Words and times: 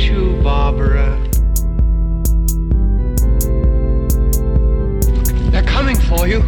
you, 0.00 0.40
Barbara? 0.42 1.16
They're 5.50 5.62
coming 5.64 5.96
for 5.96 6.26
you. 6.26 6.42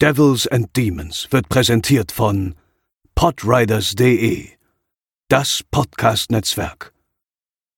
Devils 0.00 0.46
and 0.46 0.72
Demons 0.74 1.26
wird 1.30 1.48
präsentiert 1.48 2.12
von 2.12 2.54
podriders.de, 3.16 4.48
das 5.28 5.62
Podcast-Netzwerk. 5.70 6.92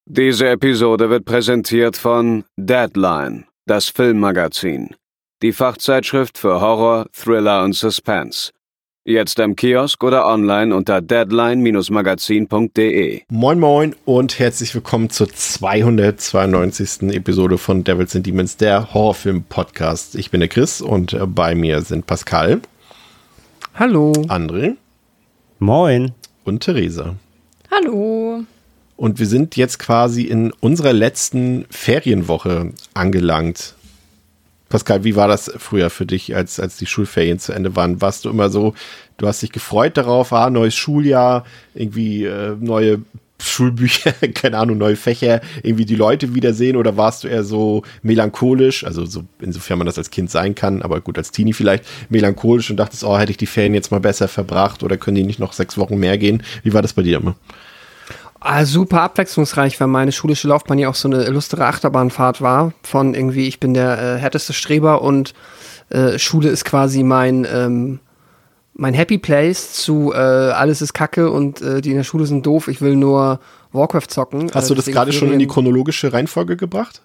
Diese 0.06 0.48
Episode 0.48 1.08
wird 1.08 1.24
präsentiert 1.24 1.96
von 1.96 2.44
Deadline, 2.58 3.46
das 3.66 3.88
Filmmagazin, 3.88 4.94
die 5.40 5.52
Fachzeitschrift 5.52 6.36
für 6.36 6.60
Horror, 6.60 7.06
Thriller 7.12 7.64
und 7.64 7.74
Suspense. 7.74 8.50
Jetzt 9.06 9.40
am 9.40 9.56
Kiosk 9.56 10.04
oder 10.04 10.26
online 10.26 10.76
unter 10.76 11.00
deadline-magazin.de. 11.00 13.22
Moin 13.30 13.58
Moin 13.58 13.96
und 14.04 14.38
herzlich 14.38 14.74
willkommen 14.74 15.08
zur 15.08 15.30
292. 15.30 17.14
Episode 17.14 17.56
von 17.56 17.82
Devils 17.82 18.14
and 18.14 18.26
Demons, 18.26 18.58
der 18.58 18.92
Horrorfilm-Podcast. 18.92 20.16
Ich 20.16 20.30
bin 20.30 20.40
der 20.40 20.50
Chris 20.50 20.82
und 20.82 21.14
äh, 21.14 21.26
bei 21.26 21.54
mir 21.54 21.80
sind 21.80 22.06
Pascal. 22.06 22.60
Hallo. 23.72 24.12
André. 24.28 24.76
Moin. 25.60 26.12
Und 26.44 26.62
Theresa. 26.62 27.16
Hallo. 27.70 28.42
Und 28.98 29.18
wir 29.18 29.26
sind 29.26 29.56
jetzt 29.56 29.78
quasi 29.78 30.24
in 30.24 30.52
unserer 30.60 30.92
letzten 30.92 31.64
Ferienwoche 31.70 32.74
angelangt. 32.92 33.76
Pascal, 34.70 35.02
wie 35.02 35.16
war 35.16 35.28
das 35.28 35.52
früher 35.58 35.90
für 35.90 36.06
dich, 36.06 36.34
als, 36.34 36.60
als 36.60 36.76
die 36.76 36.86
Schulferien 36.86 37.40
zu 37.40 37.52
Ende 37.52 37.74
waren? 37.74 38.00
Warst 38.00 38.24
du 38.24 38.30
immer 38.30 38.50
so, 38.50 38.72
du 39.18 39.26
hast 39.26 39.42
dich 39.42 39.50
gefreut 39.50 39.96
darauf, 39.96 40.32
ah, 40.32 40.48
neues 40.48 40.76
Schuljahr, 40.76 41.44
irgendwie 41.74 42.24
äh, 42.24 42.56
neue 42.58 43.02
Schulbücher, 43.42 44.12
keine 44.34 44.58
Ahnung, 44.58 44.78
neue 44.78 44.94
Fächer, 44.94 45.40
irgendwie 45.64 45.86
die 45.86 45.96
Leute 45.96 46.36
wiedersehen 46.36 46.76
oder 46.76 46.96
warst 46.96 47.24
du 47.24 47.28
eher 47.28 47.42
so 47.42 47.82
melancholisch, 48.02 48.84
also 48.84 49.04
so, 49.06 49.24
insofern 49.40 49.78
man 49.78 49.86
das 49.86 49.98
als 49.98 50.10
Kind 50.10 50.30
sein 50.30 50.54
kann, 50.54 50.82
aber 50.82 51.00
gut, 51.00 51.18
als 51.18 51.32
Teenie 51.32 51.52
vielleicht, 51.52 51.84
melancholisch 52.08 52.70
und 52.70 52.76
dachtest, 52.76 53.02
oh, 53.02 53.18
hätte 53.18 53.32
ich 53.32 53.38
die 53.38 53.46
Ferien 53.46 53.74
jetzt 53.74 53.90
mal 53.90 54.00
besser 54.00 54.28
verbracht 54.28 54.84
oder 54.84 54.96
können 54.96 55.16
die 55.16 55.24
nicht 55.24 55.40
noch 55.40 55.52
sechs 55.52 55.78
Wochen 55.78 55.98
mehr 55.98 56.16
gehen? 56.16 56.44
Wie 56.62 56.72
war 56.72 56.82
das 56.82 56.92
bei 56.92 57.02
dir 57.02 57.18
immer? 57.18 57.34
Ah, 58.40 58.64
super 58.64 59.02
abwechslungsreich, 59.02 59.78
weil 59.80 59.88
meine 59.88 60.12
schulische 60.12 60.48
Laufbahn 60.48 60.78
ja 60.78 60.88
auch 60.88 60.94
so 60.94 61.08
eine 61.08 61.24
illustre 61.24 61.66
Achterbahnfahrt 61.66 62.40
war. 62.40 62.72
Von 62.82 63.14
irgendwie, 63.14 63.46
ich 63.46 63.60
bin 63.60 63.74
der 63.74 63.98
äh, 63.98 64.18
härteste 64.18 64.54
Streber 64.54 65.02
und 65.02 65.34
äh, 65.90 66.18
Schule 66.18 66.48
ist 66.48 66.64
quasi 66.64 67.02
mein, 67.02 67.46
ähm, 67.52 68.00
mein 68.72 68.94
Happy 68.94 69.18
Place 69.18 69.74
zu 69.74 70.12
äh, 70.14 70.16
alles 70.16 70.80
ist 70.80 70.94
Kacke 70.94 71.30
und 71.30 71.60
äh, 71.60 71.82
die 71.82 71.90
in 71.90 71.96
der 71.96 72.04
Schule 72.04 72.24
sind 72.24 72.46
doof, 72.46 72.68
ich 72.68 72.80
will 72.80 72.96
nur 72.96 73.40
Warcraft 73.72 74.08
zocken. 74.08 74.50
Hast 74.54 74.70
du 74.70 74.74
das 74.74 74.86
gerade 74.86 75.12
schon 75.12 75.30
in 75.32 75.38
die 75.38 75.46
chronologische 75.46 76.12
Reihenfolge 76.12 76.56
gebracht? 76.56 77.02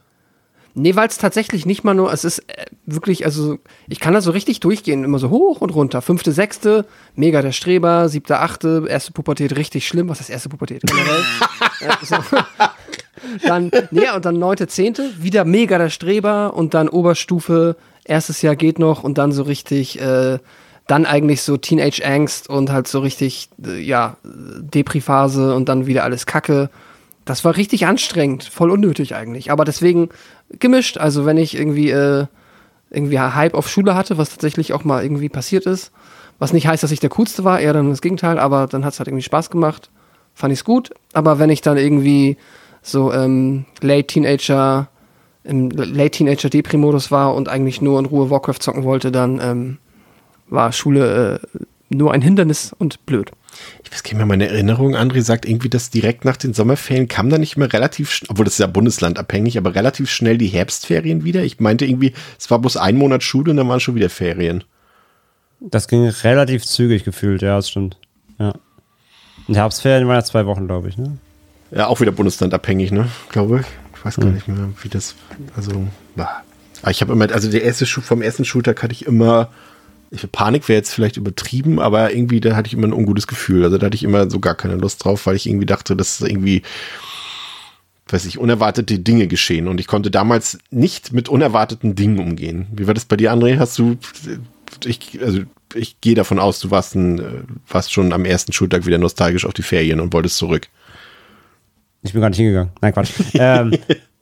Nee, 0.77 0.95
weil 0.97 1.07
es 1.07 1.17
tatsächlich 1.17 1.65
nicht 1.65 1.85
mal 1.85 1.93
nur, 1.93 2.11
es 2.11 2.25
ist 2.25 2.39
äh, 2.49 2.65
wirklich, 2.85 3.25
also 3.25 3.57
ich 3.87 4.01
kann 4.01 4.13
da 4.13 4.19
so 4.19 4.31
richtig 4.31 4.59
durchgehen, 4.59 5.05
immer 5.05 5.19
so 5.19 5.29
hoch 5.29 5.61
und 5.61 5.69
runter. 5.73 6.01
Fünfte, 6.01 6.33
sechste, 6.33 6.85
mega 7.15 7.41
der 7.41 7.53
Streber, 7.53 8.09
siebte, 8.09 8.39
achte, 8.39 8.85
erste 8.87 9.13
Pubertät 9.13 9.55
richtig 9.55 9.87
schlimm. 9.87 10.09
Was 10.09 10.19
ist 10.19 10.29
erste 10.29 10.49
Pubertät? 10.49 10.81
Generell. 10.85 11.23
ja, 11.79 11.97
so. 12.03 12.17
Dann, 13.47 13.71
nee, 13.91 14.09
und 14.13 14.25
dann 14.25 14.37
neunte, 14.37 14.67
zehnte, 14.67 15.09
wieder 15.17 15.45
mega 15.45 15.77
der 15.77 15.89
Streber 15.89 16.53
und 16.53 16.73
dann 16.73 16.89
Oberstufe, 16.89 17.75
erstes 18.03 18.41
Jahr 18.41 18.55
geht 18.55 18.77
noch 18.77 19.03
und 19.03 19.17
dann 19.17 19.31
so 19.31 19.43
richtig, 19.43 19.99
äh, 19.99 20.37
dann 20.85 21.05
eigentlich 21.05 21.41
so 21.41 21.57
Teenage-Angst 21.57 22.49
und 22.49 22.71
halt 22.71 22.87
so 22.87 22.99
richtig, 22.99 23.49
äh, 23.65 23.79
ja, 23.79 24.17
Depri-Phase 24.23 25.55
und 25.55 25.69
dann 25.69 25.87
wieder 25.87 26.03
alles 26.03 26.25
Kacke. 26.25 26.69
Das 27.25 27.43
war 27.43 27.57
richtig 27.57 27.87
anstrengend, 27.87 28.43
voll 28.43 28.69
unnötig 28.71 29.15
eigentlich. 29.15 29.51
Aber 29.51 29.65
deswegen 29.65 30.09
gemischt. 30.59 30.97
Also 30.97 31.25
wenn 31.25 31.37
ich 31.37 31.57
irgendwie 31.57 31.89
äh, 31.89 32.27
irgendwie 32.91 33.19
Hype 33.19 33.55
auf 33.55 33.67
Schule 33.67 33.95
hatte, 33.95 34.17
was 34.17 34.29
tatsächlich 34.29 34.73
auch 34.73 34.83
mal 34.83 35.03
irgendwie 35.03 35.29
passiert 35.29 35.65
ist, 35.65 35.91
was 36.37 36.53
nicht 36.53 36.67
heißt, 36.67 36.83
dass 36.83 36.91
ich 36.91 36.99
der 36.99 37.09
coolste 37.09 37.43
war, 37.43 37.59
eher 37.59 37.73
dann 37.73 37.89
das 37.89 38.01
Gegenteil. 38.01 38.37
Aber 38.37 38.67
dann 38.67 38.85
hat 38.85 38.93
es 38.93 38.99
halt 38.99 39.07
irgendwie 39.07 39.23
Spaß 39.23 39.49
gemacht, 39.49 39.89
fand 40.33 40.53
ich 40.53 40.59
es 40.59 40.65
gut. 40.65 40.91
Aber 41.13 41.39
wenn 41.39 41.49
ich 41.49 41.61
dann 41.61 41.77
irgendwie 41.77 42.37
so 42.81 43.11
ähm, 43.11 43.65
Late 43.81 44.07
Teenager 44.07 44.87
im 45.43 45.69
Late 45.69 46.11
Teenager 46.11 46.49
Depri-Modus 46.49 47.11
war 47.11 47.35
und 47.35 47.49
eigentlich 47.49 47.81
nur 47.81 47.99
in 47.99 48.05
Ruhe 48.05 48.29
Warcraft 48.29 48.59
zocken 48.59 48.83
wollte, 48.83 49.11
dann 49.11 49.39
ähm, 49.41 49.77
war 50.47 50.71
Schule 50.71 51.39
äh, 51.53 51.59
nur 51.89 52.13
ein 52.13 52.21
Hindernis 52.21 52.73
und 52.77 53.05
blöd 53.05 53.31
ich 53.83 53.91
weiß 53.91 54.03
gar 54.03 54.11
nicht 54.11 54.17
mehr 54.17 54.25
meine 54.25 54.47
Erinnerung, 54.47 54.95
André 54.95 55.21
sagt 55.21 55.45
irgendwie, 55.45 55.69
dass 55.69 55.89
direkt 55.89 56.25
nach 56.25 56.37
den 56.37 56.53
Sommerferien 56.53 57.07
kam 57.07 57.29
da 57.29 57.37
nicht 57.37 57.57
mehr 57.57 57.71
relativ, 57.71 58.21
obwohl 58.27 58.45
das 58.45 58.55
ist 58.55 58.59
ja 58.59 58.67
bundeslandabhängig, 58.67 59.57
aber 59.57 59.75
relativ 59.75 60.09
schnell 60.09 60.37
die 60.37 60.47
Herbstferien 60.47 61.23
wieder. 61.23 61.43
Ich 61.43 61.59
meinte 61.59 61.85
irgendwie, 61.85 62.13
es 62.37 62.49
war 62.51 62.59
bloß 62.59 62.77
ein 62.77 62.97
Monat 62.97 63.23
Schule 63.23 63.51
und 63.51 63.57
dann 63.57 63.69
waren 63.69 63.79
schon 63.79 63.95
wieder 63.95 64.09
Ferien. 64.09 64.63
Das 65.61 65.87
ging 65.87 66.05
relativ 66.07 66.65
zügig 66.65 67.03
gefühlt, 67.03 67.41
ja, 67.41 67.55
das 67.55 67.69
stimmt. 67.69 67.97
Ja. 68.39 68.53
Und 69.47 69.55
Herbstferien 69.55 70.07
waren 70.07 70.17
ja 70.17 70.23
zwei 70.23 70.45
Wochen, 70.45 70.67
glaube 70.67 70.89
ich, 70.89 70.97
ne? 70.97 71.17
Ja, 71.71 71.87
auch 71.87 71.99
wieder 71.99 72.11
bundeslandabhängig, 72.11 72.91
ne? 72.91 73.09
Glaube 73.29 73.61
ich. 73.61 73.67
Ich 73.97 74.05
weiß 74.05 74.17
gar 74.17 74.27
hm. 74.27 74.35
nicht 74.35 74.47
mehr, 74.47 74.69
wie 74.81 74.89
das, 74.89 75.15
also, 75.55 75.87
bah. 76.15 76.43
ich 76.89 77.01
habe 77.01 77.13
immer, 77.13 77.31
also 77.31 77.49
der 77.49 77.63
erste 77.63 77.85
Schul, 77.85 78.03
vom 78.03 78.21
ersten 78.21 78.45
Schultag 78.45 78.83
hatte 78.83 78.93
ich 78.93 79.05
immer 79.05 79.49
ich, 80.15 80.31
Panik 80.31 80.67
wäre 80.67 80.77
jetzt 80.77 80.93
vielleicht 80.93 81.17
übertrieben, 81.17 81.79
aber 81.79 82.13
irgendwie, 82.13 82.39
da 82.39 82.55
hatte 82.55 82.67
ich 82.67 82.73
immer 82.73 82.87
ein 82.87 82.93
ungutes 82.93 83.27
Gefühl. 83.27 83.63
Also 83.63 83.77
da 83.77 83.87
hatte 83.87 83.95
ich 83.95 84.03
immer 84.03 84.29
so 84.29 84.39
gar 84.39 84.55
keine 84.55 84.75
Lust 84.75 85.03
drauf, 85.03 85.25
weil 85.25 85.35
ich 85.35 85.47
irgendwie 85.47 85.65
dachte, 85.65 85.95
dass 85.95 86.21
irgendwie, 86.21 86.61
weiß 88.07 88.25
ich, 88.25 88.37
unerwartete 88.37 88.99
Dinge 88.99 89.27
geschehen. 89.27 89.67
Und 89.67 89.79
ich 89.79 89.87
konnte 89.87 90.11
damals 90.11 90.57
nicht 90.71 91.13
mit 91.13 91.29
unerwarteten 91.29 91.95
Dingen 91.95 92.19
umgehen. 92.19 92.67
Wie 92.71 92.87
war 92.87 92.93
das 92.93 93.05
bei 93.05 93.17
dir, 93.17 93.33
André? 93.33 93.57
Hast 93.57 93.77
du, 93.77 93.97
ich, 94.85 95.19
also 95.21 95.41
ich 95.73 95.99
gehe 96.01 96.15
davon 96.15 96.39
aus, 96.39 96.59
du 96.59 96.71
warst, 96.71 96.95
ein, 96.95 97.45
warst 97.67 97.93
schon 97.93 98.13
am 98.13 98.25
ersten 98.25 98.53
Schultag 98.53 98.85
wieder 98.85 98.97
nostalgisch 98.97 99.45
auf 99.45 99.53
die 99.53 99.63
Ferien 99.63 99.99
und 99.99 100.13
wolltest 100.13 100.37
zurück. 100.37 100.67
Ich 102.03 102.13
bin 102.13 102.21
gar 102.21 102.29
nicht 102.29 102.37
hingegangen. 102.37 102.71
Nein, 102.81 102.93
Quatsch. 102.93 103.11
ähm, 103.33 103.77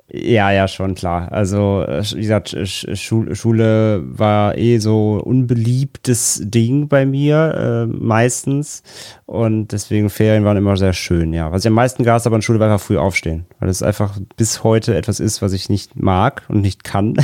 ja, 0.10 0.52
ja, 0.52 0.68
schon 0.68 0.96
klar. 0.96 1.32
Also, 1.32 1.84
äh, 1.88 2.04
wie 2.14 2.22
gesagt, 2.22 2.56
Schule 2.94 4.04
war 4.06 4.58
eh 4.58 4.78
so 4.78 5.22
unbeliebtes 5.24 6.42
Ding 6.44 6.90
bei 6.90 7.06
mir, 7.06 7.56
äh, 7.56 7.86
meistens. 7.88 8.84
Und 9.26 9.72
deswegen 9.72 10.10
Ferien 10.10 10.44
waren 10.44 10.58
immer 10.58 10.76
sehr 10.76 10.94
schön, 10.94 11.32
ja. 11.34 11.52
Was 11.52 11.64
ich 11.64 11.68
am 11.68 11.74
meisten 11.74 12.04
gab, 12.04 12.24
aber 12.26 12.36
in 12.36 12.42
Schule 12.42 12.60
war 12.60 12.70
einfach 12.70 12.86
früh 12.86 12.98
aufstehen. 12.98 13.46
Weil 13.60 13.70
es 13.70 13.82
einfach 13.82 14.20
bis 14.36 14.64
heute 14.64 14.96
etwas 14.96 15.22
ist, 15.22 15.42
was 15.42 15.54
ich 15.54 15.70
nicht 15.70 15.96
mag 15.96 16.44
und 16.50 16.62
nicht 16.62 16.84
kann. 16.84 17.16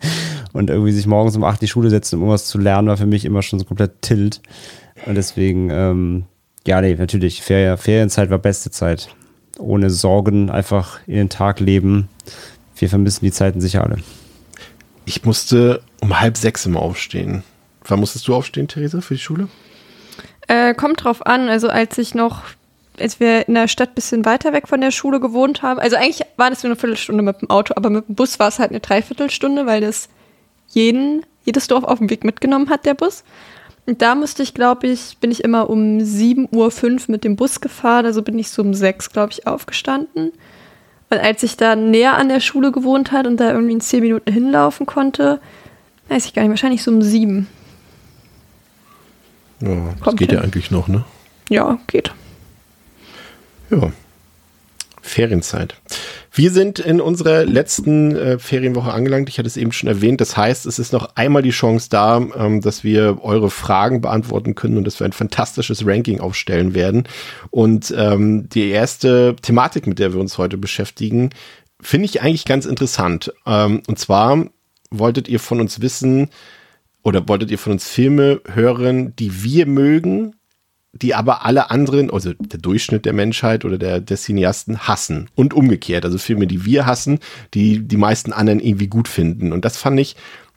und 0.52 0.70
irgendwie 0.70 0.92
sich 0.92 1.06
morgens 1.06 1.36
um 1.36 1.44
acht 1.44 1.60
in 1.60 1.66
die 1.66 1.68
Schule 1.68 1.90
setzen, 1.90 2.16
um 2.16 2.22
irgendwas 2.22 2.46
zu 2.46 2.58
lernen, 2.58 2.88
war 2.88 2.96
für 2.96 3.06
mich 3.06 3.24
immer 3.24 3.42
schon 3.42 3.58
so 3.58 3.64
komplett 3.64 4.02
tilt. 4.02 4.40
Und 5.04 5.16
deswegen, 5.16 5.68
ähm, 5.70 6.24
ja, 6.66 6.80
nee, 6.80 6.94
natürlich, 6.94 7.42
Ferien, 7.42 7.76
Ferienzeit 7.76 8.30
war 8.30 8.38
beste 8.38 8.70
Zeit 8.70 9.10
ohne 9.60 9.90
Sorgen 9.90 10.50
einfach 10.50 11.00
in 11.06 11.14
den 11.14 11.28
Tag 11.28 11.60
leben. 11.60 12.08
Wir 12.76 12.88
vermissen 12.88 13.24
die 13.24 13.32
Zeiten 13.32 13.60
sicher 13.60 13.84
alle. 13.84 13.98
Ich 15.04 15.24
musste 15.24 15.82
um 16.00 16.20
halb 16.20 16.36
sechs 16.36 16.66
immer 16.66 16.80
aufstehen. 16.80 17.42
Wann 17.84 18.00
musstest 18.00 18.28
du 18.28 18.34
aufstehen, 18.34 18.68
Theresa, 18.68 19.00
für 19.00 19.14
die 19.14 19.20
Schule? 19.20 19.48
Äh, 20.48 20.74
kommt 20.74 21.04
drauf 21.04 21.26
an. 21.26 21.48
Also 21.48 21.68
als 21.68 21.98
ich 21.98 22.14
noch, 22.14 22.42
als 22.98 23.20
wir 23.20 23.48
in 23.48 23.54
der 23.54 23.68
Stadt 23.68 23.90
ein 23.90 23.94
bisschen 23.94 24.24
weiter 24.24 24.52
weg 24.52 24.68
von 24.68 24.80
der 24.80 24.90
Schule 24.90 25.20
gewohnt 25.20 25.62
haben, 25.62 25.80
also 25.80 25.96
eigentlich 25.96 26.26
war 26.36 26.50
das 26.50 26.62
nur 26.62 26.70
eine 26.70 26.80
Viertelstunde 26.80 27.22
mit 27.22 27.40
dem 27.40 27.50
Auto, 27.50 27.74
aber 27.76 27.90
mit 27.90 28.08
dem 28.08 28.14
Bus 28.14 28.38
war 28.38 28.48
es 28.48 28.58
halt 28.58 28.70
eine 28.70 28.80
Dreiviertelstunde, 28.80 29.66
weil 29.66 29.80
das 29.80 30.08
jeden, 30.68 31.24
jedes 31.44 31.66
Dorf 31.66 31.84
auf 31.84 31.98
dem 31.98 32.10
Weg 32.10 32.24
mitgenommen 32.24 32.70
hat, 32.70 32.86
der 32.86 32.94
Bus. 32.94 33.24
Da 33.86 34.14
musste 34.14 34.42
ich, 34.42 34.54
glaube 34.54 34.86
ich, 34.86 35.16
bin 35.20 35.30
ich 35.30 35.42
immer 35.42 35.68
um 35.68 35.98
7.05 35.98 36.52
Uhr 36.54 37.00
mit 37.08 37.24
dem 37.24 37.36
Bus 37.36 37.60
gefahren, 37.60 38.06
also 38.06 38.22
bin 38.22 38.38
ich 38.38 38.50
so 38.50 38.62
um 38.62 38.74
6, 38.74 39.10
glaube 39.10 39.32
ich, 39.32 39.46
aufgestanden. 39.46 40.32
Und 41.10 41.18
als 41.18 41.42
ich 41.42 41.56
da 41.56 41.74
näher 41.74 42.16
an 42.16 42.28
der 42.28 42.40
Schule 42.40 42.70
gewohnt 42.70 43.10
hat 43.10 43.26
und 43.26 43.38
da 43.38 43.50
irgendwie 43.50 43.72
in 43.72 43.80
10 43.80 44.00
Minuten 44.02 44.32
hinlaufen 44.32 44.86
konnte, 44.86 45.40
weiß 46.08 46.26
ich 46.26 46.34
gar 46.34 46.42
nicht, 46.42 46.50
wahrscheinlich 46.50 46.82
so 46.84 46.92
um 46.92 47.02
7. 47.02 47.48
Ja, 49.60 49.68
das 49.92 50.00
Kommt 50.00 50.18
geht 50.18 50.30
hin. 50.30 50.38
ja 50.38 50.44
eigentlich 50.44 50.70
noch, 50.70 50.86
ne? 50.86 51.04
Ja, 51.48 51.78
geht. 51.88 52.12
Ja. 53.70 53.92
Ferienzeit. 55.02 55.74
Wir 56.32 56.52
sind 56.52 56.78
in 56.78 57.00
unserer 57.00 57.44
letzten 57.44 58.14
äh, 58.14 58.38
Ferienwoche 58.38 58.92
angelangt. 58.92 59.28
Ich 59.28 59.38
hatte 59.38 59.48
es 59.48 59.56
eben 59.56 59.72
schon 59.72 59.88
erwähnt. 59.88 60.20
Das 60.20 60.36
heißt, 60.36 60.64
es 60.66 60.78
ist 60.78 60.92
noch 60.92 61.16
einmal 61.16 61.42
die 61.42 61.50
Chance 61.50 61.88
da, 61.90 62.18
ähm, 62.18 62.60
dass 62.60 62.84
wir 62.84 63.18
eure 63.22 63.50
Fragen 63.50 64.00
beantworten 64.00 64.54
können 64.54 64.76
und 64.76 64.84
dass 64.84 65.00
wir 65.00 65.06
ein 65.06 65.12
fantastisches 65.12 65.84
Ranking 65.84 66.20
aufstellen 66.20 66.74
werden. 66.74 67.08
Und 67.50 67.92
ähm, 67.96 68.48
die 68.48 68.70
erste 68.70 69.34
Thematik, 69.42 69.88
mit 69.88 69.98
der 69.98 70.12
wir 70.12 70.20
uns 70.20 70.38
heute 70.38 70.56
beschäftigen, 70.56 71.30
finde 71.80 72.04
ich 72.04 72.22
eigentlich 72.22 72.44
ganz 72.44 72.64
interessant. 72.64 73.32
Ähm, 73.44 73.82
und 73.88 73.98
zwar 73.98 74.46
wolltet 74.90 75.28
ihr 75.28 75.40
von 75.40 75.60
uns 75.60 75.80
wissen 75.80 76.28
oder 77.02 77.28
wolltet 77.28 77.50
ihr 77.50 77.58
von 77.58 77.72
uns 77.72 77.88
Filme 77.88 78.40
hören, 78.52 79.16
die 79.16 79.42
wir 79.42 79.66
mögen, 79.66 80.36
die 80.92 81.14
aber 81.14 81.44
alle 81.44 81.70
anderen, 81.70 82.10
also 82.10 82.32
der 82.32 82.58
Durchschnitt 82.58 83.04
der 83.04 83.12
Menschheit 83.12 83.64
oder 83.64 83.78
der, 83.78 84.00
der 84.00 84.16
Cineasten 84.16 84.88
hassen. 84.88 85.28
Und 85.34 85.54
umgekehrt. 85.54 86.04
Also 86.04 86.18
Filme, 86.18 86.46
die 86.46 86.64
wir 86.64 86.86
hassen, 86.86 87.20
die 87.54 87.80
die 87.80 87.96
meisten 87.96 88.32
anderen 88.32 88.60
irgendwie 88.60 88.88
gut 88.88 89.08
finden. 89.08 89.52
Und 89.52 89.64
das 89.64 89.76
fand 89.76 90.00
ich 90.00 90.16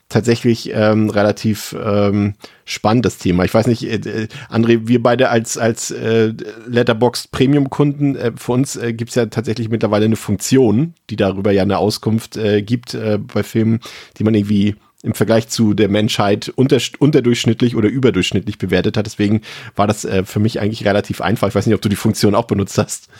tatsächlich 0.09 0.71
ähm, 0.73 1.09
relativ 1.09 1.75
ähm, 1.83 2.35
spannend, 2.65 3.05
das 3.05 3.17
Thema. 3.17 3.45
Ich 3.45 3.53
weiß 3.53 3.67
nicht, 3.67 3.83
äh, 3.83 3.95
äh, 3.95 4.27
André, 4.49 4.87
wir 4.87 5.01
beide 5.01 5.29
als, 5.29 5.57
als 5.57 5.89
äh, 5.91 6.33
Letterboxd 6.67 7.31
Premium-Kunden, 7.31 8.15
äh, 8.15 8.31
für 8.35 8.51
uns 8.51 8.75
äh, 8.75 8.93
gibt 8.93 9.09
es 9.09 9.15
ja 9.15 9.25
tatsächlich 9.25 9.69
mittlerweile 9.69 10.05
eine 10.05 10.15
Funktion, 10.15 10.93
die 11.09 11.15
darüber 11.15 11.51
ja 11.51 11.63
eine 11.63 11.79
Auskunft 11.79 12.37
äh, 12.37 12.61
gibt 12.61 12.93
äh, 12.93 13.17
bei 13.17 13.43
Filmen, 13.43 13.79
die 14.17 14.23
man 14.23 14.35
irgendwie 14.35 14.75
im 15.03 15.13
Vergleich 15.13 15.49
zu 15.49 15.73
der 15.73 15.89
Menschheit 15.89 16.51
unter, 16.55 16.79
unterdurchschnittlich 16.97 17.75
oder 17.75 17.89
überdurchschnittlich 17.89 18.57
bewertet 18.57 18.97
hat. 18.97 19.05
Deswegen 19.05 19.41
war 19.75 19.85
das 19.85 20.05
äh, 20.05 20.23
für 20.23 20.39
mich 20.39 20.59
eigentlich 20.59 20.85
relativ 20.85 21.21
einfach. 21.21 21.49
Ich 21.49 21.55
weiß 21.55 21.67
nicht, 21.67 21.75
ob 21.75 21.81
du 21.81 21.89
die 21.89 21.95
Funktion 21.95 22.33
auch 22.33 22.45
benutzt 22.45 22.77
hast. 22.77 23.09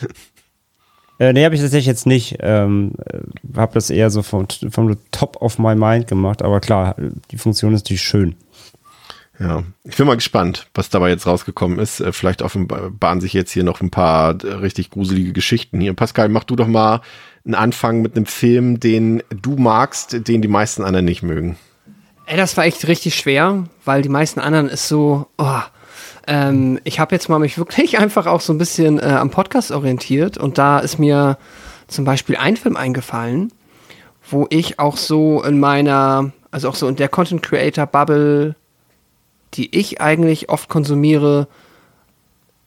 Äh, 1.20 1.32
nee, 1.32 1.44
habe 1.44 1.54
ich 1.54 1.60
tatsächlich 1.60 1.86
jetzt 1.86 2.08
nicht. 2.08 2.38
Ähm, 2.40 2.94
äh, 3.06 3.20
habe 3.56 3.74
das 3.74 3.88
eher 3.88 4.10
so 4.10 4.24
vom, 4.24 4.48
vom 4.70 4.96
Top 5.12 5.40
of 5.40 5.60
my 5.60 5.76
mind 5.76 6.08
gemacht. 6.08 6.42
Aber 6.42 6.58
klar, 6.58 6.96
die 7.30 7.38
Funktion 7.38 7.72
ist 7.72 7.82
natürlich 7.82 8.02
schön. 8.02 8.34
Ja, 9.38 9.64
ich 9.84 9.96
bin 9.96 10.06
mal 10.06 10.14
gespannt, 10.14 10.68
was 10.74 10.90
dabei 10.90 11.10
jetzt 11.10 11.26
rausgekommen 11.26 11.78
ist. 11.78 12.00
Äh, 12.00 12.12
vielleicht 12.12 12.42
offenbaren 12.42 13.20
sich 13.20 13.32
jetzt 13.32 13.52
hier 13.52 13.64
noch 13.64 13.80
ein 13.80 13.90
paar 13.90 14.42
äh, 14.44 14.54
richtig 14.54 14.90
gruselige 14.90 15.32
Geschichten 15.32 15.80
hier. 15.80 15.94
Pascal, 15.94 16.28
mach 16.28 16.44
du 16.44 16.56
doch 16.56 16.66
mal 16.68 17.00
einen 17.44 17.54
Anfang 17.54 18.00
mit 18.00 18.16
einem 18.16 18.26
Film, 18.26 18.80
den 18.80 19.22
du 19.30 19.56
magst, 19.56 20.26
den 20.28 20.42
die 20.42 20.48
meisten 20.48 20.82
anderen 20.82 21.04
nicht 21.04 21.22
mögen. 21.22 21.56
Ey, 22.26 22.38
das 22.38 22.56
war 22.56 22.64
echt 22.64 22.88
richtig 22.88 23.14
schwer, 23.16 23.64
weil 23.84 24.00
die 24.00 24.08
meisten 24.08 24.40
anderen 24.40 24.68
ist 24.70 24.88
so, 24.88 25.26
oh, 25.36 25.60
ähm, 26.26 26.80
ich 26.84 26.98
habe 26.98 27.14
jetzt 27.14 27.28
mal 27.28 27.38
mich 27.38 27.58
wirklich 27.58 27.98
einfach 28.00 28.26
auch 28.26 28.40
so 28.40 28.52
ein 28.54 28.58
bisschen 28.58 28.98
äh, 28.98 29.02
am 29.02 29.30
Podcast 29.30 29.72
orientiert 29.72 30.38
und 30.38 30.56
da 30.56 30.78
ist 30.78 30.98
mir 30.98 31.36
zum 31.86 32.06
Beispiel 32.06 32.36
ein 32.36 32.56
Film 32.56 32.76
eingefallen, 32.76 33.52
wo 34.30 34.46
ich 34.48 34.78
auch 34.78 34.96
so 34.96 35.42
in 35.42 35.60
meiner, 35.60 36.32
also 36.50 36.70
auch 36.70 36.74
so 36.74 36.88
in 36.88 36.96
der 36.96 37.10
Content 37.10 37.42
Creator 37.42 37.86
Bubble, 37.86 38.56
die 39.52 39.76
ich 39.78 40.00
eigentlich 40.00 40.48
oft 40.48 40.70
konsumiere, 40.70 41.46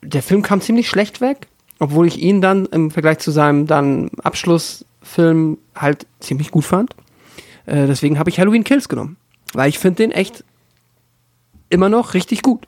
der 0.04 0.22
Film 0.22 0.44
kam 0.44 0.62
ziemlich 0.62 0.88
schlecht 0.88 1.20
weg, 1.20 1.48
obwohl 1.80 2.06
ich 2.06 2.20
ihn 2.20 2.42
dann 2.42 2.68
im 2.68 2.92
Vergleich 2.92 3.18
zu 3.18 3.32
seinem 3.32 3.66
dann 3.66 4.12
Abschlussfilm 4.22 5.58
halt 5.76 6.06
ziemlich 6.20 6.52
gut 6.52 6.66
fand. 6.66 6.96
Äh, 7.66 7.88
deswegen 7.88 8.20
habe 8.20 8.30
ich 8.30 8.40
Halloween 8.40 8.64
Kills 8.64 8.88
genommen. 8.88 9.18
Weil 9.54 9.70
ich 9.70 9.80
finde 9.80 9.98
den 10.04 10.12
echt 10.12 10.44
immer 11.70 11.90
noch 11.90 12.14
richtig 12.14 12.42
gut. 12.42 12.66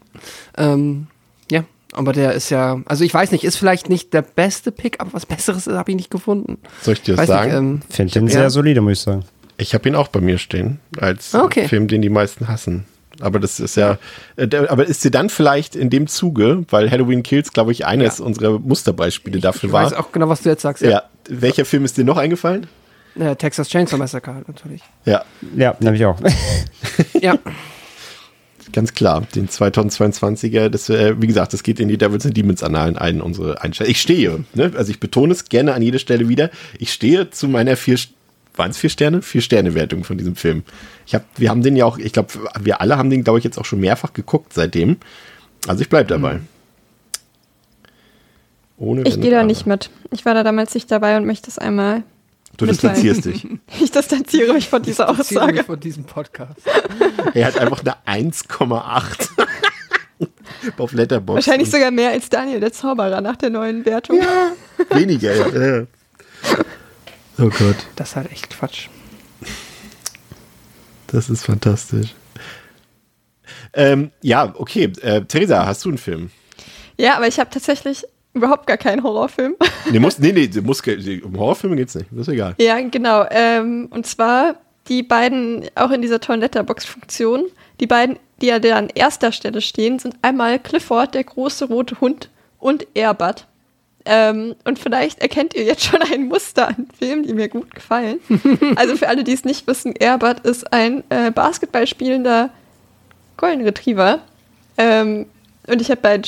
Ähm, 0.58 1.08
ja, 1.52 1.64
aber 1.94 2.14
der 2.14 2.34
ist 2.34 2.50
ja, 2.50 2.82
also 2.86 3.04
ich 3.04 3.14
weiß 3.14 3.32
nicht, 3.32 3.44
ist 3.44 3.58
vielleicht 3.58 3.90
nicht 3.90 4.14
der 4.14 4.22
beste 4.22 4.72
Pick, 4.72 5.00
aber 5.00 5.14
was 5.14 5.26
Besseres 5.28 5.68
habe 5.68 5.92
ich 5.92 5.96
nicht 5.98 6.12
gefunden. 6.12 6.58
Soll 6.82 6.94
ich 6.96 7.02
dir 7.02 7.14
das 7.16 7.22
Weiß 7.22 7.28
sagen? 7.28 7.52
Ähm, 7.54 7.82
Finde 7.90 8.14
den 8.14 8.28
Ja. 8.28 8.34
sehr 8.34 8.50
solide, 8.50 8.82
muss 8.82 8.94
ich 8.94 9.00
sagen. 9.02 9.24
Ich 9.58 9.74
habe 9.74 9.90
ihn 9.90 9.96
auch 9.96 10.08
bei 10.08 10.22
mir 10.22 10.38
stehen, 10.38 10.80
als 11.00 11.36
Ah, 11.36 11.44
Okay. 11.44 11.68
Film, 11.68 11.88
den 11.88 12.02
die 12.02 12.10
meisten 12.10 12.48
hassen. 12.48 12.86
Aber 13.22 13.40
das 13.42 13.60
ist 13.60 13.76
ja, 13.76 13.98
äh, 14.38 14.48
der- 14.48 14.72
aber 14.72 14.86
ist 14.86 15.04
dir 15.04 15.12
dann 15.12 15.30
vielleicht 15.30 15.76
in 15.76 15.90
dem 15.90 16.08
Zuge, 16.08 16.64
weil 16.70 16.90
Halloween 16.90 17.22
Kills, 17.24 17.52
glaube 17.52 17.74
ich, 17.74 17.86
eines 17.86 18.20
Ja. 18.20 18.26
unserer 18.26 18.60
Musterbeispiele 18.60 19.42
dafür 19.42 19.68
ich 19.68 19.74
war. 19.74 19.84
weiß 19.86 19.94
auch 19.94 20.14
genau, 20.14 20.30
was 20.30 20.42
du 20.42 20.50
jetzt 20.50 20.62
sagst. 20.62 20.84
ja. 20.84 21.04
Welcher 21.28 21.66
Film 21.66 21.84
ist 21.84 21.98
dir 21.98 22.06
noch 22.06 22.16
eingefallen? 22.18 22.68
Ja, 23.16 23.36
Texas 23.36 23.70
Chainsaw 23.70 23.98
Massacre 23.98 24.34
halt 24.34 24.48
natürlich. 24.48 24.82
Ja, 25.06 25.24
Ja, 25.56 25.74
den 25.74 25.88
habe 25.88 25.98
ich 25.98 26.06
auch. 26.06 26.20
Ja, 27.22 27.38
ganz 28.72 28.94
klar. 28.94 29.26
Den 29.36 29.48
2022er, 29.48 30.70
das, 30.70 30.90
äh, 30.90 31.20
wie 31.22 31.28
gesagt, 31.28 31.54
das 31.54 31.64
geht 31.64 31.80
in 31.80 31.88
die 31.88 31.98
Devils 31.98 32.26
and 32.26 32.36
Demons 32.36 32.64
Annalen 32.64 32.98
ein, 32.98 33.22
unsere 33.22 33.62
Einstellung. 33.62 33.92
Ich 33.92 34.02
stehe, 34.02 34.44
ne? 34.54 34.72
also 34.76 34.92
ich 34.92 35.00
betone 35.00 35.34
es 35.34 35.46
gerne 35.46 35.74
an 35.74 35.82
jeder 35.82 36.00
Stelle 36.00 36.30
wieder. 36.30 36.50
Ich 36.78 36.94
stehe 36.94 37.30
zu 37.30 37.48
meiner 37.48 37.76
vier, 37.76 37.98
waren 38.56 38.72
es 38.72 38.78
vier 38.78 38.90
Sterne? 38.90 39.22
Vier 39.22 39.42
Sterne 39.42 39.76
Wertung 39.76 40.04
von 40.04 40.18
diesem 40.18 40.36
Film. 40.36 40.64
Ich 41.06 41.16
hab, 41.16 41.24
wir 41.38 41.50
haben 41.50 41.64
den 41.64 41.76
ja 41.76 41.86
auch, 41.86 41.98
ich 41.98 42.14
glaube, 42.14 42.30
wir 42.62 42.82
alle 42.82 42.98
haben 42.98 43.10
den, 43.10 43.24
glaube 43.24 43.40
ich, 43.40 43.46
jetzt 43.46 43.58
auch 43.58 43.66
schon 43.66 43.80
mehrfach 43.80 44.14
geguckt 44.14 44.54
seitdem. 44.54 44.98
Also 45.68 45.82
ich 45.82 45.90
bleibe 45.90 46.10
dabei. 46.10 46.40
Ohne 48.78 49.02
Ich 49.04 49.20
gehe 49.20 49.32
da 49.32 49.44
nicht 49.44 49.66
mit. 49.66 49.90
Ich 50.12 50.26
war 50.26 50.34
da 50.34 50.44
damals 50.44 50.74
nicht 50.74 50.90
dabei 50.90 51.18
und 51.18 51.26
möchte 51.26 51.50
es 51.50 51.58
einmal. 51.60 52.04
Du 52.60 52.66
mitteilen. 52.66 52.94
distanzierst 52.96 53.26
dich. 53.26 53.48
Ich 53.82 53.92
distanziere 53.92 54.54
mich 54.54 54.68
von 54.70 54.82
dieser 54.84 55.08
Distanziere 55.08 55.46
mich 55.46 55.52
Aussage. 55.54 55.64
von 55.66 55.80
diesem 55.80 56.04
Podcast. 56.04 56.60
Er 57.34 57.46
hat 57.48 57.58
einfach 57.58 57.82
eine 58.06 58.24
1,8 58.26 59.30
auf 60.78 60.92
Letterboxd. 60.92 61.48
Wahrscheinlich 61.48 61.72
sogar 61.72 61.90
mehr 61.92 62.10
als 62.12 62.30
Daniel, 62.30 62.60
der 62.60 62.74
Zauberer, 62.74 63.22
nach 63.22 63.38
der 63.38 63.50
neuen 63.50 63.86
Wertung. 63.86 64.20
weniger. 64.92 65.34
Ja. 65.36 65.78
Ja. 65.78 65.86
Oh 67.38 67.50
Gott. 67.50 67.78
Das 67.96 68.10
ist 68.10 68.16
halt 68.18 68.32
echt 68.32 68.50
Quatsch. 68.50 68.88
Das 71.08 71.30
ist 71.30 71.46
fantastisch. 71.46 72.14
Ähm, 73.74 74.12
ja, 74.22 74.54
okay. 74.56 74.92
Äh, 75.02 75.22
Theresa, 75.26 75.66
hast 75.66 75.86
du 75.86 75.90
einen 75.90 75.98
Film? 75.98 76.32
Ja, 76.98 77.16
aber 77.16 77.28
ich 77.28 77.40
habe 77.40 77.50
tatsächlich 77.50 78.06
überhaupt 78.34 78.68
gar 78.68 78.78
keinen 78.78 79.04
Horrorfilm. 79.04 79.56
Nee, 79.92 80.00
muss, 80.00 80.20
nee, 80.20 80.32
nee, 80.32 80.50
muss, 80.62 80.82
um 80.82 81.38
Horrorfilme 81.38 81.76
geht's 81.76 81.96
nicht. 81.96 82.08
Das 82.12 82.28
ist 82.28 82.34
egal. 82.34 82.56
Ja, 82.60 82.80
genau. 82.80 83.26
Ähm, 83.30 83.88
und 83.92 84.06
zwar 84.06 84.56
die 84.88 85.04
beiden, 85.04 85.66
auch 85.76 85.92
in 85.92 86.02
dieser 86.02 86.20
tollen 86.20 86.42
Letterbox-Funktion, 86.42 87.46
die 87.80 87.88
beiden, 87.88 88.18
die 88.42 88.48
ja 88.48 88.60
da 88.60 88.76
an 88.76 88.90
erster 88.94 89.32
Stelle 89.32 89.62
stehen, 89.62 90.00
sind 90.00 90.16
einmal 90.22 90.60
Clifford, 90.60 91.14
der 91.14 91.24
große 91.24 91.66
rote 91.66 92.00
Hund, 92.02 92.30
und 92.60 92.88
Airbud. 92.94 93.46
Ähm, 94.06 94.56
und 94.64 94.80
vielleicht 94.80 95.20
erkennt 95.20 95.54
ihr 95.56 95.64
jetzt 95.64 95.84
schon 95.84 96.02
ein 96.02 96.28
Muster 96.28 96.70
an 96.70 96.88
Filmen, 96.98 97.24
die 97.24 97.34
mir 97.34 97.50
gut 97.50 97.74
gefallen. 97.74 98.20
also 98.76 98.96
für 98.96 99.08
alle, 99.08 99.24
die 99.24 99.34
es 99.34 99.44
nicht 99.44 99.68
wissen, 99.68 99.94
Airbud 99.98 100.40
ist 100.42 100.72
ein 100.72 101.04
äh, 101.10 101.32
Basketball 101.32 101.88
spielender 101.88 102.50
Golden 103.38 103.64
Retriever. 103.64 104.20
Ähm, 104.78 105.26
und 105.68 105.82
ich 105.82 105.92
habe 105.92 106.02
beiden 106.02 106.26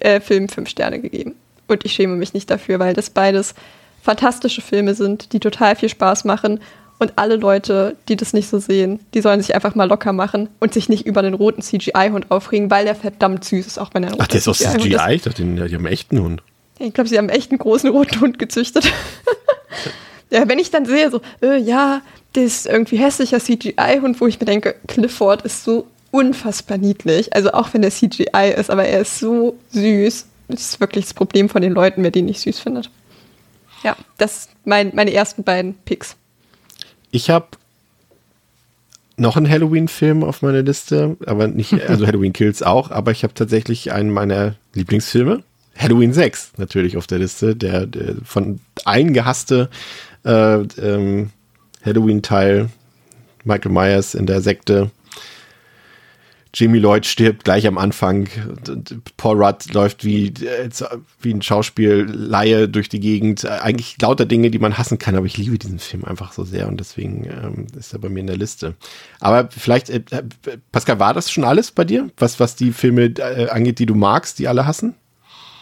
äh, 0.00 0.20
Filmen 0.20 0.48
fünf 0.48 0.68
Sterne 0.68 1.00
gegeben. 1.00 1.34
Und 1.74 1.84
ich 1.84 1.92
schäme 1.92 2.16
mich 2.16 2.34
nicht 2.34 2.50
dafür, 2.50 2.78
weil 2.78 2.94
das 2.94 3.10
beides 3.10 3.54
fantastische 4.02 4.60
Filme 4.60 4.94
sind, 4.94 5.32
die 5.32 5.40
total 5.40 5.76
viel 5.76 5.88
Spaß 5.88 6.24
machen. 6.24 6.60
Und 6.98 7.14
alle 7.16 7.36
Leute, 7.36 7.96
die 8.08 8.16
das 8.16 8.32
nicht 8.32 8.48
so 8.48 8.58
sehen, 8.58 9.00
die 9.14 9.20
sollen 9.20 9.40
sich 9.40 9.54
einfach 9.54 9.74
mal 9.74 9.88
locker 9.88 10.12
machen 10.12 10.48
und 10.60 10.72
sich 10.72 10.88
nicht 10.88 11.06
über 11.06 11.22
den 11.22 11.34
roten 11.34 11.60
CGI-Hund 11.60 12.30
aufregen, 12.30 12.70
weil 12.70 12.84
der 12.84 12.94
verdammt 12.94 13.44
süß 13.44 13.66
ist, 13.66 13.78
auch 13.78 13.90
wenn 13.94 14.04
er 14.04 14.12
Ach, 14.18 14.26
der 14.26 14.38
ist 14.38 14.48
aus 14.48 14.58
CGI? 14.58 15.14
Ich 15.14 15.22
dachte, 15.22 15.42
die 15.42 15.54
die 15.54 15.60
haben 15.60 15.74
einen 15.74 15.86
echten 15.86 16.20
Hund. 16.20 16.42
ich 16.78 16.94
glaube, 16.94 17.08
sie 17.08 17.18
haben 17.18 17.28
echt 17.28 17.50
einen 17.50 17.58
großen 17.58 17.90
roten 17.90 18.20
Hund 18.20 18.38
gezüchtet. 18.38 18.90
ja, 20.30 20.48
wenn 20.48 20.58
ich 20.58 20.70
dann 20.70 20.86
sehe, 20.86 21.10
so, 21.10 21.20
äh, 21.42 21.58
ja, 21.58 22.00
das 22.34 22.44
ist 22.44 22.66
irgendwie 22.66 22.96
hässlicher 22.96 23.40
CGI-Hund, 23.40 24.20
wo 24.20 24.26
ich 24.26 24.38
mir 24.38 24.46
denke, 24.46 24.76
Clifford 24.86 25.42
ist 25.42 25.64
so 25.64 25.88
unfassbar 26.10 26.78
niedlich. 26.78 27.34
Also 27.34 27.52
auch 27.52 27.74
wenn 27.74 27.82
der 27.82 27.90
CGI 27.90 28.54
ist, 28.56 28.70
aber 28.70 28.84
er 28.84 29.00
ist 29.00 29.18
so 29.18 29.56
süß. 29.70 30.26
Das 30.54 30.70
ist 30.70 30.80
wirklich 30.80 31.04
das 31.04 31.14
Problem 31.14 31.48
von 31.48 31.62
den 31.62 31.72
Leuten, 31.72 32.02
wer 32.02 32.10
den 32.10 32.26
nicht 32.26 32.40
süß 32.40 32.60
findet. 32.60 32.90
Ja, 33.82 33.96
das 34.18 34.44
sind 34.44 34.56
mein, 34.64 34.92
meine 34.94 35.12
ersten 35.12 35.44
beiden 35.44 35.74
Picks. 35.84 36.16
Ich 37.10 37.30
habe 37.30 37.46
noch 39.16 39.36
einen 39.36 39.48
Halloween-Film 39.48 40.24
auf 40.24 40.42
meiner 40.42 40.62
Liste, 40.62 41.16
aber 41.26 41.48
nicht, 41.48 41.72
also 41.88 42.06
Halloween 42.06 42.32
Kills 42.32 42.62
auch, 42.62 42.90
aber 42.90 43.10
ich 43.10 43.22
habe 43.22 43.34
tatsächlich 43.34 43.92
einen 43.92 44.10
meiner 44.10 44.56
Lieblingsfilme. 44.74 45.42
Halloween 45.76 46.12
6 46.12 46.52
natürlich 46.56 46.96
auf 46.96 47.06
der 47.06 47.18
Liste, 47.18 47.56
der, 47.56 47.86
der 47.86 48.16
von 48.24 48.60
allen 48.84 49.12
gehasste 49.12 49.68
äh, 50.24 50.60
ähm, 50.60 51.30
Halloween-Teil, 51.84 52.70
Michael 53.44 53.72
Myers 53.72 54.14
in 54.14 54.26
der 54.26 54.40
Sekte. 54.40 54.90
Jimmy 56.54 56.78
Lloyd 56.78 57.04
stirbt 57.04 57.44
gleich 57.44 57.66
am 57.66 57.78
Anfang. 57.78 58.28
Und- 58.66 59.00
Paul 59.16 59.42
Rudd 59.42 59.72
läuft 59.72 60.04
wie, 60.04 60.28
äh, 60.28 60.68
wie 61.20 61.32
ein 61.34 61.42
Schauspiel-Laie 61.42 62.68
durch 62.68 62.88
die 62.88 63.00
Gegend. 63.00 63.44
Äh, 63.44 63.48
Eigentlich 63.48 63.96
lauter 64.00 64.24
Dinge, 64.26 64.50
die 64.50 64.58
man 64.58 64.78
hassen 64.78 64.98
kann, 64.98 65.16
aber 65.16 65.26
ich 65.26 65.36
liebe 65.36 65.58
diesen 65.58 65.78
Film 65.78 66.04
einfach 66.04 66.32
so 66.32 66.44
sehr 66.44 66.68
und 66.68 66.78
deswegen 66.78 67.24
ähm, 67.24 67.66
ist 67.78 67.92
er 67.92 67.98
bei 67.98 68.08
mir 68.08 68.20
in 68.20 68.26
der 68.26 68.36
Liste. 68.36 68.74
Aber 69.20 69.48
vielleicht, 69.50 69.90
äh, 69.90 70.02
äh, 70.10 70.22
Pascal, 70.72 70.98
war 70.98 71.14
das 71.14 71.30
schon 71.30 71.44
alles 71.44 71.70
bei 71.70 71.84
dir? 71.84 72.08
Was, 72.16 72.38
was 72.40 72.56
die 72.56 72.72
Filme 72.72 73.04
äh, 73.18 73.48
angeht, 73.48 73.78
die 73.78 73.86
du 73.86 73.94
magst, 73.94 74.38
die 74.38 74.48
alle 74.48 74.66
hassen? 74.66 74.94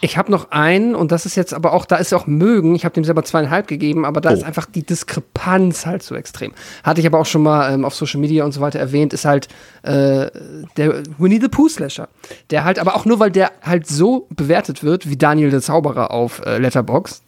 Ich 0.03 0.17
habe 0.17 0.29
noch 0.29 0.51
einen 0.51 0.95
und 0.95 1.13
das 1.13 1.25
ist 1.25 1.35
jetzt 1.35 1.53
aber 1.53 1.71
auch, 1.71 1.85
da 1.85 1.95
ist 1.95 2.13
auch 2.13 2.27
mögen. 2.27 2.75
Ich 2.75 2.83
habe 2.83 2.93
dem 2.93 3.05
selber 3.05 3.23
zweieinhalb 3.23 3.67
gegeben, 3.67 4.03
aber 4.03 4.19
da 4.19 4.31
Oh. 4.31 4.33
ist 4.33 4.43
einfach 4.43 4.65
die 4.65 4.83
Diskrepanz 4.83 5.85
halt 5.85 6.03
so 6.03 6.13
extrem. 6.13 6.51
Hatte 6.83 6.99
ich 6.99 7.07
aber 7.07 7.19
auch 7.19 7.25
schon 7.25 7.41
mal 7.41 7.73
ähm, 7.73 7.85
auf 7.85 7.95
Social 7.95 8.19
Media 8.19 8.43
und 8.43 8.51
so 8.51 8.59
weiter 8.59 8.79
erwähnt, 8.79 9.13
ist 9.13 9.23
halt 9.23 9.47
äh, 9.83 10.27
der 10.75 11.03
Winnie 11.17 11.39
the 11.39 11.47
Pooh 11.47 11.69
Slasher. 11.69 12.09
Der 12.49 12.65
halt, 12.65 12.79
aber 12.79 12.97
auch 12.97 13.05
nur, 13.05 13.19
weil 13.21 13.31
der 13.31 13.53
halt 13.61 13.87
so 13.87 14.27
bewertet 14.29 14.83
wird 14.83 15.09
wie 15.09 15.15
Daniel 15.15 15.51
der 15.51 15.61
Zauberer 15.61 16.11
auf 16.11 16.41
äh, 16.45 16.57
Letterboxd. 16.57 17.23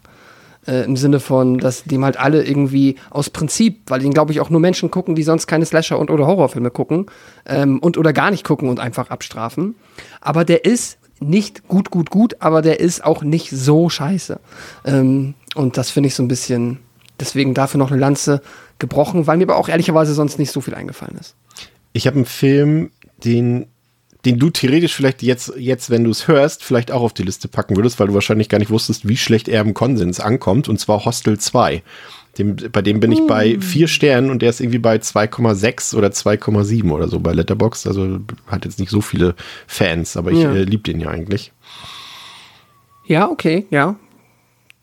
Äh, 0.66 0.84
Im 0.84 0.96
Sinne 0.98 1.18
von, 1.20 1.56
dass 1.56 1.84
dem 1.84 2.04
halt 2.04 2.18
alle 2.18 2.44
irgendwie 2.44 2.96
aus 3.08 3.30
Prinzip, 3.30 3.84
weil 3.86 4.02
ihn, 4.04 4.12
glaube 4.12 4.32
ich, 4.32 4.40
auch 4.40 4.50
nur 4.50 4.60
Menschen 4.60 4.90
gucken, 4.90 5.14
die 5.14 5.22
sonst 5.22 5.46
keine 5.46 5.64
Slasher- 5.64 5.98
und 5.98 6.10
oder 6.10 6.26
Horrorfilme 6.26 6.70
gucken 6.70 7.06
ähm, 7.46 7.78
und 7.78 7.96
oder 7.96 8.12
gar 8.12 8.30
nicht 8.30 8.44
gucken 8.44 8.68
und 8.68 8.80
einfach 8.80 9.08
abstrafen. 9.08 9.76
Aber 10.20 10.44
der 10.44 10.66
ist 10.66 10.98
nicht 11.20 11.66
gut, 11.68 11.90
gut, 11.90 12.10
gut, 12.10 12.36
aber 12.40 12.62
der 12.62 12.80
ist 12.80 13.04
auch 13.04 13.22
nicht 13.22 13.50
so 13.50 13.88
scheiße. 13.88 14.38
Ähm, 14.84 15.34
und 15.54 15.76
das 15.76 15.90
finde 15.90 16.08
ich 16.08 16.14
so 16.14 16.22
ein 16.22 16.28
bisschen, 16.28 16.78
deswegen 17.18 17.54
dafür 17.54 17.78
noch 17.78 17.90
eine 17.90 18.00
Lanze 18.00 18.42
gebrochen, 18.78 19.26
weil 19.26 19.38
mir 19.38 19.44
aber 19.44 19.56
auch 19.56 19.68
ehrlicherweise 19.68 20.14
sonst 20.14 20.38
nicht 20.38 20.52
so 20.52 20.60
viel 20.60 20.74
eingefallen 20.74 21.16
ist. 21.18 21.34
Ich 21.92 22.06
habe 22.06 22.16
einen 22.16 22.26
Film, 22.26 22.90
den, 23.24 23.66
den 24.26 24.38
du 24.38 24.50
theoretisch 24.50 24.94
vielleicht 24.94 25.22
jetzt, 25.22 25.52
jetzt 25.56 25.88
wenn 25.88 26.04
du 26.04 26.10
es 26.10 26.28
hörst, 26.28 26.62
vielleicht 26.62 26.90
auch 26.90 27.00
auf 27.00 27.14
die 27.14 27.22
Liste 27.22 27.48
packen 27.48 27.76
würdest, 27.76 27.98
weil 27.98 28.08
du 28.08 28.14
wahrscheinlich 28.14 28.50
gar 28.50 28.58
nicht 28.58 28.70
wusstest, 28.70 29.08
wie 29.08 29.16
schlecht 29.16 29.48
er 29.48 29.62
im 29.62 29.72
Konsens 29.72 30.20
ankommt, 30.20 30.68
und 30.68 30.78
zwar 30.78 31.06
Hostel 31.06 31.38
2. 31.38 31.82
Dem, 32.38 32.56
bei 32.72 32.82
dem 32.82 33.00
bin 33.00 33.12
ich 33.12 33.20
Mm. 33.22 33.26
bei 33.26 33.58
vier 33.60 33.88
Sternen 33.88 34.30
und 34.30 34.42
der 34.42 34.50
ist 34.50 34.60
irgendwie 34.60 34.78
bei 34.78 34.96
2,6 34.98 35.94
oder 35.94 36.08
2,7 36.12 36.90
oder 36.92 37.08
so 37.08 37.18
bei 37.20 37.32
Letterboxd. 37.32 37.86
Also 37.86 38.18
hat 38.46 38.64
jetzt 38.64 38.78
nicht 38.78 38.90
so 38.90 39.00
viele 39.00 39.34
Fans, 39.66 40.16
aber 40.16 40.32
ich 40.32 40.40
Ja. 40.40 40.52
äh, 40.52 40.64
liebe 40.64 40.82
den 40.82 41.00
ja 41.00 41.08
eigentlich. 41.08 41.52
Ja, 43.06 43.28
okay, 43.30 43.66
ja. 43.70 43.96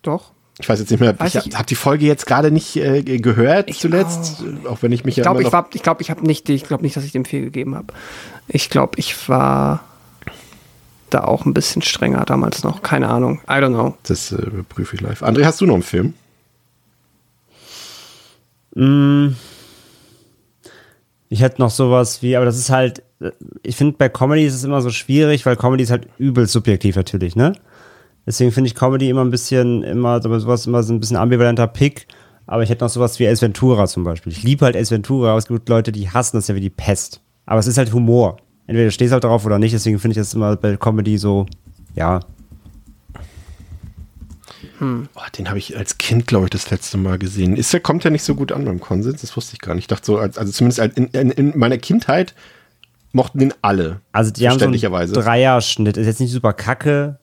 Doch. 0.01 0.31
Ich 0.59 0.69
weiß 0.69 0.79
jetzt 0.79 0.91
nicht 0.91 0.99
mehr, 0.99 1.19
Weiß 1.19 1.35
ich 1.35 1.47
ich- 1.47 1.55
habe 1.55 1.65
die 1.65 1.75
Folge 1.75 2.05
jetzt 2.05 2.25
gerade 2.27 2.51
nicht 2.51 2.75
äh, 2.75 3.01
gehört 3.03 3.69
Ich 3.69 3.79
zuletzt, 3.79 4.43
auch 4.69 4.77
wenn 4.81 4.91
ich 4.91 5.03
mich 5.03 5.13
Ich 5.13 5.17
ja 5.17 5.23
glaube, 5.23 5.41
immer 5.43 5.65
ich 5.73 5.81
glaube, 5.83 6.01
ich 6.01 6.09
habe 6.11 6.25
nicht, 6.25 6.47
ich 6.49 6.63
glaube 6.63 6.83
nicht, 6.83 6.95
dass 6.95 7.03
ich 7.03 7.11
dem 7.11 7.25
viel 7.25 7.41
gegeben 7.41 7.75
habe. 7.75 7.87
Ich 8.47 8.69
glaube, 8.69 8.93
ich 8.99 9.27
war 9.29 9.83
da 11.09 11.23
auch 11.23 11.45
ein 11.45 11.53
bisschen 11.53 11.81
strenger 11.81 12.23
damals 12.25 12.63
noch. 12.63 12.81
Keine 12.81 13.09
Ahnung. 13.09 13.39
I 13.47 13.53
don't 13.53 13.69
know. 13.73 13.97
Das 14.03 14.31
äh, 14.31 14.35
überprüfe 14.37 14.95
ich 14.95 15.01
live. 15.01 15.23
André, 15.23 15.43
hast 15.45 15.59
du 15.61 15.65
noch 15.65 15.73
einen 15.75 15.83
Film? 15.83 16.13
Mm. 18.75 19.29
Ich 21.29 21.41
hätte 21.41 21.61
noch 21.61 21.71
sowas 21.71 22.21
wie, 22.21 22.35
aber 22.35 22.45
das 22.45 22.57
ist 22.57 22.69
halt, 22.69 23.01
ich 23.63 23.75
finde 23.75 23.95
bei 23.97 24.07
Comedy 24.07 24.45
ist 24.45 24.53
es 24.53 24.63
immer 24.63 24.81
so 24.81 24.91
schwierig, 24.91 25.45
weil 25.45 25.55
Comedy 25.55 25.83
ist 25.83 25.91
halt 25.91 26.07
übel 26.19 26.47
subjektiv 26.47 26.95
natürlich, 26.95 27.35
ne? 27.35 27.53
Deswegen 28.25 28.51
finde 28.51 28.67
ich 28.67 28.75
Comedy 28.75 29.09
immer 29.09 29.23
ein 29.23 29.31
bisschen, 29.31 29.83
immer 29.83 30.21
sowas, 30.21 30.65
immer 30.65 30.83
so 30.83 30.93
ein 30.93 30.99
bisschen 30.99 31.17
ambivalenter 31.17 31.67
Pick. 31.67 32.07
Aber 32.45 32.63
ich 32.63 32.69
hätte 32.69 32.83
noch 32.83 32.89
sowas 32.89 33.19
wie 33.19 33.27
Ace 33.27 33.41
Ventura 33.41 33.87
zum 33.87 34.03
Beispiel. 34.03 34.31
Ich 34.31 34.43
liebe 34.43 34.65
halt 34.65 34.75
Ace 34.75 34.91
Ventura, 34.91 35.29
aber 35.29 35.37
es 35.37 35.47
gibt 35.47 35.67
Leute, 35.69 35.91
die 35.91 36.09
hassen 36.09 36.37
das 36.37 36.47
ja 36.47 36.55
wie 36.55 36.61
die 36.61 36.69
Pest. 36.69 37.21
Aber 37.45 37.59
es 37.59 37.67
ist 37.67 37.77
halt 37.77 37.93
Humor. 37.93 38.37
Entweder 38.67 38.85
du 38.85 38.91
stehst 38.91 39.11
halt 39.11 39.23
drauf 39.23 39.45
oder 39.45 39.59
nicht, 39.59 39.73
deswegen 39.73 39.99
finde 39.99 40.13
ich 40.13 40.17
das 40.17 40.33
immer 40.33 40.55
bei 40.55 40.77
Comedy 40.77 41.17
so, 41.17 41.45
ja. 41.95 42.21
Oh, 45.15 45.21
den 45.37 45.49
habe 45.49 45.57
ich 45.57 45.77
als 45.77 45.97
Kind, 45.97 46.27
glaube 46.27 46.45
ich, 46.45 46.49
das 46.49 46.69
letzte 46.69 46.97
Mal 46.97 47.17
gesehen. 47.17 47.55
Ist 47.55 47.73
der 47.73 47.79
kommt 47.79 48.03
ja 48.03 48.09
nicht 48.09 48.23
so 48.23 48.35
gut 48.35 48.51
an 48.51 48.65
beim 48.65 48.79
Konsens, 48.79 49.21
das 49.21 49.35
wusste 49.35 49.53
ich 49.53 49.59
gar 49.59 49.75
nicht. 49.75 49.83
Ich 49.83 49.87
dachte 49.87 50.05
so, 50.05 50.17
als, 50.17 50.37
also 50.37 50.51
zumindest 50.51 50.97
in, 50.97 51.07
in, 51.07 51.31
in 51.31 51.57
meiner 51.57 51.77
Kindheit 51.77 52.33
mochten 53.11 53.39
den 53.39 53.53
alle. 53.61 54.01
Also 54.11 54.31
die 54.31 54.47
haben 54.49 54.59
so 54.59 54.65
einen. 54.65 55.13
Dreierschnitt. 55.13 55.97
Ist 55.97 56.07
jetzt 56.07 56.19
nicht 56.19 56.31
super 56.31 56.53
kacke. 56.53 57.19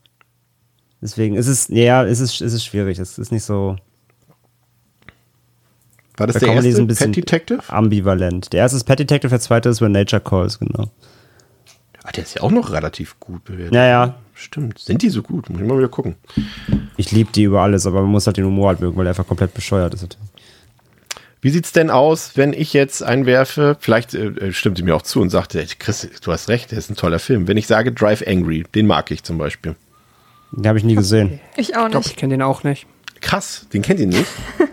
Deswegen 1.01 1.35
ist 1.35 1.47
es, 1.47 1.67
ja, 1.69 2.03
ist 2.03 2.19
es, 2.19 2.41
ist 2.41 2.53
es 2.53 2.63
schwierig. 2.63 2.99
Es 2.99 3.17
ist 3.17 3.31
nicht 3.31 3.43
so. 3.43 3.75
War 6.17 6.27
das 6.27 6.35
Bei 6.35 6.39
der 6.41 6.53
erste 6.53 6.81
ein 6.81 6.87
bisschen 6.87 7.11
Pet 7.11 7.23
Detective? 7.23 7.63
ambivalent. 7.67 8.53
Der 8.53 8.61
erste 8.61 8.77
ist 8.77 8.83
Pet 8.83 8.99
Detective, 8.99 9.29
der 9.29 9.39
zweite 9.39 9.69
ist 9.69 9.81
When 9.81 9.91
Nature 9.91 10.21
Calls, 10.21 10.59
genau. 10.59 10.91
Ah, 12.03 12.11
der 12.11 12.23
ist 12.23 12.35
ja 12.35 12.43
auch 12.43 12.51
noch 12.51 12.71
relativ 12.71 13.19
gut 13.19 13.43
bewertet. 13.43 13.73
Ja, 13.73 13.85
ja. 13.85 14.15
Stimmt. 14.41 14.79
Sind 14.79 15.01
die 15.03 15.09
so 15.09 15.21
gut? 15.21 15.49
Muss 15.49 15.61
ich 15.61 15.67
mal 15.67 15.77
wieder 15.77 15.87
gucken. 15.87 16.15
Ich 16.97 17.11
liebe 17.11 17.31
die 17.31 17.43
über 17.43 17.61
alles, 17.61 17.85
aber 17.85 18.01
man 18.01 18.09
muss 18.11 18.25
halt 18.25 18.37
den 18.37 18.45
Humor 18.45 18.69
halt 18.69 18.81
mögen, 18.81 18.97
weil 18.97 19.03
der 19.05 19.11
einfach 19.11 19.27
komplett 19.27 19.53
bescheuert 19.53 19.93
ist. 19.93 20.17
Wie 21.41 21.49
sieht's 21.51 21.71
denn 21.71 21.89
aus, 21.89 22.31
wenn 22.35 22.53
ich 22.53 22.73
jetzt 22.73 23.03
einwerfe, 23.03 23.77
vielleicht 23.79 24.13
äh, 24.13 24.51
stimmt 24.51 24.77
sie 24.77 24.83
mir 24.83 24.95
auch 24.95 25.01
zu 25.03 25.21
und 25.21 25.29
sagt, 25.29 25.55
ey, 25.55 25.65
Chris, 25.79 26.07
du 26.23 26.31
hast 26.31 26.49
recht, 26.49 26.71
der 26.71 26.77
ist 26.79 26.89
ein 26.89 26.95
toller 26.95 27.19
Film. 27.19 27.47
Wenn 27.47 27.57
ich 27.57 27.67
sage 27.67 27.91
Drive 27.91 28.23
Angry, 28.27 28.63
den 28.75 28.87
mag 28.87 29.09
ich 29.11 29.23
zum 29.23 29.37
Beispiel. 29.37 29.75
Den 30.51 30.67
habe 30.67 30.77
ich 30.77 30.83
nie 30.83 30.95
gesehen. 30.95 31.39
Ich 31.55 31.75
auch 31.77 31.87
Ich 31.87 31.93
nicht. 31.95 32.07
ich 32.07 32.15
kenne 32.15 32.33
den 32.33 32.41
auch 32.41 32.63
nicht. 32.63 32.85
Krass, 33.21 33.67
den 33.73 33.81
kennt 33.83 33.99
ihr 33.99 34.07
nicht? 34.07 34.25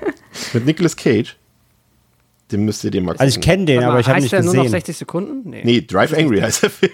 Mit 0.54 0.64
Nicolas 0.66 0.96
Cage. 0.96 1.36
Den 2.50 2.64
müsst 2.64 2.82
ihr 2.82 2.90
dir 2.90 3.02
mal 3.02 3.14
Also 3.18 3.38
ich 3.38 3.44
kenne 3.44 3.66
den, 3.66 3.76
Warte 3.76 3.86
aber 3.86 3.94
mal, 3.94 4.00
ich 4.00 4.06
habe 4.06 4.16
heißt 4.16 4.22
nicht 4.22 4.32
der 4.32 4.42
nur 4.42 4.54
noch 4.54 4.62
gesehen. 4.62 4.76
60 4.78 4.96
Sekunden? 4.96 5.50
Nee. 5.50 5.60
Nee, 5.64 5.80
Drive 5.82 6.14
Angry 6.16 6.40
heißt 6.40 6.62
der 6.62 6.70
Film. 6.70 6.92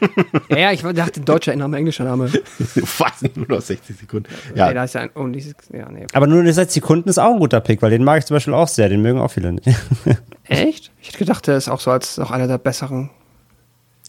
Ja, 0.49 0.57
ja, 0.59 0.73
ich 0.73 0.83
dachte 0.83 1.21
deutscher 1.21 1.55
Name, 1.55 1.77
englischer 1.77 2.05
Name. 2.05 2.29
Was? 2.75 3.23
Nur 3.37 3.47
noch 3.49 3.61
60 3.61 3.97
Sekunden. 3.97 4.29
Nee, 4.51 4.57
da 4.61 4.73
Ja, 4.73 4.85
ist 4.85 4.95
ja 4.95 5.03
ein, 5.03 5.11
oh, 5.15 5.29
dieses, 5.29 5.55
ja, 5.73 5.89
nee. 5.91 6.07
Aber 6.13 6.27
nur 6.27 6.41
in 6.41 6.53
60 6.53 6.83
Sekunden 6.83 7.09
ist 7.09 7.19
auch 7.19 7.33
ein 7.35 7.39
guter 7.39 7.61
Pick, 7.61 7.83
weil 7.83 7.91
den 7.91 8.03
mag 8.03 8.19
ich 8.19 8.25
zum 8.27 8.35
Beispiel 8.35 8.53
auch 8.55 8.67
sehr. 8.67 8.89
Den 8.89 9.01
mögen 9.03 9.21
auch 9.21 9.31
viele 9.31 9.53
nicht. 9.53 9.69
Echt? 10.45 10.91
Ich 11.01 11.09
hätte 11.09 11.19
gedacht, 11.19 11.47
der 11.47 11.57
ist 11.57 11.69
auch 11.69 11.81
so 11.81 11.93
als 11.93 12.19
auch 12.19 12.33
einer 12.33 12.49
der 12.49 12.59
besseren. 12.59 13.11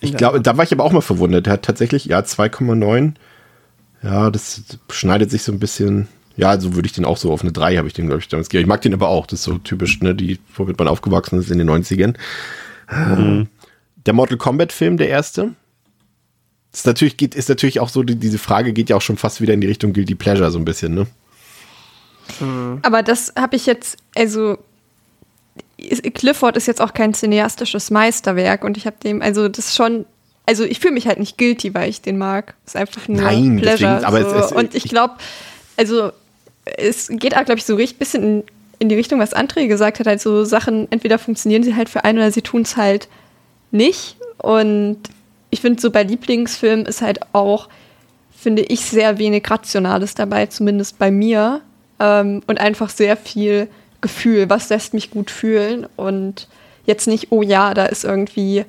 ich 0.02 0.18
glaube, 0.18 0.42
da 0.42 0.58
war 0.58 0.64
ich 0.64 0.72
aber 0.72 0.84
auch 0.84 0.92
mal 0.92 1.02
verwundert. 1.02 1.46
Der 1.46 1.54
hat 1.54 1.62
tatsächlich, 1.62 2.06
ja, 2.06 2.20
2,9. 2.20 3.14
Ja, 4.02 4.32
das 4.32 4.64
schneidet 4.90 5.30
sich 5.30 5.44
so 5.44 5.52
ein 5.52 5.60
bisschen. 5.60 6.08
Ja, 6.38 6.60
so 6.60 6.76
würde 6.76 6.86
ich 6.88 6.94
den 6.94 7.06
auch 7.06 7.18
so 7.18 7.32
auf 7.32 7.42
eine 7.42 7.52
3 7.52 7.78
habe 7.78 7.88
ich 7.88 7.94
den, 7.94 8.08
glaube 8.08 8.22
ich, 8.22 8.28
damals 8.28 8.50
gegeben. 8.50 8.64
Ich 8.64 8.68
mag 8.68 8.82
den 8.82 8.94
aber 8.94 9.08
auch. 9.08 9.26
Das 9.26 9.40
ist 9.40 9.46
so 9.46 9.58
typisch, 9.58 10.02
ne, 10.02 10.14
die, 10.14 10.40
womit 10.56 10.78
man 10.78 10.88
aufgewachsen 10.88 11.40
ist 11.40 11.50
in 11.50 11.58
den 11.60 11.70
90ern. 11.70 12.16
Der 12.90 14.14
Mortal 14.14 14.38
Kombat 14.38 14.72
Film, 14.74 14.98
der 14.98 15.10
erste. 15.10 15.54
Ist 16.74 16.86
natürlich, 16.86 17.16
geht, 17.16 17.36
ist 17.36 17.48
natürlich 17.48 17.80
auch 17.80 17.88
so, 17.90 18.04
die, 18.04 18.16
diese 18.16 18.38
Frage 18.38 18.74
geht 18.74 18.90
ja 18.90 18.98
auch 18.98 19.02
schon 19.02 19.16
fast 19.18 19.40
wieder 19.40 19.54
in 19.54 19.62
die 19.62 19.68
Richtung 19.68 19.94
Guilty 19.94 20.16
Pleasure 20.16 20.52
so 20.52 20.60
ein 20.60 20.66
bisschen, 20.66 20.94
ne? 20.94 21.08
Aber 22.82 23.02
das 23.02 23.34
habe 23.38 23.56
ich 23.56 23.66
jetzt, 23.66 23.98
also 24.16 24.58
Clifford 26.14 26.58
ist 26.58 26.68
jetzt 26.68 26.82
auch 26.82 26.94
kein 26.94 27.14
cineastisches 27.14 27.92
Meisterwerk 27.92 28.64
und 28.64 28.78
ich 28.78 28.86
habe 28.86 28.98
dem, 29.02 29.22
also 29.22 29.48
das 29.48 29.68
ist 29.68 29.76
schon, 29.76 30.06
also 30.46 30.64
ich 30.64 30.80
fühle 30.80 30.96
mich 30.96 31.08
halt 31.08 31.20
nicht 31.20 31.38
guilty, 31.38 31.74
weil 31.74 31.90
ich 31.90 32.02
den 32.02 32.18
mag. 32.18 32.56
Es 32.66 32.74
ist 32.74 32.82
einfach 32.82 33.08
nur 33.08 33.22
Nein, 33.22 33.58
Pleasure. 33.58 33.96
deswegen, 33.96 34.06
aber 34.06 34.22
so. 34.22 34.36
es 34.36 34.46
ist- 34.48 34.52
und 34.52 34.76
ich 34.76 34.84
glaube, 34.84 35.16
also 35.78 36.12
es 36.78 37.10
geht 37.10 37.36
auch, 37.38 37.46
glaube 37.46 37.60
ich, 37.60 37.66
so 37.66 37.76
richtig 37.76 38.00
bisschen 38.00 38.24
in, 38.24 38.44
in 38.80 38.90
die 38.90 38.96
Richtung, 38.96 39.20
was 39.20 39.36
André 39.36 39.68
gesagt 39.68 40.00
hat, 40.00 40.08
halt 40.08 40.22
Sachen, 40.22 40.92
entweder 40.92 41.20
funktionieren 41.20 41.64
sie 41.64 41.76
halt 41.76 41.90
für 41.90 42.04
einen 42.04 42.18
oder 42.18 42.32
sie 42.32 42.42
tun 42.42 42.64
es 42.64 42.76
halt 42.76 43.08
nicht. 43.72 44.18
Und 44.38 44.98
ich 45.50 45.62
finde 45.62 45.82
so 45.82 45.92
bei 45.92 46.04
Lieblingsfilmen 46.04 46.86
ist 46.86 47.02
halt 47.02 47.20
auch, 47.34 47.70
finde 48.36 48.64
ich, 48.64 48.82
sehr 48.82 49.18
wenig 49.18 49.50
Rationales 49.50 50.16
dabei, 50.16 50.48
zumindest 50.48 50.98
bei 50.98 51.12
mir. 51.12 51.62
Ähm, 52.00 52.42
und 52.48 52.60
einfach 52.60 52.90
sehr 52.90 53.16
viel 53.16 53.70
Gefühl, 54.02 54.50
was 54.50 54.70
lässt 54.70 54.94
mich 54.94 55.12
gut 55.12 55.32
fühlen. 55.32 55.88
Und 55.96 56.48
jetzt 56.86 57.08
nicht, 57.08 57.28
oh 57.32 57.42
ja, 57.42 57.74
da 57.74 57.86
ist 57.86 58.04
irgendwie 58.04 58.66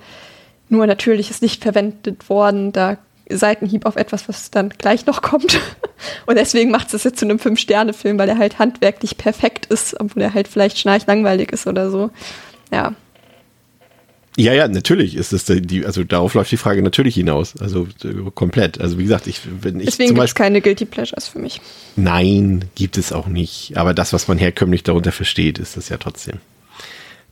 nur 0.69 0.87
natürliches 0.87 1.41
Licht 1.41 1.63
verwendet 1.63 2.29
worden, 2.29 2.73
da 2.73 2.99
Seitenhieb 3.31 3.87
auf 3.87 3.97
etwas, 3.97 4.29
was 4.29 4.51
dann 4.51 4.71
gleich 4.71 5.07
noch 5.07 5.23
kommt. 5.23 5.61
Und 6.27 6.37
deswegen 6.37 6.71
macht 6.71 6.93
es 6.95 7.05
jetzt 7.05 7.19
zu 7.19 7.25
einem 7.25 7.39
Fünf-Sterne-Film, 7.39 8.19
weil 8.19 8.29
er 8.29 8.39
halt 8.39 8.59
handwerklich 8.59 9.17
perfekt 9.17 9.67
ist, 9.67 9.99
obwohl 9.99 10.23
er 10.23 10.35
halt 10.35 10.49
vielleicht 10.49 10.79
schnarchlangweilig 10.79 11.53
ist 11.53 11.67
oder 11.67 11.91
so. 11.91 12.11
Ja. 12.73 12.95
Ja, 14.39 14.53
ja, 14.53 14.69
natürlich 14.69 15.17
ist 15.17 15.33
es 15.33 15.47
die, 15.47 15.87
also 15.87 16.05
darauf 16.05 16.35
läuft 16.35 16.53
die 16.53 16.59
Frage 16.59 16.83
natürlich 16.83 17.15
hinaus. 17.15 17.55
Also 17.59 17.89
äh, 18.05 18.31
komplett. 18.35 18.79
Also 18.79 18.99
wie 18.99 19.05
gesagt, 19.05 19.27
ich, 19.27 19.41
wenn 19.63 19.81
ich 19.81 19.87
Deswegen 19.87 20.15
gibt 20.15 20.27
es 20.27 20.35
keine 20.35 20.61
Guilty 20.61 20.85
Pleasures 20.85 21.27
für 21.27 21.39
mich. 21.39 21.63
Nein, 21.97 22.67
gibt 22.75 22.99
es 22.99 23.13
auch 23.13 23.29
nicht. 23.29 23.79
Aber 23.79 23.95
das, 23.95 24.13
was 24.13 24.29
man 24.29 24.37
herkömmlich 24.37 24.83
darunter 24.83 25.11
versteht, 25.11 25.59
ist 25.59 25.79
das 25.79 25.89
ja 25.89 25.97
trotzdem. 25.97 26.39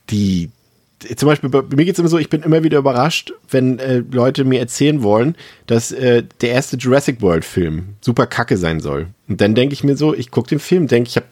Die, 0.09 0.51
zum 1.17 1.29
Beispiel, 1.29 1.51
bei 1.51 1.63
mir 1.77 1.85
geht 1.85 1.95
es 1.95 1.99
immer 1.99 2.09
so, 2.09 2.19
ich 2.19 2.31
bin 2.31 2.43
immer 2.43 2.63
wieder 2.63 2.79
überrascht, 2.79 3.33
wenn 3.51 3.79
äh, 3.79 4.03
Leute 4.11 4.45
mir 4.45 4.61
erzählen 4.61 5.03
wollen, 5.03 5.37
dass 5.67 5.93
äh, 5.93 6.23
der 6.41 6.51
erste 6.51 6.77
Jurassic 6.77 7.21
World 7.21 7.45
Film 7.45 7.95
super 8.01 8.27
kacke 8.27 8.57
sein 8.57 8.81
soll. 8.81 9.09
Und 9.29 9.41
dann 9.41 9.55
denke 9.55 9.75
ich 9.75 9.85
mir 9.85 9.97
so, 9.97 10.15
ich 10.15 10.31
gucke 10.31 10.49
den 10.49 10.61
Film, 10.61 10.87
denke 10.87 11.09
ich 11.09 11.17
habe 11.17 11.27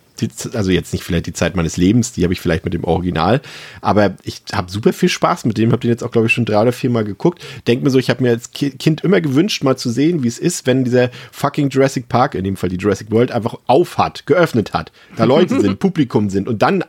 also 0.54 0.71
jetzt 0.71 0.92
nicht 0.92 1.02
vielleicht 1.04 1.26
die 1.26 1.33
Zeit 1.33 1.57
meines 1.57 1.76
Lebens, 1.76 2.12
die 2.12 2.23
habe 2.23 2.33
ich 2.33 2.40
vielleicht 2.40 2.64
mit 2.64 2.75
dem 2.75 2.85
Original, 2.85 3.40
aber 3.81 4.14
ich 4.23 4.42
habe 4.52 4.71
super 4.71 4.92
viel 4.92 5.09
Spaß 5.09 5.45
mit 5.47 5.59
dem, 5.59 5.73
habe 5.73 5.81
den 5.81 5.90
jetzt 5.90 6.04
auch 6.04 6.11
glaube 6.11 6.26
ich 6.28 6.33
schon 6.33 6.45
drei 6.45 6.62
oder 6.62 6.73
vier 6.73 6.90
Mal 6.90 7.04
geguckt. 7.04 7.45
Denk 7.66 7.83
mir 7.83 7.90
so, 7.90 7.99
ich 7.99 8.11
habe 8.11 8.23
mir 8.23 8.31
als 8.31 8.50
Ki- 8.52 8.71
Kind 8.71 9.02
immer 9.02 9.21
gewünscht, 9.21 9.64
mal 9.64 9.76
zu 9.76 9.90
sehen, 9.90 10.23
wie 10.23 10.28
es 10.28 10.38
ist, 10.38 10.66
wenn 10.66 10.85
dieser 10.85 11.11
fucking 11.33 11.71
Jurassic 11.71 12.09
Park, 12.09 12.35
in 12.35 12.45
dem 12.45 12.57
Fall 12.57 12.69
die 12.69 12.76
Jurassic 12.76 13.11
World, 13.11 13.33
einfach 13.33 13.57
auf 13.66 13.99
hat, 13.99 14.26
geöffnet 14.26 14.73
hat, 14.73 14.92
da 15.16 15.25
Leute 15.25 15.61
sind, 15.61 15.78
Publikum 15.81 16.31
sind 16.31 16.47
und 16.49 16.62
dann 16.62 16.85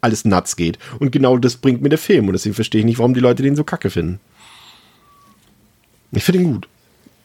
alles 0.00 0.24
nuts 0.24 0.56
geht. 0.56 0.78
Und 0.98 1.10
genau 1.12 1.36
das 1.38 1.56
bringt 1.56 1.82
mir 1.82 1.88
der 1.90 1.98
Film 1.98 2.26
und 2.28 2.32
deswegen 2.32 2.54
verstehe 2.54 2.80
ich 2.80 2.84
nicht, 2.86 2.98
warum 2.98 3.14
die 3.14 3.20
Leute 3.20 3.42
den 3.42 3.56
so 3.56 3.64
kacke 3.64 3.90
finden. 3.90 4.20
Ich 6.12 6.24
finde 6.24 6.40
ihn 6.40 6.52
gut. 6.52 6.68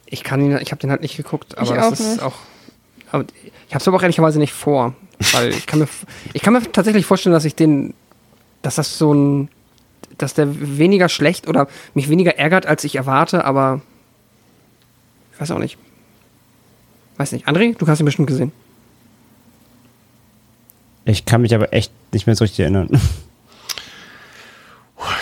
Ich 0.05 0.23
kann 0.23 0.41
ihn, 0.41 0.57
ich 0.61 0.71
habe 0.71 0.79
den 0.79 0.91
halt 0.91 1.01
nicht 1.01 1.17
geguckt, 1.17 1.57
aber 1.57 1.69
Ich 1.71 1.75
das 1.75 1.85
auch 1.85 1.91
ist 1.93 1.99
nicht. 2.11 2.21
auch. 2.21 2.35
Aber 3.11 3.25
ich 3.67 3.73
habe 3.73 3.81
es 3.81 3.87
aber 3.87 3.97
auch 3.97 4.01
ehrlicherweise 4.03 4.39
nicht 4.39 4.53
vor, 4.53 4.93
weil 5.33 5.49
ich 5.49 5.65
kann 5.65 5.79
mir, 5.79 5.87
ich 6.33 6.41
kann 6.41 6.53
mir 6.53 6.71
tatsächlich 6.71 7.05
vorstellen, 7.05 7.33
dass 7.33 7.45
ich 7.45 7.55
den, 7.55 7.93
dass 8.61 8.75
das 8.75 8.97
so 8.97 9.13
ein, 9.13 9.49
dass 10.17 10.33
der 10.33 10.77
weniger 10.77 11.09
schlecht 11.09 11.47
oder 11.47 11.67
mich 11.93 12.09
weniger 12.09 12.37
ärgert, 12.37 12.65
als 12.65 12.83
ich 12.83 12.95
erwarte, 12.95 13.45
aber 13.45 13.81
ich 15.33 15.41
weiß 15.41 15.51
auch 15.51 15.59
nicht. 15.59 15.77
Weiß 17.17 17.31
nicht. 17.31 17.47
André, 17.47 17.77
du 17.77 17.87
hast 17.87 17.99
ihn 17.99 18.05
bestimmt 18.05 18.27
gesehen. 18.27 18.51
Ich 21.05 21.25
kann 21.25 21.41
mich 21.41 21.53
aber 21.53 21.71
echt 21.71 21.91
nicht 22.13 22.25
mehr 22.25 22.35
so 22.35 22.43
richtig 22.43 22.61
erinnern. 22.61 22.89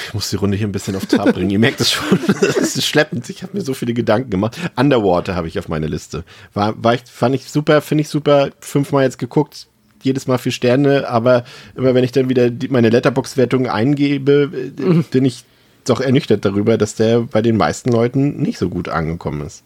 ich 0.08 0.14
muss 0.14 0.30
die 0.30 0.38
Runde 0.38 0.56
hier 0.56 0.68
ein 0.68 0.72
bisschen 0.72 0.96
auf 0.96 1.06
Trab 1.06 1.34
bringen. 1.34 1.50
Ihr 1.50 1.60
merkt 1.60 1.82
es 1.82 1.92
schon, 1.92 2.20
es 2.42 2.78
ist 2.78 2.86
schleppend. 2.86 3.30
Ich 3.30 3.44
habe 3.44 3.58
mir 3.58 3.62
so 3.62 3.74
viele 3.74 3.94
Gedanken 3.94 4.30
gemacht. 4.30 4.58
Underwater 4.76 5.36
habe 5.36 5.48
ich 5.48 5.60
auf 5.60 5.68
meiner 5.68 5.88
Liste. 5.88 6.24
War, 6.54 6.82
war 6.82 6.94
ich, 6.94 7.02
fand 7.06 7.36
ich 7.36 7.50
super, 7.50 7.82
finde 7.82 8.04
ich 8.04 8.10
super. 8.10 8.52
Fünfmal 8.60 9.04
jetzt 9.04 9.18
geguckt, 9.18 9.68
jedes 10.06 10.28
Mal 10.28 10.38
vier 10.38 10.52
Sterne, 10.52 11.08
aber 11.08 11.44
immer 11.76 11.94
wenn 11.96 12.04
ich 12.04 12.12
dann 12.12 12.30
wieder 12.30 12.50
die, 12.50 12.68
meine 12.70 12.90
Letterbox-Wertung 12.90 13.68
eingebe, 13.68 14.50
äh, 14.54 14.82
Mhm. 14.82 15.04
bin 15.12 15.26
ich 15.26 15.44
doch 15.86 16.00
ernüchtert 16.00 16.46
darüber, 16.46 16.78
dass 16.78 16.96
der 16.96 17.22
bei 17.22 17.42
den 17.42 17.58
meisten 17.58 17.92
Leuten 17.92 18.38
nicht 18.42 18.58
so 18.58 18.70
gut 18.70 18.88
angekommen 18.90 19.42
ist. 19.46 19.64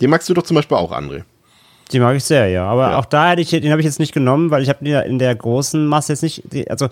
Den 0.00 0.10
magst 0.10 0.28
du 0.28 0.34
doch 0.34 0.44
zum 0.44 0.54
Beispiel 0.54 0.76
auch, 0.76 0.92
André. 0.92 1.22
Die 1.90 1.98
mag 2.00 2.14
ich 2.16 2.24
sehr, 2.24 2.48
ja. 2.48 2.66
Aber 2.66 2.90
Ja. 2.90 2.98
auch 2.98 3.06
da 3.06 3.30
hätte 3.30 3.42
ich, 3.42 3.50
den 3.50 3.70
habe 3.70 3.80
ich 3.80 3.86
jetzt 3.86 3.98
nicht 3.98 4.12
genommen, 4.12 4.50
weil 4.50 4.62
ich 4.62 4.68
habe 4.68 4.84
den 4.84 4.94
in 5.02 5.18
der 5.18 5.34
großen 5.34 5.86
Masse 5.86 6.12
jetzt 6.12 6.22
nicht, 6.22 6.42
also 6.70 6.88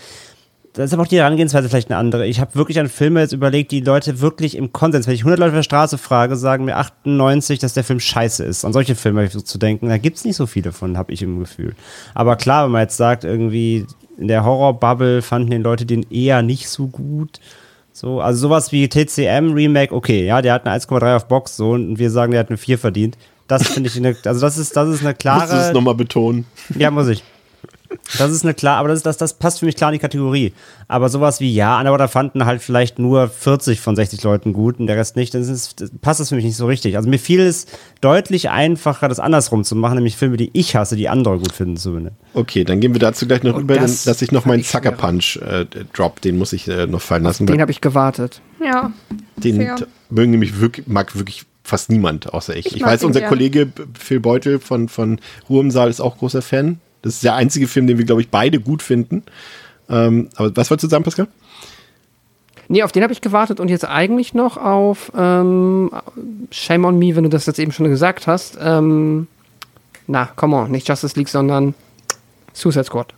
da 0.76 0.84
ist 0.84 0.92
aber 0.92 1.04
auch 1.04 1.08
die 1.08 1.16
Herangehensweise 1.16 1.70
vielleicht 1.70 1.90
eine 1.90 1.98
andere. 1.98 2.26
Ich 2.26 2.38
habe 2.38 2.54
wirklich 2.54 2.78
an 2.78 2.90
Filme 2.90 3.20
jetzt 3.20 3.32
überlegt, 3.32 3.72
die 3.72 3.80
Leute 3.80 4.20
wirklich 4.20 4.54
im 4.56 4.72
Konsens, 4.72 5.06
wenn 5.06 5.14
ich 5.14 5.22
100 5.22 5.38
Leute 5.38 5.50
auf 5.52 5.56
der 5.56 5.62
Straße 5.62 5.96
frage, 5.96 6.36
sagen 6.36 6.66
mir 6.66 6.76
98, 6.76 7.58
dass 7.58 7.72
der 7.72 7.82
Film 7.82 7.98
scheiße 7.98 8.44
ist. 8.44 8.62
An 8.62 8.74
solche 8.74 8.94
Filme 8.94 9.26
so 9.28 9.40
zu 9.40 9.56
denken. 9.56 9.88
Da 9.88 9.96
gibt 9.96 10.18
es 10.18 10.26
nicht 10.26 10.36
so 10.36 10.44
viele 10.46 10.72
von, 10.72 10.98
habe 10.98 11.12
ich 11.12 11.22
im 11.22 11.38
Gefühl. 11.38 11.74
Aber 12.12 12.36
klar, 12.36 12.66
wenn 12.66 12.72
man 12.72 12.82
jetzt 12.82 12.98
sagt, 12.98 13.24
irgendwie 13.24 13.86
in 14.18 14.28
der 14.28 14.44
Horror-Bubble 14.44 15.22
fanden 15.22 15.50
den 15.50 15.62
Leute 15.62 15.86
den 15.86 16.04
eher 16.10 16.42
nicht 16.42 16.68
so 16.68 16.88
gut. 16.88 17.40
So, 17.94 18.20
also 18.20 18.38
sowas 18.38 18.70
wie 18.70 18.86
TCM 18.86 19.54
Remake, 19.54 19.94
okay, 19.94 20.26
ja, 20.26 20.42
der 20.42 20.52
hat 20.52 20.66
eine 20.66 20.78
1,3 20.78 21.16
auf 21.16 21.26
Box 21.26 21.56
so 21.56 21.70
und 21.70 21.98
wir 21.98 22.10
sagen, 22.10 22.32
der 22.32 22.40
hat 22.40 22.50
eine 22.50 22.58
4 22.58 22.78
verdient. 22.78 23.16
Das 23.48 23.66
finde 23.66 23.88
ich 23.88 23.96
eine, 23.96 24.14
also 24.26 24.40
das 24.42 24.58
ist, 24.58 24.76
das 24.76 24.90
ist 24.90 25.00
eine 25.00 25.12
Musst 25.12 25.24
du 25.24 25.30
es 25.30 25.48
klare. 25.48 25.72
nochmal 25.72 25.94
betonen? 25.94 26.44
Ja, 26.76 26.90
muss 26.90 27.08
ich. 27.08 27.24
Das 28.18 28.30
ist 28.30 28.44
eine 28.44 28.54
klar, 28.54 28.78
aber 28.78 28.88
das, 28.88 29.02
das, 29.02 29.16
das 29.16 29.34
passt 29.34 29.60
für 29.60 29.66
mich 29.66 29.76
klar 29.76 29.90
in 29.90 29.94
die 29.94 29.98
Kategorie. 29.98 30.52
Aber 30.88 31.08
sowas 31.08 31.40
wie, 31.40 31.52
ja, 31.52 31.78
Underwater 31.78 32.08
fanden 32.08 32.46
halt 32.46 32.62
vielleicht 32.62 32.98
nur 32.98 33.28
40 33.28 33.80
von 33.80 33.96
60 33.96 34.22
Leuten 34.22 34.52
gut 34.52 34.78
und 34.78 34.86
der 34.86 34.96
Rest 34.96 35.16
nicht, 35.16 35.34
dann 35.34 35.42
passt 36.00 36.20
das 36.20 36.28
für 36.28 36.36
mich 36.36 36.44
nicht 36.44 36.56
so 36.56 36.66
richtig. 36.66 36.96
Also 36.96 37.08
mir 37.08 37.18
fiel 37.18 37.40
es 37.40 37.66
deutlich 38.00 38.50
einfacher, 38.50 39.08
das 39.08 39.20
andersrum 39.20 39.64
zu 39.64 39.76
machen, 39.76 39.96
nämlich 39.96 40.16
Filme, 40.16 40.36
die 40.36 40.50
ich 40.52 40.76
hasse, 40.76 40.96
die 40.96 41.08
andere 41.08 41.38
gut 41.38 41.52
finden 41.52 41.76
zu 41.76 41.92
benennen. 41.92 42.16
Okay, 42.34 42.64
dann 42.64 42.80
gehen 42.80 42.94
wir 42.94 43.00
dazu 43.00 43.26
gleich 43.26 43.42
noch 43.42 43.54
Und 43.54 43.62
rüber, 43.62 43.76
das 43.76 44.04
lasse 44.04 44.24
ich 44.24 44.32
noch 44.32 44.44
meinen 44.44 44.62
Sucker. 44.62 44.92
Punch 44.92 45.36
äh, 45.36 45.66
Drop, 45.92 46.20
den 46.20 46.38
muss 46.38 46.52
ich 46.52 46.68
äh, 46.68 46.86
noch 46.86 47.02
fallen 47.02 47.24
lassen. 47.24 47.46
Den 47.46 47.60
habe 47.60 47.70
ich 47.70 47.80
gewartet. 47.80 48.40
Ja. 48.64 48.92
Den 49.36 49.56
fair. 49.56 49.76
mögen 50.10 50.30
nämlich 50.30 50.60
wirklich, 50.60 50.86
mag 50.86 51.16
wirklich 51.16 51.44
fast 51.66 51.90
niemand 51.90 52.32
außer 52.32 52.56
ich. 52.56 52.66
Ich, 52.66 52.76
Ich 52.76 52.82
weiß, 52.82 53.04
unser 53.04 53.20
gern. 53.20 53.28
Kollege 53.28 53.68
Phil 53.98 54.20
Beutel 54.20 54.58
von, 54.58 54.88
von 54.88 55.18
Saal 55.68 55.90
ist 55.90 56.00
auch 56.00 56.18
großer 56.18 56.42
Fan. 56.42 56.80
Das 57.06 57.14
ist 57.14 57.24
der 57.24 57.36
einzige 57.36 57.68
Film, 57.68 57.86
den 57.86 57.98
wir, 57.98 58.04
glaube 58.04 58.20
ich, 58.20 58.30
beide 58.30 58.58
gut 58.58 58.82
finden. 58.82 59.22
Ähm, 59.88 60.28
aber 60.34 60.56
was 60.56 60.70
wolltest 60.70 60.84
du 60.84 60.88
sagen, 60.88 61.04
Pascal? 61.04 61.28
Nee, 62.66 62.82
auf 62.82 62.90
den 62.90 63.04
habe 63.04 63.12
ich 63.12 63.20
gewartet 63.20 63.60
und 63.60 63.68
jetzt 63.68 63.84
eigentlich 63.84 64.34
noch 64.34 64.56
auf 64.56 65.12
ähm, 65.16 65.92
Shame 66.50 66.84
on 66.84 66.98
Me, 66.98 67.14
wenn 67.14 67.22
du 67.22 67.30
das 67.30 67.46
jetzt 67.46 67.60
eben 67.60 67.70
schon 67.70 67.88
gesagt 67.88 68.26
hast. 68.26 68.58
Ähm, 68.60 69.28
na, 70.08 70.24
come 70.24 70.56
on, 70.56 70.72
nicht 70.72 70.88
Justice 70.88 71.16
League, 71.16 71.28
sondern 71.28 71.74
Suicide 72.52 72.82
Squad. 72.84 73.14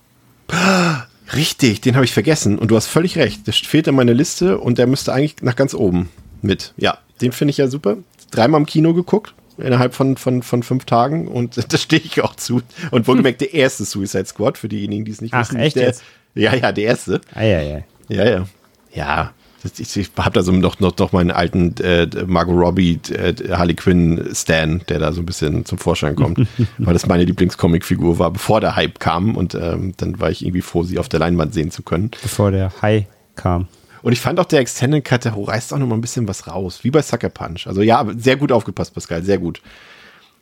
Richtig, 1.34 1.80
den 1.80 1.94
habe 1.94 2.04
ich 2.04 2.12
vergessen. 2.12 2.58
Und 2.58 2.70
du 2.70 2.76
hast 2.76 2.88
völlig 2.88 3.16
recht. 3.16 3.46
Der 3.46 3.54
fehlt 3.54 3.86
in 3.86 3.94
meiner 3.94 4.12
Liste 4.12 4.58
und 4.58 4.76
der 4.76 4.86
müsste 4.86 5.14
eigentlich 5.14 5.36
nach 5.40 5.56
ganz 5.56 5.72
oben 5.72 6.10
mit. 6.42 6.74
Ja, 6.76 6.98
den 7.22 7.32
finde 7.32 7.52
ich 7.52 7.56
ja 7.56 7.68
super. 7.68 7.96
Dreimal 8.30 8.60
im 8.60 8.66
Kino 8.66 8.92
geguckt. 8.92 9.32
Innerhalb 9.58 9.94
von, 9.94 10.16
von, 10.16 10.42
von 10.42 10.62
fünf 10.62 10.84
Tagen 10.84 11.28
und 11.28 11.56
da 11.72 11.76
stehe 11.78 12.02
ich 12.02 12.22
auch 12.22 12.34
zu. 12.36 12.62
Und 12.90 13.06
wohlgemerkt 13.08 13.40
der 13.40 13.54
erste 13.54 13.84
Suicide 13.84 14.26
Squad, 14.26 14.56
für 14.58 14.68
diejenigen, 14.68 15.04
die 15.04 15.12
es 15.12 15.20
nicht 15.20 15.34
Ach, 15.34 15.48
wissen. 15.48 15.58
echt 15.60 15.76
der? 15.76 15.94
Ja, 16.34 16.54
ja, 16.54 16.72
der 16.72 16.84
erste. 16.84 17.20
Eieiei. 17.34 17.84
Ja, 18.08 18.24
ja. 18.28 18.46
Ja. 18.92 19.32
Das- 19.62 19.78
Ich, 19.80 19.96
ich 19.96 20.10
habe 20.16 20.30
da 20.34 20.42
so 20.44 20.52
noch, 20.52 20.78
noch, 20.78 20.96
noch 20.96 21.10
meinen 21.12 21.32
alten 21.32 21.74
äh, 21.82 22.06
Margot 22.26 22.54
Robbie, 22.56 23.00
äh, 23.10 23.34
Harley 23.50 23.74
Quinn 23.74 24.28
Stan, 24.32 24.80
der 24.88 25.00
da 25.00 25.12
so 25.12 25.20
ein 25.20 25.26
bisschen 25.26 25.64
zum 25.64 25.78
Vorschein 25.78 26.14
kommt, 26.14 26.46
weil 26.78 26.92
das 26.92 27.06
meine 27.06 27.24
Lieblingscomicfigur 27.24 28.20
war, 28.20 28.30
bevor 28.30 28.60
der 28.60 28.76
Hype 28.76 29.00
kam 29.00 29.36
und 29.36 29.56
ähm, 29.56 29.94
dann 29.96 30.20
war 30.20 30.30
ich 30.30 30.42
irgendwie 30.44 30.62
froh, 30.62 30.84
sie 30.84 30.98
auf 31.00 31.08
der 31.08 31.18
Leinwand 31.18 31.54
sehen 31.54 31.72
zu 31.72 31.82
können. 31.82 32.12
Bevor 32.22 32.52
der 32.52 32.70
Hai 32.82 33.08
kam. 33.34 33.66
Und 34.02 34.12
ich 34.12 34.20
fand 34.20 34.38
auch 34.40 34.44
der 34.44 34.60
Extended 34.60 35.04
Cut, 35.04 35.24
der 35.24 35.34
reißt 35.36 35.72
auch 35.72 35.78
noch 35.78 35.86
mal 35.86 35.96
ein 35.96 36.00
bisschen 36.00 36.28
was 36.28 36.46
raus, 36.46 36.80
wie 36.82 36.90
bei 36.90 37.02
Sucker 37.02 37.28
Punch. 37.28 37.66
Also 37.66 37.82
ja, 37.82 37.98
aber 37.98 38.14
sehr 38.18 38.36
gut 38.36 38.52
aufgepasst, 38.52 38.94
Pascal, 38.94 39.22
sehr 39.22 39.38
gut. 39.38 39.60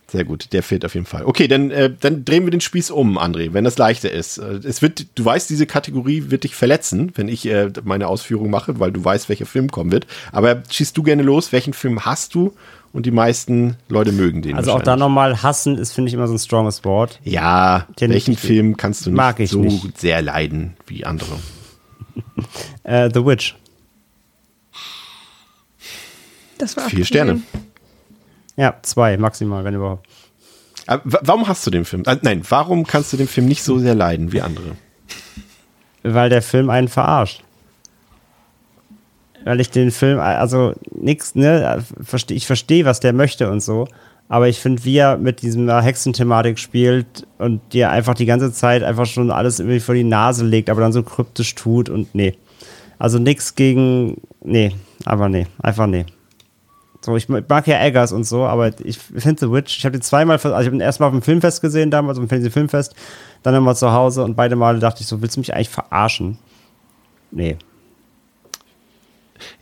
Sehr 0.08 0.24
gut, 0.24 0.52
der 0.52 0.62
fehlt 0.62 0.84
auf 0.84 0.94
jeden 0.94 1.06
Fall. 1.06 1.24
Okay, 1.24 1.48
dann, 1.48 1.72
äh, 1.72 1.92
dann 1.98 2.24
drehen 2.24 2.44
wir 2.44 2.52
den 2.52 2.60
Spieß 2.60 2.92
um, 2.92 3.18
André, 3.18 3.52
wenn 3.52 3.64
das 3.64 3.76
leichter 3.76 4.10
ist. 4.12 4.38
Äh, 4.38 4.60
es 4.62 4.80
wird, 4.80 5.06
du 5.16 5.24
weißt, 5.24 5.50
diese 5.50 5.66
Kategorie 5.66 6.26
wird 6.28 6.44
dich 6.44 6.54
verletzen, 6.54 7.10
wenn 7.16 7.26
ich 7.26 7.44
äh, 7.46 7.72
meine 7.82 8.06
Ausführung 8.06 8.48
mache, 8.48 8.78
weil 8.78 8.92
du 8.92 9.04
weißt, 9.04 9.28
welcher 9.28 9.46
Film 9.46 9.68
kommen 9.68 9.90
wird. 9.90 10.06
Aber 10.30 10.62
schießt 10.70 10.96
du 10.96 11.02
gerne 11.02 11.24
los, 11.24 11.50
welchen 11.50 11.72
Film 11.72 12.04
hast 12.04 12.36
du? 12.36 12.52
Und 12.92 13.04
die 13.04 13.10
meisten 13.10 13.76
Leute 13.88 14.12
mögen 14.12 14.40
den. 14.40 14.56
Also 14.56 14.72
auch 14.72 14.80
da 14.80 14.96
nochmal 14.96 15.42
hassen 15.42 15.76
ist, 15.76 15.92
finde 15.92 16.08
ich, 16.08 16.14
immer 16.14 16.28
so 16.28 16.32
ein 16.34 16.38
stronges 16.38 16.82
Wort. 16.84 17.20
Ja, 17.24 17.86
Den 18.00 18.10
welchen 18.10 18.36
Film 18.36 18.76
kannst 18.78 19.04
du 19.04 19.10
nicht 19.10 19.50
so 19.50 19.60
nicht. 19.60 19.98
sehr 19.98 20.22
leiden 20.22 20.76
wie 20.86 21.04
andere? 21.04 21.36
Äh, 22.84 23.10
The 23.12 23.24
Witch. 23.24 23.56
Das 26.58 26.76
war 26.76 26.88
Vier 26.88 27.04
Sterne. 27.04 27.42
Ja, 28.56 28.76
zwei 28.82 29.16
maximal, 29.16 29.64
wenn 29.64 29.74
überhaupt. 29.74 30.06
Aber 30.86 31.02
wa- 31.04 31.20
warum 31.22 31.48
hast 31.48 31.66
du 31.66 31.70
den 31.70 31.84
Film? 31.84 32.02
Äh, 32.06 32.16
nein, 32.22 32.42
warum 32.48 32.86
kannst 32.86 33.12
du 33.12 33.16
den 33.16 33.28
Film 33.28 33.46
nicht 33.48 33.62
so 33.62 33.78
sehr 33.78 33.94
leiden 33.94 34.32
wie 34.32 34.40
andere? 34.40 34.76
Weil 36.02 36.30
der 36.30 36.42
Film 36.42 36.70
einen 36.70 36.88
verarscht. 36.88 37.42
Weil 39.44 39.60
ich 39.60 39.70
den 39.70 39.90
Film, 39.90 40.18
also 40.18 40.74
nix, 40.92 41.34
ne, 41.34 41.84
ich 42.30 42.46
verstehe, 42.46 42.84
was 42.84 43.00
der 43.00 43.12
möchte 43.12 43.50
und 43.50 43.60
so, 43.60 43.86
aber 44.28 44.48
ich 44.48 44.58
finde, 44.60 44.84
wie 44.84 44.96
er 44.96 45.18
mit 45.18 45.42
dieser 45.42 45.80
Hexenthematik 45.80 46.58
spielt 46.58 47.26
und 47.38 47.60
dir 47.72 47.90
einfach 47.90 48.14
die 48.14 48.26
ganze 48.26 48.52
Zeit 48.52 48.82
einfach 48.82 49.06
schon 49.06 49.30
alles 49.30 49.60
irgendwie 49.60 49.80
vor 49.80 49.94
die 49.94 50.04
Nase 50.04 50.44
legt, 50.44 50.68
aber 50.68 50.80
dann 50.80 50.92
so 50.92 51.02
kryptisch 51.02 51.54
tut 51.54 51.88
und 51.88 52.14
nee. 52.14 52.34
Also 52.98 53.18
nix 53.18 53.54
gegen, 53.54 54.20
nee, 54.42 54.72
aber 55.04 55.28
nee, 55.28 55.46
einfach 55.62 55.86
nee. 55.86 56.06
So, 57.02 57.14
ich 57.14 57.28
mag 57.28 57.66
ja 57.68 57.80
Eggers 57.84 58.10
und 58.10 58.24
so, 58.24 58.44
aber 58.44 58.72
ich 58.82 58.98
finde 58.98 59.46
The 59.46 59.52
Witch, 59.52 59.78
ich 59.78 59.84
habe 59.84 59.96
den 59.96 60.02
zweimal, 60.02 60.38
also 60.38 60.48
ich 60.48 60.54
habe 60.54 60.70
den 60.70 60.80
erstmal 60.80 61.08
auf 61.08 61.14
dem 61.14 61.22
Filmfest 61.22 61.60
gesehen 61.60 61.90
damals, 61.90 62.18
auf 62.18 62.24
dem 62.24 62.28
Fantasy 62.28 62.50
Filmfest, 62.50 62.96
dann 63.44 63.54
nochmal 63.54 63.76
zu 63.76 63.92
Hause 63.92 64.24
und 64.24 64.34
beide 64.34 64.56
Male 64.56 64.80
dachte 64.80 65.02
ich 65.02 65.06
so, 65.06 65.22
willst 65.22 65.36
du 65.36 65.40
mich 65.40 65.54
eigentlich 65.54 65.68
verarschen? 65.68 66.38
Nee. 67.30 67.58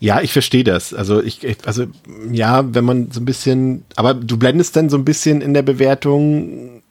Ja, 0.00 0.20
ich 0.20 0.32
verstehe 0.32 0.64
das. 0.64 0.94
Also 0.94 1.22
ich, 1.22 1.40
also 1.64 1.87
ja, 2.30 2.74
wenn 2.74 2.84
man 2.84 3.10
so 3.10 3.20
ein 3.20 3.24
bisschen, 3.24 3.84
aber 3.96 4.14
du 4.14 4.37
blendest 4.37 4.76
dann 4.76 4.88
so 4.88 4.96
ein 4.96 5.04
bisschen 5.04 5.40
in 5.40 5.54
der 5.54 5.62
Bewertung 5.62 6.82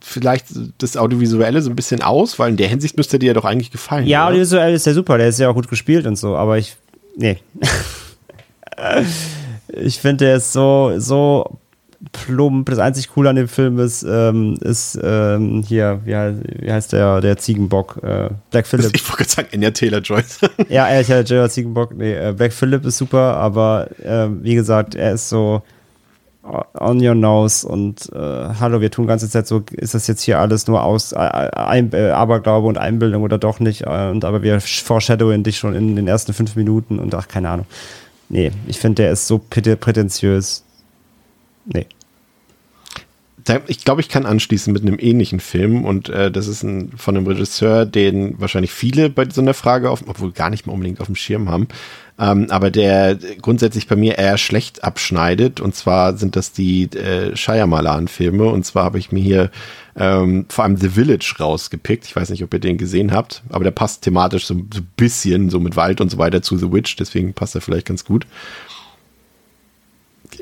vielleicht 0.00 0.46
das 0.78 0.96
Audiovisuelle 0.96 1.62
so 1.62 1.70
ein 1.70 1.76
bisschen 1.76 2.02
aus, 2.02 2.38
weil 2.38 2.50
in 2.50 2.56
der 2.56 2.68
Hinsicht 2.68 2.96
müsste 2.96 3.18
dir 3.18 3.28
ja 3.28 3.34
doch 3.34 3.44
eigentlich 3.44 3.70
gefallen. 3.70 4.06
Ja, 4.06 4.22
oder? 4.22 4.28
audiovisuell 4.28 4.74
ist 4.74 4.86
ja 4.86 4.94
super, 4.94 5.18
der 5.18 5.28
ist 5.28 5.38
ja 5.38 5.48
auch 5.48 5.54
gut 5.54 5.68
gespielt 5.68 6.06
und 6.06 6.16
so, 6.16 6.36
aber 6.36 6.58
ich, 6.58 6.76
nee. 7.16 7.38
ich 9.68 9.98
finde, 9.98 10.24
der 10.26 10.36
ist 10.36 10.52
so, 10.52 10.94
so 10.98 11.58
plump. 12.12 12.68
Das 12.70 12.78
einzig 12.78 13.08
Coole 13.08 13.30
an 13.30 13.36
dem 13.36 13.48
Film 13.48 13.78
ist, 13.78 14.02
ähm, 14.08 14.56
ist 14.60 14.98
ähm, 15.02 15.62
hier, 15.66 16.00
wie 16.04 16.16
heißt, 16.16 16.38
wie 16.60 16.72
heißt 16.72 16.92
der, 16.92 17.20
der 17.20 17.36
Ziegenbock? 17.36 18.00
Äh, 18.02 18.30
Black 18.50 18.66
Phillip. 18.66 18.90
ich 18.94 19.02
wollte 19.08 19.18
gerade 19.24 19.30
sagen, 19.30 19.48
Anya 19.52 19.70
Taylor-Joyce. 19.70 20.40
Ja, 20.68 20.86
er 20.88 21.00
ist 21.02 21.08
ja 21.08 21.20
J.R. 21.20 21.48
Ziegenbock. 21.50 21.94
Nee, 21.96 22.14
äh, 22.14 22.32
Black 22.36 22.52
Phillip 22.52 22.84
ist 22.86 22.96
super, 22.98 23.36
aber 23.36 23.88
ähm, 24.04 24.40
wie 24.42 24.54
gesagt, 24.54 24.94
er 24.94 25.12
ist 25.12 25.28
so 25.28 25.62
on 26.42 27.06
your 27.06 27.14
nose 27.14 27.68
und 27.68 28.08
äh, 28.14 28.18
hallo, 28.58 28.80
wir 28.80 28.90
tun 28.90 29.06
ganze 29.06 29.28
Zeit 29.28 29.46
so, 29.46 29.62
ist 29.72 29.92
das 29.92 30.06
jetzt 30.06 30.22
hier 30.22 30.38
alles 30.38 30.66
nur 30.66 30.82
aus 30.82 31.12
äh, 31.12 31.16
ein, 31.18 31.92
äh, 31.92 32.08
Aberglaube 32.10 32.66
und 32.66 32.78
Einbildung 32.78 33.22
oder 33.22 33.36
doch 33.36 33.60
nicht? 33.60 33.82
Äh, 33.82 34.08
und 34.10 34.24
aber 34.24 34.42
wir 34.42 34.58
foreshadowen 34.60 35.42
dich 35.42 35.58
schon 35.58 35.74
in 35.74 35.96
den 35.96 36.08
ersten 36.08 36.32
fünf 36.32 36.56
Minuten 36.56 36.98
und 36.98 37.14
ach, 37.14 37.28
keine 37.28 37.50
Ahnung. 37.50 37.66
Nee, 38.30 38.52
ich 38.66 38.78
finde, 38.78 39.02
der 39.02 39.12
ist 39.12 39.26
so 39.26 39.36
präte- 39.50 39.76
prätentiös. 39.76 40.64
Nee. 41.64 41.86
Ich 43.66 43.84
glaube, 43.84 44.00
ich 44.00 44.08
kann 44.08 44.26
anschließen 44.26 44.72
mit 44.72 44.82
einem 44.82 44.98
ähnlichen 45.00 45.40
Film 45.40 45.84
und 45.84 46.08
äh, 46.08 46.30
das 46.30 46.46
ist 46.46 46.62
ein, 46.62 46.92
von 46.96 47.16
einem 47.16 47.26
Regisseur, 47.26 47.86
den 47.86 48.38
wahrscheinlich 48.38 48.70
viele 48.70 49.08
bei 49.08 49.28
so 49.28 49.40
einer 49.40 49.54
Frage 49.54 49.90
auf, 49.90 50.04
obwohl 50.06 50.30
gar 50.30 50.50
nicht 50.50 50.66
mal 50.66 50.74
unbedingt 50.74 51.00
auf 51.00 51.06
dem 51.06 51.16
Schirm 51.16 51.48
haben, 51.48 51.66
ähm, 52.18 52.46
aber 52.50 52.70
der 52.70 53.16
grundsätzlich 53.40 53.88
bei 53.88 53.96
mir 53.96 54.18
eher 54.18 54.36
schlecht 54.36 54.84
abschneidet 54.84 55.60
und 55.60 55.74
zwar 55.74 56.16
sind 56.16 56.36
das 56.36 56.52
die 56.52 56.84
äh, 56.92 57.34
Shyamalan-Filme 57.34 58.44
und 58.44 58.66
zwar 58.66 58.84
habe 58.84 58.98
ich 58.98 59.10
mir 59.10 59.22
hier 59.22 59.50
ähm, 59.96 60.44
vor 60.48 60.64
allem 60.64 60.76
The 60.76 60.90
Village 60.90 61.34
rausgepickt. 61.40 62.04
Ich 62.04 62.14
weiß 62.14 62.30
nicht, 62.30 62.44
ob 62.44 62.52
ihr 62.54 62.60
den 62.60 62.78
gesehen 62.78 63.12
habt, 63.12 63.42
aber 63.48 63.64
der 63.64 63.70
passt 63.70 64.02
thematisch 64.02 64.46
so, 64.46 64.54
so 64.54 64.80
ein 64.80 64.88
bisschen 64.96 65.50
so 65.50 65.60
mit 65.60 65.76
Wald 65.76 66.00
und 66.00 66.10
so 66.10 66.18
weiter 66.18 66.42
zu 66.42 66.56
The 66.56 66.72
Witch, 66.72 66.96
deswegen 66.96 67.32
passt 67.32 67.54
er 67.54 67.62
vielleicht 67.62 67.86
ganz 67.86 68.04
gut. 68.04 68.26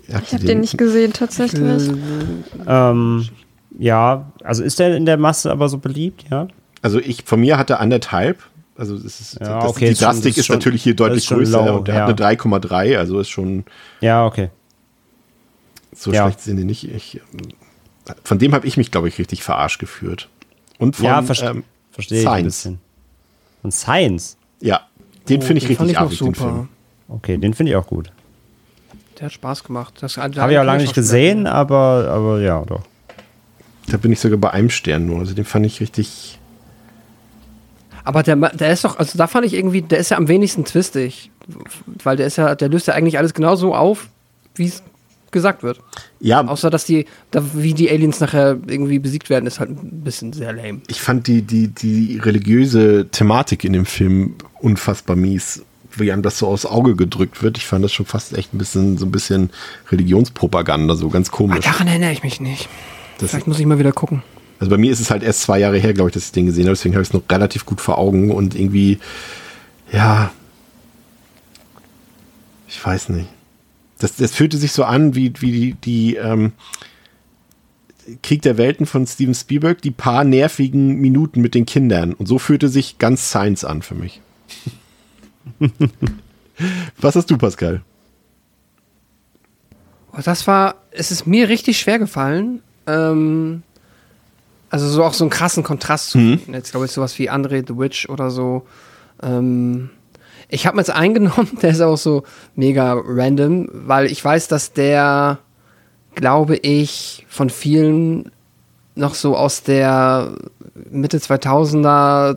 Ich 0.06 0.32
habe 0.32 0.44
den 0.44 0.60
nicht 0.60 0.78
gesehen, 0.78 1.12
tatsächlich. 1.12 1.90
Ähm, 2.66 3.28
ja, 3.78 4.30
also 4.44 4.62
ist 4.62 4.78
der 4.78 4.96
in 4.96 5.06
der 5.06 5.16
Masse 5.16 5.50
aber 5.50 5.68
so 5.68 5.78
beliebt, 5.78 6.24
ja? 6.30 6.48
Also 6.82 6.98
ich, 7.00 7.24
von 7.24 7.40
mir 7.40 7.58
hat 7.58 7.70
er 7.70 7.80
anderthalb, 7.80 8.42
Also 8.76 8.94
es 8.94 9.20
ist, 9.20 9.38
Ja, 9.40 9.60
das, 9.60 9.70
okay, 9.70 9.86
die 9.86 9.92
ist 9.92 9.98
schon- 9.98 10.06
Drastik 10.06 10.24
das 10.34 10.38
ist, 10.38 10.44
ist 10.44 10.50
natürlich 10.50 10.82
hier 10.84 10.94
deutlich 10.94 11.26
größer 11.28 11.66
low, 11.66 11.76
und 11.78 11.88
der 11.88 11.94
ja. 11.96 12.00
hat 12.06 12.20
eine 12.22 12.36
3,3, 12.36 12.96
also 12.96 13.18
ist 13.18 13.28
schon 13.28 13.64
Ja, 14.00 14.24
okay. 14.24 14.50
so 15.94 16.12
Ja. 16.12 16.24
schlecht 16.24 16.40
sind 16.42 16.56
die 16.58 16.64
nicht. 16.64 16.84
Ich, 16.84 17.16
ähm, 17.32 17.48
von 18.24 18.38
dem 18.38 18.54
habe 18.54 18.66
ich 18.66 18.76
mich, 18.76 18.90
glaube 18.92 19.08
ich, 19.08 19.18
richtig 19.18 19.42
verarscht 19.42 19.80
geführt. 19.80 20.28
Und 20.78 20.94
von, 20.96 21.06
ja, 21.06 21.22
verste 21.22 21.46
ähm, 21.46 21.64
verstehe 21.90 22.20
ich 22.20 22.28
ein 22.28 22.32
Science. 22.50 22.56
bisschen. 22.56 22.78
Und 23.64 23.74
Science. 23.74 24.36
Ja, 24.60 24.82
den 25.28 25.42
finde 25.42 25.58
ich 25.58 25.64
Oh, 25.64 25.68
Den 25.68 25.76
fand 25.76 25.88
richtig 25.88 26.00
noch 26.00 26.06
affig, 26.06 26.18
den 26.20 26.34
Film. 26.36 26.68
Okay, 27.08 27.36
den 27.38 27.54
finde 27.54 27.72
ich 27.72 27.76
auch 27.76 27.86
gut. 27.86 28.12
Der 29.18 29.26
hat 29.26 29.32
Spaß 29.32 29.64
gemacht. 29.64 29.94
Das 30.00 30.16
Habe 30.16 30.52
ich 30.52 30.58
auch 30.58 30.64
lange 30.64 30.82
nicht 30.82 30.94
gesehen, 30.94 31.46
aber, 31.46 32.08
aber 32.08 32.40
ja, 32.40 32.64
doch. 32.64 32.82
Da 33.88 33.96
bin 33.96 34.12
ich 34.12 34.20
sogar 34.20 34.38
bei 34.38 34.50
einem 34.50 34.70
Stern 34.70 35.06
nur. 35.06 35.20
Also 35.20 35.34
den 35.34 35.44
fand 35.44 35.66
ich 35.66 35.80
richtig. 35.80 36.38
Aber 38.04 38.22
der, 38.22 38.36
der 38.36 38.72
ist 38.72 38.84
doch, 38.84 38.98
also 38.98 39.18
da 39.18 39.26
fand 39.26 39.46
ich 39.46 39.54
irgendwie, 39.54 39.82
der 39.82 39.98
ist 39.98 40.10
ja 40.10 40.16
am 40.16 40.28
wenigsten 40.28 40.64
twistig. 40.64 41.30
Weil 42.04 42.16
der 42.16 42.26
ist 42.26 42.36
ja, 42.36 42.54
der 42.54 42.68
löst 42.68 42.86
ja 42.86 42.94
eigentlich 42.94 43.18
alles 43.18 43.34
genauso 43.34 43.74
auf, 43.74 44.08
wie 44.54 44.66
es 44.66 44.82
gesagt 45.30 45.62
wird. 45.62 45.80
Ja, 46.20 46.44
Außer, 46.44 46.70
dass 46.70 46.84
die, 46.84 47.06
da, 47.30 47.42
wie 47.54 47.74
die 47.74 47.90
Aliens 47.90 48.20
nachher 48.20 48.58
irgendwie 48.66 48.98
besiegt 48.98 49.30
werden, 49.30 49.46
ist 49.46 49.60
halt 49.60 49.70
ein 49.70 50.02
bisschen 50.02 50.32
sehr 50.32 50.52
lame. 50.52 50.80
ich 50.88 51.00
fand 51.00 51.26
die, 51.26 51.42
die, 51.42 51.68
die 51.68 52.18
religiöse 52.18 53.08
Thematik 53.10 53.64
in 53.64 53.72
dem 53.72 53.86
Film 53.86 54.34
unfassbar 54.60 55.16
mies. 55.16 55.62
Wie 55.98 56.12
einem 56.12 56.22
das 56.22 56.38
so 56.38 56.46
aufs 56.48 56.66
Auge 56.66 56.94
gedrückt 56.96 57.42
wird. 57.42 57.56
Ich 57.58 57.66
fand 57.66 57.84
das 57.84 57.92
schon 57.92 58.06
fast 58.06 58.36
echt 58.36 58.54
ein 58.54 58.58
bisschen, 58.58 58.98
so 58.98 59.06
ein 59.06 59.10
bisschen 59.12 59.50
Religionspropaganda, 59.90 60.94
so 60.96 61.08
ganz 61.08 61.30
komisch. 61.30 61.64
daran 61.64 61.88
erinnere 61.88 62.12
ich 62.12 62.22
mich 62.22 62.40
nicht. 62.40 62.68
Das- 63.18 63.30
Vielleicht 63.30 63.46
muss 63.46 63.58
ich 63.58 63.66
mal 63.66 63.78
wieder 63.78 63.92
gucken. 63.92 64.22
Also 64.60 64.70
bei 64.70 64.76
mir 64.78 64.90
ist 64.90 64.98
es 65.00 65.10
halt 65.10 65.22
erst 65.22 65.42
zwei 65.42 65.60
Jahre 65.60 65.78
her, 65.78 65.94
glaube 65.94 66.10
ich, 66.10 66.14
dass 66.14 66.24
ich 66.26 66.32
den 66.32 66.46
gesehen 66.46 66.64
habe. 66.64 66.74
Deswegen 66.74 66.94
habe 66.94 67.02
ich 67.02 67.08
es 67.10 67.14
noch 67.14 67.22
relativ 67.30 67.64
gut 67.64 67.80
vor 67.80 67.96
Augen 67.98 68.30
und 68.32 68.54
irgendwie, 68.56 68.98
ja, 69.92 70.30
ich 72.68 72.84
weiß 72.84 73.10
nicht. 73.10 73.28
Das, 73.98 74.16
das 74.16 74.32
fühlte 74.32 74.56
sich 74.58 74.72
so 74.72 74.84
an 74.84 75.14
wie, 75.14 75.32
wie 75.40 75.52
die, 75.52 75.72
die 75.74 76.16
ähm, 76.16 76.52
Krieg 78.22 78.42
der 78.42 78.56
Welten 78.58 78.86
von 78.86 79.06
Steven 79.06 79.34
Spielberg, 79.34 79.80
die 79.82 79.90
paar 79.90 80.24
nervigen 80.24 80.96
Minuten 81.00 81.40
mit 81.40 81.54
den 81.54 81.66
Kindern. 81.66 82.12
Und 82.14 82.26
so 82.26 82.38
fühlte 82.38 82.68
sich 82.68 82.98
ganz 82.98 83.28
Science 83.30 83.64
an 83.64 83.82
für 83.82 83.94
mich. 83.94 84.20
Was 87.00 87.16
hast 87.16 87.30
du, 87.30 87.38
Pascal? 87.38 87.82
Oh, 90.12 90.20
Das 90.24 90.46
war, 90.46 90.76
es 90.90 91.10
ist 91.10 91.26
mir 91.26 91.48
richtig 91.48 91.78
schwer 91.78 91.98
gefallen. 91.98 92.62
Ähm, 92.86 93.62
also 94.70 94.88
so 94.88 95.04
auch 95.04 95.14
so 95.14 95.24
einen 95.24 95.30
krassen 95.30 95.62
Kontrast 95.62 96.10
zu 96.10 96.18
finden. 96.18 96.54
Jetzt 96.54 96.72
glaube 96.72 96.86
ich 96.86 96.92
sowas 96.92 97.18
wie 97.18 97.30
Andre 97.30 97.62
the 97.66 97.76
Witch 97.76 98.08
oder 98.08 98.30
so. 98.30 98.66
Ähm, 99.22 99.90
ich 100.48 100.66
habe 100.66 100.76
mir 100.76 100.82
jetzt 100.82 100.90
eingenommen, 100.94 101.58
der 101.62 101.70
ist 101.70 101.80
auch 101.80 101.96
so 101.96 102.24
mega 102.54 102.94
random, 102.94 103.68
weil 103.72 104.06
ich 104.06 104.24
weiß, 104.24 104.48
dass 104.48 104.72
der, 104.72 105.38
glaube 106.14 106.56
ich, 106.56 107.26
von 107.28 107.50
vielen 107.50 108.30
noch 108.94 109.14
so 109.14 109.36
aus 109.36 109.62
der 109.62 110.34
Mitte 110.90 111.18
2000er 111.18 112.36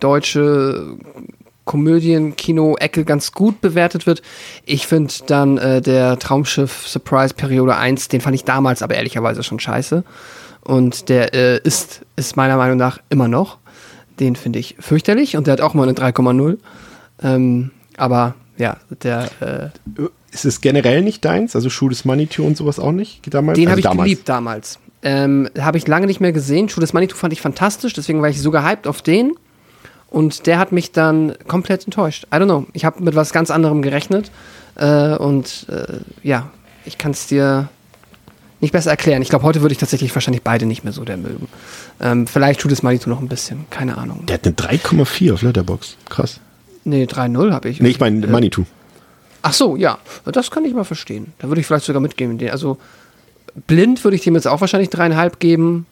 deutsche 0.00 0.96
Komödien-Kino-Ecke 1.64 3.04
ganz 3.04 3.32
gut 3.32 3.60
bewertet 3.60 4.06
wird. 4.06 4.22
Ich 4.64 4.86
finde 4.86 5.12
dann 5.26 5.58
äh, 5.58 5.80
der 5.80 6.18
Traumschiff 6.18 6.86
Surprise 6.86 7.34
Periode 7.34 7.76
1, 7.76 8.08
den 8.08 8.20
fand 8.20 8.34
ich 8.34 8.44
damals 8.44 8.82
aber 8.82 8.94
ehrlicherweise 8.94 9.42
schon 9.42 9.60
scheiße. 9.60 10.04
Und 10.62 11.08
der 11.08 11.34
äh, 11.34 11.58
ist, 11.62 12.02
ist 12.16 12.36
meiner 12.36 12.56
Meinung 12.56 12.78
nach 12.78 12.98
immer 13.10 13.28
noch. 13.28 13.58
Den 14.20 14.36
finde 14.36 14.58
ich 14.58 14.76
fürchterlich 14.78 15.36
und 15.36 15.46
der 15.46 15.52
hat 15.52 15.60
auch 15.60 15.74
mal 15.74 15.82
eine 15.84 15.92
3,0. 15.92 16.58
Ähm, 17.22 17.70
aber 17.96 18.34
ja, 18.56 18.76
der, 19.02 19.28
äh, 19.40 20.02
Ist 20.30 20.44
es 20.44 20.60
generell 20.60 21.02
nicht 21.02 21.24
deins? 21.24 21.56
Also 21.56 21.70
Schuh 21.70 21.88
des 21.88 22.04
Manitou 22.04 22.44
und 22.44 22.56
sowas 22.56 22.78
auch 22.78 22.92
nicht? 22.92 23.22
Damals? 23.32 23.56
den 23.56 23.68
also 23.68 23.70
habe 23.72 23.80
ich 23.80 23.84
damals. 23.84 24.04
geliebt 24.04 24.28
damals. 24.28 24.78
Ähm, 25.02 25.50
habe 25.58 25.76
ich 25.76 25.86
lange 25.86 26.06
nicht 26.06 26.20
mehr 26.20 26.32
gesehen. 26.32 26.68
Schuh 26.68 26.80
des 26.80 26.92
Manitou 26.92 27.16
fand 27.16 27.32
ich 27.32 27.40
fantastisch, 27.40 27.92
deswegen 27.92 28.22
war 28.22 28.28
ich 28.28 28.40
so 28.40 28.50
gehypt 28.50 28.86
auf 28.86 29.02
den. 29.02 29.34
Und 30.08 30.46
der 30.46 30.58
hat 30.58 30.70
mich 30.72 30.92
dann 30.92 31.34
komplett 31.48 31.84
enttäuscht. 31.84 32.26
I 32.32 32.36
don't 32.36 32.44
know. 32.44 32.66
Ich 32.72 32.84
habe 32.84 33.02
mit 33.02 33.14
was 33.16 33.32
ganz 33.32 33.50
anderem 33.50 33.82
gerechnet. 33.82 34.30
Äh, 34.76 35.16
und 35.16 35.66
äh, 35.68 35.98
ja, 36.22 36.50
ich 36.84 36.98
kann 36.98 37.10
es 37.12 37.26
dir 37.26 37.68
nicht 38.60 38.72
besser 38.72 38.90
erklären. 38.90 39.22
Ich 39.22 39.28
glaube, 39.28 39.44
heute 39.44 39.60
würde 39.60 39.72
ich 39.72 39.78
tatsächlich 39.78 40.14
wahrscheinlich 40.14 40.42
beide 40.42 40.66
nicht 40.66 40.84
mehr 40.84 40.92
so 40.92 41.04
der 41.04 41.16
mögen. 41.16 41.48
Ähm, 42.00 42.26
vielleicht 42.26 42.60
tut 42.60 42.72
es 42.72 42.82
Manitou 42.82 43.10
noch 43.10 43.20
ein 43.20 43.28
bisschen. 43.28 43.66
Keine 43.70 43.98
Ahnung. 43.98 44.24
Der 44.26 44.34
hat 44.34 44.46
eine 44.46 44.54
3,4 44.54 45.34
auf 45.34 45.42
Letterbox. 45.42 45.96
Krass. 46.08 46.40
Nee, 46.84 47.04
3-0 47.04 47.52
habe 47.52 47.68
ich. 47.68 47.80
Nee, 47.80 47.90
ich 47.90 48.00
meine 48.00 48.24
Äh, 48.26 48.30
Manitou. 48.30 48.64
Ach 49.42 49.52
so, 49.52 49.76
ja. 49.76 49.98
Das 50.24 50.50
kann 50.50 50.64
ich 50.64 50.74
mal 50.74 50.84
verstehen. 50.84 51.32
Da 51.38 51.48
würde 51.48 51.60
ich 51.60 51.66
vielleicht 51.66 51.84
sogar 51.84 52.00
mitgeben. 52.00 52.38
Also 52.50 52.78
blind 53.66 54.02
würde 54.04 54.16
ich 54.16 54.22
dem 54.22 54.34
jetzt 54.34 54.46
auch 54.48 54.60
wahrscheinlich 54.60 54.90
dreieinhalb 54.90 55.40
geben. 55.40 55.86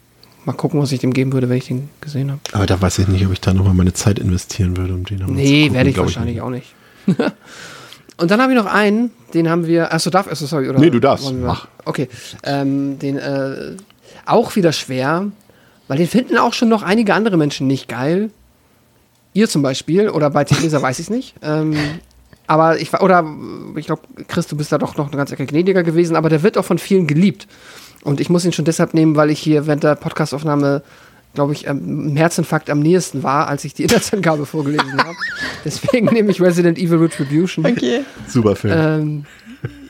Mal 0.45 0.53
gucken, 0.53 0.81
was 0.81 0.91
ich 0.91 0.99
dem 0.99 1.13
geben 1.13 1.31
würde, 1.31 1.47
wenn 1.49 1.57
ich 1.57 1.67
den 1.67 1.89
gesehen 2.01 2.29
habe. 2.31 2.41
Aber 2.51 2.65
da 2.65 2.81
weiß 2.81 2.99
ich 2.99 3.07
nicht, 3.07 3.25
ob 3.25 3.31
ich 3.31 3.39
da 3.39 3.53
nochmal 3.53 3.73
meine 3.73 3.93
Zeit 3.93 4.19
investieren 4.19 4.75
würde, 4.75 4.93
um 4.93 5.05
den 5.05 5.19
nochmal 5.19 5.37
zu 5.37 5.41
Nee, 5.41 5.61
gucken, 5.61 5.75
werde 5.75 5.89
ich 5.89 5.97
wahrscheinlich 5.97 6.41
auch 6.41 6.49
nicht. 6.49 6.75
Und 8.17 8.29
dann 8.29 8.41
habe 8.41 8.53
ich 8.53 8.57
noch 8.57 8.65
einen, 8.65 9.11
den 9.33 9.49
haben 9.49 9.65
wir. 9.65 9.93
Achso, 9.93 10.09
darf 10.09 10.27
achso, 10.27 10.45
sorry, 10.45 10.69
oder? 10.69 10.79
Nee, 10.79 10.89
du 10.89 10.99
darfst. 10.99 11.33
Mach. 11.33 11.67
Okay. 11.85 12.09
Ähm, 12.43 12.99
den 12.99 13.17
äh, 13.17 13.75
auch 14.25 14.55
wieder 14.55 14.71
schwer, 14.71 15.31
weil 15.87 15.97
den 15.97 16.07
finden 16.07 16.37
auch 16.37 16.53
schon 16.53 16.69
noch 16.69 16.83
einige 16.83 17.13
andere 17.13 17.37
Menschen 17.37 17.67
nicht 17.67 17.87
geil. 17.87 18.29
Ihr 19.33 19.49
zum 19.49 19.61
Beispiel, 19.63 20.09
oder 20.09 20.29
bei 20.29 20.43
Theresa 20.43 20.81
weiß 20.81 20.99
ich 20.99 21.07
es 21.07 21.09
nicht. 21.09 21.35
Ähm, 21.41 21.75
aber 22.45 22.79
ich 22.79 22.91
war, 22.93 23.01
oder 23.01 23.25
ich 23.77 23.87
glaube, 23.87 24.03
Chris, 24.27 24.47
du 24.47 24.55
bist 24.55 24.71
da 24.71 24.77
doch 24.77 24.95
noch 24.95 25.07
eine 25.07 25.17
ganz 25.17 25.31
Ecke 25.31 25.45
gnädiger 25.45 25.81
gewesen, 25.81 26.15
aber 26.15 26.29
der 26.29 26.43
wird 26.43 26.57
auch 26.57 26.65
von 26.65 26.77
vielen 26.77 27.07
geliebt. 27.07 27.47
Und 28.03 28.19
ich 28.19 28.29
muss 28.29 28.45
ihn 28.45 28.53
schon 28.53 28.65
deshalb 28.65 28.93
nehmen, 28.93 29.15
weil 29.15 29.29
ich 29.29 29.39
hier 29.39 29.65
während 29.65 29.83
der 29.83 29.95
Podcastaufnahme, 29.95 30.83
glaube 31.33 31.53
ich, 31.53 31.65
im 31.65 32.15
Herzinfarkt 32.15 32.69
am 32.69 32.79
nächsten 32.79 33.23
war, 33.23 33.47
als 33.47 33.63
ich 33.65 33.73
die 33.73 33.83
Inhaltsangabe 33.83 34.45
vorgelesen 34.45 34.97
habe. 34.97 35.15
Deswegen 35.65 36.07
nehme 36.07 36.31
ich 36.31 36.41
Resident 36.41 36.77
Evil 36.77 36.99
Retribution. 36.99 37.65
Okay. 37.65 38.01
Super 38.27 38.55
Film. 38.55 38.73
Ähm, 38.77 39.25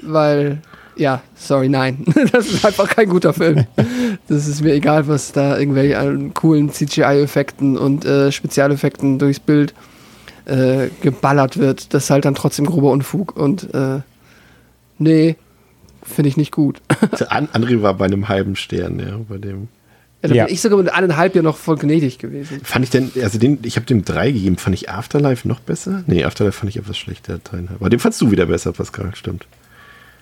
weil, 0.04 0.60
ja, 0.96 1.22
sorry, 1.36 1.70
nein. 1.70 2.06
Das 2.32 2.48
ist 2.48 2.66
einfach 2.66 2.88
kein 2.88 3.10
guter 3.10 3.34
Film. 3.34 3.66
Das 4.28 4.48
ist 4.48 4.64
mir 4.64 4.74
egal, 4.74 5.08
was 5.08 5.32
da 5.32 5.58
irgendwelche 5.58 5.98
an 5.98 6.34
coolen 6.34 6.72
CGI-Effekten 6.72 7.78
und 7.78 8.06
äh, 8.06 8.32
Spezialeffekten 8.32 9.18
durchs 9.18 9.40
Bild 9.40 9.74
äh, 10.46 10.90
geballert 11.02 11.58
wird. 11.58 11.94
Das 11.94 12.06
ist 12.06 12.10
halt 12.10 12.26
dann 12.26 12.36
trotzdem 12.36 12.66
grober 12.66 12.92
Unfug 12.92 13.36
und 13.36 13.74
äh, 13.74 14.00
nee, 15.00 15.36
finde 16.04 16.30
ich 16.30 16.38
nicht 16.38 16.52
gut. 16.52 16.82
An 17.30 17.48
André 17.54 17.82
war 17.82 17.94
bei 17.96 18.06
einem 18.06 18.28
halben 18.30 18.56
Stern, 18.56 19.00
ja, 19.00 19.18
bei 19.28 19.38
dem. 19.38 19.68
Ja, 20.22 20.30
da 20.30 20.36
Ja. 20.36 20.46
bin 20.46 20.54
ich 20.54 20.62
sogar 20.62 20.78
mit 20.78 20.92
eineinhalb 20.94 21.36
ja 21.36 21.42
noch 21.42 21.58
voll 21.58 21.78
gnädig 21.78 22.18
gewesen. 22.18 22.62
Fand 22.64 22.86
ich 22.86 22.92
denn, 22.92 23.12
also 23.22 23.38
den, 23.38 23.60
ich 23.64 23.76
habe 23.76 23.86
dem 23.86 24.06
drei 24.06 24.32
gegeben, 24.32 24.58
fand 24.58 24.74
ich 24.76 24.90
Afterlife 24.90 25.48
noch 25.48 25.60
besser? 25.60 26.04
Nee, 26.08 26.24
Afterlife 26.24 26.58
fand 26.60 26.70
ich 26.70 26.78
etwas 26.78 26.98
schlechter, 26.98 27.40
dreieinhalb. 27.44 27.82
Aber 27.82 27.90
den 27.90 28.00
fandst 28.00 28.22
du 28.22 28.32
wieder 28.32 28.46
besser, 28.46 28.72
Pascal, 28.72 29.14
stimmt. 29.16 29.46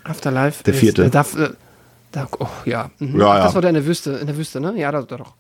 Afterlife. 0.04 0.64
Der 0.64 0.74
ist- 0.74 0.80
vierte. 0.80 1.04
äh, 1.06 1.10
darf, 1.12 1.38
äh, 1.38 1.50
da, 2.12 2.28
oh, 2.40 2.48
ja. 2.66 2.90
Mhm. 3.00 3.20
Ja, 3.20 3.28
Ach, 3.28 3.38
ja. 3.38 3.44
Das 3.46 3.54
war 3.56 3.62
der 3.62 3.70
in 3.70 3.76
der 3.76 3.86
Wüste, 3.86 4.12
in 4.14 4.26
der 4.28 4.38
Wüste, 4.38 4.60
ne? 4.60 4.74
Ja, 4.76 4.92
da, 4.92 5.04
da 5.04 5.18
doch. 5.18 5.34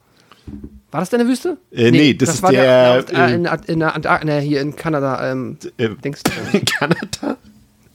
War 0.91 0.99
das 0.99 1.10
der 1.10 1.19
in 1.19 1.25
der 1.25 1.32
Wüste? 1.32 1.58
Äh, 1.71 1.91
nee, 1.91 2.13
das 2.13 2.30
ist 2.36 2.43
war 2.43 2.51
der, 2.51 3.01
der, 3.04 3.17
äh, 3.30 3.32
äh, 3.32 3.36
in, 3.36 3.45
in, 3.67 3.80
der 3.80 3.95
Antar 3.95 4.23
ne, 4.25 4.39
hier 4.41 4.62
in 4.62 4.75
Kanada. 4.75 5.32
Ähm, 5.32 5.58
Äh, 5.77 5.89
Dings, 6.04 6.21
Kanada? 6.77 7.38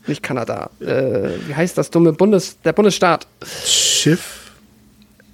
Nicht 0.07 0.23
Kanada. 0.23 0.69
Äh, 0.79 1.29
wie 1.47 1.55
heißt 1.55 1.77
das 1.77 1.89
dumme 1.89 2.13
Bundes, 2.13 2.59
der 2.61 2.73
Bundesstaat? 2.73 3.27
Schiff? 3.65 4.51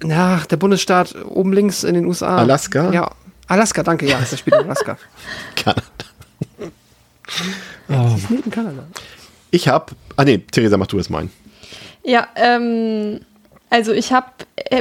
Na, 0.02 0.42
der 0.50 0.56
Bundesstaat 0.56 1.14
oben 1.24 1.52
links 1.52 1.84
in 1.84 1.94
den 1.94 2.06
USA. 2.06 2.36
Alaska? 2.38 2.90
Ja, 2.92 3.10
Alaska, 3.46 3.82
danke, 3.82 4.06
ja, 4.06 4.18
das 4.18 4.38
spielt 4.38 4.56
in 4.56 4.64
Alaska. 4.64 4.98
Kanada. 5.56 5.82
Das 7.88 8.14
ist 8.14 8.30
neben 8.30 8.50
Kanada. 8.50 8.84
Ich 9.50 9.68
hab, 9.68 9.92
ah 10.16 10.24
nee, 10.24 10.38
Theresa, 10.38 10.76
mach 10.76 10.86
du 10.86 10.98
es 10.98 11.10
meinen. 11.10 11.30
Ja, 12.02 12.28
ähm, 12.36 13.20
also 13.70 13.92
ich 13.92 14.12
habe, 14.12 14.26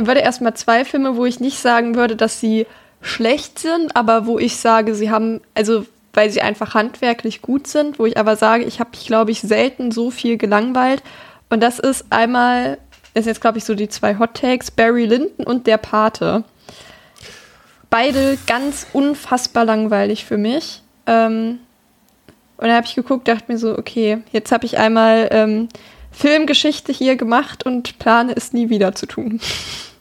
würde 0.01 0.19
erstmal 0.21 0.55
zwei 0.55 0.85
Filme, 0.85 1.15
wo 1.15 1.25
ich 1.25 1.39
nicht 1.39 1.59
sagen 1.59 1.95
würde, 1.95 2.15
dass 2.15 2.39
sie 2.39 2.65
schlecht 3.01 3.59
sind, 3.59 3.95
aber 3.95 4.25
wo 4.25 4.39
ich 4.39 4.57
sage, 4.57 4.95
sie 4.95 5.09
haben, 5.09 5.41
also 5.53 5.85
weil 6.13 6.29
sie 6.29 6.41
einfach 6.41 6.75
handwerklich 6.75 7.41
gut 7.41 7.67
sind, 7.67 7.99
wo 7.99 8.05
ich 8.05 8.17
aber 8.17 8.35
sage, 8.35 8.63
ich 8.63 8.79
habe 8.79 8.91
mich, 8.91 9.05
glaube 9.05 9.31
ich, 9.31 9.41
selten 9.41 9.91
so 9.91 10.11
viel 10.11 10.37
gelangweilt. 10.37 11.03
Und 11.49 11.61
das 11.61 11.79
ist 11.79 12.05
einmal, 12.11 12.77
das 13.13 13.21
ist 13.21 13.27
jetzt, 13.27 13.41
glaube 13.41 13.57
ich, 13.57 13.65
so 13.65 13.75
die 13.75 13.89
zwei 13.89 14.17
Hot 14.19 14.35
Takes, 14.35 14.71
Barry 14.71 15.05
Lyndon 15.05 15.45
und 15.45 15.67
Der 15.67 15.77
Pate. 15.77 16.43
Beide 17.89 18.37
ganz 18.47 18.87
unfassbar 18.93 19.65
langweilig 19.65 20.25
für 20.25 20.37
mich. 20.37 20.81
Ähm, 21.05 21.59
und 22.57 22.67
dann 22.67 22.75
habe 22.75 22.85
ich 22.85 22.95
geguckt, 22.95 23.27
dachte 23.27 23.51
mir 23.51 23.57
so, 23.57 23.77
okay, 23.77 24.19
jetzt 24.31 24.51
habe 24.51 24.65
ich 24.65 24.77
einmal 24.77 25.27
ähm, 25.31 25.67
Filmgeschichte 26.11 26.91
hier 26.91 27.15
gemacht 27.15 27.65
und 27.65 27.97
plane 27.99 28.33
es 28.35 28.53
nie 28.53 28.69
wieder 28.69 28.95
zu 28.95 29.07
tun. 29.07 29.39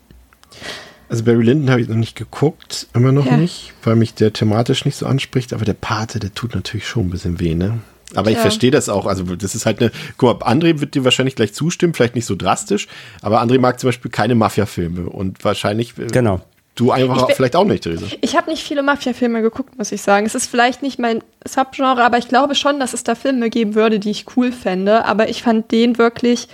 Also 1.12 1.24
Barry 1.24 1.42
Lyndon 1.44 1.68
habe 1.70 1.82
ich 1.82 1.88
noch 1.88 1.96
nicht 1.96 2.16
geguckt, 2.16 2.86
immer 2.94 3.12
noch 3.12 3.26
Ja. 3.26 3.36
nicht, 3.36 3.74
weil 3.82 3.96
mich 3.96 4.14
der 4.14 4.32
thematisch 4.32 4.86
nicht 4.86 4.96
so 4.96 5.04
anspricht, 5.04 5.52
aber 5.52 5.66
der 5.66 5.74
Pate, 5.74 6.18
der 6.18 6.32
tut 6.34 6.54
natürlich 6.54 6.86
schon 6.88 7.06
ein 7.06 7.10
bisschen 7.10 7.38
weh, 7.38 7.54
ne? 7.54 7.80
Aber 8.14 8.30
ich 8.30 8.36
Ja. 8.36 8.42
verstehe 8.42 8.70
das 8.70 8.88
auch. 8.88 9.04
Also, 9.04 9.24
das 9.36 9.54
ist 9.54 9.66
halt 9.66 9.80
eine. 9.80 9.90
Guck 10.16 10.40
mal, 10.40 10.46
André 10.50 10.80
wird 10.80 10.94
dir 10.94 11.04
wahrscheinlich 11.04 11.34
gleich 11.36 11.52
zustimmen, 11.52 11.92
vielleicht 11.92 12.14
nicht 12.14 12.24
so 12.24 12.34
drastisch, 12.34 12.88
aber 13.20 13.42
André 13.42 13.58
mag 13.58 13.78
zum 13.78 13.88
Beispiel 13.88 14.10
keine 14.10 14.34
Mafia-Filme 14.34 15.08
und 15.10 15.44
wahrscheinlich. 15.44 15.98
äh, 15.98 16.06
Genau. 16.06 16.40
Du 16.74 16.90
einfach 16.92 17.28
Ich 17.28 17.36
vielleicht 17.36 17.56
auch 17.56 17.66
nicht, 17.66 17.82
Theresa. 17.82 18.06
Ich 18.22 18.34
habe 18.34 18.50
nicht 18.50 18.62
viele 18.62 18.82
Mafia-Filme 18.82 19.42
geguckt, 19.42 19.76
muss 19.76 19.92
ich 19.92 20.00
sagen. 20.00 20.24
Es 20.24 20.34
ist 20.34 20.46
vielleicht 20.46 20.82
nicht 20.82 20.98
mein 20.98 21.22
Subgenre, 21.46 22.02
aber 22.02 22.16
ich 22.16 22.28
glaube 22.28 22.54
schon, 22.54 22.80
dass 22.80 22.94
es 22.94 23.04
da 23.04 23.14
Filme 23.14 23.50
geben 23.50 23.74
würde, 23.74 23.98
die 24.00 24.10
ich 24.10 24.24
cool 24.38 24.50
fände. 24.52 25.04
Aber 25.04 25.28
ich 25.28 25.42
fand 25.42 25.70
den 25.70 25.98
wirklich 25.98 26.48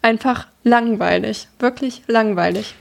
einfach 0.00 0.46
langweilig. 0.64 1.48
Wirklich 1.58 2.02
langweilig. 2.06 2.74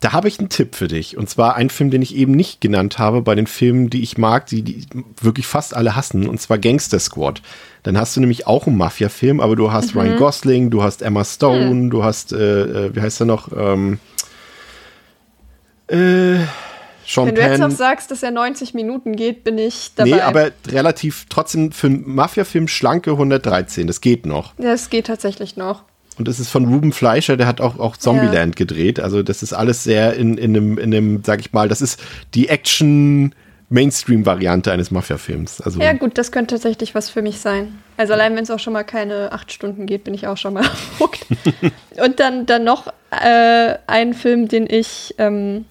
Da 0.00 0.12
habe 0.12 0.28
ich 0.28 0.38
einen 0.38 0.48
Tipp 0.48 0.74
für 0.74 0.88
dich. 0.88 1.18
Und 1.18 1.28
zwar 1.28 1.56
einen 1.56 1.68
Film, 1.68 1.90
den 1.90 2.00
ich 2.00 2.16
eben 2.16 2.32
nicht 2.32 2.62
genannt 2.62 2.98
habe 2.98 3.20
bei 3.20 3.34
den 3.34 3.46
Filmen, 3.46 3.90
die 3.90 4.02
ich 4.02 4.16
mag, 4.16 4.46
die, 4.46 4.62
die 4.62 4.86
wirklich 5.20 5.46
fast 5.46 5.76
alle 5.76 5.94
hassen, 5.94 6.26
und 6.26 6.40
zwar 6.40 6.58
Gangster 6.58 6.98
Squad. 6.98 7.42
Dann 7.82 7.98
hast 7.98 8.16
du 8.16 8.20
nämlich 8.20 8.46
auch 8.46 8.66
einen 8.66 8.78
Mafia-Film, 8.78 9.40
aber 9.40 9.56
du 9.56 9.72
hast 9.72 9.94
Ryan 9.94 10.16
Gosling, 10.16 10.70
du 10.70 10.82
hast 10.82 11.02
Emma 11.02 11.24
Stone, 11.24 11.90
du 11.90 12.02
hast, 12.02 12.32
äh, 12.32 12.86
äh, 12.86 12.96
wie 12.96 13.00
heißt 13.00 13.20
er 13.20 13.26
noch? 13.26 13.50
Ähm, 13.56 13.98
äh, 15.88 16.38
Sean 17.06 17.26
Wenn 17.26 17.34
du 17.34 17.40
jetzt 17.40 17.58
noch 17.58 17.68
Penn. 17.68 17.76
sagst, 17.76 18.10
dass 18.10 18.22
er 18.22 18.30
90 18.30 18.72
Minuten 18.72 19.16
geht, 19.16 19.42
bin 19.42 19.58
ich 19.58 19.92
dabei. 19.96 20.10
Nee, 20.10 20.20
aber 20.20 20.50
relativ 20.68 21.26
trotzdem 21.28 21.72
für 21.72 21.88
einen 21.88 22.08
Mafia-Film 22.08 22.68
schlanke 22.68 23.10
113. 23.12 23.86
Das 23.86 24.00
geht 24.00 24.26
noch. 24.26 24.54
Das 24.58 24.90
geht 24.90 25.08
tatsächlich 25.08 25.56
noch. 25.56 25.82
Und 26.20 26.28
es 26.28 26.38
ist 26.38 26.50
von 26.50 26.66
Ruben 26.66 26.92
Fleischer, 26.92 27.38
der 27.38 27.46
hat 27.46 27.62
auch, 27.62 27.78
auch 27.78 27.96
Zombieland 27.96 28.54
gedreht. 28.54 29.00
Also 29.00 29.22
das 29.22 29.42
ist 29.42 29.54
alles 29.54 29.84
sehr 29.84 30.16
in, 30.16 30.36
in, 30.36 30.54
einem, 30.54 30.76
in 30.76 30.94
einem, 30.94 31.24
sag 31.24 31.40
ich 31.40 31.54
mal, 31.54 31.66
das 31.66 31.80
ist 31.80 31.98
die 32.34 32.50
Action-Mainstream-Variante 32.50 34.70
eines 34.70 34.90
Mafia-Films. 34.90 35.62
Also 35.62 35.80
Ja, 35.80 35.94
gut, 35.94 36.18
das 36.18 36.30
könnte 36.30 36.56
tatsächlich 36.56 36.94
was 36.94 37.08
für 37.08 37.22
mich 37.22 37.40
sein. 37.40 37.78
Also 37.96 38.12
allein 38.12 38.36
wenn 38.36 38.42
es 38.42 38.50
auch 38.50 38.58
schon 38.58 38.74
mal 38.74 38.84
keine 38.84 39.32
acht 39.32 39.50
Stunden 39.50 39.86
geht, 39.86 40.04
bin 40.04 40.12
ich 40.12 40.26
auch 40.26 40.36
schon 40.36 40.52
mal 40.52 40.66
hooked. 41.00 41.24
Und 42.04 42.20
dann, 42.20 42.44
dann 42.44 42.64
noch 42.64 42.88
äh, 43.12 43.76
ein 43.86 44.12
Film, 44.12 44.46
den 44.46 44.66
ich, 44.68 45.14
ähm, 45.16 45.64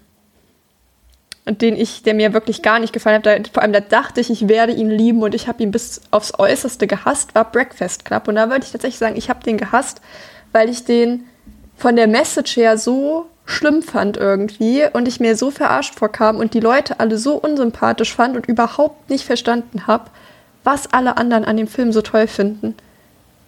den 1.46 1.76
ich, 1.76 2.02
der 2.02 2.14
mir 2.14 2.32
wirklich 2.32 2.60
gar 2.60 2.80
nicht 2.80 2.92
gefallen 2.92 3.18
hat. 3.18 3.26
Da, 3.26 3.36
vor 3.52 3.62
allem 3.62 3.72
da 3.72 3.78
dachte 3.78 4.20
ich, 4.20 4.30
ich 4.30 4.48
werde 4.48 4.72
ihn 4.72 4.90
lieben 4.90 5.22
und 5.22 5.32
ich 5.32 5.46
habe 5.46 5.62
ihn 5.62 5.70
bis 5.70 6.00
aufs 6.10 6.36
Äußerste 6.36 6.88
gehasst, 6.88 7.36
war 7.36 7.52
Breakfast 7.52 8.04
Club. 8.04 8.26
Und 8.26 8.34
da 8.34 8.50
würde 8.50 8.64
ich 8.64 8.72
tatsächlich 8.72 8.98
sagen, 8.98 9.16
ich 9.16 9.30
habe 9.30 9.44
den 9.44 9.56
gehasst, 9.56 10.00
weil 10.52 10.68
ich 10.68 10.84
den 10.84 11.24
von 11.76 11.96
der 11.96 12.06
Message 12.06 12.56
her 12.56 12.76
so 12.76 13.26
schlimm 13.46 13.82
fand 13.82 14.16
irgendwie 14.16 14.84
und 14.92 15.08
ich 15.08 15.18
mir 15.18 15.36
so 15.36 15.50
verarscht 15.50 15.98
vorkam 15.98 16.36
und 16.36 16.54
die 16.54 16.60
Leute 16.60 17.00
alle 17.00 17.18
so 17.18 17.34
unsympathisch 17.34 18.14
fand 18.14 18.36
und 18.36 18.46
überhaupt 18.46 19.10
nicht 19.10 19.24
verstanden 19.24 19.86
habe, 19.86 20.10
was 20.62 20.92
alle 20.92 21.16
anderen 21.16 21.44
an 21.44 21.56
dem 21.56 21.66
Film 21.66 21.92
so 21.92 22.02
toll 22.02 22.26
finden. 22.26 22.74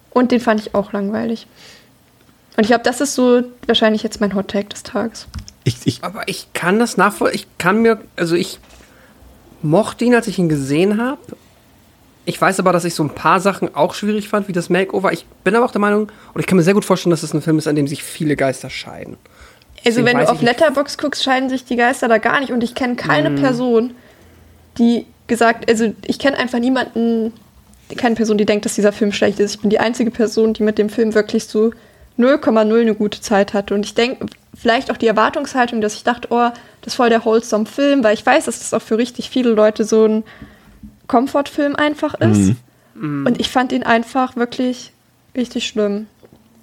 Und 0.09 0.31
den 0.31 0.39
fand 0.39 0.59
ich 0.59 0.75
auch 0.75 0.93
langweilig. 0.93 1.47
Und 2.55 2.63
ich 2.63 2.67
glaube, 2.67 2.83
das 2.83 3.01
ist 3.01 3.15
so 3.15 3.43
wahrscheinlich 3.65 4.03
jetzt 4.03 4.21
mein 4.21 4.35
Hot 4.35 4.49
Take 4.49 4.69
des 4.69 4.83
Tages. 4.83 5.27
ich, 5.63 5.77
ich, 5.85 6.03
Aber 6.03 6.27
ich 6.27 6.53
kann 6.53 6.79
das 6.79 6.97
nachvollziehen. 6.97 7.35
Ich 7.35 7.57
kann 7.57 7.81
mir, 7.81 7.99
also 8.15 8.35
ich 8.35 8.59
mochte 9.61 10.05
ihn, 10.05 10.13
als 10.13 10.27
ich 10.27 10.37
ihn 10.37 10.49
gesehen 10.49 11.01
habe. 11.01 11.19
Ich 12.25 12.39
weiß 12.39 12.59
aber, 12.59 12.71
dass 12.71 12.85
ich 12.85 12.95
so 12.95 13.03
ein 13.03 13.09
paar 13.09 13.39
Sachen 13.41 13.75
auch 13.75 13.93
schwierig 13.93 14.29
fand, 14.29 14.47
wie 14.47 14.53
das 14.53 14.69
Makeover. 14.69 15.11
Ich 15.11 15.25
bin 15.43 15.55
aber 15.55 15.65
auch 15.65 15.71
der 15.71 15.81
Meinung, 15.81 16.09
und 16.33 16.39
ich 16.39 16.47
kann 16.47 16.55
mir 16.57 16.63
sehr 16.63 16.73
gut 16.73 16.85
vorstellen, 16.85 17.11
dass 17.11 17.23
es 17.23 17.33
ein 17.33 17.41
Film 17.41 17.57
ist, 17.57 17.67
an 17.67 17.75
dem 17.75 17.87
sich 17.87 18.03
viele 18.03 18.35
Geister 18.35 18.69
scheiden. 18.69 19.17
Also 19.85 20.01
Deswegen 20.01 20.17
wenn 20.19 20.25
du 20.25 20.31
auf. 20.31 20.41
Letterbox 20.41 20.97
guckst, 20.97 21.23
scheiden 21.23 21.49
sich 21.49 21.65
die 21.65 21.75
Geister 21.75 22.07
da 22.07 22.17
gar 22.19 22.39
nicht. 22.39 22.51
Und 22.53 22.63
ich 22.63 22.75
kenne 22.75 22.95
keine 22.95 23.29
Mhm. 23.29 23.35
Person, 23.35 23.91
die 24.77 25.05
gesagt, 25.27 25.69
also 25.69 25.93
ich 26.05 26.19
kenne 26.19 26.37
einfach 26.37 26.59
niemanden, 26.59 27.33
keine 27.97 28.15
Person, 28.15 28.37
die 28.37 28.45
denkt, 28.45 28.65
dass 28.65 28.75
dieser 28.75 28.93
Film 28.93 29.11
schlecht 29.11 29.39
ist. 29.39 29.55
Ich 29.55 29.61
bin 29.61 29.69
die 29.69 29.79
einzige 29.79 30.09
Person, 30.09 30.53
die 30.53 30.63
mit 30.63 30.77
dem 30.77 30.89
Film 30.89 31.13
wirklich 31.13 31.45
so 31.45 31.73
0,0 32.17 32.81
eine 32.81 32.95
gute 32.95 33.19
Zeit 33.19 33.53
hatte. 33.53 33.73
Und 33.73 33.85
ich 33.85 33.95
denke, 33.95 34.27
vielleicht 34.55 34.89
auch 34.91 34.97
die 34.97 35.07
Erwartungshaltung, 35.07 35.81
dass 35.81 35.95
ich 35.95 36.03
dachte, 36.03 36.29
oh, 36.31 36.49
das 36.81 36.93
ist 36.93 36.95
voll 36.95 37.09
der 37.09 37.25
wholesome 37.25 37.65
Film, 37.65 38.03
weil 38.03 38.13
ich 38.13 38.25
weiß, 38.25 38.45
dass 38.45 38.59
das 38.59 38.73
auch 38.73 38.81
für 38.81 38.97
richtig 38.97 39.29
viele 39.29 39.49
Leute 39.49 39.83
so 39.83 40.05
ein 40.05 40.23
Komfortfilm 41.07 41.75
einfach 41.75 42.13
ist. 42.15 42.53
Und 42.95 43.39
ich 43.39 43.49
fand 43.49 43.71
ihn 43.71 43.83
einfach 43.83 44.35
wirklich 44.35 44.91
richtig 45.35 45.67
schlimm. 45.67 46.05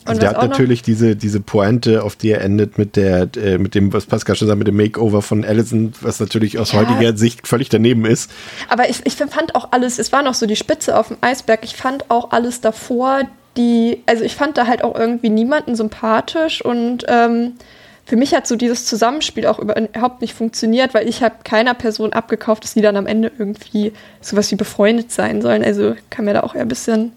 also 0.04 0.12
Und 0.12 0.22
der 0.22 0.30
was 0.30 0.42
hat 0.42 0.50
natürlich 0.50 0.82
diese, 0.82 1.16
diese 1.16 1.40
Pointe, 1.40 2.04
auf 2.04 2.14
die 2.16 2.30
er 2.30 2.40
endet 2.40 2.78
mit 2.78 2.96
der, 2.96 3.28
äh, 3.36 3.58
mit 3.58 3.74
dem, 3.74 3.92
was 3.92 4.06
Pascal 4.06 4.36
schon 4.36 4.46
sagt, 4.46 4.58
mit 4.58 4.68
dem 4.68 4.76
Makeover 4.76 5.22
von 5.22 5.44
Allison, 5.44 5.92
was 6.00 6.20
natürlich 6.20 6.58
aus 6.58 6.72
Ja. 6.72 6.80
heutiger 6.80 7.16
Sicht 7.16 7.48
völlig 7.48 7.68
daneben 7.68 8.04
ist. 8.04 8.30
Aber 8.68 8.88
ich, 8.88 9.04
ich 9.04 9.16
fand 9.16 9.54
auch 9.54 9.72
alles, 9.72 9.98
es 9.98 10.12
war 10.12 10.22
noch 10.22 10.34
so 10.34 10.46
die 10.46 10.56
Spitze 10.56 10.96
auf 10.96 11.08
dem 11.08 11.16
Eisberg. 11.20 11.60
Ich 11.64 11.74
fand 11.74 12.10
auch 12.10 12.30
alles 12.30 12.60
davor, 12.60 13.22
die, 13.56 14.02
also 14.06 14.22
ich 14.22 14.36
fand 14.36 14.56
da 14.56 14.68
halt 14.68 14.84
auch 14.84 14.94
irgendwie 14.94 15.30
niemanden 15.30 15.74
sympathisch 15.74 16.64
und 16.64 17.04
ähm, 17.08 17.54
für 18.06 18.16
mich 18.16 18.34
hat 18.34 18.46
so 18.46 18.56
dieses 18.56 18.86
Zusammenspiel 18.86 19.46
auch 19.46 19.58
überhaupt 19.58 20.20
nicht 20.20 20.34
funktioniert, 20.34 20.94
weil 20.94 21.08
ich 21.08 21.22
habe 21.22 21.36
keiner 21.44 21.74
Person 21.74 22.12
abgekauft, 22.12 22.64
dass 22.64 22.74
die 22.74 22.80
dann 22.80 22.96
am 22.96 23.06
Ende 23.06 23.30
irgendwie 23.38 23.92
sowas 24.20 24.50
wie 24.50 24.56
befreundet 24.56 25.12
sein 25.12 25.42
sollen. 25.42 25.62
Also 25.62 25.94
kam 26.10 26.24
mir 26.24 26.34
da 26.34 26.42
auch 26.42 26.54
eher 26.54 26.62
ein 26.62 26.68
bisschen 26.68 27.12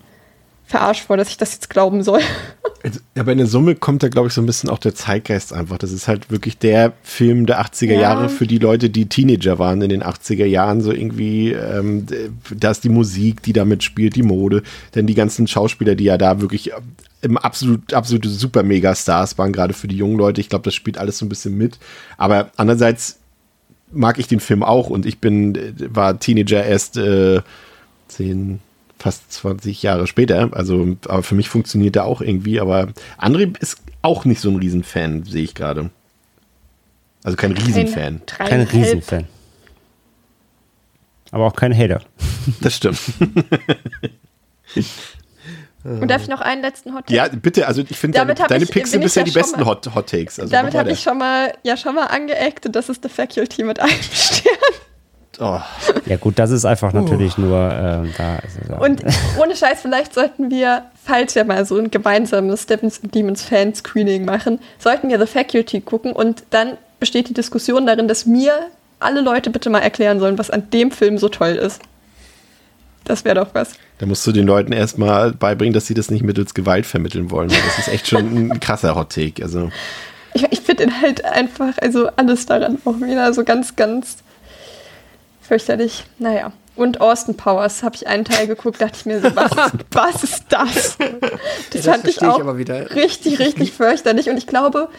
verarscht 0.65 1.06
vor, 1.06 1.17
dass 1.17 1.30
ich 1.30 1.38
das 1.38 1.54
jetzt 1.54 1.69
glauben 1.69 2.04
soll. 2.04 2.22
Aber 3.17 3.32
in 3.32 3.38
der 3.38 3.48
Summe 3.48 3.76
kommt 3.76 4.04
da, 4.04 4.10
glaube 4.10 4.28
ich, 4.28 4.34
so 4.34 4.41
ein 4.41 4.46
bisschen 4.46 4.69
auch 4.69 4.78
der 4.78 4.93
Zeitgeist 4.93 5.54
einfach. 5.54 5.78
Das 5.78 5.91
ist 5.91 6.08
halt 6.08 6.32
wirklich 6.32 6.58
der 6.58 6.93
Film 7.02 7.46
der 7.46 7.62
80er 7.62 7.93
Ja. 7.93 8.02
Jahre 8.02 8.30
für 8.30 8.46
die 8.46 8.58
Leute, 8.58 8.89
die 8.89 9.08
Teenager 9.08 9.58
waren 9.58 9.82
in 9.82 9.89
den 9.89 10.04
80er 10.04 10.46
Jahren. 10.46 10.82
So 10.82 10.91
irgendwie, 10.91 11.52
ähm, 11.52 12.06
da 12.52 12.72
ist 12.72 12.84
die 12.84 12.89
Musik, 12.89 13.41
die 13.43 13.54
da 13.54 13.65
mitspielt, 13.65 14.15
die 14.15 14.24
Mode, 14.24 14.63
denn 14.96 15.08
die 15.08 15.15
ganzen 15.15 15.48
Schauspieler, 15.48 15.96
die 15.96 16.06
ja 16.06 16.17
da 16.17 16.41
wirklich 16.41 16.72
absolut, 17.36 17.94
absolute 17.94 18.30
super 18.30 18.64
Megastars 18.64 19.38
waren, 19.38 19.54
gerade 19.54 19.74
für 19.74 19.88
die 19.88 19.98
jungen 19.98 20.18
Leute. 20.18 20.42
Ich 20.42 20.50
glaube, 20.50 20.64
das 20.64 20.76
spielt 20.76 20.98
alles 20.98 21.18
so 21.18 21.26
ein 21.26 21.30
bisschen 21.30 21.58
mit. 21.58 21.80
Aber 22.18 22.52
andererseits 22.58 23.20
mag 23.92 24.20
ich 24.20 24.28
den 24.28 24.40
Film 24.40 24.64
auch 24.64 24.90
und 24.90 25.06
ich 25.06 25.20
bin, 25.20 25.56
äh, 25.56 25.74
war 25.94 26.20
Teenager 26.20 26.64
erst 26.64 26.98
äh, 26.98 27.42
zehn, 28.08 28.60
fast 29.00 29.32
20 29.32 29.84
Jahre 29.84 30.08
später. 30.08 30.50
Also, 30.54 30.98
aber 31.08 31.24
für 31.24 31.36
mich 31.36 31.50
funktioniert 31.50 31.96
er 31.96 32.06
auch 32.06 32.22
irgendwie. 32.22 32.60
Aber 32.60 32.90
André 33.20 33.58
ist 33.60 33.78
auch 34.02 34.26
nicht 34.26 34.42
so 34.42 34.50
ein 34.50 34.58
Riesenfan, 34.58 35.24
sehe 35.24 35.44
ich 35.44 35.56
gerade. 35.56 35.90
Also 37.24 37.38
kein 37.38 37.54
Riesenfan. 37.54 38.22
Kein 38.26 38.48
Kein. 38.48 38.62
Riesenfan. 38.62 39.28
Aber 41.32 41.46
auch 41.46 41.56
kein 41.56 41.76
Hater. 41.76 42.02
Das 42.62 42.76
stimmt. 42.76 43.00
Und 45.84 46.08
darf 46.10 46.22
ich 46.22 46.30
noch 46.30 46.39
einen 46.39 46.62
letzten 46.62 46.93
Hot 46.93 47.08
Take? 47.08 47.13
Ja, 47.15 47.28
bitte, 47.28 47.67
also 47.67 47.82
ich 47.88 47.98
finde, 47.98 48.17
deine, 48.17 48.34
deine 48.36 48.63
ich- 48.63 48.72
Picks 48.72 48.91
sind 48.91 49.02
bisher 49.02 49.24
ja 49.24 49.26
die 49.26 49.32
besten 49.32 49.60
mal- 49.60 49.65
Hot, 49.65 49.93
Hot 49.93 50.10
Takes. 50.10 50.39
Also 50.39 50.52
Damit 50.52 50.74
habe 50.76 50.91
ich 50.91 51.02
schon 51.02 51.17
mal, 51.17 51.54
ja 51.63 51.76
schon 51.76 51.96
mal 51.96 52.06
angeeckt 52.06 52.65
und 52.65 52.76
das 52.76 52.88
ist 52.89 53.04
The 53.04 53.10
Faculty 53.10 53.63
mit 53.63 53.80
einem 53.80 53.91
Stern. 54.12 54.54
oh, 55.39 55.60
Ja, 56.06 56.15
gut, 56.17 56.39
das 56.39 56.52
ist 56.52 56.63
einfach 56.63 56.93
natürlich 56.93 57.38
nur 57.38 57.58
ähm, 57.74 58.13
da. 58.17 58.38
Es, 58.46 58.80
Und 58.80 59.04
ohne 59.41 59.56
Scheiß, 59.56 59.82
vielleicht 59.82 60.13
sollten 60.13 60.50
wir, 60.50 60.86
falls 61.04 61.36
wir 61.36 61.43
mal 61.43 61.65
so 61.65 61.78
ein 61.78 61.91
gemeinsames 61.91 62.63
Stephens 62.63 63.02
and 63.04 63.13
Demons 63.13 63.43
Fan 63.43 63.76
Screening 63.76 64.24
machen, 64.24 64.60
sollten 64.80 65.10
wir 65.10 65.19
The 65.19 65.28
Faculty 65.28 65.82
gucken 65.82 66.13
und 66.13 66.43
dann 66.52 66.78
besteht 67.00 67.28
die 67.28 67.34
Diskussion 67.34 67.86
darin, 67.86 68.08
dass 68.08 68.26
mir 68.26 68.54
alle 69.02 69.19
Leute 69.19 69.50
bitte 69.50 69.69
mal 69.69 69.80
erklären 69.80 70.22
sollen, 70.22 70.38
was 70.38 70.50
an 70.50 70.69
dem 70.69 70.91
Film 70.91 71.17
so 71.17 71.28
toll 71.28 71.56
ist. 71.56 71.82
Das 73.04 73.26
wäre 73.26 73.36
doch 73.36 73.50
was. 73.54 73.74
Da 74.04 74.08
musst 74.08 74.28
du 74.28 74.34
den 74.34 74.46
Leuten 74.46 74.74
erstmal 74.74 75.32
beibringen, 75.32 75.74
dass 75.74 75.88
sie 75.88 75.94
das 75.94 76.12
nicht 76.12 76.24
mittels 76.26 76.54
Gewalt 76.54 76.86
vermitteln 76.86 77.32
wollen. 77.32 77.48
Das 77.48 77.80
ist 77.80 77.88
echt 77.88 78.06
schon 78.10 78.50
ein 78.52 78.60
krasser 78.60 78.96
Hot 78.96 79.13
Take. 79.13 79.42
Also, 79.42 79.72
Ich, 80.34 80.44
ich 80.52 80.60
finde 80.60 80.84
ihn 80.84 81.02
halt 81.02 81.24
einfach, 81.24 81.78
also 81.78 82.10
alles 82.18 82.46
daran 82.46 82.80
auch 82.84 82.98
wieder 83.00 83.34
so 83.34 83.46
ganz, 83.46 83.78
ganz 83.78 84.18
fürchterlich. 85.42 86.04
Naja. 86.20 86.52
Und 86.76 87.00
Austin 87.00 87.38
Powers 87.38 87.82
habe 87.82 87.96
ich 87.96 88.06
einen 88.06 88.26
Teil 88.26 88.48
geguckt, 88.48 88.82
dachte 88.82 88.98
ich 89.00 89.06
mir 89.06 89.22
so, 89.22 89.34
was, 89.38 89.52
was 89.92 90.24
ist 90.26 90.44
das? 90.50 90.98
Das 90.98 91.22
das 91.72 91.86
fand 91.86 92.06
ich 92.06 92.18
ich 92.18 92.24
auch 92.24 92.42
aber 92.42 92.58
wieder. 92.58 92.94
richtig, 92.96 93.39
richtig 93.39 93.72
fürchterlich. 93.72 94.30
Und 94.30 94.36
ich 94.36 94.48
glaube, 94.48 94.89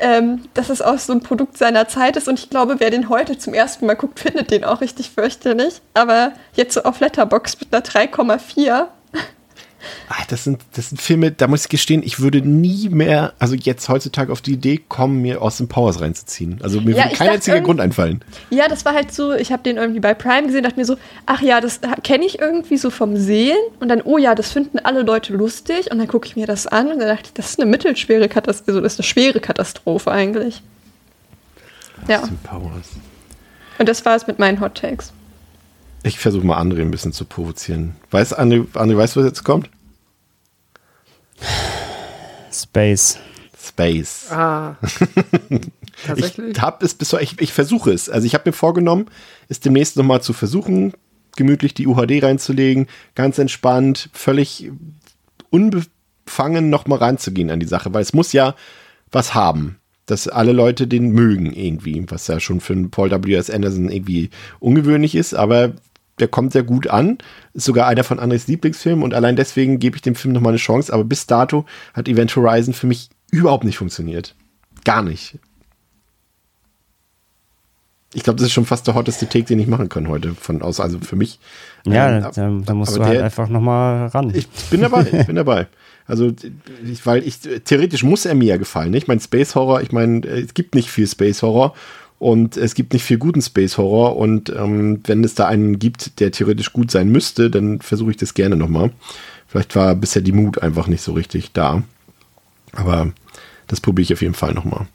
ähm, 0.00 0.48
dass 0.54 0.70
es 0.70 0.82
auch 0.82 0.98
so 0.98 1.12
ein 1.12 1.20
Produkt 1.20 1.56
seiner 1.56 1.86
Zeit 1.88 2.16
ist. 2.16 2.28
Und 2.28 2.38
ich 2.38 2.50
glaube, 2.50 2.76
wer 2.78 2.90
den 2.90 3.08
heute 3.08 3.38
zum 3.38 3.54
ersten 3.54 3.86
Mal 3.86 3.94
guckt, 3.94 4.18
findet 4.20 4.50
den 4.50 4.64
auch 4.64 4.80
richtig 4.80 5.10
fürchterlich. 5.10 5.80
Aber 5.94 6.32
jetzt 6.54 6.74
so 6.74 6.82
auf 6.82 7.00
Letterbox 7.00 7.60
mit 7.60 7.72
einer 7.72 7.84
3,4. 7.84 8.86
Ah, 10.08 10.22
das, 10.28 10.44
sind, 10.44 10.60
das 10.74 10.90
sind 10.90 11.00
Filme, 11.00 11.30
da 11.30 11.46
muss 11.48 11.62
ich 11.64 11.68
gestehen, 11.68 12.02
ich 12.02 12.20
würde 12.20 12.40
nie 12.40 12.88
mehr, 12.88 13.32
also 13.38 13.54
jetzt 13.54 13.88
heutzutage 13.88 14.32
auf 14.32 14.40
die 14.40 14.52
Idee 14.52 14.80
kommen, 14.88 15.22
mir 15.22 15.42
Austin 15.42 15.68
Powers 15.68 16.00
reinzuziehen. 16.00 16.58
Also 16.62 16.80
mir 16.80 16.96
Ja, 16.96 17.04
würde 17.04 17.16
kein 17.16 17.26
dachte 17.26 17.30
einziger 17.32 17.60
Grund 17.60 17.80
einfallen. 17.80 18.22
Ja, 18.50 18.68
das 18.68 18.84
war 18.84 18.94
halt 18.94 19.12
so, 19.12 19.32
ich 19.32 19.52
habe 19.52 19.62
den 19.62 19.76
irgendwie 19.76 20.00
bei 20.00 20.14
Prime 20.14 20.46
gesehen, 20.46 20.62
dachte 20.62 20.78
mir 20.78 20.84
so, 20.84 20.96
ach 21.26 21.42
ja, 21.42 21.60
das 21.60 21.80
kenne 22.02 22.24
ich 22.24 22.38
irgendwie 22.38 22.76
so 22.76 22.90
vom 22.90 23.16
Sehen. 23.16 23.58
Und 23.80 23.88
dann, 23.88 24.02
oh 24.02 24.18
ja, 24.18 24.34
das 24.34 24.52
finden 24.52 24.78
alle 24.78 25.02
Leute 25.02 25.32
lustig. 25.32 25.90
Und 25.90 25.98
dann 25.98 26.08
gucke 26.08 26.26
ich 26.26 26.36
mir 26.36 26.46
das 26.46 26.66
an 26.66 26.88
und 26.88 26.98
dann 26.98 27.08
dachte 27.08 27.24
ich, 27.26 27.32
das 27.34 27.50
ist 27.50 27.60
eine 27.60 27.70
mittelschwere 27.70 28.28
Katastrophe, 28.28 28.70
also 28.72 28.80
das 28.80 28.94
ist 28.94 29.00
eine 29.00 29.06
schwere 29.06 29.40
Katastrophe 29.40 30.10
eigentlich. 30.10 30.62
Ja. 32.08 32.20
Austin 32.20 32.38
Powers. 32.42 32.90
Und 33.78 33.88
das 33.88 34.04
war 34.04 34.16
es 34.16 34.26
mit 34.26 34.38
meinen 34.38 34.60
Hot 34.60 34.74
Takes. 34.74 35.12
Ich 36.02 36.18
versuche 36.18 36.46
mal 36.46 36.60
André 36.60 36.80
ein 36.80 36.90
bisschen 36.90 37.12
zu 37.12 37.24
provozieren. 37.24 37.96
Weiß 38.10 38.36
André, 38.36 38.66
André 38.74 38.96
weißt 38.96 39.16
du, 39.16 39.20
was 39.20 39.26
jetzt 39.26 39.44
kommt? 39.44 39.68
Space. 42.52 43.18
Space. 43.58 44.30
Ah. 44.30 44.76
Ich 46.02 46.06
Tatsächlich? 46.06 46.56
es 46.80 46.94
bis 46.94 47.12
ich, 47.12 47.40
ich 47.40 47.52
versuche 47.52 47.92
es. 47.92 48.08
Also 48.08 48.26
ich 48.26 48.32
habe 48.32 48.48
mir 48.48 48.54
vorgenommen, 48.54 49.08
es 49.50 49.60
demnächst 49.60 49.98
nochmal 49.98 50.22
zu 50.22 50.32
versuchen, 50.32 50.94
gemütlich 51.36 51.74
die 51.74 51.86
UHD 51.86 52.22
reinzulegen, 52.22 52.86
ganz 53.14 53.38
entspannt, 53.38 54.08
völlig 54.14 54.70
unbefangen 55.50 56.70
nochmal 56.70 56.98
reinzugehen 56.98 57.50
an 57.50 57.60
die 57.60 57.66
Sache, 57.66 57.92
weil 57.92 58.00
es 58.00 58.14
muss 58.14 58.32
ja 58.32 58.54
was 59.12 59.34
haben, 59.34 59.76
dass 60.06 60.26
alle 60.26 60.52
Leute 60.52 60.86
den 60.86 61.10
mögen 61.10 61.52
irgendwie, 61.52 62.02
was 62.08 62.26
ja 62.28 62.40
schon 62.40 62.60
für 62.60 62.72
einen 62.72 62.90
Paul 62.90 63.10
W.S. 63.10 63.50
Anderson 63.50 63.90
irgendwie 63.90 64.30
ungewöhnlich 64.58 65.14
ist, 65.14 65.34
aber 65.34 65.74
der 66.20 66.28
kommt 66.28 66.52
sehr 66.52 66.62
gut 66.62 66.86
an, 66.88 67.18
ist 67.54 67.64
sogar 67.64 67.86
einer 67.86 68.04
von 68.04 68.18
Andres 68.18 68.46
Lieblingsfilmen 68.46 69.02
und 69.04 69.14
allein 69.14 69.36
deswegen 69.36 69.78
gebe 69.78 69.96
ich 69.96 70.02
dem 70.02 70.14
Film 70.14 70.32
nochmal 70.34 70.52
eine 70.52 70.58
Chance, 70.58 70.92
aber 70.92 71.04
bis 71.04 71.26
dato 71.26 71.64
hat 71.94 72.08
Event 72.08 72.34
Horizon 72.36 72.74
für 72.74 72.86
mich 72.86 73.08
überhaupt 73.30 73.64
nicht 73.64 73.78
funktioniert. 73.78 74.34
Gar 74.84 75.02
nicht. 75.02 75.38
Ich 78.12 78.24
glaube, 78.24 78.38
das 78.38 78.46
ist 78.48 78.52
schon 78.52 78.66
fast 78.66 78.86
der 78.88 78.94
hotteste 78.94 79.28
Take, 79.28 79.44
den 79.44 79.60
ich 79.60 79.68
machen 79.68 79.88
kann 79.88 80.08
heute 80.08 80.34
von 80.34 80.62
aus, 80.62 80.80
also 80.80 80.98
für 80.98 81.14
mich. 81.14 81.38
Ja, 81.86 82.16
Ähm, 82.16 82.22
da, 82.34 82.50
da 82.66 82.74
musst 82.74 82.96
du 82.96 83.04
halt 83.04 83.14
der- 83.18 83.24
einfach 83.24 83.48
nochmal 83.48 84.08
ran. 84.08 84.32
Ich 84.34 84.48
bin 84.68 84.80
dabei, 84.80 85.06
ich 85.12 85.26
bin 85.26 85.36
dabei. 85.36 85.68
Also, 86.06 86.32
ich, 86.84 87.06
weil 87.06 87.24
ich, 87.24 87.38
theoretisch 87.64 88.02
muss 88.02 88.26
er 88.26 88.34
mir 88.34 88.46
ja 88.46 88.56
gefallen. 88.56 88.90
Ne? 88.90 88.96
Ich 88.98 89.06
meine, 89.06 89.20
Space 89.20 89.54
Horror, 89.54 89.80
ich 89.82 89.92
meine, 89.92 90.26
es 90.26 90.54
gibt 90.54 90.74
nicht 90.74 90.90
viel 90.90 91.06
Space 91.06 91.42
Horror 91.42 91.72
und 92.20 92.58
es 92.58 92.74
gibt 92.74 92.92
nicht 92.92 93.02
viel 93.02 93.16
guten 93.16 93.40
Space 93.40 93.78
Horror 93.78 94.16
und 94.16 94.50
ähm, 94.50 95.00
wenn 95.06 95.24
es 95.24 95.34
da 95.34 95.48
einen 95.48 95.78
gibt, 95.78 96.20
der 96.20 96.30
theoretisch 96.30 96.70
gut 96.70 96.90
sein 96.90 97.08
müsste, 97.08 97.50
dann 97.50 97.80
versuche 97.80 98.10
ich 98.10 98.18
das 98.18 98.34
gerne 98.34 98.56
nochmal. 98.56 98.92
Vielleicht 99.48 99.74
war 99.74 99.94
bisher 99.94 100.20
die 100.20 100.32
Mut 100.32 100.62
einfach 100.62 100.86
nicht 100.86 101.00
so 101.00 101.12
richtig 101.12 101.52
da. 101.52 101.82
Aber 102.72 103.10
das 103.68 103.80
probiere 103.80 104.02
ich 104.02 104.12
auf 104.12 104.20
jeden 104.20 104.34
Fall 104.34 104.52
nochmal. 104.52 104.86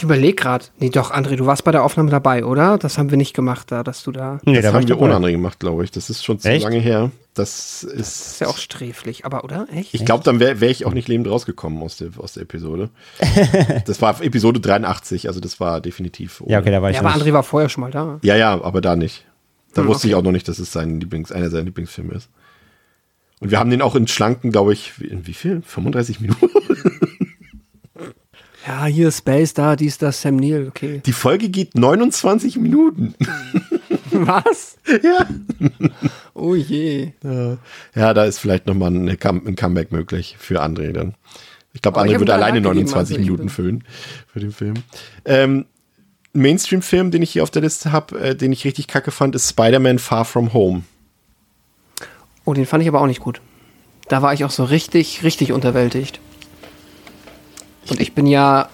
Ich 0.00 0.04
überlege 0.04 0.34
gerade. 0.34 0.64
Nee, 0.78 0.88
doch, 0.88 1.12
André, 1.12 1.36
du 1.36 1.44
warst 1.44 1.62
bei 1.62 1.72
der 1.72 1.84
Aufnahme 1.84 2.08
dabei, 2.08 2.46
oder? 2.46 2.78
Das 2.78 2.96
haben 2.96 3.10
wir 3.10 3.18
nicht 3.18 3.34
gemacht, 3.34 3.70
da, 3.70 3.82
dass 3.82 4.02
du 4.02 4.12
da. 4.12 4.40
nee, 4.46 4.54
das 4.54 4.62
da 4.62 4.72
haben 4.72 4.80
ich 4.80 4.88
wir 4.88 4.98
ohne 4.98 5.14
andere 5.14 5.30
gemacht, 5.30 5.60
glaube 5.60 5.84
ich. 5.84 5.90
Das 5.90 6.08
ist 6.08 6.24
schon 6.24 6.38
zu 6.38 6.50
lange 6.50 6.78
her. 6.78 7.10
Das 7.34 7.82
ist. 7.84 8.00
Das 8.00 8.26
ist 8.32 8.40
ja 8.40 8.46
auch 8.46 8.56
sträflich, 8.56 9.26
aber, 9.26 9.44
oder? 9.44 9.66
Echt? 9.70 9.92
Ich 9.92 10.06
glaube, 10.06 10.24
dann 10.24 10.40
wäre 10.40 10.62
wär 10.62 10.70
ich 10.70 10.86
auch 10.86 10.94
nicht 10.94 11.06
lebend 11.06 11.28
rausgekommen 11.28 11.82
aus 11.82 11.98
der, 11.98 12.12
aus 12.16 12.32
der 12.32 12.44
Episode. 12.44 12.88
das 13.84 14.00
war 14.00 14.22
Episode 14.22 14.58
83, 14.60 15.28
also 15.28 15.38
das 15.38 15.60
war 15.60 15.82
definitiv. 15.82 16.42
Ja, 16.46 16.60
okay, 16.60 16.70
da 16.70 16.80
war 16.80 16.88
ich 16.88 16.96
ja, 16.96 17.02
aber 17.02 17.14
nicht. 17.14 17.26
André 17.26 17.34
war 17.34 17.42
vorher 17.42 17.68
schon 17.68 17.82
mal 17.82 17.90
da. 17.90 18.20
ja, 18.22 18.36
ja, 18.36 18.58
aber 18.58 18.80
da 18.80 18.96
nicht. 18.96 19.26
Da 19.74 19.82
Hm, 19.82 19.88
wusste 19.88 20.06
ich 20.06 20.14
okay. 20.14 20.20
auch 20.20 20.24
noch 20.24 20.32
nicht, 20.32 20.48
dass 20.48 20.58
es 20.58 20.72
sein 20.72 20.98
Lieblings, 20.98 21.30
einer 21.30 21.50
seiner 21.50 21.64
Lieblingsfilme 21.64 22.14
ist. 22.14 22.30
Und 23.40 23.50
wir 23.50 23.58
haben 23.58 23.68
den 23.68 23.82
auch 23.82 23.96
in 23.96 24.08
schlanken, 24.08 24.50
glaube 24.50 24.72
ich, 24.72 24.92
in 24.98 25.26
wie 25.26 25.34
viel? 25.34 25.60
35 25.60 26.20
Minuten? 26.20 26.48
Ja, 28.66 28.84
hier 28.86 29.10
Space, 29.10 29.54
da, 29.54 29.74
dies, 29.76 29.96
das, 29.98 30.20
Sam 30.20 30.36
Neill, 30.36 30.68
okay. 30.68 31.00
Die 31.04 31.12
Folge 31.12 31.48
geht 31.48 31.74
29 31.76 32.56
Minuten. 32.58 33.14
Was? 34.12 34.76
ja. 35.02 35.26
Oh 36.34 36.54
je. 36.54 37.12
Ja, 37.94 38.12
da 38.14 38.24
ist 38.24 38.38
vielleicht 38.38 38.66
nochmal 38.66 38.90
ein, 38.94 39.18
Come- 39.18 39.42
ein 39.46 39.56
Comeback 39.56 39.92
möglich 39.92 40.36
für 40.38 40.62
André 40.62 40.92
dann. 40.92 41.14
Ich 41.72 41.80
glaube, 41.82 42.00
ich 42.04 42.06
André 42.14 42.18
würde 42.18 42.34
alleine 42.34 42.60
nachgegeben, 42.60 42.90
29 42.90 43.16
also 43.16 43.24
Minuten 43.30 43.48
füllen 43.48 43.84
für 44.30 44.40
den 44.40 44.52
Film. 44.52 44.74
Ähm, 45.24 45.64
Mainstream-Film, 46.32 47.10
den 47.10 47.22
ich 47.22 47.30
hier 47.30 47.42
auf 47.42 47.50
der 47.50 47.62
Liste 47.62 47.92
habe, 47.92 48.18
äh, 48.20 48.36
den 48.36 48.52
ich 48.52 48.64
richtig 48.64 48.88
kacke 48.88 49.10
fand, 49.10 49.34
ist 49.34 49.48
Spider-Man 49.48 49.98
Far 49.98 50.24
From 50.24 50.52
Home. 50.52 50.82
Oh, 52.44 52.52
den 52.54 52.66
fand 52.66 52.82
ich 52.82 52.88
aber 52.88 53.00
auch 53.00 53.06
nicht 53.06 53.20
gut. 53.20 53.40
Da 54.08 54.22
war 54.22 54.34
ich 54.34 54.44
auch 54.44 54.50
so 54.50 54.64
richtig, 54.64 55.22
richtig 55.22 55.52
unterwältigt. 55.52 56.20
Und 57.90 58.00
ich 58.00 58.14
bin 58.14 58.26
ja, 58.26 58.68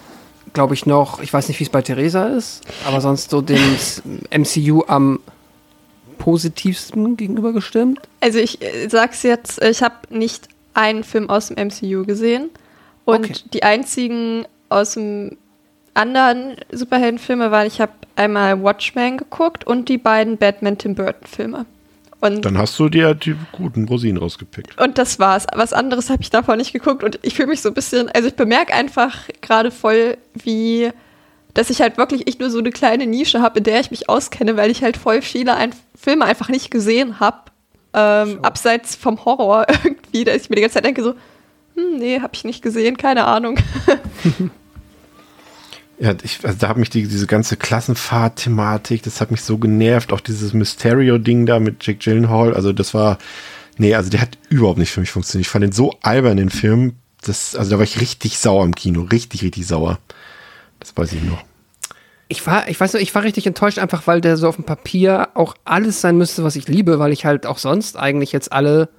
glaube 0.53 0.73
ich, 0.73 0.85
noch, 0.85 1.21
ich 1.21 1.31
weiß 1.33 1.47
nicht, 1.47 1.59
wie 1.59 1.63
es 1.63 1.69
bei 1.69 1.81
Theresa 1.81 2.25
ist, 2.27 2.61
aber 2.85 3.01
sonst 3.01 3.29
so 3.29 3.41
dem 3.41 3.59
MCU 4.31 4.83
am 4.87 5.19
positivsten 6.17 7.15
gegenübergestimmt. 7.17 7.99
Also 8.21 8.39
ich 8.39 8.61
äh, 8.61 8.87
sag's 8.89 9.23
jetzt, 9.23 9.61
ich 9.63 9.81
habe 9.83 9.95
nicht 10.09 10.47
einen 10.73 11.03
Film 11.03 11.29
aus 11.29 11.47
dem 11.47 11.67
MCU 11.67 12.05
gesehen. 12.05 12.49
Und 13.05 13.25
Okay. 13.25 13.33
die 13.53 13.63
einzigen 13.63 14.45
aus 14.69 14.95
dem 14.95 15.37
anderen 15.93 16.57
Superheldenfilme 16.71 17.51
waren, 17.51 17.65
ich 17.67 17.79
habe 17.81 17.93
einmal 18.15 18.61
Watchmen 18.61 19.17
geguckt 19.17 19.65
und 19.65 19.89
die 19.89 19.97
beiden 19.97 20.37
Batman 20.37 20.77
Tim 20.77 20.95
Burton 20.95 21.25
Filme. 21.27 21.65
Und, 22.19 22.45
Dann 22.45 22.57
hast 22.57 22.79
du 22.79 22.89
dir 22.89 23.13
die 23.13 23.35
guten 23.51 23.87
Rosinen 23.87 24.17
rausgepickt. 24.17 24.79
und 24.81 24.97
das 24.97 25.19
war's. 25.19 25.45
Was 25.53 25.71
anderes 25.71 26.09
habe 26.09 26.21
ich 26.23 26.31
davon 26.31 26.57
nicht 26.57 26.73
geguckt 26.73 27.03
und 27.03 27.19
ich 27.21 27.35
fühle 27.35 27.49
mich 27.49 27.61
so 27.61 27.69
ein 27.69 27.75
bisschen, 27.75 28.09
also 28.09 28.27
ich 28.27 28.35
bemerke 28.35 28.73
einfach 28.73 29.15
gerade 29.41 29.69
voll, 29.69 30.17
wie, 30.33 30.89
dass 31.53 31.69
ich 31.69 31.79
halt 31.81 31.97
wirklich 31.97 32.27
echt 32.27 32.39
nur 32.39 32.49
so 32.49 32.57
eine 32.57 32.71
kleine 32.71 33.05
Nische 33.05 33.41
habe, 33.41 33.59
in 33.59 33.63
der 33.65 33.79
ich 33.81 33.91
mich 33.91 34.09
auskenne, 34.09 34.57
weil 34.57 34.71
ich 34.71 34.81
halt 34.81 34.97
voll 34.97 35.21
viele 35.21 35.55
ein 35.55 35.75
Filme 35.95 36.25
einfach 36.25 36.49
nicht 36.49 36.71
gesehen 36.71 37.19
habe. 37.19 37.37
Ähm, 37.93 38.39
abseits 38.41 38.95
vom 38.95 39.23
Horror 39.23 39.65
irgendwie, 39.83 40.23
da 40.23 40.33
ich 40.33 40.49
mir 40.49 40.55
die 40.55 40.61
ganze 40.61 40.75
Zeit 40.75 40.85
denke 40.85 41.03
so, 41.03 41.13
hm, 41.75 41.97
nee, 41.97 42.19
habe 42.21 42.33
ich 42.33 42.43
nicht 42.43 42.63
gesehen, 42.63 42.97
keine 42.97 43.25
Ahnung. 43.25 43.59
Ja, 45.99 46.13
ich, 46.21 46.39
also 46.43 46.57
da 46.59 46.69
hat 46.69 46.77
mich 46.77 46.91
die, 46.91 47.07
diese 47.07 47.25
ganze 47.25 47.57
Klassenfahrt-Thematik, 47.57 49.01
das 49.01 49.19
hat 49.19 49.31
mich 49.31 49.41
so 49.41 49.57
genervt. 49.57 50.13
Auch 50.13 50.19
dieses 50.19 50.53
Mysterio-Ding 50.53 51.45
da 51.45 51.59
mit 51.59 51.85
Jake 51.85 51.99
Gyllenhaal. 51.99 52.53
Also 52.53 52.71
das 52.71 52.93
war, 52.93 53.17
nee, 53.77 53.95
also 53.95 54.09
der 54.09 54.21
hat 54.21 54.37
überhaupt 54.49 54.77
nicht 54.77 54.91
für 54.91 54.99
mich 54.99 55.11
funktioniert. 55.11 55.47
Ich 55.47 55.51
fand 55.51 55.63
den 55.63 55.71
so 55.71 55.95
albern, 56.03 56.37
den 56.37 56.51
Film. 56.51 56.93
Das, 57.23 57.55
also 57.55 57.71
da 57.71 57.77
war 57.77 57.83
ich 57.83 57.99
richtig 57.99 58.37
sauer 58.37 58.63
im 58.63 58.75
Kino. 58.75 59.01
Richtig, 59.11 59.41
richtig 59.41 59.65
sauer. 59.65 59.97
Das 60.79 60.95
weiß 60.95 61.13
ich 61.13 61.23
noch. 61.23 61.43
Ich 62.27 62.45
war, 62.45 62.67
ich 62.67 62.79
weiß 62.79 62.93
nicht, 62.93 63.03
ich 63.03 63.15
war 63.15 63.23
richtig 63.23 63.47
enttäuscht, 63.47 63.79
einfach 63.79 64.05
weil 64.05 64.21
der 64.21 64.37
so 64.37 64.47
auf 64.49 64.57
dem 64.57 64.65
Papier 64.65 65.29
auch 65.33 65.55
alles 65.63 66.01
sein 66.01 66.17
müsste, 66.17 66.43
was 66.43 66.57
ich 66.57 66.67
liebe, 66.67 66.99
weil 66.99 67.13
ich 67.13 67.25
halt 67.25 67.45
auch 67.45 67.57
sonst 67.57 67.97
eigentlich 67.97 68.33
jetzt 68.33 68.51
alle 68.51 68.89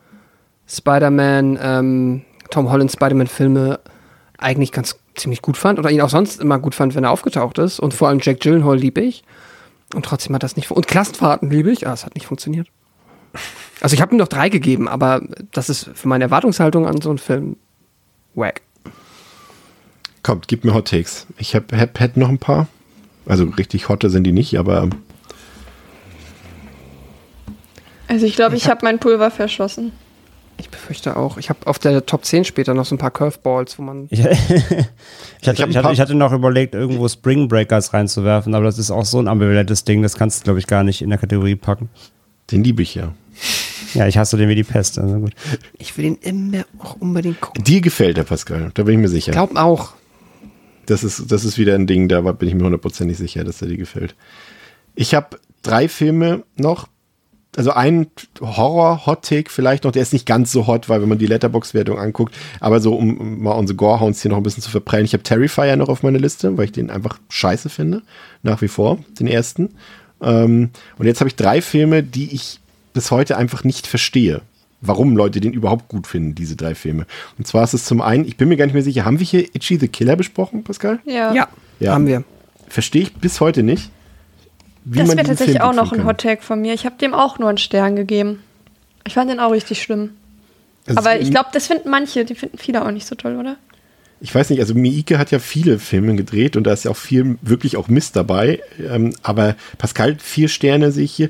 Spider-Man, 0.67 1.59
ähm, 1.63 2.23
Tom 2.51 2.71
Holland 2.71 2.91
Spider-Man-Filme 2.91 3.81
eigentlich 4.39 4.73
ganz 4.73 4.97
ziemlich 5.19 5.43
gut 5.43 5.57
fand 5.57 5.79
oder 5.79 5.91
ihn 5.91 6.01
auch 6.01 6.11
sonst 6.11 6.41
immer 6.41 6.59
gut 6.59 6.75
fand, 6.75 6.95
wenn 6.95 7.05
er 7.05 7.11
aufgetaucht 7.11 7.59
ist. 7.59 7.81
Und 7.81 7.95
vor 7.95 8.09
allem 8.09 8.21
Jack 8.23 8.41
Gyllenhaal 8.41 8.77
liebe 8.77 9.01
ich. 9.01 9.25
Und 9.95 10.05
trotzdem 10.05 10.35
hat 10.35 10.43
das 10.43 10.57
nicht 10.57 10.71
Und 10.71 10.87
Klassenfahrten 10.87 11.51
liebe 11.51 11.71
ich, 11.71 11.87
aber 11.87 11.95
es 11.95 12.05
hat 12.05 12.15
nicht 12.15 12.27
funktioniert. 12.27 12.69
Also 13.81 13.95
ich 13.95 14.01
habe 14.01 14.15
ihm 14.15 14.19
noch 14.19 14.29
drei 14.29 14.49
gegeben, 14.49 14.89
aber 14.89 15.23
das 15.53 15.69
ist 15.69 15.91
für 15.95 16.09
meine 16.09 16.25
Erwartungshaltung 16.25 16.87
an 16.87 17.01
so 17.01 17.11
einen 17.11 17.19
Film 17.19 17.57
wack. 18.35 18.63
Kommt, 20.23 20.49
gib 20.49 20.65
mir 20.65 20.75
Hot 20.75 20.89
Takes. 20.89 21.27
Ich 21.39 21.55
hab, 21.55 21.73
hab, 21.73 22.01
hätte 22.01 22.19
noch 22.21 22.29
ein 22.29 22.39
paar. 22.39 22.67
Also 23.27 23.45
richtig 23.45 23.89
hotte 23.89 24.11
sind 24.11 24.25
die 24.25 24.33
nicht, 24.33 24.59
aber 24.59 24.89
Also 28.09 28.25
ich 28.25 28.35
glaube, 28.35 28.57
ich 28.57 28.69
habe 28.69 28.81
mein 28.83 28.99
Pulver 28.99 29.31
verschossen. 29.31 29.93
Ich 30.61 30.71
befürchte 30.71 31.17
auch. 31.17 31.39
Ich 31.39 31.51
habe 31.51 31.67
auf 31.67 31.79
der 31.79 32.05
Top 32.05 32.25
10 32.25 32.45
später 32.45 32.75
noch 32.75 32.85
so 32.85 32.95
ein 32.95 32.99
paar 32.99 33.13
Curveballs, 33.13 33.79
wo 33.79 33.83
man 33.83 34.09
Ich, 34.11 34.21
hatte, 34.21 34.89
Ich 35.41 35.49
ein 35.63 35.71
ich, 35.71 35.77
hatte, 35.77 35.93
ich 35.93 36.01
hatte 36.01 36.15
noch 36.15 36.33
überlegt, 36.33 36.75
irgendwo 36.75 37.09
Spring 37.09 37.49
Breakers 37.49 37.95
reinzuwerfen, 37.95 38.55
aber 38.55 38.65
das 38.65 38.79
ist 38.79 38.91
auch 38.91 39.05
so 39.05 39.21
ein 39.21 39.29
ambivalentes 39.29 39.85
Ding, 39.85 40.03
das 40.03 40.17
kannst 40.17 40.41
du, 40.41 40.45
glaube 40.45 40.59
ich, 40.59 40.67
gar 40.67 40.83
nicht 40.83 41.01
in 41.01 41.11
der 41.11 41.19
Kategorie 41.19 41.55
packen. 41.55 41.89
den 42.51 42.65
liebe 42.65 42.83
ich 42.83 42.95
ja. 42.95 43.13
Ja, 43.95 44.07
ich 44.07 44.19
hasse 44.19 44.37
den 44.37 44.49
wie 44.49 44.55
die 44.55 44.65
Pest. 44.65 44.99
Also 44.99 45.19
gut. 45.19 45.33
Ich 45.79 45.97
will 45.97 46.05
ihn 46.05 46.19
immer 46.21 46.65
auch 46.79 46.97
unbedingt 46.97 47.41
gucken. 47.41 47.63
Dir 47.65 47.81
gefällt 47.81 48.17
der 48.17 48.25
Pascal, 48.25 48.71
da 48.75 48.83
bin 48.83 48.95
ich 48.95 49.01
mir 49.01 49.09
sicher. 49.09 49.33
Glaub 49.33 49.57
auch. 49.57 49.93
Das 50.87 51.05
ist, 51.05 51.31
das 51.31 51.45
ist 51.45 51.59
wieder 51.59 51.75
ein 51.75 51.87
Ding, 51.87 52.09
da 52.09 52.21
bin 52.21 52.49
ich 52.49 52.55
mir 52.55 52.65
hundertprozentig 52.65 53.17
sicher, 53.17 53.45
dass 53.45 53.63
er 53.63 53.69
dir 53.69 53.77
gefällt. 53.77 54.15
Ich 54.95 55.15
habe 55.15 55.39
drei 55.63 55.89
Filme 55.89 56.45
noch. 56.57 56.89
Also 57.57 57.73
ein 57.73 58.07
Horror-Hot-Take 58.41 59.51
vielleicht 59.51 59.85
noch, 59.85 59.91
der 59.93 60.03
ist 60.03 60.13
nicht 60.13 60.27
ganz 60.27 60.53
so 60.53 60.67
hot, 60.67 60.89
weil 60.89 61.01
wenn 61.01 61.09
man 61.09 61.19
die 61.19 61.27
Letterbox-Wertung 61.27 61.99
anguckt, 61.99 62.35
aber 62.61 62.81
so, 62.81 62.95
um 62.95 63.17
um 63.19 63.43
mal 63.43 63.53
unsere 63.53 63.77
Gorehounds 63.77 64.23
hier 64.23 64.31
noch 64.31 64.37
ein 64.37 64.43
bisschen 64.43 64.63
zu 64.63 64.71
verprellen, 64.71 65.05
ich 65.05 65.13
habe 65.15 65.23
Terrifier 65.23 65.75
noch 65.77 65.89
auf 65.89 66.03
meiner 66.03 66.19
Liste, 66.19 66.57
weil 66.57 66.67
ich 66.67 66.73
den 66.73 66.91
einfach 66.91 67.19
scheiße 67.31 67.69
finde, 67.69 68.03
nach 68.43 68.61
wie 68.61 68.69
vor, 68.69 68.99
den 69.19 69.27
ersten. 69.27 69.71
Ähm, 70.23 70.71
und 70.99 71.07
jetzt 71.07 71.21
habe 71.21 71.29
ich 71.29 71.37
drei 71.37 71.61
Filme, 71.63 72.03
die 72.03 72.35
ich 72.35 72.61
bis 72.93 73.11
heute 73.11 73.37
einfach 73.37 73.65
nicht 73.65 73.87
verstehe, 73.87 74.43
warum 74.81 75.17
Leute 75.17 75.41
den 75.41 75.53
überhaupt 75.53 75.89
gut 75.89 76.07
finden, 76.07 76.35
diese 76.35 76.55
drei 76.55 76.75
Filme. 76.75 77.07
Und 77.39 77.47
zwar 77.47 77.65
ist 77.65 77.75
es 77.75 77.85
zum 77.87 78.01
einen, 78.03 78.25
ich 78.27 78.37
bin 78.37 78.49
mir 78.49 78.57
gar 78.57 78.67
nicht 78.67 78.75
mehr 78.75 78.83
sicher, 78.83 79.05
haben 79.05 79.19
wir 79.19 79.27
hier 79.27 79.55
Itchy 79.55 79.79
the 79.79 79.89
Killer 79.89 80.17
besprochen, 80.17 80.65
Pascal? 80.65 81.01
Ja. 81.07 81.35
Ja, 81.35 81.49
Ja. 81.81 81.95
haben 81.95 82.07
wir. 82.07 82.25
Verstehe 82.69 83.03
ich 83.03 83.15
bis 83.15 83.41
heute 83.41 83.63
nicht. 83.63 83.91
Wie 84.91 84.99
das 84.99 85.09
man 85.09 85.17
wäre 85.17 85.25
diesen 85.25 85.37
tatsächlich 85.37 85.57
Film 85.59 85.69
auch 85.71 85.75
noch 85.75 85.83
ein 85.85 85.89
finden 85.91 86.03
kann. 86.05 86.09
Hot 86.09 86.19
Take 86.21 86.43
von 86.43 86.61
mir. 86.61 86.75
Ich 86.75 86.85
habe 86.87 86.97
dem 87.01 87.15
auch 87.15 87.39
nur 87.39 87.49
einen 87.49 87.59
Stern 87.59 87.97
gegeben. 87.97 88.43
Ich 89.07 89.15
fand 89.15 89.31
den 89.31 89.41
auch 89.41 89.53
richtig 89.53 89.83
schlimm. 89.83 90.11
Also 90.87 90.99
Aber 90.99 91.17
es- 91.17 91.23
ich 91.23 91.31
glaube, 91.31 91.49
das 91.53 91.67
finden 91.67 91.89
manche, 91.91 92.25
die 92.25 92.35
finden 92.35 92.59
viele 92.59 92.85
auch 92.85 92.91
nicht 92.91 93.07
so 93.07 93.15
toll, 93.15 93.37
oder? 93.37 93.57
ich 94.21 94.35
weiß 94.35 94.51
nicht, 94.51 94.59
also 94.59 94.75
Miike 94.75 95.17
hat 95.17 95.31
ja 95.31 95.39
viele 95.39 95.79
Filme 95.79 96.17
gedreht 96.17 96.57
und 96.57 96.65
da 96.65 96.73
ist 96.73 96.85
ja 96.85 96.91
auch 96.91 96.97
viel, 96.97 97.39
wirklich 97.41 97.77
auch 97.77 97.87
Mist 97.87 98.17
dabei. 98.17 98.61
Ähm, 98.91 99.15
aber 99.23 99.55
Pascal, 99.79 100.17
vier 100.19 100.49
Sterne 100.49 100.91
sehe 100.91 101.05
ich 101.05 101.13
hier. 101.13 101.29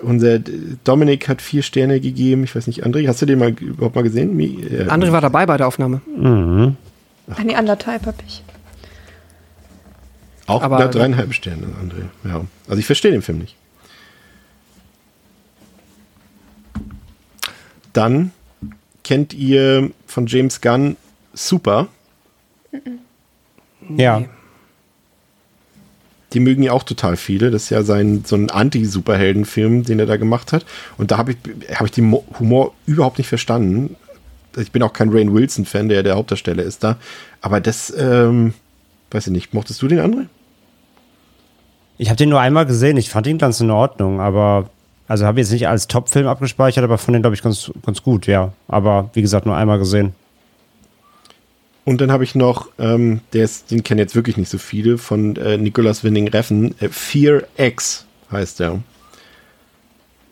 Unser 0.00 0.38
Dominik 0.38 1.28
hat 1.28 1.42
vier 1.42 1.62
Sterne 1.62 2.00
gegeben. 2.00 2.44
Ich 2.44 2.56
weiß 2.56 2.66
nicht, 2.66 2.86
André, 2.86 3.06
hast 3.06 3.20
du 3.20 3.26
den 3.26 3.38
mal 3.38 3.50
überhaupt 3.50 3.94
mal 3.94 4.00
gesehen? 4.02 4.40
Äh, 4.40 4.84
André 4.88 5.12
war 5.12 5.20
dabei 5.20 5.44
bei 5.44 5.58
der 5.58 5.66
Aufnahme. 5.68 6.00
Mhm. 6.16 6.76
Ah, 7.28 7.42
nee, 7.44 7.54
anderthalb 7.54 8.06
hab 8.06 8.14
ich. 8.26 8.42
Auch 10.50 10.62
aber- 10.62 10.88
dreieinhalb 10.88 11.32
Sterne, 11.34 11.66
André. 11.82 12.28
Ja. 12.28 12.44
Also 12.68 12.78
ich 12.80 12.86
verstehe 12.86 13.12
den 13.12 13.22
Film 13.22 13.38
nicht. 13.38 13.56
Dann 17.92 18.30
kennt 19.04 19.34
ihr 19.34 19.90
von 20.06 20.26
James 20.26 20.60
Gunn 20.60 20.96
Super. 21.32 21.88
Ja. 23.96 24.22
Die 26.32 26.40
mögen 26.40 26.62
ja 26.62 26.72
auch 26.72 26.84
total 26.84 27.16
viele. 27.16 27.50
Das 27.50 27.64
ist 27.64 27.70
ja 27.70 27.82
sein 27.82 28.24
so 28.24 28.36
ein 28.36 28.50
Anti-Superhelden-Film, 28.50 29.82
den 29.84 29.98
er 29.98 30.06
da 30.06 30.16
gemacht 30.16 30.52
hat. 30.52 30.64
Und 30.96 31.10
da 31.10 31.18
habe 31.18 31.32
ich, 31.32 31.38
hab 31.76 31.86
ich 31.86 31.92
den 31.92 32.04
Mo- 32.04 32.24
Humor 32.38 32.72
überhaupt 32.86 33.18
nicht 33.18 33.26
verstanden. 33.28 33.96
Ich 34.56 34.70
bin 34.70 34.82
auch 34.82 34.92
kein 34.92 35.10
Rain 35.10 35.32
Wilson-Fan, 35.34 35.88
der 35.88 36.02
der 36.04 36.14
Hauptdarsteller 36.16 36.62
ist 36.62 36.84
da. 36.84 36.98
Aber 37.40 37.60
das, 37.60 37.92
ähm, 37.96 38.54
weiß 39.10 39.26
ich 39.28 39.32
nicht. 39.32 39.54
Mochtest 39.54 39.82
du 39.82 39.88
den 39.88 39.98
André? 40.00 40.26
Ich 42.00 42.08
habe 42.08 42.16
den 42.16 42.30
nur 42.30 42.40
einmal 42.40 42.64
gesehen. 42.64 42.96
Ich 42.96 43.10
fand 43.10 43.26
ihn 43.26 43.36
ganz 43.36 43.60
in 43.60 43.70
Ordnung, 43.70 44.22
aber 44.22 44.70
also 45.06 45.26
habe 45.26 45.38
jetzt 45.38 45.52
nicht 45.52 45.68
als 45.68 45.86
Top-Film 45.86 46.26
abgespeichert, 46.26 46.82
aber 46.82 46.96
fand 46.96 47.14
den 47.14 47.20
glaube 47.20 47.34
ich 47.34 47.42
ganz, 47.42 47.70
ganz 47.84 48.02
gut, 48.02 48.26
ja. 48.26 48.54
Aber 48.68 49.10
wie 49.12 49.20
gesagt 49.20 49.44
nur 49.44 49.54
einmal 49.54 49.78
gesehen. 49.78 50.14
Und 51.84 52.00
dann 52.00 52.10
habe 52.10 52.24
ich 52.24 52.34
noch, 52.34 52.68
ähm, 52.78 53.20
ist, 53.32 53.70
den 53.70 53.82
kennen 53.82 53.98
jetzt 53.98 54.16
wirklich 54.16 54.38
nicht 54.38 54.48
so 54.48 54.56
viele, 54.56 54.96
von 54.96 55.36
äh, 55.36 55.58
Nicolas 55.58 56.02
Winning 56.02 56.28
Reffen. 56.28 56.74
Äh, 56.80 56.88
Fear 56.88 57.42
X 57.58 58.06
heißt 58.32 58.60
der. 58.60 58.78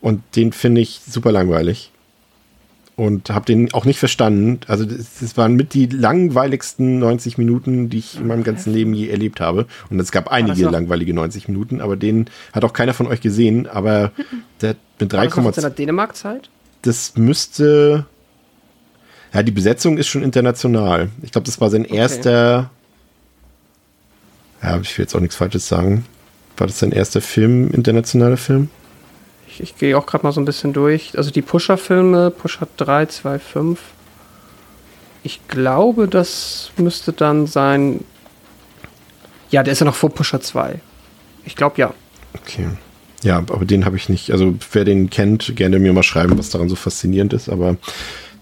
Und 0.01 0.23
den 0.37 0.53
finde 0.53 0.81
ich 0.81 1.03
super 1.07 1.33
langweilig. 1.33 1.91
Und 2.99 3.31
habe 3.31 3.47
den 3.47 3.73
auch 3.73 3.85
nicht 3.85 4.01
verstanden. 4.01 4.59
Also 4.67 4.85
das, 4.85 5.21
das 5.21 5.37
waren 5.37 5.55
mit 5.55 5.73
die 5.73 5.87
langweiligsten 5.87 6.99
90 6.99 7.39
Minuten, 7.39 7.89
die 7.89 7.99
ich 7.99 8.19
in 8.19 8.27
meinem 8.27 8.43
ganzen 8.43 8.73
Leben 8.73 8.93
je 8.93 9.09
erlebt 9.09 9.41
habe. 9.41 9.67
Und 9.89 10.01
es 10.01 10.11
gab 10.11 10.29
einige 10.33 10.69
langweilige 10.69 11.15
90 11.15 11.47
Minuten, 11.47 11.81
aber 11.81 11.97
den 11.97 12.27
hat 12.53 12.65
auch 12.65 12.73
keiner 12.73 12.95
von 12.95 13.07
euch 13.07 13.21
gesehen. 13.21 13.69
Aber 13.69 14.11
der 14.61 14.71
hat 14.71 14.77
mit 14.99 15.13
War 15.13 15.25
das 15.25 15.37
noch 15.37 15.53
zu 15.53 15.61
3,2 15.61 15.61
der 15.61 15.71
Dänemark-Zeit? 15.71 16.51
das 16.83 17.17
müsste. 17.17 18.07
Ja, 19.33 19.43
die 19.43 19.53
Besetzung 19.53 19.99
ist 19.99 20.09
schon 20.09 20.23
international. 20.23 21.11
Ich 21.23 21.33
glaube, 21.33 21.45
das 21.45 21.61
war 21.61 21.71
sein 21.71 21.85
erster. 21.85 22.71
Ja, 24.63 24.81
ich 24.81 24.97
will 24.97 25.05
jetzt 25.05 25.15
auch 25.15 25.21
nichts 25.21 25.37
Falsches 25.37 25.69
sagen. 25.69 26.05
War 26.57 26.67
das 26.67 26.79
sein 26.79 26.93
erster 26.93 27.21
Film, 27.21 27.71
internationaler 27.71 28.37
Film? 28.37 28.71
Ich, 29.61 29.77
gehe 29.77 29.97
auch 29.97 30.07
gerade 30.07 30.25
mal 30.25 30.33
so 30.33 30.41
ein 30.41 30.45
bisschen 30.45 30.73
durch. 30.73 31.17
Also 31.17 31.31
die 31.31 31.43
Pusher-Filme, 31.43 32.31
Pusher 32.31 32.69
3, 32.77 33.07
2, 33.07 33.39
5. 33.39 33.81
Ich 35.23 35.47
glaube, 35.49 36.09
das 36.09 36.71
müsste 36.77 37.13
dann 37.13 37.47
sein. 37.47 38.05
Ja, 39.51 39.63
der 39.63 39.73
ist 39.73 39.81
ja 39.81 39.87
noch 39.87 39.95
vor 39.95 40.11
Pusher 40.11 40.41
2. 40.41 40.81
Ich 41.45 41.57
glaube 41.57 41.79
ja. 41.79 41.95
Okay. 42.35 42.69
Ja, 43.23 43.39
aber 43.39 43.65
den 43.65 43.85
habe 43.85 43.97
ich 43.97 44.09
nicht. 44.09 44.31
Also, 44.31 44.55
wer 44.73 44.85
den 44.85 45.11
kennt, 45.11 45.57
gerne 45.57 45.79
mir 45.79 45.93
mal 45.93 46.03
schreiben, 46.03 46.39
was 46.39 46.51
daran 46.51 46.69
so 46.69 46.77
faszinierend 46.77 47.33
ist. 47.33 47.49
Aber 47.49 47.77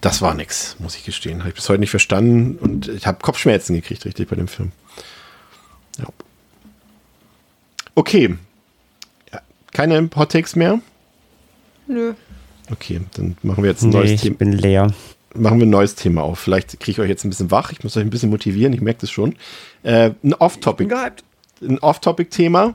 das 0.01 0.21
war 0.21 0.35
nix, 0.35 0.77
muss 0.79 0.97
ich 0.97 1.05
gestehen. 1.05 1.41
Habe 1.41 1.51
ich 1.51 1.55
bis 1.55 1.69
heute 1.69 1.81
nicht 1.81 1.91
verstanden 1.91 2.59
und 2.61 2.89
ich 2.89 3.07
habe 3.07 3.19
Kopfschmerzen 3.23 3.75
gekriegt, 3.75 4.05
richtig, 4.05 4.29
bei 4.29 4.37
dem 4.37 4.49
Film. 4.49 4.73
Ja. 5.99 6.07
Okay. 7.95 8.37
Keine 9.73 10.09
Hot 10.17 10.33
Takes 10.33 10.57
mehr? 10.57 10.81
Nö. 11.87 12.13
Okay, 12.71 13.01
dann 13.17 13.37
machen 13.43 13.63
wir 13.63 13.71
jetzt 13.71 13.83
ein 13.83 13.91
Nee, 13.91 13.97
neues 13.97 14.11
ich 14.13 14.21
Thema. 14.23 14.37
bin 14.37 14.53
leer. 14.53 14.93
Machen 15.35 15.59
wir 15.61 15.67
ein 15.67 15.71
neues 15.71 15.95
Thema 15.95 16.23
auf. 16.23 16.39
Vielleicht 16.39 16.81
kriege 16.81 16.91
ich 16.93 17.01
euch 17.01 17.09
jetzt 17.09 17.25
ein 17.25 17.29
bisschen 17.31 17.51
wach. 17.51 17.71
Ich 17.71 17.85
muss 17.85 17.97
euch 17.97 18.03
ein 18.03 18.11
bisschen 18.11 18.31
motivieren. 18.31 18.73
Ich 18.73 18.81
merke 18.81 19.01
das 19.03 19.11
schon. 19.11 19.35
Äh, 19.83 20.11
ein 20.25 20.35
Off-Topic. 20.35 20.93
Ein 21.63 21.79
Off-Topic-Thema. 21.79 22.75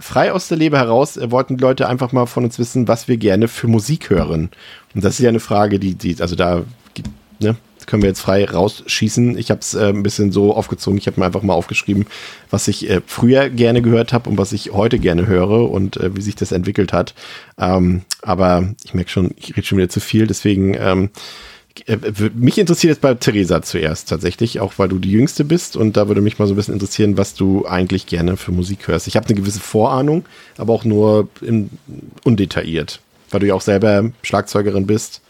Frei 0.00 0.32
aus 0.32 0.48
der 0.48 0.58
Leber 0.58 0.78
heraus 0.78 1.16
äh, 1.16 1.30
wollten 1.30 1.56
die 1.56 1.62
Leute 1.62 1.88
einfach 1.88 2.12
mal 2.12 2.26
von 2.26 2.44
uns 2.44 2.58
wissen, 2.58 2.88
was 2.88 3.08
wir 3.08 3.16
gerne 3.16 3.48
für 3.48 3.68
Musik 3.68 4.10
hören. 4.10 4.50
Und 4.94 5.04
das 5.04 5.14
ist 5.14 5.20
ja 5.20 5.28
eine 5.28 5.40
Frage, 5.40 5.78
die, 5.78 5.94
die 5.94 6.20
also 6.20 6.34
da 6.36 6.62
gibt- 6.94 7.08
ne, 7.40 7.56
können 7.86 8.02
wir 8.02 8.08
jetzt 8.08 8.20
frei 8.20 8.44
rausschießen. 8.44 9.36
Ich 9.38 9.50
habe 9.50 9.60
es 9.60 9.74
äh, 9.74 9.88
ein 9.88 10.02
bisschen 10.02 10.32
so 10.32 10.54
aufgezogen. 10.54 10.98
Ich 10.98 11.06
habe 11.06 11.20
mir 11.20 11.26
einfach 11.26 11.42
mal 11.42 11.54
aufgeschrieben, 11.54 12.06
was 12.50 12.68
ich 12.68 12.88
äh, 12.88 13.00
früher 13.06 13.48
gerne 13.50 13.82
gehört 13.82 14.12
habe 14.12 14.30
und 14.30 14.38
was 14.38 14.52
ich 14.52 14.72
heute 14.72 14.98
gerne 14.98 15.26
höre 15.26 15.70
und 15.70 15.96
äh, 15.96 16.14
wie 16.16 16.22
sich 16.22 16.34
das 16.34 16.52
entwickelt 16.52 16.92
hat. 16.92 17.14
Ähm, 17.58 18.02
aber 18.22 18.68
ich 18.84 18.94
merke 18.94 19.10
schon, 19.10 19.30
ich 19.36 19.56
rede 19.56 19.66
schon 19.66 19.78
wieder 19.78 19.88
zu 19.88 20.00
viel. 20.00 20.26
Deswegen 20.26 20.74
ähm, 20.74 21.10
äh, 21.86 21.96
mich 22.34 22.58
interessiert 22.58 22.90
jetzt 22.90 23.00
bei 23.00 23.14
Theresa 23.14 23.62
zuerst 23.62 24.08
tatsächlich, 24.08 24.60
auch 24.60 24.74
weil 24.76 24.88
du 24.88 24.98
die 24.98 25.10
Jüngste 25.10 25.44
bist 25.44 25.76
und 25.76 25.96
da 25.96 26.08
würde 26.08 26.20
mich 26.20 26.38
mal 26.38 26.46
so 26.46 26.54
ein 26.54 26.56
bisschen 26.56 26.74
interessieren, 26.74 27.16
was 27.16 27.34
du 27.34 27.66
eigentlich 27.66 28.06
gerne 28.06 28.36
für 28.36 28.52
Musik 28.52 28.88
hörst. 28.88 29.06
Ich 29.06 29.16
habe 29.16 29.26
eine 29.26 29.36
gewisse 29.36 29.60
Vorahnung, 29.60 30.24
aber 30.58 30.72
auch 30.72 30.84
nur 30.84 31.28
im, 31.40 31.70
undetailliert, 32.24 33.00
weil 33.30 33.40
du 33.40 33.46
ja 33.46 33.54
auch 33.54 33.62
selber 33.62 34.10
Schlagzeugerin 34.22 34.86
bist 34.86 35.22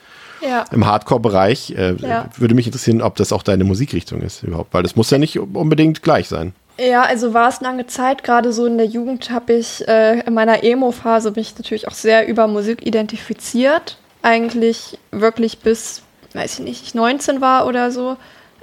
Ja. 0.47 0.65
im 0.73 0.87
Hardcore-Bereich. 0.87 1.71
Äh, 1.77 1.95
Ja. 2.01 2.27
Würde 2.37 2.55
mich 2.55 2.67
interessieren, 2.67 3.01
ob 3.03 3.17
das 3.17 3.33
auch 3.33 3.43
deine 3.43 3.65
Musikrichtung 3.65 4.23
ist 4.23 4.43
überhaupt, 4.43 4.75
weil 4.75 4.83
das 4.83 4.97
muss 4.97 5.11
ja 5.11 5.19
nicht 5.19 5.39
unbedingt 5.39 6.03
gleich 6.03 6.29
sein. 6.29 6.53
Ja, 6.79 7.03
also 7.03 7.35
war 7.35 7.49
es 7.49 7.61
lange 7.61 7.87
Zeit, 7.87 8.25
gerade 8.25 8.53
so 8.53 8.65
in 8.67 8.79
der 8.79 8.87
Jugend 8.87 9.31
habe 9.31 9.53
ich 9.53 9.87
äh, 9.87 10.21
in 10.21 10.35
meiner 10.35 10.65
Emo-Phase 10.65 11.33
mich 11.37 11.55
natürlich 11.59 11.87
auch 11.87 11.93
sehr 11.93 12.27
über 12.27 12.47
Musik 12.47 12.85
identifiziert. 12.87 13.99
Eigentlich 14.23 14.99
wirklich 15.11 15.59
bis, 15.59 16.03
weiß 16.33 16.55
ich 16.55 16.65
nicht, 16.65 16.83
ich 16.83 16.95
19 16.95 17.41
war 17.41 17.67
oder 17.67 17.91
so, 17.91 18.17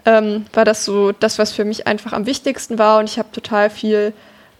ähm, 0.06 0.46
war 0.54 0.66
das 0.66 0.86
so 0.86 1.12
das, 1.12 1.38
was 1.38 1.52
für 1.52 1.66
mich 1.66 1.86
einfach 1.88 2.14
am 2.14 2.26
wichtigsten 2.26 2.80
war. 2.80 3.00
Und 3.00 3.06
ich 3.10 3.20
habe 3.20 3.30
total 3.32 3.70
viel 3.70 4.14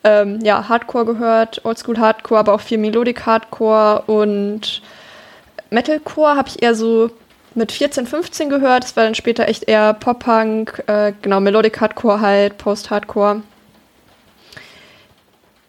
ähm, 0.04 0.40
ja, 0.44 0.70
Hardcore 0.70 1.06
gehört, 1.06 1.66
Oldschool 1.66 1.98
Hardcore, 1.98 2.40
aber 2.40 2.54
auch 2.54 2.62
viel 2.62 2.78
Melodic 2.78 3.26
Hardcore 3.26 4.04
und 4.08 4.82
Metalcore 5.70 6.36
habe 6.36 6.50
ich 6.50 6.62
eher 6.62 6.76
so 6.76 7.12
mit 7.56 7.72
14, 7.72 8.08
15 8.08 8.50
gehört. 8.50 8.84
Das 8.84 8.96
war 8.96 9.04
dann 9.04 9.16
später 9.16 9.48
echt 9.48 9.66
eher 9.66 9.94
Pop-Punk, 9.94 10.84
äh, 10.88 11.14
genau, 11.22 11.40
Melodic 11.40 11.80
Hardcore 11.80 12.22
halt, 12.22 12.58
Post-Hardcore. 12.58 13.42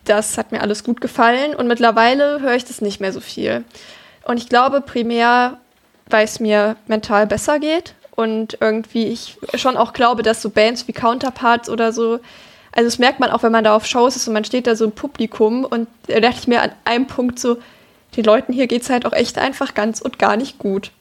Das 0.04 0.38
hat 0.38 0.52
mir 0.52 0.62
alles 0.62 0.82
gut 0.82 1.00
gefallen 1.00 1.54
und 1.54 1.68
mittlerweile 1.68 2.40
höre 2.40 2.54
ich 2.54 2.64
das 2.64 2.80
nicht 2.80 3.00
mehr 3.00 3.12
so 3.12 3.20
viel. 3.20 3.64
Und 4.24 4.38
ich 4.38 4.48
glaube 4.48 4.80
primär, 4.80 5.58
weil 6.08 6.24
es 6.24 6.40
mir 6.40 6.76
mental 6.86 7.26
besser 7.26 7.58
geht 7.58 7.94
und 8.12 8.58
irgendwie 8.60 9.06
ich 9.06 9.38
schon 9.54 9.76
auch 9.76 9.92
glaube, 9.92 10.22
dass 10.22 10.42
so 10.42 10.50
Bands 10.50 10.88
wie 10.88 10.92
Counterparts 10.92 11.68
oder 11.68 11.92
so, 11.92 12.18
also 12.72 12.86
das 12.86 12.98
merkt 12.98 13.20
man 13.20 13.30
auch, 13.30 13.42
wenn 13.42 13.52
man 13.52 13.64
da 13.64 13.74
auf 13.76 13.86
Shows 13.86 14.16
ist 14.16 14.26
und 14.26 14.34
man 14.34 14.44
steht 14.44 14.66
da 14.66 14.74
so 14.74 14.84
im 14.84 14.92
Publikum 14.92 15.64
und 15.64 15.88
da 16.06 16.20
dachte 16.20 16.38
ich 16.40 16.48
mir 16.48 16.62
an 16.62 16.72
einem 16.84 17.06
Punkt 17.06 17.38
so, 17.38 17.58
den 18.16 18.24
Leuten 18.24 18.52
hier 18.52 18.66
geht 18.66 18.82
es 18.82 18.90
halt 18.90 19.06
auch 19.06 19.12
echt 19.12 19.38
einfach 19.38 19.74
ganz 19.74 20.00
und 20.00 20.18
gar 20.18 20.36
nicht 20.36 20.58
gut. 20.58 20.90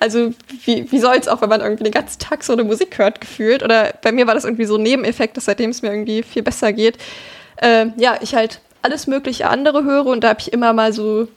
Also 0.00 0.32
wie, 0.64 0.90
wie 0.90 0.98
soll 0.98 1.16
es 1.16 1.28
auch, 1.28 1.42
wenn 1.42 1.50
man 1.50 1.60
irgendwie 1.60 1.84
den 1.84 1.92
ganzen 1.92 2.18
Tag 2.18 2.42
so 2.42 2.54
eine 2.54 2.64
Musik 2.64 2.96
hört, 2.98 3.20
gefühlt? 3.20 3.62
Oder 3.62 3.92
bei 4.02 4.12
mir 4.12 4.26
war 4.26 4.34
das 4.34 4.44
irgendwie 4.44 4.64
so 4.64 4.76
ein 4.76 4.82
Nebeneffekt, 4.82 5.36
dass 5.36 5.44
seitdem 5.44 5.68
es 5.68 5.82
mir 5.82 5.90
irgendwie 5.90 6.22
viel 6.22 6.42
besser 6.42 6.72
geht. 6.72 6.96
Ähm, 7.60 7.92
ja, 7.98 8.16
ich 8.22 8.34
halt 8.34 8.60
alles 8.80 9.06
mögliche 9.06 9.48
andere 9.48 9.84
höre 9.84 10.06
und 10.06 10.24
da 10.24 10.30
habe 10.30 10.40
ich 10.40 10.54
immer 10.54 10.72
mal 10.72 10.94
so 10.94 11.28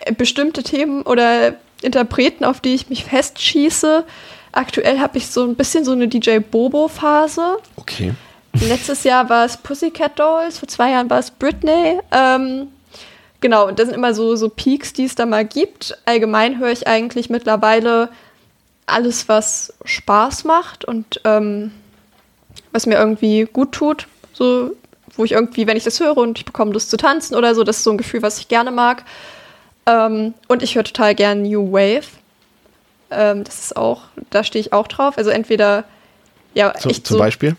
äh, 0.00 0.12
bestimmte 0.12 0.62
Themen 0.62 1.02
oder 1.02 1.54
Interpreten, 1.82 2.44
auf 2.44 2.60
die 2.60 2.74
ich 2.74 2.88
mich 2.88 3.04
festschieße. 3.04 4.04
Aktuell 4.52 5.00
habe 5.00 5.18
ich 5.18 5.26
so 5.26 5.44
ein 5.44 5.54
bisschen 5.54 5.84
so 5.84 5.92
eine 5.92 6.08
DJ 6.08 6.38
Bobo-Phase. 6.38 7.58
Okay. 7.76 8.14
Letztes 8.54 9.04
Jahr 9.04 9.28
war 9.28 9.46
es 9.46 9.56
Pussycat 9.56 10.18
Dolls, 10.18 10.58
vor 10.58 10.68
zwei 10.68 10.90
Jahren 10.90 11.08
war 11.08 11.18
es 11.18 11.30
Britney. 11.30 11.98
Ähm, 12.10 12.68
genau, 13.42 13.68
und 13.68 13.78
das 13.78 13.86
sind 13.86 13.94
immer 13.94 14.14
so, 14.14 14.34
so 14.36 14.48
Peaks, 14.48 14.94
die 14.94 15.04
es 15.04 15.14
da 15.14 15.26
mal 15.26 15.44
gibt. 15.44 15.98
Allgemein 16.06 16.58
höre 16.58 16.70
ich 16.70 16.86
eigentlich 16.86 17.28
mittlerweile 17.28 18.08
alles, 18.86 19.28
was 19.28 19.74
Spaß 19.84 20.44
macht 20.44 20.86
und 20.86 21.20
ähm, 21.24 21.72
was 22.72 22.86
mir 22.86 22.94
irgendwie 22.96 23.46
gut 23.52 23.72
tut. 23.72 24.06
So, 24.32 24.74
wo 25.16 25.24
ich 25.24 25.32
irgendwie, 25.32 25.66
wenn 25.66 25.76
ich 25.76 25.84
das 25.84 26.00
höre 26.00 26.16
und 26.16 26.38
ich 26.38 26.44
bekomme 26.46 26.72
Lust 26.72 26.88
zu 26.88 26.96
tanzen 26.96 27.34
oder 27.34 27.54
so, 27.54 27.64
das 27.64 27.78
ist 27.78 27.84
so 27.84 27.90
ein 27.90 27.98
Gefühl, 27.98 28.22
was 28.22 28.38
ich 28.38 28.48
gerne 28.48 28.70
mag. 28.70 29.04
Ähm, 29.84 30.32
und 30.48 30.62
ich 30.62 30.74
höre 30.74 30.84
total 30.84 31.14
gern 31.14 31.42
New 31.42 31.70
Wave. 31.72 32.06
Ähm, 33.10 33.44
das 33.44 33.60
ist 33.60 33.76
auch, 33.76 34.02
da 34.30 34.42
stehe 34.42 34.60
ich 34.60 34.72
auch 34.72 34.88
drauf. 34.88 35.18
Also 35.18 35.30
entweder, 35.30 35.84
ja, 36.54 36.72
Zu, 36.74 36.88
echt 36.88 37.06
zum 37.06 37.18
so, 37.18 37.22
Beispiel? 37.22 37.56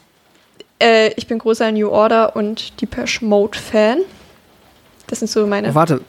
äh, 0.80 1.12
ich 1.16 1.28
bin 1.28 1.38
großer 1.38 1.72
New 1.72 1.90
Order 1.90 2.36
und 2.36 2.82
Depeche 2.82 3.24
Mode 3.24 3.58
Fan. 3.58 4.00
Das 5.08 5.20
sind 5.20 5.30
so 5.30 5.46
meine. 5.48 5.70
Oh, 5.70 5.76
warte. 5.76 6.02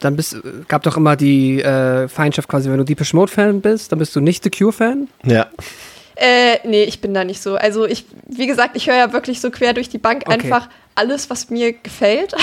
Dann 0.00 0.16
bist, 0.16 0.36
gab 0.66 0.82
doch 0.82 0.96
immer 0.96 1.14
die 1.14 1.62
äh, 1.62 2.08
Feindschaft 2.08 2.48
quasi, 2.48 2.68
wenn 2.68 2.78
du 2.78 2.84
Deepish 2.84 3.14
Mode 3.14 3.30
Fan 3.30 3.60
bist, 3.60 3.92
dann 3.92 4.00
bist 4.00 4.16
du 4.16 4.20
nicht 4.20 4.42
The 4.42 4.50
Cure 4.50 4.72
Fan. 4.72 5.08
Ja. 5.24 5.46
Äh, 6.16 6.58
nee, 6.64 6.82
ich 6.82 7.00
bin 7.00 7.14
da 7.14 7.24
nicht 7.24 7.40
so. 7.40 7.54
Also 7.54 7.86
ich, 7.86 8.04
wie 8.26 8.48
gesagt, 8.48 8.76
ich 8.76 8.88
höre 8.88 8.96
ja 8.96 9.12
wirklich 9.12 9.40
so 9.40 9.50
quer 9.50 9.74
durch 9.74 9.88
die 9.88 9.98
Bank 9.98 10.24
Okay. 10.26 10.34
einfach 10.34 10.68
alles, 10.94 11.30
was 11.30 11.50
mir 11.50 11.72
gefällt. 11.72 12.34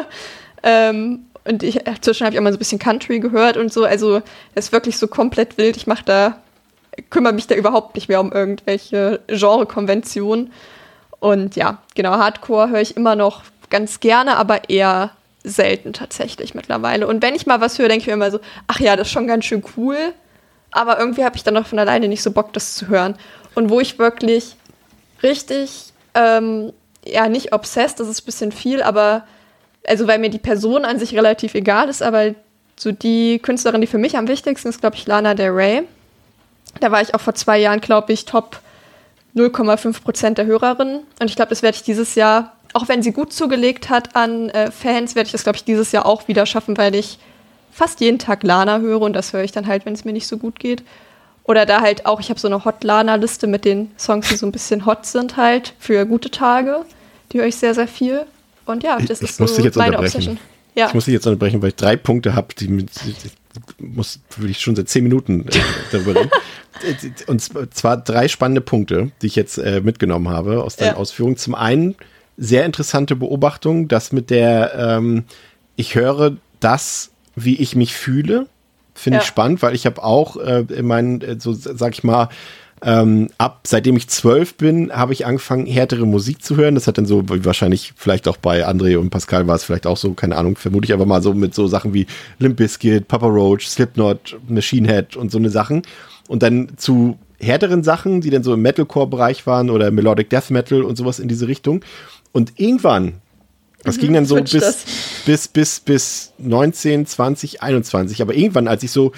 ähm, 0.62 1.26
und 1.44 1.62
ich, 1.62 1.80
zwischen 2.00 2.24
habe 2.24 2.34
ich 2.34 2.40
auch 2.40 2.42
mal 2.42 2.52
so 2.52 2.56
ein 2.56 2.58
bisschen 2.58 2.78
Country 2.78 3.20
gehört 3.20 3.56
und 3.56 3.72
so. 3.72 3.84
Also 3.84 4.22
es 4.54 4.66
ist 4.66 4.72
wirklich 4.72 4.96
so 4.96 5.06
komplett 5.06 5.58
wild. 5.58 5.76
Ich 5.76 5.86
mache 5.86 6.04
da, 6.04 6.38
kümmere 7.10 7.34
mich 7.34 7.46
da 7.46 7.54
überhaupt 7.54 7.94
nicht 7.94 8.08
mehr 8.08 8.20
um 8.20 8.32
irgendwelche 8.32 9.20
Genre-Konventionen. 9.28 10.52
Und 11.20 11.56
ja, 11.56 11.78
genau, 11.94 12.12
Hardcore 12.12 12.70
höre 12.70 12.80
ich 12.80 12.96
immer 12.96 13.14
noch 13.14 13.42
ganz 13.74 13.98
gerne, 13.98 14.36
aber 14.36 14.70
eher 14.70 15.10
selten 15.42 15.92
tatsächlich 15.92 16.54
mittlerweile. 16.54 17.08
Und 17.08 17.20
wenn 17.24 17.34
ich 17.34 17.44
mal 17.44 17.60
was 17.60 17.76
höre, 17.76 17.88
denke 17.88 18.02
ich 18.02 18.06
mir 18.06 18.12
immer 18.12 18.30
so, 18.30 18.38
ach 18.68 18.78
ja, 18.78 18.94
das 18.94 19.08
ist 19.08 19.12
schon 19.12 19.26
ganz 19.26 19.46
schön 19.46 19.64
cool. 19.76 19.96
Aber 20.70 20.96
irgendwie 21.00 21.24
habe 21.24 21.34
ich 21.34 21.42
dann 21.42 21.54
noch 21.54 21.66
von 21.66 21.80
alleine 21.80 22.06
nicht 22.06 22.22
so 22.22 22.30
Bock, 22.30 22.52
das 22.52 22.74
zu 22.74 22.86
hören. 22.86 23.16
Und 23.56 23.70
wo 23.70 23.80
ich 23.80 23.98
wirklich 23.98 24.54
richtig, 25.24 25.92
ähm, 26.14 26.72
ja, 27.04 27.28
nicht 27.28 27.52
obsessed, 27.52 27.98
das 27.98 28.06
ist 28.06 28.22
ein 28.22 28.26
bisschen 28.26 28.52
viel, 28.52 28.80
aber, 28.80 29.26
also 29.88 30.06
weil 30.06 30.20
mir 30.20 30.30
die 30.30 30.38
Person 30.38 30.84
an 30.84 31.00
sich 31.00 31.12
relativ 31.16 31.56
egal 31.56 31.88
ist, 31.88 32.00
aber 32.00 32.32
so 32.76 32.92
die 32.92 33.40
Künstlerin, 33.40 33.80
die 33.80 33.88
für 33.88 33.98
mich 33.98 34.16
am 34.16 34.28
wichtigsten 34.28 34.68
ist, 34.68 34.82
glaube 34.82 34.94
ich, 34.94 35.04
Lana 35.08 35.34
Del 35.34 35.50
Rey. 35.50 35.82
Da 36.78 36.92
war 36.92 37.02
ich 37.02 37.12
auch 37.12 37.20
vor 37.20 37.34
zwei 37.34 37.58
Jahren, 37.58 37.80
glaube 37.80 38.12
ich, 38.12 38.24
Top 38.24 38.60
0,5 39.34 40.00
Prozent 40.04 40.38
der 40.38 40.46
Hörerinnen. 40.46 41.00
Und 41.20 41.28
ich 41.28 41.34
glaube, 41.34 41.50
das 41.50 41.62
werde 41.62 41.74
ich 41.74 41.82
dieses 41.82 42.14
Jahr, 42.14 42.53
auch 42.74 42.88
wenn 42.88 43.02
sie 43.02 43.12
gut 43.12 43.32
zugelegt 43.32 43.88
hat 43.88 44.14
an 44.14 44.50
äh, 44.50 44.70
Fans, 44.70 45.14
werde 45.14 45.26
ich 45.26 45.32
das, 45.32 45.44
glaube 45.44 45.56
ich, 45.56 45.64
dieses 45.64 45.92
Jahr 45.92 46.04
auch 46.06 46.28
wieder 46.28 46.44
schaffen, 46.44 46.76
weil 46.76 46.94
ich 46.94 47.18
fast 47.72 48.00
jeden 48.00 48.18
Tag 48.18 48.42
Lana 48.42 48.78
höre 48.80 49.00
und 49.00 49.14
das 49.14 49.32
höre 49.32 49.42
ich 49.42 49.52
dann 49.52 49.66
halt, 49.66 49.86
wenn 49.86 49.94
es 49.94 50.04
mir 50.04 50.12
nicht 50.12 50.26
so 50.26 50.36
gut 50.36 50.58
geht. 50.60 50.82
Oder 51.44 51.66
da 51.66 51.80
halt 51.80 52.06
auch, 52.06 52.20
ich 52.20 52.30
habe 52.30 52.40
so 52.40 52.48
eine 52.48 52.64
Hot-Lana-Liste 52.64 53.46
mit 53.46 53.64
den 53.64 53.90
Songs, 53.98 54.28
die 54.28 54.36
so 54.36 54.46
ein 54.46 54.52
bisschen 54.52 54.86
hot 54.86 55.06
sind 55.06 55.36
halt 55.36 55.74
für 55.78 56.06
gute 56.06 56.30
Tage. 56.30 56.84
Die 57.32 57.38
höre 57.38 57.46
ich 57.46 57.56
sehr, 57.56 57.74
sehr 57.74 57.88
viel. 57.88 58.24
Und 58.64 58.82
ja, 58.82 58.96
das 58.98 59.20
Ich 59.20 59.30
ist 59.30 59.40
muss 59.40 59.50
so 59.50 59.56
dich 59.56 59.66
jetzt 59.66 59.76
meine 59.76 59.90
unterbrechen. 59.98 60.16
Obsession. 60.16 60.38
Ja. 60.74 60.86
Ich 60.88 60.94
muss 60.94 61.04
dich 61.04 61.12
jetzt 61.14 61.26
unterbrechen, 61.26 61.60
weil 61.62 61.68
ich 61.68 61.76
drei 61.76 61.96
Punkte 61.96 62.34
habe, 62.34 62.54
die 62.58 62.68
mit, 62.68 62.88
ich 63.06 63.16
muss 63.78 64.20
würde 64.36 64.50
ich 64.50 64.60
schon 64.60 64.74
seit 64.74 64.88
zehn 64.88 65.04
Minuten 65.04 65.46
äh, 65.46 65.50
darüber 65.92 66.14
reden. 66.16 66.30
Und 67.28 67.40
zwar 67.74 67.98
drei 67.98 68.26
spannende 68.26 68.60
Punkte, 68.60 69.12
die 69.22 69.26
ich 69.26 69.36
jetzt 69.36 69.58
äh, 69.58 69.80
mitgenommen 69.80 70.28
habe 70.28 70.64
aus 70.64 70.76
deinen 70.76 70.88
Ja. 70.88 70.96
Ausführungen. 70.96 71.36
Zum 71.36 71.54
einen 71.54 71.94
sehr 72.36 72.64
interessante 72.64 73.16
Beobachtung, 73.16 73.88
dass 73.88 74.12
mit 74.12 74.30
der 74.30 74.74
ähm, 74.76 75.24
ich 75.76 75.94
höre 75.94 76.36
das, 76.60 77.10
wie 77.36 77.56
ich 77.56 77.76
mich 77.76 77.94
fühle, 77.94 78.46
finde 78.94 79.18
ich 79.18 79.24
Ja. 79.24 79.28
spannend, 79.28 79.62
weil 79.62 79.74
ich 79.74 79.86
habe 79.86 80.02
auch 80.02 80.36
äh, 80.36 80.64
in 80.68 80.86
meinen, 80.86 81.20
äh, 81.20 81.36
so 81.38 81.52
sag 81.52 81.94
ich 81.94 82.04
mal, 82.04 82.28
ähm, 82.82 83.30
ab 83.38 83.60
seitdem 83.66 83.96
ich 83.96 84.08
zwölf 84.08 84.56
bin, 84.56 84.92
habe 84.92 85.12
ich 85.14 85.24
angefangen, 85.26 85.66
härtere 85.66 86.06
Musik 86.06 86.42
zu 86.44 86.56
hören. 86.56 86.74
Das 86.74 86.86
hat 86.86 86.98
dann 86.98 87.06
so, 87.06 87.22
wahrscheinlich 87.26 87.94
vielleicht 87.96 88.28
auch 88.28 88.36
bei 88.36 88.66
André 88.68 88.98
und 88.98 89.10
Pascal 89.10 89.46
war 89.46 89.56
es 89.56 89.64
vielleicht 89.64 89.86
auch 89.86 89.96
so, 89.96 90.12
keine 90.12 90.36
Ahnung, 90.36 90.56
vermute 90.56 90.84
ich 90.84 90.92
aber 90.92 91.06
mal 91.06 91.22
so 91.22 91.32
mit 91.32 91.54
so 91.54 91.66
Sachen 91.66 91.94
wie 91.94 92.06
Limp 92.38 92.56
Bizkit, 92.56 93.08
Papa 93.08 93.26
Roach, 93.26 93.68
Slipknot, 93.68 94.36
Machine 94.48 94.86
Head 94.86 95.16
und 95.16 95.30
so 95.30 95.38
eine 95.38 95.50
Sachen. 95.50 95.82
Und 96.28 96.42
dann 96.42 96.72
zu 96.76 97.18
härteren 97.38 97.82
Sachen, 97.84 98.20
die 98.20 98.30
dann 98.30 98.42
so 98.42 98.54
im 98.54 98.62
Metalcore-Bereich 98.62 99.46
waren 99.46 99.70
oder 99.70 99.90
Melodic 99.90 100.30
Death 100.30 100.50
Metal 100.50 100.82
und 100.82 100.96
sowas 100.96 101.18
in 101.18 101.28
diese 101.28 101.48
Richtung. 101.48 101.82
Und 102.34 102.54
irgendwann, 102.58 103.20
das 103.84 103.98
ging 103.98 104.12
dann 104.12 104.26
so 104.26 104.34
bis, 104.34 104.50
das. 104.50 104.84
bis, 105.24 105.46
bis, 105.46 105.78
bis 105.78 106.32
19, 106.38 107.06
20, 107.06 107.62
21. 107.62 108.20
Aber 108.20 108.34
irgendwann, 108.34 108.66
als 108.66 108.82
ich 108.82 108.90
so 108.90 109.12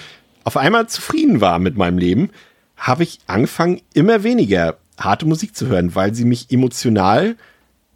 auf 0.44 0.58
einmal 0.58 0.86
zufrieden 0.86 1.40
war 1.40 1.58
mit 1.58 1.78
meinem 1.78 1.96
Leben, 1.96 2.28
habe 2.76 3.04
ich 3.04 3.20
angefangen, 3.26 3.80
immer 3.94 4.22
weniger 4.22 4.76
harte 4.98 5.24
Musik 5.24 5.56
zu 5.56 5.66
hören, 5.66 5.94
weil 5.94 6.14
sie 6.14 6.26
mich 6.26 6.50
emotional 6.50 7.36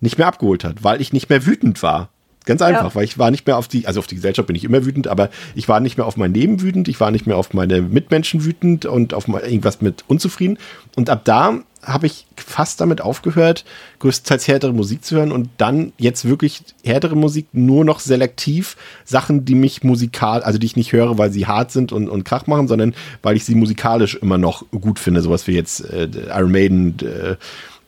nicht 0.01 0.17
mehr 0.17 0.27
abgeholt 0.27 0.65
hat, 0.65 0.83
weil 0.83 1.03
ich 1.03 1.13
nicht 1.13 1.29
mehr 1.29 1.45
wütend 1.45 1.83
war. 1.83 2.09
Ganz 2.47 2.63
einfach, 2.63 2.85
Ja. 2.91 2.95
weil 2.95 3.05
ich 3.05 3.19
war 3.19 3.31
nicht 3.31 3.47
mehr 3.47 3.59
auf 3.59 3.69
die, 3.69 3.87
also 3.87 4.01
auf 4.01 4.07
die 4.07 4.15
Gesellschaft 4.15 4.47
bin 4.47 4.57
ich 4.57 4.65
immer 4.65 4.85
wütend, 4.85 5.09
aber 5.09 5.29
ich 5.55 5.69
war 5.69 5.79
nicht 5.81 5.99
mehr 5.99 6.07
auf 6.07 6.17
mein 6.17 6.33
Leben 6.33 6.63
wütend, 6.63 6.89
ich 6.89 6.99
war 6.99 7.11
nicht 7.11 7.27
mehr 7.27 7.37
auf 7.37 7.53
meine 7.53 7.83
Mitmenschen 7.83 8.45
wütend 8.45 8.87
und 8.87 9.13
auf 9.13 9.29
irgendwas 9.29 9.83
mit 9.83 10.05
unzufrieden. 10.09 10.59
Und 10.97 11.11
ab 11.11 11.23
da 11.25 11.61
habe 11.83 12.07
ich 12.07 12.27
fast 12.37 12.81
damit 12.81 13.01
aufgehört, 13.01 13.65
größtenteils 14.01 14.49
härtere 14.49 14.73
Musik 14.73 15.05
zu 15.05 15.17
hören 15.17 15.33
und 15.33 15.49
dann 15.57 15.93
jetzt 15.99 16.27
wirklich 16.27 16.63
härtere 16.85 17.17
Musik 17.17 17.47
nur 17.53 17.85
noch 17.85 18.01
selektiv 18.01 18.77
Sachen, 19.05 19.45
die 19.45 19.55
mich 19.55 19.83
musikal, 19.83 20.43
also 20.43 20.59
die 20.59 20.67
ich 20.67 20.77
nicht 20.77 20.93
höre, 20.93 21.17
weil 21.17 21.31
sie 21.31 21.47
hart 21.47 21.71
sind 21.73 21.93
und, 21.93 22.09
und 22.09 22.25
Krach 22.25 22.47
machen, 22.47 22.69
sondern 22.69 22.95
weil 23.23 23.37
ich 23.37 23.45
sie 23.45 23.55
musikalisch 23.55 24.15
immer 24.15 24.37
noch 24.39 24.65
gut 24.71 24.99
finde, 24.99 25.23
sowas 25.23 25.47
wie 25.47 25.53
jetzt 25.53 25.81
äh, 25.91 26.09
Iron 26.29 26.53
Maiden, 26.53 26.99
äh, 27.01 27.37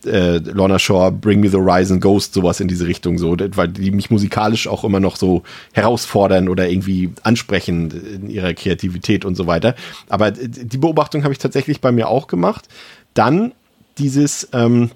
äh, 0.07 0.39
Lorna 0.39 0.79
Shore, 0.79 1.13
Bring 1.13 1.41
Me 1.41 1.49
the 1.49 1.57
Horizon, 1.57 2.01
Ghost, 2.01 2.35
sowas 2.35 2.61
in 2.61 2.69
diese 2.69 2.87
Richtung, 2.87 3.19
so, 3.19 3.37
weil 3.39 3.69
die 3.69 3.91
mich 3.91 4.11
musikalisch 4.11 4.69
auch 4.69 4.85
immer 4.85 5.01
noch 5.01 5.17
so 5.17 5.43
herausfordern 5.73 6.49
oder 6.49 6.69
irgendwie 6.69 7.11
ansprechen 7.23 7.91
in 7.91 8.31
ihrer 8.31 8.55
Kreativität 8.55 9.25
und 9.25 9.37
so 9.37 9.47
weiter. 9.47 9.75
Aber 10.09 10.31
die 10.31 10.79
Beobachtung 10.79 11.23
habe 11.25 11.33
ich 11.33 11.39
tatsächlich 11.39 11.81
bei 11.81 11.93
mir 11.93 12.09
auch 12.09 12.27
gemacht. 12.27 12.69
Dann 13.15 13.53
dieses, 13.99 14.49
ähm, 14.53 14.91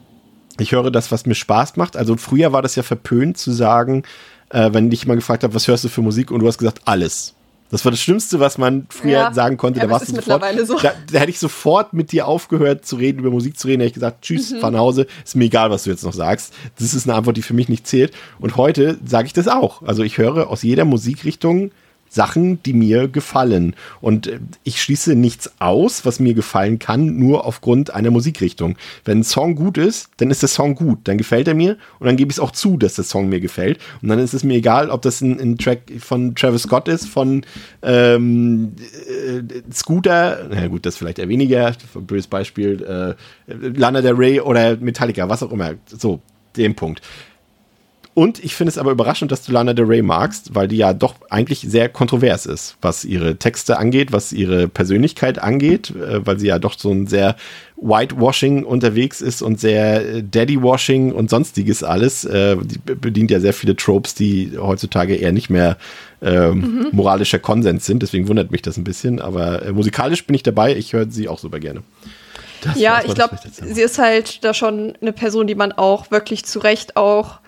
ich 0.58 0.72
höre 0.72 0.90
das, 0.90 1.12
was 1.12 1.26
mir 1.26 1.34
Spaß 1.34 1.76
macht. 1.76 1.96
Also 1.96 2.16
früher 2.16 2.52
war 2.52 2.62
das 2.62 2.76
ja 2.76 2.82
verpönt 2.82 3.38
zu 3.38 3.52
sagen, 3.52 4.02
äh, 4.50 4.70
wenn 4.72 4.90
dich 4.90 5.06
mal 5.06 5.14
gefragt 5.14 5.44
habe, 5.44 5.54
was 5.54 5.68
hörst 5.68 5.84
du 5.84 5.88
für 5.88 6.02
Musik 6.02 6.30
und 6.30 6.40
du 6.40 6.46
hast 6.46 6.58
gesagt, 6.58 6.82
alles. 6.84 7.35
Das 7.70 7.84
war 7.84 7.90
das 7.90 8.00
Schlimmste, 8.00 8.38
was 8.38 8.58
man 8.58 8.86
früher 8.90 9.10
Ja. 9.12 9.32
sagen 9.32 9.56
konnte. 9.56 9.80
Ja, 9.80 9.86
da 9.86 9.92
warst 9.92 10.08
du 10.08 10.14
sofort, 10.14 10.44
so. 10.66 10.78
da, 10.78 10.92
da 11.12 11.18
hätte 11.18 11.30
ich 11.30 11.38
sofort 11.38 11.92
mit 11.92 12.12
dir 12.12 12.26
aufgehört 12.28 12.86
zu 12.86 12.96
reden, 12.96 13.18
über 13.18 13.30
Musik 13.30 13.58
zu 13.58 13.66
reden. 13.66 13.80
Da 13.80 13.84
hätte 13.84 13.88
ich 13.90 13.94
gesagt, 13.94 14.22
tschüss, 14.22 14.52
Mhm. 14.52 14.60
fahr 14.60 14.70
nach 14.70 14.78
Hause. 14.80 15.06
Ist 15.24 15.34
mir 15.36 15.44
egal, 15.46 15.70
was 15.70 15.84
du 15.84 15.90
jetzt 15.90 16.04
noch 16.04 16.12
sagst. 16.12 16.52
Das 16.78 16.94
ist 16.94 17.08
eine 17.08 17.16
Antwort, 17.16 17.36
die 17.36 17.42
für 17.42 17.54
mich 17.54 17.68
nicht 17.68 17.86
zählt. 17.86 18.12
Und 18.38 18.56
heute 18.56 18.98
sage 19.04 19.26
ich 19.26 19.32
das 19.32 19.48
auch. 19.48 19.82
Also 19.82 20.02
ich 20.04 20.18
höre 20.18 20.48
aus 20.48 20.62
jeder 20.62 20.84
Musikrichtung 20.84 21.70
Sachen, 22.08 22.62
die 22.62 22.72
mir 22.72 23.08
gefallen. 23.08 23.74
Und 24.00 24.26
äh, 24.26 24.40
ich 24.64 24.82
schließe 24.82 25.14
nichts 25.14 25.52
aus, 25.58 26.04
was 26.04 26.20
mir 26.20 26.34
gefallen 26.34 26.78
kann, 26.78 27.18
nur 27.18 27.46
aufgrund 27.46 27.94
einer 27.94 28.10
Musikrichtung. 28.10 28.76
Wenn 29.04 29.20
ein 29.20 29.24
Song 29.24 29.54
gut 29.54 29.78
ist, 29.78 30.08
dann 30.18 30.30
ist 30.30 30.42
der 30.42 30.48
Song 30.48 30.74
gut. 30.74 31.00
Dann 31.04 31.18
gefällt 31.18 31.48
er 31.48 31.54
mir 31.54 31.76
und 31.98 32.06
dann 32.06 32.16
gebe 32.16 32.30
ich 32.30 32.36
es 32.36 32.40
auch 32.40 32.50
zu, 32.50 32.76
dass 32.76 32.94
der 32.94 33.04
Song 33.04 33.28
mir 33.28 33.40
gefällt. 33.40 33.78
Und 34.02 34.08
dann 34.08 34.18
ist 34.18 34.34
es 34.34 34.44
mir 34.44 34.54
egal, 34.54 34.90
ob 34.90 35.02
das 35.02 35.20
ein, 35.20 35.40
ein 35.40 35.58
Track 35.58 35.92
von 35.98 36.34
Travis 36.34 36.62
Scott 36.62 36.88
ist, 36.88 37.08
von 37.08 37.44
ähm, 37.82 38.72
äh, 39.08 39.42
Scooter, 39.72 40.48
na 40.50 40.66
gut, 40.68 40.86
das 40.86 40.96
vielleicht 40.96 41.18
eher 41.18 41.28
weniger, 41.28 41.72
böses 41.94 42.26
Beispiel, 42.26 42.82
äh, 43.48 43.52
Lana 43.76 44.00
Del 44.00 44.14
Rey 44.14 44.40
oder 44.40 44.76
Metallica, 44.76 45.28
was 45.28 45.42
auch 45.42 45.52
immer. 45.52 45.74
So, 45.86 46.20
den 46.56 46.74
Punkt. 46.74 47.02
Und 48.16 48.42
ich 48.42 48.54
finde 48.54 48.70
es 48.70 48.78
aber 48.78 48.92
überraschend, 48.92 49.30
dass 49.30 49.42
du 49.42 49.52
Lana 49.52 49.74
Del 49.74 49.84
Rey 49.84 50.00
magst, 50.00 50.54
weil 50.54 50.68
die 50.68 50.78
ja 50.78 50.94
doch 50.94 51.16
eigentlich 51.28 51.60
sehr 51.68 51.90
kontrovers 51.90 52.46
ist, 52.46 52.78
was 52.80 53.04
ihre 53.04 53.36
Texte 53.36 53.78
angeht, 53.78 54.10
was 54.10 54.32
ihre 54.32 54.68
Persönlichkeit 54.68 55.38
angeht, 55.38 55.90
äh, 55.90 56.24
weil 56.26 56.38
sie 56.38 56.46
ja 56.46 56.58
doch 56.58 56.78
so 56.78 56.90
ein 56.90 57.06
sehr 57.08 57.36
Whitewashing 57.76 58.64
unterwegs 58.64 59.20
ist 59.20 59.42
und 59.42 59.60
sehr 59.60 60.00
äh, 60.16 60.22
Daddywashing 60.22 61.12
und 61.12 61.28
sonstiges 61.28 61.82
alles. 61.82 62.24
Äh, 62.24 62.56
Die 62.56 62.78
be- 62.78 62.96
bedient 62.96 63.30
ja 63.30 63.38
sehr 63.38 63.52
viele 63.52 63.76
Tropes, 63.76 64.14
die 64.14 64.52
heutzutage 64.58 65.14
eher 65.16 65.32
nicht 65.32 65.50
mehr 65.50 65.76
ähm, 66.22 66.86
moralischer 66.92 67.38
Konsens 67.38 67.84
sind. 67.84 68.02
Deswegen 68.02 68.28
wundert 68.28 68.50
mich 68.50 68.62
das 68.62 68.78
ein 68.78 68.84
bisschen. 68.84 69.20
Aber 69.20 69.62
äh, 69.62 69.72
musikalisch 69.72 70.24
bin 70.26 70.34
ich 70.34 70.42
dabei. 70.42 70.74
Ich 70.74 70.94
höre 70.94 71.10
sie 71.10 71.28
auch 71.28 71.38
super 71.38 71.60
gerne. 71.60 71.82
Das 72.62 72.80
Ja, 72.80 73.02
ich 73.04 73.14
glaube, 73.14 73.36
sie 73.52 73.82
ist 73.82 73.98
halt 73.98 74.42
da 74.42 74.54
schon 74.54 74.94
eine 75.02 75.12
Person, 75.12 75.46
die 75.46 75.54
man 75.54 75.72
auch 75.72 76.10
wirklich 76.10 76.46
zu 76.46 76.60
Recht 76.60 76.96
auch 76.96 77.40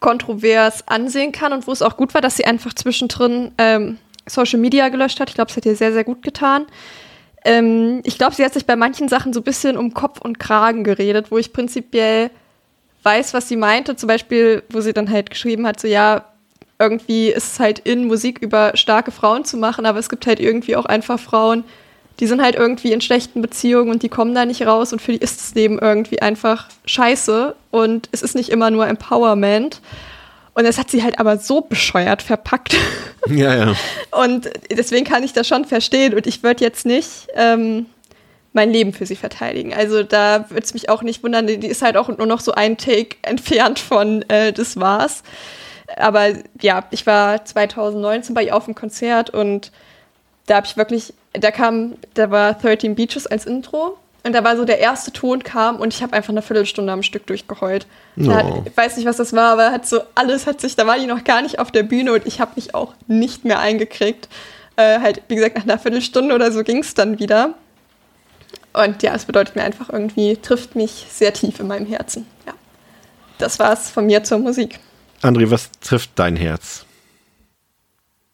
kontrovers 0.00 0.86
ansehen 0.86 1.32
kann 1.32 1.52
und 1.52 1.66
wo 1.66 1.72
es 1.72 1.82
auch 1.82 1.96
gut 1.96 2.14
war, 2.14 2.20
dass 2.20 2.36
sie 2.36 2.44
einfach 2.44 2.72
zwischendrin 2.74 3.52
ähm, 3.58 3.98
Social 4.26 4.58
Media 4.60 4.88
gelöscht 4.88 5.20
hat. 5.20 5.28
Ich 5.28 5.34
glaube, 5.34 5.50
es 5.50 5.56
hat 5.56 5.66
ihr 5.66 5.76
sehr, 5.76 5.92
sehr 5.92 6.04
gut 6.04 6.22
getan. 6.22 6.66
Ähm, 7.44 8.00
ich 8.04 8.18
glaube, 8.18 8.34
sie 8.34 8.44
hat 8.44 8.54
sich 8.54 8.66
bei 8.66 8.76
manchen 8.76 9.08
Sachen 9.08 9.32
so 9.32 9.40
ein 9.40 9.44
bisschen 9.44 9.76
um 9.76 9.94
Kopf 9.94 10.20
und 10.20 10.38
Kragen 10.38 10.84
geredet, 10.84 11.30
wo 11.30 11.38
ich 11.38 11.52
prinzipiell 11.52 12.30
weiß, 13.02 13.34
was 13.34 13.48
sie 13.48 13.56
meinte. 13.56 13.96
Zum 13.96 14.06
Beispiel, 14.06 14.62
wo 14.70 14.80
sie 14.80 14.92
dann 14.92 15.10
halt 15.10 15.30
geschrieben 15.30 15.66
hat, 15.66 15.80
so 15.80 15.88
ja, 15.88 16.24
irgendwie 16.78 17.28
ist 17.28 17.52
es 17.54 17.60
halt 17.60 17.80
in, 17.80 18.06
Musik 18.06 18.38
über 18.40 18.72
starke 18.76 19.10
Frauen 19.10 19.44
zu 19.44 19.56
machen, 19.56 19.86
aber 19.86 19.98
es 19.98 20.08
gibt 20.08 20.26
halt 20.26 20.40
irgendwie 20.40 20.76
auch 20.76 20.84
einfach 20.84 21.18
Frauen, 21.18 21.64
die 22.20 22.26
sind 22.26 22.42
halt 22.42 22.56
irgendwie 22.56 22.92
in 22.92 23.00
schlechten 23.00 23.42
Beziehungen 23.42 23.90
und 23.90 24.02
die 24.02 24.08
kommen 24.08 24.34
da 24.34 24.44
nicht 24.44 24.66
raus 24.66 24.92
und 24.92 25.00
für 25.00 25.12
die 25.12 25.18
ist 25.18 25.40
das 25.40 25.54
Leben 25.54 25.78
irgendwie 25.78 26.20
einfach 26.20 26.68
scheiße 26.84 27.54
und 27.70 28.08
es 28.12 28.22
ist 28.22 28.34
nicht 28.34 28.48
immer 28.50 28.70
nur 28.70 28.86
Empowerment. 28.86 29.80
Und 30.54 30.64
das 30.64 30.76
hat 30.76 30.90
sie 30.90 31.04
halt 31.04 31.20
aber 31.20 31.38
so 31.38 31.60
bescheuert 31.60 32.22
verpackt. 32.22 32.76
Ja, 33.26 33.54
ja. 33.54 33.74
Und 34.10 34.48
deswegen 34.70 35.04
kann 35.04 35.22
ich 35.22 35.34
das 35.34 35.46
schon 35.46 35.66
verstehen. 35.66 36.14
Und 36.14 36.26
ich 36.26 36.42
würde 36.42 36.64
jetzt 36.64 36.86
nicht 36.86 37.26
ähm, 37.34 37.84
mein 38.54 38.70
Leben 38.70 38.94
für 38.94 39.04
sie 39.04 39.16
verteidigen. 39.16 39.74
Also 39.74 40.02
da 40.02 40.48
würde 40.48 40.62
es 40.62 40.72
mich 40.72 40.88
auch 40.88 41.02
nicht 41.02 41.22
wundern. 41.22 41.46
Die 41.46 41.66
ist 41.66 41.82
halt 41.82 41.98
auch 41.98 42.08
nur 42.08 42.26
noch 42.26 42.40
so 42.40 42.52
ein 42.52 42.78
Take 42.78 43.16
entfernt 43.22 43.80
von 43.80 44.22
äh, 44.30 44.52
das 44.52 44.80
war's. 44.80 45.24
Aber 45.96 46.28
ja, 46.60 46.84
ich 46.90 47.06
war 47.06 47.44
2019 47.44 48.34
bei 48.34 48.44
ihr 48.44 48.56
auf 48.56 48.64
dem 48.64 48.74
Konzert 48.74 49.30
und 49.30 49.72
da 50.46 50.56
habe 50.56 50.66
ich 50.66 50.76
wirklich, 50.76 51.12
da 51.32 51.50
kam, 51.50 51.94
da 52.14 52.30
war 52.30 52.54
13 52.54 52.94
Beaches 52.94 53.26
als 53.26 53.46
Intro 53.46 53.98
Und 54.24 54.32
da 54.32 54.42
war 54.44 54.56
so 54.56 54.64
der 54.64 54.78
erste 54.78 55.12
Ton 55.12 55.42
kam 55.42 55.76
und 55.76 55.94
ich 55.94 56.02
habe 56.02 56.12
einfach 56.14 56.30
eine 56.30 56.42
Viertelstunde 56.42 56.92
am 56.92 57.02
Stück 57.02 57.26
durchgeheult. 57.26 57.86
Da 58.16 58.34
hat, 58.34 58.44
Oh. 58.46 58.62
ich 58.66 58.76
weiß 58.76 58.96
nicht, 58.96 59.06
was 59.06 59.16
das 59.18 59.32
war, 59.32 59.52
aber 59.52 59.70
hat 59.70 59.86
so 59.86 60.00
alles 60.14 60.46
hat 60.46 60.60
sich, 60.60 60.74
da 60.76 60.86
war 60.86 60.98
die 60.98 61.06
noch 61.06 61.24
gar 61.24 61.40
nicht 61.42 61.58
auf 61.60 61.70
der 61.70 61.82
Bühne 61.84 62.12
und 62.12 62.26
ich 62.26 62.40
habe 62.40 62.52
mich 62.56 62.74
auch 62.74 62.94
nicht 63.06 63.44
mehr 63.44 63.58
eingekriegt. 63.60 64.28
Äh, 64.76 65.00
halt, 65.00 65.22
wie 65.28 65.34
gesagt, 65.36 65.56
nach 65.56 65.64
einer 65.64 65.78
Viertelstunde 65.78 66.34
oder 66.34 66.50
so 66.52 66.62
ging 66.64 66.78
es 66.78 66.94
dann 66.94 67.18
wieder. 67.18 67.54
Und 68.72 69.02
ja, 69.02 69.14
es 69.14 69.24
bedeutet 69.24 69.56
mir 69.56 69.62
einfach 69.64 69.88
irgendwie, 69.90 70.36
trifft 70.36 70.74
mich 70.76 71.06
sehr 71.10 71.32
tief 71.32 71.58
in 71.60 71.66
meinem 71.66 71.86
Herzen. 71.86 72.26
Ja. 72.46 72.52
Das 73.38 73.58
war's 73.58 73.90
von 73.90 74.06
mir 74.06 74.22
zur 74.24 74.38
Musik. 74.38 74.78
André, 75.22 75.50
was 75.50 75.70
trifft 75.80 76.10
dein 76.16 76.36
Herz? 76.36 76.84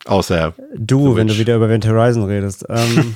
Außer 0.07 0.55
Du, 0.77 1.17
wenn 1.17 1.27
du 1.27 1.35
Witch. 1.35 1.41
wieder 1.41 1.57
über 1.57 1.67
Event 1.67 1.87
Horizon 1.87 2.25
redest. 2.25 2.67
Ähm, 2.69 3.15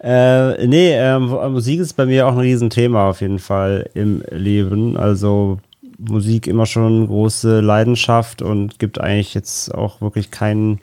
äh, 0.02 0.66
nee, 0.66 0.92
ähm, 0.94 1.26
Musik 1.52 1.80
ist 1.80 1.94
bei 1.94 2.06
mir 2.06 2.26
auch 2.26 2.32
ein 2.32 2.38
Riesenthema 2.38 3.10
auf 3.10 3.20
jeden 3.20 3.38
Fall 3.38 3.90
im 3.94 4.22
Leben. 4.30 4.96
Also 4.96 5.58
Musik 5.98 6.46
immer 6.46 6.66
schon 6.66 7.06
große 7.06 7.60
Leidenschaft 7.60 8.40
und 8.40 8.78
gibt 8.78 9.00
eigentlich 9.00 9.34
jetzt 9.34 9.74
auch 9.74 10.00
wirklich 10.00 10.30
keinen 10.30 10.80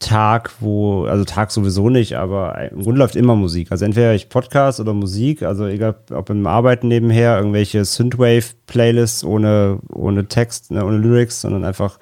Tag, 0.00 0.50
wo, 0.60 1.04
also 1.04 1.24
Tag 1.24 1.50
sowieso 1.50 1.90
nicht, 1.90 2.16
aber 2.16 2.70
im 2.70 2.82
Grunde 2.82 2.98
läuft 3.00 3.16
immer 3.16 3.36
Musik. 3.36 3.70
Also 3.70 3.84
entweder 3.84 4.14
ich 4.14 4.30
Podcast 4.30 4.80
oder 4.80 4.94
Musik, 4.94 5.42
also 5.42 5.66
egal 5.66 5.94
ob 6.10 6.30
im 6.30 6.46
Arbeiten 6.46 6.88
nebenher, 6.88 7.36
irgendwelche 7.36 7.84
Synthwave-Playlists 7.84 9.24
ohne, 9.24 9.78
ohne 9.92 10.26
Text, 10.26 10.70
ne, 10.70 10.86
ohne 10.86 10.96
Lyrics, 10.96 11.42
sondern 11.42 11.64
einfach 11.64 11.98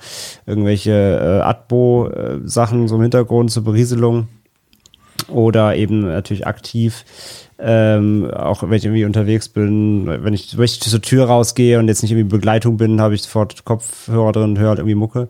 irgendwelche 0.47 0.93
äh, 0.93 1.41
Atbo-Sachen 1.43 2.87
so 2.87 2.97
im 2.97 3.03
Hintergrund 3.03 3.51
zur 3.51 3.65
Berieselung 3.65 4.29
oder 5.29 5.75
eben 5.75 6.03
natürlich 6.03 6.47
aktiv. 6.47 7.05
Ähm, 7.59 8.31
auch 8.31 8.63
wenn 8.63 8.75
ich 8.75 8.85
irgendwie 8.85 9.07
unterwegs 9.07 9.49
bin, 9.49 10.07
wenn 10.07 10.35
ich, 10.35 10.57
wenn 10.57 10.65
ich 10.65 10.81
zur 10.81 11.03
Tür 11.03 11.25
rausgehe 11.25 11.81
und 11.81 11.89
jetzt 11.89 12.03
nicht 12.03 12.13
irgendwie 12.13 12.37
Begleitung 12.37 12.77
bin, 12.77 13.01
habe 13.01 13.17
ich 13.17 13.23
sofort 13.23 13.65
Kopfhörer 13.65 14.31
drin 14.31 14.51
und 14.51 14.59
höre 14.61 14.69
halt 14.69 14.79
irgendwie 14.79 14.95
Mucke. 14.95 15.29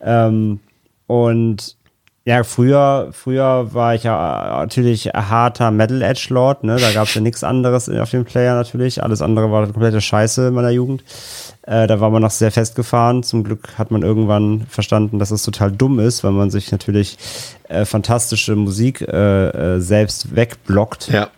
Ähm, 0.00 0.60
und 1.06 1.77
ja, 2.28 2.44
früher, 2.44 3.08
früher 3.12 3.72
war 3.72 3.94
ich 3.94 4.02
ja 4.02 4.58
natürlich 4.58 5.06
harter 5.06 5.70
Metal 5.70 6.02
Edge 6.02 6.26
Lord, 6.28 6.62
ne? 6.62 6.76
Da 6.76 6.92
gab 6.92 7.08
es 7.08 7.14
ja 7.14 7.22
nichts 7.22 7.42
anderes 7.42 7.88
auf 7.88 8.10
dem 8.10 8.26
Player 8.26 8.54
natürlich. 8.54 9.02
Alles 9.02 9.22
andere 9.22 9.50
war 9.50 9.64
komplette 9.64 10.02
Scheiße 10.02 10.48
in 10.48 10.52
meiner 10.52 10.68
Jugend. 10.68 11.02
Äh, 11.62 11.86
da 11.86 12.00
war 12.00 12.10
man 12.10 12.20
noch 12.20 12.30
sehr 12.30 12.50
festgefahren. 12.50 13.22
Zum 13.22 13.44
Glück 13.44 13.78
hat 13.78 13.90
man 13.90 14.02
irgendwann 14.02 14.66
verstanden, 14.68 15.18
dass 15.18 15.30
es 15.30 15.42
total 15.42 15.72
dumm 15.72 16.00
ist, 16.00 16.22
weil 16.22 16.32
man 16.32 16.50
sich 16.50 16.70
natürlich 16.70 17.16
äh, 17.68 17.86
fantastische 17.86 18.56
Musik 18.56 19.00
äh, 19.00 19.76
äh, 19.76 19.80
selbst 19.80 20.36
wegblockt 20.36 21.08
ja, 21.08 21.30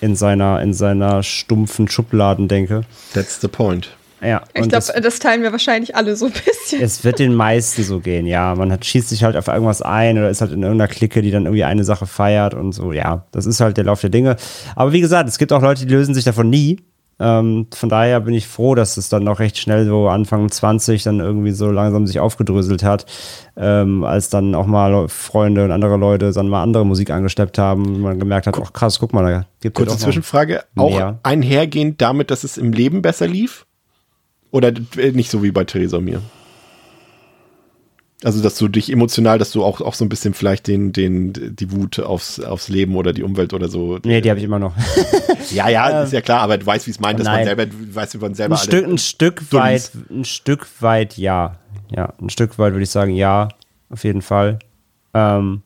in 0.00 0.14
seiner, 0.14 0.62
in 0.62 0.74
seiner 0.74 1.24
stumpfen 1.24 1.88
Schubladendenke. 1.88 2.82
that's 3.14 3.40
the 3.40 3.48
point. 3.48 3.90
Ja, 4.22 4.42
Ich 4.48 4.68
glaube, 4.68 4.70
das- 4.70 4.92
das, 5.02 5.18
teilen 5.18 5.42
wir 5.42 5.52
wahrscheinlich 5.52 5.96
alle 5.96 6.14
so 6.16 6.26
ein 6.26 6.32
bisschen. 6.32 6.82
es 6.82 7.04
wird 7.04 7.18
den 7.18 7.34
meisten 7.34 7.82
so 7.82 8.00
gehen, 8.00 8.26
ja. 8.26 8.54
Man 8.54 8.70
hat, 8.72 8.84
schießt 8.84 9.08
sich 9.08 9.24
halt 9.24 9.36
auf 9.36 9.48
irgendwas 9.48 9.82
ein 9.82 10.18
oder 10.18 10.28
ist 10.30 10.40
halt 10.40 10.52
in 10.52 10.62
irgendeiner 10.62 10.88
Clique, 10.88 11.22
die 11.22 11.30
dann 11.30 11.46
irgendwie 11.46 11.64
eine 11.64 11.84
Sache 11.84 12.06
feiert 12.06 12.54
und 12.54 12.72
so. 12.72 12.92
Ja, 12.92 13.24
das 13.32 13.46
ist 13.46 13.60
halt 13.60 13.76
der 13.76 13.84
Lauf 13.84 14.00
der 14.00 14.10
Dinge. 14.10 14.36
Aber 14.76 14.92
wie 14.92 15.00
gesagt, 15.00 15.28
es 15.28 15.38
gibt 15.38 15.52
auch 15.52 15.62
Leute, 15.62 15.86
die 15.86 15.92
lösen 15.92 16.14
sich 16.14 16.24
davon 16.24 16.50
nie. 16.50 16.80
Ähm, 17.22 17.66
von 17.74 17.90
daher 17.90 18.20
bin 18.20 18.32
ich 18.32 18.46
froh, 18.48 18.74
dass 18.74 18.96
es 18.96 19.10
dann 19.10 19.28
auch 19.28 19.40
recht 19.40 19.58
schnell 19.58 19.84
so 19.84 20.08
Anfang 20.08 20.50
20 20.50 21.02
dann 21.02 21.20
irgendwie 21.20 21.50
so 21.50 21.70
langsam 21.70 22.06
sich 22.06 22.18
aufgedröselt 22.18 22.82
hat, 22.82 23.04
ähm, 23.58 24.04
als 24.04 24.30
dann 24.30 24.54
auch 24.54 24.64
mal 24.64 25.06
Freunde 25.08 25.64
und 25.66 25.70
andere 25.70 25.98
Leute 25.98 26.32
dann 26.32 26.48
mal 26.48 26.62
andere 26.62 26.86
Musik 26.86 27.10
angesteppt 27.10 27.58
haben 27.58 27.84
und 27.84 28.00
man 28.00 28.18
gemerkt 28.18 28.46
hat, 28.46 28.56
ach 28.58 28.72
krass, 28.72 28.98
guck 28.98 29.12
mal, 29.12 29.22
da 29.30 29.44
gibt 29.60 29.78
es 29.78 29.84
Kurze 29.84 29.98
Zwischenfrage, 30.02 30.62
auch 30.76 31.16
einhergehend 31.22 32.00
damit, 32.00 32.30
dass 32.30 32.42
es 32.42 32.56
im 32.56 32.72
Leben 32.72 33.02
besser 33.02 33.26
lief? 33.26 33.66
Oder 34.50 34.72
äh, 34.96 35.12
nicht 35.12 35.30
so 35.30 35.42
wie 35.42 35.50
bei 35.50 35.64
Theresa 35.64 35.98
und 35.98 36.04
mir? 36.04 36.22
Also, 38.22 38.42
dass 38.42 38.58
du 38.58 38.68
dich 38.68 38.92
emotional, 38.92 39.38
dass 39.38 39.50
du 39.50 39.64
auch, 39.64 39.80
auch 39.80 39.94
so 39.94 40.04
ein 40.04 40.10
bisschen 40.10 40.34
vielleicht 40.34 40.66
den, 40.66 40.92
den, 40.92 41.32
die 41.56 41.72
Wut 41.72 41.98
aufs, 41.98 42.38
aufs 42.38 42.68
Leben 42.68 42.96
oder 42.96 43.14
die 43.14 43.22
Umwelt 43.22 43.54
oder 43.54 43.68
so. 43.68 43.98
Nee, 44.04 44.20
die 44.20 44.28
habe 44.28 44.38
ich 44.38 44.44
immer 44.44 44.58
noch. 44.58 44.74
ja, 45.50 45.70
ja, 45.70 46.02
ist 46.02 46.12
ja 46.12 46.20
klar, 46.20 46.42
aber 46.42 46.58
du 46.58 46.66
weißt, 46.66 46.86
wie 46.86 46.90
es 46.90 47.00
meint, 47.00 47.18
dass 47.18 47.26
man 47.26 47.36
Nein. 47.36 47.46
selber, 47.46 47.66
weiß, 47.94 48.14
wie 48.14 48.18
man 48.18 48.34
selber 48.34 48.56
Ein 48.56 48.62
Stück, 48.62 48.86
ein 48.86 48.98
Stück 48.98 49.52
weit, 49.52 49.90
ein 50.10 50.26
Stück 50.26 50.66
weit 50.80 51.16
ja. 51.16 51.56
Ja, 51.96 52.12
ein 52.20 52.28
Stück 52.28 52.58
weit 52.58 52.74
würde 52.74 52.82
ich 52.82 52.90
sagen, 52.90 53.14
ja, 53.14 53.48
auf 53.88 54.04
jeden 54.04 54.20
Fall. 54.20 54.58
Ähm, 55.14 55.62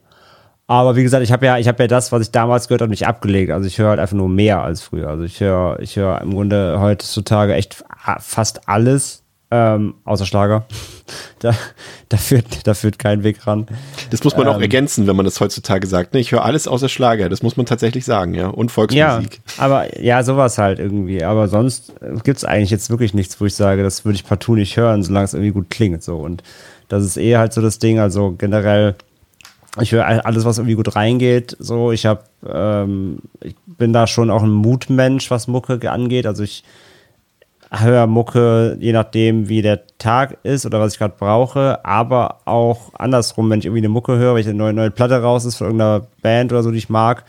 aber 0.67 0.97
wie 0.97 1.03
gesagt, 1.03 1.23
ich 1.23 1.33
habe 1.33 1.45
ja, 1.47 1.59
ich 1.59 1.69
habe 1.69 1.83
ja 1.83 1.87
das, 1.87 2.11
was 2.13 2.23
ich 2.23 2.31
damals 2.31 2.69
gehört 2.69 2.81
habe, 2.83 2.91
nicht 2.91 3.07
abgelegt. 3.07 3.51
Also 3.53 3.67
ich 3.67 3.79
höre 3.79 3.91
halt 3.91 4.01
einfach 4.01 4.17
nur 4.17 4.29
mehr 4.29 4.63
als 4.63 4.83
früher. 4.83 5.09
Also 5.09 5.25
ich 5.25 5.41
höre, 5.41 5.79
ich 5.81 5.97
höre 5.97 6.21
im 6.23 6.33
Grunde 6.33 6.79
heutzutage 6.81 7.55
echt 7.55 7.75
fa- 7.75 8.19
fast 8.21 8.67
alles, 8.69 9.23
ähm, 9.51 9.95
außer 10.05 10.25
Schlager. 10.25 10.65
da, 11.41 11.53
da 12.09 12.17
führt, 12.17 12.67
da 12.67 12.73
führt 12.73 12.99
kein 12.99 13.23
Weg 13.25 13.47
ran. 13.47 13.67
Das 14.11 14.25
muss 14.25 14.37
man 14.39 14.49
auch 14.49 14.57
Ähm. 14.57 14.63
ergänzen, 14.63 15.07
wenn 15.07 15.15
man 15.17 15.27
das 15.27 15.39
heutzutage 15.39 15.87
sagt. 15.87 16.15
Ne? 16.15 16.21
Ich 16.21 16.33
höre 16.33 16.43
alles 16.45 16.67
außer 16.67 16.89
Schlager, 16.89 17.29
das 17.29 17.43
muss 17.43 17.59
man 17.59 17.67
tatsächlich 17.67 18.07
sagen, 18.07 18.33
ja. 18.33 18.47
Und 18.49 18.71
Ja, 18.71 18.75
Volksmusik. 18.75 19.41
aber 19.59 20.01
ja, 20.03 20.23
sowas 20.23 20.57
halt 20.57 20.79
irgendwie. 20.79 21.23
Aber 21.25 21.49
sonst 21.49 21.93
gibt 22.25 22.39
es 22.39 22.45
eigentlich 22.47 22.71
jetzt 22.71 22.89
wirklich 22.89 23.13
nichts, 23.13 23.39
wo 23.39 23.45
ich 23.45 23.55
sage, 23.55 23.83
das 23.83 24.07
würde 24.07 24.17
ich 24.17 24.25
partout 24.25 24.55
nicht 24.55 24.77
hören, 24.79 25.03
solange 25.03 25.27
es 25.27 25.35
irgendwie 25.35 25.53
gut 25.53 25.69
klingt. 25.69 26.03
So. 26.03 26.17
Und 26.17 26.43
das 26.89 27.05
ist 27.05 27.19
eh 27.19 27.37
halt 27.37 27.53
so 27.53 27.61
das 27.61 27.79
Ding. 27.79 27.99
Also 28.01 28.35
generell, 28.39 28.95
ich 29.81 29.93
höre 29.93 30.07
all- 30.07 30.21
alles, 30.21 30.45
was 30.45 30.59
irgendwie 30.59 30.77
gut 30.77 30.95
reingeht. 30.95 31.57
So, 31.59 31.93
ich 31.93 32.07
habe, 32.07 32.23
ähm, 32.49 33.19
ich 33.43 33.55
bin 33.67 33.93
da 33.93 34.07
schon 34.07 34.31
auch 34.31 34.43
ein 34.43 34.51
Mutmensch, 34.53 35.31
was 35.31 35.49
Mucke 35.49 35.91
angeht. 35.91 36.27
Also 36.27 36.43
ich 36.43 36.65
höre 37.71 38.07
Mucke, 38.07 38.77
je 38.79 38.93
nachdem, 38.93 39.49
wie 39.49 39.63
der 39.63 39.83
Tag 39.99 40.39
ist 40.45 40.65
oder 40.65 40.79
was 40.81 40.93
ich 40.93 40.99
gerade 40.99 41.15
brauche, 41.19 41.85
aber 41.85 42.39
auch 42.45 42.93
andersrum, 42.95 43.51
wenn 43.51 43.59
ich 43.59 43.65
irgendwie 43.67 43.81
eine 43.81 43.89
Mucke 43.89 44.17
höre, 44.17 44.35
wenn 44.35 44.43
ich 44.43 44.49
eine 44.49 44.59
neue, 44.59 44.73
neue 44.73 44.91
Platte 44.93 45.21
raus 45.21 45.45
ist 45.45 45.57
von 45.57 45.67
irgendeiner 45.69 46.07
Band 46.23 46.53
oder 46.53 46.63
so, 46.63 46.71
die 46.71 46.79
ich 46.79 46.89
mag, 46.89 47.25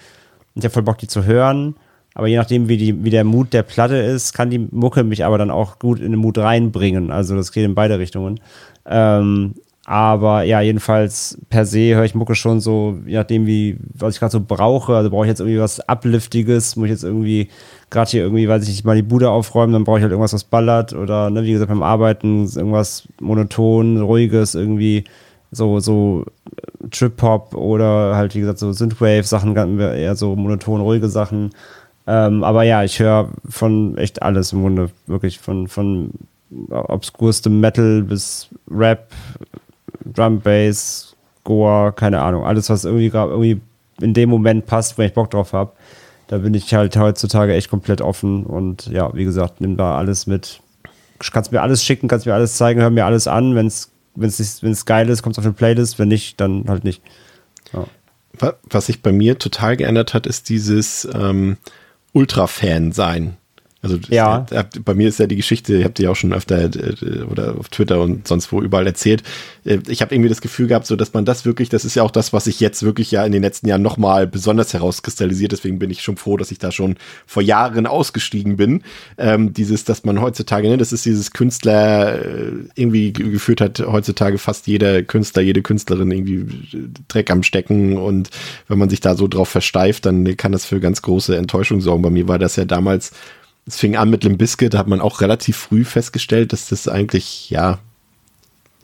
und 0.54 0.60
ich 0.60 0.66
habe 0.66 0.74
voll 0.74 0.84
Bock, 0.84 1.00
die 1.00 1.08
zu 1.08 1.26
hören, 1.26 1.76
aber 2.14 2.28
je 2.28 2.38
nachdem, 2.38 2.70
wie, 2.70 2.78
die, 2.78 3.04
wie 3.04 3.10
der 3.10 3.24
Mut 3.24 3.54
der 3.54 3.64
Platte 3.64 3.98
ist, 3.98 4.34
kann 4.34 4.50
die 4.50 4.60
Mucke 4.60 5.04
mich 5.04 5.26
aber 5.26 5.38
dann 5.38 5.52
auch 5.52 5.80
gut 5.80 6.00
in 6.00 6.12
den 6.12 6.20
Mut 6.20 6.38
reinbringen. 6.38 7.12
Also 7.12 7.36
das 7.36 7.52
geht 7.52 7.66
in 7.66 7.76
beide 7.76 8.00
Richtungen. 8.00 8.40
Ähm, 8.86 9.56
aber 9.86 10.42
ja, 10.44 10.62
jedenfalls 10.62 11.38
per 11.50 11.66
se 11.66 11.96
höre 11.96 12.06
ich 12.06 12.16
Mucke 12.16 12.34
schon 12.34 12.60
so, 12.60 12.98
je 13.06 13.18
nachdem, 13.18 13.46
wie, 13.46 13.78
was 13.94 14.16
ich 14.16 14.20
gerade 14.20 14.32
so 14.32 14.42
brauche. 14.42 14.96
Also 14.96 15.12
brauche 15.12 15.26
ich 15.26 15.30
jetzt 15.30 15.42
irgendwie 15.42 15.60
was 15.60 15.80
Upliftiges, 15.88 16.76
muss 16.76 16.86
ich 16.86 16.92
jetzt 16.92 17.04
irgendwie 17.04 17.50
gerade 17.92 18.10
hier 18.10 18.24
irgendwie, 18.24 18.50
weiß 18.50 18.64
ich 18.64 18.70
nicht, 18.70 18.86
mal 18.86 18.96
die 18.96 19.04
Bude 19.04 19.30
aufräumen, 19.30 19.74
dann 19.74 19.84
brauche 19.84 20.00
ich 20.00 20.02
halt 20.02 20.12
irgendwas, 20.12 20.34
was 20.34 20.44
ballert 20.44 20.94
oder, 20.94 21.30
ne, 21.30 21.44
wie 21.44 21.52
gesagt, 21.52 21.70
beim 21.70 21.84
Arbeiten 21.84 22.50
irgendwas 22.56 23.08
monoton, 23.22 24.02
ruhiges, 24.02 24.56
irgendwie 24.56 25.04
so, 25.52 25.80
so 25.80 26.26
äh, 26.58 26.90
Trip-Hop 26.90 27.54
oder 27.54 28.16
halt, 28.16 28.34
wie 28.34 28.40
gesagt, 28.40 28.58
so 28.58 28.74
Synthwave-Sachen, 28.74 29.80
eher 29.80 30.16
so 30.16 30.36
monoton, 30.36 30.82
ruhige 30.82 31.10
Sachen. 31.10 31.52
Ähm, 32.08 32.44
aber 32.44 32.64
ja, 32.64 32.84
ich 32.84 33.00
höre 33.00 33.30
von 33.48 33.98
echt 34.00 34.24
alles 34.24 34.52
im 34.52 34.62
Grunde, 34.62 34.90
wirklich 35.06 35.38
von, 35.40 35.68
von 35.68 36.10
obskurstem 36.72 37.60
Metal 37.60 38.02
bis 38.04 38.50
Rap, 38.70 39.12
Drum 40.06 40.40
Bass, 40.42 41.16
Goa, 41.44 41.92
keine 41.92 42.22
Ahnung, 42.22 42.46
alles, 42.46 42.70
was 42.70 42.86
irgendwie 42.86 43.10
gerade 43.10 43.32
irgendwie 43.32 43.62
in 44.02 44.14
dem 44.14 44.30
Moment 44.30 44.66
passt, 44.66 44.98
wenn 44.98 45.08
ich 45.08 45.14
Bock 45.14 45.32
drauf 45.32 45.54
habe. 45.54 45.72
Da 46.28 46.40
bin 46.40 46.54
ich 46.54 46.74
halt 46.74 46.98
heutzutage 46.98 47.54
echt 47.54 47.70
komplett 47.70 48.02
offen 48.02 48.46
und 48.46 48.88
ja, 48.88 49.14
wie 49.14 49.26
gesagt, 49.26 49.62
nimm 49.62 49.78
da 49.78 49.96
alles 49.98 50.26
mit. 50.28 50.60
Kannst 51.32 51.52
mir 51.52 51.62
alles 51.62 51.84
schicken, 51.84 52.08
kannst 52.08 52.26
mir 52.26 52.34
alles 52.34 52.58
zeigen, 52.58 52.82
hör 52.82 52.90
mir 52.90 53.06
alles 53.06 53.28
an. 53.28 53.56
Wenn 53.56 53.68
es 53.68 53.92
wenn's, 54.16 54.86
geil 54.86 55.08
ist, 55.10 55.22
kommt 55.24 55.36
es 55.36 55.40
auf 55.40 55.46
eine 55.46 55.54
Playlist, 55.54 56.00
wenn 56.00 56.08
nicht, 56.08 56.40
dann 56.42 56.66
halt 56.68 56.84
nicht. 56.84 57.02
Wa- 58.40 58.56
Was 58.70 58.88
sich 58.88 59.02
bei 59.02 59.12
mir 59.12 59.38
total 59.40 59.78
geändert 59.78 60.14
hat, 60.14 60.26
ist 60.28 60.50
dieses 60.50 61.08
ähm, 61.14 61.58
Ultra-Fan 62.14 62.92
sein. 62.92 63.38
Also 63.86 64.00
Ja. 64.10 64.48
äh, 64.50 64.64
bei 64.84 64.96
mir 64.96 65.08
ist 65.08 65.20
ja 65.20 65.28
die 65.28 65.36
Geschichte, 65.36 65.76
ich 65.76 65.84
habe 65.84 65.94
die 65.94 66.08
auch 66.08 66.16
schon 66.16 66.34
öfter 66.34 66.64
äh, 66.64 67.22
oder 67.30 67.56
auf 67.60 67.70
Twitter 67.70 68.02
und 68.02 68.28
sonst 68.28 68.52
wo 68.52 68.60
überall 68.62 68.88
erzählt. 68.88 69.22
Äh, 69.64 69.78
Ich 69.88 70.02
habe 70.02 70.14
irgendwie 70.16 70.30
das 70.30 70.42
Gefühl 70.42 70.66
gehabt, 70.68 70.88
so 70.88 70.96
dass 70.96 71.14
man 71.14 71.24
das 71.24 71.46
wirklich, 71.46 71.70
das 71.70 71.86
ist 71.86 71.96
ja 71.96 72.02
auch 72.02 72.10
das, 72.10 72.34
was 72.34 72.46
sich 72.46 72.60
jetzt 72.60 72.82
wirklich 72.82 73.12
ja 73.12 73.24
in 73.24 73.32
den 73.32 73.44
letzten 73.44 73.68
Jahren 73.68 73.84
nochmal 73.84 74.26
besonders 74.26 74.74
herauskristallisiert. 74.74 75.52
Deswegen 75.52 75.78
bin 75.78 75.92
ich 75.92 76.02
schon 76.02 76.18
froh, 76.18 76.36
dass 76.36 76.52
ich 76.52 76.58
da 76.58 76.72
schon 76.72 76.96
vor 77.28 77.44
Jahren 77.44 77.86
ausgestiegen 77.86 78.58
bin. 78.58 78.82
Ähm, 79.20 79.54
dieses, 79.54 79.84
dass 79.84 80.04
man 80.04 80.20
heutzutage, 80.20 80.68
ne, 80.68 80.78
das 80.78 80.92
ist 80.92 81.06
dieses 81.06 81.32
Künstler 81.32 82.20
irgendwie 82.74 83.14
ge- 83.14 83.30
geführt 83.30 83.62
hat, 83.62 83.80
heutzutage 83.80 84.40
fast 84.40 84.66
jeder 84.66 85.04
Künstler, 85.04 85.44
jede 85.44 85.62
Künstlerin 85.62 86.10
irgendwie 86.10 86.46
Dreck 87.08 87.30
am 87.30 87.44
Stecken 87.44 87.98
und 87.98 88.32
wenn 88.68 88.80
man 88.80 88.90
sich 88.90 89.00
da 89.00 89.16
so 89.16 89.28
drauf 89.28 89.50
versteift, 89.50 90.08
dann 90.08 90.36
kann 90.38 90.52
das 90.52 90.66
für 90.66 90.80
ganz 90.80 91.04
große 91.04 91.38
Enttäuschung 91.38 91.82
sorgen. 91.82 92.02
Bei 92.02 92.10
mir 92.10 92.28
war 92.28 92.40
das 92.40 92.56
ja 92.56 92.66
damals 92.66 93.12
es 93.66 93.78
fing 93.78 93.96
an 93.96 94.10
mit 94.10 94.24
Limp 94.24 94.38
Bizkit, 94.38 94.74
da 94.74 94.78
hat 94.78 94.88
man 94.88 95.02
auch 95.02 95.22
relativ 95.22 95.58
früh 95.58 95.84
festgestellt, 95.84 96.54
dass 96.54 96.70
das 96.70 96.88
eigentlich, 96.88 97.50
ja, 97.50 97.80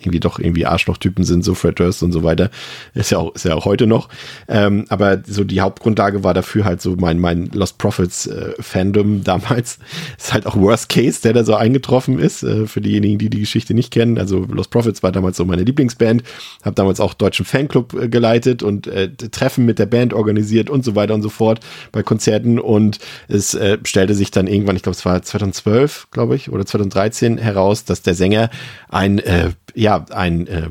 irgendwie 0.01 0.19
doch 0.19 0.39
irgendwie 0.39 0.65
Arschlochtypen 0.65 1.23
sind, 1.23 1.43
so 1.43 1.55
Fred 1.55 1.79
Durst 1.79 2.03
und 2.03 2.11
so 2.11 2.23
weiter. 2.23 2.49
Ist 2.93 3.11
ja 3.11 3.19
auch, 3.19 3.33
ist 3.35 3.45
ja 3.45 3.55
auch 3.55 3.65
heute 3.65 3.87
noch. 3.87 4.09
Ähm, 4.47 4.85
aber 4.89 5.21
so 5.25 5.43
die 5.43 5.61
Hauptgrundlage 5.61 6.23
war 6.23 6.33
dafür 6.33 6.65
halt 6.65 6.81
so 6.81 6.95
mein, 6.97 7.19
mein 7.19 7.47
Lost 7.53 7.77
Prophets 7.77 8.27
äh, 8.27 8.53
Fandom 8.59 9.23
damals. 9.23 9.79
Ist 10.17 10.33
halt 10.33 10.45
auch 10.45 10.55
Worst 10.55 10.89
Case, 10.89 11.21
der 11.21 11.33
da 11.33 11.43
so 11.43 11.55
eingetroffen 11.55 12.19
ist, 12.19 12.43
äh, 12.43 12.67
für 12.67 12.81
diejenigen, 12.81 13.17
die 13.17 13.29
die 13.29 13.39
Geschichte 13.39 13.73
nicht 13.73 13.91
kennen. 13.91 14.17
Also 14.17 14.45
Lost 14.45 14.69
Prophets 14.69 15.03
war 15.03 15.11
damals 15.11 15.37
so 15.37 15.45
meine 15.45 15.63
Lieblingsband. 15.63 16.23
Habe 16.63 16.75
damals 16.75 16.99
auch 16.99 17.13
deutschen 17.13 17.45
Fanclub 17.45 17.93
äh, 17.93 18.09
geleitet 18.09 18.63
und 18.63 18.87
äh, 18.87 19.09
Treffen 19.09 19.65
mit 19.65 19.79
der 19.79 19.85
Band 19.85 20.13
organisiert 20.13 20.69
und 20.69 20.83
so 20.83 20.95
weiter 20.95 21.13
und 21.13 21.21
so 21.21 21.29
fort 21.29 21.59
bei 21.91 22.03
Konzerten. 22.03 22.59
Und 22.59 22.99
es 23.27 23.53
äh, 23.53 23.77
stellte 23.83 24.13
sich 24.13 24.31
dann 24.31 24.47
irgendwann, 24.47 24.75
ich 24.75 24.83
glaube, 24.83 24.95
es 24.95 25.05
war 25.05 25.21
2012, 25.21 26.07
glaube 26.11 26.35
ich, 26.35 26.51
oder 26.51 26.65
2013 26.65 27.37
heraus, 27.37 27.85
dass 27.85 28.01
der 28.01 28.15
Sänger 28.15 28.49
ein 28.89 29.19
äh, 29.19 29.51
ja, 29.91 30.05
ein, 30.15 30.47
äh, 30.47 30.69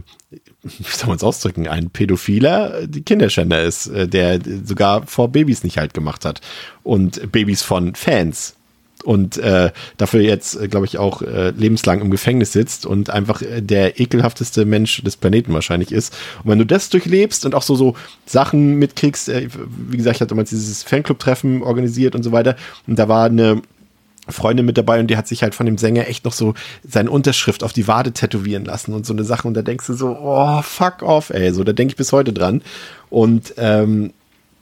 wie 0.62 0.96
soll 0.96 1.08
man 1.08 1.16
es 1.16 1.24
ausdrücken, 1.24 1.68
ein 1.68 1.90
Pädophiler, 1.90 2.86
die 2.86 3.02
Kinderschänder 3.02 3.62
ist, 3.62 3.86
äh, 3.88 4.08
der 4.08 4.40
sogar 4.64 5.06
vor 5.06 5.28
Babys 5.28 5.64
nicht 5.64 5.78
halt 5.78 5.94
gemacht 5.94 6.24
hat. 6.24 6.40
Und 6.82 7.30
Babys 7.32 7.62
von 7.62 7.94
Fans. 7.94 8.56
Und 9.02 9.38
äh, 9.38 9.70
dafür 9.96 10.20
jetzt, 10.20 10.60
äh, 10.60 10.68
glaube 10.68 10.84
ich, 10.84 10.98
auch 10.98 11.22
äh, 11.22 11.50
lebenslang 11.50 12.02
im 12.02 12.10
Gefängnis 12.10 12.52
sitzt 12.52 12.84
und 12.84 13.08
einfach 13.08 13.40
äh, 13.40 13.62
der 13.62 13.98
ekelhafteste 13.98 14.66
Mensch 14.66 15.02
des 15.02 15.16
Planeten 15.16 15.54
wahrscheinlich 15.54 15.90
ist. 15.90 16.14
Und 16.44 16.50
wenn 16.50 16.58
du 16.58 16.66
das 16.66 16.90
durchlebst 16.90 17.46
und 17.46 17.54
auch 17.54 17.62
so, 17.62 17.76
so 17.76 17.96
Sachen 18.26 18.74
mitkriegst, 18.74 19.30
äh, 19.30 19.48
wie 19.88 19.96
gesagt, 19.96 20.16
ich 20.16 20.20
hatte 20.20 20.30
damals 20.30 20.50
dieses 20.50 20.82
Fanclub-Treffen 20.82 21.62
organisiert 21.62 22.14
und 22.14 22.22
so 22.22 22.32
weiter. 22.32 22.56
Und 22.86 22.98
da 22.98 23.08
war 23.08 23.24
eine 23.24 23.62
Freundin 24.32 24.66
mit 24.66 24.78
dabei 24.78 25.00
und 25.00 25.08
die 25.08 25.16
hat 25.16 25.28
sich 25.28 25.42
halt 25.42 25.54
von 25.54 25.66
dem 25.66 25.78
Sänger 25.78 26.08
echt 26.08 26.24
noch 26.24 26.32
so 26.32 26.54
seine 26.86 27.10
Unterschrift 27.10 27.62
auf 27.64 27.72
die 27.72 27.88
Wade 27.88 28.12
tätowieren 28.12 28.64
lassen 28.64 28.94
und 28.94 29.06
so 29.06 29.12
eine 29.12 29.24
Sache. 29.24 29.48
Und 29.48 29.54
da 29.54 29.62
denkst 29.62 29.86
du 29.86 29.94
so, 29.94 30.16
oh, 30.20 30.62
fuck 30.62 31.02
off, 31.02 31.30
ey. 31.30 31.52
So, 31.52 31.64
da 31.64 31.72
denke 31.72 31.92
ich 31.92 31.96
bis 31.96 32.12
heute 32.12 32.32
dran. 32.32 32.62
Und 33.08 33.54
ähm, 33.56 34.12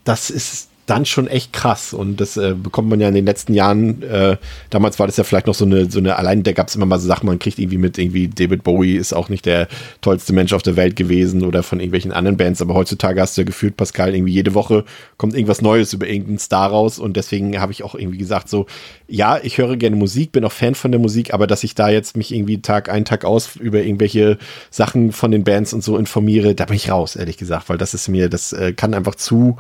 das 0.05 0.31
ist 0.31 0.68
dann 0.89 1.05
schon 1.05 1.27
echt 1.27 1.53
krass. 1.53 1.93
Und 1.93 2.19
das 2.21 2.37
äh, 2.37 2.55
bekommt 2.55 2.89
man 2.89 2.99
ja 2.99 3.09
in 3.09 3.15
den 3.15 3.27
letzten 3.27 3.53
Jahren. 3.53 4.03
Äh, 4.03 4.39
damals 4.71 4.99
war 4.99 5.07
das 5.07 5.19
ja 5.19 5.25
vielleicht 5.25 5.47
noch 5.47 5.55
so 5.55 5.67
eine, 5.67 5.91
so 5.91 5.99
eine, 5.99 6.17
allein 6.17 6.43
da 6.43 6.53
gab 6.53 6.69
es 6.69 6.77
immer 6.77 6.87
mal 6.87 6.99
so 6.99 7.07
Sachen, 7.07 7.27
man 7.27 7.39
kriegt 7.39 7.59
irgendwie 7.59 7.77
mit, 7.77 7.99
irgendwie 7.99 8.29
David 8.29 8.65
Bowie 8.65 8.97
ist 8.97 9.13
auch 9.13 9.29
nicht 9.29 9.45
der 9.45 9.69
tollste 10.01 10.33
Mensch 10.33 10.55
auf 10.55 10.63
der 10.63 10.77
Welt 10.77 10.97
gewesen 10.97 11.45
oder 11.45 11.63
von 11.63 11.79
irgendwelchen 11.79 12.13
anderen 12.13 12.39
Bands, 12.39 12.63
aber 12.63 12.73
heutzutage 12.73 13.21
hast 13.21 13.37
du 13.37 13.43
ja 13.43 13.47
gefühlt, 13.47 13.77
Pascal, 13.77 14.15
irgendwie 14.15 14.33
jede 14.33 14.55
Woche 14.55 14.85
kommt 15.19 15.35
irgendwas 15.35 15.61
Neues 15.61 15.93
über 15.93 16.09
irgendeinen 16.09 16.39
Star 16.39 16.71
raus 16.71 16.99
und 16.99 17.17
deswegen 17.17 17.61
habe 17.61 17.73
ich 17.73 17.83
auch 17.83 17.95
irgendwie 17.95 18.19
gesagt, 18.19 18.49
so, 18.49 18.67
ja, 19.07 19.39
ich 19.43 19.59
höre 19.59 19.77
gerne 19.77 19.97
Musik, 19.97 20.33
bin 20.33 20.45
auch 20.45 20.53
Fan 20.53 20.75
von 20.75 20.91
der 20.91 21.01
Musik, 21.01 21.35
aber 21.35 21.47
dass 21.47 21.65
ich 21.65 21.75
da 21.75 21.91
jetzt 21.91 22.17
mich 22.17 22.35
irgendwie 22.35 22.63
Tag 22.63 22.89
ein, 22.89 23.05
Tag 23.05 23.27
aus 23.27 23.57
über 23.57 23.83
irgendwelche 23.83 24.39
Sachen 24.71 25.13
von 25.13 25.31
den 25.31 25.45
Bands 25.45 25.75
und 25.75 25.85
so 25.85 25.99
informiere, 25.99 26.55
da 26.55 26.65
bin 26.65 26.77
ich 26.77 26.91
raus, 26.91 27.15
ehrlich 27.15 27.37
gesagt, 27.37 27.69
weil 27.69 27.79
das 27.79 27.93
ist 27.93 28.09
mir, 28.09 28.31
das 28.31 28.55
äh, 28.55 28.73
kann 28.73 28.95
einfach 28.95 29.17
zu 29.17 29.59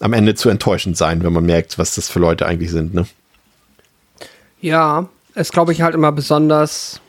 am 0.00 0.12
Ende 0.12 0.34
zu 0.34 0.48
enttäuschend 0.48 0.96
sein, 0.96 1.22
wenn 1.22 1.32
man 1.32 1.44
merkt, 1.44 1.78
was 1.78 1.94
das 1.94 2.08
für 2.08 2.18
Leute 2.18 2.46
eigentlich 2.46 2.70
sind, 2.70 2.94
ne? 2.94 3.06
Ja, 4.60 5.08
es 5.34 5.52
glaube 5.52 5.72
ich 5.72 5.82
halt 5.82 5.94
immer 5.94 6.12
besonders 6.12 7.00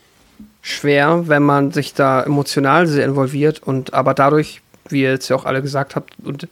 schwer, 0.61 1.27
wenn 1.27 1.43
man 1.43 1.71
sich 1.71 1.93
da 1.93 2.23
emotional 2.23 2.87
sehr 2.87 3.05
involviert 3.05 3.63
und 3.63 3.93
aber 3.93 4.13
dadurch, 4.13 4.61
wie 4.89 5.01
ihr 5.01 5.11
jetzt 5.11 5.29
ja 5.29 5.35
auch 5.35 5.45
alle 5.45 5.61
gesagt 5.61 5.95
habt, 5.95 6.13
und 6.23 6.47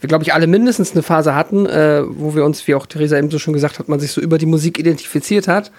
wir 0.00 0.08
glaube 0.08 0.24
ich 0.24 0.34
alle 0.34 0.46
mindestens 0.46 0.92
eine 0.92 1.02
Phase 1.02 1.34
hatten, 1.34 1.66
äh, 1.66 2.02
wo 2.06 2.34
wir 2.34 2.44
uns, 2.44 2.66
wie 2.66 2.74
auch 2.74 2.86
Theresa 2.86 3.16
eben 3.16 3.30
so 3.30 3.38
schon 3.38 3.54
gesagt 3.54 3.78
hat, 3.78 3.88
man 3.88 4.00
sich 4.00 4.12
so 4.12 4.20
über 4.20 4.38
die 4.38 4.46
Musik 4.46 4.78
identifiziert 4.78 5.46
hat, 5.46 5.70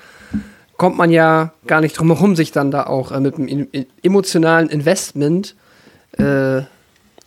kommt 0.77 0.97
man 0.97 1.11
ja 1.11 1.53
gar 1.67 1.81
nicht 1.81 1.97
drum 1.97 2.07
herum, 2.07 2.35
sich 2.35 2.51
dann 2.51 2.71
da 2.71 2.85
auch 2.85 3.11
äh, 3.11 3.19
mit 3.19 3.35
einem 3.35 3.67
emotionalen 4.03 4.69
Investment 4.69 5.55
äh, 6.17 6.61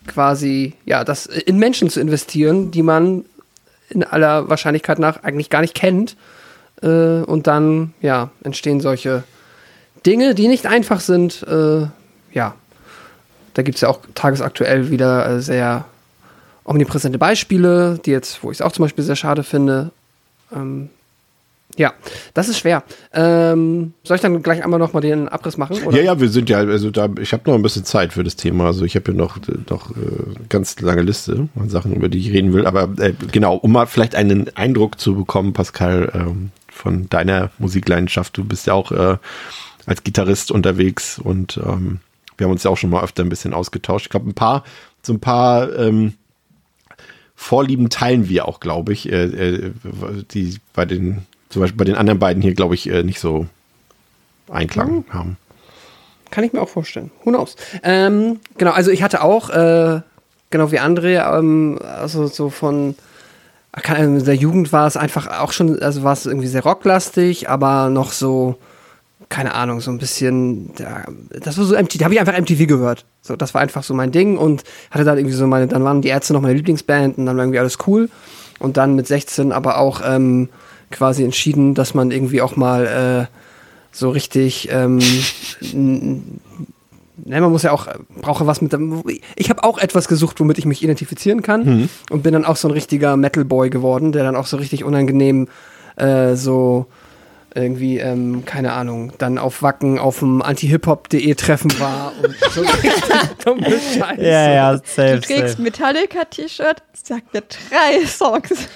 quasi, 0.07 0.75
ja, 0.85 1.05
das 1.05 1.27
in 1.27 1.59
Menschen 1.59 1.91
zu 1.91 2.01
investieren, 2.01 2.71
die 2.71 2.83
man 2.83 3.25
in 3.89 4.05
aller 4.05 4.49
Wahrscheinlichkeit 4.49 4.99
nach 4.99 5.23
eigentlich 5.23 5.51
gar 5.51 5.61
nicht 5.61 5.75
kennt. 5.75 6.17
Äh, 6.83 7.23
und 7.23 7.47
dann, 7.47 7.95
ja, 8.01 8.31
entstehen 8.43 8.81
solche 8.81 9.25
Dinge, 10.05 10.35
die 10.35 10.49
nicht 10.49 10.67
einfach 10.67 11.01
sind. 11.01 11.43
Äh, 11.45 11.87
ja, 12.33 12.55
da 13.55 13.63
gibt 13.63 13.77
es 13.77 13.83
ja 13.83 13.89
auch 13.89 14.01
tagesaktuell 14.15 14.91
wieder 14.91 15.29
äh, 15.29 15.41
sehr 15.41 15.85
omnipräsente 16.65 17.19
Beispiele, 17.19 18.01
die 18.05 18.11
jetzt, 18.11 18.43
wo 18.43 18.51
ich 18.51 18.59
es 18.59 18.63
auch 18.63 18.73
zum 18.73 18.85
Beispiel 18.85 19.05
sehr 19.05 19.17
schade 19.17 19.43
finde. 19.43 19.91
Ähm, 20.53 20.91
ja, 21.77 21.93
das 22.35 22.49
ist 22.49 22.59
schwer. 22.59 22.85
Ähm, 23.13 23.95
soll 24.05 24.17
ich 24.17 24.21
dann 24.23 24.43
gleich 24.43 24.63
einmal 24.63 24.79
noch 24.79 24.93
mal 24.93 25.01
den 25.01 25.29
Abriss 25.29 25.57
machen? 25.57 25.83
Oder? 25.85 25.97
Ja, 25.97 26.05
ja, 26.05 26.21
wir 26.21 26.29
sind 26.29 26.49
ja, 26.49 26.59
also 26.59 26.91
da, 26.91 27.09
ich 27.21 27.33
habe 27.33 27.51
noch 27.51 27.55
ein 27.57 27.63
bisschen 27.63 27.85
Zeit 27.85 28.13
für 28.13 28.23
das 28.23 28.37
Thema. 28.37 28.67
Also 28.67 28.85
ich 28.85 28.95
habe 28.95 29.11
ja 29.11 29.17
noch, 29.17 29.39
noch 29.69 29.91
äh, 29.91 29.95
ganz 30.49 30.79
lange 30.81 31.03
Liste 31.03 31.49
an 31.59 31.69
Sachen, 31.71 31.93
über 31.93 32.09
die 32.09 32.19
ich 32.19 32.33
reden 32.33 32.53
will. 32.53 32.67
Aber 32.67 32.89
äh, 32.99 33.13
genau, 33.33 33.57
um 33.57 33.73
mal 33.73 33.87
vielleicht 33.87 34.15
einen 34.15 34.57
Eindruck 34.57 35.01
zu 35.01 35.17
bekommen, 35.17 35.53
Pascal, 35.53 36.13
ähm, 36.15 36.51
von 36.69 37.09
deiner 37.09 37.51
Musikleidenschaft. 37.59 38.37
Du 38.37 38.45
bist 38.45 38.67
ja 38.67 38.75
auch 38.75 38.93
äh, 38.93 39.17
als 39.87 40.03
Gitarrist 40.03 40.51
unterwegs 40.51 41.19
und 41.19 41.57
ähm, 41.57 42.01
wir 42.37 42.47
haben 42.47 42.53
uns 42.53 42.65
ja 42.65 42.71
auch 42.71 42.77
schon 42.77 42.91
mal 42.91 43.03
öfter 43.03 43.23
ein 43.23 43.29
bisschen 43.29 43.55
ausgetauscht. 43.55 44.07
Ich 44.07 44.11
glaube, 44.11 44.29
ein 44.29 44.35
paar, 44.35 44.65
so 45.03 45.13
ein 45.13 45.21
paar 45.21 45.77
ähm, 45.79 46.15
Vorlieben 47.37 47.91
teilen 47.91 48.29
wir 48.29 48.47
auch, 48.47 48.61
glaube 48.61 48.93
ich, 48.93 49.11
äh, 49.11 49.25
äh, 49.25 49.73
die 50.31 50.59
bei 50.73 50.85
den 50.85 51.27
zum 51.55 51.63
Beispiel 51.63 51.79
bei 51.79 51.85
den 51.85 51.95
anderen 51.95 52.19
beiden 52.19 52.43
hier, 52.43 52.53
glaube 52.53 52.75
ich, 52.75 52.91
äh, 52.91 53.05
nicht 53.05 53.21
so 53.21 53.47
Einklang 54.51 54.93
mhm. 54.93 55.05
haben. 55.11 55.37
Kann 56.33 56.43
ich 56.43 56.53
mir 56.53 56.61
auch 56.61 56.69
vorstellen. 56.69 57.13
Who 57.23 57.31
knows? 57.31 57.55
Ähm, 57.85 58.41
genau, 58.59 58.73
also 58.73 58.91
ich 58.91 59.05
hatte 59.05 59.23
auch, 59.23 59.51
äh, 59.51 60.01
genau 60.51 60.73
wie 60.73 60.81
André, 60.81 61.39
ähm, 61.39 61.79
also 61.81 62.27
so 62.27 62.51
von 62.51 62.97
in 63.97 64.25
der 64.25 64.35
Jugend 64.35 64.73
war 64.73 64.89
es 64.89 64.97
einfach 64.97 65.41
auch 65.41 65.53
schon, 65.53 65.81
also 65.81 66.03
war 66.03 66.13
es 66.13 66.27
irgendwie 66.27 66.49
sehr 66.49 66.65
rocklastig, 66.65 67.49
aber 67.49 67.89
noch 67.89 68.11
so, 68.11 68.57
keine 69.29 69.55
Ahnung, 69.55 69.81
so 69.81 69.93
ein 69.93 69.99
bisschen, 69.99 70.73
ja, 70.79 71.05
das 71.31 71.57
war 71.57 71.65
so 71.65 71.77
MTV, 71.77 71.99
da 71.99 72.05
habe 72.07 72.15
ich 72.15 72.21
einfach 72.21 72.37
MTV 72.37 72.67
gehört. 72.67 73.05
So, 73.23 73.37
das 73.37 73.55
war 73.55 73.61
einfach 73.61 73.85
so 73.85 73.95
mein 73.95 74.11
Ding 74.11 74.39
und 74.39 74.65
hatte 74.91 75.05
dann 75.05 75.19
irgendwie 75.19 75.37
so 75.37 75.47
meine, 75.47 75.69
dann 75.69 75.85
waren 75.85 76.03
die 76.03 76.09
Ärzte 76.09 76.33
noch 76.33 76.41
meine 76.41 76.55
Lieblingsband 76.55 77.17
und 77.17 77.27
dann 77.27 77.37
war 77.37 77.45
irgendwie 77.45 77.61
alles 77.61 77.79
cool. 77.87 78.11
Und 78.59 78.77
dann 78.77 78.97
mit 78.97 79.07
16 79.07 79.53
aber 79.53 79.79
auch 79.79 80.03
ähm, 80.05 80.49
quasi 80.91 81.25
entschieden, 81.25 81.75
dass 81.75 81.95
man 81.95 82.11
irgendwie 82.11 82.43
auch 82.43 82.57
mal 82.57 83.29
äh, 83.31 83.37
so 83.93 84.11
richtig, 84.11 84.69
ähm, 84.71 84.99
ne, 85.71 87.41
man 87.41 87.51
muss 87.51 87.63
ja 87.63 87.73
auch, 87.73 87.87
brauche 88.21 88.47
was 88.47 88.61
mit 88.61 88.73
dem, 88.73 89.03
ich 89.37 89.51
habe 89.51 89.63
auch 89.65 89.79
etwas 89.79 90.09
gesucht, 90.09 90.41
womit 90.41 90.59
ich 90.59 90.67
mich 90.67 90.83
identifizieren 90.83 91.43
kann 91.43 91.65
mhm. 91.65 91.89
und 92.11 92.23
bin 92.23 92.33
dann 92.33 92.45
auch 92.45 92.57
so 92.57 92.69
ein 92.69 92.73
richtiger 92.73 93.17
Metal-Boy 93.17 93.71
geworden, 93.71 94.13
der 94.13 94.25
dann 94.25 94.37
auch 94.37 94.47
so 94.47 94.57
richtig 94.57 94.85
unangenehm 94.85 95.49
äh, 95.97 96.35
so 96.35 96.87
irgendwie, 97.55 97.99
ähm, 97.99 98.45
keine 98.45 98.73
Ahnung, 98.73 99.13
dann 99.19 99.39
auf 99.39 99.63
Wacken 99.63 99.99
auf 99.99 100.19
dem 100.19 100.43
anti-hip-hop.de 100.43 101.35
Treffen 101.35 101.79
war 101.79 102.13
und 102.23 102.35
so 102.53 102.65
dumme 103.45 103.65
Scheiße. 103.65 104.23
Ja, 104.23 104.53
ja, 104.53 104.77
safe, 104.79 105.15
Du 105.15 105.21
trägst 105.21 105.59
Metallica-T-Shirt, 105.61 106.83
sagt 106.95 107.33
mir 107.33 107.43
drei 107.43 108.05
Songs. 108.07 108.69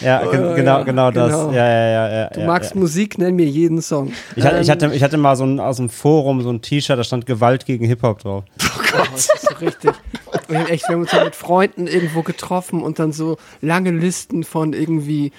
Ja, 0.00 0.24
gen 0.30 0.54
genau, 0.54 0.84
genau 0.84 1.10
das. 1.10 1.32
Genau. 1.32 1.50
Ja, 1.52 1.68
ja, 1.68 1.86
ja, 1.88 2.12
ja, 2.12 2.26
du 2.28 2.40
ja, 2.40 2.46
magst 2.46 2.74
ja. 2.74 2.80
Musik, 2.80 3.18
nenn 3.18 3.36
mir 3.36 3.46
jeden 3.46 3.82
Song. 3.82 4.12
Ich, 4.36 4.44
hatte, 4.44 4.60
ich, 4.60 4.70
hatte, 4.70 4.92
ich 4.94 5.02
hatte 5.02 5.16
mal 5.16 5.36
so 5.36 5.44
ein, 5.44 5.60
aus 5.60 5.76
dem 5.76 5.90
Forum 5.90 6.42
so 6.42 6.50
ein 6.50 6.62
T-Shirt, 6.62 6.98
da 6.98 7.04
stand 7.04 7.26
Gewalt 7.26 7.66
gegen 7.66 7.84
Hip-Hop 7.86 8.20
drauf. 8.20 8.44
Oh 8.74 8.98
Gott. 8.98 9.08
Oh, 9.08 9.12
das 9.12 9.28
ist 9.34 9.48
so 9.48 9.54
richtig. 9.64 9.92
Und 10.48 10.70
echt, 10.70 10.88
wir 10.88 10.94
haben 10.94 11.02
uns 11.02 11.12
ja 11.12 11.24
mit 11.24 11.34
Freunden 11.34 11.86
irgendwo 11.86 12.22
getroffen 12.22 12.82
und 12.82 12.98
dann 12.98 13.12
so 13.12 13.38
lange 13.60 13.90
Listen 13.90 14.44
von 14.44 14.74
irgendwie 14.74 15.32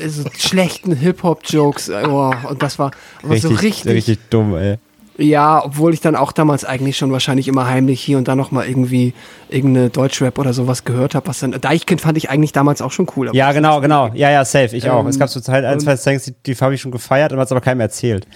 äh, 0.00 0.08
so 0.08 0.24
schlechten 0.36 0.96
Hip-Hop-Jokes. 0.96 1.90
Oh, 1.90 2.32
und 2.48 2.62
das 2.62 2.78
war, 2.78 2.90
war 3.22 3.30
richtig, 3.30 3.50
so 3.50 3.56
richtig. 3.56 3.92
Richtig 3.92 4.18
dumm, 4.30 4.56
ey. 4.56 4.78
Ja, 5.20 5.64
obwohl 5.64 5.92
ich 5.94 6.00
dann 6.00 6.14
auch 6.14 6.30
damals 6.30 6.64
eigentlich 6.64 6.96
schon 6.96 7.10
wahrscheinlich 7.10 7.48
immer 7.48 7.66
heimlich 7.66 8.00
hier 8.00 8.18
und 8.18 8.28
da 8.28 8.36
nochmal 8.36 8.68
irgendwie 8.68 9.14
irgendeine 9.48 9.90
Deutschrap 9.90 10.38
oder 10.38 10.52
sowas 10.52 10.84
gehört 10.84 11.16
habe. 11.16 11.26
Was 11.26 11.40
dann 11.40 11.50
Deichkind 11.50 12.00
fand 12.00 12.16
ich 12.16 12.30
eigentlich 12.30 12.52
damals 12.52 12.80
auch 12.80 12.92
schon 12.92 13.08
cool. 13.16 13.28
Ja, 13.32 13.50
genau, 13.50 13.80
genau. 13.80 14.10
Ja, 14.14 14.30
ja, 14.30 14.44
safe. 14.44 14.76
Ich 14.76 14.84
ähm, 14.84 14.92
auch. 14.92 15.06
Es 15.06 15.18
gab 15.18 15.28
so 15.28 15.40
Zeit 15.40 15.64
ein, 15.64 15.80
zwei 15.80 15.96
Songs, 15.96 16.22
die, 16.22 16.34
die 16.46 16.54
habe 16.54 16.74
ich 16.74 16.80
schon 16.80 16.92
gefeiert 16.92 17.32
und 17.32 17.40
hat 17.40 17.46
es 17.46 17.52
aber 17.52 17.60
keinem 17.60 17.80
erzählt. 17.80 18.28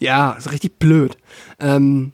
Ja, 0.00 0.32
ist 0.32 0.50
richtig 0.50 0.78
blöd. 0.78 1.18
Ähm, 1.60 2.12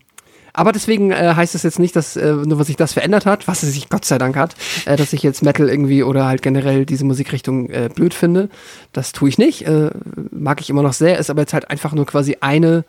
aber 0.52 0.72
deswegen 0.72 1.12
äh, 1.12 1.34
heißt 1.36 1.54
es 1.54 1.62
jetzt 1.62 1.78
nicht, 1.78 1.94
dass 1.94 2.16
äh, 2.16 2.32
nur 2.32 2.58
was 2.58 2.66
sich 2.66 2.74
das 2.74 2.94
verändert 2.94 3.24
hat, 3.24 3.46
was 3.46 3.62
es 3.62 3.74
sich 3.74 3.88
Gott 3.88 4.04
sei 4.04 4.18
Dank 4.18 4.34
hat, 4.34 4.56
äh, 4.86 4.96
dass 4.96 5.12
ich 5.12 5.22
jetzt 5.22 5.44
Metal 5.44 5.68
irgendwie 5.68 6.02
oder 6.02 6.26
halt 6.26 6.42
generell 6.42 6.84
diese 6.84 7.04
Musikrichtung 7.04 7.70
äh, 7.70 7.88
blöd 7.94 8.14
finde. 8.14 8.48
Das 8.92 9.12
tue 9.12 9.28
ich 9.28 9.38
nicht. 9.38 9.68
Äh, 9.68 9.90
mag 10.32 10.60
ich 10.60 10.70
immer 10.70 10.82
noch 10.82 10.94
sehr, 10.94 11.18
ist 11.18 11.30
aber 11.30 11.42
jetzt 11.42 11.54
halt 11.54 11.70
einfach 11.70 11.92
nur 11.92 12.06
quasi 12.06 12.38
eine 12.40 12.84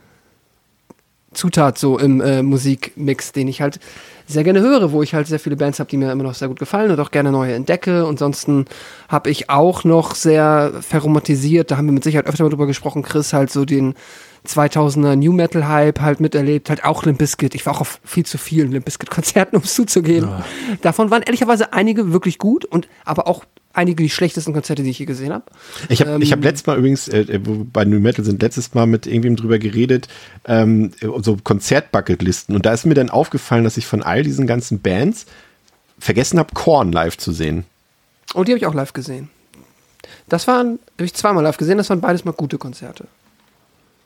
Zutat 1.34 1.78
so 1.78 2.00
im 2.00 2.22
äh, 2.22 2.42
Musikmix, 2.42 3.32
den 3.32 3.48
ich 3.48 3.62
halt 3.62 3.80
sehr 4.26 4.44
gerne 4.44 4.62
höre, 4.62 4.92
wo 4.92 5.02
ich 5.02 5.14
halt 5.14 5.28
sehr 5.28 5.40
viele 5.40 5.56
Bands 5.56 5.80
habe, 5.80 5.90
die 5.90 5.98
mir 5.98 6.12
immer 6.12 6.24
noch 6.24 6.36
sehr 6.36 6.48
gut 6.48 6.60
gefallen 6.60 6.92
und 6.92 7.00
auch 7.00 7.12
gerne 7.12 7.32
neue 7.32 7.54
entdecke. 7.54 8.06
Ansonsten 8.08 8.66
habe 9.08 9.30
ich 9.30 9.50
auch 9.50 9.84
noch 9.84 10.16
sehr 10.16 10.72
verromantisiert, 10.82 11.72
da 11.72 11.78
haben 11.78 11.88
wir 11.88 11.94
mit 11.94 12.04
Sicherheit 12.04 12.28
öfter 12.28 12.44
mal 12.44 12.50
drüber 12.50 12.68
gesprochen, 12.68 13.02
Chris, 13.02 13.34
halt 13.34 13.52
so 13.52 13.66
den 13.66 13.96
2000er 14.50 15.16
New 15.16 15.32
Metal 15.32 15.68
Hype 15.68 16.02
halt 16.02 16.20
miterlebt, 16.20 16.70
halt 16.70 16.84
auch 16.84 17.04
Limp 17.04 17.20
Bizkit. 17.20 17.56
Ich 17.56 17.66
war 17.66 17.76
auch 17.76 17.82
auf 17.82 18.00
viel 18.04 18.26
zu 18.26 18.38
vielen 18.38 18.72
Limp 18.72 18.86
Bizkit 18.86 19.10
Konzerten, 19.10 19.56
um 19.56 19.64
es 19.64 19.74
zuzugehen. 19.76 20.26
Ja. 20.26 20.46
Davon 20.82 21.12
waren 21.12 21.22
ehrlicherweise 21.22 21.74
einige 21.74 22.12
wirklich 22.12 22.38
gut 22.38 22.66
und 22.66 22.88
aber 23.06 23.28
auch 23.28 23.46
einige 23.74 24.04
die 24.04 24.10
schlechtesten 24.10 24.54
Konzerte, 24.54 24.84
die 24.84 24.90
ich 24.90 25.00
je 25.00 25.06
gesehen 25.06 25.32
habe. 25.32 25.46
Ich 25.90 26.02
habe 26.02 26.12
ähm, 26.12 26.22
ich 26.22 26.32
hab 26.32 26.44
letztes 26.44 26.66
Mal 26.66 26.78
übrigens, 26.78 27.08
äh, 27.08 27.22
äh, 27.22 27.40
wo 27.44 27.66
bei 27.72 27.86
New 27.86 28.00
Metal 28.00 28.26
sind, 28.26 28.42
letztes 28.42 28.74
Mal 28.74 28.88
mit 28.88 29.06
irgendwem 29.06 29.36
drüber 29.36 29.60
geredet, 29.60 30.08
ähm, 30.46 30.92
so 31.22 31.38
Konzertbucketlisten. 31.44 32.56
Und 32.56 32.66
da 32.66 32.74
ist 32.74 32.86
mir 32.86 32.96
dann 32.96 33.10
aufgefallen, 33.10 33.64
dass 33.64 33.78
ich 33.78 33.86
von 33.86 34.02
all 34.02 34.24
diesen 34.24 34.48
ganzen 34.48 34.82
Bands 34.82 35.26
vergessen 36.00 36.40
habe, 36.40 36.54
Korn 36.54 36.92
live 36.92 37.18
zu 37.18 37.32
sehen. 37.32 37.66
Und 38.34 38.48
die 38.48 38.54
habe 38.54 38.60
ich 38.60 38.66
auch 38.66 38.74
live 38.74 38.94
gesehen. 38.94 39.30
Das 40.28 40.48
waren, 40.48 40.80
habe 40.96 41.06
ich 41.06 41.14
zweimal 41.14 41.44
live 41.44 41.58
gesehen, 41.58 41.78
das 41.78 41.90
waren 41.90 42.02
beides 42.02 42.26
mal 42.26 42.32
gute 42.32 42.58
Konzerte. 42.58 43.06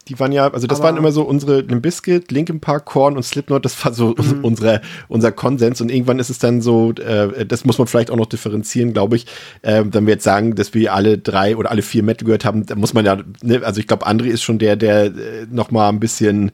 Die 0.10 0.20
waren 0.20 0.32
ja, 0.32 0.52
also 0.52 0.68
das 0.68 0.80
Aber 0.80 0.90
waren 0.90 0.98
immer 0.98 1.12
so 1.12 1.24
unsere 1.24 1.62
Limp 1.62 1.82
Bizkit, 1.82 2.32
Linkin 2.32 2.60
Park, 2.60 2.86
Korn 2.86 3.16
und 3.16 3.24
Slipknot, 3.24 3.64
das 3.64 3.84
war 3.86 3.94
so 3.94 4.10
mhm. 4.10 4.40
unsere, 4.44 4.82
unser 5.08 5.32
Konsens 5.32 5.80
und 5.80 5.90
irgendwann 5.90 6.20
ist 6.20 6.30
es 6.30 6.40
dann 6.40 6.62
so, 6.62 6.92
äh, 6.92 7.46
das 7.46 7.64
muss 7.64 7.78
man 7.78 7.88
vielleicht 7.88 8.12
auch 8.12 8.18
noch 8.18 8.26
differenzieren, 8.26 8.94
glaube 8.94 9.16
ich, 9.16 9.28
äh, 9.62 9.84
wenn 9.86 10.06
wir 10.06 10.16
jetzt 10.16 10.26
sagen, 10.26 10.56
dass 10.56 10.74
wir 10.74 10.94
alle 10.94 11.18
drei 11.18 11.56
oder 11.56 11.72
alle 11.72 11.82
vier 11.82 12.04
Metal 12.04 12.26
gehört 12.26 12.44
haben, 12.44 12.66
da 12.66 12.76
muss 12.76 12.94
man 12.94 13.06
ja, 13.06 13.18
ne, 13.42 13.62
also 13.64 13.80
ich 13.80 13.88
glaube, 13.88 14.06
André 14.06 14.26
ist 14.26 14.44
schon 14.44 14.60
der, 14.60 14.76
der 14.76 15.06
äh, 15.06 15.12
noch 15.50 15.72
mal 15.72 15.90
ein 15.90 16.00
bisschen 16.00 16.52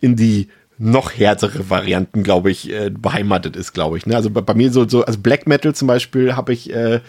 in 0.00 0.16
die 0.16 0.48
noch 0.78 1.12
härtere 1.12 1.70
Varianten, 1.70 2.22
glaube 2.22 2.50
ich, 2.50 2.70
äh, 2.72 2.90
beheimatet 2.90 3.56
ist, 3.56 3.72
glaube 3.72 3.98
ich. 3.98 4.06
Ne? 4.06 4.16
Also 4.16 4.30
bei, 4.30 4.40
bei, 4.40 4.54
mir 4.54 4.72
so, 4.72 4.88
so, 4.88 5.04
also 5.04 5.18
Black 5.20 5.46
Metal 5.46 5.74
zum 5.74 5.86
Beispiel 5.86 6.34
habe 6.34 6.52
ich, 6.52 6.72
äh, 6.74 7.00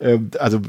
äh, 0.00 0.18
also 0.38 0.60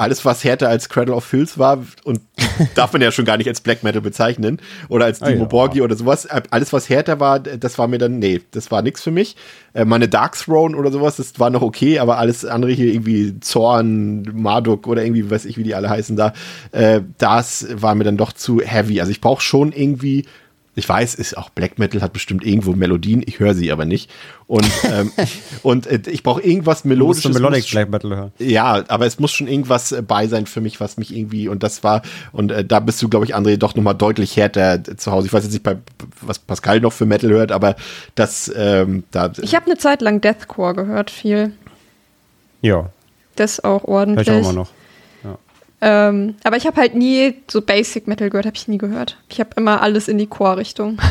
alles, 0.00 0.24
was 0.24 0.42
härter 0.44 0.68
als 0.68 0.88
Cradle 0.88 1.14
of 1.14 1.24
Filth 1.24 1.58
war, 1.58 1.84
und 2.04 2.20
darf 2.74 2.92
man 2.92 3.02
ja 3.02 3.12
schon 3.12 3.24
gar 3.24 3.36
nicht 3.36 3.48
als 3.48 3.60
Black 3.60 3.82
Metal 3.82 4.00
bezeichnen, 4.00 4.58
oder 4.88 5.04
als 5.04 5.20
Dimo 5.20 5.30
ah, 5.30 5.38
ja. 5.38 5.44
Borgi 5.44 5.82
oder 5.82 5.94
sowas, 5.94 6.26
alles, 6.26 6.72
was 6.72 6.88
härter 6.88 7.20
war, 7.20 7.38
das 7.38 7.78
war 7.78 7.86
mir 7.86 7.98
dann, 7.98 8.18
nee, 8.18 8.40
das 8.50 8.70
war 8.70 8.82
nichts 8.82 9.02
für 9.02 9.10
mich. 9.10 9.36
Äh, 9.74 9.84
meine 9.84 10.08
Dark 10.08 10.36
Throne 10.36 10.76
oder 10.76 10.90
sowas, 10.90 11.16
das 11.16 11.38
war 11.38 11.50
noch 11.50 11.62
okay, 11.62 11.98
aber 11.98 12.18
alles 12.18 12.44
andere 12.44 12.72
hier 12.72 12.92
irgendwie 12.92 13.38
Zorn, 13.40 14.22
Marduk 14.34 14.86
oder 14.86 15.04
irgendwie, 15.04 15.30
weiß 15.30 15.44
ich, 15.44 15.58
wie 15.58 15.64
die 15.64 15.74
alle 15.74 15.90
heißen 15.90 16.16
da, 16.16 16.32
äh, 16.72 17.02
das 17.18 17.66
war 17.72 17.94
mir 17.94 18.04
dann 18.04 18.16
doch 18.16 18.32
zu 18.32 18.60
heavy. 18.60 19.00
Also 19.00 19.12
ich 19.12 19.20
brauche 19.20 19.42
schon 19.42 19.72
irgendwie 19.72 20.24
ich 20.80 20.88
weiß, 20.88 21.14
ist 21.14 21.36
auch 21.36 21.50
Black 21.50 21.78
Metal 21.78 22.00
hat 22.00 22.14
bestimmt 22.14 22.42
irgendwo 22.42 22.72
Melodien, 22.72 23.22
ich 23.26 23.38
höre 23.38 23.54
sie 23.54 23.70
aber 23.70 23.84
nicht. 23.84 24.10
Und, 24.46 24.66
ähm, 24.84 25.12
und 25.62 25.86
äh, 25.86 26.00
ich 26.10 26.22
brauche 26.22 26.40
irgendwas 26.40 26.86
melodisches. 26.86 27.24
Du 27.24 27.28
musst 27.28 27.40
Melodic 27.40 27.70
Black 27.70 27.90
Metal 27.90 28.16
hören. 28.16 28.32
Ja, 28.38 28.82
aber 28.88 29.04
es 29.04 29.18
muss 29.18 29.30
schon 29.30 29.46
irgendwas 29.46 29.92
äh, 29.92 30.00
bei 30.00 30.26
sein 30.26 30.46
für 30.46 30.62
mich, 30.62 30.80
was 30.80 30.96
mich 30.96 31.14
irgendwie, 31.14 31.48
und 31.48 31.62
das 31.62 31.84
war, 31.84 32.00
und 32.32 32.50
äh, 32.50 32.64
da 32.64 32.80
bist 32.80 33.02
du, 33.02 33.10
glaube 33.10 33.26
ich, 33.26 33.36
André, 33.36 33.58
doch 33.58 33.74
nochmal 33.74 33.94
deutlich 33.94 34.38
härter 34.38 34.82
zu 34.96 35.12
Hause. 35.12 35.26
Ich 35.26 35.32
weiß 35.34 35.44
jetzt 35.44 35.52
nicht, 35.52 35.62
bei, 35.62 35.76
was 36.22 36.38
Pascal 36.38 36.80
noch 36.80 36.94
für 36.94 37.04
Metal 37.04 37.30
hört, 37.30 37.52
aber 37.52 37.76
das, 38.14 38.50
ähm, 38.56 39.04
da. 39.10 39.30
Ich 39.42 39.54
habe 39.54 39.66
eine 39.66 39.76
Zeit 39.76 40.00
lang 40.00 40.22
Deathcore 40.22 40.74
gehört, 40.74 41.10
viel. 41.10 41.52
Ja. 42.62 42.88
Das 43.36 43.62
auch 43.62 43.84
ordentlich. 43.84 44.26
Hör 44.26 44.38
ich 44.38 44.46
auch 44.46 44.50
immer 44.50 44.60
noch. 44.60 44.70
Ähm, 45.82 46.34
aber 46.44 46.56
ich 46.56 46.66
habe 46.66 46.76
halt 46.76 46.94
nie 46.94 47.36
so 47.50 47.62
Basic 47.62 48.06
Metal 48.06 48.28
gehört, 48.28 48.46
habe 48.46 48.56
ich 48.56 48.68
nie 48.68 48.78
gehört. 48.78 49.16
Ich 49.28 49.40
habe 49.40 49.50
immer 49.56 49.80
alles 49.80 50.08
in 50.08 50.18
die 50.18 50.26
Chor-Richtung. 50.26 50.98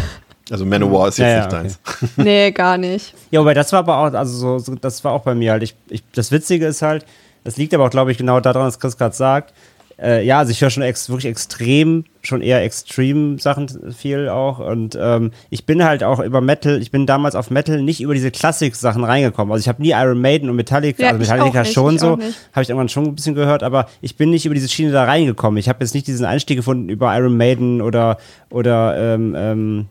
Also 0.52 0.66
Manowar 0.66 1.10
ist 1.10 1.20
jetzt 1.20 1.28
ja, 1.28 1.36
nicht 1.36 1.52
ja, 1.52 1.60
deins. 1.60 1.80
nee, 2.18 2.50
gar 2.50 2.80
nicht. 2.80 3.14
Ja, 3.30 3.40
aber 3.40 3.54
das 3.54 3.72
war 3.72 3.82
aber 3.82 3.98
auch, 4.00 4.12
also 4.18 4.36
so, 4.36 4.58
so, 4.58 4.74
das 4.74 5.04
war 5.04 5.12
auch 5.12 5.22
bei 5.22 5.36
mir 5.36 5.52
halt. 5.52 5.62
Ich, 5.62 5.76
ich, 5.90 6.02
das 6.12 6.32
Witzige 6.32 6.66
ist 6.66 6.82
halt, 6.82 7.06
das 7.44 7.58
liegt 7.58 7.72
aber 7.76 7.86
auch, 7.86 7.92
glaube 7.92 8.12
ich, 8.12 8.18
genau 8.18 8.40
daran, 8.40 8.64
was 8.64 8.80
Chris 8.80 8.98
gerade 8.98 9.16
sagt 9.16 9.54
äh, 10.02 10.24
ja, 10.24 10.40
also 10.40 10.52
ich 10.52 10.62
höre 10.62 10.70
schon 10.70 10.84
ex 10.84 11.10
wirklich 11.10 11.30
extrem, 11.30 12.06
schon 12.22 12.42
eher 12.42 12.64
extrem 12.64 13.38
Sachen 13.40 13.94
viel 13.94 14.30
auch. 14.30 14.60
Und 14.60 14.98
ähm, 15.00 15.32
ich 15.50 15.66
bin 15.66 15.84
halt 15.84 16.04
auch 16.04 16.20
über 16.20 16.42
Metal, 16.42 16.82
ich 16.82 16.92
bin 16.92 17.06
damals 17.06 17.36
auf 17.36 17.50
Metal 17.50 17.82
nicht 17.82 18.02
über 18.02 18.14
diese 18.14 18.32
Klassik-Sachen 18.32 19.04
reingekommen. 19.04 19.52
Also 19.52 19.62
ich 19.62 19.68
habe 19.68 19.82
nie 19.82 19.92
Iron 19.92 20.22
Maiden 20.22 20.50
und 20.50 20.56
Metallica, 20.56 21.04
ja, 21.04 21.10
also 21.10 21.20
Metallica 21.20 21.62
nicht, 21.62 21.74
schon 21.74 21.98
so, 21.98 22.12
habe 22.12 22.62
ich 22.62 22.70
irgendwann 22.70 22.90
schon 22.90 23.06
ein 23.06 23.16
bisschen 23.16 23.36
gehört, 23.36 23.64
aber 23.64 23.88
ich 24.02 24.16
bin 24.16 24.30
nicht 24.30 24.46
über 24.46 24.56
diese 24.56 24.70
Schiene 24.70 24.92
da 24.92 25.04
reingekommen. 25.04 25.58
Ich 25.58 25.68
habe 25.68 25.84
jetzt 25.84 25.94
nicht 25.94 26.08
diesen 26.08 26.26
Einstieg 26.26 26.58
gefunden 26.58 26.90
über 26.90 27.16
Iron 27.18 27.36
Maiden 27.36 27.82
oder, 27.82 28.18
oder 28.50 29.16
ähm, 29.16 29.36
ähm, 29.38 29.86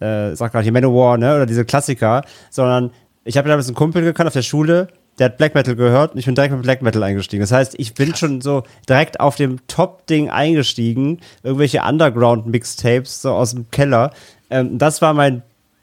äh, 0.00 0.36
sag 0.36 0.52
gerade 0.52 0.62
hier 0.62 0.72
Manowar, 0.72 1.18
ne, 1.18 1.34
oder 1.34 1.46
diese 1.46 1.64
Klassiker, 1.64 2.22
sondern 2.50 2.90
ich 3.24 3.36
habe 3.36 3.48
damals 3.48 3.66
einen 3.66 3.74
Kumpel 3.74 4.02
gekannt 4.02 4.28
auf 4.28 4.32
der 4.32 4.42
Schule, 4.42 4.88
der 5.18 5.26
hat 5.26 5.38
Black 5.38 5.54
Metal 5.54 5.74
gehört 5.74 6.12
und 6.12 6.18
ich 6.18 6.26
bin 6.26 6.34
direkt 6.34 6.52
mit 6.54 6.62
Black 6.62 6.82
Metal 6.82 7.02
eingestiegen. 7.02 7.40
Das 7.40 7.52
heißt, 7.52 7.74
ich 7.78 7.94
bin 7.94 8.10
Krass. 8.10 8.20
schon 8.20 8.40
so 8.40 8.62
direkt 8.88 9.20
auf 9.20 9.36
dem 9.36 9.58
Top-Ding 9.66 10.30
eingestiegen. 10.30 11.18
Irgendwelche 11.42 11.82
Underground-Mixtapes 11.82 13.22
so 13.22 13.32
aus 13.32 13.52
dem 13.52 13.70
Keller. 13.70 14.12
Ähm, 14.50 14.78
das 14.78 15.02
war 15.02 15.14
mein 15.14 15.42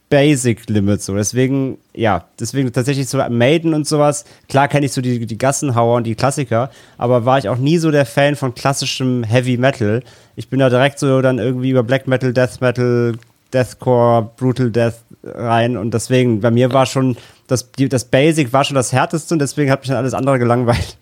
Basic 0.10 0.70
Limit 0.70 1.02
so. 1.02 1.16
Deswegen, 1.16 1.78
ja, 1.94 2.26
deswegen 2.40 2.72
tatsächlich 2.72 3.10
so 3.10 3.18
Maiden 3.30 3.74
und 3.74 3.88
sowas. 3.88 4.26
Klar 4.48 4.68
kenne 4.68 4.86
ich 4.86 4.94
so 4.94 5.02
die, 5.02 5.26
die 5.26 5.38
Gassenhauer 5.38 5.98
und 5.98 6.06
die 6.06 6.16
Klassiker, 6.16 6.70
aber 6.98 7.26
war 7.26 7.38
ich 7.38 7.50
auch 7.50 7.58
nie 7.58 7.78
so 7.78 7.92
der 7.92 8.06
Fan 8.06 8.36
von 8.36 8.54
klassischem 8.54 9.24
Heavy 9.24 9.58
Metal. 9.58 10.04
Ich 10.36 10.50
bin 10.50 10.60
da 10.60 10.70
direkt 10.70 11.00
so 11.00 11.22
dann 11.22 11.40
irgendwie 11.40 11.72
über 11.72 11.84
Black 11.84 12.08
Metal, 12.08 12.34
Death 12.34 12.62
Metal, 12.62 13.16
Deathcore, 13.54 14.32
Brutal 14.38 14.72
Death 14.72 14.96
rein 15.24 15.78
und 15.78 15.94
deswegen, 15.94 16.42
bei 16.42 16.52
mir 16.52 16.74
war 16.74 16.86
schon 16.86 17.18
das, 17.48 17.70
das 17.78 18.06
Basic 18.06 18.54
war 18.54 18.64
schon 18.64 18.76
das 18.76 18.92
härteste 18.92 19.34
und 19.36 19.40
deswegen 19.40 19.72
hat 19.72 19.82
mich 19.82 19.90
dann 19.90 19.98
alles 19.98 20.14
andere 20.14 20.40
gelangweilt. 20.40 20.98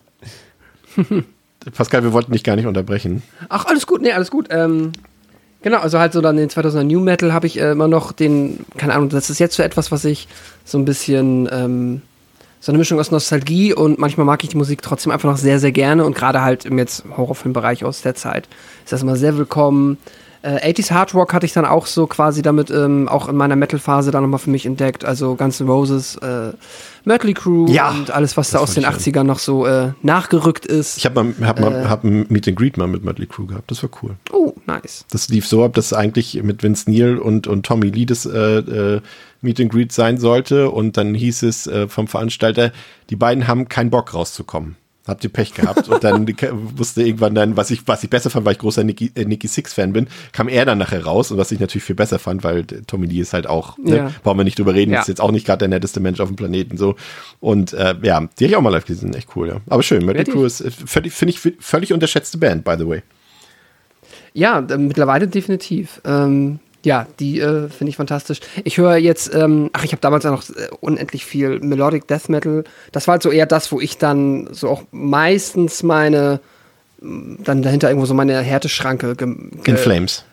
Pascal, 1.75 2.03
wir 2.03 2.13
wollten 2.13 2.31
dich 2.31 2.43
gar 2.43 2.55
nicht 2.55 2.65
unterbrechen. 2.65 3.23
Ach, 3.49 3.65
alles 3.65 3.87
gut, 3.87 4.01
nee, 4.01 4.11
alles 4.11 4.29
gut. 4.29 4.47
Ähm, 4.51 4.91
genau, 5.61 5.79
also 5.79 5.99
halt 5.99 6.13
so 6.13 6.21
dann 6.21 6.35
den 6.35 6.49
2000er 6.49 6.83
New 6.83 6.99
Metal 6.99 7.33
habe 7.33 7.47
ich 7.47 7.59
äh, 7.59 7.71
immer 7.71 7.87
noch 7.87 8.11
den, 8.11 8.65
keine 8.77 8.93
Ahnung, 8.93 9.09
das 9.09 9.29
ist 9.29 9.39
jetzt 9.39 9.55
so 9.55 9.63
etwas, 9.63 9.91
was 9.91 10.03
ich 10.03 10.27
so 10.65 10.77
ein 10.77 10.85
bisschen, 10.85 11.47
ähm, 11.51 12.01
so 12.59 12.71
eine 12.71 12.79
Mischung 12.79 12.99
aus 12.99 13.11
Nostalgie 13.11 13.73
und 13.73 13.99
manchmal 13.99 14.25
mag 14.25 14.43
ich 14.43 14.49
die 14.49 14.57
Musik 14.57 14.81
trotzdem 14.81 15.11
einfach 15.11 15.29
noch 15.29 15.37
sehr, 15.37 15.59
sehr 15.59 15.71
gerne 15.71 16.05
und 16.05 16.15
gerade 16.15 16.41
halt 16.41 16.65
im 16.65 16.77
jetzt 16.77 17.03
Horrorfilmbereich 17.15 17.83
aus 17.83 18.01
der 18.01 18.15
Zeit 18.15 18.47
ist 18.83 18.91
das 18.91 19.01
immer 19.01 19.15
sehr 19.15 19.37
willkommen. 19.37 19.97
Äh, 20.43 20.73
80s 20.73 20.91
Hard 20.91 21.13
Rock 21.13 21.33
hatte 21.33 21.45
ich 21.45 21.53
dann 21.53 21.65
auch 21.65 21.85
so 21.85 22.05
quasi 22.05 22.41
damit 22.41 22.69
ähm, 22.69 23.07
auch 23.07 23.29
in 23.29 23.35
meiner 23.37 23.55
Metal-Phase 23.55 24.11
dann 24.11 24.23
nochmal 24.23 24.39
für 24.39 24.49
mich 24.49 24.65
entdeckt. 24.65 25.05
Also 25.05 25.35
Guns 25.35 25.61
N' 25.61 25.67
Roses, 25.67 26.17
äh, 26.17 26.51
Mötley 27.05 27.33
Crew 27.33 27.67
ja, 27.69 27.91
und 27.91 28.11
alles, 28.11 28.35
was 28.35 28.51
da 28.51 28.59
aus 28.59 28.73
den 28.73 28.85
80ern 28.85 29.23
noch 29.23 29.39
so 29.39 29.65
äh, 29.65 29.93
nachgerückt 30.01 30.65
ist. 30.65 30.97
Ich 30.97 31.05
habe 31.05 31.23
mal, 31.23 31.47
hab 31.47 31.61
mal 31.61 31.73
äh, 31.73 31.85
hab 31.85 32.03
ein 32.03 32.25
Meet 32.27 32.49
and 32.49 32.57
Greet 32.57 32.75
mal 32.75 32.87
mit 32.87 33.05
Mötley 33.05 33.25
Crew 33.25 33.45
gehabt. 33.45 33.71
Das 33.71 33.81
war 33.83 33.89
cool. 34.01 34.17
Oh, 34.33 34.53
nice. 34.65 35.05
Das 35.11 35.29
lief 35.29 35.47
so 35.47 35.63
ab, 35.63 35.75
dass 35.75 35.93
eigentlich 35.93 36.41
mit 36.43 36.61
Vince 36.61 36.91
Neil 36.91 37.17
und, 37.19 37.47
und 37.47 37.65
Tommy 37.65 37.87
Lee 37.87 38.05
das 38.05 38.25
äh, 38.25 38.57
äh, 38.57 39.01
Meet 39.39 39.61
and 39.61 39.71
Greet 39.71 39.93
sein 39.93 40.17
sollte. 40.17 40.71
Und 40.71 40.97
dann 40.97 41.13
hieß 41.13 41.43
es 41.43 41.69
vom 41.87 42.07
Veranstalter, 42.07 42.71
die 43.09 43.15
beiden 43.15 43.47
haben 43.47 43.67
keinen 43.69 43.89
Bock 43.89 44.13
rauszukommen. 44.13 44.75
Habt 45.05 45.23
ihr 45.23 45.29
Pech 45.29 45.53
gehabt 45.53 45.89
und 45.89 46.01
dann 46.03 46.25
wusste 46.77 47.03
irgendwann 47.03 47.35
dann, 47.35 47.57
was 47.57 47.71
ich, 47.71 47.85
was 47.87 48.03
ich 48.03 48.09
besser 48.09 48.29
fand, 48.29 48.45
weil 48.45 48.53
ich 48.53 48.59
großer 48.59 48.85
Nicky, 48.85 49.11
äh, 49.15 49.25
Nicky 49.25 49.47
Six 49.47 49.73
Fan 49.73 49.91
bin, 49.91 50.07
kam 50.31 50.47
er 50.47 50.65
dann 50.65 50.77
nachher 50.77 51.03
raus 51.03 51.29
und 51.29 51.37
was 51.37 51.51
ich 51.51 51.59
natürlich 51.59 51.83
viel 51.83 51.95
besser 51.95 52.19
fand, 52.19 52.43
weil 52.43 52.63
Tommy 52.65 53.07
Lee 53.07 53.19
ist 53.19 53.33
halt 53.33 53.45
auch, 53.45 53.77
ne, 53.77 53.97
ja. 53.97 54.11
brauchen 54.23 54.37
wir 54.37 54.45
nicht 54.45 54.57
drüber 54.57 54.73
reden, 54.73 54.93
ja. 54.93 55.01
ist 55.01 55.09
jetzt 55.09 55.19
auch 55.19 55.31
nicht 55.31 55.45
gerade 55.45 55.59
der 55.59 55.67
netteste 55.67 55.99
Mensch 55.99 56.21
auf 56.21 56.29
dem 56.29 56.37
Planeten 56.37 56.77
so 56.77 56.95
und 57.41 57.73
äh, 57.73 57.95
ja, 58.01 58.21
die 58.21 58.45
habe 58.45 58.51
ich 58.51 58.55
auch 58.55 58.61
mal 58.61 58.69
live 58.69 58.85
gesehen, 58.85 59.13
echt 59.13 59.35
cool, 59.35 59.49
ja. 59.49 59.57
Aber 59.67 59.83
schön, 59.83 60.05
Mötley 60.05 60.23
Crew 60.23 60.45
ist, 60.45 60.61
äh, 60.61 60.71
finde 60.71 61.31
ich, 61.31 61.39
völlig 61.59 61.91
unterschätzte 61.91 62.37
Band, 62.37 62.63
by 62.63 62.75
the 62.77 62.87
way. 62.87 63.01
Ja, 64.33 64.61
mittlerweile 64.61 65.27
definitiv. 65.27 66.01
Ähm, 66.05 66.59
ja, 66.83 67.07
die 67.19 67.39
äh, 67.39 67.69
finde 67.69 67.89
ich 67.89 67.97
fantastisch. 67.97 68.39
Ich 68.63 68.77
höre 68.77 68.97
jetzt, 68.97 69.33
ähm, 69.33 69.69
ach, 69.73 69.83
ich 69.83 69.91
habe 69.91 70.01
damals 70.01 70.25
auch 70.25 70.31
noch 70.31 70.49
äh, 70.49 70.67
unendlich 70.81 71.25
viel 71.25 71.59
Melodic 71.59 72.07
Death 72.07 72.29
Metal. 72.29 72.63
Das 72.91 73.07
war 73.07 73.13
halt 73.13 73.23
so 73.23 73.31
eher 73.31 73.45
das, 73.45 73.71
wo 73.71 73.79
ich 73.79 73.97
dann 73.97 74.49
so 74.51 74.69
auch 74.69 74.83
meistens 74.91 75.81
meine, 75.83 76.41
dann 76.99 77.61
dahinter 77.61 77.89
irgendwo 77.89 78.05
so 78.05 78.13
meine 78.13 78.39
Härteschranke. 78.39 79.15
In 79.19 79.77
Flames. 79.77 80.25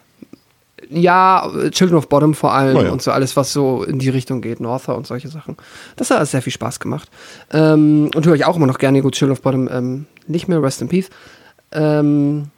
Ja, 0.88 1.48
Children 1.70 1.98
of 1.98 2.08
Bottom 2.08 2.34
vor 2.34 2.52
allem 2.52 2.76
oh 2.76 2.82
ja. 2.82 2.90
und 2.90 3.00
so 3.00 3.12
alles, 3.12 3.36
was 3.36 3.52
so 3.52 3.84
in 3.84 4.00
die 4.00 4.08
Richtung 4.08 4.40
geht, 4.40 4.58
Norther 4.58 4.96
und 4.96 5.06
solche 5.06 5.28
Sachen. 5.28 5.56
Das 5.94 6.10
hat 6.10 6.26
sehr 6.26 6.42
viel 6.42 6.52
Spaß 6.52 6.80
gemacht. 6.80 7.08
Ähm, 7.52 8.10
und 8.12 8.26
höre 8.26 8.34
ich 8.34 8.44
auch 8.44 8.56
immer 8.56 8.66
noch 8.66 8.78
gerne 8.78 9.02
gut 9.02 9.14
Children 9.14 9.32
of 9.32 9.42
Bottom 9.42 9.68
ähm, 9.70 10.06
nicht 10.26 10.48
mehr, 10.48 10.60
Rest 10.60 10.82
in 10.82 10.88
Peace. 10.88 11.10
Ähm, 11.70 12.50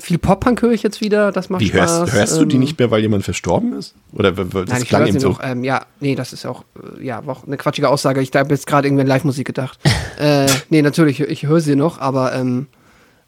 viel 0.00 0.18
Pop-Punk 0.18 0.62
höre 0.62 0.72
ich 0.72 0.82
jetzt 0.82 1.00
wieder, 1.00 1.32
das 1.32 1.50
macht 1.50 1.60
Wie, 1.60 1.68
Spaß. 1.68 1.90
Hörst, 1.90 2.12
hörst 2.12 2.40
du 2.40 2.44
die 2.44 2.56
ähm, 2.56 2.60
nicht 2.60 2.78
mehr, 2.78 2.90
weil 2.90 3.00
jemand 3.02 3.24
verstorben 3.24 3.74
ist? 3.74 3.94
Oder 4.12 4.32
das 4.32 4.68
Nein, 4.68 4.84
klang 4.84 5.06
eben 5.06 5.20
so? 5.20 5.30
Noch, 5.30 5.40
ähm, 5.42 5.64
ja, 5.64 5.86
nee, 6.00 6.14
das 6.14 6.32
ist 6.32 6.46
auch, 6.46 6.64
äh, 6.98 7.04
ja, 7.04 7.22
auch 7.26 7.46
eine 7.46 7.56
quatschige 7.56 7.88
Aussage. 7.88 8.20
Ich 8.20 8.30
habe 8.34 8.50
jetzt 8.50 8.66
gerade 8.66 8.88
irgendwie 8.88 9.02
an 9.02 9.06
Live-Musik 9.08 9.46
gedacht. 9.46 9.78
äh, 10.18 10.46
nee, 10.68 10.82
natürlich, 10.82 11.20
ich 11.20 11.46
höre 11.46 11.60
sie 11.60 11.76
noch, 11.76 11.98
aber 12.00 12.34
ähm, 12.34 12.66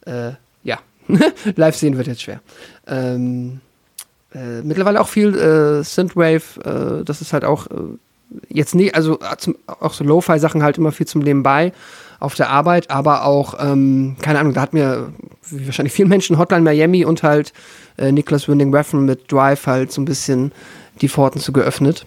äh, 0.06 0.32
ja, 0.64 0.78
live 1.56 1.76
sehen 1.76 1.96
wird 1.96 2.06
jetzt 2.06 2.22
schwer. 2.22 2.40
Ähm, 2.86 3.60
äh, 4.34 4.62
mittlerweile 4.62 5.00
auch 5.00 5.08
viel 5.08 5.36
äh, 5.36 5.84
Synthwave, 5.84 6.42
äh, 6.64 7.04
das 7.04 7.20
ist 7.20 7.32
halt 7.32 7.44
auch 7.44 7.66
jetzt 8.48 8.74
nie, 8.74 8.92
also 8.92 9.18
äh, 9.20 9.36
zum, 9.36 9.56
auch 9.66 9.92
so 9.92 10.04
Lo-Fi-Sachen 10.04 10.62
halt 10.62 10.78
immer 10.78 10.92
viel 10.92 11.06
zum 11.06 11.22
Nebenbei 11.22 11.72
auf 12.22 12.34
der 12.34 12.50
Arbeit, 12.50 12.90
aber 12.90 13.24
auch, 13.24 13.54
ähm, 13.60 14.16
keine 14.22 14.38
Ahnung, 14.38 14.54
da 14.54 14.60
hat 14.60 14.72
mir 14.72 15.12
wie 15.50 15.66
wahrscheinlich 15.66 15.92
vielen 15.92 16.08
Menschen 16.08 16.38
Hotline 16.38 16.62
Miami 16.62 17.04
und 17.04 17.22
halt 17.22 17.52
äh, 17.98 18.12
Nicholas 18.12 18.48
Winding 18.48 18.74
Refn 18.74 19.04
mit 19.04 19.30
Drive 19.30 19.66
halt 19.66 19.92
so 19.92 20.00
ein 20.00 20.04
bisschen 20.04 20.52
die 21.00 21.08
Pforten 21.08 21.40
zu 21.40 21.52
geöffnet. 21.52 22.06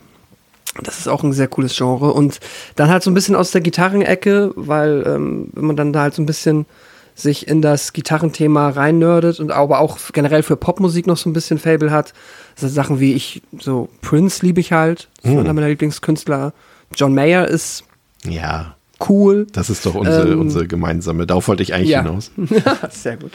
Das 0.81 0.99
ist 0.99 1.07
auch 1.07 1.23
ein 1.23 1.33
sehr 1.33 1.47
cooles 1.47 1.75
Genre. 1.75 2.13
Und 2.13 2.39
dann 2.75 2.89
halt 2.89 3.03
so 3.03 3.11
ein 3.11 3.13
bisschen 3.13 3.35
aus 3.35 3.51
der 3.51 3.61
Gitarrenecke, 3.61 4.51
weil 4.55 5.03
ähm, 5.05 5.49
wenn 5.53 5.65
man 5.65 5.75
dann 5.75 5.93
da 5.93 6.01
halt 6.01 6.13
so 6.13 6.21
ein 6.21 6.25
bisschen 6.25 6.65
sich 7.13 7.47
in 7.47 7.61
das 7.61 7.93
Gitarrenthema 7.93 8.69
reinnördet 8.69 9.39
und 9.39 9.51
aber 9.51 9.79
auch 9.79 9.97
generell 10.11 10.43
für 10.43 10.57
Popmusik 10.57 11.07
noch 11.07 11.15
so 11.15 11.29
ein 11.29 11.33
bisschen 11.33 11.59
Fable 11.59 11.91
hat. 11.91 12.13
So 12.57 12.67
Sachen 12.67 12.99
wie 12.99 13.13
ich, 13.13 13.41
so 13.57 13.87
Prince 14.01 14.45
liebe 14.45 14.59
ich 14.59 14.73
halt, 14.73 15.07
das 15.21 15.31
ist 15.31 15.37
einer 15.37 15.53
meiner 15.53 15.69
Lieblingskünstler. 15.69 16.53
John 16.93 17.13
Mayer 17.13 17.47
ist 17.47 17.85
Ja, 18.25 18.74
cool. 19.09 19.47
das 19.51 19.69
ist 19.69 19.85
doch 19.85 19.95
unsere, 19.95 20.31
Ähm, 20.31 20.39
unsere 20.39 20.67
gemeinsame. 20.67 21.25
Darauf 21.25 21.47
wollte 21.47 21.63
ich 21.63 21.73
eigentlich 21.73 21.89
ja. 21.89 22.03
hinaus. 22.03 22.31
Sehr 22.89 23.17
gut. 23.17 23.31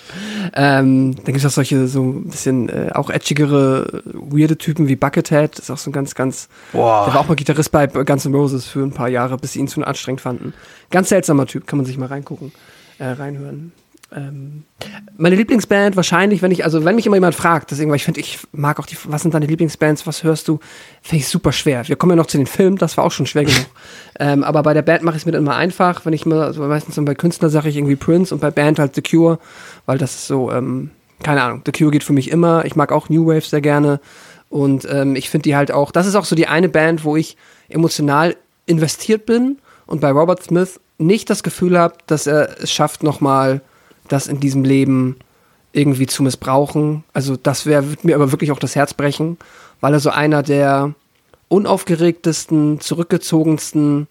Ähm, 0.54 1.14
dann 1.16 1.24
gibt 1.24 1.38
es 1.38 1.46
auch 1.46 1.50
solche 1.50 1.86
so 1.86 2.02
ein 2.02 2.24
bisschen 2.28 2.68
äh, 2.68 2.90
auch 2.94 3.10
edgigere, 3.10 4.02
weirde 4.14 4.56
Typen 4.58 4.88
wie 4.88 4.96
Buckethead. 4.96 5.52
Das 5.52 5.64
ist 5.64 5.70
auch 5.70 5.78
so 5.78 5.90
ein 5.90 5.92
ganz, 5.92 6.14
ganz. 6.14 6.48
Boah. 6.72 7.04
Der 7.06 7.14
war 7.14 7.20
auch 7.20 7.28
mal 7.28 7.34
Gitarrist 7.34 7.72
bei 7.72 7.86
Guns 7.86 8.24
N' 8.24 8.34
Roses 8.34 8.66
für 8.66 8.82
ein 8.82 8.92
paar 8.92 9.08
Jahre, 9.08 9.36
bis 9.36 9.52
sie 9.52 9.60
ihn 9.60 9.68
zu 9.68 9.82
anstrengend 9.82 10.20
fanden. 10.20 10.54
Ganz 10.90 11.08
seltsamer 11.08 11.46
Typ, 11.46 11.66
kann 11.66 11.76
man 11.76 11.86
sich 11.86 11.98
mal 11.98 12.06
reingucken, 12.06 12.52
äh, 12.98 13.06
reinhören. 13.06 13.72
Ähm, 14.12 14.64
meine 15.16 15.36
Lieblingsband 15.36 15.94
wahrscheinlich, 15.94 16.42
wenn 16.42 16.50
ich, 16.50 16.64
also 16.64 16.84
wenn 16.84 16.96
mich 16.96 17.06
immer 17.06 17.16
jemand 17.16 17.34
fragt, 17.34 17.70
deswegen, 17.70 17.90
weil 17.90 17.96
ich 17.96 18.04
finde, 18.04 18.20
ich 18.20 18.40
mag 18.52 18.80
auch 18.80 18.86
die, 18.86 18.96
was 19.04 19.22
sind 19.22 19.34
deine 19.34 19.46
Lieblingsbands, 19.46 20.06
was 20.06 20.24
hörst 20.24 20.48
du, 20.48 20.58
finde 21.02 21.22
ich 21.22 21.28
super 21.28 21.52
schwer. 21.52 21.86
Wir 21.86 21.96
kommen 21.96 22.10
ja 22.10 22.16
noch 22.16 22.26
zu 22.26 22.36
den 22.36 22.46
Filmen, 22.46 22.76
das 22.76 22.96
war 22.96 23.04
auch 23.04 23.12
schon 23.12 23.26
schwer 23.26 23.44
genug. 23.44 23.66
ähm, 24.18 24.42
aber 24.42 24.62
bei 24.62 24.74
der 24.74 24.82
Band 24.82 25.02
mache 25.02 25.16
ich 25.16 25.22
es 25.22 25.26
mir 25.26 25.32
dann 25.32 25.42
immer 25.42 25.56
einfach, 25.56 26.04
wenn 26.04 26.12
ich 26.12 26.26
mal, 26.26 26.42
also 26.42 26.62
meistens 26.64 26.96
bei 27.04 27.14
Künstler 27.14 27.50
sage 27.50 27.68
ich 27.68 27.76
irgendwie 27.76 27.96
Prince 27.96 28.34
und 28.34 28.40
bei 28.40 28.50
Band 28.50 28.78
halt 28.78 28.94
The 28.94 29.02
Cure, 29.02 29.38
weil 29.86 29.98
das 29.98 30.14
ist 30.14 30.26
so, 30.26 30.50
ähm, 30.50 30.90
keine 31.22 31.42
Ahnung, 31.42 31.62
The 31.64 31.72
Cure 31.72 31.92
geht 31.92 32.04
für 32.04 32.12
mich 32.12 32.30
immer. 32.30 32.64
Ich 32.64 32.74
mag 32.74 32.90
auch 32.90 33.08
New 33.08 33.26
Wave 33.26 33.42
sehr 33.42 33.60
gerne 33.60 34.00
und 34.48 34.88
ähm, 34.90 35.14
ich 35.14 35.30
finde 35.30 35.44
die 35.44 35.56
halt 35.56 35.70
auch, 35.70 35.92
das 35.92 36.08
ist 36.08 36.16
auch 36.16 36.24
so 36.24 36.34
die 36.34 36.48
eine 36.48 36.68
Band, 36.68 37.04
wo 37.04 37.16
ich 37.16 37.36
emotional 37.68 38.36
investiert 38.66 39.24
bin 39.26 39.58
und 39.86 40.00
bei 40.00 40.10
Robert 40.10 40.42
Smith 40.42 40.80
nicht 40.98 41.30
das 41.30 41.42
Gefühl 41.42 41.78
habe, 41.78 41.94
dass 42.06 42.26
er 42.26 42.62
es 42.62 42.72
schafft, 42.72 43.02
nochmal 43.02 43.60
das 44.12 44.26
in 44.26 44.40
diesem 44.40 44.64
Leben 44.64 45.16
irgendwie 45.72 46.06
zu 46.06 46.22
missbrauchen. 46.22 47.04
Also 47.12 47.36
das 47.36 47.66
wäre 47.66 47.88
wird 47.90 48.04
mir 48.04 48.14
aber 48.16 48.32
wirklich 48.32 48.50
auch 48.52 48.58
das 48.58 48.74
Herz 48.76 48.92
brechen, 48.94 49.38
weil 49.80 49.92
er 49.92 50.00
so 50.00 50.10
einer 50.10 50.42
der 50.42 50.94
unaufgeregtesten, 51.48 52.80
zurückgezogensten, 52.80 54.08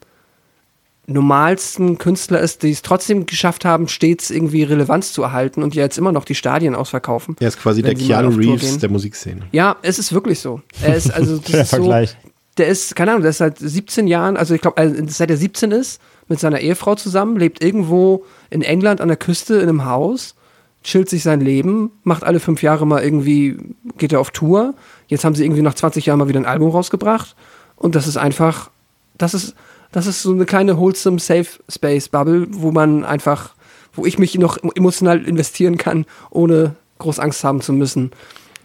normalsten 1.08 1.98
Künstler 1.98 2.40
ist, 2.40 2.64
die 2.64 2.72
es 2.72 2.82
trotzdem 2.82 3.26
geschafft 3.26 3.66
haben, 3.66 3.88
stets 3.88 4.30
irgendwie 4.30 4.64
Relevanz 4.64 5.12
zu 5.12 5.24
erhalten 5.24 5.64
und 5.64 5.74
die 5.74 5.80
jetzt 5.80 5.98
immer 5.98 6.12
noch 6.12 6.24
die 6.24 6.36
Stadien 6.36 6.76
ausverkaufen. 6.76 7.36
Er 7.40 7.48
ist 7.48 7.60
quasi 7.60 7.82
der 7.82 7.96
Keanu 7.96 8.30
Reeves 8.30 8.78
der 8.78 8.90
Musikszene. 8.90 9.42
Ja, 9.52 9.78
es 9.82 10.00
ist 10.00 10.14
wirklich 10.14 10.40
so. 10.40 10.62
Er 10.82 10.96
ist 10.96 11.12
also 11.12 11.38
das 11.50 11.52
Der 11.52 11.62
ist 11.62 11.70
so, 11.72 11.76
Vergleich. 11.78 12.16
der 12.58 12.68
ist 12.68 12.96
keine 12.96 13.12
Ahnung, 13.12 13.24
der 13.24 13.32
ist 13.32 13.40
seit 13.40 13.58
17 13.58 14.08
Jahren, 14.08 14.38
also 14.38 14.54
ich 14.54 14.62
glaube, 14.62 14.80
äh, 14.82 15.04
seit 15.08 15.32
er 15.32 15.38
17 15.38 15.72
ist, 15.72 16.00
mit 16.30 16.40
seiner 16.40 16.60
Ehefrau 16.60 16.96
zusammen, 16.96 17.38
lebt 17.38 17.64
irgendwo 17.64 18.24
in 18.50 18.62
England 18.62 19.02
an 19.02 19.08
der 19.10 19.18
Küste 19.18 19.56
in 19.56 19.64
einem 19.70 19.86
Haus, 19.86 20.36
chillt 20.84 21.10
sich 21.10 21.24
sein 21.24 21.42
Leben, 21.42 21.92
macht 22.04 22.24
alle 22.24 22.40
fünf 22.40 22.62
Jahre 22.64 22.88
mal 22.88 23.04
irgendwie, 23.04 23.58
geht 23.98 24.14
er 24.14 24.20
auf 24.22 24.32
Tour. 24.32 24.74
Jetzt 25.08 25.26
haben 25.26 25.36
sie 25.36 25.44
irgendwie 25.44 25.62
nach 25.62 25.74
20 25.74 26.06
Jahren 26.06 26.20
mal 26.20 26.28
wieder 26.30 26.40
ein 26.40 26.46
Album 26.46 26.70
rausgebracht 26.72 27.36
und 27.76 27.96
das 27.96 28.08
ist 28.08 28.18
einfach, 28.18 28.70
das 29.18 29.34
ist, 29.34 29.56
das 29.92 30.06
ist 30.08 30.22
so 30.22 30.32
eine 30.32 30.46
kleine 30.46 30.78
wholesome 30.78 31.20
Safe 31.20 31.48
Space 31.68 32.08
Bubble, 32.10 32.48
wo 32.52 32.72
man 32.72 33.04
einfach, 33.04 33.56
wo 33.94 34.06
ich 34.06 34.20
mich 34.20 34.36
noch 34.36 34.58
emotional 34.76 35.26
investieren 35.26 35.78
kann, 35.78 36.06
ohne 36.30 36.76
groß 37.00 37.20
Angst 37.20 37.44
haben 37.44 37.62
zu 37.62 37.74
müssen, 37.74 38.12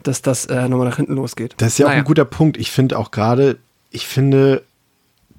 dass 0.03 0.21
das 0.21 0.45
äh, 0.47 0.69
nochmal 0.69 0.89
nach 0.89 0.97
hinten 0.97 1.15
losgeht. 1.15 1.55
Das 1.57 1.69
ist 1.69 1.79
ja 1.79 1.87
auch 1.87 1.91
Naja. 1.91 2.03
ein 2.03 2.07
guter 2.07 2.27
Punkt. 2.27 2.59
Ich 2.59 2.71
finde 2.71 2.99
auch 2.99 3.11
gerade, 3.11 3.57
ich 3.91 4.07
finde, 4.07 4.63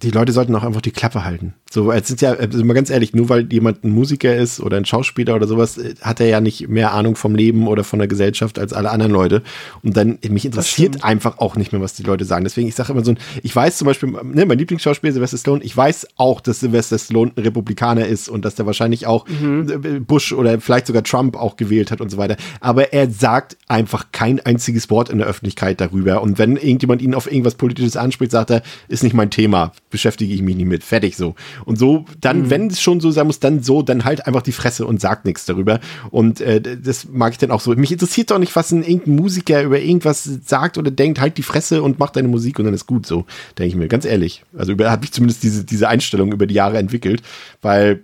die 0.02 0.10
Leute 0.10 0.32
sollten 0.32 0.56
auch 0.56 0.64
einfach 0.64 0.82
die 0.82 0.92
Klappe 0.92 1.24
halten. 1.24 1.54
So, 1.76 1.92
es 1.92 2.08
sind 2.08 2.22
ja, 2.22 2.32
also 2.32 2.64
mal 2.64 2.74
ganz 2.74 2.90
ehrlich, 2.90 3.14
nur 3.14 3.28
weil 3.28 3.52
jemand 3.52 3.84
ein 3.84 3.90
Musiker 3.92 4.34
ist 4.34 4.62
oder 4.62 4.78
ein 4.78 4.86
Schauspieler 4.86 5.36
oder 5.36 5.46
sowas, 5.46 5.78
äh, 5.78 5.96
hat 6.00 6.22
er 6.22 6.28
ja 6.28 6.40
nicht 6.40 6.70
mehr 6.70 6.94
Ahnung 6.94 7.18
vom 7.18 7.36
Leben 7.36 7.68
oder 7.68 7.84
von 7.84 8.00
der 8.00 8.08
Gesellschaft 8.08 8.58
als 8.58 8.72
alle 8.72 8.92
anderen 8.92 9.12
Leute. 9.12 9.44
Und 9.84 9.98
dann, 9.98 10.18
mich 10.30 10.46
interessiert 10.46 11.04
einfach 11.04 11.40
auch 11.40 11.58
nicht 11.58 11.74
mehr, 11.74 11.82
was 11.82 11.94
die 11.94 12.04
Leute 12.04 12.24
sagen. 12.24 12.46
Deswegen, 12.46 12.70
ich 12.70 12.76
sage 12.76 12.94
immer 12.94 13.04
so, 13.04 13.12
ein- 13.12 13.18
ich 13.44 13.54
weiß 13.54 13.78
zum 13.78 13.88
Beispiel, 13.88 14.10
ne, 14.10 14.46
mein 14.46 14.58
Lieblingsschauspieler 14.58 15.12
Sylvester 15.12 15.38
Stallone, 15.38 15.66
ich 15.66 15.76
weiß 15.76 16.08
auch, 16.16 16.40
dass 16.40 16.62
Sylvester 16.62 16.98
Stallone 16.98 17.34
ein 17.36 17.44
Republikaner 17.44 18.06
ist 18.06 18.30
und 18.30 18.46
dass 18.46 18.56
der 18.56 18.66
wahrscheinlich 18.66 19.06
auch 19.06 19.26
äh, 19.28 20.00
Bush 20.00 20.32
oder 20.32 20.62
vielleicht 20.62 20.88
sogar 20.88 21.04
Trump 21.04 21.36
auch 21.36 21.58
gewählt 21.58 21.92
hat 21.92 22.00
und 22.00 22.10
so 22.10 22.16
weiter. 22.16 22.38
Aber 22.62 22.94
er 22.94 23.10
sagt 23.12 23.58
einfach 23.68 24.14
kein 24.14 24.40
einziges 24.40 24.90
Wort 24.90 25.10
in 25.10 25.18
der 25.18 25.28
Öffentlichkeit 25.28 25.82
darüber. 25.82 26.22
Und 26.22 26.38
wenn 26.40 26.56
irgendjemand 26.56 27.02
ihn 27.02 27.14
auf 27.16 27.30
irgendwas 27.30 27.56
Politisches 27.56 27.98
anspricht, 27.98 28.32
sagt 28.32 28.50
er, 28.50 28.64
ist 28.88 29.04
nicht 29.04 29.14
mein 29.14 29.30
Thema, 29.30 29.74
beschäftige 29.90 30.34
ich 30.34 30.42
mich 30.42 30.56
nicht 30.56 30.68
mit. 30.68 30.82
Fertig 30.82 31.18
so. 31.18 31.36
Und 31.66 31.78
so, 31.78 32.06
dann, 32.22 32.50
wenn 32.50 32.68
es 32.68 32.82
schon 32.82 33.00
so 33.00 33.12
sein 33.12 33.28
muss, 33.28 33.40
dann 33.40 33.64
so, 33.64 33.82
dann 33.82 34.06
halt 34.06 34.28
einfach 34.28 34.42
die 34.42 34.52
Fresse 34.52 34.86
und 34.86 35.02
sagt 35.02 35.26
nichts 35.26 35.46
darüber. 35.46 35.80
Und 36.12 36.42
äh, 36.42 36.62
das 36.62 37.08
mag 37.12 37.34
ich 37.34 37.38
dann 37.38 37.52
auch 37.52 37.62
so. 37.62 37.72
Mich 37.76 37.92
interessiert 37.92 38.32
doch 38.32 38.40
nicht, 38.40 38.56
was 38.56 38.72
ein 38.72 38.84
irgendein 38.84 39.16
Musiker 39.16 39.64
über 39.64 39.80
irgendwas 39.80 40.30
sagt 40.46 40.78
oder 40.78 40.92
denkt, 40.92 41.20
halt 41.20 41.38
die 41.38 41.44
Fresse 41.44 41.82
und 41.82 42.00
mach 42.00 42.12
deine 42.12 42.28
Musik 42.28 42.60
und 42.60 42.66
dann 42.66 42.74
ist 42.74 42.86
gut 42.86 43.06
so, 43.06 43.26
denke 43.58 43.70
ich 43.70 43.76
mir, 43.76 43.88
ganz 43.88 44.06
ehrlich. 44.06 44.44
Also 44.58 44.74
habe 44.78 45.06
ich 45.06 45.12
zumindest 45.12 45.44
diese, 45.44 45.64
diese 45.64 45.88
Einstellung 45.88 46.32
über 46.32 46.48
die 46.48 46.56
Jahre 46.56 46.78
entwickelt, 46.78 47.22
weil 47.62 48.02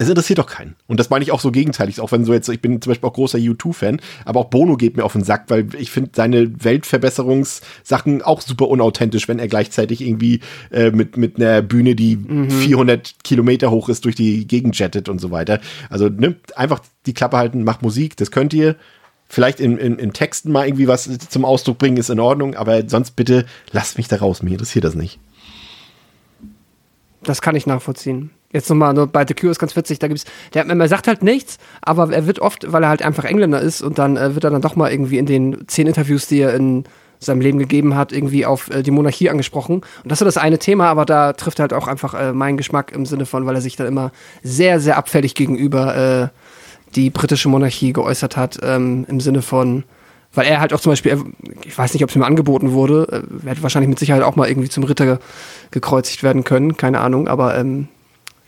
es 0.00 0.08
interessiert 0.08 0.38
doch 0.38 0.46
keinen. 0.46 0.76
Und 0.86 1.00
das 1.00 1.10
meine 1.10 1.24
ich 1.24 1.32
auch 1.32 1.40
so 1.40 1.50
gegenteilig. 1.50 2.00
Auch 2.00 2.12
wenn 2.12 2.24
so 2.24 2.32
jetzt, 2.32 2.48
ich 2.48 2.62
bin 2.62 2.80
zum 2.80 2.92
Beispiel 2.92 3.08
auch 3.08 3.14
großer 3.14 3.38
U2-Fan, 3.38 4.00
aber 4.24 4.40
auch 4.40 4.44
Bono 4.44 4.76
geht 4.76 4.96
mir 4.96 5.04
auf 5.04 5.12
den 5.12 5.24
Sack, 5.24 5.46
weil 5.48 5.66
ich 5.74 5.90
finde 5.90 6.10
seine 6.14 6.64
Weltverbesserungssachen 6.64 8.22
auch 8.22 8.40
super 8.40 8.68
unauthentisch, 8.68 9.26
wenn 9.26 9.40
er 9.40 9.48
gleichzeitig 9.48 10.00
irgendwie 10.00 10.40
äh, 10.70 10.92
mit, 10.92 11.16
mit 11.16 11.36
einer 11.36 11.62
Bühne, 11.62 11.96
die 11.96 12.16
400 12.16 13.24
Kilometer 13.24 13.72
hoch 13.72 13.88
ist, 13.88 14.04
durch 14.04 14.14
die 14.14 14.46
Gegend 14.46 14.78
jettet 14.78 15.08
und 15.08 15.20
so 15.20 15.32
weiter. 15.32 15.60
Also 15.90 16.08
ne, 16.08 16.36
einfach 16.54 16.80
die 17.06 17.14
Klappe 17.14 17.36
halten, 17.36 17.64
macht 17.64 17.82
Musik, 17.82 18.16
das 18.16 18.30
könnt 18.30 18.54
ihr. 18.54 18.76
Vielleicht 19.30 19.60
in, 19.60 19.76
in, 19.76 19.98
in 19.98 20.14
Texten 20.14 20.50
mal 20.52 20.66
irgendwie 20.66 20.88
was 20.88 21.10
zum 21.28 21.44
Ausdruck 21.44 21.76
bringen, 21.76 21.98
ist 21.98 22.08
in 22.08 22.18
Ordnung, 22.18 22.54
aber 22.54 22.88
sonst 22.88 23.10
bitte 23.10 23.44
lasst 23.72 23.98
mich 23.98 24.08
da 24.08 24.16
raus. 24.16 24.42
Mich 24.42 24.52
interessiert 24.52 24.84
das 24.84 24.94
nicht. 24.94 25.18
Das 27.24 27.42
kann 27.42 27.54
ich 27.54 27.66
nachvollziehen. 27.66 28.30
Jetzt 28.52 28.70
nochmal, 28.70 28.94
nur 28.94 29.06
bei 29.06 29.26
The 29.26 29.34
Cure 29.34 29.50
ist 29.50 29.58
ganz 29.58 29.76
witzig, 29.76 29.98
da 29.98 30.08
gibt's, 30.08 30.24
der, 30.54 30.66
er 30.66 30.88
sagt 30.88 31.06
halt 31.06 31.22
nichts, 31.22 31.58
aber 31.82 32.10
er 32.10 32.26
wird 32.26 32.38
oft, 32.38 32.72
weil 32.72 32.82
er 32.82 32.88
halt 32.88 33.02
einfach 33.02 33.24
Engländer 33.24 33.60
ist 33.60 33.82
und 33.82 33.98
dann 33.98 34.16
äh, 34.16 34.34
wird 34.34 34.44
er 34.44 34.50
dann 34.50 34.62
doch 34.62 34.74
mal 34.74 34.90
irgendwie 34.90 35.18
in 35.18 35.26
den 35.26 35.68
zehn 35.68 35.86
Interviews, 35.86 36.28
die 36.28 36.40
er 36.40 36.54
in 36.54 36.84
seinem 37.20 37.40
Leben 37.40 37.58
gegeben 37.58 37.94
hat, 37.94 38.12
irgendwie 38.12 38.46
auf 38.46 38.70
äh, 38.70 38.82
die 38.82 38.90
Monarchie 38.90 39.28
angesprochen. 39.28 39.82
Und 40.02 40.10
das 40.10 40.22
ist 40.22 40.26
das 40.26 40.36
eine 40.38 40.58
Thema, 40.58 40.86
aber 40.86 41.04
da 41.04 41.34
trifft 41.34 41.58
er 41.58 41.64
halt 41.64 41.72
auch 41.72 41.88
einfach 41.88 42.14
äh, 42.14 42.32
meinen 42.32 42.56
Geschmack 42.56 42.92
im 42.92 43.06
Sinne 43.06 43.26
von, 43.26 43.44
weil 43.44 43.54
er 43.54 43.60
sich 43.60 43.76
dann 43.76 43.86
immer 43.86 44.12
sehr, 44.42 44.80
sehr 44.80 44.96
abfällig 44.96 45.34
gegenüber 45.34 45.96
äh, 45.96 46.28
die 46.94 47.10
britische 47.10 47.48
Monarchie 47.48 47.92
geäußert 47.92 48.36
hat, 48.36 48.58
ähm, 48.62 49.04
im 49.08 49.20
Sinne 49.20 49.42
von, 49.42 49.84
weil 50.32 50.46
er 50.46 50.60
halt 50.60 50.72
auch 50.72 50.80
zum 50.80 50.92
Beispiel, 50.92 51.22
ich 51.64 51.76
weiß 51.76 51.92
nicht, 51.92 52.02
ob 52.02 52.10
es 52.10 52.16
ihm 52.16 52.22
angeboten 52.22 52.72
wurde, 52.72 53.08
äh, 53.10 53.46
er 53.46 53.50
hätte 53.50 53.62
wahrscheinlich 53.62 53.90
mit 53.90 53.98
Sicherheit 53.98 54.22
auch 54.22 54.36
mal 54.36 54.48
irgendwie 54.48 54.68
zum 54.68 54.84
Ritter 54.84 55.04
ge 55.04 55.18
gekreuzigt 55.70 56.22
werden 56.22 56.44
können, 56.44 56.78
keine 56.78 57.00
Ahnung, 57.00 57.28
aber 57.28 57.58
ähm, 57.58 57.88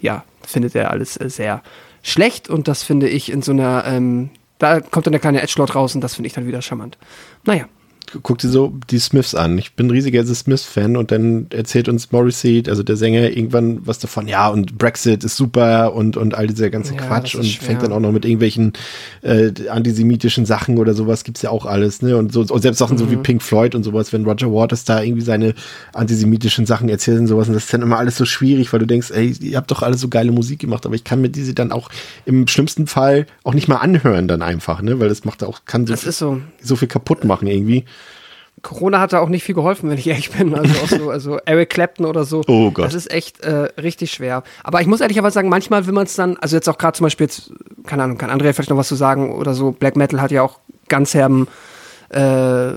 ja, 0.01 0.25
findet 0.47 0.75
er 0.75 0.91
alles 0.91 1.17
äh, 1.17 1.29
sehr 1.31 1.63
schlecht 2.03 2.49
und 2.49 2.69
das 2.69 2.83
finde 2.83 3.09
ich 3.09 3.31
in 3.31 3.43
so 3.43 3.53
einer, 3.53 3.85
ähm, 3.87 4.31
da 4.59 4.81
kommt 4.81 5.07
dann 5.07 5.13
der 5.13 5.21
kleine 5.21 5.43
Edgelord 5.43 5.75
raus 5.75 5.95
und 5.95 6.01
das 6.01 6.15
finde 6.15 6.29
ich 6.29 6.33
dann 6.33 6.47
wieder 6.47 6.63
charmant. 6.63 6.99
Naja, 7.45 7.67
guck 8.23 8.39
dir 8.39 8.49
so 8.49 8.73
die 8.91 8.99
Smiths 8.99 9.35
an. 9.35 9.57
Ich 9.59 9.75
bin 9.75 9.87
ein 9.87 9.91
riesiger 9.91 10.25
The 10.25 10.35
Smiths-Fan 10.35 10.97
und 10.97 11.11
dann 11.13 11.47
erzählt 11.51 11.89
uns 11.89 12.11
Morrissey, 12.13 12.63
also 12.69 12.83
der 12.83 12.97
Sänger, 12.97 13.31
irgendwann 13.31 13.87
was 13.87 13.99
davon, 13.99 14.27
ja, 14.29 14.49
und 14.49 14.79
Brexit 14.79 15.23
ist 15.25 15.37
super 15.37 15.95
und, 15.95 16.17
und 16.17 16.35
all 16.35 16.47
dieser 16.47 16.71
ganze 16.71 16.95
Ja, 16.95 17.01
Quatsch 17.01 17.35
und 17.35 17.45
schwer. 17.47 17.67
fängt 17.67 17.83
dann 17.83 17.93
auch 17.93 18.01
noch 18.01 18.13
mit 18.13 18.25
irgendwelchen 18.25 18.73
äh, 19.23 19.53
antisemitischen 19.69 20.47
Sachen 20.47 20.79
oder 20.79 20.95
sowas, 20.95 21.25
gibt's 21.25 21.43
ja 21.43 21.51
auch 21.51 21.67
alles, 21.67 22.03
ne? 22.03 22.17
Und 22.17 22.33
so, 22.33 22.41
und 22.41 22.61
selbst 22.63 22.79
Sachen 22.79 22.99
so 22.99 23.05
Mhm. 23.07 23.11
wie 23.11 23.17
Pink 23.17 23.43
Floyd 23.43 23.75
und 23.75 23.83
sowas, 23.85 24.13
wenn 24.13 24.25
Roger 24.25 24.53
Waters 24.53 24.85
da 24.85 25.03
irgendwie 25.03 25.23
seine 25.23 25.55
antisemitischen 25.93 26.67
Sachen 26.67 26.89
erzählt 26.89 27.21
und 27.21 27.27
sowas, 27.27 27.49
und 27.49 27.55
das 27.55 27.65
ist 27.65 27.73
dann 27.75 27.83
immer 27.83 27.99
alles 27.99 28.17
so 28.17 28.25
schwierig, 28.25 28.73
weil 28.73 28.81
du 28.81 28.87
denkst, 28.87 29.11
ey, 29.11 29.35
ihr 29.41 29.57
habt 29.57 29.71
doch 29.71 29.83
alle 29.83 29.97
so 29.97 30.09
geile 30.09 30.33
Musik 30.33 30.59
gemacht, 30.61 30.87
aber 30.87 30.95
ich 30.95 31.05
kann 31.05 31.21
mir 31.21 31.29
diese 31.31 31.55
dann 31.55 31.73
auch 31.73 31.91
im 32.27 32.47
schlimmsten 32.47 32.87
Fall 32.87 33.27
auch 33.45 33.55
nicht 33.55 33.69
mal 33.69 33.77
anhören 33.77 34.29
dann 34.29 34.43
einfach, 34.43 34.83
ne? 34.83 35.01
Weil 35.01 35.09
das 35.09 35.25
macht 35.25 35.43
auch, 35.45 35.61
kann 35.65 35.87
so, 35.87 35.95
ist 35.95 36.19
so. 36.19 36.41
so 36.63 36.77
viel 36.77 36.89
kaputt 36.89 37.25
machen 37.25 37.47
irgendwie. 37.47 37.85
Corona 38.63 39.01
hat 39.01 39.13
da 39.13 39.21
auch 39.21 39.29
nicht 39.29 39.43
viel 39.43 39.55
geholfen, 39.55 39.89
wenn 39.89 39.99
ich 39.99 40.07
ehrlich 40.07 40.31
bin. 40.31 40.55
Also 40.55 40.75
auch 40.83 40.89
so, 40.89 41.11
also 41.11 41.39
Eric 41.47 41.71
Clapton 41.71 42.05
oder 42.07 42.25
so. 42.25 42.43
Oh 42.47 42.71
Gott. 42.71 42.85
Das 42.85 42.95
ist 42.95 43.11
echt 43.11 43.41
äh, 43.41 43.69
richtig 43.81 44.13
schwer. 44.13 44.43
Aber 44.63 44.81
ich 44.81 44.87
muss 44.87 45.01
ehrlicherweise 45.01 45.35
sagen, 45.35 45.49
manchmal 45.49 45.87
will 45.87 45.95
man 45.95 46.05
es 46.05 46.15
dann, 46.15 46.37
also 46.39 46.57
jetzt 46.57 46.69
auch 46.69 46.79
gerade 46.79 46.97
zum 46.97 47.05
Beispiel 47.05 47.25
jetzt, 47.25 47.53
keine 47.87 48.03
Ahnung, 48.03 48.19
kann 48.19 48.31
Andrea 48.31 48.53
vielleicht 48.53 48.71
noch 48.71 48.77
was 48.77 48.89
zu 48.89 48.97
sagen 48.97 49.33
oder 49.33 49.55
so, 49.55 49.73
Black 49.73 49.97
Metal 49.97 50.21
hat 50.21 50.31
ja 50.31 50.43
auch 50.43 50.59
ganz 50.89 51.15
herben 51.15 51.49
äh, 52.11 52.73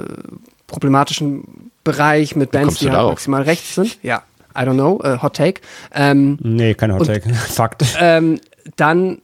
problematischen 0.68 1.72
Bereich 1.84 2.36
mit 2.36 2.52
Bands, 2.52 2.80
die 2.80 2.90
halt 2.90 3.08
maximal 3.08 3.42
rechts 3.42 3.76
sind. 3.76 3.98
Ja. 4.04 4.24
I 4.56 4.62
don't 4.62 4.74
know, 4.76 5.02
äh, 5.04 5.18
Hot 5.22 5.36
Take. 5.36 5.62
Ähm, 5.94 6.38
Nee, 6.42 6.76
kein 6.76 6.94
Hot 6.94 7.08
Take. 7.08 7.34
Fakt. 7.34 7.84
ähm, 8.00 8.40
dann, 8.78 9.22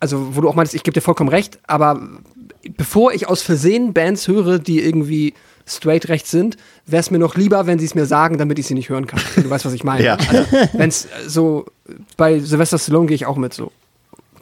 also 0.00 0.36
wo 0.36 0.40
du 0.40 0.48
auch 0.48 0.54
meinst, 0.54 0.74
ich 0.74 0.84
gebe 0.84 0.94
dir 0.94 1.00
vollkommen 1.00 1.28
recht, 1.28 1.58
aber 1.66 2.00
bevor 2.76 3.12
ich 3.12 3.28
aus 3.28 3.42
Versehen 3.42 3.92
Bands 3.92 4.28
höre, 4.28 4.58
die 4.58 4.80
irgendwie 4.80 5.34
straight 5.68 6.08
rechts 6.08 6.30
sind, 6.30 6.56
wäre 6.86 7.00
es 7.00 7.10
mir 7.10 7.18
noch 7.18 7.34
lieber, 7.36 7.66
wenn 7.66 7.78
sie 7.78 7.84
es 7.86 7.94
mir 7.94 8.06
sagen, 8.06 8.38
damit 8.38 8.58
ich 8.58 8.66
sie 8.66 8.74
nicht 8.74 8.88
hören 8.88 9.06
kann. 9.06 9.20
Du 9.36 9.48
weißt, 9.50 9.64
was 9.64 9.72
ich 9.72 9.84
meine. 9.84 10.04
Ja. 10.04 10.16
Also, 10.16 10.44
wenn 10.72 10.88
es 10.88 11.06
so, 11.26 11.66
bei 12.16 12.40
Sylvester 12.40 12.78
Stallone 12.78 13.06
gehe 13.06 13.14
ich 13.14 13.26
auch 13.26 13.36
mit 13.36 13.54
so. 13.54 13.72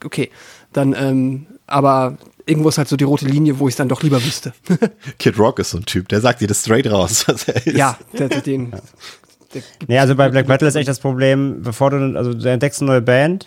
Okay, 0.04 0.30
dann, 0.72 0.94
ähm, 0.98 1.46
aber 1.66 2.16
irgendwo 2.46 2.68
ist 2.68 2.78
halt 2.78 2.88
so 2.88 2.96
die 2.96 3.04
rote 3.04 3.26
Linie, 3.26 3.58
wo 3.58 3.66
ich 3.68 3.72
es 3.72 3.76
dann 3.76 3.88
doch 3.88 4.02
lieber 4.02 4.22
wüsste. 4.24 4.52
Kid 5.18 5.38
Rock 5.38 5.58
ist 5.58 5.70
so 5.70 5.78
ein 5.78 5.84
Typ, 5.84 6.08
der 6.08 6.20
sagt 6.20 6.40
dir 6.40 6.48
das 6.48 6.60
straight 6.62 6.90
raus, 6.90 7.24
was 7.26 7.48
er 7.48 7.66
ist. 7.66 7.76
ja, 7.76 7.98
der, 8.16 8.28
der, 8.28 8.40
den. 8.40 8.70
Der 8.70 8.80
gibt- 9.78 9.88
Nee, 9.88 9.98
also 9.98 10.14
bei 10.14 10.28
Black 10.28 10.46
Metal 10.48 10.68
ist 10.68 10.74
echt 10.76 10.88
das 10.88 11.00
Problem, 11.00 11.62
bevor 11.62 11.90
du, 11.90 12.16
also 12.16 12.34
du 12.34 12.48
entdeckst 12.50 12.80
eine 12.82 12.90
neue 12.90 13.00
Band 13.02 13.46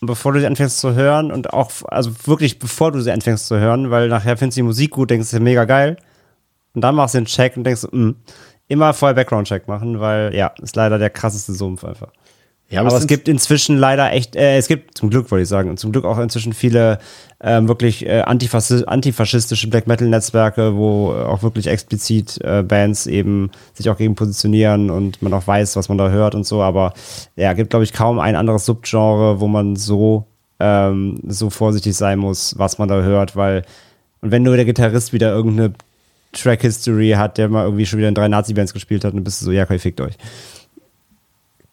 und 0.00 0.06
bevor 0.06 0.32
du 0.32 0.40
sie 0.40 0.46
anfängst 0.46 0.78
zu 0.78 0.94
hören 0.94 1.30
und 1.32 1.52
auch, 1.52 1.70
also 1.86 2.10
wirklich 2.26 2.58
bevor 2.58 2.92
du 2.92 3.00
sie 3.00 3.10
anfängst 3.12 3.46
zu 3.46 3.58
hören, 3.58 3.90
weil 3.90 4.08
nachher 4.08 4.36
findest 4.36 4.56
du 4.56 4.60
die 4.60 4.66
Musik 4.66 4.90
gut, 4.92 5.10
denkst 5.10 5.30
du, 5.30 5.40
mega 5.40 5.64
geil 5.64 5.96
und 6.74 6.80
dann 6.82 6.94
machst 6.94 7.14
du 7.14 7.18
den 7.18 7.26
Check 7.26 7.56
und 7.56 7.64
denkst, 7.64 7.86
mh, 7.90 8.14
immer 8.68 8.94
vorher 8.94 9.14
Background-Check 9.14 9.68
machen, 9.68 10.00
weil 10.00 10.34
ja, 10.34 10.52
ist 10.62 10.76
leider 10.76 10.98
der 10.98 11.10
krasseste 11.10 11.52
Sumpf 11.52 11.84
einfach. 11.84 12.08
ja 12.70 12.80
Aber 12.80 12.88
es 12.88 12.98
sind- 13.00 13.08
gibt 13.08 13.28
inzwischen 13.28 13.76
leider 13.76 14.10
echt, 14.12 14.34
äh, 14.34 14.56
es 14.56 14.66
gibt 14.68 14.96
zum 14.96 15.10
Glück, 15.10 15.30
wollte 15.30 15.42
ich 15.42 15.48
sagen, 15.48 15.68
und 15.68 15.78
zum 15.78 15.92
Glück 15.92 16.06
auch 16.06 16.18
inzwischen 16.18 16.54
viele 16.54 16.98
ähm, 17.44 17.68
wirklich 17.68 18.06
äh, 18.06 18.20
antifaschi 18.22 18.84
antifaschistische 18.86 19.68
Black 19.68 19.86
Metal 19.88 20.08
Netzwerke, 20.08 20.74
wo 20.76 21.12
äh, 21.12 21.22
auch 21.24 21.42
wirklich 21.42 21.66
explizit 21.66 22.38
äh, 22.42 22.62
Bands 22.62 23.06
eben 23.06 23.50
sich 23.74 23.90
auch 23.90 23.98
gegen 23.98 24.14
positionieren 24.14 24.88
und 24.90 25.20
man 25.20 25.34
auch 25.34 25.46
weiß, 25.46 25.76
was 25.76 25.88
man 25.90 25.98
da 25.98 26.08
hört 26.08 26.34
und 26.34 26.46
so. 26.46 26.62
Aber 26.62 26.94
ja, 27.36 27.52
gibt 27.52 27.70
glaube 27.70 27.84
ich 27.84 27.92
kaum 27.92 28.18
ein 28.20 28.36
anderes 28.36 28.64
Subgenre, 28.64 29.40
wo 29.40 29.48
man 29.48 29.76
so 29.76 30.24
ähm, 30.60 31.18
so 31.26 31.50
vorsichtig 31.50 31.94
sein 31.96 32.18
muss, 32.20 32.54
was 32.56 32.78
man 32.78 32.88
da 32.88 33.02
hört, 33.02 33.34
weil 33.36 33.64
und 34.22 34.30
wenn 34.30 34.44
nur 34.44 34.54
der 34.56 34.64
Gitarrist 34.64 35.12
wieder 35.12 35.32
irgendeine 35.32 35.72
Track 36.32 36.62
History 36.62 37.10
hat, 37.10 37.38
der 37.38 37.48
mal 37.48 37.64
irgendwie 37.64 37.86
schon 37.86 37.98
wieder 37.98 38.08
in 38.08 38.14
drei 38.14 38.28
Nazi-Bands 38.28 38.72
gespielt 38.72 39.04
hat, 39.04 39.14
dann 39.14 39.24
bist 39.24 39.40
du 39.40 39.46
so, 39.46 39.52
ja, 39.52 39.64
okay, 39.64 39.78
fickt 39.78 40.00
euch. 40.00 40.14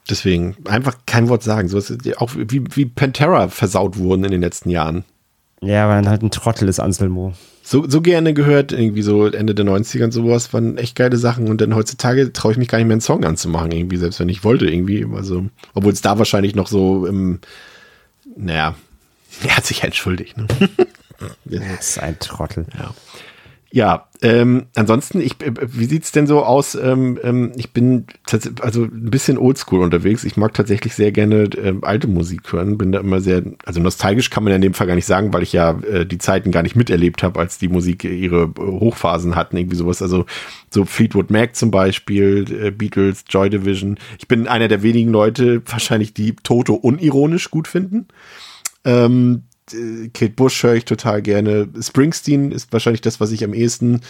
Deswegen 0.10 0.56
einfach 0.66 0.98
kein 1.06 1.30
Wort 1.30 1.44
sagen. 1.44 1.68
So 1.68 1.78
ist 1.78 2.18
auch 2.18 2.32
wie, 2.36 2.64
wie 2.76 2.86
Pantera 2.86 3.48
versaut 3.48 3.98
wurden 3.98 4.24
in 4.26 4.32
den 4.32 4.42
letzten 4.42 4.70
Jahren. 4.70 5.04
Ja, 5.62 5.88
weil 5.88 6.04
er 6.04 6.10
halt 6.10 6.24
ein 6.24 6.32
Trottel 6.32 6.68
ist, 6.68 6.80
Anselmo. 6.80 7.34
So, 7.64 7.88
so 7.88 8.02
gerne 8.02 8.34
gehört, 8.34 8.72
irgendwie 8.72 9.04
so 9.04 9.28
Ende 9.28 9.54
der 9.54 9.66
90er 9.66 10.06
und 10.06 10.12
sowas, 10.12 10.52
waren 10.54 10.78
echt 10.78 10.96
geile 10.96 11.18
Sachen. 11.18 11.50
Und 11.50 11.62
dann 11.62 11.76
heutzutage 11.76 12.34
traue 12.34 12.54
ich 12.54 12.58
mich 12.58 12.68
gar 12.68 12.80
nicht 12.80 12.88
mehr 12.88 12.96
einen 12.96 13.02
Song 13.02 13.24
anzumachen, 13.24 13.72
irgendwie, 13.72 13.98
selbst 13.98 14.20
wenn 14.20 14.30
ich 14.30 14.44
wollte, 14.44 14.66
irgendwie. 14.66 15.06
Also, 15.14 15.46
obwohl 15.76 15.94
es 15.94 16.02
da 16.02 16.18
wahrscheinlich 16.18 16.56
noch 16.56 16.68
so 16.68 17.06
im, 17.06 17.40
naja, 18.36 18.76
er 19.48 19.58
hat 19.58 19.66
sich 19.66 19.84
entschuldigt, 19.84 20.38
ne? 20.38 20.48
Das 21.46 21.62
ist 21.80 22.00
ein 22.00 22.18
Trottel. 22.18 22.66
Ja, 23.72 24.08
ähm, 24.22 24.66
ansonsten, 24.76 25.22
ich, 25.22 25.42
äh, 25.42 25.54
wie 25.62 25.86
sieht's 25.86 26.12
denn 26.12 26.28
so 26.28 26.44
aus? 26.44 26.76
Ähm, 26.76 27.18
ähm, 27.24 27.54
ich 27.56 27.72
bin 27.72 28.06
also 28.62 28.84
ein 28.84 29.10
bisschen 29.10 29.38
oldschool 29.38 29.82
unterwegs. 29.82 30.26
Ich 30.26 30.36
mag 30.36 30.54
tatsächlich 30.54 30.94
sehr 30.94 31.14
gerne 31.14 31.50
ähm, 31.56 31.86
alte 31.86 32.08
Musik 32.08 32.52
hören. 32.52 32.78
Bin 32.78 32.92
da 32.92 33.00
immer 33.00 33.22
sehr, 33.22 33.44
also 33.66 33.80
nostalgisch 33.80 34.30
kann 34.30 34.44
man 34.44 34.52
ja 34.52 34.56
in 34.58 34.62
dem 34.62 34.74
Fall 34.74 34.88
gar 34.88 34.96
nicht 34.96 35.06
sagen, 35.06 35.32
weil 35.32 35.44
ich 35.44 35.54
ja 35.54 35.80
äh, 35.82 36.06
die 36.06 36.18
Zeiten 36.18 36.52
gar 36.52 36.64
nicht 36.64 36.76
miterlebt 36.76 37.24
habe, 37.24 37.40
als 37.40 37.60
die 37.60 37.70
Musik 37.70 38.04
ihre 38.04 38.44
äh, 38.44 38.60
Hochphasen 38.60 39.38
hatten, 39.38 39.56
irgendwie 39.56 39.78
sowas. 39.78 40.02
Also 40.02 40.26
so 40.70 40.84
Fleetwood 40.84 41.32
Mac 41.32 41.56
zum 41.56 41.72
Beispiel, 41.72 42.46
äh, 42.52 42.72
Beatles, 42.72 43.24
Joy 43.30 43.50
Division. 43.50 43.98
Ich 44.18 44.28
bin 44.28 44.50
einer 44.50 44.68
der 44.68 44.84
wenigen 44.84 45.12
Leute, 45.12 45.62
wahrscheinlich 45.66 46.14
die 46.14 46.36
Toto 46.36 46.74
unironisch 46.74 47.52
gut 47.52 47.70
finden. 47.70 48.08
Ähm, 48.84 49.44
äh, 49.44 49.49
Kate 50.14 50.34
Bush 50.34 50.64
höre 50.64 50.76
ich 50.76 50.86
total 50.86 51.22
gerne. 51.22 51.68
Springsteen 51.80 52.52
ist 52.52 52.72
wahrscheinlich 52.74 53.02
das, 53.02 53.20
was 53.20 53.32
ich 53.32 53.44
am 53.44 53.54
ehesten 53.54 54.02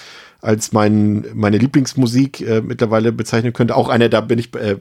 als 0.42 0.72
mein, 0.72 1.26
meine 1.34 1.58
Lieblingsmusik 1.58 2.42
äh, 2.42 2.62
mittlerweile 2.62 3.12
bezeichnen 3.12 3.54
könnte. 3.54 3.76
Auch 3.76 3.90
einer, 3.90 4.10
da 4.10 4.22
bin 4.22 4.40
ich, 4.40 4.54
äh, 4.56 4.78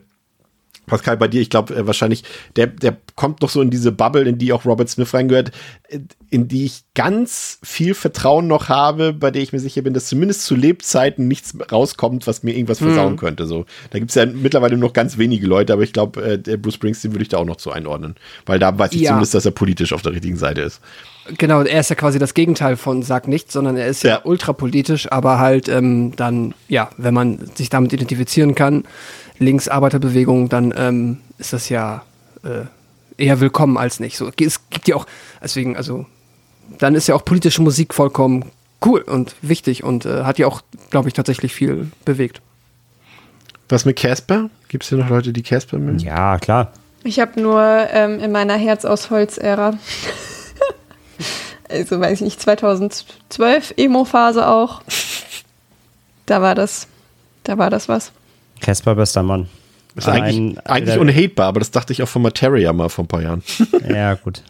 Pascal, 0.86 1.18
bei 1.18 1.28
dir, 1.28 1.42
ich 1.42 1.50
glaube 1.50 1.74
äh, 1.76 1.86
wahrscheinlich, 1.86 2.24
der, 2.56 2.66
der 2.66 2.96
kommt 3.14 3.42
noch 3.42 3.50
so 3.50 3.60
in 3.60 3.68
diese 3.70 3.92
Bubble, 3.92 4.22
in 4.22 4.38
die 4.38 4.52
auch 4.54 4.64
Robert 4.64 4.88
Smith 4.88 5.12
reingehört, 5.12 5.50
äh, 5.88 5.98
in 6.30 6.48
die 6.48 6.64
ich 6.64 6.84
ganz 6.94 7.58
viel 7.62 7.92
Vertrauen 7.94 8.46
noch 8.46 8.68
habe, 8.70 9.12
bei 9.12 9.30
der 9.30 9.42
ich 9.42 9.52
mir 9.52 9.60
sicher 9.60 9.82
bin, 9.82 9.92
dass 9.94 10.06
zumindest 10.06 10.44
zu 10.44 10.54
Lebzeiten 10.54 11.28
nichts 11.28 11.54
rauskommt, 11.70 12.26
was 12.26 12.42
mir 12.42 12.52
irgendwas 12.54 12.78
versauen 12.78 13.16
könnte. 13.18 13.46
So, 13.46 13.66
da 13.90 13.98
gibt's 13.98 14.14
ja 14.14 14.24
mittlerweile 14.26 14.78
noch 14.78 14.94
ganz 14.94 15.18
wenige 15.18 15.46
Leute, 15.46 15.74
aber 15.74 15.82
ich 15.82 15.92
glaube, 15.92 16.22
äh, 16.22 16.38
der 16.38 16.56
Bruce 16.56 16.74
Springsteen 16.74 17.12
würde 17.12 17.22
ich 17.22 17.28
da 17.28 17.36
auch 17.36 17.44
noch 17.44 17.56
zu 17.56 17.70
einordnen. 17.70 18.14
Weil 18.46 18.58
da 18.58 18.76
weiß 18.78 18.92
ich 18.92 19.02
Ja. 19.02 19.10
zumindest, 19.10 19.34
dass 19.34 19.44
er 19.44 19.50
politisch 19.52 19.92
auf 19.92 20.00
der 20.02 20.12
richtigen 20.12 20.36
Seite 20.36 20.62
ist. 20.62 20.80
Genau, 21.36 21.60
er 21.60 21.80
ist 21.80 21.90
ja 21.90 21.96
quasi 21.96 22.18
das 22.18 22.32
Gegenteil 22.32 22.76
von 22.78 23.02
Sag 23.02 23.28
nichts, 23.28 23.52
sondern 23.52 23.76
er 23.76 23.86
ist 23.88 24.02
ja, 24.02 24.10
Ja. 24.10 24.20
ultrapolitisch, 24.24 25.12
aber 25.12 25.38
halt 25.38 25.68
ähm, 25.68 26.16
dann, 26.16 26.54
ja, 26.68 26.88
wenn 26.96 27.12
man 27.12 27.50
sich 27.54 27.68
damit 27.68 27.92
identifizieren 27.92 28.54
kann, 28.54 28.84
Linksarbeiterbewegung, 29.38 30.48
dann 30.48 30.74
ähm, 30.76 31.18
ist 31.38 31.52
das 31.52 31.68
ja 31.68 32.02
äh, 32.42 32.64
eher 33.16 33.40
willkommen 33.40 33.76
als 33.76 34.00
nicht. 34.00 34.16
So, 34.16 34.30
es 34.38 34.68
gibt 34.70 34.88
ja 34.88 34.96
auch, 34.96 35.06
deswegen, 35.42 35.76
also, 35.76 36.06
dann 36.78 36.94
ist 36.94 37.08
ja 37.08 37.14
auch 37.14 37.24
politische 37.24 37.62
Musik 37.62 37.94
vollkommen 37.94 38.50
cool 38.84 39.00
und 39.02 39.34
wichtig 39.42 39.82
und 39.84 40.06
äh, 40.06 40.24
hat 40.24 40.38
ja 40.38 40.46
auch, 40.46 40.62
glaube 40.90 41.08
ich, 41.08 41.14
tatsächlich 41.14 41.54
viel 41.54 41.90
bewegt. 42.04 42.40
Was 43.68 43.84
mit 43.84 43.96
Casper? 43.96 44.50
Gibt 44.68 44.84
es 44.84 44.88
hier 44.88 44.98
noch 44.98 45.10
Leute, 45.10 45.32
die 45.32 45.42
Casper 45.42 45.78
mögen? 45.78 45.98
Ja, 45.98 46.38
klar. 46.38 46.72
Ich 47.04 47.20
habe 47.20 47.40
nur 47.40 47.62
ähm, 47.62 48.18
in 48.18 48.32
meiner 48.32 48.56
Herz 48.56 48.84
aus 48.84 49.10
Holz-Ära, 49.10 49.78
also 51.68 52.00
weiß 52.00 52.20
ich 52.20 52.20
nicht, 52.22 52.40
2012 52.40 53.74
Emo-Phase 53.76 54.46
auch. 54.48 54.82
Da 56.26 56.42
war 56.42 56.54
das, 56.54 56.86
da 57.44 57.58
war 57.58 57.70
das 57.70 57.88
was. 57.88 58.12
Casper, 58.60 58.94
bester 58.94 59.22
Mann. 59.22 59.48
Ist 59.94 60.08
Ein- 60.08 60.22
eigentlich, 60.22 60.66
eigentlich 60.66 60.84
der- 60.94 61.00
unhatebar, 61.00 61.46
aber 61.48 61.60
das 61.60 61.70
dachte 61.70 61.92
ich 61.92 62.02
auch 62.02 62.08
von 62.08 62.22
Materia 62.22 62.72
mal 62.72 62.88
vor 62.88 63.04
ein 63.04 63.08
paar 63.08 63.22
Jahren. 63.22 63.42
Ja, 63.88 64.14
gut. 64.14 64.42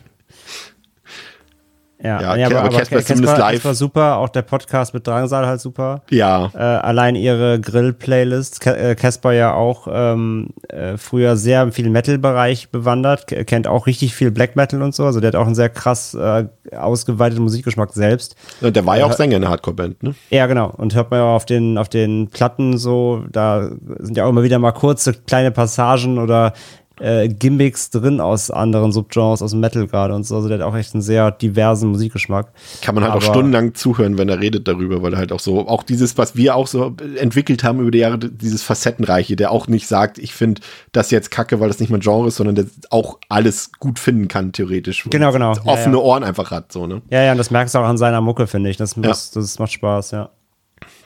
Ja, 2.03 2.37
Ja, 2.37 2.47
aber 2.47 2.69
Casper 2.69 2.99
ist 2.99 3.09
zumindest 3.09 3.39
live. 3.39 3.55
Casper 3.55 3.75
super, 3.75 4.17
auch 4.19 4.29
der 4.29 4.43
Podcast 4.43 4.95
mit 4.95 5.07
Drangsal 5.07 5.47
halt 5.47 5.61
super. 5.61 6.03
ja, 6.11 6.51
Äh, 6.55 6.59
allein 6.59 7.17
ihre 7.17 7.61
Grill-Playlist. 7.61 8.65
Äh, 8.67 8.95
Casper 8.95 9.33
ja 9.33 9.55
auch 9.55 9.89
ähm, 9.91 10.51
äh, 10.69 10.97
früher 10.97 11.37
sehr 11.37 11.63
im 11.63 11.73
viel 11.73 11.91
Metal-Bereich 11.91 12.71
bewandert, 12.71 13.27
kennt 13.27 13.67
auch 13.67 13.87
richtig 13.87 14.15
viel 14.15 14.31
Black 14.31 14.55
Metal 14.55 14.81
und 14.83 14.95
so. 14.95 15.05
Also 15.07 15.21
der 15.21 15.29
hat 15.29 15.37
auch 15.37 15.47
einen 15.47 15.55
sehr 15.57 15.71
krass 15.71 16.15
äh, 16.15 16.45
ausgeweiteten 16.77 17.43
Musikgeschmack 17.43 17.93
selbst. 17.93 18.37
Und 18.61 18.77
der 18.77 18.87
war 18.87 18.97
ja 18.99 19.07
auch 19.07 19.13
Sänger 19.13 19.37
in 19.37 19.43
der 19.43 19.51
Hardcore-Band, 19.51 20.03
ne? 20.03 20.15
Ja, 20.31 20.47
genau. 20.47 20.71
Und 20.77 20.95
hört 20.95 21.11
man 21.11 21.21
ja 21.21 21.27
auf 21.35 21.47
den, 21.47 21.79
auf 21.79 21.89
den 21.89 22.29
Platten 22.29 22.79
so, 22.79 23.25
da 23.33 23.71
sind 23.99 24.17
ja 24.17 24.25
auch 24.25 24.31
immer 24.31 24.43
wieder 24.45 24.59
mal 24.59 24.73
kurze 24.73 25.15
kleine 25.15 25.51
Passagen 25.51 26.19
oder 26.19 26.53
äh, 27.01 27.29
Gimmicks 27.29 27.91
drin 27.91 28.21
aus 28.21 28.51
anderen 28.51 28.93
Subgenres, 28.93 29.43
aus 29.43 29.55
Metal 29.55 29.87
gerade 29.87 30.15
und 30.15 30.25
so. 30.25 30.37
Also 30.37 30.49
der 30.49 30.59
hat 30.59 30.65
auch 30.67 30.77
echt 30.77 30.95
einen 30.95 31.03
sehr 31.03 31.31
diversen 31.31 31.91
Musikgeschmack. 31.91 32.53
Kann 32.83 32.95
man 32.95 33.05
halt 33.05 33.13
auch 33.13 33.17
Aber- 33.17 33.27
stundenlang 33.35 33.75
zuhören, 33.75 34.19
wenn 34.19 34.29
er 34.29 34.41
redet 34.41 34.67
darüber, 34.69 35.03
weil 35.03 35.13
er 35.15 35.19
halt 35.19 35.33
auch 35.33 35.41
so, 35.41 35.67
auch 35.69 35.83
dieses, 35.83 36.19
was 36.19 36.37
wir 36.37 36.55
auch 36.57 36.67
so 36.67 36.95
entwickelt 37.17 37.65
haben 37.65 37.81
über 37.81 37.91
die 37.91 37.99
Jahre, 37.99 38.19
dieses 38.19 38.63
Facettenreiche, 38.63 39.37
der 39.37 39.51
auch 39.51 39.69
nicht 39.69 39.87
sagt, 39.87 40.19
ich 40.19 40.35
finde 40.35 40.61
das 40.93 41.11
jetzt 41.11 41.31
kacke, 41.31 41.61
weil 41.61 41.69
das 41.69 41.81
nicht 41.81 41.91
mein 41.91 42.01
Genre 42.01 42.29
ist, 42.29 42.37
sondern 42.37 42.55
der 42.55 42.67
auch 42.91 43.19
alles 43.29 43.73
gut 43.79 43.99
finden 43.99 44.29
kann, 44.29 44.53
theoretisch. 44.53 45.05
Genau, 45.11 45.33
genau. 45.33 45.55
Ja, 45.55 45.65
Offene 45.65 45.97
ja. 45.97 46.03
Ohren 46.03 46.25
einfach 46.25 46.51
hat, 46.51 46.73
so, 46.73 46.87
ne? 46.87 47.03
Ja, 47.11 47.23
ja, 47.23 47.33
und 47.33 47.39
das 47.39 47.51
merkst 47.51 47.75
du 47.75 47.79
auch 47.79 47.85
an 47.85 47.99
seiner 47.99 48.21
Mucke, 48.21 48.47
finde 48.47 48.71
ich. 48.71 48.77
Das, 48.77 48.95
das, 48.97 49.31
das 49.31 49.59
macht 49.59 49.73
Spaß, 49.73 50.11
ja. 50.13 50.31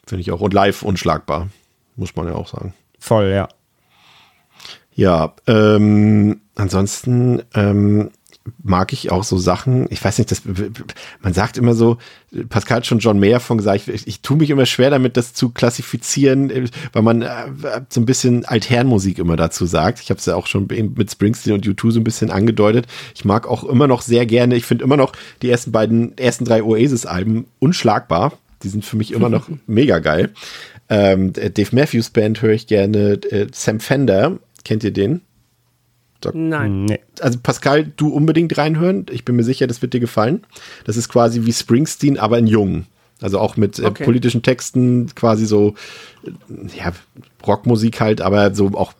Finde 0.06 0.22
ich 0.22 0.32
auch. 0.32 0.40
Und 0.40 0.52
live 0.52 0.82
unschlagbar, 0.82 1.48
muss 1.96 2.14
man 2.16 2.26
ja 2.26 2.34
auch 2.34 2.48
sagen. 2.48 2.74
Voll, 2.98 3.30
ja. 3.30 3.48
Ja, 4.94 5.34
ähm, 5.46 6.40
ansonsten 6.54 7.42
ähm, 7.54 8.10
mag 8.62 8.92
ich 8.92 9.10
auch 9.10 9.24
so 9.24 9.38
Sachen, 9.38 9.86
ich 9.90 10.02
weiß 10.02 10.18
nicht, 10.18 10.30
das, 10.30 10.42
man 11.20 11.32
sagt 11.32 11.56
immer 11.56 11.74
so, 11.74 11.98
Pascal 12.48 12.78
hat 12.78 12.86
schon 12.86 12.98
John 12.98 13.20
Mayer 13.20 13.40
von 13.40 13.58
gesagt, 13.58 13.88
ich, 13.88 14.06
ich 14.06 14.20
tue 14.20 14.36
mich 14.36 14.50
immer 14.50 14.66
schwer 14.66 14.90
damit, 14.90 15.16
das 15.16 15.32
zu 15.32 15.50
klassifizieren, 15.50 16.50
äh, 16.50 16.66
weil 16.92 17.02
man 17.02 17.22
äh, 17.22 17.28
so 17.88 18.00
ein 18.00 18.06
bisschen 18.06 18.44
Altherrenmusik 18.44 19.18
immer 19.18 19.36
dazu 19.36 19.66
sagt. 19.66 20.00
Ich 20.00 20.10
habe 20.10 20.18
es 20.18 20.26
ja 20.26 20.34
auch 20.34 20.46
schon 20.46 20.66
mit 20.66 21.10
Springsteen 21.10 21.54
und 21.54 21.66
U2 21.66 21.90
so 21.92 22.00
ein 22.00 22.04
bisschen 22.04 22.30
angedeutet. 22.30 22.86
Ich 23.14 23.24
mag 23.24 23.46
auch 23.46 23.64
immer 23.64 23.86
noch 23.86 24.02
sehr 24.02 24.26
gerne, 24.26 24.56
ich 24.56 24.66
finde 24.66 24.84
immer 24.84 24.96
noch 24.96 25.12
die 25.42 25.50
ersten 25.50 25.72
beiden, 25.72 26.16
ersten 26.18 26.44
drei 26.44 26.62
Oasis-Alben 26.62 27.46
unschlagbar. 27.58 28.32
Die 28.62 28.68
sind 28.68 28.84
für 28.84 28.96
mich 28.96 29.12
immer 29.12 29.28
noch 29.28 29.48
mega 29.66 29.98
geil. 29.98 30.32
Ähm, 30.88 31.32
Dave 31.32 31.74
Matthews 31.74 32.10
Band 32.10 32.42
höre 32.42 32.52
ich 32.52 32.66
gerne. 32.66 33.14
Äh, 33.30 33.46
Sam 33.52 33.80
Fender, 33.80 34.38
kennt 34.64 34.84
ihr 34.84 34.92
den? 34.92 35.22
Nein. 36.32 36.84
Nee. 36.84 37.00
Also 37.20 37.38
Pascal, 37.42 37.84
du 37.96 38.08
unbedingt 38.08 38.56
reinhören. 38.56 39.06
Ich 39.10 39.24
bin 39.24 39.34
mir 39.34 39.42
sicher, 39.42 39.66
das 39.66 39.82
wird 39.82 39.92
dir 39.92 40.00
gefallen. 40.00 40.44
Das 40.84 40.96
ist 40.96 41.08
quasi 41.08 41.44
wie 41.44 41.52
Springsteen, 41.52 42.16
aber 42.18 42.38
in 42.38 42.46
jung. 42.46 42.86
Also 43.20 43.40
auch 43.40 43.56
mit 43.56 43.78
äh, 43.78 43.84
Okay. 43.86 44.04
politischen 44.04 44.42
Texten, 44.42 45.12
quasi 45.14 45.46
so, 45.46 45.74
äh, 46.24 46.30
ja, 46.78 46.92
Rockmusik 47.44 48.00
halt, 48.00 48.20
aber 48.20 48.54
so 48.54 48.68
auch 48.74 48.92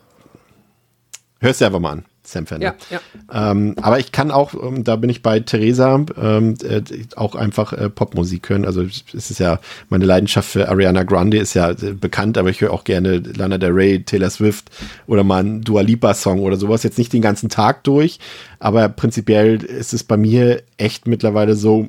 Hörst 1.40 1.60
du 1.60 1.64
einfach 1.64 1.80
mal 1.80 1.90
an. 1.90 2.05
Sam 2.32 2.46
Fender. 2.46 2.74
Ja, 2.90 2.98
ja. 3.30 3.50
Ähm, 3.50 3.76
aber 3.80 3.98
ich 3.98 4.12
kann 4.12 4.30
auch, 4.30 4.54
ähm, 4.54 4.84
da 4.84 4.96
bin 4.96 5.10
ich 5.10 5.22
bei 5.22 5.40
Theresa, 5.40 6.04
ähm, 6.20 6.54
äh, 6.62 6.82
auch 7.16 7.34
einfach 7.34 7.72
äh, 7.72 7.88
Popmusik 7.88 8.48
hören. 8.48 8.64
Also 8.64 8.82
es 8.82 9.30
ist 9.30 9.38
ja, 9.38 9.60
meine 9.88 10.04
Leidenschaft 10.04 10.48
für 10.48 10.68
Ariana 10.68 11.04
Grande 11.04 11.38
ist 11.38 11.54
ja 11.54 11.70
äh, 11.70 11.92
bekannt, 11.92 12.38
aber 12.38 12.50
ich 12.50 12.60
höre 12.60 12.72
auch 12.72 12.84
gerne 12.84 13.18
Lana 13.18 13.59
Del 13.59 13.72
Rey, 13.72 14.02
Taylor 14.02 14.30
Swift 14.30 14.70
oder 15.06 15.24
mal 15.24 15.40
einen 15.40 15.62
Dua 15.62 15.82
Lipa 15.82 16.14
Song 16.14 16.40
oder 16.40 16.56
sowas. 16.56 16.82
Jetzt 16.82 16.98
nicht 16.98 17.12
den 17.12 17.22
ganzen 17.22 17.48
Tag 17.48 17.84
durch, 17.84 18.18
aber 18.59 18.88
prinzipiell 18.88 19.62
ist 19.62 19.92
es 19.92 20.04
bei 20.04 20.16
mir 20.16 20.62
echt 20.76 21.06
mittlerweile 21.06 21.54
so, 21.54 21.88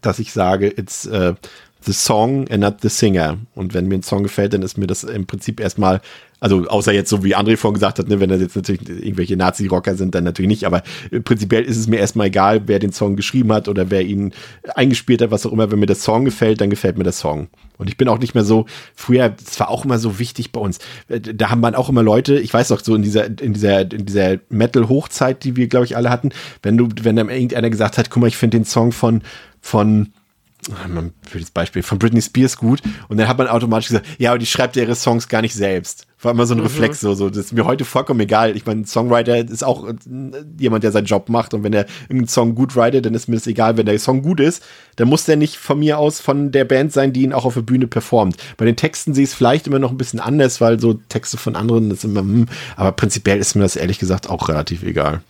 dass 0.00 0.18
ich 0.18 0.32
sage, 0.32 0.68
it's 0.68 1.06
uh, 1.06 1.34
the 1.84 1.92
song 1.92 2.48
and 2.50 2.60
not 2.60 2.80
the 2.80 2.88
singer. 2.88 3.38
Und 3.54 3.74
wenn 3.74 3.88
mir 3.88 3.96
ein 3.96 4.02
Song 4.02 4.22
gefällt, 4.22 4.52
dann 4.52 4.62
ist 4.62 4.78
mir 4.78 4.86
das 4.86 5.04
im 5.04 5.26
Prinzip 5.26 5.60
erstmal, 5.60 6.00
also 6.40 6.66
außer 6.66 6.92
jetzt 6.92 7.08
so 7.10 7.24
wie 7.24 7.36
André 7.36 7.56
vorhin 7.56 7.74
gesagt 7.74 7.98
hat, 7.98 8.08
ne, 8.08 8.20
wenn 8.20 8.28
das 8.28 8.40
jetzt 8.40 8.56
natürlich 8.56 8.88
irgendwelche 8.88 9.36
Nazi-Rocker 9.36 9.94
sind, 9.94 10.14
dann 10.14 10.24
natürlich 10.24 10.48
nicht, 10.48 10.64
aber 10.64 10.82
prinzipiell 11.24 11.62
ist 11.64 11.76
es 11.76 11.86
mir 11.86 11.98
erstmal 11.98 12.26
egal, 12.26 12.62
wer 12.66 12.78
den 12.78 12.92
Song 12.92 13.16
geschrieben 13.16 13.52
hat 13.52 13.68
oder 13.68 13.90
wer 13.90 14.02
ihn 14.02 14.32
eingespielt 14.74 15.22
hat, 15.22 15.30
was 15.30 15.46
auch 15.46 15.52
immer. 15.52 15.70
Wenn 15.70 15.78
mir 15.78 15.86
der 15.86 15.96
Song 15.96 16.24
gefällt, 16.24 16.60
dann 16.60 16.70
gefällt 16.70 16.98
mir 16.98 17.04
der 17.04 17.12
Song. 17.12 17.48
Und 17.78 17.88
ich 17.88 17.96
bin 17.96 18.08
auch 18.08 18.18
nicht 18.18 18.34
mehr 18.34 18.44
so, 18.44 18.66
früher, 18.94 19.30
das 19.30 19.58
war 19.58 19.68
auch 19.68 19.84
immer 19.84 19.98
so 19.98 20.18
wichtig 20.18 20.52
bei 20.52 20.60
uns. 20.60 20.78
Da 21.08 21.50
haben 21.50 21.60
man 21.60 21.74
auch 21.74 21.88
immer 21.88 22.02
Leute, 22.02 22.38
ich 22.38 22.52
weiß 22.52 22.68
doch, 22.68 22.80
so 22.80 22.94
in 22.94 23.02
dieser, 23.02 23.26
in 23.26 23.52
dieser, 23.52 23.80
in 23.80 24.06
dieser 24.06 24.38
Metal-Hochzeit, 24.48 25.44
die 25.44 25.56
wir, 25.56 25.66
glaube 25.66 25.86
ich, 25.86 25.96
alle 25.96 26.10
hatten, 26.10 26.30
wenn 26.62 26.76
du, 26.76 26.88
wenn 27.02 27.16
dann 27.16 27.28
irgendeiner 27.28 27.70
gesagt 27.70 27.98
hat, 27.98 28.10
guck 28.10 28.20
mal, 28.20 28.28
ich 28.28 28.36
finde 28.36 28.58
den 28.58 28.64
Song 28.64 28.92
von, 28.92 29.22
von, 29.60 30.12
für 31.28 31.38
das 31.38 31.50
Beispiel, 31.50 31.82
von 31.82 31.98
Britney 31.98 32.22
Spears 32.22 32.56
gut. 32.56 32.80
Und 33.08 33.18
dann 33.18 33.28
hat 33.28 33.38
man 33.38 33.48
automatisch 33.48 33.88
gesagt, 33.88 34.06
ja, 34.18 34.30
aber 34.30 34.38
die 34.38 34.46
schreibt 34.46 34.76
ihre 34.76 34.94
Songs 34.94 35.28
gar 35.28 35.42
nicht 35.42 35.54
selbst. 35.54 36.06
War 36.22 36.32
immer 36.32 36.46
so 36.46 36.54
ein 36.54 36.58
mhm. 36.58 36.64
Reflex, 36.64 37.00
so, 37.00 37.14
so. 37.14 37.28
Das 37.28 37.38
ist 37.38 37.52
mir 37.52 37.66
heute 37.66 37.84
vollkommen 37.84 38.20
egal. 38.20 38.56
Ich 38.56 38.64
meine, 38.64 38.80
ein 38.80 38.86
Songwriter 38.86 39.36
ist 39.36 39.62
auch 39.62 39.86
äh, 39.86 39.94
jemand, 40.58 40.82
der 40.82 40.92
seinen 40.92 41.04
Job 41.04 41.28
macht. 41.28 41.52
Und 41.52 41.64
wenn 41.64 41.74
er 41.74 41.86
irgendeinen 42.04 42.28
Song 42.28 42.54
gut 42.54 42.76
writet, 42.76 43.04
dann 43.04 43.14
ist 43.14 43.28
mir 43.28 43.36
das 43.36 43.46
egal. 43.46 43.76
Wenn 43.76 43.84
der 43.84 43.98
Song 43.98 44.22
gut 44.22 44.40
ist, 44.40 44.62
dann 44.96 45.08
muss 45.08 45.24
der 45.24 45.36
nicht 45.36 45.56
von 45.56 45.78
mir 45.78 45.98
aus 45.98 46.20
von 46.20 46.50
der 46.50 46.64
Band 46.64 46.92
sein, 46.92 47.12
die 47.12 47.22
ihn 47.22 47.34
auch 47.34 47.44
auf 47.44 47.54
der 47.54 47.62
Bühne 47.62 47.86
performt. 47.86 48.36
Bei 48.56 48.64
den 48.64 48.76
Texten 48.76 49.12
sehe 49.12 49.24
ich 49.24 49.30
es 49.30 49.34
vielleicht 49.34 49.66
immer 49.66 49.78
noch 49.78 49.90
ein 49.90 49.98
bisschen 49.98 50.20
anders, 50.20 50.60
weil 50.62 50.80
so 50.80 50.94
Texte 50.94 51.36
von 51.36 51.56
anderen, 51.56 51.90
das 51.90 51.98
ist 51.98 52.04
immer, 52.04 52.20
hm. 52.20 52.46
aber 52.76 52.92
prinzipiell 52.92 53.38
ist 53.38 53.54
mir 53.54 53.62
das 53.62 53.76
ehrlich 53.76 53.98
gesagt 53.98 54.30
auch 54.30 54.48
relativ 54.48 54.82
egal. 54.82 55.20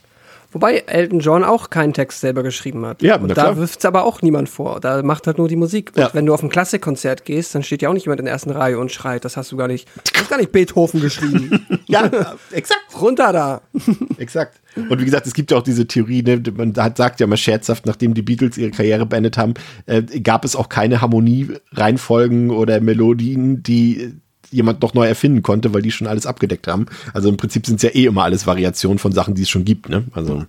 Wobei 0.55 0.85
Elton 0.87 1.21
John 1.21 1.45
auch 1.45 1.69
keinen 1.69 1.93
Text 1.93 2.21
selber 2.21 2.43
geschrieben 2.43 2.87
hat. 2.87 3.03
Ja, 3.03 3.17
und 3.17 3.37
da 3.37 3.57
wirft 3.59 3.81
es 3.81 3.85
aber 3.85 4.05
auch 4.05 4.23
niemand 4.23 4.49
vor. 4.49 4.81
Da 4.81 5.03
macht 5.03 5.27
halt 5.27 5.37
nur 5.37 5.49
die 5.49 5.57
Musik. 5.57 5.91
Und 5.95 6.01
Ja. 6.01 6.11
wenn 6.15 6.25
du 6.25 6.33
auf 6.33 6.43
ein 6.43 6.49
Klassikkonzert 6.49 7.25
gehst, 7.27 7.55
dann 7.55 7.63
steht 7.63 7.83
ja 7.83 7.91
auch 7.91 7.93
nicht 7.93 8.07
jemand 8.07 8.21
in 8.21 8.25
der 8.25 8.33
ersten 8.33 8.51
Reihe 8.51 8.79
und 8.79 8.91
schreit, 8.93 9.25
das 9.27 9.37
hast 9.37 9.53
du 9.53 9.57
gar 9.59 9.69
nicht, 9.69 9.87
du 10.15 10.21
hast 10.21 10.31
gar 10.31 10.39
nicht 10.39 10.53
Beethoven 10.53 11.01
geschrieben. 11.01 11.67
Ja, 11.87 12.11
exakt. 12.51 12.81
Runter 13.01 13.33
da. 13.33 13.61
Exakt. 14.17 14.61
Und 14.75 14.99
wie 15.01 15.05
gesagt, 15.05 15.27
es 15.27 15.35
gibt 15.35 15.51
ja 15.51 15.59
auch 15.59 15.63
diese 15.63 15.87
Theorie, 15.87 16.23
ne, 16.23 16.43
man 16.57 16.75
hat, 16.77 16.97
sagt 16.97 17.21
ja 17.21 17.27
mal 17.27 17.37
scherzhaft, 17.37 17.85
nachdem 17.87 18.15
die 18.15 18.23
Beatles 18.23 18.57
ihre 18.57 18.71
Karriere 18.71 19.05
beendet 19.07 19.37
haben, 19.37 19.55
äh, 19.87 20.03
gab 20.21 20.45
es 20.47 20.57
auch 20.57 20.69
keine 20.71 21.01
Harmonie-Reihenfolgen 21.03 22.51
oder 22.51 22.81
Melodien, 22.81 23.63
die 23.63 24.15
jemand 24.51 24.83
noch 24.83 24.95
neu 24.95 25.07
erfinden 25.07 25.43
konnte, 25.43 25.73
weil 25.75 25.83
die 25.83 25.91
schon 25.91 26.07
alles 26.07 26.27
abgedeckt 26.27 26.67
haben. 26.69 26.87
Also 27.13 27.29
im 27.29 27.37
Prinzip 27.37 27.67
sind 27.67 27.77
es 27.77 27.83
ja 27.83 27.91
eh 27.91 28.05
immer 28.07 28.25
alles 28.25 28.47
Variationen 28.47 28.99
von 28.99 29.13
Sachen, 29.13 29.35
die 29.35 29.43
es 29.43 29.49
schon 29.51 29.65
gibt. 29.65 29.89
Ne? 29.89 30.05
Also 30.13 30.45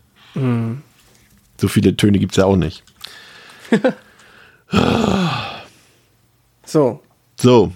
so 1.57 1.67
viele 1.67 1.95
Töne 1.95 2.19
gibt 2.19 2.33
es 2.33 2.37
ja 2.37 2.45
auch 2.45 2.57
nicht. 2.57 2.83
So, 6.65 7.01
So, 7.39 7.71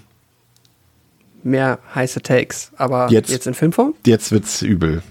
mehr 1.42 1.78
heiße 1.94 2.20
Takes. 2.22 2.72
Aber 2.76 3.10
Jetzt. 3.10 3.30
jetzt, 3.30 3.46
in 3.46 3.54
Filmform? 3.54 3.94
jetzt 4.04 4.32
wird's 4.32 4.62
übel. 4.62 5.02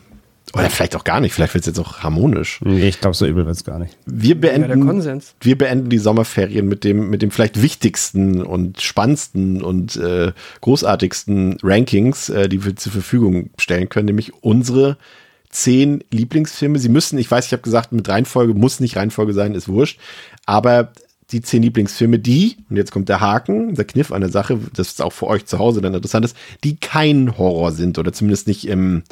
Oder 0.54 0.70
vielleicht 0.70 0.96
auch 0.96 1.04
gar 1.04 1.20
nicht, 1.20 1.34
vielleicht 1.34 1.54
wird's 1.54 1.68
jetzt 1.68 1.80
auch 1.80 2.00
harmonisch. 2.00 2.60
Nee, 2.64 2.88
ich 2.88 3.00
glaube, 3.00 3.16
so 3.16 3.26
übel 3.26 3.46
wird's 3.46 3.64
gar 3.64 3.80
nicht. 3.80 3.98
Wir 4.06 4.30
Ja, 4.30 4.36
der 4.36 4.60
beenden, 4.60 4.86
Konsens. 4.86 5.36
wir 5.42 5.58
beenden 5.58 5.90
die 5.90 5.98
Sommerferien 5.98 6.68
mit 6.68 6.84
dem, 6.84 7.10
mit 7.10 7.22
dem 7.22 7.32
vielleicht 7.32 7.62
wichtigsten 7.62 8.42
und 8.42 8.82
spannendsten 8.82 9.62
und 9.62 9.96
äh, 9.98 10.32
großartigsten 10.62 11.58
Rankings, 11.62 12.30
äh, 12.30 12.50
die 12.50 12.64
wir 12.66 12.76
zur 12.76 12.92
Verfügung 12.92 13.50
stellen 13.58 13.90
können, 13.90 14.08
nämlich 14.08 14.34
unsere 14.42 14.98
zehn 15.50 16.04
Lieblingsfilme. 16.12 16.80
Sie 16.80 16.90
müssen, 16.90 17.18
ich 17.18 17.30
weiß, 17.30 17.48
ich 17.48 17.52
habe 17.52 17.64
gesagt, 17.64 17.92
mit 17.92 18.08
Reihenfolge 18.08 18.54
muss 18.54 18.80
nicht 18.80 18.96
Reihenfolge 18.98 19.34
sein, 19.34 19.56
ist 19.56 19.68
wurscht, 19.68 20.00
aber 20.46 20.92
die 21.32 21.42
zehn 21.42 21.62
Lieblingsfilme, 21.62 22.18
die, 22.20 22.58
und 22.70 22.76
jetzt 22.76 22.92
kommt 22.92 23.10
der 23.10 23.20
Haken, 23.20 23.76
der 23.76 23.86
Kniff 23.86 24.12
an 24.12 24.22
der 24.22 24.32
Sache, 24.32 24.60
das 24.74 24.88
ist 24.90 25.02
auch 25.02 25.14
für 25.14 25.28
euch 25.28 25.46
zu 25.46 25.60
Hause 25.60 25.82
dann 25.82 25.94
interessant 25.94 26.26
ist, 26.26 26.36
die 26.64 26.78
kein 26.78 27.38
Horror 27.38 27.72
sind 27.72 28.00
oder 28.00 28.12
zumindest 28.14 28.48
nicht 28.48 28.68
im, 28.68 29.04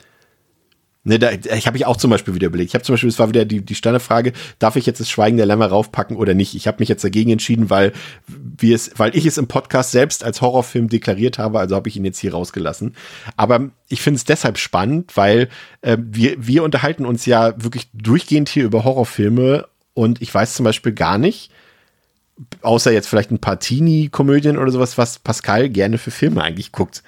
Ne, 1.08 1.20
da, 1.20 1.32
ich 1.32 1.68
habe 1.68 1.78
ich 1.78 1.86
auch 1.86 1.96
zum 1.96 2.12
Beispiel 2.12 2.36
wieder 2.36 2.48
überlegt. 2.48 2.72
Ich 2.72 2.74
habe 2.74 2.84
zum 2.84 2.92
Beispiel, 2.92 3.08
es 3.08 3.18
war 3.18 3.30
wieder 3.30 3.46
die, 3.46 3.62
die 3.62 3.76
Standardfrage, 3.76 4.34
darf 4.60 4.76
ich 4.76 4.86
jetzt 4.86 5.00
das 5.00 5.10
Schweigen 5.10 5.38
der 5.38 5.46
Lämmer 5.46 5.68
raufpacken 5.68 6.18
oder 6.18 6.34
nicht? 6.34 6.54
Ich 6.54 6.68
habe 6.68 6.80
mich 6.80 6.90
jetzt 6.90 7.02
dagegen 7.02 7.32
entschieden, 7.32 7.70
weil 7.70 7.94
wir 8.28 8.76
es, 8.76 8.92
weil 8.98 9.16
ich 9.16 9.26
es 9.26 9.38
im 9.38 9.48
Podcast 9.48 9.92
selbst 9.92 10.26
als 10.26 10.42
Horrorfilm 10.42 10.90
deklariert 10.90 11.38
habe, 11.38 11.60
also 11.60 11.78
habe 11.78 11.88
ich 11.88 11.96
ihn 11.96 12.04
jetzt 12.04 12.20
hier 12.20 12.34
rausgelassen. 12.34 12.94
Aber 13.38 13.70
ich 13.88 14.02
finde 14.02 14.18
es 14.18 14.26
deshalb 14.26 14.58
spannend, 14.58 15.16
weil 15.16 15.48
äh, 15.80 15.96
wir, 15.98 16.46
wir 16.46 16.66
unterhalten 16.66 17.06
uns 17.06 17.26
ja 17.26 17.54
wirklich 17.56 17.88
durchgehend 17.94 18.50
hier 18.50 18.66
über 18.66 18.84
Horrorfilme 18.84 19.66
und 19.94 20.22
ich 20.22 20.34
weiß 20.34 20.56
zum 20.56 20.66
Beispiel 20.66 20.92
gar 20.92 21.18
nicht, 21.18 21.52
außer 22.64 22.92
jetzt 22.92 23.08
vielleicht 23.08 23.32
ein 23.32 23.40
paar 23.40 23.62
Teenie-Komödien 23.62 24.58
oder 24.58 24.72
sowas, 24.72 24.98
was 24.98 25.20
Pascal 25.20 25.70
gerne 25.70 26.00
für 26.00 26.12
Filme 26.12 26.44
eigentlich 26.44 26.74
guckt 26.74 27.02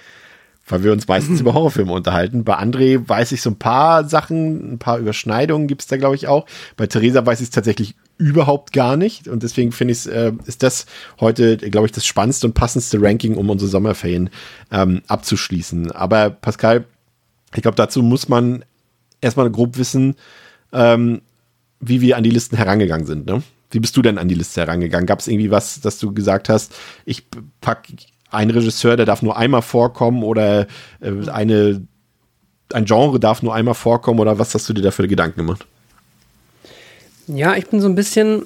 weil 0.69 0.83
wir 0.83 0.93
uns 0.93 1.07
meistens 1.07 1.41
über 1.41 1.53
Horrorfilme 1.55 1.91
unterhalten. 1.91 2.43
Bei 2.43 2.57
André 2.57 3.07
weiß 3.07 3.31
ich 3.31 3.41
so 3.41 3.49
ein 3.49 3.59
paar 3.59 4.07
Sachen, 4.07 4.73
ein 4.73 4.79
paar 4.79 4.99
Überschneidungen 4.99 5.67
gibt 5.67 5.81
es 5.81 5.87
da, 5.87 5.97
glaube 5.97 6.15
ich, 6.15 6.27
auch. 6.27 6.45
Bei 6.77 6.87
Theresa 6.87 7.25
weiß 7.25 7.41
ich 7.41 7.47
es 7.47 7.51
tatsächlich 7.51 7.95
überhaupt 8.17 8.73
gar 8.73 8.95
nicht. 8.95 9.27
Und 9.27 9.43
deswegen 9.43 9.71
finde 9.71 9.93
ich, 9.93 10.07
äh, 10.07 10.33
ist 10.45 10.63
das 10.63 10.85
heute, 11.19 11.57
glaube 11.57 11.87
ich, 11.87 11.91
das 11.91 12.05
spannendste 12.05 12.47
und 12.47 12.53
passendste 12.53 13.01
Ranking, 13.01 13.35
um 13.35 13.49
unsere 13.49 13.69
Sommerferien 13.69 14.29
ähm, 14.71 15.01
abzuschließen. 15.07 15.91
Aber 15.91 16.29
Pascal, 16.29 16.85
ich 17.55 17.61
glaube, 17.61 17.75
dazu 17.75 18.03
muss 18.03 18.29
man 18.29 18.63
erstmal 19.21 19.49
grob 19.49 19.77
wissen, 19.77 20.15
ähm, 20.71 21.21
wie 21.79 22.01
wir 22.01 22.17
an 22.17 22.23
die 22.23 22.29
Listen 22.29 22.57
herangegangen 22.57 23.07
sind. 23.07 23.25
Ne? 23.25 23.41
Wie 23.71 23.79
bist 23.79 23.95
du 23.97 24.01
denn 24.01 24.17
an 24.17 24.27
die 24.27 24.35
Liste 24.35 24.61
herangegangen? 24.61 25.05
Gab 25.05 25.19
es 25.19 25.27
irgendwie 25.27 25.51
was, 25.51 25.79
dass 25.81 25.99
du 25.99 26.13
gesagt 26.13 26.49
hast, 26.49 26.73
ich 27.05 27.23
pack 27.61 27.87
ein 28.31 28.49
Regisseur, 28.49 28.95
der 28.97 29.05
darf 29.05 29.21
nur 29.21 29.37
einmal 29.37 29.61
vorkommen 29.61 30.23
oder 30.23 30.67
äh, 31.01 31.29
eine, 31.31 31.81
ein 32.73 32.85
Genre 32.85 33.19
darf 33.19 33.41
nur 33.41 33.53
einmal 33.55 33.73
vorkommen 33.73 34.19
oder 34.19 34.37
was 34.39 34.53
hast 34.53 34.69
du 34.69 34.73
dir 34.73 34.81
da 34.81 34.91
für 34.91 35.07
Gedanken 35.07 35.37
gemacht? 35.37 35.65
Ja, 37.27 37.55
ich 37.55 37.67
bin 37.67 37.79
so 37.81 37.87
ein 37.87 37.95
bisschen. 37.95 38.43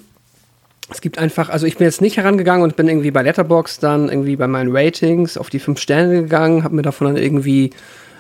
Es 0.92 1.00
gibt 1.00 1.18
einfach, 1.18 1.50
also 1.50 1.66
ich 1.66 1.78
bin 1.78 1.86
jetzt 1.86 2.02
nicht 2.02 2.18
herangegangen 2.18 2.62
und 2.64 2.76
bin 2.76 2.90
irgendwie 2.90 3.10
bei 3.12 3.22
Letterbox 3.24 3.80
dann 3.80 4.10
irgendwie 4.10 4.36
bei 4.36 4.48
meinen 4.48 4.76
Ratings 4.76 5.38
auf 5.38 5.50
die 5.50 5.60
fünf 5.60 5.80
Sterne 5.80 6.24
gegangen, 6.24 6.64
habe 6.66 6.76
mir 6.76 6.82
davon 6.82 7.08
dann 7.08 7.16
irgendwie, 7.16 7.70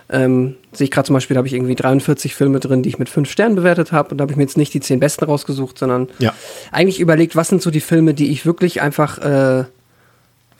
ähm, 0.10 0.56
sehe 0.72 0.86
ich 0.86 0.92
gerade 0.92 1.06
zum 1.08 1.14
Beispiel, 1.16 1.36
da 1.36 1.40
habe 1.40 1.48
ich 1.48 1.54
irgendwie 1.54 1.76
43 1.76 2.34
Filme 2.34 2.62
drin, 2.62 2.82
die 2.82 2.90
ich 2.90 3.00
mit 3.00 3.10
fünf 3.10 3.30
Sternen 3.30 3.56
bewertet 3.56 3.92
habe 3.92 4.12
und 4.12 4.18
da 4.18 4.22
habe 4.24 4.32
ich 4.32 4.38
mir 4.38 4.44
jetzt 4.44 4.56
nicht 4.58 4.74
die 4.74 4.80
zehn 4.80 5.02
besten 5.02 5.26
rausgesucht, 5.26 5.78
sondern 5.78 6.08
Ja. 6.20 6.34
eigentlich 6.72 7.02
überlegt, 7.02 7.36
was 7.36 7.50
sind 7.50 7.62
so 7.62 7.70
die 7.70 7.82
Filme, 7.82 8.14
die 8.14 8.32
ich 8.32 8.46
wirklich 8.46 8.82
einfach 8.82 9.18
äh, 9.20 9.66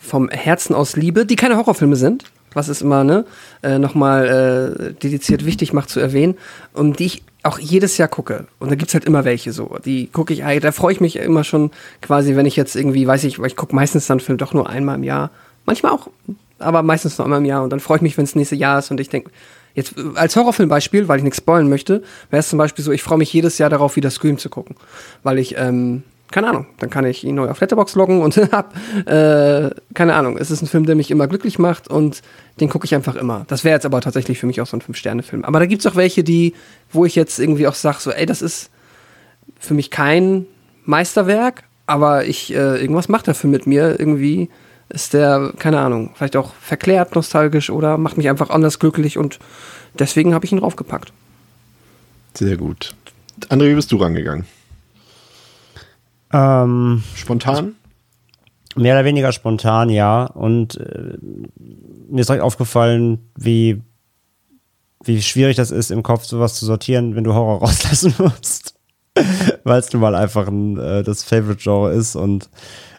vom 0.04 0.28
Herzen 0.28 0.74
aus 0.74 0.96
liebe, 0.96 1.26
die 1.26 1.36
keine 1.36 1.56
Horrorfilme 1.56 1.96
sind, 1.96 2.24
was 2.52 2.68
es 2.68 2.82
immer 2.82 3.04
ne, 3.04 3.24
äh, 3.62 3.78
nochmal 3.78 4.88
äh, 4.88 4.92
dediziert 4.92 5.44
wichtig 5.44 5.72
macht 5.72 5.90
zu 5.90 6.00
erwähnen, 6.00 6.36
und 6.72 6.98
die 6.98 7.06
ich 7.06 7.22
auch 7.42 7.58
jedes 7.58 7.98
Jahr 7.98 8.08
gucke. 8.08 8.46
Und 8.58 8.70
da 8.70 8.74
gibt's 8.74 8.94
halt 8.94 9.04
immer 9.04 9.24
welche 9.24 9.52
so. 9.52 9.76
Die 9.84 10.06
gucke 10.06 10.32
ich, 10.32 10.42
da 10.60 10.72
freue 10.72 10.92
ich 10.92 11.00
mich 11.00 11.16
immer 11.16 11.44
schon 11.44 11.72
quasi, 12.00 12.36
wenn 12.36 12.46
ich 12.46 12.56
jetzt 12.56 12.74
irgendwie, 12.74 13.06
weiß 13.06 13.24
ich, 13.24 13.38
ich 13.38 13.56
gucke 13.56 13.74
meistens 13.74 14.06
dann 14.06 14.20
Film 14.20 14.38
doch 14.38 14.54
nur 14.54 14.68
einmal 14.68 14.96
im 14.96 15.04
Jahr. 15.04 15.30
Manchmal 15.66 15.92
auch, 15.92 16.08
aber 16.58 16.82
meistens 16.82 17.18
nur 17.18 17.26
einmal 17.26 17.40
im 17.40 17.44
Jahr. 17.44 17.62
Und 17.62 17.70
dann 17.70 17.80
freue 17.80 17.96
ich 17.96 18.02
mich, 18.02 18.16
wenn 18.16 18.24
es 18.24 18.34
nächste 18.34 18.56
Jahr 18.56 18.78
ist 18.78 18.90
und 18.90 19.00
ich 19.00 19.08
denke, 19.08 19.30
Jetzt 19.74 19.98
äh, 19.98 20.02
als 20.14 20.36
Horrorfilmbeispiel, 20.36 21.08
weil 21.08 21.18
ich 21.18 21.24
nichts 21.24 21.38
spoilen 21.38 21.68
möchte, 21.68 22.02
wäre 22.30 22.40
es 22.40 22.48
zum 22.48 22.58
Beispiel 22.58 22.84
so, 22.84 22.92
ich 22.92 23.02
freue 23.02 23.18
mich 23.18 23.32
jedes 23.32 23.58
Jahr 23.58 23.70
darauf, 23.70 23.96
wieder 23.96 24.10
Scream 24.10 24.38
zu 24.38 24.48
gucken. 24.48 24.76
Weil 25.22 25.38
ich, 25.38 25.56
ähm, 25.58 26.04
keine 26.34 26.48
Ahnung, 26.48 26.66
dann 26.80 26.90
kann 26.90 27.06
ich 27.06 27.22
ihn 27.22 27.36
neu 27.36 27.48
auf 27.48 27.60
Letterbox 27.60 27.94
loggen 27.94 28.20
und 28.20 28.36
hab, 28.52 28.74
äh, 29.06 29.70
keine 29.94 30.14
Ahnung, 30.14 30.36
es 30.36 30.50
ist 30.50 30.62
ein 30.62 30.66
Film, 30.66 30.84
der 30.84 30.96
mich 30.96 31.12
immer 31.12 31.28
glücklich 31.28 31.60
macht 31.60 31.86
und 31.86 32.22
den 32.58 32.68
gucke 32.68 32.86
ich 32.86 32.94
einfach 32.96 33.14
immer. 33.14 33.44
Das 33.46 33.62
wäre 33.62 33.76
jetzt 33.76 33.86
aber 33.86 34.00
tatsächlich 34.00 34.40
für 34.40 34.46
mich 34.46 34.60
auch 34.60 34.66
so 34.66 34.76
ein 34.76 34.80
Fünf-Sterne-Film. 34.80 35.44
Aber 35.44 35.60
da 35.60 35.66
gibt's 35.66 35.86
auch 35.86 35.94
welche, 35.94 36.24
die, 36.24 36.54
wo 36.90 37.04
ich 37.04 37.14
jetzt 37.14 37.38
irgendwie 37.38 37.68
auch 37.68 37.76
sage, 37.76 37.98
so, 38.00 38.10
ey, 38.10 38.26
das 38.26 38.42
ist 38.42 38.70
für 39.60 39.74
mich 39.74 39.92
kein 39.92 40.46
Meisterwerk, 40.84 41.62
aber 41.86 42.24
ich, 42.24 42.52
äh, 42.52 42.80
irgendwas 42.80 43.08
macht 43.08 43.28
er 43.28 43.36
für 43.36 43.46
mit 43.46 43.68
mir. 43.68 44.00
Irgendwie 44.00 44.50
ist 44.88 45.14
der, 45.14 45.52
keine 45.60 45.78
Ahnung, 45.78 46.10
vielleicht 46.16 46.34
auch 46.34 46.52
verklärt, 46.54 47.14
nostalgisch 47.14 47.70
oder 47.70 47.96
macht 47.96 48.16
mich 48.16 48.28
einfach 48.28 48.50
anders 48.50 48.80
glücklich 48.80 49.18
und 49.18 49.38
deswegen 49.96 50.34
habe 50.34 50.44
ich 50.46 50.50
ihn 50.50 50.58
draufgepackt. 50.58 51.12
Sehr 52.36 52.56
gut. 52.56 52.92
André, 53.50 53.70
wie 53.70 53.74
bist 53.76 53.92
du 53.92 53.98
rangegangen? 53.98 54.46
Ähm, 56.34 57.02
Spontan? 57.14 57.74
mehr 58.76 58.94
oder 58.94 59.04
weniger 59.04 59.32
spontan, 59.32 59.88
ja. 59.88 60.24
Und 60.24 60.76
äh, 60.78 61.16
mir 62.08 62.20
ist 62.20 62.28
direkt 62.28 62.42
aufgefallen, 62.42 63.30
wie 63.36 63.82
wie 65.06 65.20
schwierig 65.20 65.56
das 65.56 65.70
ist, 65.70 65.90
im 65.90 66.02
Kopf 66.02 66.24
sowas 66.24 66.54
zu 66.54 66.64
sortieren, 66.64 67.14
wenn 67.14 67.24
du 67.24 67.34
Horror 67.34 67.58
rauslassen 67.60 68.14
musst. 68.18 68.74
Weil 69.64 69.78
es 69.78 69.92
nun 69.92 70.00
mal 70.00 70.14
einfach 70.14 70.48
ein, 70.48 70.78
äh, 70.78 71.02
das 71.02 71.24
Favorite-Genre 71.24 71.92
ist 71.92 72.16
und 72.16 72.48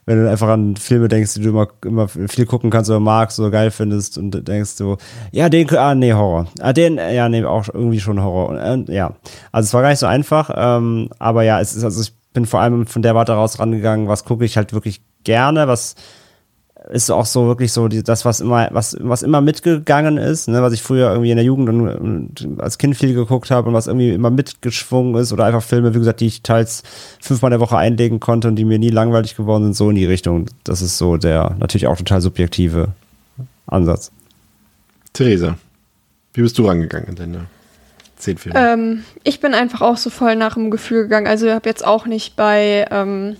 wenn 0.05 0.23
du 0.23 0.29
einfach 0.29 0.49
an 0.49 0.75
Filme 0.75 1.07
denkst, 1.07 1.33
die 1.33 1.41
du 1.41 1.49
immer, 1.49 1.67
immer 1.83 2.07
viel 2.07 2.45
gucken 2.45 2.69
kannst 2.69 2.91
oder 2.91 2.99
magst 2.99 3.39
oder 3.39 3.49
geil 3.49 3.71
findest 3.71 4.19
und 4.19 4.47
denkst 4.47 4.77
du, 4.77 4.97
ja, 5.31 5.49
den, 5.49 5.67
ah, 5.75 5.95
nee, 5.95 6.13
Horror. 6.13 6.45
Ah, 6.59 6.73
den, 6.73 6.97
ja, 6.97 7.27
nee, 7.27 7.43
auch 7.43 7.67
irgendwie 7.73 7.99
schon 7.99 8.21
Horror. 8.21 8.49
Und, 8.49 8.87
äh, 8.87 8.95
ja, 8.95 9.15
also 9.51 9.65
es 9.65 9.73
war 9.73 9.81
gar 9.81 9.89
nicht 9.89 9.99
so 9.99 10.05
einfach, 10.05 10.51
ähm, 10.55 11.09
aber 11.17 11.41
ja, 11.41 11.59
es 11.59 11.75
ist, 11.75 11.83
also 11.83 12.03
ich 12.03 12.13
bin 12.35 12.45
vor 12.45 12.59
allem 12.59 12.85
von 12.85 13.01
der 13.01 13.15
Warte 13.15 13.31
raus 13.31 13.57
rangegangen, 13.57 14.07
was 14.07 14.25
gucke 14.25 14.45
ich 14.45 14.57
halt 14.57 14.73
wirklich 14.73 15.01
gerne, 15.23 15.67
was 15.67 15.95
ist 16.91 17.09
auch 17.09 17.25
so 17.25 17.47
wirklich 17.47 17.71
so 17.71 17.87
die, 17.87 18.03
das, 18.03 18.25
was 18.25 18.41
immer, 18.41 18.67
was, 18.71 18.95
was 18.99 19.23
immer 19.23 19.41
mitgegangen 19.41 20.17
ist, 20.17 20.47
ne, 20.47 20.61
was 20.61 20.73
ich 20.73 20.83
früher 20.83 21.09
irgendwie 21.09 21.31
in 21.31 21.37
der 21.37 21.45
Jugend 21.45 21.69
und, 21.69 21.89
und 21.89 22.59
als 22.59 22.77
Kind 22.77 22.95
viel 22.95 23.15
geguckt 23.15 23.49
habe 23.49 23.69
und 23.69 23.73
was 23.73 23.87
irgendwie 23.87 24.11
immer 24.11 24.29
mitgeschwungen 24.29 25.15
ist 25.15 25.33
oder 25.33 25.45
einfach 25.45 25.63
Filme, 25.63 25.95
wie 25.95 25.99
gesagt, 25.99 26.19
die 26.19 26.27
ich 26.27 26.43
teils 26.43 26.83
fünfmal 27.19 27.49
in 27.49 27.59
der 27.59 27.59
Woche 27.59 27.77
einlegen 27.77 28.19
konnte 28.19 28.47
und 28.47 28.55
die 28.55 28.65
mir 28.65 28.77
nie 28.77 28.91
langweilig 28.91 29.35
geworden 29.35 29.63
sind, 29.63 29.75
so 29.75 29.89
in 29.89 29.95
die 29.95 30.05
Richtung. 30.05 30.45
Das 30.63 30.83
ist 30.83 30.99
so 30.99 31.17
der 31.17 31.55
natürlich 31.57 31.87
auch 31.87 31.97
total 31.97 32.21
subjektive 32.21 32.89
Ansatz. 33.65 34.11
Theresa, 35.13 35.57
wie 36.33 36.41
bist 36.41 36.57
du 36.57 36.67
rangegangen 36.67 37.07
in 37.09 37.15
deine 37.15 37.45
zehn 38.25 38.37
Filme? 38.37 38.59
Ähm, 38.59 39.05
ich 39.23 39.39
bin 39.39 39.53
einfach 39.53 39.81
auch 39.81 39.97
so 39.97 40.09
voll 40.09 40.35
nach 40.35 40.55
dem 40.55 40.71
Gefühl 40.71 41.03
gegangen. 41.03 41.27
Also 41.27 41.47
ich 41.47 41.53
habe 41.53 41.69
jetzt 41.69 41.85
auch 41.85 42.05
nicht 42.05 42.35
bei 42.35 42.85
ähm, 42.91 43.37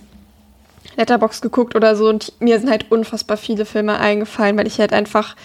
Letterbox 0.96 1.42
geguckt 1.42 1.74
oder 1.74 1.96
so 1.96 2.08
und 2.08 2.32
mir 2.40 2.58
sind 2.58 2.70
halt 2.70 2.90
unfassbar 2.90 3.36
viele 3.36 3.66
Filme 3.66 3.98
eingefallen, 3.98 4.56
weil 4.56 4.66
ich 4.66 4.78
halt 4.78 4.92
einfach 4.92 5.36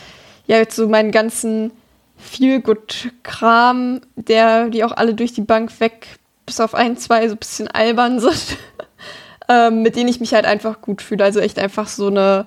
ja 0.47 0.57
jetzt 0.57 0.75
so 0.75 0.87
meinen 0.87 1.11
ganzen 1.11 1.71
Feelgood-Kram, 2.17 4.01
der, 4.15 4.69
die 4.69 4.83
auch 4.83 4.91
alle 4.91 5.13
durch 5.13 5.33
die 5.33 5.41
Bank 5.41 5.79
weg, 5.79 6.19
bis 6.45 6.59
auf 6.59 6.75
ein, 6.75 6.97
zwei 6.97 7.27
so 7.27 7.35
ein 7.35 7.39
bisschen 7.39 7.67
albern 7.67 8.19
sind, 8.19 8.57
ähm, 9.49 9.81
mit 9.81 9.95
denen 9.95 10.09
ich 10.09 10.19
mich 10.19 10.33
halt 10.33 10.45
einfach 10.45 10.81
gut 10.81 11.01
fühle. 11.01 11.23
Also 11.23 11.39
echt 11.39 11.59
einfach 11.59 11.87
so 11.87 12.07
eine 12.07 12.45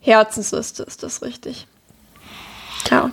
Herzensliste 0.00 0.82
ist 0.82 1.02
das 1.02 1.22
richtig. 1.22 1.66
Ja. 2.90 3.10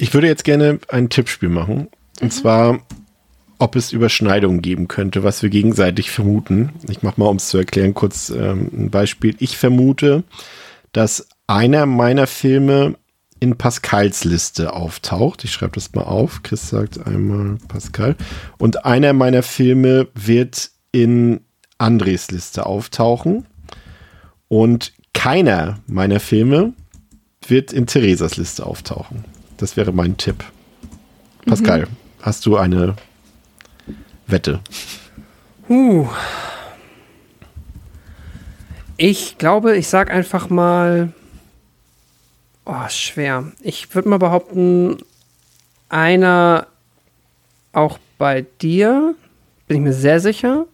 Ich 0.00 0.14
würde 0.14 0.28
jetzt 0.28 0.44
gerne 0.44 0.78
ein 0.88 1.10
Tippspiel 1.10 1.50
machen. 1.50 1.88
Und 2.20 2.28
mhm. 2.28 2.30
zwar 2.30 2.80
ob 3.60 3.76
es 3.76 3.92
Überschneidungen 3.92 4.62
geben 4.62 4.88
könnte, 4.88 5.22
was 5.22 5.42
wir 5.42 5.50
gegenseitig 5.50 6.10
vermuten. 6.10 6.70
Ich 6.88 7.02
mache 7.02 7.20
mal, 7.20 7.26
um 7.26 7.36
es 7.36 7.48
zu 7.48 7.58
erklären, 7.58 7.92
kurz 7.92 8.30
ähm, 8.30 8.70
ein 8.72 8.90
Beispiel. 8.90 9.36
Ich 9.38 9.58
vermute, 9.58 10.24
dass 10.92 11.28
einer 11.46 11.84
meiner 11.84 12.26
Filme 12.26 12.96
in 13.38 13.58
Pascals 13.58 14.24
Liste 14.24 14.72
auftaucht. 14.72 15.44
Ich 15.44 15.52
schreibe 15.52 15.74
das 15.74 15.92
mal 15.92 16.04
auf. 16.04 16.42
Chris 16.42 16.70
sagt 16.70 17.06
einmal 17.06 17.58
Pascal. 17.68 18.16
Und 18.56 18.86
einer 18.86 19.12
meiner 19.12 19.42
Filme 19.42 20.08
wird 20.14 20.70
in 20.90 21.40
Andres 21.76 22.30
Liste 22.30 22.64
auftauchen. 22.64 23.46
Und 24.48 24.94
keiner 25.12 25.80
meiner 25.86 26.18
Filme 26.18 26.72
wird 27.46 27.74
in 27.74 27.86
Theresas 27.86 28.38
Liste 28.38 28.64
auftauchen. 28.64 29.24
Das 29.60 29.76
wäre 29.76 29.92
mein 29.92 30.16
Tipp. 30.16 30.42
Pascal, 31.44 31.82
mhm. 31.82 31.96
hast 32.22 32.46
du 32.46 32.56
eine 32.56 32.96
Wette? 34.26 34.60
Uh. 35.68 36.08
Ich 38.96 39.36
glaube, 39.36 39.76
ich 39.76 39.86
sag 39.86 40.10
einfach 40.10 40.48
mal. 40.48 41.12
Oh, 42.64 42.88
schwer. 42.88 43.52
Ich 43.60 43.94
würde 43.94 44.08
mal 44.08 44.18
behaupten, 44.18 44.96
einer 45.90 46.66
auch 47.74 47.98
bei 48.16 48.46
dir. 48.62 49.14
Bin 49.68 49.76
ich 49.76 49.82
mir 49.82 49.92
sehr 49.92 50.20
sicher. 50.20 50.64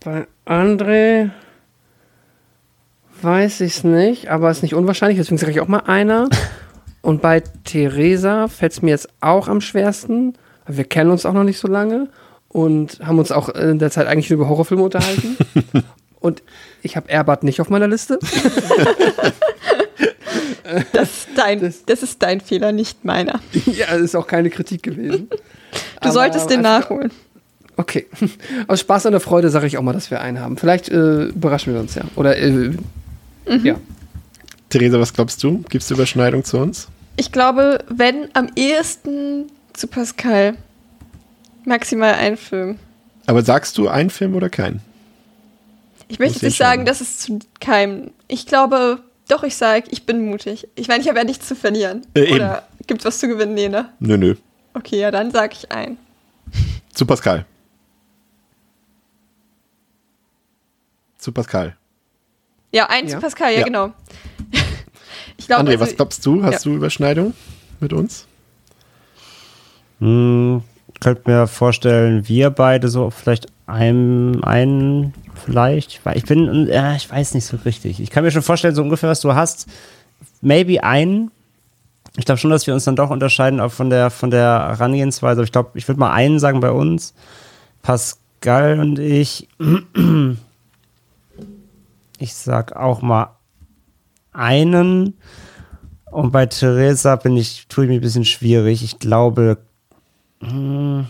Bei 0.00 0.26
André 0.44 1.30
weiß 3.22 3.60
ich 3.60 3.76
es 3.76 3.84
nicht, 3.84 4.28
aber 4.28 4.50
es 4.50 4.58
ist 4.58 4.62
nicht 4.64 4.74
unwahrscheinlich, 4.74 5.18
deswegen 5.18 5.38
sage 5.38 5.52
ich 5.52 5.60
auch 5.60 5.68
mal 5.68 5.84
einer. 5.86 6.28
Und 7.04 7.20
bei 7.20 7.42
Theresa 7.64 8.48
fällt 8.48 8.72
es 8.72 8.80
mir 8.80 8.92
jetzt 8.92 9.10
auch 9.20 9.48
am 9.48 9.60
schwersten. 9.60 10.32
Wir 10.66 10.84
kennen 10.84 11.10
uns 11.10 11.26
auch 11.26 11.34
noch 11.34 11.44
nicht 11.44 11.58
so 11.58 11.68
lange 11.68 12.08
und 12.48 12.98
haben 13.04 13.18
uns 13.18 13.30
auch 13.30 13.50
in 13.50 13.78
der 13.78 13.90
Zeit 13.90 14.06
eigentlich 14.06 14.30
nur 14.30 14.38
über 14.38 14.48
Horrorfilme 14.48 14.82
unterhalten. 14.82 15.36
und 16.20 16.42
ich 16.82 16.96
habe 16.96 17.10
Airbud 17.10 17.42
nicht 17.42 17.60
auf 17.60 17.68
meiner 17.68 17.88
Liste. 17.88 18.18
das, 20.94 21.10
ist 21.10 21.28
dein, 21.36 21.60
das, 21.60 21.84
das, 21.84 22.02
ist 22.02 22.22
dein 22.22 22.40
Fehler, 22.40 22.72
nicht 22.72 23.04
meiner. 23.04 23.38
ja, 23.66 23.88
das 23.90 24.00
ist 24.00 24.14
auch 24.14 24.26
keine 24.26 24.48
Kritik 24.48 24.82
gewesen. 24.82 25.28
Du 25.28 25.36
Aber 26.00 26.12
solltest 26.12 26.48
den 26.48 26.62
nachholen. 26.62 27.10
Okay. 27.76 28.06
Aus 28.66 28.80
Spaß 28.80 29.04
und 29.04 29.12
der 29.12 29.20
Freude 29.20 29.50
sage 29.50 29.66
ich 29.66 29.76
auch 29.76 29.82
mal, 29.82 29.92
dass 29.92 30.10
wir 30.10 30.22
einen 30.22 30.40
haben. 30.40 30.56
Vielleicht 30.56 30.88
äh, 30.88 31.24
überraschen 31.24 31.74
wir 31.74 31.82
uns 31.82 31.96
ja. 31.96 32.04
Oder 32.16 32.38
äh, 32.38 32.50
mhm. 32.50 32.78
ja. 33.62 33.74
Theresa, 34.74 34.98
was 34.98 35.12
glaubst 35.12 35.40
du? 35.44 35.58
Gibt 35.68 35.84
es 35.84 35.90
Überschneidung 35.92 36.42
zu 36.42 36.58
uns? 36.58 36.88
Ich 37.16 37.30
glaube, 37.30 37.84
wenn 37.86 38.28
am 38.32 38.50
ehesten 38.56 39.46
zu 39.72 39.86
Pascal. 39.86 40.56
Maximal 41.64 42.14
ein 42.14 42.36
Film. 42.36 42.80
Aber 43.26 43.42
sagst 43.42 43.78
du 43.78 43.86
ein 43.86 44.10
Film 44.10 44.34
oder 44.34 44.50
keinen? 44.50 44.80
Ich 46.08 46.18
möchte 46.18 46.44
nicht 46.44 46.58
sagen, 46.58 46.84
dass 46.86 47.00
es 47.00 47.18
zu 47.18 47.38
keinem. 47.60 48.10
Ich 48.26 48.46
glaube, 48.46 48.98
doch, 49.28 49.44
ich 49.44 49.54
sage, 49.54 49.86
ich 49.90 50.06
bin 50.06 50.28
mutig. 50.28 50.66
Ich 50.74 50.88
meine, 50.88 51.02
ich 51.02 51.08
habe 51.08 51.18
ja 51.18 51.24
nichts 51.24 51.46
zu 51.46 51.54
verlieren. 51.54 52.04
Äh, 52.14 52.34
oder 52.34 52.66
gibt 52.88 53.02
es 53.02 53.04
was 53.04 53.20
zu 53.20 53.28
gewinnen? 53.28 53.54
Nee, 53.54 53.68
ne? 53.68 53.90
Nö, 54.00 54.18
nö. 54.18 54.34
Okay, 54.74 54.98
ja, 54.98 55.12
dann 55.12 55.30
sage 55.30 55.54
ich 55.56 55.70
ein. 55.70 55.98
Zu 56.92 57.06
Pascal. 57.06 57.46
Zu 61.18 61.30
Pascal. 61.30 61.76
Ja, 62.72 62.88
ein 62.90 63.06
ja? 63.06 63.14
zu 63.14 63.20
Pascal, 63.20 63.52
ja, 63.52 63.60
ja. 63.60 63.64
genau. 63.64 63.92
Ich 65.44 65.48
glaub, 65.48 65.60
André, 65.60 65.72
also, 65.72 65.80
was 65.80 65.96
glaubst 65.96 66.24
du? 66.24 66.42
Hast 66.42 66.64
ja. 66.64 66.70
du 66.70 66.76
Überschneidung 66.76 67.34
mit 67.78 67.92
uns? 67.92 68.26
Hm, 70.00 70.62
könnte 71.00 71.30
mir 71.30 71.46
vorstellen, 71.46 72.26
wir 72.26 72.48
beide 72.48 72.88
so 72.88 73.10
vielleicht 73.10 73.48
einen, 73.66 74.42
einen 74.42 75.12
vielleicht. 75.34 76.00
Ich 76.14 76.24
bin, 76.24 76.66
äh, 76.70 76.96
ich 76.96 77.10
weiß 77.10 77.34
nicht 77.34 77.44
so 77.44 77.58
richtig. 77.62 78.00
Ich 78.00 78.08
kann 78.08 78.24
mir 78.24 78.30
schon 78.30 78.40
vorstellen, 78.40 78.74
so 78.74 78.80
ungefähr, 78.80 79.10
was 79.10 79.20
du 79.20 79.34
hast. 79.34 79.66
Maybe 80.40 80.82
einen. 80.82 81.30
Ich 82.16 82.24
glaube 82.24 82.38
schon, 82.38 82.50
dass 82.50 82.66
wir 82.66 82.72
uns 82.72 82.84
dann 82.84 82.96
doch 82.96 83.10
unterscheiden, 83.10 83.60
auch 83.60 83.72
von 83.72 83.90
der, 83.90 84.08
von 84.08 84.30
der 84.30 84.76
Herangehensweise. 84.78 85.44
Ich 85.44 85.52
glaube, 85.52 85.72
ich 85.74 85.86
würde 85.88 86.00
mal 86.00 86.14
einen 86.14 86.38
sagen 86.38 86.60
bei 86.60 86.70
uns. 86.70 87.12
Pascal 87.82 88.80
und 88.80 88.98
ich. 88.98 89.46
Ich 92.20 92.32
sag 92.32 92.76
auch 92.76 93.02
mal 93.02 93.33
einen. 94.34 95.18
Und 96.10 96.30
bei 96.30 96.46
Theresa 96.46 97.16
bin 97.16 97.36
ich, 97.36 97.66
tue 97.68 97.84
ich 97.84 97.90
mir 97.90 97.96
ein 97.96 98.00
bisschen 98.00 98.24
schwierig. 98.24 98.84
Ich 98.84 98.98
glaube, 98.98 99.58
hm. 100.40 101.06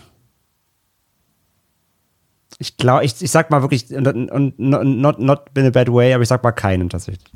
Ich 2.57 2.77
glaube, 2.77 3.03
ich, 3.03 3.21
ich 3.21 3.31
sag 3.31 3.51
mal 3.51 3.61
wirklich, 3.61 3.93
und 3.93 4.57
not, 4.57 5.19
not 5.19 5.41
in 5.55 5.65
a 5.65 5.69
bad 5.71 5.91
way, 5.91 6.13
aber 6.13 6.23
ich 6.23 6.29
sag 6.29 6.41
mal 6.41 6.53
keinen 6.53 6.89
tatsächlich. 6.89 7.29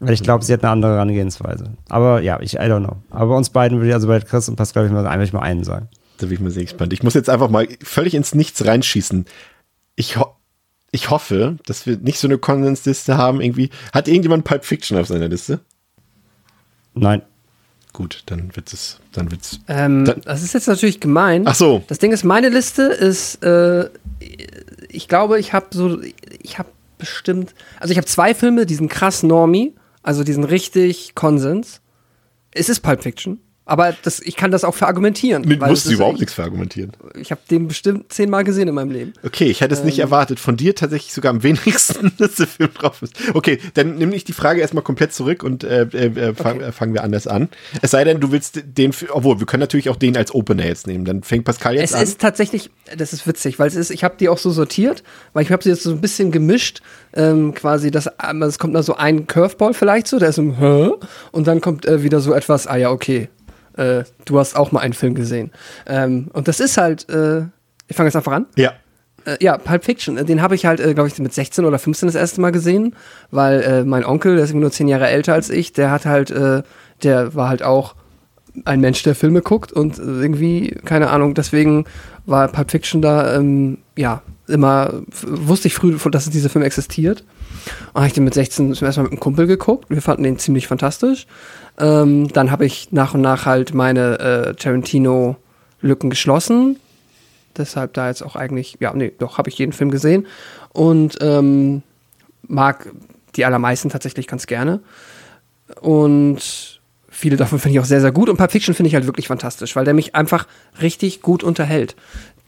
Weil 0.00 0.12
ich 0.12 0.22
glaube, 0.22 0.44
sie 0.44 0.52
hat 0.52 0.62
eine 0.62 0.70
andere 0.70 0.92
Herangehensweise. 0.92 1.72
Aber 1.88 2.20
ja, 2.20 2.40
ich, 2.40 2.54
I 2.54 2.60
don't 2.60 2.84
know. 2.84 2.96
Aber 3.10 3.36
uns 3.36 3.50
beiden 3.50 3.78
würde 3.78 3.88
ich, 3.88 3.94
also 3.94 4.06
bei 4.06 4.20
Chris 4.20 4.48
und 4.48 4.56
Pascal, 4.56 4.84
würde 4.84 4.94
ich 4.94 5.02
mal 5.02 5.06
einfach 5.06 5.32
mal 5.32 5.40
einen 5.40 5.64
sagen. 5.64 5.88
Da 6.18 6.26
bin 6.26 6.34
ich 6.34 6.40
mal 6.40 6.50
sehr 6.50 6.64
gespannt. 6.64 6.92
Ich 6.92 7.02
muss 7.02 7.14
jetzt 7.14 7.30
einfach 7.30 7.48
mal 7.48 7.66
völlig 7.82 8.14
ins 8.14 8.34
Nichts 8.34 8.64
reinschießen. 8.64 9.24
Ich, 9.96 10.18
ich 10.92 11.10
hoffe, 11.10 11.56
dass 11.66 11.86
wir 11.86 11.96
nicht 11.98 12.18
so 12.18 12.26
eine 12.26 12.38
Konsensliste 12.38 13.16
haben 13.16 13.40
irgendwie. 13.40 13.70
Hat 13.92 14.08
irgendjemand 14.08 14.44
Pulp 14.44 14.64
Fiction 14.64 14.98
auf 14.98 15.06
seiner 15.06 15.28
Liste? 15.28 15.60
Nein. 16.94 17.22
Gut, 17.92 18.22
dann 18.26 18.54
wird 18.54 18.72
es, 18.72 19.00
dann 19.12 19.30
wird's. 19.32 19.60
Ähm, 19.66 20.04
dann 20.04 20.20
das 20.20 20.42
ist 20.42 20.54
jetzt 20.54 20.68
natürlich 20.68 21.00
gemein. 21.00 21.44
Ach 21.46 21.56
so. 21.56 21.82
Das 21.88 21.98
Ding 21.98 22.12
ist, 22.12 22.22
meine 22.24 22.48
Liste 22.48 22.82
ist, 22.82 23.42
äh, 23.42 23.90
ich 24.88 25.08
glaube, 25.08 25.40
ich 25.40 25.52
habe 25.52 25.66
so, 25.72 26.00
ich 26.40 26.58
habe 26.58 26.68
bestimmt, 26.98 27.54
also 27.80 27.90
ich 27.90 27.98
habe 27.98 28.06
zwei 28.06 28.34
Filme, 28.34 28.64
diesen 28.64 28.88
krass 28.88 29.22
Normie, 29.24 29.74
also 30.02 30.22
diesen 30.22 30.44
richtig 30.44 31.14
Konsens. 31.16 31.80
Es 32.52 32.68
ist 32.68 32.80
Pulp 32.80 33.02
Fiction. 33.02 33.40
Aber 33.70 33.94
das, 34.02 34.18
ich 34.18 34.34
kann 34.34 34.50
das 34.50 34.64
auch 34.64 34.74
verargumentieren. 34.74 35.42
Mit 35.46 35.60
musst 35.60 35.84
es 35.84 35.90
du 35.90 35.94
überhaupt 35.94 36.14
echt- 36.14 36.20
nichts 36.22 36.34
verargumentieren. 36.34 36.90
Ich 37.14 37.30
habe 37.30 37.40
den 37.48 37.68
bestimmt 37.68 38.12
zehnmal 38.12 38.42
gesehen 38.42 38.66
in 38.66 38.74
meinem 38.74 38.90
Leben. 38.90 39.12
Okay, 39.24 39.44
ich 39.46 39.60
hätte 39.60 39.74
es 39.74 39.80
Ähm. 39.80 39.86
nicht 39.86 40.00
erwartet. 40.00 40.40
Von 40.40 40.56
dir 40.56 40.74
tatsächlich 40.74 41.12
sogar 41.12 41.30
am 41.30 41.44
wenigsten, 41.44 42.10
dass 42.18 42.34
der 42.34 42.48
Film 42.48 42.70
drauf 42.74 43.00
ist. 43.00 43.14
Okay, 43.32 43.60
dann 43.74 43.94
nehme 43.94 44.16
ich 44.16 44.24
die 44.24 44.32
Frage 44.32 44.60
erstmal 44.60 44.82
komplett 44.82 45.12
zurück 45.12 45.44
und 45.44 45.62
äh, 45.62 45.82
äh, 45.92 46.06
äh, 46.06 46.34
fang, 46.34 46.56
Okay. 46.56 46.64
äh, 46.68 46.72
fangen 46.72 46.94
wir 46.94 47.04
anders 47.04 47.28
an. 47.28 47.48
Es 47.80 47.92
sei 47.92 48.02
denn, 48.02 48.18
du 48.18 48.32
willst 48.32 48.60
den, 48.64 48.92
obwohl, 49.10 49.38
wir 49.38 49.46
können 49.46 49.60
natürlich 49.60 49.88
auch 49.88 49.94
den 49.96 50.16
als 50.16 50.34
Opener 50.34 50.66
jetzt 50.66 50.88
nehmen. 50.88 51.04
Dann 51.04 51.22
fängt 51.22 51.44
Pascal 51.44 51.76
jetzt 51.76 51.90
Es 51.90 51.94
an. 51.94 52.02
ist 52.02 52.20
tatsächlich, 52.20 52.70
das 52.96 53.12
ist 53.12 53.24
witzig, 53.28 53.60
weil 53.60 53.68
es 53.68 53.76
ist, 53.76 53.90
ich 53.90 54.02
habe 54.02 54.16
die 54.18 54.28
auch 54.28 54.38
so 54.38 54.50
sortiert, 54.50 55.04
weil 55.32 55.44
ich 55.44 55.52
habe 55.52 55.62
sie 55.62 55.68
jetzt 55.68 55.84
so 55.84 55.90
ein 55.92 56.00
bisschen 56.00 56.32
gemischt, 56.32 56.80
ähm, 57.14 57.54
quasi, 57.54 57.92
das, 57.92 58.08
es 58.48 58.58
kommt 58.58 58.72
mal 58.72 58.82
so 58.82 58.96
ein 58.96 59.28
Curveball 59.28 59.74
vielleicht 59.74 60.08
so, 60.08 60.18
der 60.18 60.30
ist 60.30 60.38
im 60.38 60.58
Hä? 60.58 60.90
Und 61.30 61.46
dann 61.46 61.60
kommt 61.60 61.86
äh, 61.86 62.02
wieder 62.02 62.18
so 62.20 62.32
etwas, 62.34 62.66
ah 62.66 62.76
ja, 62.76 62.90
okay, 62.90 63.28
äh, 63.76 64.04
du 64.24 64.38
hast 64.38 64.56
auch 64.56 64.72
mal 64.72 64.80
einen 64.80 64.94
Film 64.94 65.14
gesehen. 65.14 65.50
Ähm, 65.86 66.28
und 66.32 66.48
das 66.48 66.60
ist 66.60 66.76
halt, 66.76 67.08
äh, 67.08 67.42
ich 67.88 67.96
fange 67.96 68.08
jetzt 68.08 68.16
einfach 68.16 68.32
an. 68.32 68.46
ja. 68.56 68.72
Äh, 69.26 69.36
ja, 69.40 69.58
Pulp 69.58 69.84
Fiction. 69.84 70.16
Den 70.24 70.40
habe 70.40 70.54
ich 70.54 70.64
halt, 70.64 70.80
äh, 70.80 70.94
glaube 70.94 71.08
ich, 71.08 71.18
mit 71.18 71.32
16 71.32 71.64
oder 71.64 71.78
15 71.78 72.06
das 72.06 72.14
erste 72.14 72.40
Mal 72.40 72.52
gesehen, 72.52 72.96
weil 73.30 73.60
äh, 73.60 73.84
mein 73.84 74.04
Onkel, 74.04 74.36
der 74.36 74.44
ist 74.44 74.50
irgendwie 74.50 74.62
nur 74.62 74.72
10 74.72 74.88
Jahre 74.88 75.08
älter 75.08 75.34
als 75.34 75.50
ich, 75.50 75.72
der 75.72 75.90
hat 75.90 76.06
halt, 76.06 76.30
äh, 76.30 76.62
der 77.02 77.34
war 77.34 77.48
halt 77.48 77.62
auch 77.62 77.94
ein 78.64 78.80
Mensch, 78.80 79.02
der 79.02 79.14
Filme 79.14 79.42
guckt 79.42 79.72
und 79.72 79.98
irgendwie, 79.98 80.70
keine 80.84 81.10
Ahnung, 81.10 81.34
deswegen 81.34 81.84
war 82.26 82.48
Pulp 82.48 82.70
Fiction 82.70 83.02
da, 83.02 83.36
ähm, 83.36 83.78
ja, 83.96 84.22
immer, 84.48 85.02
wusste 85.22 85.68
ich 85.68 85.74
früh, 85.74 85.96
dass 86.10 86.28
dieser 86.28 86.48
Film 86.48 86.64
existiert. 86.64 87.24
Und 87.92 87.96
habe 87.96 88.06
ich 88.06 88.12
den 88.12 88.24
mit 88.24 88.34
16 88.34 88.74
zum 88.74 88.86
ersten 88.86 89.00
Mal 89.00 89.04
mit 89.04 89.12
einem 89.12 89.20
Kumpel 89.20 89.46
geguckt. 89.46 89.90
Wir 89.90 90.02
fanden 90.02 90.22
den 90.22 90.38
ziemlich 90.38 90.66
fantastisch. 90.66 91.26
Ähm, 91.80 92.28
dann 92.28 92.50
habe 92.50 92.66
ich 92.66 92.92
nach 92.92 93.14
und 93.14 93.22
nach 93.22 93.46
halt 93.46 93.74
meine 93.74 94.18
äh, 94.18 94.54
Tarantino-Lücken 94.54 96.10
geschlossen 96.10 96.76
deshalb 97.56 97.94
da 97.94 98.08
jetzt 98.08 98.22
auch 98.22 98.36
eigentlich, 98.36 98.76
ja, 98.80 98.92
nee, 98.92 99.12
doch, 99.18 99.38
habe 99.38 99.48
ich 99.48 99.58
jeden 99.58 99.72
Film 99.72 99.90
gesehen 99.90 100.26
und 100.72 101.18
ähm, 101.20 101.82
mag 102.46 102.92
die 103.36 103.44
allermeisten 103.44 103.90
tatsächlich 103.90 104.26
ganz 104.26 104.46
gerne. 104.46 104.80
Und 105.80 106.80
viele 107.08 107.36
davon 107.36 107.58
finde 107.58 107.74
ich 107.74 107.80
auch 107.80 107.86
sehr, 107.86 108.00
sehr 108.00 108.12
gut. 108.12 108.28
Und 108.28 108.36
Pulp 108.36 108.50
Fiction 108.50 108.74
finde 108.74 108.88
ich 108.88 108.94
halt 108.94 109.06
wirklich 109.06 109.28
fantastisch, 109.28 109.76
weil 109.76 109.84
der 109.84 109.94
mich 109.94 110.14
einfach 110.14 110.46
richtig 110.80 111.22
gut 111.22 111.44
unterhält. 111.44 111.94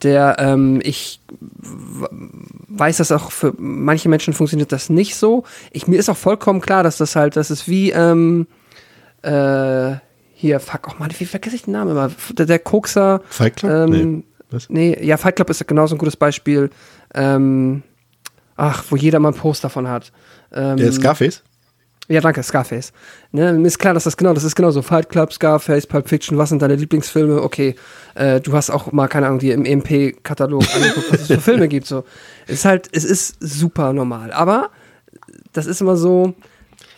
Der, 0.02 0.36
ähm, 0.40 0.80
ich 0.82 1.20
weiß, 2.68 2.96
dass 2.96 3.12
auch 3.12 3.30
für 3.30 3.54
manche 3.58 4.08
Menschen 4.08 4.34
funktioniert 4.34 4.72
das 4.72 4.90
nicht 4.90 5.14
so. 5.14 5.44
Ich, 5.70 5.86
mir 5.86 6.00
ist 6.00 6.08
auch 6.08 6.16
vollkommen 6.16 6.60
klar, 6.60 6.82
dass 6.82 6.96
das 6.96 7.14
halt, 7.14 7.36
das 7.36 7.52
ist 7.52 7.68
wie, 7.68 7.92
ähm, 7.92 8.48
äh, 9.22 9.96
hier, 10.34 10.58
fuck, 10.60 10.88
oh 10.90 10.94
Mann, 10.98 11.10
wie 11.18 11.24
vergesse 11.24 11.56
ich 11.56 11.62
den 11.64 11.72
Namen 11.72 11.92
immer? 11.92 12.10
Der, 12.32 12.46
der 12.46 12.58
Kokser. 12.58 13.20
Fight 13.28 13.56
Club? 13.56 13.70
Ähm, 13.72 13.90
Nee. 13.90 14.22
Was? 14.50 14.68
Nee, 14.68 14.98
ja, 15.02 15.16
Fight 15.16 15.36
Club 15.36 15.48
ist 15.48 15.66
genauso 15.66 15.94
ein 15.94 15.98
gutes 15.98 16.16
Beispiel. 16.16 16.68
Ähm, 17.14 17.82
ach, 18.56 18.84
wo 18.90 18.96
jeder 18.96 19.18
mal 19.18 19.28
ein 19.30 19.34
Post 19.34 19.64
davon 19.64 19.88
hat. 19.88 20.12
Ähm, 20.52 20.76
Der 20.76 20.92
Scarface? 20.92 21.42
ja, 22.08 22.20
danke, 22.20 22.42
Scarface. 22.42 22.92
Ne, 23.30 23.54
mir 23.54 23.66
ist 23.68 23.78
klar, 23.78 23.94
dass 23.94 24.04
das 24.04 24.14
genau, 24.18 24.34
das 24.34 24.44
ist 24.44 24.54
genauso. 24.54 24.82
Fight 24.82 25.08
Club, 25.08 25.32
Scarface, 25.32 25.86
Pulp 25.86 26.06
Fiction, 26.06 26.36
was 26.36 26.50
sind 26.50 26.60
deine 26.60 26.74
Lieblingsfilme? 26.74 27.40
Okay, 27.40 27.76
äh, 28.14 28.40
du 28.42 28.52
hast 28.52 28.68
auch 28.68 28.92
mal, 28.92 29.08
keine 29.08 29.26
Ahnung, 29.28 29.38
dir 29.38 29.54
im 29.54 29.64
EMP-Katalog 29.64 30.62
angeguckt, 30.74 31.12
was 31.12 31.20
es 31.22 31.26
für 31.28 31.40
Filme 31.40 31.68
gibt. 31.68 31.86
So. 31.86 32.04
Es 32.46 32.54
ist 32.56 32.64
halt, 32.66 32.90
es 32.92 33.04
ist 33.04 33.36
super 33.40 33.94
normal. 33.94 34.32
Aber 34.32 34.68
das 35.54 35.64
ist 35.64 35.80
immer 35.80 35.96
so, 35.96 36.34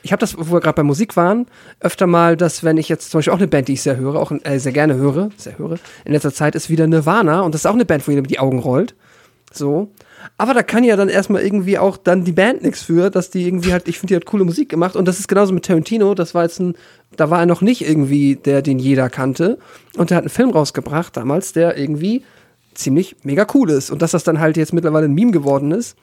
ich 0.04 0.12
habe 0.12 0.20
das, 0.20 0.36
wo 0.36 0.52
wir 0.52 0.60
gerade 0.60 0.76
bei 0.76 0.82
Musik 0.82 1.16
waren, 1.16 1.46
öfter 1.80 2.06
mal, 2.06 2.36
dass 2.36 2.62
wenn 2.62 2.76
ich 2.76 2.90
jetzt 2.90 3.10
zum 3.10 3.18
Beispiel 3.18 3.32
auch 3.32 3.38
eine 3.38 3.48
Band, 3.48 3.68
die 3.68 3.72
ich 3.72 3.82
sehr 3.82 3.96
höre, 3.96 4.16
auch 4.16 4.30
äh, 4.44 4.58
sehr 4.58 4.72
gerne 4.72 4.94
höre, 4.96 5.30
sehr 5.38 5.58
höre, 5.58 5.78
in 6.04 6.12
letzter 6.12 6.32
Zeit 6.32 6.54
ist 6.54 6.68
wieder 6.68 6.86
Nirvana 6.86 7.40
und 7.40 7.54
das 7.54 7.62
ist 7.62 7.66
auch 7.66 7.74
eine 7.74 7.86
Band, 7.86 8.06
wo 8.06 8.10
jeder 8.10 8.20
mit 8.20 8.30
die 8.30 8.38
Augen 8.38 8.58
rollt. 8.58 8.94
So. 9.50 9.90
Aber 10.36 10.52
da 10.52 10.62
kann 10.62 10.84
ja 10.84 10.96
dann 10.96 11.08
erstmal 11.08 11.42
irgendwie 11.42 11.78
auch 11.78 11.96
dann 11.96 12.24
die 12.24 12.32
Band 12.32 12.62
nichts 12.62 12.82
für, 12.82 13.08
dass 13.08 13.30
die 13.30 13.46
irgendwie 13.46 13.72
halt, 13.72 13.88
ich 13.88 13.98
finde, 13.98 14.12
die 14.12 14.16
hat 14.16 14.26
coole 14.26 14.44
Musik 14.44 14.68
gemacht 14.68 14.94
und 14.94 15.08
das 15.08 15.18
ist 15.20 15.28
genauso 15.28 15.54
mit 15.54 15.64
Tarantino, 15.64 16.14
das 16.14 16.34
war 16.34 16.42
jetzt 16.42 16.60
ein, 16.60 16.74
da 17.16 17.30
war 17.30 17.40
er 17.40 17.46
noch 17.46 17.62
nicht 17.62 17.88
irgendwie 17.88 18.36
der, 18.36 18.60
den 18.60 18.78
jeder 18.78 19.08
kannte 19.08 19.58
und 19.96 20.10
der 20.10 20.18
hat 20.18 20.24
einen 20.24 20.30
Film 20.30 20.50
rausgebracht 20.50 21.16
damals, 21.16 21.54
der 21.54 21.78
irgendwie 21.78 22.24
ziemlich 22.74 23.16
mega 23.22 23.46
cool 23.54 23.70
ist 23.70 23.90
und 23.90 24.02
dass 24.02 24.10
das 24.10 24.24
dann 24.24 24.38
halt 24.38 24.58
jetzt 24.58 24.74
mittlerweile 24.74 25.06
ein 25.06 25.14
Meme 25.14 25.30
geworden 25.30 25.70
ist, 25.70 25.96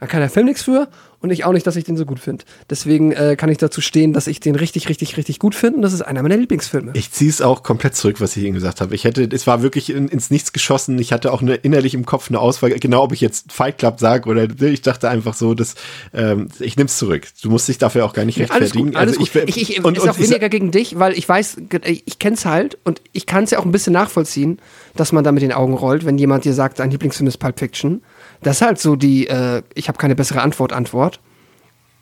da 0.00 0.06
kann 0.06 0.20
der 0.20 0.30
Film 0.30 0.46
nichts 0.46 0.62
für 0.62 0.88
und 1.20 1.30
ich 1.30 1.44
auch 1.44 1.52
nicht, 1.52 1.66
dass 1.66 1.74
ich 1.74 1.84
den 1.84 1.96
so 1.96 2.04
gut 2.06 2.20
finde. 2.20 2.44
Deswegen 2.70 3.10
äh, 3.12 3.34
kann 3.36 3.48
ich 3.50 3.58
dazu 3.58 3.80
stehen, 3.80 4.12
dass 4.12 4.28
ich 4.28 4.38
den 4.38 4.54
richtig, 4.54 4.88
richtig, 4.88 5.16
richtig 5.16 5.38
gut 5.40 5.54
finde 5.56 5.76
und 5.76 5.82
das 5.82 5.92
ist 5.92 6.02
einer 6.02 6.22
meiner 6.22 6.36
Lieblingsfilme. 6.36 6.92
Ich 6.94 7.10
ziehe 7.10 7.28
es 7.28 7.42
auch 7.42 7.62
komplett 7.64 7.96
zurück, 7.96 8.20
was 8.20 8.36
ich 8.36 8.44
Ihnen 8.44 8.54
gesagt 8.54 8.80
habe. 8.80 8.94
Ich 8.94 9.04
hätte, 9.04 9.28
es 9.32 9.46
war 9.46 9.62
wirklich 9.62 9.90
in, 9.90 10.08
ins 10.08 10.30
Nichts 10.30 10.52
geschossen. 10.52 10.98
Ich 10.98 11.12
hatte 11.12 11.32
auch 11.32 11.42
eine, 11.42 11.56
innerlich 11.56 11.94
im 11.94 12.06
Kopf 12.06 12.28
eine 12.30 12.38
Auswahl, 12.38 12.70
genau 12.70 13.02
ob 13.02 13.12
ich 13.12 13.20
jetzt 13.20 13.50
Fight 13.52 13.78
Club 13.78 13.98
sage 13.98 14.28
oder 14.28 14.46
ich 14.62 14.82
dachte 14.82 15.08
einfach 15.08 15.34
so, 15.34 15.54
dass 15.54 15.74
ähm, 16.14 16.48
ich 16.60 16.76
nehme 16.76 16.86
es 16.86 16.96
zurück. 16.96 17.26
Du 17.42 17.50
musst 17.50 17.66
dich 17.68 17.78
dafür 17.78 18.04
auch 18.04 18.12
gar 18.12 18.24
nicht 18.24 18.38
Alles 18.38 18.50
rechtfertigen. 18.50 18.86
gut, 18.86 18.96
alles 18.96 19.18
also 19.18 19.32
gut. 19.32 19.48
Ich, 19.48 19.56
ich, 19.70 19.76
ist 19.78 19.84
auch 19.84 20.18
ich- 20.18 20.30
weniger 20.30 20.48
gegen 20.48 20.70
dich, 20.70 20.98
weil 20.98 21.18
ich 21.18 21.28
weiß, 21.28 21.56
ich 21.82 22.18
kenn's 22.20 22.44
halt 22.44 22.78
und 22.84 23.02
ich 23.12 23.26
kann 23.26 23.44
es 23.44 23.50
ja 23.50 23.58
auch 23.58 23.64
ein 23.64 23.72
bisschen 23.72 23.92
nachvollziehen, 23.92 24.58
dass 24.94 25.10
man 25.12 25.24
da 25.24 25.32
mit 25.32 25.42
den 25.42 25.52
Augen 25.52 25.74
rollt, 25.74 26.04
wenn 26.04 26.16
jemand 26.18 26.44
dir 26.44 26.54
sagt, 26.54 26.78
dein 26.78 26.90
Lieblingsfilm 26.92 27.26
ist 27.26 27.38
Pulp 27.38 27.58
Fiction. 27.58 28.02
Das 28.42 28.56
ist 28.56 28.62
halt 28.62 28.78
so 28.78 28.96
die, 28.96 29.26
äh, 29.28 29.62
ich 29.74 29.88
habe 29.88 29.98
keine 29.98 30.14
bessere 30.14 30.42
Antwort, 30.42 30.72
Antwort. 30.72 31.20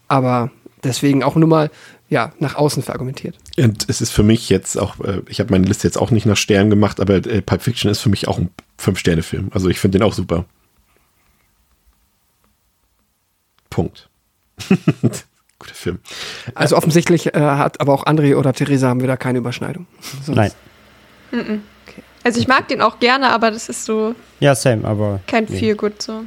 Aber 0.08 0.50
deswegen 0.84 1.22
auch 1.22 1.34
nur 1.34 1.48
mal, 1.48 1.70
ja, 2.08 2.32
nach 2.38 2.54
außen 2.54 2.82
verargumentiert. 2.82 3.36
Und 3.58 3.86
es 3.88 4.00
ist 4.00 4.10
für 4.12 4.22
mich 4.22 4.48
jetzt 4.48 4.78
auch, 4.78 5.00
äh, 5.00 5.22
ich 5.28 5.40
habe 5.40 5.50
meine 5.50 5.66
Liste 5.66 5.88
jetzt 5.88 5.96
auch 5.98 6.10
nicht 6.10 6.26
nach 6.26 6.36
Sternen 6.36 6.70
gemacht, 6.70 7.00
aber 7.00 7.14
äh, 7.16 7.42
Pulp 7.42 7.62
Fiction 7.62 7.90
ist 7.90 8.00
für 8.00 8.08
mich 8.10 8.28
auch 8.28 8.38
ein 8.38 8.50
Fünf-Sterne-Film. 8.78 9.50
Also 9.52 9.68
ich 9.68 9.80
finde 9.80 9.98
den 9.98 10.06
auch 10.06 10.12
super. 10.12 10.44
Punkt. 13.70 14.08
Guter 15.58 15.74
Film. 15.74 15.98
Also 16.54 16.76
offensichtlich 16.76 17.34
äh, 17.34 17.40
hat 17.40 17.80
aber 17.80 17.92
auch 17.94 18.04
André 18.04 18.36
oder 18.36 18.52
Theresa 18.52 18.88
haben 18.88 19.00
wir 19.00 19.06
da 19.08 19.16
keine 19.16 19.38
Überschneidung. 19.38 19.86
Sonst- 20.22 20.36
Nein. 21.32 21.62
Also 22.26 22.40
ich 22.40 22.48
mag 22.48 22.66
den 22.66 22.80
auch 22.80 22.98
gerne, 22.98 23.30
aber 23.30 23.52
das 23.52 23.68
ist 23.68 23.84
so 23.84 24.16
Ja, 24.40 24.56
same, 24.56 24.84
aber. 24.84 25.20
kein 25.28 25.44
nee. 25.48 25.58
Feel 25.58 25.76
Good 25.76 26.02
so. 26.02 26.24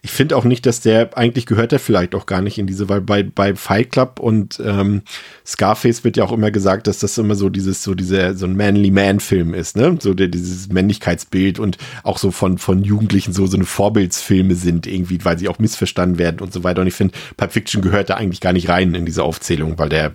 Ich 0.00 0.12
finde 0.12 0.34
auch 0.36 0.44
nicht, 0.44 0.64
dass 0.64 0.80
der, 0.80 1.16
eigentlich 1.18 1.44
gehört 1.44 1.72
der 1.72 1.78
vielleicht 1.78 2.14
auch 2.14 2.24
gar 2.24 2.40
nicht 2.40 2.56
in 2.56 2.66
diese, 2.66 2.88
weil 2.88 3.02
bei, 3.02 3.22
bei 3.22 3.54
Fight 3.54 3.92
Club 3.92 4.18
und 4.18 4.58
ähm, 4.64 5.02
Scarface 5.44 6.04
wird 6.04 6.16
ja 6.16 6.24
auch 6.24 6.32
immer 6.32 6.50
gesagt, 6.50 6.86
dass 6.86 7.00
das 7.00 7.18
immer 7.18 7.34
so 7.34 7.50
dieses, 7.50 7.82
so 7.82 7.94
dieser, 7.94 8.34
so 8.34 8.46
ein 8.46 8.56
Manly 8.56 8.90
Man-Film 8.90 9.52
ist, 9.52 9.76
ne? 9.76 9.98
So 10.00 10.14
der, 10.14 10.28
dieses 10.28 10.68
Männlichkeitsbild 10.70 11.58
und 11.58 11.76
auch 12.02 12.16
so 12.16 12.30
von, 12.30 12.56
von 12.56 12.82
Jugendlichen 12.82 13.34
so, 13.34 13.46
so 13.46 13.58
eine 13.58 13.66
Vorbildsfilme 13.66 14.54
sind 14.54 14.86
irgendwie, 14.86 15.22
weil 15.22 15.38
sie 15.38 15.48
auch 15.50 15.58
missverstanden 15.58 16.18
werden 16.18 16.40
und 16.40 16.52
so 16.54 16.64
weiter. 16.64 16.80
Und 16.80 16.86
ich 16.86 16.94
finde, 16.94 17.14
Pulp 17.36 17.52
Fiction 17.52 17.82
gehört 17.82 18.08
da 18.08 18.14
eigentlich 18.14 18.40
gar 18.40 18.54
nicht 18.54 18.70
rein 18.70 18.94
in 18.94 19.04
diese 19.04 19.22
Aufzählung, 19.22 19.78
weil 19.78 19.90
der 19.90 20.12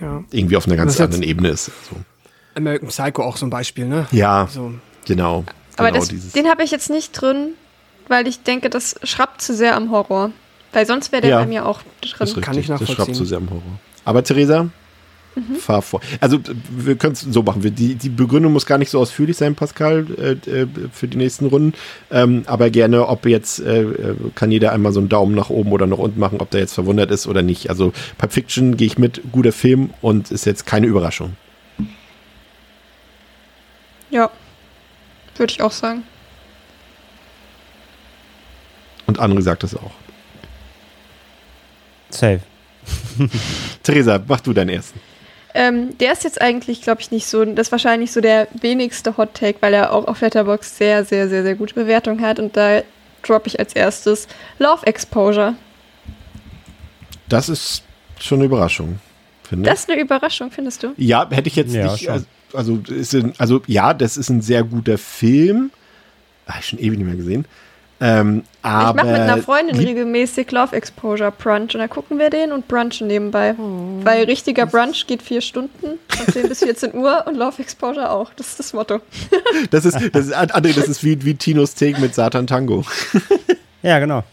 Ja. 0.00 0.22
irgendwie 0.30 0.56
auf 0.56 0.66
einer 0.66 0.76
ganz 0.76 1.00
anderen 1.00 1.24
Ebene 1.24 1.48
ist. 1.48 1.66
So. 1.90 1.96
American 2.54 2.88
Psycho 2.88 3.22
auch 3.22 3.36
so 3.36 3.46
ein 3.46 3.50
Beispiel, 3.50 3.86
ne? 3.86 4.06
Ja, 4.12 4.48
So. 4.50 4.72
genau. 5.06 5.44
Aber 5.76 5.90
genau 5.90 6.04
das, 6.04 6.32
den 6.32 6.48
habe 6.48 6.62
ich 6.62 6.70
jetzt 6.70 6.90
nicht 6.90 7.12
drin, 7.12 7.50
weil 8.08 8.26
ich 8.28 8.42
denke, 8.42 8.70
das 8.70 8.94
schraubt 9.02 9.40
zu 9.42 9.54
sehr 9.54 9.76
am 9.76 9.90
Horror. 9.90 10.30
Weil 10.72 10.86
sonst 10.86 11.12
wäre 11.12 11.22
der 11.22 11.30
Ja. 11.30 11.38
bei 11.40 11.46
mir 11.46 11.66
auch 11.66 11.80
Das 12.00 12.10
drin. 12.12 12.26
ist 12.28 12.42
Kann 12.42 12.58
ich 12.58 12.66
Das 12.66 12.80
nachvollziehen. 12.80 12.96
schraubt 12.96 13.16
zu 13.16 13.24
sehr 13.24 13.38
am 13.38 13.48
Horror. 13.50 13.62
Aber 14.04 14.22
Theresa, 14.24 14.68
Mhm. 15.36 15.56
fahr 15.56 15.82
vor. 15.82 16.00
Also 16.20 16.38
wir 16.76 16.94
können 16.94 17.14
es 17.14 17.22
so 17.22 17.42
machen. 17.42 17.64
Wir, 17.64 17.72
die, 17.72 17.96
die 17.96 18.08
Begründung 18.08 18.52
muss 18.52 18.66
gar 18.66 18.78
nicht 18.78 18.90
so 18.90 19.00
ausführlich 19.00 19.36
sein, 19.36 19.56
Pascal, 19.56 20.06
äh, 20.16 20.32
äh, 20.62 20.66
für 20.92 21.08
die 21.08 21.16
nächsten 21.16 21.46
Runden. 21.46 21.74
Ähm, 22.12 22.44
aber 22.46 22.70
gerne, 22.70 23.08
ob 23.08 23.26
jetzt, 23.26 23.58
äh, 23.58 23.82
äh, 23.82 24.14
kann 24.36 24.52
jeder 24.52 24.70
einmal 24.72 24.92
so 24.92 25.00
einen 25.00 25.08
Daumen 25.08 25.34
nach 25.34 25.50
oben 25.50 25.72
oder 25.72 25.88
nach 25.88 25.98
unten 25.98 26.20
machen, 26.20 26.40
ob 26.40 26.50
der 26.50 26.60
jetzt 26.60 26.74
verwundert 26.74 27.10
ist 27.10 27.26
oder 27.26 27.42
nicht. 27.42 27.68
Also 27.68 27.92
Pulp 28.16 28.32
Fiction 28.32 28.76
gehe 28.76 28.86
ich 28.86 28.96
mit, 28.96 29.22
guter 29.32 29.50
Film 29.52 29.90
und 30.02 30.30
ist 30.30 30.44
jetzt 30.46 30.66
keine 30.66 30.86
Überraschung. 30.86 31.32
Ja. 34.14 34.30
Würde 35.36 35.52
ich 35.52 35.60
auch 35.60 35.72
sagen. 35.72 36.04
Und 39.06 39.18
André 39.20 39.42
sagt 39.42 39.64
das 39.64 39.74
auch. 39.74 39.90
Safe. 42.10 42.40
Theresa, 43.82 44.22
mach 44.26 44.40
du 44.40 44.52
deinen 44.52 44.68
ersten. 44.68 45.00
Ähm, 45.52 45.98
der 45.98 46.12
ist 46.12 46.22
jetzt 46.22 46.40
eigentlich, 46.40 46.82
glaube 46.82 47.00
ich, 47.00 47.10
nicht 47.10 47.26
so, 47.26 47.44
das 47.44 47.66
ist 47.68 47.72
wahrscheinlich 47.72 48.12
so 48.12 48.20
der 48.20 48.46
wenigste 48.60 49.16
Hot 49.16 49.34
Take, 49.34 49.58
weil 49.60 49.74
er 49.74 49.92
auch 49.92 50.06
auf 50.06 50.20
Letterboxd 50.20 50.76
sehr, 50.76 51.04
sehr, 51.04 51.28
sehr, 51.28 51.42
sehr 51.42 51.56
gute 51.56 51.74
Bewertung 51.74 52.20
hat. 52.20 52.38
Und 52.38 52.56
da 52.56 52.82
droppe 53.22 53.48
ich 53.48 53.58
als 53.58 53.72
erstes 53.74 54.28
Love 54.60 54.86
Exposure. 54.86 55.54
Das 57.28 57.48
ist 57.48 57.82
schon 58.20 58.38
eine 58.38 58.46
Überraschung, 58.46 59.00
finde 59.42 59.64
ich. 59.68 59.70
Das 59.72 59.80
ist 59.80 59.90
eine 59.90 60.00
Überraschung, 60.00 60.50
findest 60.52 60.82
du? 60.84 60.92
Ja, 60.96 61.28
hätte 61.30 61.48
ich 61.48 61.56
jetzt 61.56 61.74
Ja, 61.74 61.90
nicht. 61.90 62.04
schon. 62.04 62.12
Also, 62.12 62.26
also, 62.54 62.80
ist 62.88 63.14
ein, 63.14 63.32
also 63.38 63.62
ja, 63.66 63.94
das 63.94 64.16
ist 64.16 64.28
ein 64.30 64.40
sehr 64.40 64.64
guter 64.64 64.98
Film. 64.98 65.70
Habe 66.46 66.58
ich 66.60 66.66
schon 66.66 66.78
ewig 66.78 66.98
nicht 66.98 67.06
mehr 67.06 67.16
gesehen. 67.16 67.46
Ähm, 68.00 68.42
aber 68.60 68.90
ich 68.90 68.96
mache 68.96 69.06
mit 69.06 69.20
einer 69.20 69.42
Freundin 69.42 69.76
regelmäßig 69.76 70.50
Love 70.50 70.74
Exposure 70.74 71.30
Brunch 71.30 71.74
und 71.74 71.80
dann 71.80 71.88
gucken 71.88 72.18
wir 72.18 72.28
den 72.28 72.52
und 72.52 72.66
brunchen 72.66 73.06
nebenbei. 73.06 73.54
Weil 74.02 74.24
richtiger 74.24 74.66
Brunch 74.66 75.06
geht 75.06 75.22
vier 75.22 75.40
Stunden, 75.40 75.98
von 76.08 76.32
10 76.32 76.48
bis 76.48 76.58
14 76.58 76.94
Uhr 76.94 77.24
und 77.26 77.36
Love 77.36 77.62
Exposure 77.62 78.10
auch. 78.10 78.32
Das 78.34 78.48
ist 78.48 78.58
das 78.58 78.72
Motto. 78.72 79.00
Das 79.70 79.84
ist, 79.84 79.96
das 80.12 80.26
ist, 80.26 80.36
André, 80.36 80.74
das 80.74 80.88
ist 80.88 81.04
wie, 81.04 81.24
wie 81.24 81.34
Tinos 81.34 81.74
Take 81.74 82.00
mit 82.00 82.14
Satan 82.14 82.46
Tango. 82.46 82.84
Ja, 83.82 83.98
genau. 83.98 84.24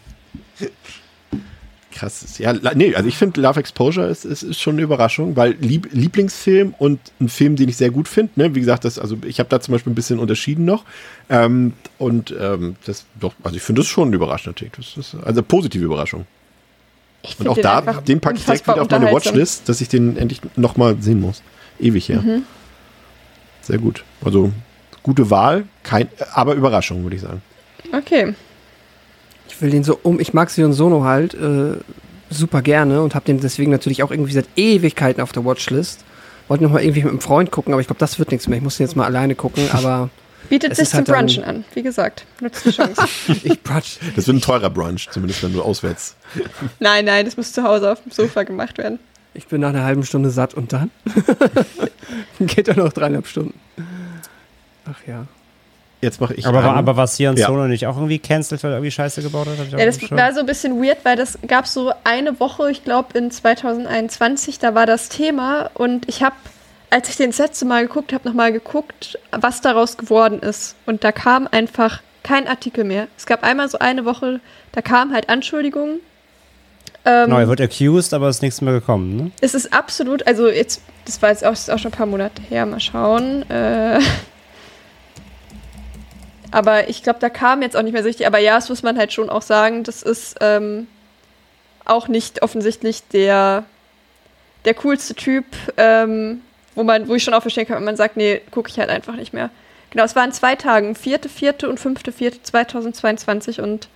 Krass. 1.92 2.38
Ja, 2.38 2.54
nee, 2.74 2.94
also 2.94 3.08
ich 3.08 3.16
finde 3.16 3.40
Love 3.40 3.60
Exposure 3.60 4.06
ist, 4.08 4.24
ist, 4.24 4.42
ist 4.42 4.60
schon 4.60 4.74
eine 4.74 4.82
Überraschung, 4.82 5.36
weil 5.36 5.52
Lieb 5.60 5.88
Lieblingsfilm 5.92 6.74
und 6.78 6.98
ein 7.20 7.28
Film, 7.28 7.56
den 7.56 7.68
ich 7.68 7.76
sehr 7.76 7.90
gut 7.90 8.08
finde, 8.08 8.32
ne? 8.36 8.54
wie 8.54 8.60
gesagt, 8.60 8.84
das, 8.84 8.98
also 8.98 9.18
ich 9.26 9.38
habe 9.38 9.48
da 9.48 9.60
zum 9.60 9.72
Beispiel 9.72 9.92
ein 9.92 9.94
bisschen 9.94 10.18
unterschieden 10.18 10.64
noch. 10.64 10.84
Ähm, 11.28 11.74
und 11.98 12.34
ähm, 12.38 12.76
das 12.86 13.04
doch, 13.20 13.34
also 13.42 13.56
ich 13.56 13.62
finde 13.62 13.82
das 13.82 13.88
schon 13.88 14.10
ein 14.10 14.12
überraschender 14.14 14.56
Take. 14.56 14.72
Das 14.76 14.96
ist 14.96 15.14
also 15.14 15.26
eine 15.26 15.42
positive 15.42 15.84
Überraschung. 15.84 16.26
Und 17.38 17.48
auch 17.48 17.54
den 17.54 17.62
da, 17.62 17.80
den 17.80 18.20
packe 18.20 18.38
ich 18.38 18.44
direkt 18.44 18.66
wieder 18.66 18.82
auf 18.82 18.90
meine. 18.90 19.12
Watchlist, 19.12 19.68
dass 19.68 19.80
ich 19.80 19.88
den 19.88 20.16
endlich 20.16 20.40
nochmal 20.56 20.96
sehen 21.00 21.20
muss. 21.20 21.42
Ewig 21.78 22.08
her. 22.08 22.22
Mhm. 22.22 22.42
Sehr 23.60 23.78
gut. 23.78 24.04
Also 24.24 24.50
gute 25.02 25.30
Wahl, 25.30 25.64
kein, 25.82 26.08
aber 26.32 26.54
Überraschung, 26.54 27.02
würde 27.02 27.16
ich 27.16 27.22
sagen. 27.22 27.42
Okay. 27.92 28.34
Ich 29.54 29.60
will 29.60 29.70
den 29.70 29.84
so 29.84 29.98
um, 30.02 30.18
ich 30.18 30.32
mag 30.32 30.50
Sion 30.50 30.72
Sono 30.72 31.04
halt 31.04 31.34
äh, 31.34 31.76
super 32.30 32.62
gerne 32.62 33.02
und 33.02 33.14
habe 33.14 33.26
den 33.26 33.38
deswegen 33.40 33.70
natürlich 33.70 34.02
auch 34.02 34.10
irgendwie 34.10 34.32
seit 34.32 34.46
Ewigkeiten 34.56 35.22
auf 35.22 35.32
der 35.32 35.44
Watchlist. 35.44 36.04
Wollte 36.48 36.64
noch 36.64 36.72
mal 36.72 36.82
irgendwie 36.82 37.02
mit 37.02 37.10
einem 37.10 37.20
Freund 37.20 37.50
gucken, 37.50 37.72
aber 37.72 37.80
ich 37.80 37.86
glaube, 37.86 38.00
das 38.00 38.18
wird 38.18 38.30
nichts 38.30 38.48
mehr. 38.48 38.56
Ich 38.58 38.64
muss 38.64 38.78
den 38.78 38.86
jetzt 38.86 38.96
mal 38.96 39.04
alleine 39.04 39.34
gucken, 39.34 39.68
aber 39.72 40.08
Bietet 40.48 40.74
sich 40.74 40.88
zum 40.88 40.98
halt 40.98 41.08
dann- 41.08 41.26
Brunchen 41.26 41.44
an. 41.44 41.64
Wie 41.74 41.82
gesagt, 41.82 42.24
nutzt 42.40 42.64
die 42.64 42.70
Chance. 42.70 43.06
ich 43.44 43.62
brunch. 43.62 43.98
Das 44.16 44.26
wird 44.26 44.38
ein 44.38 44.40
teurer 44.40 44.70
Brunch, 44.70 45.08
zumindest 45.10 45.42
wenn 45.42 45.52
du 45.52 45.62
auswärts. 45.62 46.16
nein, 46.80 47.04
nein, 47.04 47.24
das 47.26 47.36
muss 47.36 47.52
zu 47.52 47.62
Hause 47.62 47.92
auf 47.92 48.02
dem 48.02 48.10
Sofa 48.10 48.42
gemacht 48.42 48.78
werden. 48.78 48.98
Ich 49.34 49.46
bin 49.46 49.60
nach 49.60 49.68
einer 49.70 49.84
halben 49.84 50.02
Stunde 50.04 50.30
satt 50.30 50.54
und 50.54 50.72
dann 50.72 50.90
geht 52.40 52.68
er 52.68 52.76
noch 52.76 52.92
dreieinhalb 52.92 53.26
Stunden. 53.26 53.54
Ach 54.84 55.06
ja. 55.06 55.26
Jetzt 56.02 56.20
mache 56.20 56.34
ich. 56.34 56.44
Aber, 56.46 56.58
war, 56.62 56.70
einen. 56.70 56.78
aber 56.78 56.96
was 56.96 57.16
hier 57.16 57.30
in 57.30 57.36
Ja. 57.36 57.46
Solo 57.46 57.68
nicht 57.68 57.86
auch 57.86 57.96
irgendwie 57.96 58.18
cancelled, 58.18 58.62
weil 58.64 58.72
er 58.72 58.76
irgendwie 58.78 58.90
Scheiße 58.90 59.22
gebaut 59.22 59.46
hat? 59.46 59.56
Ja, 59.78 59.86
das 59.86 60.00
schon- 60.00 60.18
war 60.18 60.34
so 60.34 60.40
ein 60.40 60.46
bisschen 60.46 60.82
weird, 60.82 60.98
weil 61.04 61.16
das 61.16 61.38
gab 61.46 61.66
so 61.68 61.92
eine 62.04 62.38
Woche, 62.40 62.70
ich 62.72 62.82
glaube 62.84 63.16
in 63.16 63.30
2021, 63.30 64.58
da 64.58 64.74
war 64.74 64.84
das 64.86 65.08
Thema 65.08 65.70
und 65.74 66.08
ich 66.08 66.22
habe, 66.24 66.34
als 66.90 67.08
ich 67.08 67.16
den 67.16 67.30
das 67.30 67.38
letzte 67.38 67.64
Mal 67.66 67.86
geguckt 67.86 68.12
habe, 68.12 68.28
nochmal 68.28 68.52
geguckt, 68.52 69.18
was 69.30 69.60
daraus 69.60 69.96
geworden 69.96 70.40
ist. 70.40 70.74
Und 70.86 71.04
da 71.04 71.12
kam 71.12 71.46
einfach 71.50 72.00
kein 72.24 72.48
Artikel 72.48 72.82
mehr. 72.84 73.06
Es 73.16 73.24
gab 73.26 73.44
einmal 73.44 73.68
so 73.68 73.78
eine 73.78 74.04
Woche, 74.04 74.40
da 74.72 74.82
kamen 74.82 75.14
halt 75.14 75.28
Anschuldigungen. 75.28 76.00
Ähm, 77.04 77.24
Genau, 77.26 77.38
er 77.38 77.48
wird 77.48 77.60
accused, 77.60 78.12
aber 78.12 78.28
es 78.28 78.36
ist 78.36 78.42
nichts 78.42 78.60
mehr 78.60 78.74
gekommen, 78.74 79.16
ne? 79.16 79.30
es 79.40 79.54
ist 79.54 79.72
absolut, 79.72 80.24
also 80.26 80.48
jetzt, 80.48 80.82
das 81.04 81.20
war 81.22 81.30
jetzt 81.30 81.44
auch, 81.44 81.50
das 81.50 81.60
ist 81.62 81.70
auch 81.70 81.78
schon 81.78 81.90
ein 81.92 81.96
paar 81.96 82.06
Monate 82.06 82.40
her, 82.42 82.64
mal 82.66 82.78
schauen. 82.80 83.48
Äh, 83.50 83.98
aber 86.52 86.88
ich 86.88 87.02
glaube, 87.02 87.18
da 87.18 87.30
kam 87.30 87.62
jetzt 87.62 87.76
auch 87.76 87.82
nicht 87.82 87.94
mehr 87.94 88.02
so 88.02 88.08
richtig. 88.08 88.26
Aber 88.26 88.38
ja, 88.38 88.54
das 88.54 88.68
muss 88.68 88.82
man 88.82 88.98
halt 88.98 89.12
schon 89.12 89.30
auch 89.30 89.42
sagen, 89.42 89.84
das 89.84 90.02
ist 90.02 90.36
ähm, 90.40 90.86
auch 91.84 92.08
nicht 92.08 92.42
offensichtlich 92.42 93.02
der, 93.08 93.64
der 94.66 94.74
coolste 94.74 95.14
Typ, 95.14 95.46
ähm, 95.78 96.42
wo, 96.74 96.84
man, 96.84 97.08
wo 97.08 97.14
ich 97.14 97.24
schon 97.24 97.34
auch 97.34 97.40
verstehen 97.40 97.66
kann, 97.66 97.78
wenn 97.78 97.84
man 97.84 97.96
sagt, 97.96 98.18
nee, 98.18 98.42
gucke 98.50 98.70
ich 98.70 98.78
halt 98.78 98.90
einfach 98.90 99.16
nicht 99.16 99.32
mehr. 99.32 99.50
Genau, 99.90 100.04
es 100.04 100.14
waren 100.14 100.30
zwei 100.32 100.54
Tagen, 100.54 100.94
4.4. 100.94 101.66
und 101.66 101.80
5.4.2022 101.80 103.60
und 103.60 103.88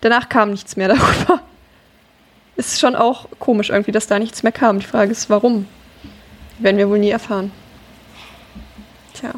danach 0.00 0.28
kam 0.28 0.50
nichts 0.52 0.76
mehr 0.76 0.88
darüber. 0.88 1.40
Ist 2.56 2.78
schon 2.78 2.94
auch 2.94 3.26
komisch 3.40 3.70
irgendwie, 3.70 3.92
dass 3.92 4.06
da 4.06 4.20
nichts 4.20 4.44
mehr 4.44 4.52
kam. 4.52 4.78
Die 4.78 4.86
Frage 4.86 5.10
ist, 5.10 5.28
warum? 5.28 5.66
Werden 6.60 6.78
wir 6.78 6.88
wohl 6.88 7.00
nie 7.00 7.10
erfahren. 7.10 7.50
Tja. 9.14 9.32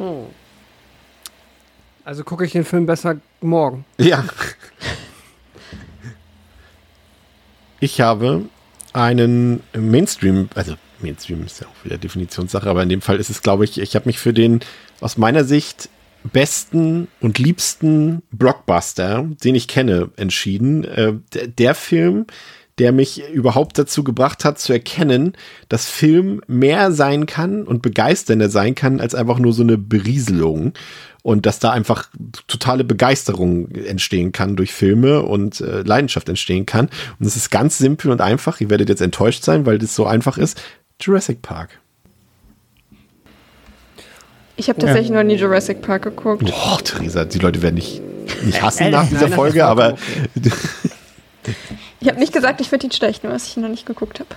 Also 2.07 2.23
gucke 2.23 2.45
ich 2.45 2.53
den 2.53 2.63
Film 2.63 2.85
besser 2.85 3.17
morgen. 3.41 3.83
Ja. 3.97 4.23
Ich 7.81 7.99
habe 7.99 8.45
einen 8.93 9.61
Mainstream, 9.77 10.47
also 10.55 10.75
Mainstream 11.01 11.43
ist 11.45 11.59
ja 11.59 11.67
auch 11.67 11.85
wieder 11.85 11.97
Definitionssache, 11.97 12.69
aber 12.69 12.81
in 12.81 12.87
dem 12.87 13.01
Fall 13.01 13.17
ist 13.17 13.29
es, 13.29 13.41
glaube 13.41 13.65
ich, 13.65 13.77
ich 13.77 13.93
habe 13.93 14.05
mich 14.05 14.19
für 14.19 14.31
den 14.31 14.61
aus 15.01 15.17
meiner 15.17 15.43
Sicht 15.43 15.89
besten 16.23 17.09
und 17.19 17.39
liebsten 17.39 18.23
Blockbuster, 18.31 19.27
den 19.43 19.55
ich 19.55 19.67
kenne, 19.67 20.09
entschieden. 20.15 20.85
Äh, 20.85 21.13
der, 21.33 21.47
der 21.47 21.75
Film, 21.75 22.25
der 22.79 22.93
mich 22.93 23.27
überhaupt 23.31 23.77
dazu 23.77 24.05
gebracht 24.05 24.45
hat 24.45 24.59
zu 24.59 24.71
erkennen, 24.71 25.33
dass 25.67 25.89
Film 25.89 26.41
mehr 26.47 26.93
sein 26.93 27.25
kann 27.25 27.63
und 27.63 27.81
begeisternder 27.81 28.49
sein 28.49 28.75
kann 28.75 29.01
als 29.01 29.13
einfach 29.13 29.39
nur 29.39 29.51
so 29.51 29.63
eine 29.63 29.77
Berieselung 29.77 30.73
und 31.27 31.45
dass 31.45 31.59
da 31.59 31.71
einfach 31.71 32.09
totale 32.47 32.85
Begeisterung 32.85 33.69
entstehen 33.71 34.31
kann 34.31 34.55
durch 34.55 34.71
Filme 34.71 35.23
und 35.23 35.59
äh, 35.59 35.81
Leidenschaft 35.81 36.29
entstehen 36.29 36.65
kann. 36.65 36.85
Und 37.19 37.25
es 37.25 37.35
ist 37.35 37.49
ganz 37.49 37.77
simpel 37.77 38.11
und 38.11 38.21
einfach. 38.21 38.61
Ihr 38.61 38.69
werdet 38.69 38.87
jetzt 38.87 39.01
enttäuscht 39.01 39.43
sein, 39.43 39.65
weil 39.65 39.77
das 39.77 39.93
so 39.93 40.05
einfach 40.05 40.37
ist. 40.37 40.61
Jurassic 41.01 41.41
Park. 41.41 41.81
Ich 44.55 44.69
habe 44.69 44.79
tatsächlich 44.79 45.09
noch 45.09 45.23
nie 45.23 45.35
Jurassic 45.35 45.81
Park 45.81 46.03
geguckt. 46.03 46.45
Boah, 46.45 46.79
Theresa, 46.81 47.25
die 47.25 47.39
Leute 47.39 47.61
werden 47.61 47.75
nicht, 47.75 48.01
nicht 48.45 48.61
hassen 48.61 48.83
Äh, 48.83 48.91
nach 48.91 49.01
nein, 49.01 49.09
dieser 49.09 49.27
ist 49.27 49.35
Folge, 49.35 49.65
aber 49.65 49.97
Ich 51.99 52.07
habe 52.07 52.21
nicht 52.21 52.31
gesagt, 52.31 52.61
ich 52.61 52.69
finde 52.69 52.87
ihn 52.87 52.93
schlecht, 52.93 53.25
nur 53.25 53.33
was 53.33 53.47
ich 53.47 53.57
noch 53.57 53.67
nicht 53.67 53.85
geguckt 53.85 54.21
habe. 54.21 54.29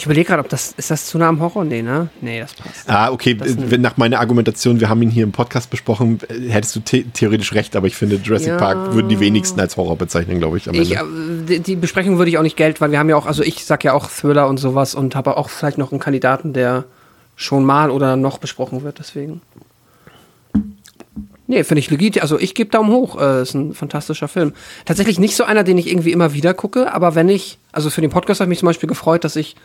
Ich 0.00 0.06
überlege 0.06 0.28
gerade, 0.28 0.40
ob 0.40 0.48
das, 0.48 0.72
ist 0.78 0.90
das 0.90 1.04
zu 1.04 1.18
nah 1.18 1.28
am 1.28 1.40
Horror? 1.40 1.62
Nee, 1.62 1.82
ne? 1.82 2.08
Nee, 2.22 2.40
das 2.40 2.54
passt. 2.54 2.88
Ah, 2.88 3.12
okay, 3.12 3.36
wenn 3.38 3.82
nach 3.82 3.98
meiner 3.98 4.18
Argumentation, 4.18 4.80
wir 4.80 4.88
haben 4.88 5.02
ihn 5.02 5.10
hier 5.10 5.24
im 5.24 5.32
Podcast 5.32 5.68
besprochen, 5.68 6.20
hättest 6.48 6.74
du 6.74 6.80
the 6.90 7.04
theoretisch 7.04 7.52
recht, 7.52 7.76
aber 7.76 7.86
ich 7.86 7.96
finde, 7.96 8.16
Jurassic 8.16 8.48
Ja. 8.48 8.56
Park 8.56 8.94
würden 8.94 9.10
die 9.10 9.20
wenigsten 9.20 9.60
als 9.60 9.76
Horror 9.76 9.96
bezeichnen, 9.98 10.38
glaube 10.38 10.56
ich. 10.56 10.70
am 10.70 10.74
Ich, 10.74 10.96
Ende. 10.96 11.42
äh, 11.44 11.46
die, 11.46 11.60
die 11.60 11.76
Besprechung 11.76 12.16
würde 12.16 12.30
ich 12.30 12.38
auch 12.38 12.42
nicht 12.42 12.56
Geld, 12.56 12.80
weil 12.80 12.92
wir 12.92 12.98
haben 12.98 13.10
ja 13.10 13.16
auch, 13.16 13.26
also 13.26 13.42
ich 13.42 13.66
sag 13.66 13.84
ja 13.84 13.92
auch 13.92 14.08
Thriller 14.08 14.48
und 14.48 14.56
sowas 14.56 14.94
und 14.94 15.14
habe 15.14 15.36
auch 15.36 15.50
vielleicht 15.50 15.76
noch 15.76 15.92
einen 15.92 16.00
Kandidaten, 16.00 16.54
der 16.54 16.84
schon 17.36 17.66
mal 17.66 17.90
oder 17.90 18.16
noch 18.16 18.38
besprochen 18.38 18.82
wird, 18.82 19.00
deswegen. 19.00 19.42
Nee, 21.46 21.62
finde 21.62 21.80
ich 21.80 21.90
legit. 21.90 22.22
Also 22.22 22.38
ich 22.38 22.54
gebe 22.54 22.70
Daumen 22.70 22.90
hoch. 22.90 23.20
Äh, 23.20 23.42
ist 23.42 23.52
ein 23.52 23.74
fantastischer 23.74 24.28
Film. 24.28 24.54
Tatsächlich 24.86 25.18
nicht 25.18 25.36
so 25.36 25.44
einer, 25.44 25.62
den 25.62 25.76
ich 25.76 25.90
irgendwie 25.90 26.12
immer 26.12 26.32
wieder 26.32 26.54
gucke, 26.54 26.90
aber 26.94 27.14
wenn 27.14 27.28
ich, 27.28 27.58
also 27.70 27.90
für 27.90 28.00
den 28.00 28.08
Podcast 28.08 28.40
habe 28.40 28.46
ich 28.48 28.52
mich 28.52 28.58
zum 28.60 28.66
Beispiel 28.68 28.88
gefreut, 28.88 29.24
dass 29.24 29.36
ich 29.36 29.56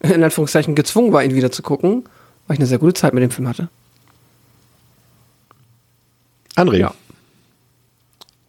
in 0.00 0.22
Anführungszeichen 0.22 0.74
gezwungen 0.74 1.12
war, 1.12 1.22
ihn 1.22 1.34
wieder 1.34 1.50
zu 1.50 1.62
gucken, 1.62 2.04
weil 2.46 2.54
ich 2.54 2.60
eine 2.60 2.66
sehr 2.66 2.78
gute 2.78 2.94
Zeit 2.94 3.14
mit 3.14 3.22
dem 3.22 3.30
Film 3.30 3.48
hatte. 3.48 3.68
André, 6.56 6.78
ja. 6.78 6.94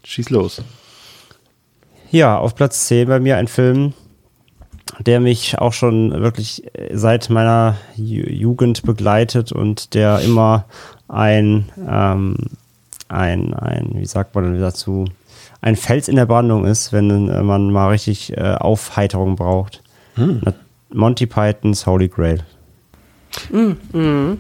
schieß 0.04 0.30
los. 0.32 0.62
Ja, 2.10 2.38
auf 2.38 2.56
Platz 2.56 2.88
10 2.88 3.08
bei 3.08 3.20
mir 3.20 3.38
ein 3.38 3.48
Film, 3.48 3.94
der 5.00 5.20
mich 5.20 5.58
auch 5.60 5.72
schon 5.72 6.12
wirklich 6.22 6.64
äh, 6.76 6.98
seit 6.98 7.30
meiner 7.30 7.78
Ju 7.96 8.24
Jugend 8.28 8.84
begleitet 8.84 9.52
und 9.52 9.94
der 9.94 10.20
immer 10.20 10.66
ein, 11.08 11.70
ähm, 11.88 12.36
ein, 13.08 13.54
ein, 13.54 13.92
wie 13.94 14.06
sagt 14.06 14.36
man 14.36 14.46
denn 14.52 14.62
dazu, 14.62 15.06
ein 15.62 15.76
Fels 15.76 16.08
in 16.08 16.16
der 16.16 16.26
Brandung 16.26 16.66
ist, 16.66 16.92
wenn 16.92 17.30
äh, 17.30 17.44
man 17.44 17.72
mal 17.72 17.90
richtig 17.90 18.36
äh, 18.36 18.56
Aufheiterung 18.56 19.36
braucht. 19.36 19.82
Na- 20.18 20.54
Monty 20.94 21.26
Pythons 21.26 21.86
Holy 21.86 22.08
Grail. 22.10 22.44
Den 23.52 24.38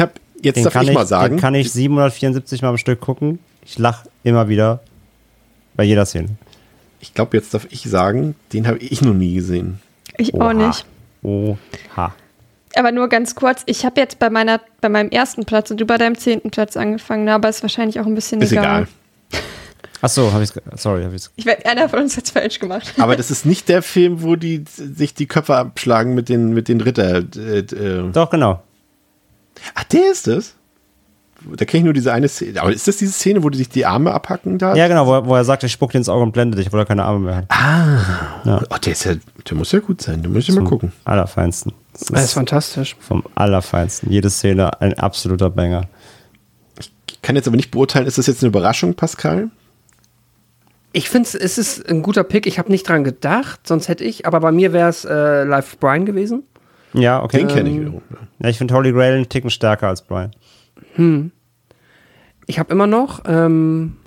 hab, 0.00 0.20
jetzt 0.42 0.56
Den 0.56 0.64
darf 0.64 0.72
kann, 0.72 0.82
ich, 0.84 0.88
ich, 0.90 0.94
mal 0.94 1.06
sagen. 1.06 1.36
den 1.36 1.40
kann 1.40 1.54
ich 1.54 1.72
774 1.72 2.62
Mal 2.62 2.68
am 2.70 2.78
Stück 2.78 3.00
gucken. 3.00 3.38
Ich 3.64 3.78
lache 3.78 4.08
immer 4.22 4.48
wieder 4.48 4.80
bei 5.74 5.84
jeder 5.84 6.06
Szene. 6.06 6.28
ich 7.00 7.14
glaube, 7.14 7.36
jetzt 7.36 7.52
darf 7.54 7.66
ich 7.70 7.82
sagen, 7.82 8.34
den 8.52 8.66
habe 8.66 8.78
ich 8.78 9.02
noch 9.02 9.14
nie 9.14 9.34
gesehen. 9.34 9.80
Ich 10.16 10.34
Oha. 10.34 10.50
auch 10.50 10.52
nicht. 10.52 10.86
Oha. 11.22 12.14
Aber 12.76 12.92
nur 12.92 13.08
ganz 13.08 13.34
kurz, 13.34 13.62
ich 13.66 13.84
habe 13.84 14.00
jetzt 14.00 14.18
bei 14.18 14.30
meiner, 14.30 14.60
bei 14.80 14.88
meinem 14.88 15.10
ersten 15.10 15.44
Platz 15.44 15.70
und 15.70 15.80
du 15.80 15.86
bei 15.86 15.98
deinem 15.98 16.16
zehnten 16.16 16.50
Platz 16.50 16.76
angefangen, 16.76 17.28
aber 17.28 17.48
ist 17.48 17.62
wahrscheinlich 17.62 18.00
auch 18.00 18.06
ein 18.06 18.14
bisschen 18.14 18.40
Ist 18.42 18.52
egal. 18.52 18.64
egal. 18.64 18.88
Achso, 20.02 20.32
habe 20.32 20.44
ich 20.44 20.50
Sorry, 20.76 21.04
habe 21.04 21.16
ich 21.16 21.28
Ich 21.36 21.46
werde 21.46 21.66
einer 21.66 21.88
von 21.88 22.00
uns 22.00 22.16
jetzt 22.16 22.30
falsch 22.30 22.58
gemacht. 22.58 22.94
Aber 22.98 23.16
das 23.16 23.30
ist 23.30 23.46
nicht 23.46 23.68
der 23.68 23.82
Film, 23.82 24.22
wo 24.22 24.36
die 24.36 24.64
sich 24.66 25.14
die 25.14 25.26
Köpfe 25.26 25.56
abschlagen 25.56 26.14
mit 26.14 26.28
den, 26.28 26.52
mit 26.52 26.68
den 26.68 26.80
Ritter. 26.80 27.22
Äh, 27.36 27.58
äh. 27.60 28.10
Doch, 28.12 28.30
genau. 28.30 28.62
Ach, 29.74 29.84
der 29.84 30.10
ist 30.12 30.28
es? 30.28 30.54
Da 31.54 31.64
kenne 31.64 31.80
ich 31.80 31.84
nur 31.84 31.92
diese 31.92 32.12
eine 32.12 32.28
Szene. 32.28 32.60
Aber 32.60 32.72
ist 32.72 32.88
das 32.88 32.96
diese 32.96 33.12
Szene, 33.12 33.42
wo 33.42 33.50
die 33.50 33.58
sich 33.58 33.68
die 33.68 33.86
Arme 33.86 34.12
abhacken 34.12 34.58
da? 34.58 34.74
Ja, 34.74 34.88
genau, 34.88 35.06
wo, 35.06 35.12
er- 35.14 35.26
wo 35.26 35.34
er 35.36 35.44
sagt, 35.44 35.62
ich 35.64 35.72
spuck 35.72 35.92
dir 35.92 35.98
ins 35.98 36.08
Auge 36.08 36.22
und 36.22 36.32
blende 36.32 36.56
dich, 36.56 36.66
obwohl 36.66 36.80
er 36.80 36.86
keine 36.86 37.04
Arme 37.04 37.18
mehr 37.20 37.36
hat. 37.36 38.70
Oh, 38.70 38.76
der, 38.84 38.92
ist 38.92 39.04
ja, 39.04 39.14
der 39.48 39.56
muss 39.56 39.70
ja 39.72 39.78
gut 39.80 40.02
sein. 40.02 40.22
Da 40.22 40.28
muss 40.28 40.48
ich 40.48 40.54
mal 40.54 40.64
gucken. 40.64 40.92
Allerfeinsten. 41.04 41.72
Das 41.92 42.02
Das 42.08 42.18
ist 42.20 42.24
ist 42.26 42.32
fantastisch. 42.32 42.96
vom 43.00 43.22
Allerfeinsten. 43.34 44.10
Jede 44.10 44.28
Szene 44.30 44.80
ein 44.80 44.98
absoluter 44.98 45.50
Banger. 45.50 45.88
kann 47.22 47.36
jetzt 47.36 47.46
aber 47.48 47.56
nicht 47.56 47.70
beurteilen, 47.70 48.06
ist 48.06 48.18
das 48.18 48.26
jetzt 48.26 48.42
eine 48.42 48.48
Überraschung, 48.48 48.94
Pascal? 48.94 49.50
Ich 50.96 51.10
finde, 51.10 51.28
es 51.38 51.58
ist 51.58 51.86
ein 51.90 52.00
guter 52.00 52.24
Pick. 52.24 52.46
Ich 52.46 52.58
habe 52.58 52.70
nicht 52.70 52.88
dran 52.88 53.04
gedacht, 53.04 53.66
sonst 53.66 53.88
hätte 53.88 54.02
ich. 54.02 54.24
Aber 54.26 54.40
bei 54.40 54.50
mir 54.50 54.72
wäre 54.72 54.88
es 54.88 55.04
äh, 55.04 55.44
Live 55.44 55.76
Brian 55.78 56.06
gewesen. 56.06 56.44
Ja, 56.94 57.22
okay. 57.22 57.38
Den 57.38 57.48
kenne 57.48 57.68
ich 57.68 57.74
Ähm, 57.76 57.80
wiederum. 57.82 58.02
ja. 58.38 58.48
Ich 58.48 58.56
finde 58.56 58.72
Holy 58.74 58.92
Grail 58.92 59.14
einen 59.16 59.28
Ticken 59.28 59.50
stärker 59.50 59.88
als 59.88 60.00
Brian. 60.00 60.30
Ich 62.46 62.58
habe 62.58 62.72
immer 62.72 62.86
noch, 62.86 63.20
ähm, 63.26 63.98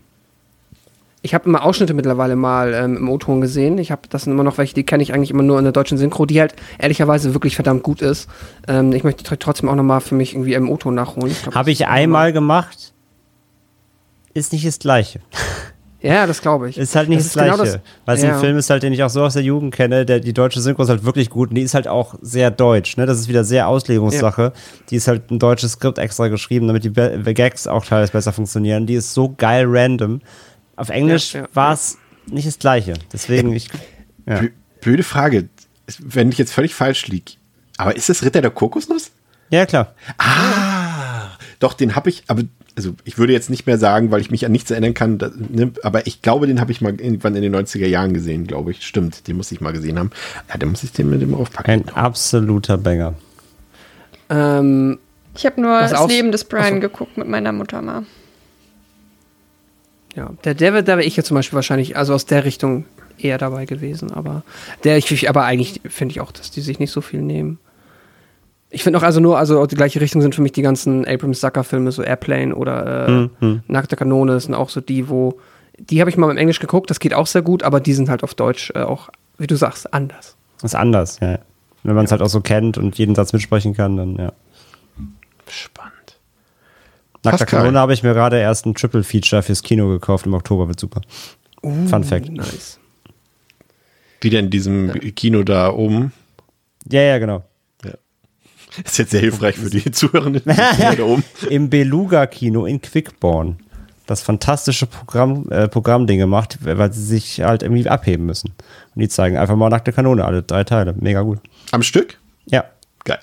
ich 1.22 1.36
habe 1.36 1.46
immer 1.48 1.64
Ausschnitte 1.64 1.94
mittlerweile 1.94 2.36
mal 2.36 2.74
ähm, 2.74 2.98
im 2.98 3.08
O-Ton 3.10 3.42
gesehen. 3.42 3.78
Ich 3.78 3.92
habe, 3.92 4.02
das 4.10 4.24
sind 4.24 4.34
immer 4.34 4.44
noch 4.44 4.58
welche, 4.58 4.74
die 4.74 4.84
kenne 4.84 5.04
ich 5.04 5.14
eigentlich 5.14 5.30
immer 5.30 5.44
nur 5.44 5.60
in 5.60 5.66
der 5.66 5.74
deutschen 5.74 6.00
Synchro, 6.00 6.26
die 6.26 6.40
halt 6.40 6.56
ehrlicherweise 6.80 7.36
wirklich 7.36 7.54
verdammt 7.54 7.84
gut 7.84 8.02
ist. 8.02 8.28
Ähm, 8.68 8.94
ich 8.94 9.04
möchte 9.04 9.24
tr- 9.24 9.38
trotzdem 9.38 9.70
auch 9.70 9.76
noch 9.76 9.84
mal 9.84 10.00
für 10.00 10.16
mich 10.16 10.34
irgendwie 10.34 10.56
im 10.56 10.68
O-Ton 10.70 10.96
nachholen. 10.96 11.36
glaub, 11.44 11.54
Habe 11.54 11.70
ich 11.70 11.86
einmal 11.86 12.34
gemacht. 12.34 12.94
Ist 14.34 14.54
nicht 14.54 14.66
das 14.66 14.80
Gleiche. 14.80 15.20
Ja, 16.02 16.26
das 16.26 16.42
glaube 16.42 16.70
ich. 16.70 16.78
Ist 16.78 16.96
halt 16.96 17.10
nicht 17.10 17.20
das, 17.20 17.28
ist 17.28 17.34
genau 17.38 17.56
Gleiche. 17.58 17.82
Weil 18.06 18.16
es 18.18 18.24
ja. 18.24 18.34
ein 18.36 18.40
Film 18.40 18.58
ist 18.58 18.70
halt, 18.70 18.84
den 18.84 18.94
ich 18.94 19.04
auch 19.04 19.10
so 19.10 19.22
aus 19.24 19.34
der 19.34 19.44
Jugend 19.44 19.74
kenne, 19.76 20.06
der, 20.06 20.22
die 20.22 20.32
deutsche 20.34 20.62
Synchro 20.62 20.84
ist 20.84 20.90
halt 20.90 21.04
wirklich 21.04 21.30
gut 21.30 21.50
und 21.50 21.56
die 21.56 21.62
ist 21.62 21.74
halt 21.74 21.88
auch 21.90 22.16
sehr 22.22 22.52
deutsch, 22.52 22.96
ne? 22.96 23.06
Das 23.06 23.20
ist 23.20 23.28
wieder 23.28 23.44
sehr 23.44 23.68
Auslegungssache. 23.68 24.54
Die 24.90 24.96
ist 24.96 25.08
halt 25.10 25.30
ein 25.30 25.40
deutsches 25.40 25.74
Skript 25.74 25.98
extra 25.98 26.30
geschrieben, 26.30 26.68
damit 26.68 26.86
die 26.86 26.90
Be 26.90 27.34
Gags 27.34 27.68
auch 27.68 27.86
teilweise 27.86 28.14
besser 28.14 28.32
funktionieren. 28.32 28.86
Die 28.88 28.94
ist 28.96 29.14
so 29.14 29.34
geil 29.38 29.66
random. 29.68 30.22
Auf 30.78 30.88
Englisch 30.90 31.34
Ja, 31.34 31.42
ja. 31.42 31.48
war 31.54 31.74
es 31.74 31.98
nicht 32.28 32.48
das 32.48 32.60
Gleiche. 32.60 32.94
Deswegen, 33.12 33.52
ich. 33.54 33.68
Ja. 34.26 34.40
Blö- 34.40 34.52
Blöde 34.80 35.04
Frage, 35.04 35.50
wenn 36.00 36.30
ich 36.32 36.38
jetzt 36.38 36.54
völlig 36.54 36.74
falsch 36.74 37.08
liege. 37.08 37.34
Aber 37.78 37.96
ist 37.98 38.08
das 38.08 38.24
Ritter 38.24 38.42
der 38.42 38.52
Kokosnuss? 38.52 39.12
ja, 39.50 39.66
klar. 39.66 39.94
Ah, 40.18 41.32
doch, 41.60 41.74
den 41.74 41.96
habe 41.96 42.10
ich, 42.10 42.24
aber 42.28 42.44
also 42.80 42.96
ich 43.04 43.18
würde 43.18 43.34
jetzt 43.34 43.50
nicht 43.50 43.68
mehr 43.68 43.78
sagen, 43.78 44.10
weil 44.10 44.22
ich 44.22 44.32
mich 44.32 44.46
an 44.46 44.54
nichts 44.54 44.72
erinnern 44.72 44.94
kann, 44.94 45.18
da, 45.18 45.30
ne, 45.36 45.74
aber 45.84 46.08
ich 46.08 46.22
glaube, 46.22 46.48
den 46.48 46.62
habe 46.62 46.72
ich 46.72 46.80
mal 46.80 46.92
irgendwann 46.92 47.36
in 47.36 47.42
den 47.42 47.54
90er 47.54 47.88
Jahren 47.88 48.14
gesehen, 48.14 48.48
glaube 48.48 48.72
ich. 48.72 48.88
Stimmt, 48.88 49.28
den 49.28 49.36
muss 49.36 49.52
ich 49.52 49.60
mal 49.60 49.74
gesehen 49.74 50.00
haben. 50.00 50.12
Ja, 50.48 50.58
dann 50.58 50.70
muss 50.70 50.82
ich 50.84 50.94
den 50.94 51.10
mit 51.10 51.22
dem 51.22 51.36
aufpacken. 51.36 51.70
Ein 51.72 51.90
absoluter 51.90 52.78
Banger. 52.78 53.16
Ähm, 54.30 54.98
Ich 55.36 55.46
habe 55.46 55.60
nur 55.60 55.78
das 55.82 56.08
Leben 56.08 56.32
des 56.32 56.46
Brian 56.46 56.66
Achso. 56.76 56.80
geguckt 56.80 57.18
mit 57.18 57.28
meiner 57.28 57.52
Mutter 57.52 57.82
mal. 57.82 58.06
ja, 60.16 60.32
der 60.46 60.56
David, 60.56 60.88
da 60.88 60.96
wäre 60.96 61.04
ich 61.06 61.18
ja 61.18 61.24
zum 61.24 61.36
Beispiel 61.36 61.58
wahrscheinlich, 61.58 61.98
also 61.98 62.14
aus 62.14 62.26
der 62.26 62.46
Richtung 62.46 62.86
eher 63.18 63.38
dabei 63.38 63.66
gewesen. 63.66 64.12
Aber 64.14 64.44
der, 64.86 64.96
ich, 64.98 65.30
aber 65.30 65.44
eigentlich 65.44 65.82
finde 65.90 66.14
ich 66.14 66.22
auch, 66.22 66.32
dass 66.32 66.50
die 66.50 66.62
sich 66.62 66.80
nicht 66.80 66.92
so 66.92 67.02
viel 67.02 67.22
nehmen. 67.22 67.60
Ich 68.72 68.84
finde 68.84 69.00
auch 69.00 69.04
also 69.04 69.20
nur, 69.20 69.38
also 69.38 69.66
die 69.66 69.76
gleiche 69.76 70.00
Richtung 70.00 70.22
sind 70.22 70.36
für 70.36 70.42
mich 70.42 70.52
die 70.52 70.62
ganzen 70.62 71.08
Abrams 71.08 71.40
Zucker-Filme, 71.40 71.92
so 71.92 72.04
Airplane 72.04 72.54
oder 72.54 72.86
äh, 72.86 73.08
Hm, 73.08 73.30
hm. 73.40 73.64
Nackte 73.68 73.96
Kanone 73.96 74.40
sind 74.40 74.54
auch 74.54 74.70
so 74.70 74.80
die, 74.80 75.10
wo 75.10 75.40
die 75.80 76.02
habe 76.02 76.10
ich 76.10 76.18
mal 76.18 76.30
im 76.30 76.38
Englisch 76.38 76.60
geguckt, 76.60 76.90
das 76.90 77.00
geht 77.00 77.14
auch 77.14 77.28
sehr 77.28 77.42
gut, 77.42 77.64
aber 77.64 77.80
die 77.80 77.94
sind 77.94 78.10
halt 78.10 78.24
auf 78.24 78.34
Deutsch 78.34 78.72
äh, 78.76 78.82
auch, 78.82 79.10
wie 79.38 79.48
du 79.48 79.56
sagst, 79.56 79.94
anders. 79.94 80.36
Ist 80.62 80.76
anders, 80.76 81.20
ja. 81.22 81.32
ja. 81.32 81.40
Wenn 81.84 81.96
man 81.96 82.06
es 82.06 82.12
halt 82.12 82.22
auch 82.22 82.30
so 82.30 82.42
kennt 82.42 82.78
und 82.78 82.98
jeden 82.98 83.16
Satz 83.16 83.32
mitsprechen 83.32 83.74
kann, 83.74 83.96
dann 83.96 84.16
ja. 84.18 84.34
Spannend. 85.48 85.94
Nackter 87.24 87.46
Pascal. 87.46 87.60
Kanone 87.62 87.80
habe 87.80 87.94
ich 87.94 88.04
mir 88.04 88.14
gerade 88.14 88.38
erst 88.38 88.66
ein 88.66 88.76
Triple 88.76 89.04
Feature 89.04 89.42
fürs 89.42 89.64
Kino 89.64 89.88
gekauft. 89.88 90.26
Im 90.26 90.34
Oktober 90.34 90.68
wird 90.68 90.80
super. 90.80 91.02
Fun 91.62 92.04
Fact. 92.04 92.30
Nice. 92.30 92.80
Wieder 94.22 94.40
in 94.40 94.50
diesem 94.50 94.92
Kino 95.16 95.44
da 95.44 95.72
oben. 95.72 96.12
Ja, 96.90 97.02
ja, 97.02 97.18
genau. 97.18 97.44
Ist 98.84 98.98
jetzt 98.98 99.12
sehr 99.12 99.22
hilfreich 99.22 99.56
für 99.56 99.70
die 99.70 99.92
Zuhörenden. 99.92 100.44
Da 100.98 101.04
oben. 101.04 101.24
Im 101.50 101.70
Beluga-Kino 101.70 102.66
in 102.66 102.82
Quickborn. 102.82 103.58
Das 104.06 104.22
fantastische 104.22 104.88
Programm, 104.88 105.48
äh, 105.52 105.68
Programmding 105.68 106.20
gemacht, 106.20 106.58
weil 106.62 106.92
sie 106.92 107.04
sich 107.04 107.42
halt 107.42 107.62
irgendwie 107.62 107.88
abheben 107.88 108.26
müssen. 108.26 108.54
Und 108.96 109.02
die 109.02 109.08
zeigen 109.08 109.38
einfach 109.38 109.56
mal 109.56 109.70
nackte 109.70 109.94
Kanone, 109.94 110.26
alle 110.26 110.42
drei 110.42 110.64
Teile. 110.64 110.96
Mega 111.00 111.22
gut. 111.22 111.40
Am 111.72 111.84
Stück? 111.84 112.18
Ja. 112.46 112.66
Geil. 113.06 113.20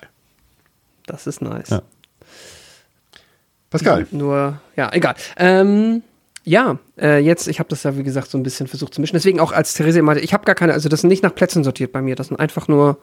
Das 1.05 1.27
ist 1.27 1.41
nice. 1.41 1.69
Ja. 1.69 1.81
Pascal. 3.69 4.07
Nur, 4.11 4.61
ja, 4.75 4.89
egal. 4.93 5.15
Ähm, 5.37 6.03
ja, 6.45 6.79
äh, 6.97 7.19
jetzt, 7.19 7.49
ich 7.49 7.59
habe 7.59 7.67
das 7.67 7.83
ja, 7.83 7.97
wie 7.97 8.03
gesagt, 8.03 8.31
so 8.31 8.37
ein 8.37 8.43
bisschen 8.43 8.67
versucht 8.67 8.93
zu 8.93 9.01
mischen. 9.01 9.15
Deswegen 9.17 9.41
auch 9.41 9.51
als 9.51 9.73
Therese 9.73 10.01
meinte, 10.01 10.23
ich 10.23 10.33
habe 10.33 10.45
gar 10.45 10.55
keine, 10.55 10.71
also 10.71 10.87
das 10.87 11.01
sind 11.01 11.09
nicht 11.09 11.23
nach 11.23 11.35
Plätzen 11.35 11.65
sortiert 11.65 11.91
bei 11.91 12.01
mir. 12.01 12.15
Das 12.15 12.27
sind 12.27 12.39
einfach 12.39 12.69
nur 12.69 12.97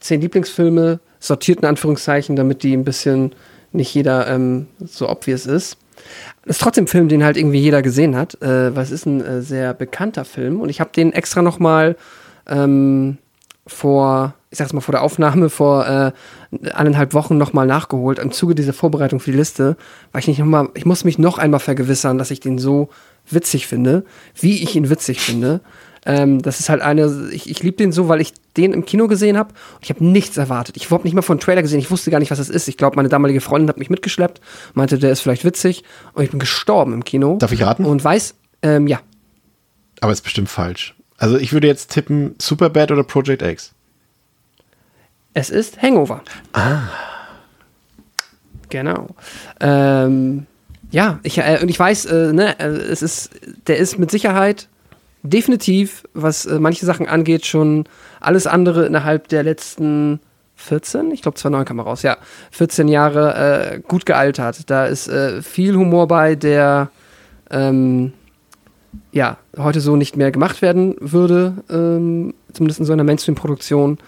zehn 0.00 0.20
Lieblingsfilme, 0.20 1.00
sortiert 1.20 1.60
in 1.60 1.66
Anführungszeichen, 1.66 2.36
damit 2.36 2.62
die 2.62 2.76
ein 2.76 2.84
bisschen 2.84 3.32
nicht 3.72 3.94
jeder 3.94 4.28
ähm, 4.28 4.66
so 4.84 5.08
obvious 5.08 5.46
ist. 5.46 5.76
Das 6.44 6.56
ist 6.56 6.62
trotzdem 6.62 6.84
ein 6.84 6.88
Film, 6.88 7.08
den 7.08 7.24
halt 7.24 7.36
irgendwie 7.36 7.58
jeder 7.58 7.82
gesehen 7.82 8.16
hat, 8.16 8.40
äh, 8.40 8.74
weil 8.74 8.82
es 8.82 8.90
ist 8.90 9.06
ein 9.06 9.20
äh, 9.20 9.42
sehr 9.42 9.74
bekannter 9.74 10.24
Film 10.24 10.60
und 10.60 10.68
ich 10.68 10.80
habe 10.80 10.90
den 10.94 11.12
extra 11.12 11.42
noch 11.42 11.58
mal 11.58 11.96
ähm, 12.46 13.18
vor, 13.66 14.34
ich 14.50 14.58
sag's 14.58 14.72
mal 14.72 14.80
vor 14.80 14.92
der 14.92 15.02
Aufnahme 15.02 15.50
vor 15.50 15.86
äh, 15.86 16.12
eineinhalb 16.72 17.14
Wochen 17.14 17.36
noch 17.36 17.52
mal 17.52 17.66
nachgeholt 17.66 18.18
im 18.18 18.32
Zuge 18.32 18.54
dieser 18.54 18.72
Vorbereitung 18.72 19.20
für 19.20 19.32
die 19.32 19.36
Liste, 19.36 19.76
weil 20.12 20.20
ich 20.20 20.28
nicht 20.28 20.38
noch 20.38 20.46
mal, 20.46 20.68
ich 20.74 20.86
muss 20.86 21.04
mich 21.04 21.18
noch 21.18 21.38
einmal 21.38 21.60
vergewissern, 21.60 22.16
dass 22.16 22.30
ich 22.30 22.40
den 22.40 22.58
so 22.58 22.88
witzig 23.28 23.66
finde, 23.66 24.04
wie 24.34 24.62
ich 24.62 24.74
ihn 24.74 24.88
witzig 24.88 25.20
finde. 25.20 25.60
Ähm, 26.06 26.40
das 26.42 26.60
ist 26.60 26.68
halt 26.68 26.82
eine, 26.82 27.30
ich, 27.32 27.50
ich 27.50 27.62
liebe 27.62 27.76
den 27.76 27.92
so, 27.92 28.08
weil 28.08 28.20
ich 28.20 28.32
den 28.56 28.72
im 28.72 28.84
Kino 28.84 29.08
gesehen 29.08 29.36
habe 29.36 29.50
und 29.74 29.84
ich 29.84 29.90
habe 29.90 30.04
nichts 30.04 30.36
erwartet. 30.36 30.76
Ich 30.76 30.84
habe 30.84 30.88
überhaupt 30.88 31.04
nicht 31.04 31.14
mal 31.14 31.22
von 31.22 31.34
einem 31.34 31.40
Trailer 31.40 31.62
gesehen, 31.62 31.78
ich 31.78 31.90
wusste 31.90 32.10
gar 32.10 32.18
nicht, 32.18 32.30
was 32.30 32.38
das 32.38 32.48
ist. 32.48 32.68
Ich 32.68 32.76
glaube, 32.76 32.96
meine 32.96 33.08
damalige 33.08 33.40
Freundin 33.40 33.68
hat 33.68 33.78
mich 33.78 33.90
mitgeschleppt, 33.90 34.40
meinte, 34.74 34.98
der 34.98 35.12
ist 35.12 35.20
vielleicht 35.20 35.44
witzig 35.44 35.84
und 36.12 36.24
ich 36.24 36.30
bin 36.30 36.38
gestorben 36.38 36.92
im 36.92 37.04
Kino. 37.04 37.36
Darf 37.38 37.52
ich 37.52 37.62
raten? 37.62 37.84
Und 37.84 38.02
weiß, 38.02 38.34
ähm, 38.62 38.86
ja, 38.86 39.00
Aber 40.00 40.12
ist 40.12 40.22
bestimmt 40.22 40.48
falsch. 40.48 40.94
Also 41.16 41.36
ich 41.36 41.52
würde 41.52 41.66
jetzt 41.66 41.90
tippen 41.90 42.36
Superbad 42.38 42.92
oder 42.92 43.02
Project 43.02 43.42
X. 43.42 43.72
Es 45.34 45.50
ist 45.50 45.82
Hangover. 45.82 46.22
Ah. 46.52 46.88
Genau. 48.70 49.08
Ähm, 49.60 50.46
ja, 50.90 51.20
ich, 51.22 51.38
äh, 51.38 51.58
und 51.60 51.68
ich 51.68 51.78
weiß, 51.78 52.06
äh, 52.06 52.32
ne, 52.32 52.58
äh, 52.58 52.66
es 52.66 53.02
ist, 53.02 53.30
der 53.66 53.78
ist 53.78 53.98
mit 53.98 54.10
Sicherheit 54.10 54.68
definitiv, 55.28 56.04
was 56.14 56.46
äh, 56.46 56.58
manche 56.58 56.86
Sachen 56.86 57.08
angeht, 57.08 57.46
schon 57.46 57.84
alles 58.20 58.46
andere 58.46 58.86
innerhalb 58.86 59.28
der 59.28 59.42
letzten 59.42 60.20
14, 60.56 61.12
ich 61.12 61.22
glaube 61.22 61.36
2009 61.36 61.64
kam 61.66 61.78
er 61.78 61.84
raus, 61.84 62.02
ja, 62.02 62.16
14 62.50 62.88
Jahre 62.88 63.74
äh, 63.76 63.80
gut 63.80 64.06
gealtert. 64.06 64.68
Da 64.70 64.86
ist 64.86 65.08
äh, 65.08 65.40
viel 65.42 65.76
Humor 65.76 66.08
bei, 66.08 66.34
der 66.34 66.90
ähm, 67.50 68.12
ja, 69.12 69.38
heute 69.56 69.80
so 69.80 69.96
nicht 69.96 70.16
mehr 70.16 70.30
gemacht 70.30 70.62
werden 70.62 70.96
würde, 71.00 71.54
ähm, 71.70 72.34
zumindest 72.52 72.80
in 72.80 72.86
so 72.86 72.92
einer 72.92 73.04
Mainstream-Produktion. 73.04 73.98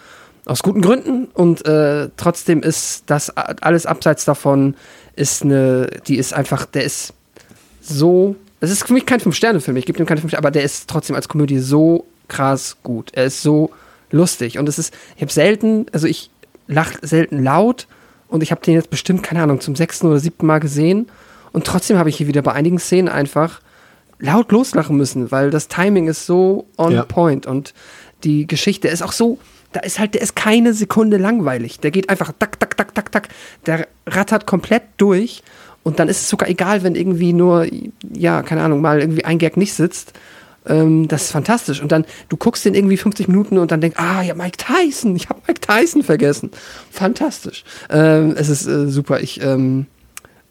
Aus 0.47 0.63
guten 0.63 0.81
Gründen 0.81 1.27
und 1.27 1.65
äh, 1.67 2.09
trotzdem 2.17 2.63
ist 2.63 3.05
das 3.07 3.31
alles 3.31 3.87
abseits 3.87 4.25
davon 4.25 4.75
ist 5.15 5.43
eine, 5.43 5.89
die 6.07 6.17
ist 6.17 6.33
einfach, 6.33 6.65
der 6.65 6.85
ist 6.85 7.13
so, 7.81 8.37
es 8.61 8.71
ist 8.71 8.87
für 8.87 8.93
mich 8.93 9.07
kein 9.07 9.21
Fünf-Sterne-Film, 9.21 9.77
ich 9.77 9.87
gebe 9.87 9.97
dem 9.97 10.07
keine 10.07 10.21
fünf 10.21 10.31
Sterne, 10.31 10.45
aber 10.47 10.51
der 10.51 10.63
ist 10.63 10.89
trotzdem 10.89 11.17
als 11.17 11.29
Komödie 11.29 11.59
so 11.59 12.07
krass 12.29 12.77
gut. 12.83 13.11
Er 13.15 13.25
ist 13.25 13.43
so 13.43 13.71
lustig 14.11 14.59
und 14.59 14.69
es 14.69 14.79
ist, 14.79 14.95
ich 15.17 15.23
habe 15.23 15.33
selten, 15.33 15.87
also 15.93 16.07
ich 16.07 16.31
lache 16.67 16.99
selten 17.03 17.43
laut 17.43 17.87
und 18.29 18.43
ich 18.43 18.51
habe 18.51 18.61
den 18.61 18.75
jetzt 18.75 18.91
bestimmt, 18.91 19.23
keine 19.23 19.43
Ahnung, 19.43 19.61
zum 19.61 19.75
sechsten 19.77 20.07
oder 20.07 20.19
siebten 20.21 20.47
Mal 20.47 20.61
gesehen 20.61 21.09
und 21.53 21.67
trotzdem 21.67 21.99
habe 21.99 22.09
ich 22.11 22.17
hier 22.17 22.27
wieder 22.27 22.43
bei 22.43 22.53
einigen 22.53 22.79
Szenen 22.79 23.09
einfach 23.09 23.61
laut 24.19 24.53
loslachen 24.53 24.97
müssen, 24.97 25.31
weil 25.31 25.51
das 25.51 25.69
Timing 25.69 26.07
ist 26.09 26.27
so 26.27 26.67
on 26.77 26.93
Ja. 26.93 27.03
point 27.05 27.47
und 27.47 27.73
die 28.25 28.47
Geschichte 28.47 28.89
ist 28.89 29.03
auch 29.03 29.13
so, 29.13 29.39
da 29.73 29.81
ist 29.81 29.99
halt, 29.99 30.15
der 30.15 30.21
ist 30.21 30.37
keine 30.37 30.75
Sekunde 30.75 31.17
langweilig. 31.17 31.79
Der 31.81 31.91
geht 31.91 32.11
einfach 32.11 32.33
tak, 32.39 32.59
tak, 32.59 32.77
tak, 32.77 32.95
tak, 32.95 33.13
tak. 33.13 33.29
Der 33.67 33.87
rattert 34.07 34.45
komplett 34.47 34.83
durch 34.97 35.43
und 35.83 35.99
dann 35.99 36.09
ist 36.09 36.21
es 36.21 36.29
sogar 36.29 36.49
egal, 36.49 36.83
wenn 36.83 36.95
irgendwie 36.95 37.33
nur, 37.33 37.67
ja, 38.13 38.43
keine 38.43 38.63
Ahnung, 38.63 38.81
mal 38.81 39.01
irgendwie 39.01 39.25
ein 39.25 39.39
Gag 39.39 39.57
nicht 39.57 39.75
sitzt. 39.75 40.13
Ähm, 40.67 41.09
das 41.09 41.25
ist 41.25 41.33
fantastisch. 41.33 41.81
Und 41.81 41.91
dann, 41.91 42.05
du 42.29 42.37
guckst 42.37 42.65
den 42.65 42.75
irgendwie 42.75 42.99
50 42.99 43.29
Minuten 43.29 43.57
und 43.59 43.71
dann 43.71 43.81
denkst, 43.81 43.99
ah, 43.99 44.23
ja, 44.23 44.35
Mike 44.35 44.59
Tyson, 44.59 45.17
ich 45.17 45.29
habe 45.31 45.41
Mike 45.47 45.61
Tyson 45.61 46.03
vergessen. 46.03 46.51
Fantastisch. 46.91 47.65
Ähm, 47.89 48.35
es 48.37 48.49
ist 48.49 48.67
äh, 48.67 48.89
super. 48.89 49.21
Ich 49.21 49.43
ähm, 49.43 49.87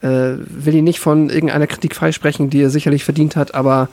äh, 0.01 0.07
will 0.07 0.75
ihn 0.75 0.83
nicht 0.83 0.99
von 0.99 1.29
irgendeiner 1.29 1.67
Kritik 1.67 1.95
freisprechen, 1.95 2.49
die 2.49 2.61
er 2.61 2.69
sicherlich 2.69 3.03
verdient 3.03 3.35
hat, 3.35 3.53
aber 3.53 3.89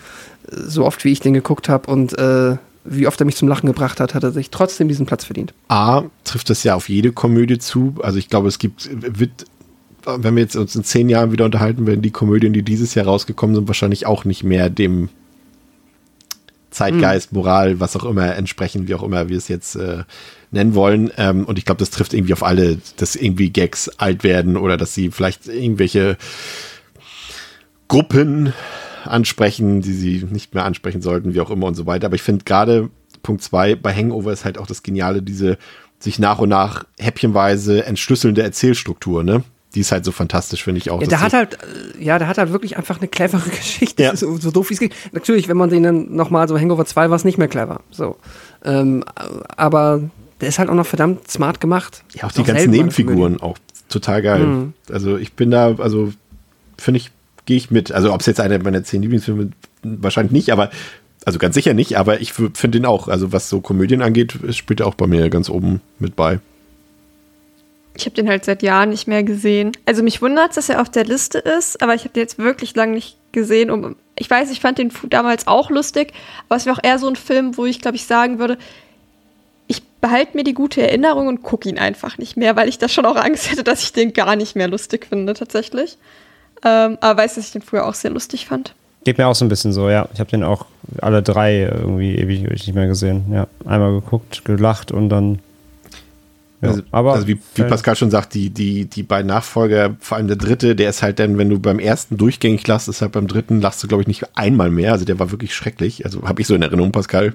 äh, 0.50 0.56
so 0.56 0.86
oft 0.86 1.04
wie 1.04 1.12
ich 1.12 1.20
den 1.20 1.34
geguckt 1.34 1.68
habe 1.68 1.90
und 1.90 2.18
äh, 2.18 2.56
wie 2.88 3.06
oft 3.06 3.20
er 3.20 3.26
mich 3.26 3.36
zum 3.36 3.48
Lachen 3.48 3.66
gebracht 3.66 4.00
hat, 4.00 4.14
hat 4.14 4.22
er 4.22 4.30
sich 4.30 4.50
trotzdem 4.50 4.88
diesen 4.88 5.06
Platz 5.06 5.24
verdient. 5.24 5.52
A, 5.68 6.04
trifft 6.24 6.50
das 6.50 6.62
ja 6.62 6.76
auf 6.76 6.88
jede 6.88 7.12
Komödie 7.12 7.58
zu. 7.58 7.96
Also 8.00 8.18
ich 8.18 8.30
glaube, 8.30 8.48
es 8.48 8.58
gibt, 8.58 8.88
wird, 9.18 9.44
wenn 10.06 10.36
wir 10.36 10.42
jetzt 10.42 10.56
uns 10.56 10.76
in 10.76 10.84
zehn 10.84 11.08
Jahren 11.08 11.32
wieder 11.32 11.44
unterhalten 11.44 11.86
werden, 11.86 12.02
die 12.02 12.10
Komödien, 12.10 12.52
die 12.52 12.62
dieses 12.62 12.94
Jahr 12.94 13.06
rausgekommen 13.06 13.56
sind, 13.56 13.68
wahrscheinlich 13.68 14.06
auch 14.06 14.24
nicht 14.24 14.44
mehr 14.44 14.70
dem 14.70 15.08
Zeitgeist, 16.70 17.32
Moral, 17.32 17.80
was 17.80 17.96
auch 17.96 18.04
immer 18.04 18.36
entsprechen, 18.36 18.86
wie 18.86 18.94
auch 18.94 19.02
immer 19.02 19.28
wir 19.28 19.38
es 19.38 19.48
jetzt 19.48 19.76
äh, 19.76 20.04
nennen 20.50 20.74
wollen. 20.74 21.10
Ähm, 21.16 21.44
und 21.44 21.58
ich 21.58 21.64
glaube, 21.64 21.78
das 21.78 21.90
trifft 21.90 22.12
irgendwie 22.12 22.34
auf 22.34 22.42
alle, 22.42 22.78
dass 22.98 23.16
irgendwie 23.16 23.50
Gags 23.50 23.88
alt 23.98 24.24
werden 24.24 24.56
oder 24.56 24.76
dass 24.76 24.94
sie 24.94 25.10
vielleicht 25.10 25.48
irgendwelche 25.48 26.18
Gruppen 27.88 28.52
ansprechen, 29.04 29.80
die 29.80 29.92
sie 29.92 30.26
nicht 30.30 30.54
mehr 30.54 30.64
ansprechen 30.64 31.00
sollten, 31.00 31.34
wie 31.34 31.40
auch 31.40 31.50
immer 31.50 31.66
und 31.66 31.76
so 31.76 31.86
weiter. 31.86 32.06
Aber 32.06 32.16
ich 32.16 32.22
finde 32.22 32.44
gerade 32.44 32.90
Punkt 33.22 33.42
zwei 33.42 33.74
bei 33.74 33.94
Hangover 33.94 34.32
ist 34.32 34.44
halt 34.44 34.58
auch 34.58 34.66
das 34.66 34.82
Geniale, 34.82 35.22
diese 35.22 35.58
sich 35.98 36.18
nach 36.18 36.38
und 36.38 36.50
nach 36.50 36.84
häppchenweise 36.98 37.86
entschlüsselnde 37.86 38.42
Erzählstruktur, 38.42 39.24
ne? 39.24 39.42
Die 39.76 39.80
ist 39.80 39.92
halt 39.92 40.04
so 40.04 40.10
fantastisch, 40.10 40.64
finde 40.64 40.78
ich 40.78 40.90
auch. 40.90 41.00
Ja, 41.00 41.06
der 41.06 41.20
hat 41.20 41.34
halt, 41.34 41.58
ja, 42.00 42.18
der 42.18 42.26
hat 42.26 42.38
halt 42.38 42.50
wirklich 42.50 42.76
einfach 42.76 42.96
eine 42.98 43.06
clevere 43.08 43.48
Geschichte, 43.50 44.02
Ja. 44.02 44.16
so, 44.16 44.36
so 44.38 44.50
doof 44.50 44.70
wie 44.70 44.74
es 44.74 44.80
geht. 44.80 44.94
Natürlich, 45.12 45.48
wenn 45.48 45.56
man 45.56 45.70
den 45.70 45.82
dann 45.84 46.14
nochmal, 46.16 46.48
so 46.48 46.58
Hangover 46.58 46.84
2 46.86 47.10
war 47.10 47.16
es 47.16 47.24
nicht 47.24 47.36
mehr 47.38 47.46
clever, 47.46 47.82
so. 47.90 48.16
Ähm, 48.64 49.04
aber 49.56 50.00
der 50.40 50.48
ist 50.48 50.58
halt 50.58 50.68
auch 50.70 50.74
noch 50.74 50.86
verdammt 50.86 51.30
smart 51.30 51.60
gemacht. 51.60 52.02
Ja, 52.14 52.24
auch 52.24 52.32
die 52.32 52.42
ganzen 52.42 52.52
mal 52.54 52.62
eine 52.62 52.70
Nebenfiguren 52.70 53.40
auch 53.40 53.58
total 53.88 54.22
geil. 54.22 54.46
Mhm. 54.46 54.72
Also 54.90 55.16
ich 55.18 55.34
bin 55.34 55.50
da, 55.50 55.74
also 55.76 56.12
finde 56.78 56.98
ich, 56.98 57.10
gehe 57.44 57.56
ich 57.56 57.70
mit. 57.70 57.92
Also 57.92 58.12
ob 58.12 58.20
es 58.20 58.26
jetzt 58.26 58.40
einer 58.40 58.58
meiner 58.58 58.82
zehn 58.82 59.02
Lieblingsfilme 59.02 59.50
wahrscheinlich 59.82 60.32
nicht, 60.32 60.50
aber 60.50 60.70
also 61.24 61.38
ganz 61.38 61.54
sicher 61.54 61.74
nicht, 61.74 61.98
aber 61.98 62.20
ich 62.20 62.32
finde 62.32 62.78
ihn 62.78 62.86
auch. 62.86 63.08
Also 63.08 63.32
was 63.32 63.48
so 63.48 63.60
Komödien 63.60 64.00
angeht, 64.02 64.38
spielt 64.52 64.80
er 64.80 64.86
auch 64.86 64.94
bei 64.94 65.06
mir 65.06 65.28
ganz 65.28 65.50
oben 65.50 65.80
mit 65.98 66.16
bei. 66.16 66.40
Ich 67.96 68.04
habe 68.04 68.14
den 68.14 68.28
halt 68.28 68.44
seit 68.44 68.62
Jahren 68.62 68.90
nicht 68.90 69.08
mehr 69.08 69.22
gesehen. 69.22 69.72
Also 69.86 70.02
mich 70.02 70.20
wundert 70.22 70.56
dass 70.56 70.68
er 70.68 70.80
auf 70.80 70.90
der 70.90 71.04
Liste 71.04 71.38
ist, 71.38 71.82
aber 71.82 71.94
ich 71.94 72.02
habe 72.02 72.10
den 72.10 72.20
jetzt 72.20 72.38
wirklich 72.38 72.74
lange 72.76 72.92
nicht 72.92 73.16
gesehen. 73.32 73.70
Um, 73.70 73.96
ich 74.16 74.30
weiß, 74.30 74.50
ich 74.50 74.60
fand 74.60 74.78
den 74.78 74.90
damals 75.10 75.46
auch 75.46 75.70
lustig, 75.70 76.12
aber 76.48 76.56
es 76.56 76.66
wäre 76.66 76.76
auch 76.76 76.84
eher 76.84 76.98
so 76.98 77.08
ein 77.08 77.16
Film, 77.16 77.56
wo 77.56 77.66
ich, 77.66 77.80
glaube 77.80 77.96
ich, 77.96 78.06
sagen 78.06 78.38
würde, 78.38 78.58
ich 79.66 79.82
behalte 80.00 80.36
mir 80.36 80.44
die 80.44 80.54
gute 80.54 80.82
Erinnerung 80.82 81.26
und 81.26 81.42
gucke 81.42 81.68
ihn 81.68 81.78
einfach 81.78 82.18
nicht 82.18 82.36
mehr, 82.36 82.56
weil 82.56 82.68
ich 82.68 82.78
da 82.78 82.88
schon 82.88 83.06
auch 83.06 83.16
Angst 83.16 83.50
hätte, 83.50 83.64
dass 83.64 83.82
ich 83.82 83.92
den 83.92 84.12
gar 84.12 84.36
nicht 84.36 84.56
mehr 84.56 84.68
lustig 84.68 85.06
finde, 85.06 85.34
tatsächlich. 85.34 85.98
Ähm, 86.64 86.98
aber 87.00 87.22
weiß, 87.22 87.34
dass 87.34 87.46
ich 87.46 87.52
den 87.52 87.62
früher 87.62 87.86
auch 87.86 87.94
sehr 87.94 88.10
lustig 88.10 88.46
fand. 88.46 88.74
Geht 89.04 89.18
mir 89.18 89.26
auch 89.28 89.34
so 89.34 89.44
ein 89.44 89.48
bisschen 89.48 89.72
so, 89.72 89.88
ja. 89.88 90.08
Ich 90.14 90.20
habe 90.20 90.30
den 90.30 90.42
auch 90.42 90.66
alle 91.00 91.22
drei 91.22 91.60
irgendwie 91.60 92.16
ewig 92.16 92.42
nicht 92.42 92.74
mehr 92.74 92.86
gesehen. 92.86 93.26
Ja, 93.32 93.46
einmal 93.64 93.92
geguckt, 93.92 94.44
gelacht 94.44 94.90
und 94.92 95.08
dann. 95.08 95.38
Ja, 96.62 96.68
Also, 96.68 96.82
aber 96.90 97.12
also 97.12 97.28
wie, 97.28 97.38
wie 97.54 97.62
Pascal 97.64 97.96
schon 97.96 98.10
sagt, 98.10 98.34
die, 98.34 98.50
die, 98.50 98.86
die 98.86 99.02
beiden 99.02 99.26
Nachfolger, 99.26 99.96
vor 100.00 100.16
allem 100.16 100.26
der 100.26 100.36
dritte, 100.36 100.74
der 100.74 100.90
ist 100.90 101.02
halt 101.02 101.18
dann, 101.18 101.36
wenn 101.36 101.50
du 101.50 101.58
beim 101.58 101.78
ersten 101.78 102.16
durchgängig 102.16 102.66
lachst, 102.66 102.88
ist 102.88 103.02
halt 103.02 103.12
beim 103.12 103.26
dritten 103.28 103.60
lachst 103.60 103.82
du, 103.82 103.88
glaube 103.88 104.02
ich, 104.02 104.08
nicht 104.08 104.36
einmal 104.36 104.70
mehr. 104.70 104.92
Also 104.92 105.04
der 105.04 105.18
war 105.18 105.30
wirklich 105.30 105.54
schrecklich. 105.54 106.04
Also 106.04 106.22
habe 106.22 106.40
ich 106.40 106.46
so 106.46 106.54
in 106.54 106.62
Erinnerung, 106.62 106.92
Pascal. 106.92 107.34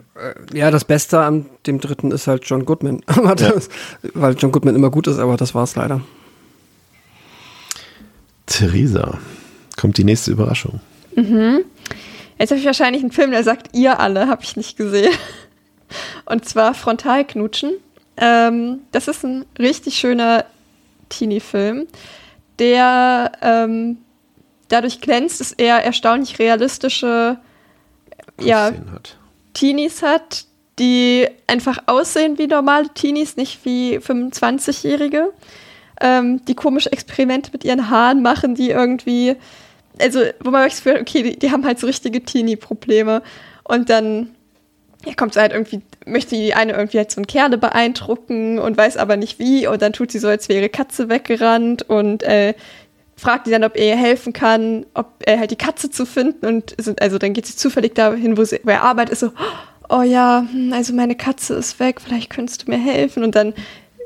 Ja, 0.54 0.72
das 0.72 0.86
Beste 0.86 1.20
an 1.20 1.46
dem 1.68 1.80
dritten 1.80 2.12
ist 2.12 2.28
halt 2.28 2.44
John 2.46 2.66
Goodman. 2.66 3.02
Aber 3.06 3.36
das, 3.36 3.70
Weil 4.14 4.36
John 4.38 4.52
Goodman 4.52 4.76
immer 4.76 4.90
gut 4.90 5.08
ist, 5.08 5.20
aber 5.20 5.38
das 5.38 5.54
war's 5.54 5.76
leider. 5.76 6.02
Theresa, 8.48 9.18
kommt 9.78 9.98
die 9.98 10.04
nächste 10.04 10.32
Überraschung. 10.32 10.82
Jetzt 11.16 12.50
habe 12.50 12.60
ich 12.60 12.66
wahrscheinlich 12.66 13.04
einen 13.04 13.12
Film, 13.12 13.32
der 13.32 13.44
sagt, 13.44 13.76
ihr 13.76 14.00
alle, 14.00 14.28
habe 14.28 14.44
ich 14.44 14.58
nicht 14.58 14.78
gesehen. 14.78 15.14
Und 16.26 16.46
zwar 16.46 16.74
Frontalknutschen. 16.74 17.74
Ähm, 18.18 18.82
das 18.92 19.08
ist 19.08 19.24
ein 19.24 19.46
richtig 19.58 19.96
schöner 19.96 20.46
Teenie-Film, 21.10 21.88
der 22.60 23.32
ähm, 23.42 23.98
dadurch 24.68 25.02
glänzt, 25.02 25.42
dass 25.42 25.52
er 25.52 25.84
erstaunlich 25.84 26.40
realistische 26.40 27.38
ja, 28.40 28.72
Hat. 28.94 29.18
Teenies 29.54 30.02
hat, 30.02 30.46
die 30.80 31.28
einfach 31.48 31.80
aussehen 31.86 32.38
wie 32.38 32.48
normale 32.48 32.90
Teenies, 32.90 33.38
nicht 33.38 33.64
wie 33.66 33.98
25-Jährige, 34.00 35.32
ähm, 36.00 36.44
die 36.46 36.56
komische 36.56 36.92
Experimente 36.92 37.52
mit 37.52 37.64
ihren 37.64 37.90
Haaren 37.90 38.22
machen, 38.22 38.56
die 38.56 38.70
irgendwie, 38.70 39.36
also 40.00 40.22
wo 40.40 40.50
man 40.50 40.64
das 40.64 40.78
Gefühl 40.78 40.94
hat, 40.94 41.02
okay, 41.02 41.24
die, 41.24 41.40
die 41.40 41.52
haben 41.52 41.66
halt 41.66 41.80
so 41.80 41.88
richtige 41.88 42.24
Teenie-Probleme. 42.24 43.22
Und 43.64 43.90
dann 43.90 44.36
ja, 45.06 45.14
kommt 45.14 45.34
sie 45.34 45.40
halt 45.40 45.52
irgendwie, 45.52 45.82
möchte 46.06 46.36
die 46.36 46.54
eine 46.54 46.74
irgendwie 46.74 46.98
halt 46.98 47.12
so 47.12 47.20
einen 47.20 47.28
Kerle 47.28 47.58
beeindrucken 47.58 48.60
und 48.60 48.78
weiß 48.78 48.98
aber 48.98 49.18
nicht 49.18 49.40
wie. 49.40 49.68
Und 49.68 49.82
dann 49.82 49.94
tut 49.94 50.12
sie 50.12 50.20
so, 50.20 50.28
als 50.28 50.50
wäre 50.50 50.60
ihre 50.60 50.70
Katze 50.70 51.10
weggerannt 51.10 51.84
und 51.84 52.24
äh, 52.24 52.54
fragt 53.16 53.48
die 53.48 53.52
dann, 53.52 53.64
ob 53.64 53.78
er 53.78 53.90
ihr 53.90 53.98
helfen 53.98 54.34
kann, 54.34 54.86
ob 54.94 55.08
er 55.26 55.40
halt 55.40 55.52
die 55.52 55.58
Katze 55.58 55.90
zu 55.90 56.06
finden. 56.06 56.46
Und 56.46 56.76
sind, 56.80 57.02
also 57.02 57.18
dann 57.18 57.34
geht 57.34 57.46
sie 57.46 57.56
zufällig 57.56 57.94
dahin, 57.94 58.38
wo, 58.38 58.44
sie, 58.44 58.60
wo 58.64 58.72
er 58.72 58.84
arbeitet, 58.84 59.14
ist 59.14 59.20
so, 59.20 59.32
oh 59.90 60.02
ja, 60.02 60.46
hm, 60.52 60.74
also 60.74 60.94
meine 60.94 61.16
Katze 61.16 61.54
ist 61.56 61.80
weg, 61.80 62.02
vielleicht 62.02 62.30
könntest 62.30 62.66
du 62.66 62.72
mir 62.72 62.80
helfen. 62.80 63.24
Und 63.24 63.36
dann, 63.36 63.54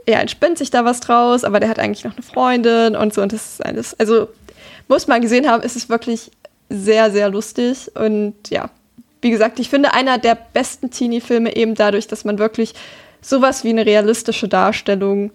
ja, 0.08 0.20
entspinnt 0.20 0.58
sich 0.58 0.72
da 0.72 0.84
was 0.84 1.00
draus, 1.00 1.44
aber 1.44 1.60
der 1.60 1.70
hat 1.70 1.80
eigentlich 1.80 2.04
noch 2.04 2.14
eine 2.14 2.24
Freundin 2.24 2.96
und 2.96 3.14
so. 3.14 3.22
Und 3.22 3.32
das 3.32 3.54
ist 3.54 3.66
alles, 3.66 3.98
also 4.00 4.28
muss 4.88 5.08
man 5.08 5.22
gesehen 5.22 5.50
haben, 5.50 5.64
ist 5.64 5.76
es 5.76 5.90
wirklich 5.90 6.32
sehr, 6.70 7.10
sehr 7.12 7.30
lustig. 7.30 7.92
Und 7.96 8.36
ja, 8.50 8.70
wie 9.22 9.32
gesagt, 9.32 9.60
ich 9.60 9.70
finde 9.70 9.94
einer 9.94 10.18
der 10.18 10.36
besten 10.54 10.92
Teenie-Filme 10.92 11.56
eben 11.56 11.76
dadurch, 11.76 12.08
dass 12.08 12.26
man 12.26 12.38
wirklich 12.40 12.74
sowas 13.22 13.64
wie 13.64 13.70
eine 13.70 13.86
realistische 13.86 14.48
Darstellung 14.48 15.32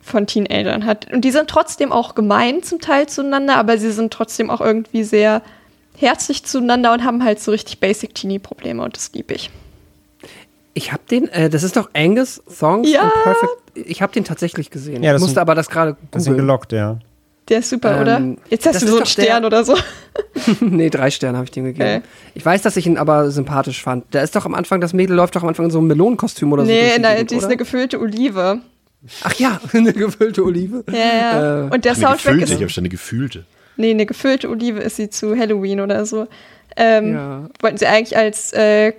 von 0.00 0.26
Teenagern 0.26 0.84
hat. 0.86 1.10
Und 1.12 1.22
die 1.24 1.30
sind 1.30 1.48
trotzdem 1.48 1.90
auch 1.92 2.14
gemein 2.14 2.62
zum 2.62 2.80
Teil 2.80 3.08
zueinander, 3.08 3.56
aber 3.56 3.78
sie 3.78 3.90
sind 3.90 4.12
trotzdem 4.12 4.50
auch 4.50 4.60
irgendwie 4.60 5.02
sehr 5.02 5.42
herzlich 5.96 6.44
zueinander 6.44 6.92
und 6.92 7.04
haben 7.04 7.24
halt 7.24 7.40
so 7.40 7.50
richtig 7.50 7.80
basic 7.80 8.14
Teenie-Probleme 8.14 8.82
und 8.82 8.96
das 8.96 9.10
liebe 9.14 9.34
ich. 9.34 9.50
Ich 10.74 10.92
habe 10.92 11.02
den, 11.10 11.28
äh, 11.28 11.48
das 11.48 11.62
ist 11.62 11.74
doch 11.76 11.88
Angus 11.94 12.42
Songs 12.50 12.90
Ja. 12.92 13.10
Perfect. 13.22 13.52
Ich 13.74 14.02
habe 14.02 14.12
den 14.12 14.24
tatsächlich 14.24 14.70
gesehen. 14.70 15.02
Ja, 15.02 15.12
das 15.12 15.20
ich 15.20 15.24
musste 15.24 15.34
sind- 15.36 15.40
aber 15.40 15.54
das 15.54 15.68
gerade 15.70 15.96
das 16.10 16.24
sind 16.24 16.36
gelockt, 16.36 16.72
ja. 16.72 16.98
Der 17.48 17.58
ist 17.60 17.70
super, 17.70 17.94
Ähm, 17.96 18.02
oder? 18.02 18.42
Jetzt 18.50 18.66
hast 18.66 18.82
du 18.82 18.86
so 18.86 18.92
einen 18.96 19.04
doch 19.04 19.14
der- 19.14 19.22
Stern 19.22 19.44
oder 19.44 19.64
so. 19.64 19.76
nee, 20.60 20.90
drei 20.90 21.10
Sterne 21.10 21.38
habe 21.38 21.44
ich 21.44 21.50
dem 21.52 21.64
gegeben. 21.64 21.98
Okay. 21.98 22.02
Ich 22.34 22.44
weiß, 22.44 22.62
dass 22.62 22.76
ich 22.76 22.86
ihn 22.86 22.98
aber 22.98 23.30
sympathisch 23.30 23.82
fand. 23.82 24.12
Der 24.14 24.22
ist 24.24 24.34
doch 24.34 24.44
am 24.46 24.54
Anfang, 24.54 24.80
das 24.80 24.92
Mädel 24.92 25.14
läuft 25.14 25.36
doch 25.36 25.42
am 25.42 25.48
Anfang 25.48 25.66
in 25.66 25.70
so 25.70 25.78
einem 25.78 25.86
Melonenkostüm 25.88 26.52
oder 26.52 26.64
so. 26.64 26.70
durch 26.70 26.80
nee, 26.82 26.94
die 26.96 27.00
nein, 27.02 27.26
die 27.26 27.34
ist 27.34 27.38
oder? 27.42 27.46
eine 27.48 27.56
gefüllte 27.56 28.00
Olive. 28.00 28.60
Ach 29.22 29.34
ja, 29.34 29.60
eine 29.72 29.92
gefüllte 29.92 30.42
Olive. 30.44 30.82
Ja, 30.90 30.96
ja. 30.96 31.66
Äh, 31.66 31.70
und 31.70 31.84
der 31.84 31.92
Eine 31.92 32.00
Soundtrack 32.00 32.16
gefüllte, 32.34 32.44
ist. 32.44 32.50
ich 32.52 32.60
habe 32.62 32.70
schon 32.70 32.82
eine 32.82 32.88
gefühlte. 32.88 33.44
Nee, 33.76 33.90
eine 33.90 34.06
gefüllte 34.06 34.48
Olive 34.50 34.80
ist 34.80 34.96
sie 34.96 35.08
zu 35.10 35.36
Halloween 35.36 35.80
oder 35.80 36.04
so. 36.06 36.26
Ähm, 36.76 37.12
Ja. 37.14 37.48
Wollten 37.60 37.76
sie 37.78 37.86
eigentlich 37.86 38.16
als 38.16 38.52
äh, 38.54 38.90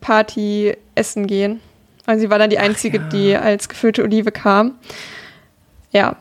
Cocktailparty 0.00 0.76
essen 0.94 1.26
gehen. 1.26 1.60
Und 2.06 2.18
sie 2.18 2.28
war 2.30 2.38
dann 2.38 2.50
die 2.50 2.58
Einzige, 2.58 2.98
ja. 2.98 3.04
die 3.08 3.36
als 3.36 3.68
gefüllte 3.68 4.02
Olive 4.02 4.32
kam. 4.32 4.72
Ja. 5.92 6.16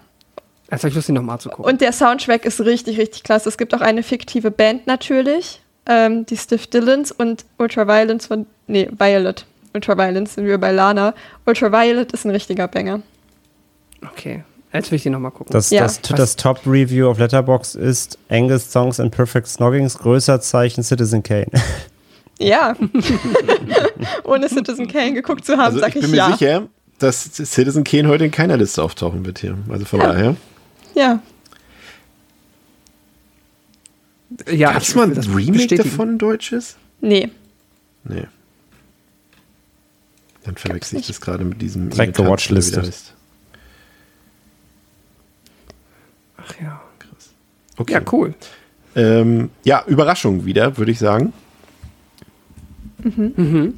Jetzt 0.72 0.84
habe 0.84 0.89
ich 0.89 0.95
Lust, 0.95 1.10
ihn 1.10 1.15
nochmal 1.15 1.39
zu 1.39 1.49
gucken. 1.49 1.65
Und 1.65 1.81
der 1.81 1.91
Soundtrack 1.91 2.45
ist 2.45 2.61
richtig, 2.61 2.98
richtig 2.98 3.23
klasse. 3.23 3.49
Es 3.49 3.57
gibt 3.57 3.73
auch 3.76 3.81
eine 3.81 4.03
fiktive 4.03 4.52
Band 4.52 4.88
natürlich. 4.88 5.61
Ähm, 5.85 6.26
die 6.26 6.38
Stiff 6.38 6.68
Dillons 6.68 7.11
und 7.11 7.43
Ultraviolence 7.57 8.27
von. 8.27 8.45
Nee, 8.68 8.89
Violet. 8.98 9.45
Ultraviolence 9.73 10.35
sind 10.35 10.45
wir 10.45 10.57
bei 10.57 10.72
Lana. 10.72 11.14
Ultraviolet 11.45 12.11
ist 12.14 12.26
ein 12.26 12.31
richtiger 12.31 12.68
Banger. 12.68 13.02
okay, 14.14 14.43
jetzt 14.73 14.91
will 14.91 14.98
ich 14.98 15.03
den 15.03 15.14
nochmal 15.14 15.31
gucken. 15.31 15.52
Das, 15.53 15.69
Ja. 15.72 15.81
das, 15.84 16.02
das 16.02 16.35
Top-Review 16.35 17.10
auf 17.10 17.19
Letterbox 17.19 17.76
ist 17.76 18.18
Angus 18.30 18.72
Songs 18.72 18.99
and 18.99 19.14
Perfect 19.14 19.48
Snoggings, 19.48 19.98
größer 19.98 20.39
Zeichen 20.41 20.84
Citizen 20.84 21.22
Kane. 21.23 21.48
Ja. 22.39 22.76
Ohne 24.23 24.49
Citizen 24.49 24.88
Kane 24.88 25.14
geguckt 25.14 25.45
zu 25.45 25.53
haben, 25.53 25.61
Also 25.61 25.80
sag 25.80 25.89
ich 25.89 25.95
ich, 25.98 26.02
bin 26.02 26.11
mir 26.11 26.18
ja. 26.18 26.31
sicher, 26.31 26.68
dass 26.98 27.23
Citizen 27.35 27.84
Kane 27.84 28.07
heute 28.07 28.26
in 28.26 28.31
keiner 28.31 28.57
Liste 28.57 28.81
auftauchen 28.84 29.23
wird 29.26 29.38
hier. 29.38 29.57
Also 29.69 29.85
von 29.85 29.99
daher. 29.99 30.35
Ja. 30.94 31.22
ja, 34.50 34.74
Gab 34.74 34.82
es 34.82 34.96
mal 34.96 35.04
ein 35.12 35.18
Remake 35.18 35.52
bestätigen. 35.52 35.90
davon, 35.90 36.18
deutsches? 36.18 36.78
Nee. 37.00 37.30
Nee. 38.04 38.28
Dann 40.44 40.56
verwechsel 40.56 41.00
ich 41.00 41.08
das 41.08 41.22
gerade 41.22 41.44
mit 41.46 41.62
diesem 41.62 41.90
Direkt 41.90 42.18
der 42.18 42.30
heißt. 42.30 43.14
Ach 46.38 46.54
ja. 46.62 46.82
Okay. 47.78 47.94
Ja, 47.94 48.02
cool. 48.12 48.34
Ähm, 48.96 49.50
ja, 49.64 49.84
Überraschung 49.88 50.46
wieder, 50.46 50.78
würde 50.78 50.92
ich 50.92 51.00
sagen. 51.00 51.34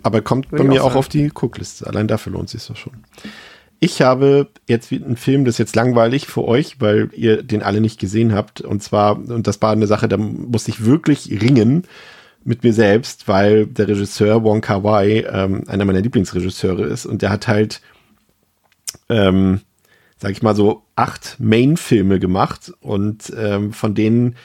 Aber 0.03 0.21
kommt 0.21 0.51
Würde 0.51 0.63
bei 0.63 0.69
mir 0.69 0.83
auch 0.83 0.91
auch 0.91 0.95
auf 0.95 1.09
die 1.09 1.29
Cookliste. 1.29 1.87
Allein 1.87 2.07
dafür 2.07 2.33
lohnt 2.33 2.49
sich 2.49 2.65
doch 2.65 2.75
schon. 2.75 2.93
Ich 3.83 4.01
habe 4.01 4.47
jetzt 4.65 4.93
einen 4.93 5.17
Film, 5.17 5.43
das 5.43 5.55
ist 5.55 5.57
jetzt 5.57 5.75
langweilig 5.75 6.27
für 6.27 6.45
euch, 6.45 6.79
weil 6.79 7.09
ihr 7.11 7.43
den 7.43 7.61
alle 7.61 7.81
nicht 7.81 7.99
gesehen 7.99 8.33
habt. 8.33 8.61
Und 8.61 8.81
zwar, 8.81 9.17
und 9.17 9.45
das 9.45 9.61
war 9.61 9.73
eine 9.73 9.87
Sache, 9.87 10.07
da 10.07 10.15
musste 10.15 10.71
ich 10.71 10.85
wirklich 10.85 11.41
ringen 11.41 11.83
mit 12.45 12.63
mir 12.63 12.71
selbst, 12.71 13.27
weil 13.27 13.67
der 13.67 13.89
Regisseur 13.89 14.41
Wong 14.45 14.61
Kar 14.61 14.85
Wai 14.85 15.25
ähm, 15.29 15.65
einer 15.67 15.83
meiner 15.83 15.99
Lieblingsregisseure 15.99 16.85
ist 16.85 17.05
und 17.05 17.21
der 17.21 17.29
hat 17.29 17.49
halt, 17.49 17.81
ähm, 19.09 19.59
sag 20.15 20.31
ich 20.31 20.41
mal 20.41 20.55
so, 20.55 20.83
acht 20.95 21.35
Main-Filme 21.41 22.19
gemacht 22.19 22.71
und 22.79 23.33
ähm, 23.37 23.73
von 23.73 23.95
denen 23.95 24.37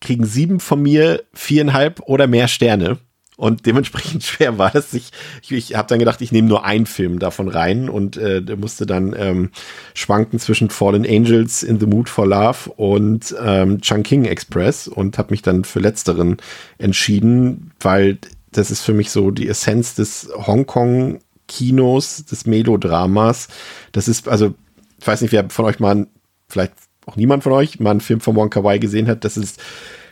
kriegen 0.00 0.24
sieben 0.24 0.58
von 0.58 0.80
mir 0.80 1.22
viereinhalb 1.34 2.00
oder 2.06 2.26
mehr 2.26 2.48
Sterne. 2.48 2.96
Und 3.40 3.64
dementsprechend 3.64 4.22
schwer 4.24 4.58
war 4.58 4.74
es. 4.74 4.92
Ich, 4.92 5.12
ich, 5.40 5.52
ich 5.52 5.74
habe 5.74 5.88
dann 5.88 5.98
gedacht, 5.98 6.20
ich 6.20 6.30
nehme 6.30 6.46
nur 6.46 6.66
einen 6.66 6.84
Film 6.84 7.18
davon 7.18 7.48
rein 7.48 7.88
und 7.88 8.18
äh, 8.18 8.42
musste 8.54 8.84
dann 8.84 9.14
ähm, 9.16 9.50
schwanken 9.94 10.38
zwischen 10.38 10.68
Fallen 10.68 11.06
Angels 11.06 11.62
in 11.62 11.80
the 11.80 11.86
Mood 11.86 12.10
for 12.10 12.26
Love 12.26 12.68
und 12.76 13.34
ähm, 13.42 13.80
Chungking 13.80 14.26
Express 14.26 14.88
und 14.88 15.16
habe 15.16 15.30
mich 15.30 15.40
dann 15.40 15.64
für 15.64 15.80
letzteren 15.80 16.36
entschieden, 16.76 17.70
weil 17.80 18.18
das 18.52 18.70
ist 18.70 18.82
für 18.82 18.92
mich 18.92 19.10
so 19.10 19.30
die 19.30 19.48
Essenz 19.48 19.94
des 19.94 20.28
Hongkong 20.34 21.20
Kinos, 21.48 22.26
des 22.26 22.44
Melodramas. 22.44 23.48
Das 23.92 24.06
ist, 24.06 24.28
also, 24.28 24.52
ich 24.98 25.06
weiß 25.06 25.22
nicht, 25.22 25.32
wer 25.32 25.48
von 25.48 25.64
euch 25.64 25.80
mal, 25.80 26.06
vielleicht 26.46 26.74
auch 27.06 27.16
niemand 27.16 27.42
von 27.42 27.52
euch, 27.52 27.80
mal 27.80 27.92
einen 27.92 28.00
Film 28.02 28.20
von 28.20 28.36
Wong 28.36 28.50
Kar 28.50 28.64
Wai 28.64 28.76
gesehen 28.76 29.08
hat. 29.08 29.24
Das 29.24 29.38
ist 29.38 29.62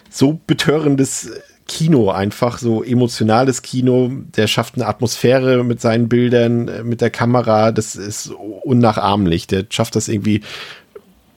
so 0.08 0.40
betörendes 0.46 1.30
Kino 1.68 2.10
einfach, 2.10 2.58
so 2.58 2.82
emotionales 2.82 3.62
Kino. 3.62 4.10
Der 4.36 4.48
schafft 4.48 4.74
eine 4.74 4.86
Atmosphäre 4.86 5.62
mit 5.62 5.80
seinen 5.80 6.08
Bildern, 6.08 6.66
äh, 6.66 6.82
mit 6.82 7.00
der 7.00 7.10
Kamera. 7.10 7.70
Das 7.70 7.94
ist 7.94 8.32
unnachahmlich. 8.64 9.46
Der 9.46 9.66
schafft 9.70 9.94
das 9.94 10.08
irgendwie 10.08 10.40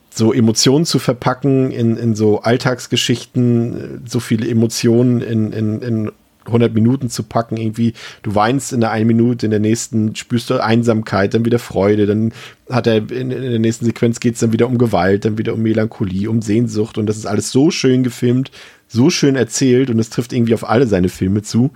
so 0.09 0.33
Emotionen 0.33 0.85
zu 0.85 0.99
verpacken 0.99 1.71
in, 1.71 1.95
in 1.97 2.15
so 2.15 2.41
Alltagsgeschichten, 2.41 4.03
so 4.07 4.19
viele 4.19 4.49
Emotionen 4.49 5.21
in, 5.21 5.53
in, 5.53 5.81
in 5.81 6.11
100 6.45 6.73
Minuten 6.73 7.09
zu 7.09 7.23
packen, 7.23 7.57
irgendwie, 7.57 7.93
du 8.23 8.35
weinst 8.35 8.73
in 8.73 8.81
der 8.81 8.91
einen 8.91 9.07
Minute, 9.07 9.45
in 9.45 9.51
der 9.51 9.59
nächsten 9.59 10.15
spürst 10.15 10.49
du 10.49 10.63
Einsamkeit, 10.63 11.33
dann 11.33 11.45
wieder 11.45 11.59
Freude, 11.59 12.05
dann 12.05 12.33
hat 12.69 12.87
er 12.87 12.97
in, 12.97 13.31
in 13.31 13.51
der 13.51 13.59
nächsten 13.59 13.85
Sequenz 13.85 14.19
geht 14.19 14.35
es 14.35 14.39
dann 14.39 14.53
wieder 14.53 14.67
um 14.67 14.77
Gewalt, 14.77 15.25
dann 15.25 15.37
wieder 15.37 15.53
um 15.53 15.61
Melancholie, 15.61 16.29
um 16.29 16.41
Sehnsucht 16.41 16.97
und 16.97 17.05
das 17.05 17.17
ist 17.17 17.25
alles 17.25 17.51
so 17.51 17.71
schön 17.71 18.03
gefilmt, 18.03 18.51
so 18.87 19.09
schön 19.09 19.35
erzählt 19.35 19.89
und 19.89 19.99
es 19.99 20.09
trifft 20.09 20.33
irgendwie 20.33 20.53
auf 20.53 20.67
alle 20.67 20.87
seine 20.87 21.09
Filme 21.09 21.41
zu. 21.41 21.71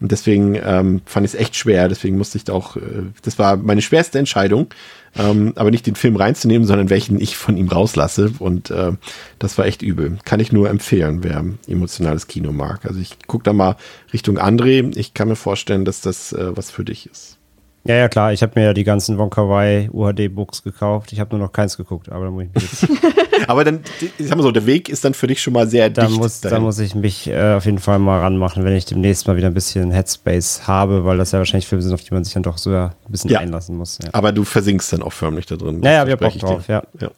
Und 0.00 0.12
deswegen 0.12 0.54
ähm, 0.54 1.00
fand 1.06 1.26
ich 1.26 1.34
es 1.34 1.40
echt 1.40 1.56
schwer, 1.56 1.88
deswegen 1.88 2.18
musste 2.18 2.38
ich 2.38 2.44
da 2.44 2.52
auch, 2.52 2.76
äh, 2.76 2.80
das 3.22 3.38
war 3.38 3.56
meine 3.56 3.82
schwerste 3.82 4.18
Entscheidung, 4.18 4.68
ähm, 5.16 5.52
aber 5.56 5.70
nicht 5.70 5.86
den 5.86 5.94
Film 5.94 6.16
reinzunehmen, 6.16 6.66
sondern 6.66 6.90
welchen 6.90 7.20
ich 7.20 7.36
von 7.36 7.56
ihm 7.56 7.68
rauslasse. 7.68 8.32
Und 8.38 8.70
äh, 8.70 8.92
das 9.38 9.58
war 9.58 9.66
echt 9.66 9.82
übel. 9.82 10.18
Kann 10.24 10.40
ich 10.40 10.52
nur 10.52 10.68
empfehlen, 10.68 11.22
wer 11.22 11.44
emotionales 11.66 12.26
Kino 12.26 12.52
mag. 12.52 12.84
Also 12.84 13.00
ich 13.00 13.16
gucke 13.26 13.44
da 13.44 13.52
mal 13.52 13.76
Richtung 14.12 14.38
André. 14.38 14.96
Ich 14.96 15.14
kann 15.14 15.28
mir 15.28 15.36
vorstellen, 15.36 15.84
dass 15.84 16.00
das 16.00 16.32
äh, 16.32 16.56
was 16.56 16.70
für 16.70 16.84
dich 16.84 17.08
ist. 17.10 17.37
Ja, 17.84 17.94
ja, 17.94 18.08
klar. 18.08 18.32
Ich 18.32 18.42
habe 18.42 18.52
mir 18.56 18.66
ja 18.66 18.72
die 18.74 18.84
ganzen 18.84 19.18
Wonka 19.18 19.48
Wai 19.48 19.88
UHD-Books 19.92 20.62
gekauft. 20.62 21.12
Ich 21.12 21.20
habe 21.20 21.36
nur 21.36 21.46
noch 21.46 21.52
keins 21.52 21.76
geguckt, 21.76 22.10
aber 22.10 22.26
da 22.26 22.30
muss 22.30 22.44
ich 22.44 22.54
mich 22.54 22.62
jetzt 22.64 22.88
Aber 23.46 23.64
dann, 23.64 23.80
ich 24.00 24.26
sag 24.26 24.36
mal 24.36 24.42
so, 24.42 24.50
der 24.50 24.66
Weg 24.66 24.88
ist 24.88 25.04
dann 25.04 25.14
für 25.14 25.26
dich 25.26 25.40
schon 25.40 25.52
mal 25.52 25.66
sehr 25.68 25.90
da 25.90 26.06
dicht. 26.06 26.18
Muss, 26.18 26.40
da 26.40 26.58
muss 26.58 26.78
ich 26.78 26.94
mich 26.94 27.28
äh, 27.28 27.54
auf 27.54 27.64
jeden 27.64 27.78
Fall 27.78 27.98
mal 27.98 28.20
ranmachen, 28.20 28.64
wenn 28.64 28.74
ich 28.74 28.84
demnächst 28.84 29.26
mal 29.26 29.36
wieder 29.36 29.46
ein 29.46 29.54
bisschen 29.54 29.90
Headspace 29.90 30.66
habe, 30.66 31.04
weil 31.04 31.18
das 31.18 31.32
ja 31.32 31.38
wahrscheinlich 31.38 31.66
Filme 31.66 31.82
sind, 31.82 31.94
auf 31.94 32.02
die 32.02 32.12
man 32.12 32.24
sich 32.24 32.34
dann 32.34 32.42
doch 32.42 32.58
so 32.58 32.70
ein 32.70 32.90
bisschen 33.08 33.30
ja. 33.30 33.38
einlassen 33.38 33.76
muss. 33.76 33.98
Ja. 34.02 34.10
Aber 34.12 34.32
du 34.32 34.44
versinkst 34.44 34.92
dann 34.92 35.02
auch 35.02 35.12
förmlich 35.12 35.46
da 35.46 35.56
drin. 35.56 35.80
Ja, 35.82 35.92
ja, 35.92 36.06
wir 36.06 36.16
Bock 36.16 36.36
drauf, 36.38 36.68
ja. 36.68 36.82
ja. 37.00 37.10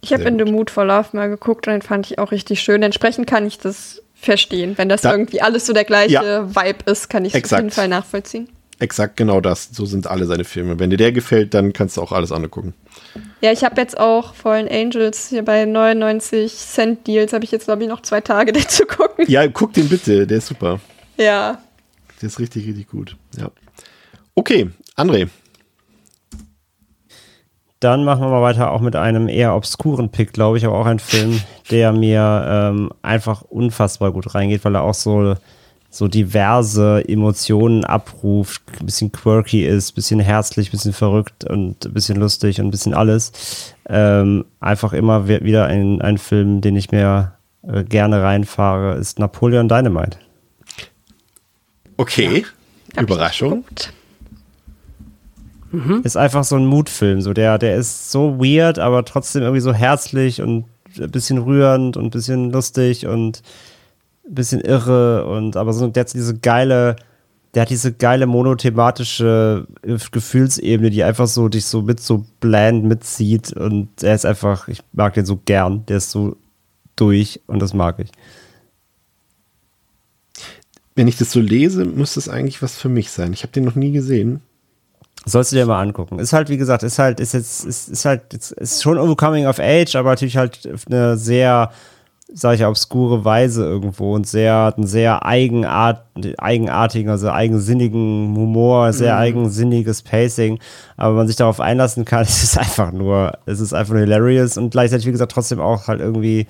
Ich 0.00 0.12
habe 0.12 0.24
in 0.24 0.38
The 0.38 0.50
Mood 0.50 0.70
for 0.70 0.84
Love 0.84 1.08
mal 1.12 1.28
geguckt 1.28 1.66
und 1.66 1.72
den 1.72 1.82
fand 1.82 2.10
ich 2.10 2.18
auch 2.18 2.30
richtig 2.32 2.60
schön. 2.60 2.82
Entsprechend 2.82 3.26
kann 3.26 3.46
ich 3.46 3.58
das 3.58 4.02
verstehen. 4.14 4.76
Wenn 4.76 4.88
das 4.88 5.02
da, 5.02 5.12
irgendwie 5.12 5.40
alles 5.40 5.66
so 5.66 5.72
der 5.72 5.84
gleiche 5.84 6.12
ja. 6.12 6.48
Vibe 6.54 6.90
ist, 6.90 7.08
kann 7.08 7.24
ich 7.24 7.34
es 7.34 7.52
auf 7.52 7.58
jeden 7.58 7.70
Fall 7.70 7.88
nachvollziehen. 7.88 8.48
Exakt 8.80 9.16
genau 9.16 9.40
das. 9.40 9.70
So 9.72 9.86
sind 9.86 10.06
alle 10.06 10.26
seine 10.26 10.44
Filme. 10.44 10.78
Wenn 10.78 10.90
dir 10.90 10.96
der 10.96 11.10
gefällt, 11.10 11.52
dann 11.52 11.72
kannst 11.72 11.96
du 11.96 12.02
auch 12.02 12.12
alles 12.12 12.30
andere 12.30 12.48
gucken. 12.48 12.74
Ja, 13.40 13.50
ich 13.50 13.64
habe 13.64 13.80
jetzt 13.80 13.98
auch 13.98 14.34
Fallen 14.34 14.68
Angels 14.68 15.28
hier 15.28 15.44
bei 15.44 15.64
99 15.64 16.54
Cent 16.54 17.06
Deals, 17.06 17.32
habe 17.32 17.44
ich 17.44 17.50
jetzt, 17.50 17.64
glaube 17.64 17.82
ich, 17.82 17.88
noch 17.88 18.02
zwei 18.02 18.20
Tage 18.20 18.52
den 18.54 18.68
zu 18.68 18.86
gucken. 18.86 19.24
Ja, 19.28 19.46
guck 19.48 19.72
den 19.72 19.88
bitte, 19.88 20.26
der 20.26 20.38
ist 20.38 20.46
super. 20.46 20.80
Ja. 21.16 21.58
Der 22.22 22.26
ist 22.28 22.38
richtig, 22.38 22.66
richtig 22.66 22.88
gut. 22.88 23.16
Ja. 23.36 23.50
Okay, 24.34 24.70
André. 24.96 25.28
Dann 27.80 28.04
machen 28.04 28.22
wir 28.22 28.28
mal 28.28 28.42
weiter 28.42 28.72
auch 28.72 28.80
mit 28.80 28.96
einem 28.96 29.28
eher 29.28 29.54
obskuren 29.54 30.10
Pick, 30.10 30.32
glaube 30.32 30.58
ich, 30.58 30.64
aber 30.64 30.78
auch 30.78 30.86
ein 30.86 30.98
Film, 30.98 31.40
der 31.70 31.92
mir 31.92 32.44
ähm, 32.48 32.90
einfach 33.02 33.42
unfassbar 33.42 34.12
gut 34.12 34.34
reingeht, 34.34 34.64
weil 34.64 34.74
er 34.74 34.82
auch 34.82 34.94
so 34.94 35.36
so 35.90 36.06
diverse 36.06 37.02
Emotionen 37.08 37.84
abruft, 37.84 38.62
ein 38.78 38.86
bisschen 38.86 39.10
quirky 39.10 39.64
ist, 39.64 39.92
ein 39.92 39.94
bisschen 39.94 40.20
herzlich, 40.20 40.68
ein 40.68 40.72
bisschen 40.72 40.92
verrückt 40.92 41.44
und 41.44 41.86
ein 41.86 41.92
bisschen 41.94 42.16
lustig 42.16 42.60
und 42.60 42.66
ein 42.66 42.70
bisschen 42.70 42.94
alles. 42.94 43.74
Ähm, 43.88 44.44
einfach 44.60 44.92
immer 44.92 45.28
wieder 45.28 45.66
ein, 45.66 46.02
ein 46.02 46.18
Film, 46.18 46.60
den 46.60 46.76
ich 46.76 46.90
mir 46.90 47.32
äh, 47.62 47.84
gerne 47.84 48.22
reinfahre, 48.22 48.96
ist 48.96 49.18
Napoleon 49.18 49.68
Dynamite. 49.68 50.18
Okay, 51.96 52.44
ja, 52.94 53.02
Überraschung. 53.02 53.64
Mhm. 55.70 56.02
Ist 56.04 56.16
einfach 56.16 56.44
so 56.44 56.56
ein 56.56 56.66
Mutfilm, 56.66 57.20
so 57.22 57.32
der, 57.32 57.58
der 57.58 57.76
ist 57.76 58.10
so 58.10 58.38
weird, 58.38 58.78
aber 58.78 59.04
trotzdem 59.04 59.42
irgendwie 59.42 59.60
so 59.60 59.72
herzlich 59.72 60.40
und 60.40 60.66
ein 60.98 61.10
bisschen 61.10 61.38
rührend 61.38 61.96
und 61.96 62.04
ein 62.04 62.10
bisschen 62.10 62.50
lustig 62.50 63.06
und 63.06 63.42
bisschen 64.28 64.60
irre 64.60 65.26
und 65.26 65.56
aber 65.56 65.72
so 65.72 65.86
der 65.88 66.02
hat 66.02 66.14
diese 66.14 66.38
geile, 66.38 66.96
der 67.54 67.62
hat 67.62 67.70
diese 67.70 67.92
geile 67.92 68.26
monothematische 68.26 69.66
Gefühlsebene, 69.82 70.90
die 70.90 71.02
einfach 71.02 71.26
so 71.26 71.48
dich 71.48 71.66
so 71.66 71.82
mit 71.82 72.00
so 72.00 72.24
bland 72.40 72.84
mitzieht 72.84 73.52
und 73.52 74.02
er 74.02 74.14
ist 74.14 74.26
einfach, 74.26 74.68
ich 74.68 74.80
mag 74.92 75.14
den 75.14 75.26
so 75.26 75.40
gern, 75.44 75.84
der 75.86 75.98
ist 75.98 76.10
so 76.10 76.36
durch 76.96 77.40
und 77.46 77.60
das 77.60 77.74
mag 77.74 77.98
ich. 77.98 78.10
Wenn 80.94 81.08
ich 81.08 81.16
das 81.16 81.30
so 81.30 81.40
lese, 81.40 81.84
muss 81.84 82.14
das 82.14 82.28
eigentlich 82.28 82.60
was 82.60 82.76
für 82.76 82.88
mich 82.88 83.10
sein. 83.10 83.32
Ich 83.32 83.42
habe 83.42 83.52
den 83.52 83.64
noch 83.64 83.76
nie 83.76 83.92
gesehen. 83.92 84.40
Sollst 85.24 85.52
du 85.52 85.56
dir 85.56 85.66
mal 85.66 85.80
angucken. 85.80 86.18
Ist 86.18 86.32
halt, 86.32 86.48
wie 86.48 86.56
gesagt, 86.56 86.82
ist 86.82 86.98
halt, 86.98 87.20
ist 87.20 87.34
jetzt, 87.34 87.64
ist, 87.64 87.88
ist 87.88 88.04
halt, 88.04 88.32
ist 88.32 88.82
schon 88.82 88.96
irgendwo 88.96 89.14
Coming 89.14 89.46
of 89.46 89.58
Age, 89.60 89.94
aber 89.96 90.10
natürlich 90.10 90.36
halt 90.36 90.68
eine 90.86 91.16
sehr 91.16 91.70
sage 92.32 92.56
ich, 92.56 92.66
obskure 92.66 93.24
Weise 93.24 93.64
irgendwo 93.64 94.14
und 94.14 94.26
sehr, 94.26 94.74
einen 94.76 94.86
sehr 94.86 95.24
eigenart, 95.24 96.04
eigenartigen, 96.36 97.10
also 97.10 97.30
eigensinnigen 97.30 98.34
Humor, 98.36 98.92
sehr 98.92 99.14
mhm. 99.14 99.20
eigensinniges 99.20 100.02
Pacing. 100.02 100.58
Aber 100.96 101.10
wenn 101.10 101.18
man 101.18 101.26
sich 101.26 101.36
darauf 101.36 101.58
einlassen 101.60 102.04
kann, 102.04 102.22
es 102.28 102.42
ist 102.42 102.58
einfach 102.58 102.92
nur, 102.92 103.32
es 103.46 103.60
ist 103.60 103.72
einfach 103.72 103.94
nur 103.94 104.02
hilarious 104.02 104.58
und 104.58 104.70
gleichzeitig, 104.70 105.06
wie 105.06 105.12
gesagt, 105.12 105.32
trotzdem 105.32 105.60
auch 105.60 105.88
halt 105.88 106.00
irgendwie 106.00 106.46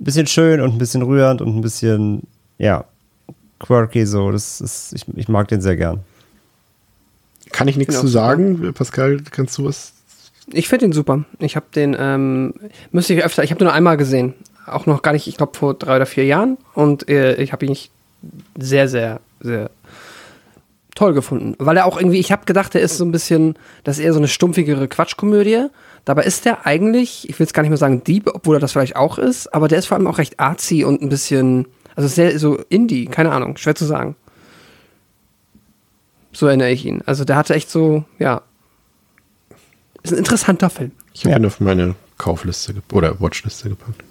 ein 0.00 0.04
bisschen 0.04 0.26
schön 0.26 0.60
und 0.60 0.74
ein 0.74 0.78
bisschen 0.78 1.02
rührend 1.02 1.42
und 1.42 1.56
ein 1.56 1.60
bisschen, 1.60 2.22
ja, 2.58 2.84
quirky 3.58 4.06
so. 4.06 4.30
Das 4.30 4.60
ist, 4.60 4.92
ich, 4.94 5.04
ich 5.16 5.28
mag 5.28 5.48
den 5.48 5.60
sehr 5.60 5.76
gern. 5.76 6.00
Kann 7.50 7.66
ich 7.66 7.76
nichts 7.76 7.98
zu 7.98 8.06
sagen? 8.06 8.72
Pascal, 8.74 9.20
kannst 9.30 9.58
du 9.58 9.64
was 9.64 9.92
ich 10.52 10.68
finde 10.68 10.86
den 10.86 10.92
super. 10.92 11.24
Ich 11.38 11.54
habe 11.54 11.66
den, 11.72 11.96
ähm, 11.96 12.54
müsste 12.90 13.14
ich 13.14 13.22
öfter, 13.22 13.44
ich 13.44 13.50
habe 13.52 13.60
den 13.60 13.66
nur 13.66 13.72
einmal 13.72 13.96
gesehen 13.96 14.34
auch 14.66 14.86
noch 14.86 15.02
gar 15.02 15.12
nicht, 15.12 15.26
ich 15.26 15.36
glaube 15.36 15.56
vor 15.56 15.74
drei 15.74 15.96
oder 15.96 16.06
vier 16.06 16.24
Jahren. 16.24 16.58
Und 16.74 17.08
äh, 17.08 17.34
ich 17.36 17.52
habe 17.52 17.66
ihn 17.66 17.76
sehr, 18.58 18.88
sehr, 18.88 19.20
sehr 19.40 19.70
toll 20.94 21.14
gefunden. 21.14 21.54
Weil 21.58 21.76
er 21.76 21.86
auch 21.86 21.96
irgendwie, 21.96 22.18
ich 22.18 22.32
habe 22.32 22.44
gedacht, 22.44 22.74
er 22.74 22.80
ist 22.80 22.98
so 22.98 23.04
ein 23.04 23.12
bisschen, 23.12 23.54
das 23.84 23.98
ist 23.98 24.04
eher 24.04 24.12
so 24.12 24.18
eine 24.18 24.28
stumpfigere 24.28 24.88
Quatschkomödie. 24.88 25.66
Dabei 26.04 26.24
ist 26.24 26.44
der 26.44 26.66
eigentlich, 26.66 27.28
ich 27.28 27.38
will 27.38 27.44
jetzt 27.44 27.54
gar 27.54 27.62
nicht 27.62 27.70
mehr 27.70 27.78
sagen 27.78 28.04
Dieb, 28.04 28.28
obwohl 28.32 28.56
er 28.56 28.60
das 28.60 28.72
vielleicht 28.72 28.96
auch 28.96 29.18
ist, 29.18 29.52
aber 29.54 29.68
der 29.68 29.78
ist 29.78 29.86
vor 29.86 29.96
allem 29.96 30.06
auch 30.06 30.18
recht 30.18 30.40
arzi 30.40 30.84
und 30.84 31.02
ein 31.02 31.08
bisschen, 31.08 31.66
also 31.94 32.08
sehr 32.08 32.38
so 32.38 32.58
Indie, 32.68 33.06
keine 33.06 33.32
Ahnung, 33.32 33.56
schwer 33.56 33.74
zu 33.74 33.84
sagen. 33.84 34.16
So 36.32 36.46
erinnere 36.46 36.70
ich 36.70 36.84
ihn. 36.84 37.02
Also 37.06 37.24
der 37.24 37.36
hatte 37.36 37.54
echt 37.54 37.70
so, 37.70 38.04
ja, 38.18 38.42
ist 40.02 40.12
ein 40.12 40.18
interessanter 40.18 40.70
Film. 40.70 40.92
Ich 41.12 41.24
habe 41.24 41.32
ja. 41.32 41.38
ihn 41.38 41.46
auf 41.46 41.60
meine 41.60 41.94
Kaufliste 42.18 42.74
oder 42.92 43.20
Watchliste 43.20 43.68
gepackt. 43.68 44.04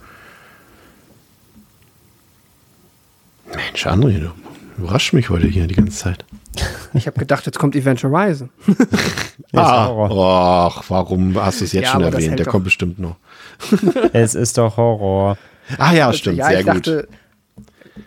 Mensch, 3.56 3.88
André, 3.88 4.20
du 4.20 4.32
überraschst 4.78 5.14
mich 5.14 5.30
heute 5.30 5.48
hier 5.48 5.68
die 5.68 5.76
ganze 5.76 5.98
Zeit. 5.98 6.26
Ich 6.94 7.06
habe 7.06 7.20
gedacht, 7.20 7.46
jetzt 7.46 7.60
kommt 7.60 7.76
Event 7.76 8.04
Horizon. 8.04 8.50
ah, 9.54 10.68
ach, 10.68 10.84
warum 10.90 11.36
hast 11.36 11.62
du 11.62 11.66
es 11.66 11.72
jetzt 11.74 11.84
ja, 11.84 11.92
schon 11.92 12.02
erwähnt? 12.02 12.40
Der 12.40 12.48
doch. 12.48 12.52
kommt 12.52 12.64
bestimmt 12.64 12.98
noch. 12.98 13.16
es 14.14 14.34
ist 14.34 14.58
doch 14.58 14.76
Horror. 14.76 15.38
Ah 15.78 15.94
ja, 15.94 16.12
stimmt, 16.12 16.38
ja, 16.38 16.48
sehr 16.48 16.64
gut. 16.64 16.88
Dachte, 16.88 17.08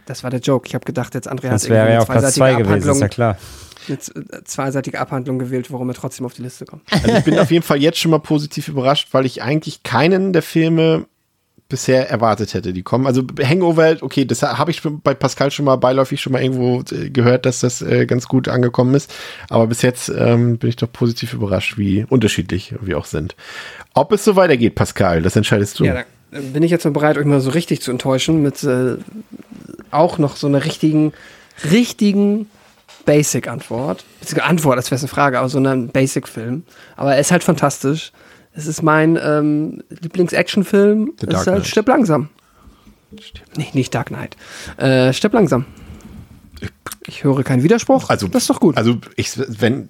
das 0.07 0.25
war 0.25 0.31
der 0.31 0.41
Joke. 0.41 0.67
Ich 0.67 0.75
habe 0.75 0.85
gedacht, 0.85 1.15
jetzt 1.15 1.31
André 1.31 1.49
das 1.51 1.63
hat 1.63 1.71
wäre 1.71 1.93
ja 1.93 1.99
auf 2.01 2.09
Platz 2.09 2.35
2 2.35 2.55
gewesen, 2.57 2.91
ist 2.91 3.01
ja 3.01 3.09
klar. 3.09 3.39
Eine 3.87 3.97
äh, 3.97 4.45
zweiseitige 4.45 4.99
Abhandlung 4.99 5.39
gewählt, 5.39 5.71
warum 5.71 5.89
er 5.89 5.95
trotzdem 5.95 6.27
auf 6.27 6.35
die 6.35 6.43
Liste 6.43 6.65
kommt. 6.65 6.83
Also 6.91 7.09
ich 7.09 7.25
bin 7.25 7.39
auf 7.39 7.53
jeden 7.53 7.65
Fall 7.65 7.81
jetzt 7.81 8.01
schon 8.01 8.11
mal 8.11 8.19
positiv 8.19 8.67
überrascht, 8.67 9.09
weil 9.13 9.25
ich 9.27 9.43
eigentlich 9.43 9.85
keinen 9.85 10.33
der 10.33 10.43
Filme 10.43 11.07
bisher 11.73 12.11
erwartet 12.11 12.53
hätte, 12.53 12.75
die 12.75 12.83
kommen. 12.83 13.07
Also 13.07 13.23
Hangover, 13.43 13.97
okay, 14.03 14.27
das 14.27 14.43
habe 14.43 14.71
ich 14.71 14.83
bei 14.83 15.15
Pascal 15.15 15.51
schon 15.51 15.65
mal 15.65 15.77
beiläufig 15.77 16.21
schon 16.21 16.35
mal 16.35 16.43
irgendwo 16.43 16.83
äh, 16.95 17.09
gehört, 17.09 17.47
dass 17.47 17.61
das 17.61 17.81
äh, 17.81 18.05
ganz 18.05 18.29
gut 18.29 18.47
angekommen 18.47 18.95
ist. 18.95 19.13
Aber 19.49 19.67
bis 19.67 19.81
jetzt 19.81 20.11
ähm, 20.11 20.59
bin 20.59 20.69
ich 20.69 20.77
doch 20.77 20.93
positiv 20.93 21.33
überrascht, 21.33 21.79
wie 21.79 22.05
unterschiedlich 22.07 22.75
wir 22.83 22.99
auch 22.99 23.07
sind. 23.07 23.35
Ob 23.95 24.13
es 24.13 24.23
so 24.23 24.37
weitergeht, 24.37 24.75
Pascal, 24.75 25.23
das 25.23 25.35
entscheidest 25.35 25.81
du. 25.81 25.85
Ja, 25.85 26.05
dann 26.31 26.53
bin 26.53 26.63
ich 26.63 26.71
jetzt 26.71 26.85
mal 26.85 26.91
bereit, 26.91 27.17
euch 27.17 27.25
mal 27.25 27.41
so 27.41 27.51
richtig 27.51 27.81
zu 27.81 27.91
enttäuschen 27.91 28.43
mit 28.43 28.63
äh, 28.65 28.99
auch 29.91 30.19
noch 30.19 30.37
so 30.37 30.47
einer 30.47 30.67
richtigen, 30.67 31.15
richtigen 31.71 32.51
Basic-Antwort. 33.07 34.05
Antwort, 34.43 34.77
das 34.77 34.91
wäre 34.91 35.01
eine 35.01 35.09
Frage, 35.09 35.39
aber 35.39 35.49
so 35.49 35.59
ein 35.59 35.89
Basic-Film. 35.89 36.65
Aber 36.97 37.15
er 37.15 37.21
ist 37.21 37.31
halt 37.33 37.43
fantastisch. 37.43 38.13
Es 38.55 38.67
ist 38.67 38.83
mein 38.83 39.19
ähm, 39.23 39.83
Lieblings-Action-Film. 39.89 41.13
Es 41.27 41.41
ist 41.41 41.47
halt. 41.47 41.67
Stirb 41.67 41.89
langsam. 41.89 42.29
Nee, 43.57 43.69
nicht 43.73 43.95
Dark 43.95 44.09
Knight. 44.09 44.37
Äh, 44.77 45.13
Stirb 45.13 45.35
langsam. 45.35 45.67
Ich 47.07 47.25
höre 47.25 47.43
keinen 47.43 47.63
Widerspruch. 47.63 48.09
Also, 48.09 48.29
das 48.29 48.45
ist 48.45 48.51
doch 48.51 48.61
gut. 48.61 48.77
Also, 48.77 48.99
ich, 49.17 49.31
wenn, 49.61 49.89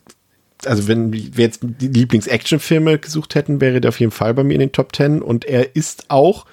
also 0.64 0.88
wenn 0.88 1.12
wir 1.12 1.44
jetzt 1.44 1.60
die 1.62 1.88
Lieblings-Action-Filme 1.88 2.98
gesucht 2.98 3.34
hätten, 3.34 3.60
wäre 3.60 3.80
der 3.80 3.90
auf 3.90 4.00
jeden 4.00 4.12
Fall 4.12 4.34
bei 4.34 4.44
mir 4.44 4.54
in 4.54 4.60
den 4.60 4.72
Top 4.72 4.94
10 4.94 5.22
und 5.22 5.44
er 5.44 5.76
ist 5.76 6.06
auch 6.08 6.46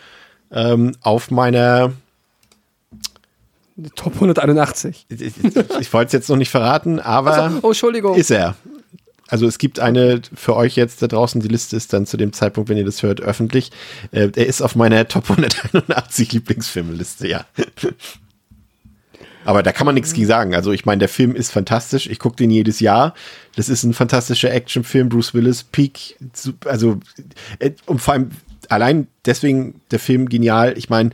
ähm, 0.51 0.93
auf 1.01 1.31
meiner, 1.31 1.93
Top 3.95 4.15
181. 4.15 5.05
ich, 5.09 5.21
ich, 5.79 5.93
wollte 5.93 6.07
es 6.07 6.13
jetzt 6.13 6.29
noch 6.29 6.35
nicht 6.35 6.49
verraten, 6.49 6.99
aber 6.99 7.37
Achso, 7.37 7.59
oh, 7.61 7.67
Entschuldigung. 7.67 8.15
ist 8.15 8.31
er. 8.31 8.55
Also 9.29 9.45
es 9.47 9.59
gibt 9.59 9.79
eine 9.79 10.21
für 10.33 10.55
euch 10.55 10.75
jetzt 10.75 11.01
da 11.01 11.07
draußen, 11.07 11.39
die 11.41 11.47
Liste 11.47 11.75
ist 11.75 11.93
dann 11.93 12.05
zu 12.05 12.17
dem 12.17 12.33
Zeitpunkt, 12.33 12.69
wenn 12.69 12.77
ihr 12.77 12.85
das 12.85 13.03
hört, 13.03 13.21
öffentlich. 13.21 13.71
Äh, 14.11 14.29
er 14.35 14.47
ist 14.47 14.61
auf 14.61 14.75
meiner 14.75 15.07
Top 15.07 15.29
181 15.29 16.33
Lieblingsfilmeliste, 16.33 17.27
ja. 17.27 17.45
Aber 19.45 19.63
da 19.63 19.71
kann 19.71 19.85
man 19.85 19.95
nichts 19.95 20.13
gegen 20.13 20.27
sagen. 20.27 20.53
Also 20.53 20.71
ich 20.71 20.85
meine, 20.85 20.99
der 20.99 21.09
Film 21.09 21.35
ist 21.35 21.51
fantastisch. 21.51 22.07
Ich 22.07 22.19
gucke 22.19 22.35
den 22.35 22.51
jedes 22.51 22.79
Jahr. 22.79 23.13
Das 23.55 23.69
ist 23.69 23.83
ein 23.83 23.93
fantastischer 23.93 24.51
Actionfilm. 24.51 25.09
Bruce 25.09 25.33
Willis, 25.33 25.63
Peak. 25.63 26.17
Also 26.65 26.99
äh, 27.59 27.71
und 27.85 27.99
vor 27.99 28.15
allem 28.15 28.31
allein 28.67 29.07
deswegen 29.25 29.81
der 29.91 29.99
Film 29.99 30.29
genial. 30.29 30.77
Ich 30.77 30.89
meine, 30.89 31.11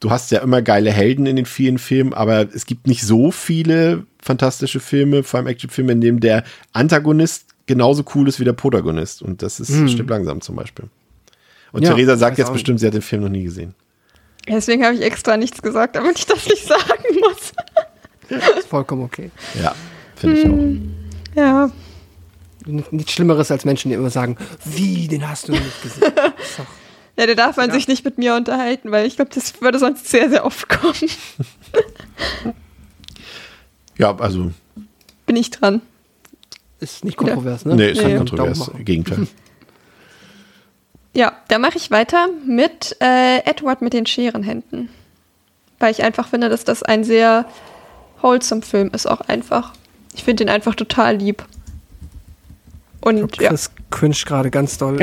du 0.00 0.10
hast 0.10 0.30
ja 0.30 0.40
immer 0.40 0.62
geile 0.62 0.90
Helden 0.90 1.26
in 1.26 1.36
den 1.36 1.46
vielen 1.46 1.78
Filmen, 1.78 2.14
aber 2.14 2.48
es 2.54 2.66
gibt 2.66 2.86
nicht 2.86 3.02
so 3.02 3.30
viele 3.30 4.06
fantastische 4.20 4.80
Filme, 4.80 5.22
vor 5.22 5.38
allem 5.38 5.46
Actionfilme, 5.46 5.92
in 5.92 6.00
dem 6.00 6.20
der 6.20 6.44
Antagonist 6.72 7.47
genauso 7.68 8.02
cool 8.16 8.26
ist 8.26 8.40
wie 8.40 8.44
der 8.44 8.52
Protagonist. 8.54 9.22
Und 9.22 9.42
das 9.42 9.60
ist 9.60 9.70
mhm. 9.70 9.86
Stirb 9.88 10.10
langsam 10.10 10.40
zum 10.40 10.56
Beispiel. 10.56 10.86
Und 11.70 11.82
Ja, 11.84 11.90
Theresa 11.90 12.16
sagt 12.16 12.38
jetzt 12.38 12.52
bestimmt, 12.52 12.80
sie 12.80 12.86
hat 12.88 12.94
den 12.94 13.02
Film 13.02 13.22
noch 13.22 13.28
nie 13.28 13.44
gesehen. 13.44 13.74
Deswegen 14.48 14.84
habe 14.84 14.94
ich 14.94 15.02
extra 15.02 15.36
nichts 15.36 15.62
gesagt, 15.62 15.94
damit 15.94 16.18
ich 16.18 16.26
das 16.26 16.44
nicht 16.46 16.64
sagen 16.66 17.04
muss. 17.20 17.52
Das 18.28 18.58
ist 18.58 18.68
vollkommen 18.68 19.02
okay. 19.04 19.30
Ja, 19.62 19.74
finde 20.16 20.40
ich 20.40 20.48
auch. 20.48 21.40
Ja. 21.40 21.70
Nichts 22.90 23.12
Schlimmeres 23.12 23.50
als 23.50 23.64
Menschen, 23.64 23.88
die 23.90 23.94
immer 23.94 24.10
sagen, 24.10 24.36
wie, 24.64 25.06
den 25.08 25.28
hast 25.28 25.48
du 25.48 25.52
noch 25.52 25.60
nicht 25.60 25.82
gesehen. 25.82 26.12
Ja, 27.20 27.26
da 27.26 27.34
darf 27.34 27.56
man 27.56 27.70
Ja. 27.70 27.74
sich 27.74 27.88
nicht 27.88 28.04
mit 28.04 28.16
mir 28.16 28.36
unterhalten, 28.36 28.92
weil 28.92 29.04
ich 29.04 29.16
glaube, 29.16 29.32
das 29.34 29.60
würde 29.60 29.80
sonst 29.80 30.06
sehr, 30.08 30.30
sehr 30.30 30.44
oft 30.46 30.68
kommen. 30.68 30.94
Ja, 33.98 34.16
also, 34.16 34.52
Bin 35.26 35.34
ich 35.34 35.50
dran. 35.50 35.82
Ist 36.80 37.04
nicht 37.04 37.16
kontrovers, 37.16 37.64
ne? 37.64 37.74
nee, 37.74 37.90
ist 37.90 37.96
Nee. 37.98 38.02
kein 38.02 38.10
Daumen 38.26 38.28
kontrovers. 38.28 38.70
Gegenteil. 38.84 39.26
Ja, 41.14 41.32
da 41.48 41.58
mache 41.58 41.76
ich 41.76 41.90
weiter 41.90 42.28
mit 42.46 42.96
äh, 43.00 43.38
Edward 43.44 43.82
mit 43.82 43.92
den 43.92 44.06
Scherenhänden. 44.06 44.88
Weil 45.80 45.90
ich 45.92 46.02
einfach 46.02 46.28
finde, 46.28 46.48
dass 46.48 46.64
das 46.64 46.82
ein 46.82 47.04
sehr 47.04 47.46
wholesome 48.20 48.62
Film 48.62 48.90
ist, 48.92 49.06
auch 49.06 49.20
einfach. 49.22 49.72
Ich 50.14 50.24
finde 50.24 50.44
ihn 50.44 50.48
einfach 50.48 50.74
total 50.74 51.16
lieb. 51.16 51.44
Ich 53.00 53.06
Und 53.06 53.32
glaub, 53.32 53.40
ja, 53.40 53.48
Chris 53.50 53.70
cringe 53.90 54.16
gerade 54.26 54.50
ganz 54.50 54.78
doll. 54.78 54.98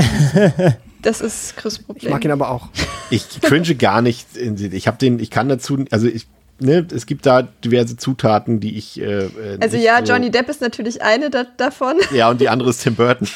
das 1.01 1.21
ist 1.21 1.55
Chris 1.57 1.77
Ich 1.77 1.85
Problem. 1.85 2.11
mag 2.11 2.23
ihn 2.25 2.31
aber 2.31 2.49
auch. 2.49 2.67
Ich 3.09 3.41
cringe 3.41 3.75
gar 3.75 4.01
nicht. 4.01 4.27
Ich 4.37 4.87
habe 4.87 4.97
den, 4.97 5.19
ich 5.19 5.31
kann 5.31 5.47
dazu, 5.49 5.85
also 5.91 6.07
ich, 6.07 6.27
ne, 6.59 6.85
es 6.93 7.05
gibt 7.05 7.25
da 7.25 7.43
diverse 7.63 7.97
Zutaten, 7.97 8.59
die 8.59 8.77
ich. 8.77 8.99
Äh, 8.99 9.25
äh, 9.25 9.57
also 9.59 9.77
ja, 9.77 9.97
so- 9.99 10.11
Johnny 10.11 10.31
Depp 10.31 10.49
ist 10.49 10.61
natürlich 10.61 11.01
eine 11.01 11.29
da 11.29 11.43
davon. 11.43 11.97
Ja, 12.11 12.29
und 12.29 12.41
die 12.41 12.49
andere 12.49 12.69
ist 12.69 12.83
Tim 12.83 12.95
Burton. 12.95 13.27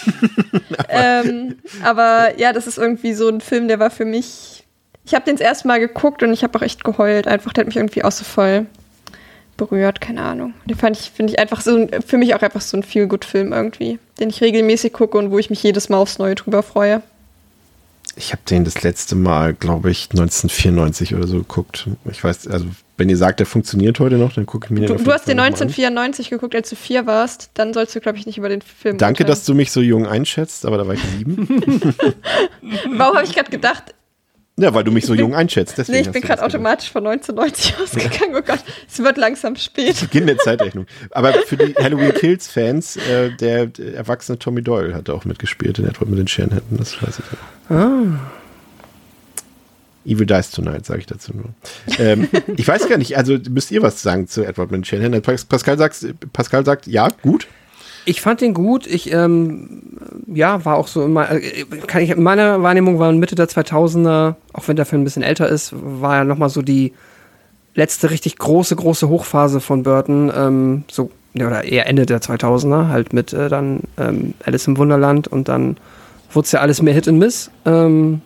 ähm, 0.89 1.55
aber 1.83 2.37
ja, 2.37 2.53
das 2.53 2.67
ist 2.67 2.77
irgendwie 2.77 3.13
so 3.13 3.27
ein 3.29 3.41
Film, 3.41 3.67
der 3.67 3.79
war 3.79 3.91
für 3.91 4.05
mich. 4.05 4.63
Ich 5.05 5.13
habe 5.15 5.25
den 5.25 5.37
das 5.37 5.41
erste 5.45 5.67
Mal 5.67 5.79
geguckt 5.79 6.21
und 6.21 6.31
ich 6.33 6.43
habe 6.43 6.57
auch 6.57 6.61
echt 6.61 6.83
geheult. 6.83 7.27
Einfach, 7.27 7.53
der 7.53 7.63
hat 7.63 7.67
mich 7.67 7.77
irgendwie 7.77 8.03
auch 8.03 8.11
so 8.11 8.23
voll 8.23 8.67
berührt, 9.57 10.01
keine 10.01 10.21
Ahnung. 10.21 10.53
Den 10.65 10.77
fand 10.77 10.97
ich, 10.97 11.11
finde 11.11 11.33
ich 11.33 11.39
einfach 11.39 11.61
so, 11.61 11.87
für 12.05 12.17
mich 12.17 12.33
auch 12.33 12.41
einfach 12.41 12.61
so 12.61 12.77
ein 12.77 12.83
Feel-Good-Film 12.83 13.51
irgendwie, 13.51 13.99
den 14.19 14.29
ich 14.29 14.41
regelmäßig 14.41 14.93
gucke 14.93 15.17
und 15.17 15.31
wo 15.31 15.39
ich 15.39 15.49
mich 15.49 15.61
jedes 15.61 15.89
Mal 15.89 15.97
aufs 15.97 16.17
Neue 16.17 16.35
drüber 16.35 16.63
freue. 16.63 17.01
Ich 18.15 18.31
habe 18.31 18.41
den 18.49 18.63
das 18.65 18.81
letzte 18.83 19.15
Mal, 19.15 19.53
glaube 19.53 19.91
ich, 19.91 20.09
1994 20.11 21.15
oder 21.15 21.27
so 21.27 21.37
geguckt. 21.37 21.87
Ich 22.09 22.23
weiß, 22.23 22.47
also 22.47 22.65
wenn 22.99 23.09
ihr 23.09 23.17
sagt, 23.17 23.39
der 23.39 23.47
funktioniert 23.47 23.99
heute 23.99 24.17
noch, 24.17 24.33
dann 24.33 24.45
gucke 24.45 24.67
ich 24.67 24.71
mir 24.71 24.81
den 24.81 24.87
Du, 24.87 24.95
auf 24.95 25.03
du 25.03 25.11
hast 25.11 25.27
den 25.27 25.37
noch 25.37 25.43
mal 25.43 25.47
an. 25.47 25.53
1994 25.53 26.29
geguckt, 26.29 26.53
als 26.53 26.69
du 26.69 26.75
vier 26.75 27.05
warst, 27.07 27.49
dann 27.53 27.73
sollst 27.73 27.95
du, 27.95 28.01
glaube 28.01 28.17
ich, 28.17 28.25
nicht 28.25 28.37
über 28.37 28.49
den 28.49 28.61
Film 28.61 28.97
Danke, 28.97 29.23
urteilen. 29.23 29.27
dass 29.27 29.45
du 29.45 29.55
mich 29.55 29.71
so 29.71 29.81
jung 29.81 30.05
einschätzt, 30.05 30.65
aber 30.65 30.77
da 30.77 30.87
war 30.87 30.93
ich 30.93 31.01
sieben. 31.01 31.47
Warum 32.97 33.15
habe 33.15 33.25
ich 33.25 33.33
gerade 33.33 33.49
gedacht, 33.49 33.95
ja, 34.57 34.73
weil 34.73 34.83
du 34.83 34.91
mich 34.91 35.05
so 35.05 35.13
jung 35.13 35.33
einschätzt. 35.33 35.77
Deswegen 35.77 36.01
nee, 36.01 36.07
ich 36.07 36.11
bin 36.11 36.21
gerade 36.21 36.43
automatisch 36.43 36.91
von 36.91 37.07
1990 37.07 37.75
ausgegangen. 37.81 38.35
Oh 38.35 38.41
Gott, 38.41 38.59
es 38.89 38.99
wird 38.99 39.17
langsam 39.17 39.55
spät. 39.55 40.01
Beginn 40.01 40.27
der 40.27 40.37
Zeitrechnung. 40.37 40.85
Aber 41.11 41.31
für 41.31 41.55
die 41.55 41.73
Halloween 41.75 42.13
Kills 42.13 42.49
Fans, 42.49 42.97
äh, 42.97 43.31
der, 43.39 43.67
der 43.67 43.95
erwachsene 43.95 44.37
Tommy 44.37 44.61
Doyle 44.61 44.93
hat 44.93 45.09
auch 45.09 45.23
mitgespielt 45.23 45.79
in 45.79 45.87
Edward 45.87 46.09
mit 46.09 46.19
den 46.19 46.27
Scherenhänden, 46.27 46.77
das 46.77 47.01
weiß 47.01 47.19
ich. 47.19 47.73
Ah. 47.73 48.19
Evil 50.09 50.25
Dies 50.25 50.51
Tonight, 50.51 50.85
sage 50.85 50.99
ich 50.99 51.05
dazu 51.05 51.31
nur. 51.35 51.45
Ähm, 51.99 52.27
ich 52.57 52.67
weiß 52.67 52.87
gar 52.89 52.97
nicht, 52.97 53.17
also 53.17 53.37
müsst 53.49 53.71
ihr 53.71 53.81
was 53.81 54.01
sagen 54.01 54.27
zu 54.27 54.43
Edward? 54.45 54.69
Pas- 55.23 55.45
Pascal 55.45 55.77
sagt, 55.77 56.05
Pascal 56.33 56.65
sagt, 56.65 56.87
ja, 56.87 57.07
gut. 57.21 57.47
Ich 58.05 58.21
fand 58.21 58.41
den 58.41 58.53
gut. 58.53 58.87
Ich, 58.87 59.11
ähm, 59.13 59.81
ja, 60.27 60.65
war 60.65 60.77
auch 60.77 60.87
so 60.87 61.03
in, 61.05 61.13
mein, 61.13 61.41
äh, 61.41 61.65
kann 61.85 62.01
ich, 62.01 62.09
in 62.09 62.23
meiner 62.23 62.63
Wahrnehmung 62.63 62.97
war 62.97 63.11
Mitte 63.11 63.35
der 63.35 63.47
2000er, 63.47 64.35
auch 64.53 64.67
wenn 64.67 64.75
der 64.75 64.85
Film 64.85 65.01
ein 65.01 65.05
bisschen 65.05 65.23
älter 65.23 65.47
ist, 65.47 65.73
war 65.75 66.15
ja 66.17 66.23
nochmal 66.23 66.49
so 66.49 66.61
die 66.61 66.93
letzte 67.75 68.09
richtig 68.09 68.37
große, 68.37 68.75
große 68.75 69.09
Hochphase 69.09 69.59
von 69.59 69.83
Burton. 69.83 70.31
Ähm, 70.35 70.83
so, 70.89 71.11
ja, 71.35 71.45
oder 71.47 71.63
eher 71.63 71.87
Ende 71.87 72.05
der 72.05 72.21
2000er, 72.21 72.87
halt 72.87 73.13
mit 73.13 73.31
äh, 73.33 73.47
dann 73.49 73.81
ähm, 73.97 74.33
Alice 74.43 74.65
im 74.67 74.77
Wunderland 74.77 75.27
und 75.27 75.47
dann 75.47 75.77
wurde 76.33 76.45
es 76.45 76.51
ja 76.51 76.61
alles 76.61 76.81
mehr 76.81 76.93
Hit 76.93 77.07
and 77.07 77.19
Miss. 77.19 77.51
Ähm, 77.65 78.21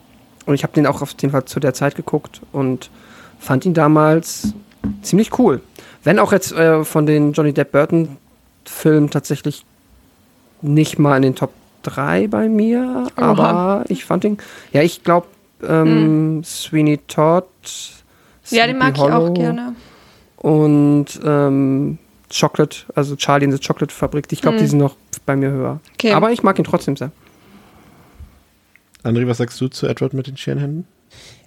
und 0.46 0.54
ich 0.54 0.62
habe 0.62 0.72
den 0.72 0.86
auch 0.86 1.02
auf 1.02 1.14
jeden 1.20 1.32
Fall 1.32 1.44
zu 1.44 1.60
der 1.60 1.74
Zeit 1.74 1.94
geguckt 1.94 2.40
und 2.52 2.90
fand 3.38 3.64
ihn 3.64 3.74
damals 3.74 4.54
ziemlich 5.02 5.38
cool. 5.38 5.60
Wenn 6.02 6.18
auch 6.18 6.32
jetzt 6.32 6.52
äh, 6.52 6.84
von 6.84 7.06
den 7.06 7.32
Johnny 7.32 7.52
Depp 7.52 7.72
Burton 7.72 8.16
Filmen 8.64 9.10
tatsächlich 9.10 9.64
nicht 10.62 10.98
mal 10.98 11.16
in 11.16 11.22
den 11.22 11.34
Top 11.34 11.50
3 11.82 12.28
bei 12.28 12.48
mir, 12.48 13.06
Oha. 13.16 13.22
aber 13.22 13.84
ich 13.88 14.04
fand 14.04 14.24
ihn, 14.24 14.38
ja, 14.72 14.82
ich 14.82 15.02
glaube, 15.02 15.26
ähm, 15.66 16.42
Sweeney 16.44 16.98
Todd. 17.06 17.44
Ja, 18.50 18.66
den 18.66 18.76
Sleepy 18.76 18.78
mag 18.78 18.96
ich 18.96 19.02
Hollow 19.02 19.28
auch 19.28 19.34
gerne. 19.34 19.74
Und 20.36 21.06
ähm, 21.24 21.98
Chocolate, 22.30 22.78
also 22.94 23.16
Charlie 23.16 23.46
in 23.46 23.52
the 23.52 23.58
Chocolate 23.58 23.94
Fabrik, 23.94 24.26
ich 24.30 24.42
glaube, 24.42 24.58
die 24.58 24.66
sind 24.66 24.78
noch 24.78 24.96
bei 25.24 25.36
mir 25.36 25.50
höher. 25.50 25.80
Okay. 25.94 26.12
Aber 26.12 26.32
ich 26.32 26.42
mag 26.42 26.58
ihn 26.58 26.64
trotzdem 26.64 26.96
sehr. 26.96 27.12
André, 29.04 29.26
was 29.26 29.38
sagst 29.38 29.60
du 29.60 29.68
zu 29.68 29.86
Edward 29.86 30.14
mit 30.14 30.26
den 30.26 30.36
Scherenhänden? 30.36 30.86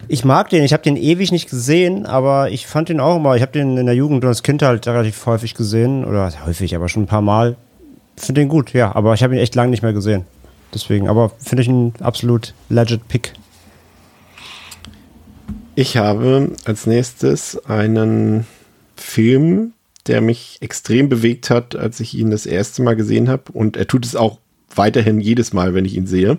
Ich 0.06 0.24
mag 0.24 0.48
den, 0.48 0.62
ich 0.62 0.72
habe 0.72 0.82
den 0.82 0.96
ewig 0.96 1.32
nicht 1.32 1.50
gesehen, 1.50 2.06
aber 2.06 2.50
ich 2.50 2.66
fand 2.66 2.88
den 2.88 3.00
auch 3.00 3.16
immer, 3.16 3.34
ich 3.34 3.42
habe 3.42 3.52
den 3.52 3.76
in 3.76 3.86
der 3.86 3.96
Jugend 3.96 4.22
und 4.22 4.28
als 4.28 4.42
Kind 4.42 4.62
halt 4.62 4.86
relativ 4.86 5.26
häufig 5.26 5.54
gesehen, 5.54 6.04
oder 6.04 6.32
häufig, 6.46 6.74
aber 6.74 6.88
schon 6.88 7.02
ein 7.02 7.08
paar 7.08 7.20
Mal. 7.20 7.56
Finde 8.16 8.40
den 8.40 8.48
gut, 8.48 8.72
ja, 8.72 8.94
aber 8.94 9.12
ich 9.14 9.22
habe 9.22 9.34
ihn 9.34 9.40
echt 9.40 9.54
lange 9.56 9.70
nicht 9.70 9.82
mehr 9.82 9.92
gesehen. 9.92 10.24
Deswegen, 10.72 11.08
aber 11.08 11.30
finde 11.38 11.62
ich 11.62 11.68
einen 11.68 11.92
absolut 12.00 12.54
legit 12.68 13.06
Pick. 13.08 13.32
Ich 15.74 15.96
habe 15.96 16.52
als 16.64 16.86
nächstes 16.86 17.64
einen 17.66 18.46
Film, 18.96 19.72
der 20.06 20.20
mich 20.20 20.58
extrem 20.60 21.08
bewegt 21.08 21.50
hat, 21.50 21.76
als 21.76 22.00
ich 22.00 22.14
ihn 22.14 22.30
das 22.30 22.46
erste 22.46 22.82
Mal 22.82 22.96
gesehen 22.96 23.28
habe. 23.28 23.52
Und 23.52 23.76
er 23.76 23.86
tut 23.86 24.04
es 24.04 24.16
auch 24.16 24.38
weiterhin 24.74 25.20
jedes 25.20 25.52
Mal, 25.52 25.74
wenn 25.74 25.84
ich 25.84 25.96
ihn 25.96 26.06
sehe. 26.06 26.38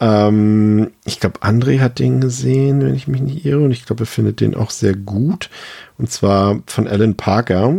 Ähm, 0.00 0.90
ich 1.04 1.20
glaube, 1.20 1.40
André 1.40 1.80
hat 1.80 1.98
den 1.98 2.20
gesehen, 2.20 2.80
wenn 2.82 2.94
ich 2.94 3.06
mich 3.06 3.20
nicht 3.20 3.44
irre. 3.44 3.60
Und 3.60 3.70
ich 3.70 3.84
glaube, 3.84 4.04
er 4.04 4.06
findet 4.06 4.40
den 4.40 4.54
auch 4.54 4.70
sehr 4.70 4.94
gut. 4.94 5.50
Und 5.98 6.10
zwar 6.10 6.62
von 6.66 6.88
Alan 6.88 7.16
Parker. 7.16 7.76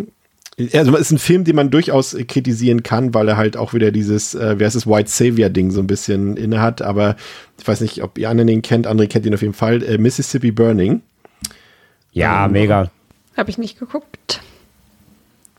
Also 0.74 0.94
es 0.94 1.02
ist 1.02 1.12
ein 1.12 1.18
Film, 1.18 1.44
den 1.44 1.56
man 1.56 1.72
durchaus 1.72 2.16
kritisieren 2.28 2.84
kann, 2.84 3.16
weil 3.16 3.28
er 3.28 3.38
halt 3.38 3.58
auch 3.58 3.74
wieder 3.74 3.92
dieses, 3.92 4.36
äh, 4.36 4.60
wie 4.60 4.66
heißt 4.66 4.76
es, 4.76 4.86
White 4.86 5.10
Savior-Ding 5.10 5.72
so 5.72 5.80
ein 5.80 5.88
bisschen 5.88 6.38
inne 6.38 6.62
hat. 6.62 6.82
Aber 6.84 7.16
ich 7.60 7.68
weiß 7.68 7.82
nicht, 7.82 8.04
ob 8.04 8.18
ihr 8.20 8.30
anderen 8.30 8.48
den 8.48 8.62
kennt. 8.62 8.88
André 8.88 9.08
kennt 9.08 9.26
ihn 9.26 9.34
auf 9.34 9.42
jeden 9.42 9.54
Fall. 9.56 9.82
Äh, 9.82 9.98
Mississippi 9.98 10.52
Burning. 10.52 11.02
Ja, 12.12 12.46
Ähm, 12.46 12.52
mega. 12.52 12.92
Habe 13.36 13.50
ich 13.50 13.58
nicht 13.58 13.80
geguckt. 13.80 14.42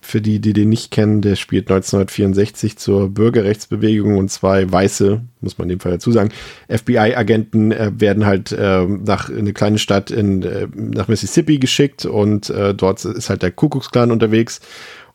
Für 0.05 0.20
die, 0.20 0.41
die 0.41 0.53
den 0.53 0.69
nicht 0.69 0.91
kennen, 0.91 1.23
der 1.23 1.37
spielt 1.37 1.70
1964 1.70 2.77
zur 2.77 3.09
Bürgerrechtsbewegung 3.09 4.19
und 4.19 4.31
zwei 4.31 4.70
weiße, 4.70 5.23
muss 5.41 5.59
man 5.59 5.66
in 5.66 5.77
dem 5.77 5.81
Fall 5.81 5.93
dazu 5.93 6.11
sagen, 6.11 6.31
FBI-Agenten 6.69 7.70
äh, 7.70 7.93
werden 7.97 8.27
halt 8.27 8.51
äh, 8.51 8.85
nach 8.85 9.31
in 9.31 9.39
eine 9.39 9.53
kleine 9.53 9.79
Stadt 9.79 10.11
in, 10.11 10.43
äh, 10.43 10.66
nach 10.74 11.07
Mississippi 11.07 11.59
geschickt 11.59 12.05
und 12.05 12.51
äh, 12.51 12.74
dort 12.74 13.05
ist 13.05 13.31
halt 13.31 13.43
der 13.43 13.53
Kuckucksklan 13.53 14.11
unterwegs 14.11 14.61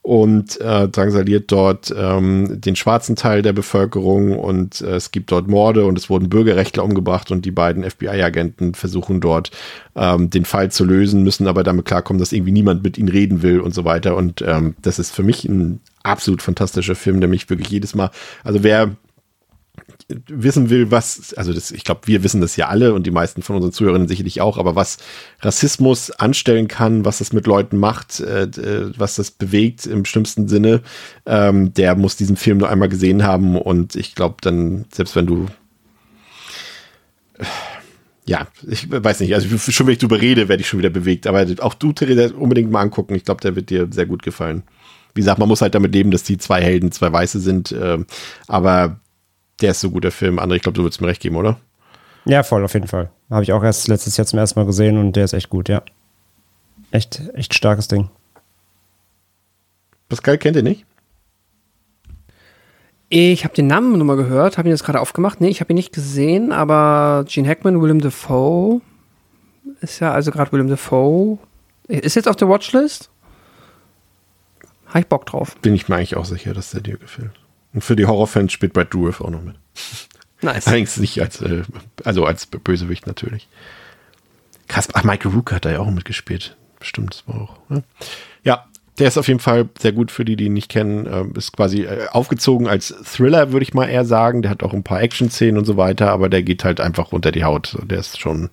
und 0.07 0.61
äh, 0.61 0.87
drangsaliert 0.87 1.51
dort 1.51 1.93
ähm, 1.93 2.61
den 2.61 2.77
schwarzen 2.77 3.17
Teil 3.17 3.41
der 3.41 3.51
Bevölkerung 3.51 4.39
und 4.39 4.79
äh, 4.79 4.95
es 4.95 5.11
gibt 5.11 5.33
dort 5.33 5.49
Morde 5.49 5.83
und 5.83 5.97
es 5.97 6.09
wurden 6.09 6.29
Bürgerrechtler 6.29 6.85
umgebracht 6.85 7.29
und 7.29 7.43
die 7.43 7.51
beiden 7.51 7.83
FBI-Agenten 7.83 8.73
versuchen 8.73 9.19
dort 9.19 9.51
ähm, 9.97 10.29
den 10.29 10.45
Fall 10.45 10.71
zu 10.71 10.85
lösen, 10.85 11.23
müssen 11.23 11.45
aber 11.45 11.63
damit 11.63 11.83
klarkommen, 11.83 12.21
dass 12.21 12.31
irgendwie 12.31 12.53
niemand 12.53 12.83
mit 12.83 12.97
ihnen 12.97 13.09
reden 13.09 13.41
will 13.41 13.59
und 13.59 13.73
so 13.73 13.83
weiter. 13.83 14.15
Und 14.15 14.41
ähm, 14.41 14.75
das 14.81 14.97
ist 14.97 15.13
für 15.13 15.23
mich 15.23 15.43
ein 15.43 15.81
absolut 16.03 16.41
fantastischer 16.41 16.95
Film, 16.95 17.19
der 17.19 17.27
mich 17.27 17.49
wirklich 17.49 17.67
jedes 17.67 17.93
Mal, 17.93 18.09
also 18.45 18.63
wer 18.63 18.95
wissen 20.09 20.69
will, 20.69 20.89
was, 20.89 21.33
also 21.33 21.51
das, 21.51 21.71
ich 21.71 21.83
glaube, 21.83 22.01
wir 22.05 22.23
wissen 22.23 22.39
das 22.39 22.55
ja 22.55 22.67
alle 22.67 22.93
und 22.93 23.05
die 23.05 23.11
meisten 23.11 23.41
von 23.41 23.57
unseren 23.57 23.73
Zuhörern 23.73 24.07
sicherlich 24.07 24.39
auch, 24.39 24.57
aber 24.57 24.75
was 24.75 24.97
Rassismus 25.41 26.11
anstellen 26.11 26.69
kann, 26.69 27.03
was 27.03 27.17
das 27.17 27.33
mit 27.33 27.45
Leuten 27.45 27.77
macht, 27.77 28.21
äh, 28.21 28.43
äh, 28.43 28.91
was 28.97 29.15
das 29.15 29.31
bewegt 29.31 29.85
im 29.85 30.05
schlimmsten 30.05 30.47
Sinne, 30.47 30.81
ähm, 31.25 31.73
der 31.73 31.95
muss 31.95 32.15
diesen 32.15 32.37
Film 32.37 32.57
nur 32.57 32.69
einmal 32.69 32.87
gesehen 32.87 33.23
haben 33.23 33.57
und 33.57 33.95
ich 33.95 34.15
glaube 34.15 34.37
dann, 34.41 34.85
selbst 34.93 35.15
wenn 35.15 35.25
du 35.25 35.47
ja, 38.25 38.47
ich 38.67 38.89
weiß 38.91 39.21
nicht, 39.21 39.33
also 39.35 39.57
schon 39.57 39.87
wenn 39.87 39.93
ich 39.93 39.99
drüber 39.99 40.19
rede, 40.19 40.49
werde 40.49 40.61
ich 40.61 40.67
schon 40.67 40.79
wieder 40.79 40.89
bewegt, 40.89 41.27
aber 41.27 41.45
auch 41.59 41.73
du, 41.73 41.93
Theresa, 41.93 42.33
unbedingt 42.35 42.71
mal 42.71 42.81
angucken, 42.81 43.15
ich 43.15 43.25
glaube, 43.25 43.41
der 43.41 43.55
wird 43.55 43.69
dir 43.69 43.87
sehr 43.91 44.05
gut 44.05 44.21
gefallen. 44.23 44.63
Wie 45.13 45.21
gesagt, 45.21 45.39
man 45.39 45.47
muss 45.47 45.61
halt 45.61 45.75
damit 45.75 45.93
leben, 45.93 46.11
dass 46.11 46.23
die 46.23 46.37
zwei 46.37 46.61
Helden 46.61 46.91
zwei 46.91 47.11
Weiße 47.11 47.39
sind, 47.39 47.71
äh, 47.71 47.97
aber 48.47 48.99
der 49.61 49.71
ist 49.71 49.81
so 49.81 49.89
gut, 49.89 50.03
der 50.03 50.11
Film. 50.11 50.39
André, 50.39 50.55
ich 50.55 50.61
glaube, 50.61 50.75
du 50.75 50.83
würdest 50.83 51.01
mir 51.01 51.07
recht 51.07 51.21
geben, 51.21 51.35
oder? 51.35 51.59
Ja, 52.25 52.43
voll, 52.43 52.63
auf 52.63 52.73
jeden 52.73 52.87
Fall. 52.87 53.09
Habe 53.29 53.43
ich 53.43 53.53
auch 53.53 53.63
erst 53.63 53.87
letztes 53.87 54.17
Jahr 54.17 54.27
zum 54.27 54.39
ersten 54.39 54.59
Mal 54.59 54.65
gesehen 54.65 54.97
und 54.97 55.15
der 55.15 55.25
ist 55.25 55.33
echt 55.33 55.49
gut, 55.49 55.69
ja. 55.69 55.81
Echt, 56.91 57.21
echt 57.33 57.53
starkes 57.53 57.87
Ding. 57.87 58.09
Pascal 60.09 60.37
kennt 60.37 60.55
ihr 60.55 60.63
nicht? 60.63 60.85
Ich 63.09 63.45
habe 63.45 63.53
den 63.53 63.67
Namen 63.67 63.97
nochmal 63.97 64.17
gehört, 64.17 64.57
habe 64.57 64.67
ihn 64.67 64.71
jetzt 64.71 64.83
gerade 64.83 64.99
aufgemacht. 64.99 65.39
Nee, 65.39 65.47
ich 65.47 65.61
habe 65.61 65.71
ihn 65.71 65.77
nicht 65.77 65.93
gesehen, 65.93 66.51
aber 66.51 67.23
Gene 67.27 67.47
Hackman, 67.47 67.81
Willem 67.81 68.01
Dafoe 68.01 68.81
ist 69.81 69.99
ja 69.99 70.11
also 70.11 70.31
gerade 70.31 70.51
Willem 70.51 70.67
Dafoe. 70.67 71.37
Ist 71.87 72.15
jetzt 72.15 72.27
auf 72.27 72.35
der 72.35 72.49
Watchlist? 72.49 73.09
Habe 74.87 74.99
ich 74.99 75.07
Bock 75.07 75.25
drauf. 75.25 75.55
Bin 75.61 75.73
ich 75.73 75.87
mir 75.87 75.95
eigentlich 75.95 76.17
auch 76.17 76.25
sicher, 76.25 76.53
dass 76.53 76.71
der 76.71 76.81
dir 76.81 76.97
gefällt. 76.97 77.31
Und 77.77 77.83
für 77.83 77.95
die 77.95 78.07
Horrorfans 78.07 78.51
spielt 78.51 78.73
Brad 78.73 78.91
Dourif 78.91 79.21
auch 79.21 79.29
noch 79.29 79.43
mit. 79.43 79.55
Nice. 80.41 80.65
Allerdings 80.65 80.97
nicht 80.97 81.21
als, 81.21 81.41
äh, 81.41 81.61
also 82.03 82.25
als 82.25 82.47
Bösewicht 82.47 83.05
natürlich. 83.05 83.47
Krass, 84.67 84.87
ach, 84.93 85.03
Michael 85.03 85.31
Rook 85.31 85.51
hat 85.51 85.65
da 85.65 85.71
ja 85.71 85.79
auch 85.79 85.91
mitgespielt. 85.91 86.57
Bestimmt, 86.79 87.13
das 87.13 87.27
war 87.27 87.41
auch. 87.41 87.69
Ne? 87.69 87.83
Ja, 88.43 88.65
der 88.97 89.07
ist 89.07 89.19
auf 89.19 89.27
jeden 89.27 89.39
Fall 89.39 89.69
sehr 89.79 89.91
gut 89.91 90.09
für 90.09 90.25
die, 90.25 90.35
die 90.35 90.45
ihn 90.45 90.53
nicht 90.53 90.69
kennen. 90.69 91.07
Ähm, 91.11 91.33
ist 91.35 91.53
quasi 91.53 91.83
äh, 91.83 92.07
aufgezogen 92.09 92.67
als 92.67 92.95
Thriller, 93.03 93.51
würde 93.51 93.63
ich 93.63 93.75
mal 93.75 93.89
eher 93.89 94.05
sagen. 94.05 94.41
Der 94.41 94.49
hat 94.49 94.63
auch 94.63 94.73
ein 94.73 94.83
paar 94.83 95.01
Action-Szenen 95.01 95.59
und 95.59 95.65
so 95.65 95.77
weiter, 95.77 96.11
aber 96.11 96.29
der 96.29 96.41
geht 96.41 96.63
halt 96.63 96.81
einfach 96.81 97.11
unter 97.11 97.31
die 97.31 97.43
Haut. 97.43 97.77
Der 97.83 97.99
ist 97.99 98.19
schon, 98.19 98.49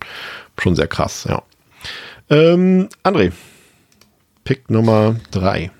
schon 0.58 0.76
sehr 0.76 0.88
krass, 0.88 1.26
ja. 1.26 1.42
Ähm, 2.28 2.90
André, 3.02 3.32
Pick 4.44 4.68
Nummer 4.68 5.16
drei. 5.30 5.70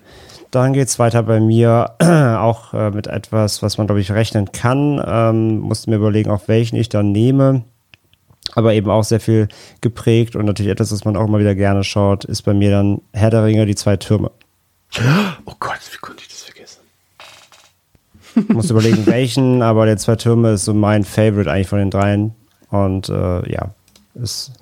Dann 0.55 0.72
geht 0.72 0.86
es 0.86 1.01
weiter 1.01 1.24
bei 1.24 1.40
mir, 1.40 1.97
auch 2.01 2.74
äh, 2.74 2.90
mit 2.90 3.09
etwas, 3.09 3.60
was 3.60 3.76
man, 3.76 3.89
glaube 3.89 4.01
ich, 4.01 4.12
rechnen 4.12 4.52
kann. 4.52 5.02
Ähm, 5.05 5.59
musste 5.59 5.90
mir 5.90 5.97
überlegen, 5.97 6.31
auf 6.31 6.47
welchen 6.47 6.76
ich 6.76 6.89
dann 6.89 7.10
nehme. 7.10 7.64
Aber 8.55 8.72
eben 8.72 8.89
auch 8.89 9.02
sehr 9.02 9.18
viel 9.18 9.48
geprägt 9.81 10.36
und 10.36 10.44
natürlich 10.44 10.70
etwas, 10.70 10.93
was 10.93 11.05
man 11.05 11.16
auch 11.16 11.26
immer 11.26 11.40
wieder 11.40 11.56
gerne 11.56 11.82
schaut, 11.82 12.24
ist 12.24 12.43
bei 12.43 12.55
mir 12.55 12.70
dann 12.70 13.01
Herr 13.12 13.31
der 13.31 13.43
Ringe, 13.43 13.66
die 13.66 13.74
zwei 13.74 13.97
Türme. 13.97 14.31
Oh 15.44 15.55
Gott, 15.59 15.81
wie 15.90 15.98
konnte 15.98 16.22
ich 16.22 16.28
das 16.28 16.43
vergessen? 16.43 16.82
Muss 18.55 18.70
überlegen, 18.70 19.05
welchen, 19.06 19.60
aber 19.60 19.86
der 19.86 19.97
zwei 19.97 20.14
Türme 20.14 20.52
ist 20.52 20.66
so 20.66 20.72
mein 20.72 21.02
Favorite 21.02 21.51
eigentlich 21.51 21.68
von 21.68 21.81
den 21.81 21.90
dreien. 21.90 22.32
Und 22.70 23.09
äh, 23.09 23.51
ja, 23.51 23.74
ist 24.14 24.52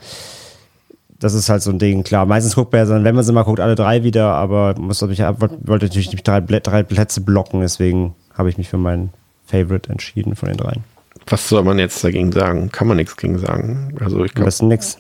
das 1.22 1.34
ist 1.34 1.48
halt 1.48 1.62
so 1.62 1.70
ein 1.70 1.78
Ding, 1.78 2.02
klar. 2.02 2.26
Meistens 2.26 2.56
guckt 2.56 2.72
man 2.72 2.86
ja, 2.86 3.04
wenn 3.04 3.14
man 3.14 3.22
sie 3.22 3.32
mal 3.32 3.44
guckt, 3.44 3.60
alle 3.60 3.76
drei 3.76 4.02
wieder, 4.02 4.34
aber 4.34 4.74
muss 4.76 5.00
ich 5.02 5.20
wollte 5.20 5.86
natürlich 5.86 6.10
nicht 6.10 6.26
drei, 6.26 6.40
drei 6.40 6.82
Plätze 6.82 7.20
blocken, 7.20 7.60
deswegen 7.60 8.14
habe 8.34 8.50
ich 8.50 8.58
mich 8.58 8.68
für 8.68 8.78
meinen 8.78 9.12
Favorite 9.46 9.90
entschieden 9.90 10.34
von 10.34 10.48
den 10.48 10.58
dreien. 10.58 10.84
Was 11.28 11.48
soll 11.48 11.62
man 11.62 11.78
jetzt 11.78 12.02
dagegen 12.02 12.32
sagen? 12.32 12.72
Kann 12.72 12.88
man 12.88 12.96
nichts 12.96 13.16
gegen 13.16 13.38
sagen. 13.38 13.96
Also 14.00 14.24
ich 14.24 14.34
glaube. 14.34 14.46
Das 14.46 14.56
ist 14.56 14.62
nix. 14.62 14.98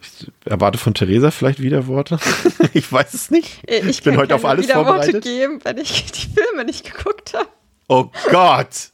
Ich 0.00 0.30
erwarte 0.44 0.78
von 0.78 0.94
Theresa 0.94 1.32
vielleicht 1.32 1.60
wieder 1.60 1.88
Worte. 1.88 2.20
ich 2.72 2.90
weiß 2.92 3.14
es 3.14 3.30
nicht. 3.32 3.60
Ich, 3.66 3.84
ich 3.84 4.02
bin 4.04 4.16
heute 4.16 4.36
auf 4.36 4.44
alles 4.44 4.66
wieder 4.66 4.74
vorbereitet. 4.74 5.14
Worte 5.14 5.28
geben, 5.28 5.58
wenn 5.64 5.78
ich 5.78 6.12
die 6.12 6.28
Filme 6.28 6.64
nicht 6.64 6.92
geguckt 6.92 7.34
habe. 7.34 7.48
Oh 7.88 8.06
Gott! 8.30 8.90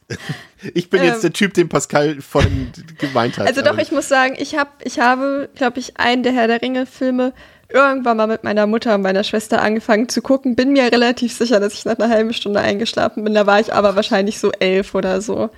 Ich 0.73 0.89
bin 0.89 1.01
ähm, 1.01 1.07
jetzt 1.07 1.23
der 1.23 1.33
Typ, 1.33 1.53
den 1.53 1.69
Pascal 1.69 2.21
von 2.21 2.71
gemeint 2.97 3.37
hat. 3.37 3.45
Also 3.45 3.61
doch, 3.61 3.77
ich 3.77 3.91
muss 3.91 4.07
sagen, 4.07 4.35
ich, 4.37 4.57
hab, 4.57 4.83
ich 4.83 4.99
habe, 4.99 5.49
glaube 5.53 5.79
ich, 5.79 5.97
einen 5.99 6.23
der 6.23 6.31
Herr 6.31 6.47
der 6.47 6.61
Ringe-Filme 6.61 7.33
irgendwann 7.69 8.17
mal 8.17 8.27
mit 8.27 8.43
meiner 8.43 8.67
Mutter 8.67 8.95
und 8.95 9.01
meiner 9.01 9.23
Schwester 9.23 9.61
angefangen 9.61 10.07
zu 10.09 10.21
gucken. 10.21 10.55
Bin 10.55 10.71
mir 10.73 10.91
relativ 10.91 11.33
sicher, 11.35 11.59
dass 11.59 11.73
ich 11.73 11.85
nach 11.85 11.99
einer 11.99 12.09
halben 12.09 12.33
Stunde 12.33 12.61
eingeschlafen 12.61 13.23
bin. 13.23 13.33
Da 13.33 13.45
war 13.45 13.59
ich 13.59 13.73
aber 13.73 13.95
wahrscheinlich 13.95 14.39
so 14.39 14.51
elf 14.51 14.95
oder 14.95 15.21
so. 15.21 15.49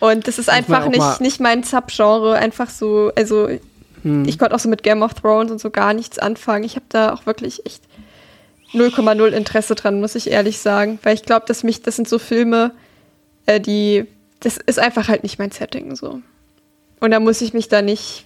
Und 0.00 0.26
das 0.26 0.38
ist 0.38 0.50
einfach 0.50 0.88
nicht, 0.88 1.20
nicht 1.20 1.40
mein 1.40 1.62
Subgenre. 1.62 2.34
Einfach 2.34 2.68
so, 2.68 3.12
also 3.16 3.48
hm. 4.02 4.24
ich 4.26 4.38
konnte 4.38 4.54
auch 4.54 4.60
so 4.60 4.68
mit 4.68 4.82
Game 4.82 5.02
of 5.02 5.14
Thrones 5.14 5.52
und 5.52 5.60
so 5.60 5.70
gar 5.70 5.94
nichts 5.94 6.18
anfangen. 6.18 6.64
Ich 6.64 6.76
habe 6.76 6.86
da 6.88 7.12
auch 7.12 7.26
wirklich 7.26 7.64
echt 7.64 7.82
0,0 8.74 9.28
Interesse 9.28 9.74
dran, 9.74 10.00
muss 10.00 10.14
ich 10.14 10.30
ehrlich 10.30 10.58
sagen. 10.58 10.98
Weil 11.02 11.14
ich 11.14 11.22
glaube, 11.22 11.46
dass 11.46 11.62
mich, 11.62 11.82
das 11.82 11.96
sind 11.96 12.08
so 12.08 12.18
Filme, 12.18 12.72
äh, 13.46 13.60
die, 13.60 14.06
das 14.40 14.56
ist 14.56 14.78
einfach 14.78 15.08
halt 15.08 15.22
nicht 15.22 15.38
mein 15.38 15.50
Setting 15.50 15.94
so. 15.96 16.20
Und 17.00 17.10
da 17.10 17.20
muss 17.20 17.40
ich 17.40 17.52
mich 17.52 17.68
da 17.68 17.82
nicht 17.82 18.24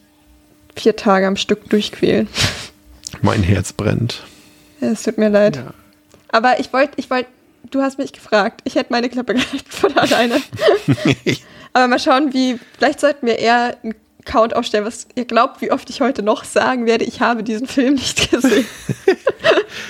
vier 0.76 0.96
Tage 0.96 1.26
am 1.26 1.36
Stück 1.36 1.68
durchquälen. 1.68 2.28
Mein 3.22 3.42
Herz 3.42 3.72
brennt. 3.72 4.22
Es 4.80 5.02
tut 5.02 5.18
mir 5.18 5.30
leid. 5.30 5.56
Ja. 5.56 5.74
Aber 6.28 6.60
ich 6.60 6.72
wollte, 6.72 6.92
ich 6.96 7.10
wollte, 7.10 7.28
du 7.70 7.82
hast 7.82 7.98
mich 7.98 8.12
gefragt. 8.12 8.60
Ich 8.64 8.74
hätte 8.74 8.92
meine 8.92 9.08
Klappe 9.08 9.34
gehalten 9.34 9.70
von 9.70 9.96
alleine. 9.96 10.40
Aber 11.72 11.88
mal 11.88 11.98
schauen, 11.98 12.32
wie, 12.32 12.58
vielleicht 12.76 13.00
sollten 13.00 13.26
wir 13.26 13.38
eher 13.38 13.76
einen 13.82 13.94
Count 14.24 14.54
aufstellen, 14.54 14.84
was 14.84 15.08
ihr 15.14 15.24
glaubt, 15.24 15.62
wie 15.62 15.72
oft 15.72 15.88
ich 15.90 16.00
heute 16.00 16.22
noch 16.22 16.44
sagen 16.44 16.86
werde, 16.86 17.04
ich 17.04 17.20
habe 17.20 17.42
diesen 17.42 17.66
Film 17.66 17.94
nicht 17.94 18.30
gesehen. 18.30 18.66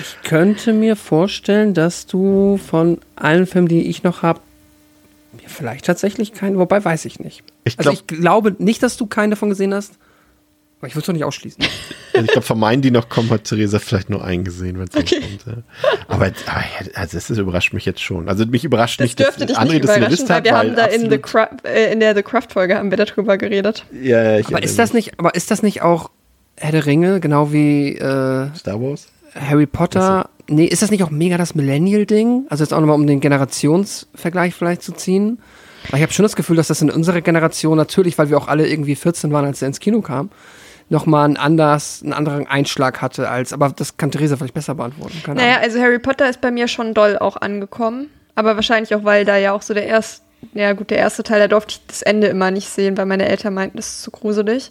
Ich 0.00 0.28
könnte 0.28 0.72
mir 0.72 0.96
vorstellen, 0.96 1.74
dass 1.74 2.06
du 2.06 2.58
von 2.58 2.98
allen 3.16 3.46
Filmen, 3.46 3.68
die 3.68 3.88
ich 3.88 4.02
noch 4.02 4.22
habe, 4.22 4.40
vielleicht 5.46 5.84
tatsächlich 5.84 6.32
keinen, 6.32 6.58
wobei 6.58 6.84
weiß 6.84 7.04
ich 7.04 7.20
nicht. 7.20 7.42
Ich 7.64 7.76
glaub, 7.76 7.88
also 7.88 8.00
ich 8.00 8.06
glaube 8.06 8.56
nicht, 8.58 8.82
dass 8.82 8.96
du 8.96 9.06
keine 9.06 9.30
davon 9.30 9.50
gesehen 9.50 9.74
hast. 9.74 9.94
Aber 10.78 10.86
ich 10.86 10.94
würde 10.94 11.00
es 11.00 11.06
doch 11.06 11.12
nicht 11.12 11.24
ausschließen. 11.24 11.64
Also 12.14 12.24
ich 12.24 12.32
glaube, 12.32 12.46
von 12.46 12.58
meinen, 12.58 12.82
die 12.82 12.90
noch 12.90 13.08
kommen, 13.08 13.30
hat 13.30 13.44
Theresa 13.44 13.78
vielleicht 13.78 14.10
nur 14.10 14.24
einen 14.24 14.42
gesehen, 14.42 14.76
wenn 14.76 14.88
es 14.88 14.96
okay. 14.96 15.20
kommt. 15.20 15.62
Aber, 16.08 16.24
aber 16.24 16.64
also 16.94 17.16
das, 17.16 17.28
das, 17.28 17.38
überrascht 17.38 17.72
mich 17.74 17.84
jetzt 17.84 18.00
schon. 18.00 18.28
Also 18.28 18.44
mich 18.44 18.64
überrascht 18.64 18.98
das 18.98 19.04
nicht, 19.04 19.20
dass 19.20 19.36
dich 19.36 19.56
André 19.56 19.74
nicht 19.74 19.84
das 19.84 19.96
überraschen, 19.96 20.28
weil 20.28 20.42
wir 20.42 20.58
haben 20.58 20.74
da 20.74 20.86
in, 20.86 21.10
the 21.10 21.20
äh, 21.62 21.92
in 21.92 22.00
der 22.00 22.16
The 22.16 22.22
Craft-Folge 22.24 22.76
haben 22.76 22.90
wir 22.90 22.96
darüber 22.96 23.38
geredet. 23.38 23.84
Ja, 23.92 24.38
aber 24.44 24.60
ist 24.64 24.80
das 24.80 24.94
nicht, 24.94 25.16
aber 25.20 25.36
ist 25.36 25.52
das 25.52 25.62
nicht 25.62 25.82
auch 25.82 26.10
Herr 26.56 26.72
der 26.72 26.86
Ringe, 26.86 27.20
genau 27.20 27.52
wie 27.52 27.90
äh, 27.90 28.48
Star 28.56 28.80
Wars? 28.80 29.06
Harry 29.34 29.66
Potter? 29.66 30.28
Nee, 30.48 30.64
ist 30.64 30.82
das 30.82 30.90
nicht 30.90 31.02
auch 31.02 31.10
mega 31.10 31.36
das 31.36 31.54
Millennial-Ding? 31.54 32.46
Also 32.48 32.64
jetzt 32.64 32.72
auch 32.72 32.80
nochmal, 32.80 32.96
um 32.96 33.06
den 33.06 33.20
Generationsvergleich 33.20 34.54
vielleicht 34.54 34.82
zu 34.82 34.92
ziehen. 34.92 35.38
Aber 35.88 35.98
ich 35.98 36.02
habe 36.02 36.12
schon 36.12 36.22
das 36.22 36.36
Gefühl, 36.36 36.56
dass 36.56 36.68
das 36.68 36.82
in 36.82 36.90
unserer 36.90 37.20
Generation 37.20 37.76
natürlich, 37.76 38.18
weil 38.18 38.30
wir 38.30 38.38
auch 38.38 38.48
alle 38.48 38.66
irgendwie 38.66 38.96
14 38.96 39.32
waren, 39.32 39.44
als 39.44 39.62
er 39.62 39.68
ins 39.68 39.80
Kino 39.80 40.00
kam, 40.00 40.30
nochmal 40.88 41.26
einen, 41.26 41.36
anders, 41.36 42.00
einen 42.02 42.12
anderen 42.12 42.46
Einschlag 42.46 43.02
hatte 43.02 43.28
als, 43.28 43.52
aber 43.52 43.70
das 43.70 43.96
kann 43.96 44.10
Theresa 44.10 44.36
vielleicht 44.36 44.54
besser 44.54 44.74
beantworten. 44.74 45.22
Keine 45.22 45.40
naja, 45.40 45.56
Ahnung. 45.56 45.64
also 45.64 45.80
Harry 45.80 45.98
Potter 45.98 46.28
ist 46.28 46.40
bei 46.40 46.50
mir 46.50 46.66
schon 46.66 46.94
doll 46.94 47.18
auch 47.18 47.36
angekommen. 47.36 48.08
Aber 48.34 48.54
wahrscheinlich 48.54 48.94
auch, 48.94 49.04
weil 49.04 49.24
da 49.24 49.36
ja 49.36 49.52
auch 49.52 49.62
so 49.62 49.74
der 49.74 49.86
erste, 49.86 50.22
ja 50.54 50.72
gut, 50.72 50.90
der 50.90 50.98
erste 50.98 51.24
Teil, 51.24 51.40
da 51.40 51.48
durfte 51.48 51.72
ich 51.72 51.86
das 51.86 52.02
Ende 52.02 52.28
immer 52.28 52.50
nicht 52.50 52.68
sehen, 52.68 52.96
weil 52.96 53.06
meine 53.06 53.28
Eltern 53.28 53.52
meinten, 53.52 53.76
das 53.76 53.88
ist 53.88 54.02
zu 54.02 54.10
gruselig. 54.10 54.70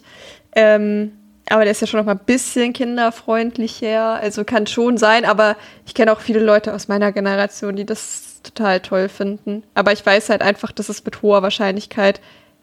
Ähm, 0.56 1.12
aber 1.50 1.64
der 1.64 1.72
ist 1.72 1.80
ja 1.80 1.86
schon 1.86 1.98
noch 1.98 2.06
mal 2.06 2.12
ein 2.12 2.24
bisschen 2.24 2.72
kinderfreundlicher. 2.72 4.14
Also 4.14 4.44
kann 4.44 4.66
schon 4.66 4.98
sein, 4.98 5.24
aber 5.24 5.56
ich 5.86 5.94
kenne 5.94 6.12
auch 6.12 6.20
viele 6.20 6.40
Leute 6.40 6.74
aus 6.74 6.88
meiner 6.88 7.12
Generation, 7.12 7.76
die 7.76 7.86
das 7.86 8.40
total 8.42 8.80
toll 8.80 9.08
finden. 9.08 9.62
Aber 9.74 9.92
ich 9.92 10.04
weiß 10.04 10.30
halt 10.30 10.42
einfach, 10.42 10.72
dass 10.72 10.88
es 10.88 11.04
mit 11.04 11.22
hoher 11.22 11.42
Wahrscheinlichkeit 11.42 12.20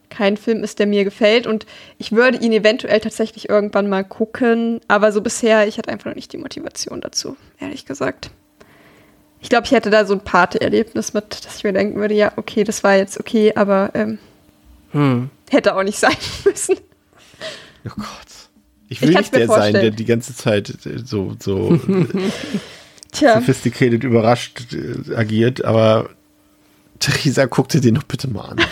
kein 0.10 0.38
Film 0.38 0.64
ist, 0.64 0.80
der 0.80 0.88
mir 0.88 1.04
gefällt. 1.04 1.48
Und 1.48 1.66
ich 1.98 2.12
würde 2.12 2.38
ihn 2.38 2.54
eventuell 2.54 3.00
tatsächlich 3.00 3.50
irgendwann 3.50 3.90
mal 3.90 4.04
gucken. 4.04 4.82
Aber 4.88 5.12
so 5.12 5.22
bisher, 5.22 5.68
ich 5.68 5.78
hatte 5.78 5.92
einfach 5.92 6.08
noch 6.08 6.16
nicht 6.16 6.32
die 6.34 6.38
Motivation 6.38 7.02
dazu, 7.02 7.36
ehrlich 7.60 7.86
gesagt. 7.86 8.30
Ich 9.42 9.50
glaube, 9.50 9.66
ich 9.66 9.72
hätte 9.72 9.90
da 9.90 10.06
so 10.06 10.14
ein 10.14 10.22
Pate-Erlebnis 10.22 11.14
mit, 11.14 11.46
dass 11.46 11.58
ich 11.58 11.64
mir 11.64 11.74
denken 11.74 12.00
würde, 12.00 12.16
ja, 12.16 12.32
okay, 12.36 12.64
das 12.64 12.84
war 12.84 12.96
jetzt 12.96 13.20
okay, 13.20 13.54
aber 13.56 13.92
ähm, 13.94 14.18
hm. 14.92 15.30
hätte 15.52 15.76
auch 15.76 15.84
nicht 15.84 16.00
sein 16.00 16.16
müssen. 16.46 16.78
Oh 17.86 17.92
Gott. 17.96 18.45
Ich 18.90 19.02
will 19.02 19.10
ich 19.10 19.18
nicht 19.18 19.36
der 19.36 19.48
sein, 19.48 19.74
der 19.74 19.90
die 19.92 20.06
ganze 20.06 20.36
Zeit 20.36 20.72
so, 21.04 21.36
so 21.40 21.80
Tja, 23.12 23.40
sophisticated 23.40 24.04
überrascht 24.04 24.74
äh, 24.74 25.16
agiert, 25.16 25.64
aber 25.66 26.10
Theresa, 27.00 27.48
guck 27.48 27.70
dir 27.70 27.82
den 27.82 27.96
doch 27.96 28.04
bitte 28.04 28.28
mal 28.30 28.50
an. 28.50 28.58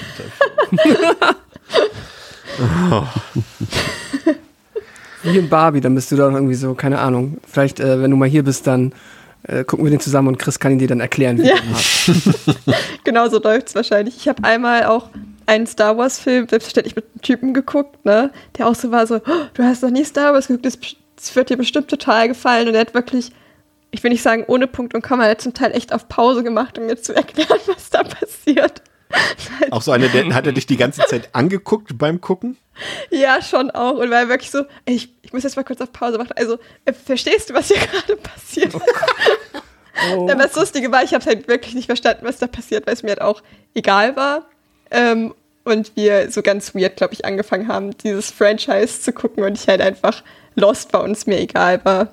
Wie 5.23 5.37
in 5.37 5.49
Barbie, 5.49 5.81
dann 5.81 5.95
bist 5.95 6.11
du 6.11 6.15
da 6.17 6.29
irgendwie 6.29 6.53
so, 6.53 6.73
keine 6.73 6.99
Ahnung. 6.99 7.37
Vielleicht, 7.49 7.79
äh, 7.79 8.01
wenn 8.01 8.11
du 8.11 8.17
mal 8.17 8.27
hier 8.27 8.43
bist, 8.43 8.67
dann 8.67 8.91
äh, 9.43 9.63
gucken 9.63 9.85
wir 9.85 9.91
den 9.91 9.99
zusammen 10.01 10.27
und 10.29 10.39
Chris 10.39 10.59
kann 10.59 10.73
ihn 10.73 10.79
dir 10.79 10.87
dann 10.87 10.99
erklären, 10.99 11.37
wie 11.37 11.47
Ja. 11.47 11.55
er 11.55 12.75
genau 13.03 13.29
so 13.29 13.39
läuft's 13.41 13.73
wahrscheinlich. 13.75 14.17
Ich 14.17 14.27
habe 14.27 14.43
einmal 14.43 14.85
auch 14.85 15.09
einen 15.45 15.67
Star 15.67 15.97
Wars-Film 15.97 16.47
selbstverständlich 16.47 16.95
mit 16.95 17.05
einem 17.05 17.21
Typen 17.21 17.53
geguckt, 17.53 18.03
ne? 18.05 18.31
Der 18.57 18.67
auch 18.67 18.75
so 18.75 18.91
war 18.91 19.07
so, 19.07 19.15
"Oh, 19.15 19.45
du 19.53 19.63
hast 19.63 19.83
noch 19.83 19.89
nie 19.89 20.05
Star 20.05 20.33
Wars 20.33 20.47
geguckt, 20.47 20.65
das, 20.65 20.77
das 21.15 21.35
wird 21.35 21.49
dir 21.49 21.57
bestimmt 21.57 21.89
total 21.89 22.27
gefallen. 22.27 22.67
Und 22.67 22.75
er 22.75 22.81
hat 22.81 22.93
wirklich, 22.93 23.31
ich 23.91 24.03
will 24.03 24.11
nicht 24.11 24.23
sagen 24.23 24.45
ohne 24.47 24.67
Punkt 24.67 24.93
und 24.93 25.01
Komma, 25.01 25.25
er 25.25 25.31
hat 25.31 25.41
zum 25.41 25.53
Teil 25.53 25.71
echt 25.71 25.93
auf 25.93 26.09
Pause 26.09 26.43
gemacht, 26.43 26.77
um 26.77 26.85
mir 26.85 27.01
zu 27.01 27.13
erklären, 27.15 27.59
was 27.67 27.89
da 27.89 28.03
passiert. 28.03 28.81
Auch 29.71 29.81
so 29.81 29.91
eine, 29.91 30.09
der, 30.09 30.33
hat 30.33 30.45
er 30.47 30.53
dich 30.53 30.65
die 30.65 30.77
ganze 30.77 31.01
Zeit 31.05 31.29
angeguckt 31.33 31.97
beim 31.97 32.19
Gucken? 32.21 32.57
Ja, 33.11 33.41
schon 33.41 33.69
auch. 33.71 33.97
Und 33.97 34.09
war 34.09 34.27
wirklich 34.27 34.49
so, 34.49 34.65
ey, 34.85 34.95
ich, 34.95 35.13
ich 35.21 35.33
muss 35.33 35.43
jetzt 35.43 35.55
mal 35.55 35.63
kurz 35.63 35.79
auf 35.81 35.91
Pause 35.93 36.17
machen. 36.17 36.31
Also, 36.35 36.57
äh, 36.85 36.93
verstehst 36.93 37.49
du, 37.49 37.53
was 37.53 37.67
hier 37.67 37.77
gerade 37.91 38.15
passiert? 38.15 38.73
Oh. 40.15 40.27
Aber 40.29 40.43
das 40.43 40.55
Lustige 40.55 40.91
war, 40.91 41.03
ich 41.03 41.13
habe 41.13 41.23
halt 41.23 41.47
wirklich 41.47 41.75
nicht 41.75 41.85
verstanden, 41.85 42.25
was 42.25 42.39
da 42.39 42.47
passiert, 42.47 42.87
weil 42.87 42.95
es 42.95 43.03
mir 43.03 43.09
halt 43.09 43.21
auch 43.21 43.43
egal 43.75 44.15
war. 44.15 44.47
Ähm, 44.93 45.33
und 45.65 45.95
wir 45.95 46.31
so 46.31 46.41
ganz 46.41 46.75
weird, 46.75 46.97
glaube 46.97 47.13
ich, 47.13 47.25
angefangen 47.25 47.67
haben, 47.67 47.97
dieses 47.97 48.31
Franchise 48.31 49.01
zu 49.01 49.11
gucken 49.11 49.43
und 49.43 49.59
ich 49.59 49.67
halt 49.67 49.81
einfach 49.81 50.23
lost 50.55 50.93
war 50.93 51.03
und 51.03 51.11
es 51.11 51.25
mir 51.25 51.39
egal 51.39 51.83
war. 51.83 52.09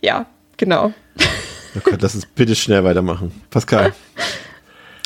Ja, 0.00 0.26
genau. 0.56 0.92
Oh 1.76 1.80
Gott, 1.84 2.02
lass 2.02 2.14
uns 2.14 2.26
bitte 2.26 2.54
schnell 2.56 2.82
weitermachen. 2.84 3.32
Pascal. 3.50 3.92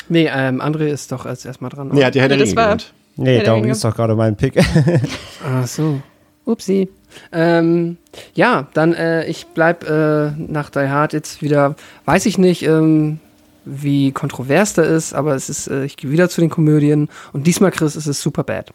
Nee, 0.07 0.29
ähm, 0.31 0.61
André 0.61 0.85
ist 0.85 1.11
doch 1.11 1.25
als 1.25 1.45
erstmal 1.45 1.71
dran. 1.71 1.89
Nee, 1.91 2.05
hat 2.05 2.13
die 2.13 2.21
Herr 2.21 2.27
der 2.27 2.37
Nee, 2.37 2.43
das 2.43 2.51
Ringe 2.51 2.61
genannt. 2.61 2.93
Nee, 3.15 3.41
darum 3.41 3.63
ist 3.65 3.83
doch 3.83 3.95
gerade 3.95 4.13
mein 4.13 4.35
Pick. 4.35 4.63
Ach 5.43 5.65
so. 5.65 5.99
Upsi. 6.45 6.89
Ähm, 7.31 7.97
ja, 8.35 8.67
dann 8.73 8.93
äh, 8.93 9.25
ich 9.25 9.47
bleib 9.47 9.89
äh, 9.89 10.31
nach 10.37 10.69
Die 10.69 10.87
Hard 10.87 11.13
jetzt 11.13 11.41
wieder, 11.41 11.75
weiß 12.05 12.27
ich 12.27 12.37
nicht, 12.37 12.61
ähm, 12.63 13.19
wie 13.65 14.11
kontrovers 14.11 14.73
der 14.73 14.85
ist, 14.85 15.13
aber 15.13 15.35
es 15.35 15.49
ist, 15.49 15.67
äh, 15.67 15.85
ich 15.85 15.97
gehe 15.97 16.11
wieder 16.11 16.29
zu 16.29 16.41
den 16.41 16.49
Komödien 16.49 17.09
und 17.33 17.47
diesmal, 17.47 17.71
Chris, 17.71 17.95
ist 17.95 18.05
es 18.07 18.21
super 18.21 18.43
bad. 18.43 18.71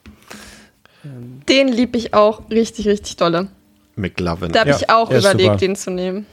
Den 1.49 1.69
lieb 1.69 1.97
ich 1.97 2.12
auch 2.12 2.43
richtig, 2.51 2.87
richtig 2.87 3.17
dolle. 3.17 3.49
McLovin. 3.97 4.53
Da 4.53 4.61
habe 4.61 4.71
Ja, 4.71 4.77
ich 4.77 4.91
auch 4.91 5.11
er 5.11 5.21
überlegt, 5.21 5.43
super. 5.47 5.57
den 5.57 5.77
zu 5.77 5.91
nehmen. 5.91 6.27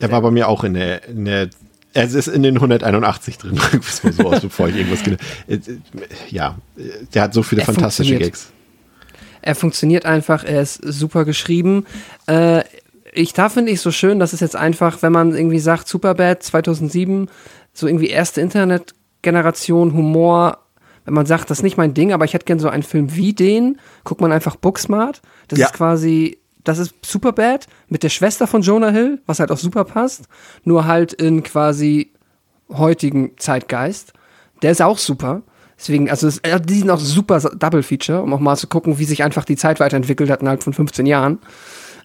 Er 0.00 0.10
war 0.10 0.20
bei 0.22 0.30
mir 0.30 0.48
auch 0.48 0.64
in 0.64 0.74
der, 0.74 1.06
in 1.08 1.24
der 1.24 1.48
er 1.92 2.04
ist 2.04 2.26
in 2.26 2.42
den 2.42 2.56
181 2.56 3.38
drin. 3.38 3.60
Bis 3.72 4.02
so 4.16 4.24
aus, 4.28 4.40
bevor 4.40 4.68
ich 4.68 4.76
irgendwas 4.76 5.06
Äh, 5.46 5.54
äh, 5.54 5.60
Ja, 6.28 6.58
der 7.14 7.22
hat 7.22 7.34
so 7.34 7.44
viele 7.44 7.62
Er 7.62 7.66
fantastische. 7.66 8.18
Gags. 8.18 8.50
Er 9.42 9.54
funktioniert 9.54 10.04
einfach, 10.04 10.42
er 10.42 10.62
ist 10.62 10.80
super 10.82 11.24
geschrieben. 11.24 11.86
Äh, 12.26 12.64
ich 13.14 13.32
da 13.32 13.48
finde 13.48 13.72
ich 13.72 13.80
so 13.80 13.90
schön, 13.90 14.18
dass 14.18 14.32
es 14.32 14.40
jetzt 14.40 14.56
einfach, 14.56 15.02
wenn 15.02 15.12
man 15.12 15.34
irgendwie 15.34 15.58
sagt, 15.60 15.88
Superbad 15.88 16.42
2007, 16.42 17.28
so 17.72 17.86
irgendwie 17.86 18.08
erste 18.08 18.40
Internetgeneration, 18.40 19.92
Humor, 19.94 20.58
wenn 21.04 21.14
man 21.14 21.26
sagt, 21.26 21.50
das 21.50 21.58
ist 21.58 21.62
nicht 21.62 21.76
mein 21.76 21.94
Ding, 21.94 22.12
aber 22.12 22.24
ich 22.24 22.34
hätte 22.34 22.46
gern 22.46 22.58
so 22.58 22.68
einen 22.68 22.82
Film 22.82 23.14
wie 23.14 23.32
den, 23.32 23.78
guckt 24.04 24.20
man 24.20 24.32
einfach 24.32 24.56
Booksmart. 24.56 25.22
Das 25.48 25.58
Ja. 25.58 25.66
ist 25.66 25.74
quasi, 25.74 26.38
das 26.64 26.78
ist 26.78 26.94
Superbad 27.04 27.66
mit 27.88 28.02
der 28.02 28.08
Schwester 28.08 28.46
von 28.46 28.62
Jonah 28.62 28.90
Hill, 28.90 29.20
was 29.26 29.38
halt 29.40 29.50
auch 29.52 29.58
super 29.58 29.84
passt, 29.84 30.24
nur 30.64 30.86
halt 30.86 31.12
in 31.12 31.42
quasi 31.42 32.10
heutigen 32.70 33.32
Zeitgeist. 33.38 34.12
Der 34.62 34.70
ist 34.72 34.80
auch 34.82 34.98
super. 34.98 35.42
Deswegen, 35.78 36.08
also 36.08 36.26
es, 36.28 36.40
die 36.42 36.74
sind 36.78 36.90
auch 36.90 37.00
super 37.00 37.38
Double 37.40 37.82
Feature, 37.82 38.22
um 38.22 38.32
auch 38.32 38.40
mal 38.40 38.56
zu 38.56 38.66
gucken, 38.68 38.98
wie 38.98 39.04
sich 39.04 39.22
einfach 39.22 39.44
die 39.44 39.56
Zeit 39.56 39.80
weiterentwickelt 39.80 40.30
hat 40.30 40.40
innerhalb 40.40 40.62
von 40.62 40.72
15 40.72 41.04
Jahren. 41.04 41.38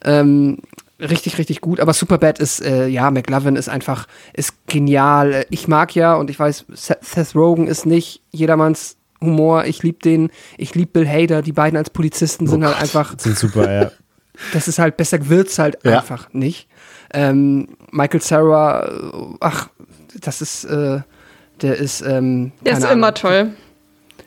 Ähm, 0.04 0.58
richtig, 1.00 1.38
richtig 1.38 1.62
gut. 1.62 1.80
Aber 1.80 1.94
Superbad 1.94 2.40
ist, 2.40 2.62
äh, 2.62 2.88
ja, 2.88 3.10
McLovin 3.12 3.56
ist 3.56 3.70
einfach, 3.70 4.08
ist 4.34 4.54
genial. 4.68 5.34
Äh, 5.34 5.46
Ich 5.50 5.68
mag 5.68 5.96
ja, 5.96 6.16
und 6.16 6.30
ich 6.30 6.40
weiß, 6.40 6.66
Seth 6.74 7.36
Rogen 7.36 7.68
ist 7.68 7.86
nicht 7.86 8.22
jedermanns 8.32 8.98
Humor. 9.22 9.66
Ich 9.66 9.84
liebe 9.84 10.00
den, 10.00 10.30
ich 10.58 10.76
liebe 10.76 10.92
Bill 11.04 11.08
Hader. 11.08 11.42
Die 11.42 11.52
beiden 11.52 11.78
als 11.78 11.90
Polizisten 11.90 12.48
sind 12.48 12.64
halt 12.66 12.80
einfach 12.82 13.16
Sind 13.18 13.38
super, 13.38 13.72
ja. 13.72 13.92
das 14.54 14.68
ist 14.68 14.80
halt, 14.80 14.96
besser 14.98 15.28
wird's 15.30 15.60
halt 15.60 15.78
Ja. 15.84 16.00
einfach 16.00 16.30
nicht. 16.34 16.68
Ähm, 17.14 17.70
Michael 17.92 18.22
Sarah, 18.22 18.86
äh, 18.88 19.36
ach, 19.40 19.70
das 20.22 20.42
ist, 20.42 20.64
äh, 20.66 21.00
der 21.62 21.76
ist, 21.78 22.02
ähm, 22.02 22.52
Der 22.66 22.74
ist 22.74 22.82
keine 22.82 22.94
immer 22.94 23.08
Ahnung. 23.08 23.16
toll. 23.20 23.52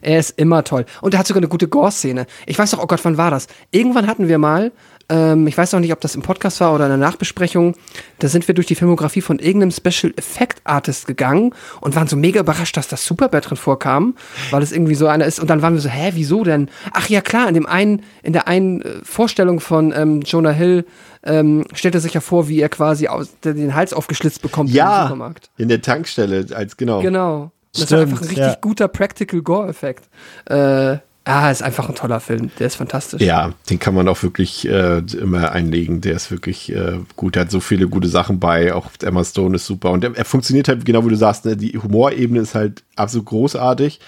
Er 0.04 0.18
ist 0.18 0.36
immer 0.36 0.64
toll. 0.64 0.84
Und 1.00 1.14
er 1.14 1.20
hat 1.20 1.28
sogar 1.28 1.38
eine 1.40 1.48
gute 1.48 1.68
Gore-Szene. 1.68 2.26
Ich 2.46 2.58
weiß 2.58 2.72
doch, 2.72 2.82
oh 2.82 2.86
Gott, 2.88 2.98
wann 3.04 3.16
war 3.18 3.30
das? 3.30 3.46
Irgendwann 3.70 4.08
hatten 4.08 4.26
wir 4.26 4.36
mal, 4.38 4.72
ähm, 5.12 5.46
ich 5.46 5.58
weiß 5.58 5.72
noch 5.72 5.80
nicht, 5.80 5.92
ob 5.92 6.00
das 6.00 6.14
im 6.14 6.22
Podcast 6.22 6.60
war 6.60 6.74
oder 6.74 6.84
in 6.86 6.90
der 6.90 6.98
Nachbesprechung, 6.98 7.74
da 8.18 8.28
sind 8.28 8.48
wir 8.48 8.54
durch 8.54 8.66
die 8.66 8.74
Filmografie 8.74 9.20
von 9.20 9.38
irgendeinem 9.38 9.70
Special 9.70 10.12
Effect 10.16 10.62
Artist 10.64 11.06
gegangen 11.06 11.54
und 11.82 11.94
waren 11.94 12.08
so 12.08 12.16
mega 12.16 12.40
überrascht, 12.40 12.76
dass 12.78 12.88
das 12.88 13.04
Superbad 13.04 13.50
drin 13.50 13.58
vorkam, 13.58 14.16
weil 14.50 14.62
es 14.62 14.72
irgendwie 14.72 14.94
so 14.94 15.06
einer 15.06 15.26
ist. 15.26 15.38
Und 15.38 15.50
dann 15.50 15.60
waren 15.60 15.74
wir 15.74 15.80
so, 15.80 15.90
hä, 15.90 16.12
wieso 16.14 16.44
denn? 16.44 16.70
Ach 16.92 17.08
ja, 17.10 17.20
klar, 17.20 17.46
in 17.46 17.54
dem 17.54 17.66
einen, 17.66 18.02
in 18.22 18.32
der 18.32 18.48
einen 18.48 18.80
äh, 18.80 18.88
Vorstellung 19.02 19.60
von 19.60 19.92
ähm, 19.94 20.22
Jonah 20.22 20.50
Hill 20.50 20.86
ähm, 21.24 21.64
stellt 21.74 21.94
er 21.94 22.00
sich 22.00 22.14
ja 22.14 22.20
vor, 22.20 22.48
wie 22.48 22.60
er 22.60 22.70
quasi 22.70 23.08
aus, 23.08 23.28
den 23.44 23.74
Hals 23.74 23.92
aufgeschlitzt 23.92 24.40
bekommt 24.40 24.70
im 24.70 24.76
Ja, 24.76 25.02
Supermarkt. 25.04 25.50
in 25.58 25.68
der 25.68 25.82
Tankstelle, 25.82 26.46
als 26.54 26.76
genau. 26.76 27.02
Genau. 27.02 27.52
Das 27.72 27.82
ist 27.82 27.88
Stimmt, 27.88 28.02
einfach 28.02 28.20
ein 28.22 28.28
richtig 28.28 28.46
ja. 28.46 28.56
guter 28.60 28.88
Practical 28.88 29.40
Gore-Effekt. 29.42 30.04
Äh, 30.46 30.98
ah, 31.24 31.50
ist 31.50 31.62
einfach 31.62 31.88
ein 31.88 31.94
toller 31.94 32.20
Film. 32.20 32.50
Der 32.58 32.66
ist 32.66 32.76
fantastisch. 32.76 33.20
Ja, 33.22 33.52
den 33.70 33.78
kann 33.78 33.94
man 33.94 34.08
auch 34.08 34.22
wirklich 34.22 34.66
äh, 34.68 34.98
immer 34.98 35.52
einlegen. 35.52 36.00
Der 36.00 36.14
ist 36.14 36.30
wirklich 36.30 36.72
äh, 36.72 36.98
gut. 37.16 37.34
Der 37.36 37.42
hat 37.42 37.50
so 37.50 37.60
viele 37.60 37.88
gute 37.88 38.08
Sachen 38.08 38.40
bei. 38.40 38.72
Auch 38.74 38.90
Emma 39.02 39.24
Stone 39.24 39.56
ist 39.56 39.66
super. 39.66 39.90
Und 39.90 40.04
er, 40.04 40.16
er 40.16 40.24
funktioniert 40.24 40.68
halt, 40.68 40.84
genau 40.84 41.04
wie 41.04 41.10
du 41.10 41.16
sagst, 41.16 41.44
ne? 41.44 41.56
die 41.56 41.78
Humorebene 41.78 42.40
ist 42.40 42.54
halt 42.54 42.82
absolut 42.96 43.26
großartig. 43.26 44.00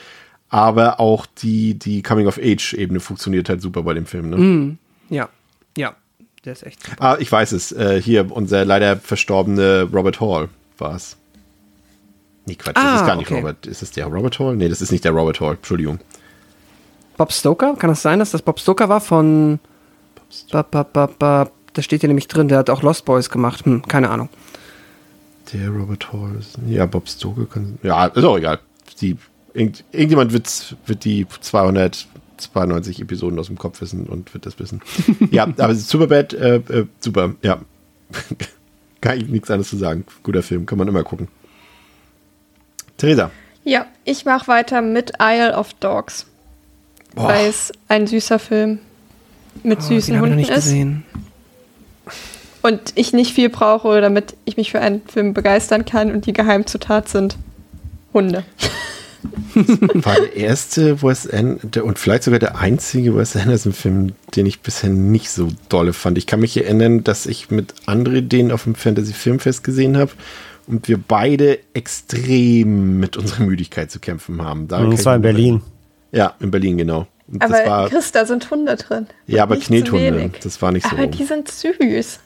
Aber 0.48 1.00
auch 1.00 1.26
die, 1.26 1.74
die 1.78 2.02
Coming-of-Age-Ebene 2.02 3.00
funktioniert 3.00 3.48
halt 3.48 3.60
super 3.60 3.82
bei 3.82 3.94
dem 3.94 4.06
Film. 4.06 4.30
Ne? 4.30 4.76
Ja, 5.10 5.28
ja. 5.76 5.94
Der 6.44 6.52
ist 6.52 6.62
echt. 6.64 6.84
super. 6.84 6.96
Ah, 7.02 7.16
ich 7.18 7.32
weiß 7.32 7.52
es. 7.52 7.72
Äh, 7.72 8.00
hier, 8.02 8.30
unser 8.30 8.64
leider 8.64 8.96
verstorbene 8.96 9.88
Robert 9.92 10.20
Hall 10.20 10.48
war 10.78 10.94
es. 10.94 11.16
Nee, 12.46 12.56
Quatsch, 12.56 12.76
das 12.76 12.84
Ah, 12.84 12.96
ist 13.00 13.06
gar 13.06 13.16
nicht 13.16 13.30
okay. 13.30 13.40
Robert. 13.40 13.66
Ist 13.66 13.82
es 13.82 13.90
der 13.92 14.06
Robert 14.06 14.38
Hall? 14.38 14.54
Nee, 14.54 14.68
das 14.68 14.82
ist 14.82 14.92
nicht 14.92 15.04
der 15.04 15.12
Robert 15.12 15.40
Hall. 15.40 15.54
Entschuldigung. 15.54 15.98
Bob 17.16 17.32
Stoker? 17.32 17.74
Kann 17.76 17.90
das 17.90 18.02
sein, 18.02 18.18
dass 18.18 18.30
das 18.30 18.42
Bob 18.42 18.60
Stoker 18.60 18.88
war 18.88 19.00
von. 19.00 19.58
Ba, 20.50 20.62
ba, 20.62 20.82
ba, 20.82 21.06
ba. 21.06 21.50
Da 21.72 21.82
steht 21.82 22.00
hier 22.00 22.08
nämlich 22.08 22.28
drin, 22.28 22.48
der 22.48 22.58
hat 22.58 22.70
auch 22.70 22.82
Lost 22.82 23.04
Boys 23.04 23.30
gemacht. 23.30 23.64
Hm, 23.64 23.86
keine 23.86 24.10
Ahnung. 24.10 24.28
Der 25.52 25.68
Robert 25.68 26.12
Hall 26.12 26.36
ist. 26.38 26.58
Ja, 26.66 26.86
Bob 26.86 27.08
Stoker 27.08 27.46
kann. 27.46 27.78
Ja, 27.82 28.06
ist 28.06 28.24
auch 28.24 28.38
egal. 28.38 28.60
Die, 29.00 29.16
irgend, 29.52 29.84
irgendjemand 29.92 30.32
wird, 30.32 30.76
wird 30.86 31.04
die 31.04 31.26
292 31.28 33.00
Episoden 33.00 33.38
aus 33.38 33.46
dem 33.46 33.58
Kopf 33.58 33.80
wissen 33.80 34.06
und 34.06 34.32
wird 34.34 34.46
das 34.46 34.58
wissen. 34.58 34.80
ja, 35.30 35.44
aber 35.44 35.74
Superbad, 35.74 36.32
äh, 36.34 36.56
äh, 36.56 36.86
super, 37.00 37.34
ja. 37.42 37.60
kann 39.00 39.18
ich 39.18 39.28
nichts 39.28 39.50
anderes 39.50 39.68
zu 39.68 39.76
sagen. 39.76 40.04
Guter 40.22 40.42
Film, 40.42 40.66
kann 40.66 40.78
man 40.78 40.88
immer 40.88 41.02
gucken. 41.02 41.28
Theresa. 42.96 43.30
Ja, 43.64 43.86
ich 44.04 44.24
mache 44.24 44.48
weiter 44.48 44.82
mit 44.82 45.12
Isle 45.20 45.56
of 45.56 45.72
Dogs, 45.74 46.26
Boah. 47.14 47.28
weil 47.28 47.48
es 47.48 47.72
ein 47.88 48.06
süßer 48.06 48.38
Film 48.38 48.78
mit 49.62 49.78
Oh, 49.78 49.82
süßen 49.82 50.20
Hunden 50.20 50.36
nicht 50.36 50.50
ist. 50.50 50.56
gesehen. 50.64 51.04
Und 52.62 52.80
ich 52.94 53.12
nicht 53.12 53.32
viel 53.34 53.50
brauche, 53.50 54.00
damit 54.00 54.36
ich 54.46 54.56
mich 54.56 54.70
für 54.70 54.80
einen 54.80 55.02
Film 55.06 55.34
begeistern 55.34 55.84
kann 55.84 56.10
und 56.12 56.26
die 56.26 56.32
Geheimzutat 56.32 57.08
sind 57.08 57.36
Hunde. 58.12 58.44
War 59.54 60.16
der 60.16 60.36
erste 60.36 61.02
Wes 61.02 61.28
Anderson 61.28 61.82
und 61.82 61.98
vielleicht 61.98 62.24
sogar 62.24 62.38
der 62.40 62.58
einzige 62.58 63.16
Wes 63.16 63.36
Anderson-Film, 63.36 64.12
den 64.34 64.46
ich 64.46 64.60
bisher 64.60 64.90
nicht 64.90 65.30
so 65.30 65.48
dolle 65.68 65.92
fand. 65.92 66.18
Ich 66.18 66.26
kann 66.26 66.40
mich 66.40 66.56
erinnern, 66.56 67.04
dass 67.04 67.26
ich 67.26 67.50
mit 67.50 67.74
André 67.86 68.20
den 68.20 68.50
auf 68.52 68.64
dem 68.64 68.74
Fantasy-Filmfest 68.74 69.62
gesehen 69.64 69.96
habe 69.96 70.12
und 70.66 70.88
wir 70.88 70.98
beide 70.98 71.58
extrem 71.74 72.98
mit 72.98 73.16
unserer 73.16 73.44
Müdigkeit 73.44 73.90
zu 73.90 73.98
kämpfen 74.00 74.42
haben. 74.42 74.68
Da 74.68 74.84
Das 74.84 75.04
war 75.04 75.16
in 75.16 75.22
Berlin. 75.22 75.62
Ja, 76.14 76.34
in 76.40 76.50
Berlin, 76.50 76.78
genau. 76.78 77.06
Und 77.26 77.42
Aber 77.42 77.52
das 77.58 77.66
war, 77.66 77.88
Chris, 77.88 78.12
da 78.12 78.26
sind 78.26 78.50
Hunde 78.50 78.76
drin. 78.76 79.06
ja, 79.26 79.42
aber 79.42 79.56
Knethunde. 79.56 80.30
Das 80.42 80.60
war 80.60 80.72
nicht 80.72 80.86
so. 80.88 80.96
Aber 80.96 81.06
die 81.06 81.24
sind 81.24 81.50
süß. 81.50 82.20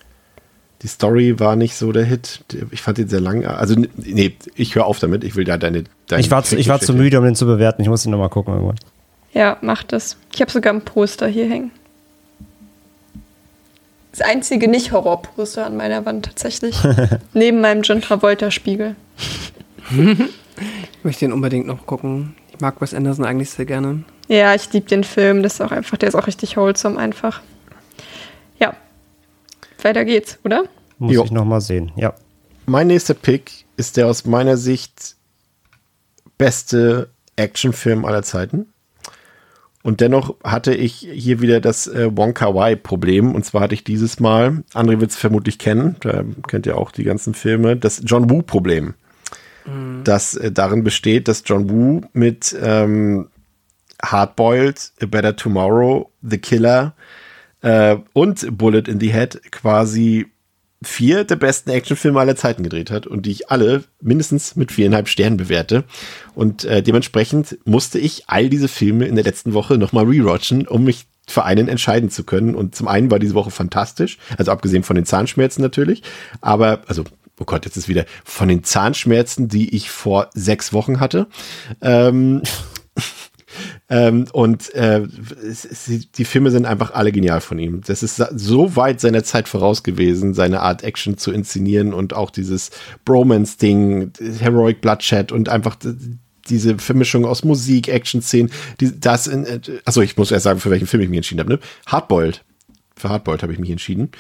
Die 0.83 0.87
Story 0.89 1.41
war 1.41 1.57
nicht 1.57 1.75
so 1.75 1.91
der 1.91 2.05
Hit. 2.05 2.45
Ich 2.71 2.83
fand 2.83 2.99
den 2.99 3.09
sehr 3.09 3.21
lang. 3.21 3.45
Also, 3.45 3.75
nee, 3.97 4.37
ich 4.55 4.75
höre 4.75 4.87
auf 4.87 4.99
damit. 4.99 5.25
Ich 5.25 5.35
will 5.35 5.45
da 5.45 5.57
deine. 5.57 5.85
deine 6.07 6.21
Ich 6.21 6.31
war, 6.31 6.45
zu, 6.45 6.57
ich 6.57 6.69
war 6.69 6.81
zu 6.81 6.95
müde, 6.95 7.19
um 7.19 7.25
den 7.25 7.35
zu 7.35 7.47
bewerten. 7.47 7.83
Ich 7.83 7.89
muss 7.89 8.05
ihn 8.05 8.11
nochmal 8.11 8.29
gucken 8.29 8.55
irgendwann. 8.55 8.79
Ja, 9.33 9.57
macht 9.61 9.93
es. 9.93 10.17
Ich 10.35 10.41
habe 10.41 10.51
sogar 10.51 10.73
ein 10.73 10.83
Poster 10.83 11.27
hier 11.27 11.49
hängen. 11.49 11.71
Das 14.13 14.23
einzige 14.23 14.69
Nicht-Horror-Poster 14.69 15.67
an 15.67 15.77
meiner 15.77 16.05
Wand 16.05 16.27
tatsächlich. 16.27 16.77
Neben 17.35 17.61
meinem 17.61 17.83
John 17.83 18.01
Travolta-Spiegel. 18.01 18.97
Ich 20.99 21.05
möchte 21.05 21.25
den 21.25 21.33
unbedingt 21.33 21.69
noch 21.69 21.87
gucken. 21.87 22.35
Ich 22.59 22.61
mag 22.61 22.81
Wes 22.81 22.93
Anderson 22.93 23.25
eigentlich 23.25 23.51
sehr 23.51 23.67
gerne. 23.67 24.03
Ja, 24.27 24.53
ich 24.53 24.73
liebe 24.73 24.89
den 24.89 25.05
Film. 25.05 25.45
Das 25.45 25.55
ist 25.55 25.61
auch 25.61 25.71
einfach, 25.71 25.97
der 25.97 26.09
ist 26.09 26.17
auch 26.17 26.27
richtig 26.27 26.57
wholesome 26.57 26.99
einfach. 26.99 27.41
Ja. 28.59 28.75
Weiter 29.81 30.05
geht's, 30.05 30.41
oder? 30.43 30.65
Muss 30.99 31.15
Jo. 31.15 31.23
ich 31.23 31.31
noch 31.31 31.45
mal 31.45 31.61
sehen. 31.61 31.93
Ja. 31.95 32.15
Mein 32.67 32.89
nächster 32.89 33.15
Pick 33.15 33.65
ist 33.77 33.97
der 33.97 34.09
aus 34.09 34.25
meiner 34.25 34.57
Sicht 34.57 35.15
beste 36.37 37.11
Actionfilm 37.37 38.05
aller 38.05 38.25
Zeiten. 38.25 38.67
Und 39.85 40.01
dennoch 40.01 40.35
hatte 40.43 40.75
ich 40.75 40.95
hier 40.95 41.41
wieder 41.41 41.61
das 41.61 41.87
äh, 41.87 42.11
Wonka 42.11 42.57
Wai-Problem. 42.57 43.37
Und 43.37 43.45
zwar 43.45 43.61
hatte 43.61 43.75
ich 43.75 43.85
dieses 43.85 44.19
Mal, 44.19 44.65
André 44.75 44.99
wird 44.99 45.13
es 45.13 45.17
vermutlich 45.17 45.61
kennen, 45.61 45.95
da 46.01 46.25
kennt 46.49 46.67
ihr 46.67 46.77
auch 46.77 46.91
die 46.91 47.05
ganzen 47.05 47.35
Filme, 47.35 47.77
das 47.77 48.03
John 48.05 48.27
Woo-Problem. 49.65 50.05
Das 50.05 50.35
äh, 50.35 50.53
darin 50.53 50.85
besteht, 50.85 51.29
dass 51.29 51.43
John 51.45 51.71
Woo 51.71 52.03
mit 52.13 52.57
ähm, 52.61 53.29
Hardboiled, 54.03 54.93
A 55.03 55.07
Better 55.07 55.37
Tomorrow, 55.37 56.11
The 56.23 56.39
Killer 56.39 56.95
äh, 57.63 57.97
und 58.13 58.57
Bullet 58.57 58.85
in 58.87 59.01
the 59.01 59.13
Head 59.13 59.41
quasi 59.51 60.27
vier 60.81 61.25
der 61.25 61.37
besten 61.37 61.71
Actionfilme 61.71 62.21
aller 62.21 62.37
Zeiten 62.37 62.63
gedreht 62.63 62.93
hat 62.93 63.07
und 63.07 63.27
die 63.27 63.33
ich 63.33 63.51
alle 63.51 63.83
mindestens 64.01 64.55
mit 64.55 64.71
viereinhalb 64.71 65.09
Sternen 65.09 65.37
bewerte. 65.37 65.83
Und 66.35 66.65
äh, 66.65 66.83
dementsprechend 66.83 67.59
musste 67.65 67.99
ich 67.99 68.25
all 68.29 68.49
diese 68.49 68.69
Filme 68.69 69.07
in 69.07 69.17
der 69.17 69.25
letzten 69.25 69.55
Woche 69.55 69.77
nochmal 69.77 70.05
rewatchen, 70.05 70.69
um 70.69 70.85
mich 70.85 71.07
für 71.27 71.45
einen 71.45 71.69
entscheiden 71.69 72.11
zu 72.11 72.23
können. 72.23 72.55
Und 72.55 72.77
zum 72.77 72.87
einen 72.87 73.11
war 73.11 73.19
diese 73.19 73.35
Woche 73.35 73.51
fantastisch, 73.51 74.19
also 74.37 74.53
abgesehen 74.53 74.85
von 74.85 74.97
den 74.97 75.05
Zahnschmerzen 75.05 75.63
natürlich, 75.63 76.03
aber, 76.41 76.83
also, 76.87 77.05
oh 77.39 77.45
Gott, 77.45 77.65
jetzt 77.65 77.77
ist 77.77 77.89
wieder 77.89 78.05
von 78.25 78.49
den 78.49 78.65
Zahnschmerzen, 78.65 79.49
die 79.49 79.75
ich 79.75 79.91
vor 79.91 80.31
sechs 80.35 80.73
Wochen 80.73 81.01
hatte. 81.01 81.27
Ähm, 81.81 82.43
ähm, 83.89 84.27
und 84.33 84.75
äh, 84.75 85.07
die 86.17 86.25
Filme 86.25 86.51
sind 86.51 86.67
einfach 86.67 86.93
alle 86.93 87.13
genial 87.13 87.41
von 87.41 87.59
ihm. 87.59 87.83
Das 87.87 88.03
ist 88.03 88.17
so 88.17 88.77
weit 88.77 89.01
seiner 89.01 89.25
Zeit 89.25 89.49
voraus 89.49 89.83
gewesen, 89.83 90.35
seine 90.35 90.61
Art 90.61 90.83
Action 90.83 91.19
zu 91.19 91.33
inszenieren 91.33 91.95
und 91.95 92.15
auch 92.15 92.31
dieses 92.31 92.71
Bromance-Ding, 93.05 94.13
Heroic 94.41 94.81
Bloodshed 94.81 95.33
und 95.33 95.49
einfach 95.49 95.77
diese 96.49 96.79
Vermischung 96.79 97.25
aus 97.25 97.45
Musik, 97.45 97.89
Action-Szenen. 97.89 98.51
Das 98.79 99.27
in, 99.27 99.45
äh, 99.45 99.61
achso, 99.85 100.01
ich 100.01 100.17
muss 100.17 100.31
erst 100.31 100.45
sagen, 100.45 100.61
für 100.61 100.71
welchen 100.71 100.87
Film 100.87 101.03
ich 101.03 101.09
mich 101.09 101.19
entschieden 101.19 101.41
habe. 101.41 101.53
Ne? 101.53 101.59
Hardboiled. 101.87 102.45
Für 102.99 103.09
Hardboiled 103.09 103.43
habe 103.43 103.53
ich 103.53 103.59
mich 103.59 103.71
entschieden. 103.71 104.11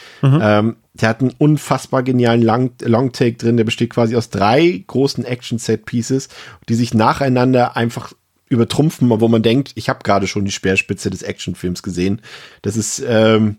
Ähm, 0.43 0.77
der 0.95 1.09
hat 1.09 1.21
einen 1.21 1.35
unfassbar 1.39 2.03
genialen 2.03 2.43
Long 2.43 2.71
Longtake 2.83 3.37
drin. 3.37 3.57
Der 3.57 3.65
besteht 3.65 3.91
quasi 3.91 4.17
aus 4.17 4.31
drei 4.31 4.83
großen 4.87 5.25
Action-Set-Pieces, 5.25 6.29
die 6.69 6.75
sich 6.75 6.95
nacheinander 6.95 7.77
einfach 7.77 8.13
übertrumpfen, 8.49 9.11
wo 9.11 9.29
man 9.29 9.43
denkt, 9.43 9.73
ich 9.75 9.89
habe 9.89 10.01
gerade 10.03 10.27
schon 10.27 10.45
die 10.45 10.51
Speerspitze 10.51 11.11
des 11.11 11.23
Actionfilms 11.23 11.83
gesehen. 11.83 12.23
Das 12.63 12.77
ist, 12.77 13.05
ähm, 13.07 13.57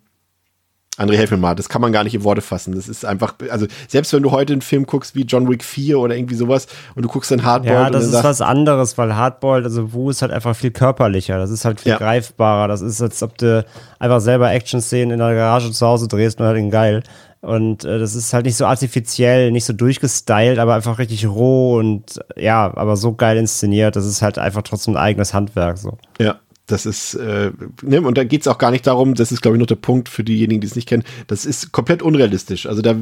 André, 1.00 1.16
helf 1.16 1.32
mir 1.32 1.38
mal, 1.38 1.56
das 1.56 1.70
kann 1.70 1.82
man 1.82 1.92
gar 1.94 2.04
nicht 2.04 2.14
in 2.14 2.24
Worte 2.26 2.42
fassen. 2.42 2.76
Das 2.76 2.90
ist 2.90 3.06
einfach, 3.06 3.36
also 3.50 3.66
selbst 3.88 4.12
wenn 4.12 4.22
du 4.22 4.32
heute 4.32 4.52
einen 4.54 4.62
Film 4.62 4.86
guckst 4.86 5.16
wie 5.16 5.22
John 5.24 5.48
Wick 5.50 5.64
4 5.64 5.98
oder 5.98 6.16
irgendwie 6.16 6.36
sowas 6.36 6.68
und 6.96 7.04
du 7.04 7.10
guckst 7.10 7.32
dann 7.32 7.44
Hardboiled 7.44 7.74
Ja, 7.80 7.90
das 7.90 8.04
ist 8.06 8.12
sagst, 8.12 8.26
was 8.26 8.42
anderes, 8.42 8.98
weil 8.98 9.16
Hardboiled, 9.16 9.64
also 9.64 9.94
Wu 9.94 10.10
ist 10.10 10.22
halt 10.22 10.32
einfach 10.34 10.56
viel 10.56 10.72
körperlicher. 10.72 11.38
Das 11.38 11.52
ist 11.52 11.64
halt 11.64 11.80
viel 11.80 11.94
Ja. 11.94 11.98
greifbarer. 11.98 12.68
Das 12.68 12.82
ist, 12.82 13.02
als 13.02 13.24
ob 13.24 13.38
du 13.38 13.66
einfach 13.98 14.20
selber 14.20 14.52
Action-Szenen 14.52 15.12
in 15.12 15.20
der 15.20 15.34
Garage 15.36 15.72
zu 15.72 15.88
Hause 15.88 16.08
drehst 16.10 16.40
und 16.42 16.46
halt 16.46 16.58
den 16.58 16.70
geil. 16.70 17.02
Und 17.42 17.86
äh, 17.86 18.00
das 18.00 18.16
ist 18.16 18.34
halt 18.34 18.46
nicht 18.46 18.58
so 18.58 18.66
artifiziell, 18.66 19.52
nicht 19.52 19.64
so 19.64 19.72
durchgestylt, 19.72 20.60
aber 20.60 20.74
einfach 20.76 21.00
richtig 21.00 21.26
roh 21.26 21.78
und 21.78 22.20
ja, 22.36 22.70
aber 22.76 22.98
so 22.98 23.14
geil 23.14 23.38
inszeniert. 23.38 23.96
Das 23.96 24.06
ist 24.06 24.22
halt 24.22 24.38
einfach 24.38 24.64
trotzdem 24.64 24.96
ein 24.96 24.98
eigenes 24.98 25.34
Handwerk. 25.34 25.78
So. 25.78 25.98
Ja, 26.20 26.36
das 26.72 26.86
ist, 26.86 27.16
äh, 27.16 27.52
ne, 27.82 28.02
und 28.02 28.18
da 28.18 28.24
geht's 28.24 28.48
auch 28.48 28.58
gar 28.58 28.72
nicht 28.72 28.86
darum, 28.88 29.16
das 29.16 29.32
ist, 29.32 29.42
glaube 29.42 29.58
ich, 29.58 29.60
noch 29.60 29.68
der 29.68 29.76
Punkt 29.76 30.10
für 30.10 30.24
diejenigen, 30.24 30.62
die 30.62 30.68
es 30.68 30.76
nicht 30.76 30.88
kennen, 30.88 31.04
das 31.28 31.46
ist 31.46 31.72
komplett 31.72 32.02
unrealistisch. 32.02 32.66
Also 32.66 32.82
da 32.82 32.96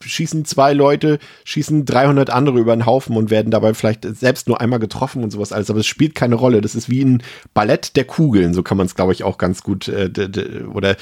schießen 0.00 0.44
zwei 0.44 0.72
Leute, 0.74 1.18
schießen 1.44 1.84
300 1.84 2.30
andere 2.30 2.58
über 2.58 2.76
den 2.76 2.86
Haufen 2.86 3.16
und 3.16 3.30
werden 3.30 3.50
dabei 3.50 3.74
vielleicht 3.74 4.04
selbst 4.16 4.46
nur 4.46 4.60
einmal 4.60 4.78
getroffen 4.78 5.24
und 5.24 5.30
sowas 5.30 5.52
alles, 5.52 5.70
aber 5.70 5.80
es 5.80 5.86
spielt 5.86 6.14
keine 6.14 6.36
Rolle. 6.36 6.60
Das 6.60 6.74
ist 6.74 6.88
wie 6.88 7.04
ein 7.04 7.22
Ballett 7.54 7.96
der 7.96 8.04
Kugeln, 8.04 8.54
so 8.54 8.62
kann 8.62 8.76
man 8.76 8.86
es, 8.86 8.94
glaube 8.94 9.12
ich, 9.12 9.24
auch 9.24 9.38
ganz 9.38 9.62
gut, 9.62 9.88
äh, 9.88 10.10
oder 10.72 10.96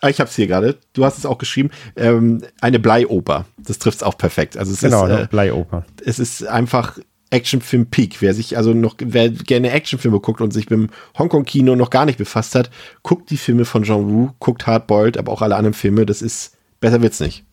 ah, 0.00 0.08
ich 0.08 0.20
habe 0.20 0.30
es 0.30 0.36
hier 0.36 0.46
gerade, 0.46 0.76
du 0.94 1.04
hast 1.04 1.18
es 1.18 1.26
auch 1.26 1.38
geschrieben, 1.38 1.70
ähm, 1.96 2.42
eine 2.60 2.78
Bleioper. 2.78 3.44
Das 3.58 3.78
trifft 3.78 3.98
es 3.98 4.02
auch 4.02 4.16
perfekt. 4.16 4.56
Also 4.56 4.72
es 4.72 4.80
Genau, 4.80 5.06
ist, 5.06 5.12
äh, 5.12 5.26
Bleioper. 5.28 5.84
es 6.04 6.18
ist 6.18 6.46
einfach 6.46 6.98
Actionfilm 7.30 7.86
Peak. 7.86 8.20
Wer 8.20 8.34
sich 8.34 8.56
also 8.56 8.72
noch, 8.72 8.96
wer 8.98 9.28
gerne 9.30 9.70
Actionfilme 9.70 10.20
guckt 10.20 10.40
und 10.40 10.52
sich 10.52 10.70
mit 10.70 10.78
dem 10.78 10.90
Hongkong-Kino 11.18 11.76
noch 11.76 11.90
gar 11.90 12.04
nicht 12.06 12.18
befasst 12.18 12.54
hat, 12.54 12.70
guckt 13.02 13.30
die 13.30 13.36
Filme 13.36 13.64
von 13.64 13.82
Jean 13.82 14.06
Woo, 14.08 14.30
guckt 14.38 14.66
Hardboiled, 14.66 15.18
aber 15.18 15.32
auch 15.32 15.42
alle 15.42 15.56
anderen 15.56 15.74
Filme. 15.74 16.06
Das 16.06 16.22
ist, 16.22 16.56
besser 16.80 17.02
wird's 17.02 17.20
nicht. 17.20 17.44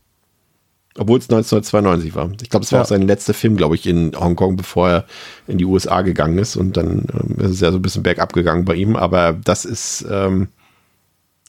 Obwohl 0.97 1.19
es 1.19 1.25
1992 1.29 2.15
war. 2.15 2.31
Ich 2.41 2.49
glaube, 2.49 2.63
es 2.63 2.71
war 2.71 2.79
Ja. 2.79 2.83
auch 2.83 2.87
sein 2.87 3.01
letzter 3.01 3.33
Film, 3.33 3.57
glaube 3.57 3.75
ich, 3.75 3.85
in 3.85 4.13
Hongkong, 4.17 4.55
bevor 4.55 4.89
er 4.89 5.05
in 5.45 5.57
die 5.57 5.65
USA 5.65 6.01
gegangen 6.03 6.37
ist. 6.37 6.55
Und 6.55 6.77
dann 6.77 7.05
ähm, 7.13 7.35
ist 7.43 7.51
es 7.51 7.59
ja 7.59 7.71
so 7.71 7.79
ein 7.79 7.81
bisschen 7.81 8.03
bergab 8.03 8.31
gegangen 8.31 8.63
bei 8.63 8.75
ihm. 8.75 8.95
Aber 8.95 9.33
das 9.33 9.65
ist 9.65 10.05
ähm, 10.09 10.47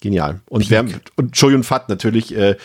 genial. 0.07 0.41
Und, 0.49 0.71
wer, 0.71 0.85
und 1.17 1.33
Choi 1.33 1.51
Yun 1.53 1.63
Fat 1.63 1.89
natürlich, 1.89 2.35
äh, 2.37 2.57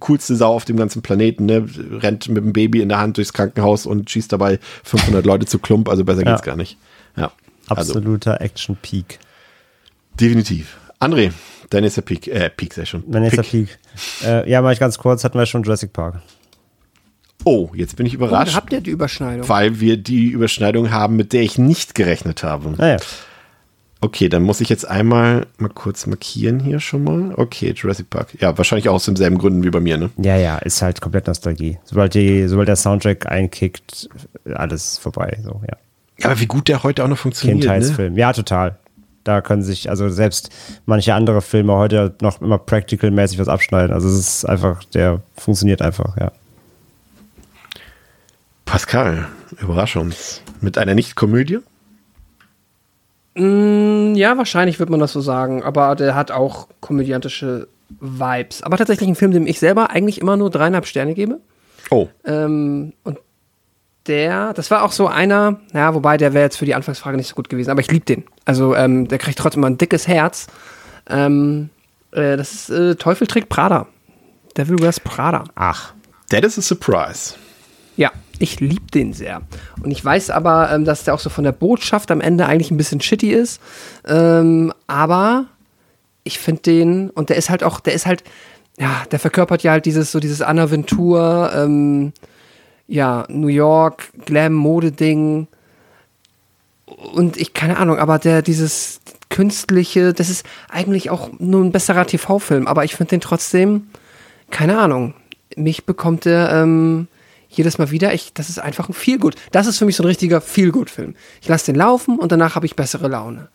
coolste 0.00 0.34
Sau 0.36 0.52
auf 0.54 0.64
dem 0.64 0.76
ganzen 0.76 1.02
Planeten, 1.02 1.46
ne? 1.46 1.66
rennt 2.00 2.28
mit 2.28 2.42
dem 2.44 2.52
Baby 2.52 2.80
in 2.80 2.88
der 2.88 2.98
Hand 2.98 3.16
durchs 3.18 3.32
Krankenhaus 3.32 3.84
und 3.86 4.08
schießt 4.10 4.32
dabei 4.32 4.58
500 4.84 5.26
Leute 5.26 5.46
zu 5.46 5.58
Klump. 5.58 5.88
Also 5.88 6.04
besser 6.04 6.24
Ja. 6.24 6.32
geht's 6.32 6.42
gar 6.42 6.56
nicht. 6.56 6.78
Ja, 7.16 7.30
also 7.68 7.92
Absoluter 7.94 8.40
Action-Peak. 8.40 9.18
definitiv. 10.18 10.76
André, 11.00 11.32
dein 11.70 11.82
nächster 11.82 12.02
Peak. 12.02 12.28
Äh, 12.28 12.50
Peak, 12.50 12.72
sehr 12.74 12.86
schon. 12.86 13.04
Mein 13.06 13.22
nächster 13.22 13.42
Peak. 13.42 13.78
Äh, 14.24 14.48
ja, 14.50 14.62
mal 14.62 14.72
ich 14.72 14.80
ganz 14.80 14.96
kurz, 14.98 15.22
hatten 15.24 15.38
wir 15.38 15.46
schon 15.46 15.62
Jurassic 15.62 15.92
Park. 15.92 16.22
Oh, 17.44 17.70
jetzt 17.74 17.96
bin 17.96 18.06
ich 18.06 18.12
da 18.12 18.16
überrascht, 18.18 18.54
habt 18.54 18.72
ihr 18.72 18.80
die 18.80 18.90
Überschneidung. 18.90 19.48
weil 19.48 19.78
wir 19.80 19.98
die 19.98 20.28
Überschneidung 20.28 20.90
haben, 20.90 21.16
mit 21.16 21.32
der 21.34 21.42
ich 21.42 21.58
nicht 21.58 21.94
gerechnet 21.94 22.42
habe. 22.42 22.70
Naja, 22.70 22.96
Okay, 24.04 24.28
dann 24.28 24.42
muss 24.42 24.60
ich 24.60 24.68
jetzt 24.68 24.86
einmal 24.86 25.46
mal 25.56 25.70
kurz 25.70 26.06
markieren 26.06 26.60
hier 26.60 26.78
schon 26.78 27.04
mal. 27.04 27.32
Okay, 27.38 27.72
Jurassic 27.74 28.10
Park. 28.10 28.34
Ja, 28.38 28.58
wahrscheinlich 28.58 28.90
auch 28.90 28.96
aus 28.96 29.06
demselben 29.06 29.38
Gründen 29.38 29.64
wie 29.64 29.70
bei 29.70 29.80
mir, 29.80 29.96
ne? 29.96 30.10
ja, 30.18 30.36
ja, 30.36 30.58
ist 30.58 30.82
halt 30.82 31.00
komplett 31.00 31.26
Nostalgie. 31.26 31.78
Sobald, 31.84 32.12
die, 32.12 32.46
sobald 32.46 32.68
der 32.68 32.76
Soundtrack 32.76 33.24
einkickt, 33.24 34.10
alles 34.52 34.98
vorbei. 34.98 35.38
So, 35.42 35.62
ja. 35.62 35.78
Ja, 36.18 36.26
aber 36.26 36.38
wie 36.38 36.44
gut 36.44 36.68
der 36.68 36.82
heute 36.82 37.02
auch 37.02 37.08
noch 37.08 37.16
funktioniert, 37.16 37.56
ne? 37.56 37.62
Kindheitsfilm. 37.62 38.18
Ja, 38.18 38.34
total. 38.34 38.76
Da 39.24 39.40
können 39.40 39.62
sich, 39.62 39.88
also 39.88 40.10
selbst 40.10 40.50
manche 40.84 41.14
andere 41.14 41.40
Filme 41.40 41.72
heute 41.72 42.14
noch 42.20 42.42
immer 42.42 42.58
practical-mäßig 42.58 43.38
was 43.38 43.48
abschneiden. 43.48 43.94
Also 43.94 44.06
es 44.06 44.18
ist 44.18 44.44
einfach, 44.44 44.84
der 44.84 45.22
funktioniert 45.34 45.80
einfach, 45.80 46.18
ja. 46.18 46.30
Pascal, 48.66 49.28
überrasch 49.62 49.96
uns. 49.96 50.42
Mit 50.60 50.76
einer 50.76 50.94
Nicht-Komödie? 50.94 51.60
Mm, 53.34 54.14
Ja, 54.14 54.36
wahrscheinlich 54.38 54.78
wird 54.78 54.90
man 54.90 55.00
das 55.00 55.12
so 55.12 55.20
sagen, 55.20 55.62
aber 55.62 55.94
der 55.96 56.14
hat 56.14 56.30
auch 56.30 56.68
komödiantische 56.80 57.68
Vibes. 58.00 58.62
Aber 58.62 58.76
tatsächlich 58.76 59.08
ein 59.08 59.14
Film, 59.14 59.32
dem 59.32 59.46
ich 59.46 59.58
selber 59.58 59.90
eigentlich 59.90 60.20
immer 60.20 60.36
nur 60.36 60.50
dreieinhalb 60.50 60.86
Sterne 60.86 61.14
gebe. 61.14 61.40
Oh, 61.90 62.08
Ähm, 62.24 62.92
und 63.02 63.18
der, 64.06 64.52
das 64.52 64.70
war 64.70 64.82
auch 64.82 64.92
so 64.92 65.06
einer, 65.06 65.60
ja, 65.72 65.94
wobei 65.94 66.16
der 66.16 66.34
wäre 66.34 66.44
jetzt 66.44 66.56
für 66.58 66.64
die 66.66 66.74
Anfangsfrage 66.74 67.16
nicht 67.16 67.28
so 67.28 67.34
gut 67.34 67.48
gewesen, 67.48 67.70
aber 67.70 67.80
ich 67.80 67.90
liebe 67.90 68.04
den. 68.04 68.24
Also 68.44 68.74
ähm, 68.74 69.08
der 69.08 69.18
kriegt 69.18 69.38
trotzdem 69.38 69.62
mal 69.62 69.68
ein 69.70 69.78
dickes 69.78 70.06
Herz. 70.08 70.46
Ähm, 71.08 71.70
äh, 72.12 72.36
das 72.36 72.52
ist 72.52 72.70
äh, 72.70 72.94
Teufel 72.96 73.26
trägt 73.26 73.48
Prada. 73.48 73.86
Devil 74.56 74.78
Wears 74.80 75.00
Prada. 75.00 75.44
Ach, 75.54 75.94
that 76.30 76.44
is 76.44 76.58
a 76.58 76.62
surprise. 76.62 77.34
Ja, 77.96 78.10
ich 78.38 78.60
liebe 78.60 78.86
den 78.92 79.12
sehr. 79.12 79.42
Und 79.82 79.90
ich 79.90 80.04
weiß 80.04 80.30
aber, 80.30 80.70
ähm, 80.72 80.84
dass 80.84 81.04
der 81.04 81.14
auch 81.14 81.20
so 81.20 81.30
von 81.30 81.44
der 81.44 81.52
Botschaft 81.52 82.10
am 82.10 82.20
Ende 82.20 82.46
eigentlich 82.46 82.70
ein 82.70 82.76
bisschen 82.76 83.00
shitty 83.00 83.32
ist. 83.32 83.60
Ähm, 84.06 84.72
aber 84.86 85.46
ich 86.24 86.38
finde 86.38 86.62
den, 86.62 87.10
und 87.10 87.28
der 87.28 87.36
ist 87.36 87.50
halt 87.50 87.62
auch, 87.62 87.80
der 87.80 87.94
ist 87.94 88.06
halt, 88.06 88.24
ja, 88.78 89.04
der 89.10 89.18
verkörpert 89.18 89.62
ja 89.62 89.72
halt 89.72 89.86
dieses, 89.86 90.10
so 90.10 90.20
dieses 90.20 90.42
Anna 90.42 90.70
Ventur, 90.70 91.52
ähm, 91.54 92.12
ja, 92.88 93.24
New 93.28 93.48
York, 93.48 94.10
Glam-Mode-Ding. 94.24 95.46
Und 97.14 97.36
ich, 97.36 97.52
keine 97.54 97.76
Ahnung, 97.76 97.98
aber 97.98 98.18
der, 98.18 98.42
dieses 98.42 99.00
künstliche, 99.30 100.12
das 100.12 100.28
ist 100.28 100.46
eigentlich 100.68 101.10
auch 101.10 101.30
nur 101.38 101.64
ein 101.64 101.72
besserer 101.72 102.06
TV-Film, 102.06 102.66
aber 102.66 102.84
ich 102.84 102.94
finde 102.94 103.10
den 103.10 103.20
trotzdem, 103.20 103.88
keine 104.50 104.78
Ahnung, 104.78 105.14
mich 105.56 105.86
bekommt 105.86 106.24
der 106.24 106.50
ähm, 106.52 107.08
jedes 107.56 107.78
Mal 107.78 107.90
wieder, 107.90 108.12
ich, 108.14 108.32
das 108.32 108.48
ist 108.48 108.58
einfach 108.58 108.88
ein 108.88 108.94
Feelgood. 108.94 109.36
Das 109.52 109.66
ist 109.66 109.78
für 109.78 109.84
mich 109.84 109.96
so 109.96 110.02
ein 110.02 110.06
richtiger 110.06 110.40
Feelgood-Film. 110.40 111.14
Ich 111.40 111.48
lasse 111.48 111.66
den 111.66 111.76
laufen 111.76 112.18
und 112.18 112.32
danach 112.32 112.54
habe 112.54 112.66
ich 112.66 112.76
bessere 112.76 113.08
Laune. 113.08 113.48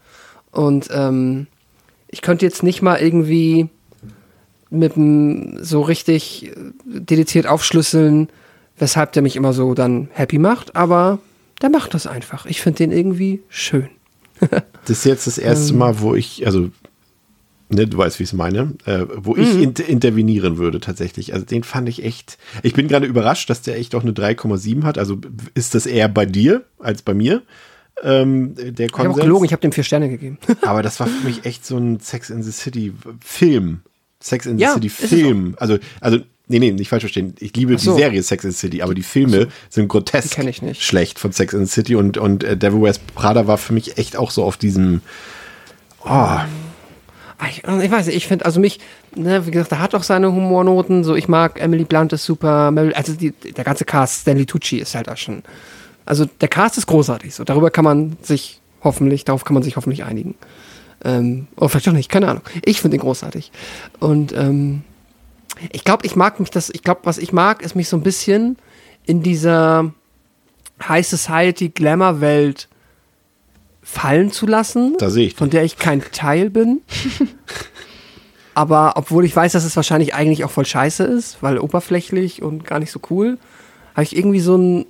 Und 0.51 0.89
ähm, 0.91 1.47
ich 2.07 2.21
könnte 2.21 2.45
jetzt 2.45 2.63
nicht 2.63 2.81
mal 2.81 2.99
irgendwie 2.99 3.69
mit 4.69 4.95
dem 4.95 5.63
so 5.63 5.81
richtig 5.81 6.47
äh, 6.47 6.55
dediziert 6.85 7.47
aufschlüsseln, 7.47 8.29
weshalb 8.77 9.11
der 9.13 9.21
mich 9.21 9.35
immer 9.35 9.53
so 9.53 9.73
dann 9.73 10.09
happy 10.11 10.37
macht, 10.37 10.75
aber 10.75 11.19
der 11.61 11.69
macht 11.69 11.93
das 11.93 12.07
einfach. 12.07 12.45
Ich 12.45 12.61
finde 12.61 12.77
den 12.77 12.91
irgendwie 12.91 13.41
schön. 13.49 13.89
Das 14.85 14.99
ist 14.99 15.05
jetzt 15.05 15.27
das 15.27 15.37
erste 15.37 15.73
Mal, 15.75 15.99
wo 15.99 16.15
ich, 16.15 16.47
also, 16.47 16.71
ne, 17.69 17.87
du 17.87 17.97
weißt, 17.97 18.19
wie 18.19 18.23
ich 18.23 18.29
es 18.29 18.33
meine, 18.33 18.73
äh, 18.85 19.05
wo 19.15 19.35
ich 19.35 19.55
inter 19.61 19.85
intervenieren 19.85 20.57
würde 20.57 20.79
tatsächlich. 20.79 21.33
Also 21.33 21.45
den 21.45 21.63
fand 21.63 21.87
ich 21.89 22.03
echt, 22.03 22.37
ich 22.63 22.73
bin 22.73 22.87
gerade 22.87 23.05
überrascht, 23.05 23.49
dass 23.49 23.61
der 23.61 23.77
echt 23.77 23.95
auch 23.95 24.03
eine 24.03 24.11
3,7 24.11 24.83
hat. 24.83 24.97
Also 24.97 25.19
ist 25.53 25.75
das 25.75 25.85
eher 25.85 26.09
bei 26.09 26.25
dir 26.25 26.63
als 26.79 27.01
bei 27.01 27.13
mir? 27.13 27.41
Ähm, 28.01 28.55
der 28.55 28.87
Ich 28.87 28.93
habe 28.93 29.05
Konsens. 29.07 29.23
gelogen, 29.23 29.45
ich 29.45 29.51
habe 29.51 29.61
dem 29.61 29.71
vier 29.73 29.83
Sterne 29.83 30.09
gegeben. 30.09 30.37
Aber 30.61 30.81
das 30.83 30.99
war 30.99 31.07
für 31.07 31.25
mich 31.27 31.45
echt 31.45 31.65
so 31.65 31.77
ein 31.77 31.99
Sex 31.99 32.29
in 32.29 32.43
the 32.43 32.51
City 32.51 32.93
Film. 33.19 33.81
Sex 34.21 34.45
in 34.45 34.57
the 34.57 34.63
Ja, 34.63 34.73
City 34.73 34.89
Film. 34.89 35.55
Also, 35.59 35.77
also, 35.99 36.19
nee, 36.47 36.59
nee, 36.59 36.71
nicht 36.71 36.87
falsch 36.89 37.03
verstehen. 37.03 37.35
Ich 37.39 37.53
liebe 37.57 37.77
so. 37.77 37.93
die 37.95 37.99
Serie 38.01 38.23
Sex 38.23 38.43
in 38.45 38.51
the 38.51 38.57
City, 38.57 38.81
aber 38.81 38.93
die 38.95 39.03
Filme 39.03 39.47
sind 39.69 39.89
grotesk 39.89 40.29
Die 40.29 40.35
kenn 40.35 40.47
ich 40.47 40.61
nicht. 40.61 40.81
schlecht 40.81 41.19
von 41.19 41.33
Sex 41.33 41.53
in 41.53 41.65
the 41.65 41.71
City 41.71 41.95
und, 41.95 42.17
und 42.17 42.43
äh, 42.45 42.55
Devil 42.55 42.81
Wears 42.81 42.99
Prada 42.99 43.47
war 43.47 43.57
für 43.57 43.73
mich 43.73 43.97
echt 43.97 44.15
auch 44.15 44.31
so 44.31 44.43
auf 44.45 44.55
diesem, 44.55 45.01
oh, 46.05 46.37
Ich, 47.47 47.63
ich 47.63 47.91
weiß 47.91 48.07
nicht, 48.07 48.15
ich 48.15 48.27
finde, 48.27 48.45
also 48.45 48.59
mich, 48.59 48.79
ne, 49.15 49.45
wie 49.45 49.51
gesagt, 49.51 49.71
er 49.71 49.79
hat 49.79 49.95
auch 49.95 50.03
seine 50.03 50.31
Humornoten. 50.31 51.03
So, 51.03 51.15
ich 51.15 51.27
mag 51.27 51.61
Emily 51.61 51.85
Blunt 51.85 52.11
ist 52.11 52.25
super, 52.25 52.71
Meryl, 52.71 52.93
also 52.93 53.13
die, 53.13 53.31
der 53.31 53.63
ganze 53.63 53.85
Cast, 53.85 54.21
Stanley 54.21 54.45
Tucci 54.45 54.77
ist 54.77 54.93
halt 54.93 55.09
auch 55.09 55.17
schon. 55.17 55.43
Also 56.05 56.25
der 56.25 56.49
Cast 56.49 56.77
ist 56.77 56.87
großartig. 56.87 57.33
So, 57.33 57.43
darüber 57.45 57.71
kann 57.71 57.85
man 57.85 58.17
sich 58.21 58.59
hoffentlich, 58.83 59.25
darauf 59.25 59.45
kann 59.45 59.53
man 59.53 59.63
sich 59.63 59.77
hoffentlich 59.77 60.03
einigen. 60.03 60.35
Ähm, 61.05 61.47
oder 61.55 61.69
vielleicht 61.69 61.87
auch 61.87 61.93
nicht, 61.93 62.09
keine 62.09 62.27
Ahnung. 62.27 62.43
Ich 62.65 62.81
finde 62.81 62.97
ihn 62.97 63.01
großartig. 63.01 63.51
Und 63.99 64.33
ähm, 64.33 64.81
ich 65.71 65.83
glaube, 65.83 66.05
ich 66.05 66.15
mag 66.15 66.39
mich 66.39 66.49
das, 66.49 66.69
ich 66.69 66.83
glaube, 66.83 67.01
was 67.03 67.17
ich 67.17 67.31
mag, 67.31 67.61
ist 67.61 67.75
mich 67.75 67.87
so 67.87 67.97
ein 67.97 68.03
bisschen 68.03 68.57
in 69.05 69.23
dieser 69.23 69.93
High 70.87 71.07
Society 71.07 71.69
Glamour 71.69 72.21
Welt 72.21 72.67
fallen 73.91 74.31
zu 74.31 74.45
lassen, 74.45 74.95
von 75.35 75.49
der 75.49 75.63
ich 75.63 75.77
kein 75.77 76.01
Teil 76.11 76.49
bin. 76.49 76.81
Aber 78.53 78.93
obwohl 78.95 79.25
ich 79.25 79.35
weiß, 79.35 79.53
dass 79.53 79.63
es 79.63 79.75
wahrscheinlich 79.75 80.13
eigentlich 80.13 80.43
auch 80.43 80.51
voll 80.51 80.65
scheiße 80.65 81.03
ist, 81.03 81.41
weil 81.41 81.57
oberflächlich 81.57 82.41
und 82.41 82.65
gar 82.65 82.79
nicht 82.79 82.91
so 82.91 82.99
cool, 83.09 83.37
habe 83.93 84.03
ich 84.03 84.15
irgendwie 84.15 84.41
so 84.41 84.55
einen 84.55 84.85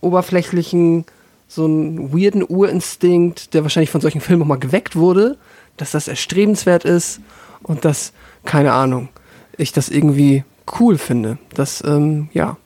oberflächlichen, 0.00 1.04
so 1.48 1.64
einen 1.64 2.12
weirden 2.12 2.44
Urinstinkt, 2.46 3.54
der 3.54 3.62
wahrscheinlich 3.62 3.90
von 3.90 4.00
solchen 4.00 4.20
Filmen 4.20 4.42
auch 4.42 4.46
mal 4.46 4.58
geweckt 4.58 4.94
wurde, 4.94 5.36
dass 5.76 5.90
das 5.92 6.06
erstrebenswert 6.06 6.84
ist 6.84 7.20
und 7.62 7.84
dass, 7.84 8.12
keine 8.44 8.72
Ahnung, 8.72 9.08
ich 9.56 9.72
das 9.72 9.88
irgendwie 9.88 10.44
cool 10.78 10.98
finde. 10.98 11.38
Das, 11.54 11.82
ähm, 11.84 12.28
ja, 12.32 12.56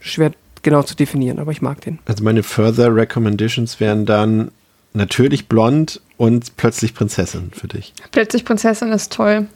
schwer 0.00 0.32
genau 0.62 0.82
zu 0.82 0.96
definieren, 0.96 1.38
aber 1.38 1.52
ich 1.52 1.62
mag 1.62 1.82
den. 1.82 1.98
also 2.06 2.24
meine 2.24 2.42
Further 2.42 2.94
Recommendations 2.94 3.78
wären 3.80 4.06
dann 4.06 4.50
natürlich 4.94 5.48
blond 5.48 6.00
und 6.16 6.56
plötzlich 6.56 6.94
Prinzessin 6.94 7.50
für 7.52 7.68
dich. 7.68 7.92
Plötzlich 8.12 8.44
Prinzessin 8.44 8.90
ist 8.92 9.12
toll. 9.12 9.46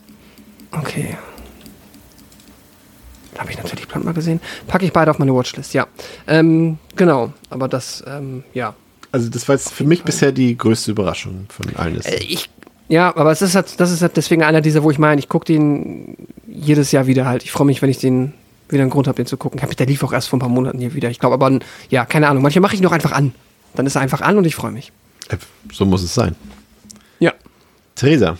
Okay. 0.73 1.17
Habe 3.39 3.53
ich 3.53 3.57
natürlich 3.57 3.87
Plan 3.89 4.05
mal 4.05 4.15
gesehen. 4.15 4.41
Packe 4.67 4.85
ich 4.85 4.93
beide 4.93 5.11
auf 5.11 5.19
meine 5.19 5.33
Watchlist, 5.33 5.73
ja. 5.73 5.87
Ähm, 6.27 6.79
genau, 6.97 7.33
aber 7.51 7.69
das, 7.69 8.03
ähm, 8.07 8.43
ja. 8.53 8.75
Also 9.13 9.31
das 9.31 9.49
war 9.49 9.55
jetzt 9.55 9.73
für 9.73 9.85
mich 9.85 10.03
bisher 10.03 10.33
die 10.33 10.59
größte 10.59 10.91
Überraschung 10.91 11.47
von 11.49 11.75
allen. 11.77 12.01
Äh, 12.01 12.17
ich, 12.17 12.51
ja, 12.89 13.15
aber 13.17 13.31
es 13.31 13.41
ist 13.41 13.55
halt, 13.55 13.79
das 13.79 13.93
ist 13.93 14.03
halt 14.03 14.17
deswegen 14.17 14.43
einer 14.43 14.61
dieser, 14.61 14.83
wo 14.83 14.91
ich 14.91 14.99
meine, 14.99 15.21
ich 15.21 15.29
gucke 15.29 15.45
den 15.45 16.17
jedes 16.49 16.91
Jahr 16.91 17.07
wieder 17.07 17.27
halt. 17.27 17.45
Ich 17.45 17.53
freue 17.53 17.67
mich, 17.67 17.81
wenn 17.81 17.91
ich 17.91 17.99
den 17.99 18.35
wieder 18.69 18.83
einen 18.83 18.91
Grund 18.91 19.07
habe, 19.07 19.17
den 19.17 19.27
zu 19.27 19.37
gucken. 19.37 19.61
Der 19.79 19.87
lief 19.87 20.03
auch 20.03 20.13
erst 20.13 20.29
vor 20.29 20.37
ein 20.39 20.41
paar 20.41 20.49
Monaten 20.49 20.79
hier 20.79 20.95
wieder. 20.95 21.09
Ich 21.09 21.21
glaube 21.21 21.35
aber, 21.35 21.59
ja, 21.91 22.05
keine 22.05 22.29
Ahnung. 22.29 22.43
Manchmal 22.43 22.63
mache 22.63 22.75
ich 22.75 22.81
ihn 22.81 22.85
noch 22.85 22.93
einfach 22.93 23.13
an. 23.13 23.35
Dann 23.75 23.87
ist 23.87 23.95
er 23.95 24.03
einfach 24.03 24.21
an 24.21 24.37
und 24.37 24.47
ich 24.47 24.57
freue 24.57 24.73
mich. 24.73 24.93
Äh, 25.29 25.37
So 25.73 25.85
muss 25.85 26.03
es 26.03 26.15
sein. 26.15 26.35
Ja. 27.19 27.33
Theresa, 27.95 28.37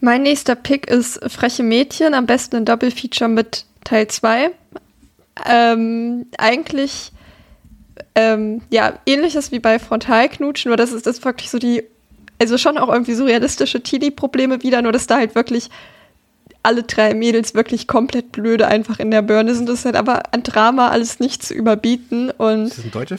Mein 0.00 0.22
nächster 0.22 0.54
Pick 0.54 0.86
ist 0.88 1.20
Freche 1.30 1.62
Mädchen, 1.62 2.14
am 2.14 2.26
besten 2.26 2.56
ein 2.56 2.64
Double 2.64 2.90
Feature 2.90 3.28
mit 3.28 3.64
Teil 3.84 4.08
2. 4.08 4.50
Ähm, 5.46 6.26
eigentlich 6.38 7.12
ähm, 8.14 8.62
ja, 8.70 8.94
ähnliches 9.06 9.50
wie 9.52 9.58
bei 9.58 9.78
Frontalknutschen, 9.78 10.68
nur 10.70 10.76
das 10.76 10.92
ist 10.92 11.06
das 11.06 11.24
wirklich 11.24 11.50
so 11.50 11.58
die, 11.58 11.82
also 12.38 12.58
schon 12.58 12.78
auch 12.78 12.88
irgendwie 12.88 13.14
so 13.14 13.24
realistische 13.24 13.82
Teenie-Probleme 13.82 14.62
wieder, 14.62 14.82
nur 14.82 14.92
dass 14.92 15.06
da 15.06 15.16
halt 15.16 15.34
wirklich 15.34 15.70
alle 16.62 16.84
drei 16.84 17.12
Mädels 17.14 17.54
wirklich 17.54 17.86
komplett 17.88 18.32
blöde 18.32 18.66
einfach 18.68 18.98
in 18.98 19.10
der 19.10 19.22
Birne 19.22 19.54
sind. 19.54 19.68
Das 19.68 19.80
ist 19.80 19.84
halt 19.84 19.96
aber 19.96 20.22
an 20.32 20.42
Drama 20.44 20.88
alles 20.88 21.20
nicht 21.20 21.42
zu 21.42 21.54
überbieten 21.54 22.30
und 22.30 22.66
ist 22.66 22.78
das 22.78 22.84
ein 22.84 22.90
Deutscher? 22.90 23.18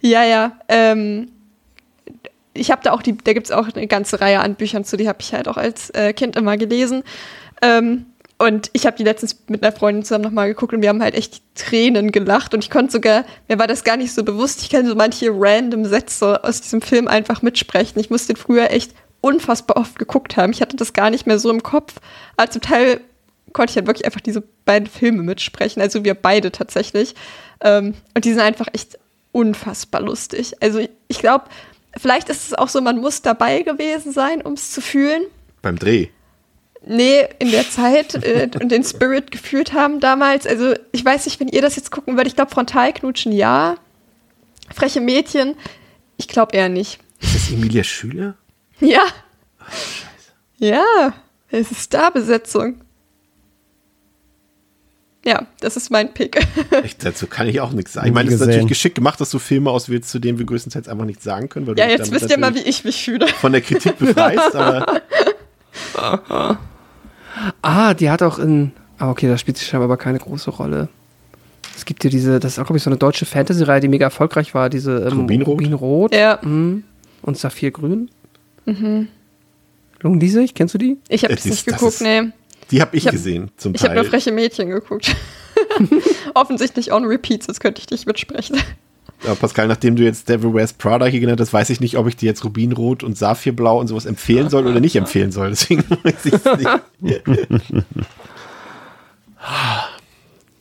ja, 0.00 0.24
ja. 0.24 0.58
Ähm, 0.68 1.28
ich 2.54 2.70
habe 2.70 2.82
da 2.82 2.92
auch 2.92 3.02
die, 3.02 3.16
da 3.16 3.32
gibt 3.32 3.46
es 3.46 3.52
auch 3.52 3.68
eine 3.74 3.86
ganze 3.86 4.20
Reihe 4.20 4.40
an 4.40 4.54
Büchern 4.54 4.84
zu, 4.84 4.96
die 4.96 5.08
habe 5.08 5.18
ich 5.20 5.34
halt 5.34 5.48
auch 5.48 5.56
als 5.56 5.90
äh, 5.90 6.12
Kind 6.12 6.36
immer 6.36 6.56
gelesen. 6.56 7.02
Ähm, 7.60 8.06
und 8.38 8.70
ich 8.72 8.84
habe 8.86 8.96
die 8.96 9.04
letztens 9.04 9.44
mit 9.48 9.62
einer 9.62 9.74
Freundin 9.74 10.04
zusammen 10.04 10.24
nochmal 10.24 10.48
geguckt 10.48 10.72
und 10.72 10.82
wir 10.82 10.88
haben 10.88 11.02
halt 11.02 11.14
echt 11.14 11.42
Tränen 11.54 12.10
gelacht. 12.10 12.52
Und 12.52 12.64
ich 12.64 12.70
konnte 12.70 12.92
sogar, 12.92 13.24
mir 13.48 13.58
war 13.58 13.66
das 13.66 13.84
gar 13.84 13.96
nicht 13.96 14.12
so 14.12 14.24
bewusst, 14.24 14.62
ich 14.62 14.70
kann 14.70 14.86
so 14.86 14.94
manche 14.94 15.30
random 15.32 15.84
Sätze 15.84 16.42
aus 16.42 16.60
diesem 16.60 16.82
Film 16.82 17.06
einfach 17.06 17.42
mitsprechen. 17.42 17.98
Ich 18.00 18.10
musste 18.10 18.32
den 18.34 18.36
früher 18.36 18.70
echt 18.70 18.92
unfassbar 19.20 19.76
oft 19.76 19.98
geguckt 19.98 20.36
haben. 20.36 20.52
Ich 20.52 20.60
hatte 20.60 20.76
das 20.76 20.92
gar 20.92 21.10
nicht 21.10 21.26
mehr 21.26 21.38
so 21.38 21.50
im 21.50 21.62
Kopf. 21.62 21.94
Aber 22.36 22.50
zum 22.50 22.60
Teil 22.60 23.00
konnte 23.52 23.70
ich 23.70 23.76
halt 23.76 23.86
wirklich 23.86 24.04
einfach 24.04 24.20
diese 24.20 24.42
beiden 24.64 24.88
Filme 24.88 25.22
mitsprechen. 25.22 25.80
Also 25.80 26.04
wir 26.04 26.14
beide 26.14 26.50
tatsächlich. 26.50 27.14
Ähm, 27.60 27.94
und 28.14 28.24
die 28.24 28.30
sind 28.30 28.42
einfach 28.42 28.66
echt 28.72 28.98
unfassbar 29.32 30.02
lustig. 30.02 30.54
Also 30.60 30.80
ich, 30.80 30.90
ich 31.08 31.18
glaube, 31.20 31.44
vielleicht 31.96 32.28
ist 32.28 32.48
es 32.48 32.54
auch 32.54 32.68
so, 32.68 32.80
man 32.80 32.98
muss 32.98 33.22
dabei 33.22 33.62
gewesen 33.62 34.12
sein, 34.12 34.42
um 34.42 34.54
es 34.54 34.72
zu 34.72 34.80
fühlen. 34.80 35.22
Beim 35.62 35.78
Dreh. 35.78 36.08
Nee, 36.86 37.26
in 37.38 37.50
der 37.50 37.68
Zeit 37.70 38.14
äh, 38.14 38.50
und 38.60 38.70
den 38.70 38.84
Spirit 38.84 39.30
gefühlt 39.30 39.72
haben 39.72 40.00
damals. 40.00 40.46
Also 40.46 40.74
ich 40.92 41.04
weiß 41.04 41.24
nicht, 41.24 41.40
wenn 41.40 41.48
ihr 41.48 41.62
das 41.62 41.76
jetzt 41.76 41.90
gucken 41.90 42.14
würdet, 42.14 42.28
ich 42.28 42.36
glaube 42.36 42.50
Frontalknutschen 42.50 43.32
ja. 43.32 43.76
Freche 44.74 45.00
Mädchen, 45.00 45.56
ich 46.16 46.28
glaube 46.28 46.56
eher 46.56 46.68
nicht. 46.68 46.98
Ist 47.20 47.34
das 47.34 47.50
Emilia 47.50 47.84
Schüler? 47.84 48.34
Ja. 48.80 49.02
Ja, 50.58 51.14
es 51.48 51.70
ist 51.70 51.84
Starbesetzung. 51.84 52.80
Ja, 55.26 55.46
das 55.60 55.76
ist 55.76 55.90
mein 55.90 56.12
Pick. 56.12 56.38
Ich, 56.84 56.96
dazu 56.98 57.26
kann 57.26 57.46
ich 57.46 57.60
auch 57.60 57.72
nichts 57.72 57.94
sagen. 57.94 58.08
Ich 58.08 58.12
meine, 58.12 58.28
es 58.28 58.34
ist 58.34 58.40
natürlich 58.40 58.66
geschickt 58.68 58.94
gemacht, 58.94 59.20
dass 59.20 59.30
du 59.30 59.38
Filme 59.38 59.70
auswählst, 59.70 60.10
zu 60.10 60.18
denen 60.18 60.38
wir 60.38 60.44
größtenteils 60.46 60.86
einfach 60.88 61.04
nichts 61.06 61.24
sagen 61.24 61.48
können. 61.48 61.66
Weil 61.66 61.78
ja, 61.78 61.88
jetzt 61.88 62.00
damit 62.08 62.20
wisst 62.22 62.30
ihr 62.30 62.38
mal, 62.38 62.54
wie 62.54 62.60
ich 62.60 62.84
mich 62.84 63.02
fühle. 63.04 63.26
von 63.28 63.52
der 63.52 63.60
Kritik 63.62 63.98
befreist, 63.98 64.54
aber 64.54 65.00
Ah, 67.62 67.94
die 67.94 68.10
hat 68.10 68.22
auch 68.22 68.38
in. 68.38 68.72
Ah, 68.98 69.10
okay, 69.10 69.26
da 69.28 69.36
spielt 69.38 69.56
sie 69.56 69.64
scheinbar 69.64 69.86
aber 69.86 69.96
keine 69.96 70.18
große 70.18 70.50
Rolle. 70.50 70.88
Es 71.76 71.84
gibt 71.84 72.04
ja 72.04 72.10
diese, 72.10 72.38
das 72.38 72.52
ist 72.52 72.58
auch, 72.60 72.64
glaube 72.66 72.76
ich, 72.76 72.84
so 72.84 72.90
eine 72.90 72.96
deutsche 72.98 73.26
Fantasy-Reihe, 73.26 73.80
die 73.80 73.88
mega 73.88 74.06
erfolgreich 74.06 74.54
war, 74.54 74.70
diese 74.70 74.92
ähm, 75.10 75.20
Rubinrot? 75.20 75.48
Rubinrot 75.48 76.14
Ja, 76.14 76.38
mhm. 76.42 76.84
und 77.22 77.36
Saphirgrün. 77.36 78.10
Mhm. 78.66 79.08
Lungen 80.00 80.20
die 80.20 80.28
sich? 80.28 80.54
Kennst 80.54 80.74
du 80.74 80.78
die? 80.78 80.98
ich 81.08 81.24
habe 81.24 81.34
Es 81.34 81.40
es 81.40 81.46
ist- 81.46 81.50
nicht 81.50 81.66
das 81.66 81.74
geguckt, 81.74 81.94
ist- 81.94 82.02
nee. 82.02 82.22
Die 82.70 82.80
habe 82.80 82.96
ich, 82.96 83.02
Ich 83.02 83.06
hab- 83.08 83.12
gesehen 83.12 83.50
zum 83.56 83.74
Ich 83.74 83.82
habe 83.82 83.94
Teil. 83.94 84.02
nur 84.02 84.10
freche 84.10 84.32
Mädchen 84.32 84.68
geguckt. 84.70 85.14
Offensichtlich 86.34 86.92
on 86.92 87.04
repeat, 87.04 87.42
sonst 87.44 87.60
könnte 87.60 87.80
ich 87.80 87.90
nicht 87.90 88.06
mitsprechen. 88.06 88.56
Ja, 89.24 89.34
Pascal, 89.34 89.68
nachdem 89.68 89.96
du 89.96 90.02
jetzt 90.02 90.28
Devil 90.28 90.52
Wears 90.52 90.72
Prada 90.74 91.06
hier 91.06 91.20
genannt 91.20 91.40
hast, 91.40 91.52
weiß 91.52 91.70
ich 91.70 91.80
nicht, 91.80 91.96
ob 91.96 92.06
ich 92.08 92.16
dir 92.16 92.26
jetzt 92.26 92.44
Rubinrot 92.44 93.02
und 93.02 93.16
Saphirblau 93.16 93.78
und 93.80 93.86
sowas 93.86 94.04
empfehlen 94.04 94.50
soll 94.50 94.66
oder 94.66 94.80
nicht 94.80 94.96
empfehlen 94.96 95.32
soll. 95.32 95.50
Deswegen 95.50 95.82
weiß 96.02 96.26
ich 96.26 96.32
nicht. 97.00 97.22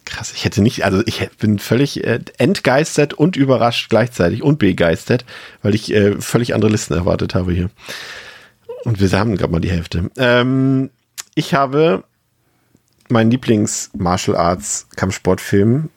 Krass, 0.06 0.34
ich 0.36 0.46
hätte 0.46 0.62
nicht, 0.62 0.86
also 0.86 1.02
ich 1.06 1.28
bin 1.40 1.58
völlig 1.60 2.04
äh, 2.04 2.20
entgeistert 2.38 3.14
und 3.14 3.36
überrascht 3.36 3.90
gleichzeitig 3.90 4.44
und 4.44 4.60
begeistert, 4.60 5.26
weil 5.62 5.74
ich 5.74 5.92
äh, 5.94 6.22
völlig 6.22 6.54
andere 6.54 6.70
Listen 6.72 6.94
erwartet 6.94 7.34
habe 7.36 7.52
hier. 7.54 7.70
Und 8.84 9.00
wir 9.00 9.12
haben 9.18 9.36
gerade 9.38 9.52
mal 9.52 9.60
die 9.62 9.72
Hälfte. 9.72 10.12
Ähm, 10.18 10.90
ich 11.36 11.54
habe 11.54 12.04
meinen 13.10 13.32
Lieblings-Martial 13.32 14.36
Arts 14.38 14.88
Kampfsportfilm, 14.96 15.90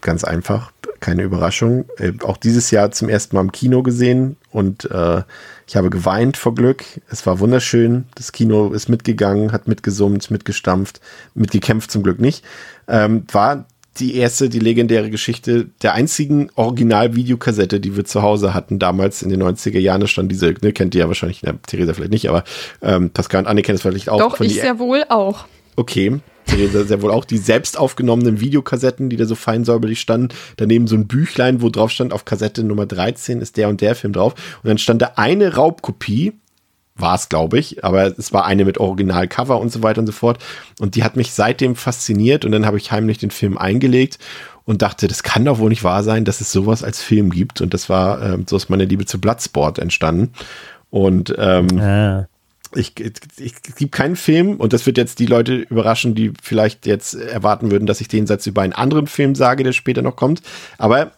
ganz 0.00 0.24
einfach, 0.24 0.72
keine 1.00 1.22
Überraschung, 1.22 1.86
äh, 1.98 2.12
auch 2.24 2.36
dieses 2.36 2.70
Jahr 2.70 2.90
zum 2.90 3.08
ersten 3.08 3.36
Mal 3.36 3.42
im 3.42 3.52
Kino 3.52 3.82
gesehen 3.82 4.36
und 4.50 4.90
äh, 4.90 5.22
ich 5.66 5.76
habe 5.76 5.90
geweint 5.90 6.36
vor 6.36 6.54
Glück. 6.54 6.84
Es 7.10 7.26
war 7.26 7.40
wunderschön. 7.40 8.06
Das 8.14 8.32
Kino 8.32 8.72
ist 8.72 8.88
mitgegangen, 8.88 9.52
hat 9.52 9.68
mitgesummt, 9.68 10.30
mitgestampft, 10.30 11.00
mitgekämpft 11.34 11.90
zum 11.90 12.02
Glück 12.02 12.18
nicht. 12.18 12.44
Ähm, 12.88 13.24
war 13.30 13.66
die 14.00 14.16
erste, 14.16 14.48
die 14.48 14.58
legendäre 14.58 15.10
Geschichte 15.10 15.68
der 15.82 15.94
einzigen 15.94 16.50
Original-Videokassette, 16.54 17.80
die 17.80 17.96
wir 17.96 18.04
zu 18.04 18.22
Hause 18.22 18.54
hatten, 18.54 18.78
damals 18.78 19.22
in 19.22 19.28
den 19.28 19.42
90er 19.42 19.78
Jahren. 19.78 20.06
Stand 20.06 20.30
diese, 20.30 20.54
ne, 20.62 20.72
kennt 20.72 20.94
ihr 20.94 21.00
ja 21.00 21.08
wahrscheinlich, 21.08 21.42
ne, 21.42 21.58
Theresa 21.66 21.94
vielleicht 21.94 22.12
nicht, 22.12 22.28
aber 22.28 22.44
ähm, 22.82 23.10
Pascal 23.10 23.42
und 23.42 23.46
Anne 23.46 23.62
kennen 23.62 23.76
es 23.76 23.82
vielleicht 23.82 24.08
auch. 24.08 24.18
Doch, 24.18 24.40
ich 24.40 24.54
sehr 24.54 24.78
wohl 24.78 25.04
auch. 25.08 25.46
Okay. 25.76 26.20
Theresa 26.46 26.84
sehr 26.84 27.02
wohl 27.02 27.10
auch 27.10 27.24
die 27.24 27.36
selbst 27.38 27.78
aufgenommenen 27.78 28.40
Videokassetten, 28.40 29.10
die 29.10 29.16
da 29.16 29.26
so 29.26 29.34
fein 29.34 29.64
säuberlich 29.64 30.00
standen. 30.00 30.34
Daneben 30.56 30.86
so 30.86 30.96
ein 30.96 31.06
Büchlein, 31.06 31.60
wo 31.60 31.68
drauf 31.68 31.90
stand, 31.90 32.12
auf 32.12 32.24
Kassette 32.24 32.64
Nummer 32.64 32.86
13 32.86 33.40
ist 33.40 33.56
der 33.56 33.68
und 33.68 33.80
der 33.80 33.94
Film 33.94 34.14
drauf. 34.14 34.34
Und 34.62 34.68
dann 34.68 34.78
stand 34.78 35.02
da 35.02 35.12
eine 35.16 35.54
Raubkopie, 35.54 36.32
war 36.98 37.14
es, 37.14 37.28
glaube 37.28 37.58
ich, 37.58 37.84
aber 37.84 38.18
es 38.18 38.32
war 38.32 38.44
eine 38.44 38.64
mit 38.64 38.78
Originalcover 38.78 39.60
und 39.60 39.72
so 39.72 39.82
weiter 39.82 40.00
und 40.00 40.06
so 40.06 40.12
fort. 40.12 40.38
Und 40.80 40.94
die 40.94 41.04
hat 41.04 41.16
mich 41.16 41.32
seitdem 41.32 41.76
fasziniert 41.76 42.44
und 42.44 42.52
dann 42.52 42.66
habe 42.66 42.76
ich 42.76 42.90
heimlich 42.92 43.18
den 43.18 43.30
Film 43.30 43.56
eingelegt 43.58 44.18
und 44.64 44.82
dachte, 44.82 45.08
das 45.08 45.22
kann 45.22 45.44
doch 45.44 45.58
wohl 45.58 45.70
nicht 45.70 45.84
wahr 45.84 46.02
sein, 46.02 46.24
dass 46.24 46.40
es 46.40 46.52
sowas 46.52 46.82
als 46.84 47.00
Film 47.00 47.30
gibt. 47.30 47.60
Und 47.60 47.72
das 47.72 47.88
war, 47.88 48.20
äh, 48.22 48.38
so 48.46 48.56
ist 48.56 48.68
meine 48.68 48.84
Liebe 48.84 49.06
zu 49.06 49.20
Bloodsport 49.20 49.78
entstanden. 49.78 50.32
Und 50.90 51.34
ähm, 51.38 51.78
Ah. 51.80 52.28
ich, 52.74 52.98
ich, 53.00 53.12
es 53.38 53.76
gibt 53.76 53.92
keinen 53.92 54.16
Film, 54.16 54.56
und 54.56 54.72
das 54.72 54.84
wird 54.84 54.98
jetzt 54.98 55.20
die 55.20 55.26
Leute 55.26 55.54
überraschen, 55.54 56.14
die 56.14 56.32
vielleicht 56.42 56.86
jetzt 56.86 57.14
erwarten 57.14 57.70
würden, 57.70 57.86
dass 57.86 58.00
ich 58.00 58.08
den 58.08 58.26
Satz 58.26 58.46
über 58.46 58.62
einen 58.62 58.74
anderen 58.74 59.06
Film 59.06 59.34
sage, 59.34 59.64
der 59.64 59.72
später 59.72 60.02
noch 60.02 60.16
kommt. 60.16 60.42
Aber 60.76 61.12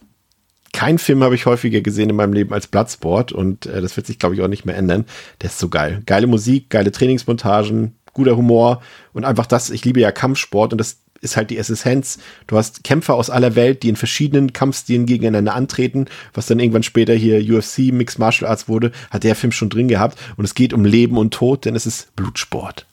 keinen 0.73 0.99
Film 0.99 1.23
habe 1.23 1.35
ich 1.35 1.47
häufiger 1.47 1.81
gesehen 1.81 2.11
in 2.11 2.17
meinem 2.17 2.33
Leben 2.33 2.53
als 2.53 2.67
Bloodsport 2.67 3.33
und 3.33 3.67
äh, 3.67 3.81
das 3.81 3.97
wird 3.97 4.07
sich, 4.07 4.19
glaube 4.19 4.35
ich, 4.35 4.43
auch 4.43 4.49
nicht 4.49 4.65
mehr 4.65 4.77
ändern. 4.77 5.05
Der 5.41 5.51
ist 5.51 5.59
so 5.59 5.69
geil. 5.69 6.03
Geile 6.07 6.27
Musik, 6.27 6.71
geile 6.71 6.93
Trainingsmontagen, 6.93 7.97
guter 8.13 8.37
Humor 8.37 8.83
und 9.13 9.25
einfach 9.25 9.47
das, 9.47 9.71
ich 9.71 9.85
liebe 9.85 10.01
ja 10.01 10.13
Kampfsport 10.13 10.73
und 10.73 10.79
das 10.79 10.99
ist 11.21 11.37
halt 11.37 11.51
die 11.51 11.59
Essenz. 11.59 12.19
Du 12.47 12.57
hast 12.57 12.85
Kämpfer 12.85 13.15
aus 13.15 13.31
aller 13.31 13.55
Welt, 13.55 13.83
die 13.83 13.91
in 13.91 13.97
verschiedenen 13.97 14.53
Kampfstilen 14.53 15.07
gegeneinander 15.07 15.55
antreten, 15.55 16.07
was 16.33 16.47
dann 16.47 16.59
irgendwann 16.59 16.83
später 16.83 17.15
hier 17.15 17.41
UFC, 17.41 17.93
Mixed 17.93 18.19
Martial 18.19 18.51
Arts 18.51 18.69
wurde, 18.69 18.93
hat 19.11 19.25
der 19.25 19.37
Film 19.37 19.53
schon 19.53 19.69
drin 19.69 19.89
gehabt. 19.89 20.19
Und 20.37 20.45
es 20.45 20.55
geht 20.55 20.73
um 20.73 20.85
Leben 20.85 21.19
und 21.19 21.35
Tod, 21.35 21.65
denn 21.65 21.77
es 21.77 21.87
ist 21.87 22.15
Blutsport. 22.17 22.87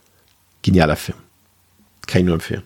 Genialer 0.61 0.97
Film. 0.97 1.17
Kann 2.05 2.21
ich 2.21 2.25
nur 2.25 2.35
empfehlen. 2.35 2.63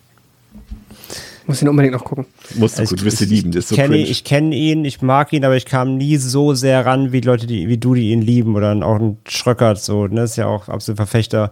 Muss 1.47 1.61
ihn 1.61 1.69
unbedingt 1.69 1.93
noch 1.93 2.03
gucken. 2.03 2.25
Musst 2.55 2.77
du 2.77 2.81
Also 2.81 2.95
gut, 2.95 3.01
du 3.01 3.05
wirst 3.05 3.21
ihn 3.21 3.29
lieben. 3.29 3.51
Das 3.51 3.65
ist 3.65 3.69
so 3.69 3.75
kenne, 3.75 3.95
cringe. 3.95 4.07
ich 4.07 4.23
kenne 4.23 4.55
ihn, 4.55 4.85
ich 4.85 5.01
mag 5.01 5.33
ihn, 5.33 5.43
aber 5.43 5.55
ich 5.55 5.65
kam 5.65 5.97
nie 5.97 6.17
so 6.17 6.53
sehr 6.53 6.85
ran, 6.85 7.11
wie 7.11 7.21
Leute, 7.21 7.47
die, 7.47 7.67
wie 7.67 7.77
du, 7.77 7.93
die 7.93 8.11
ihn 8.11 8.21
lieben. 8.21 8.55
Oder 8.55 8.75
auch 8.85 8.99
ein 8.99 9.17
Schröckert, 9.27 9.81
so, 9.81 10.07
ne, 10.07 10.23
ist 10.23 10.35
ja 10.35 10.47
auch 10.47 10.69
absolut 10.69 10.97
Verfechter. 10.97 11.51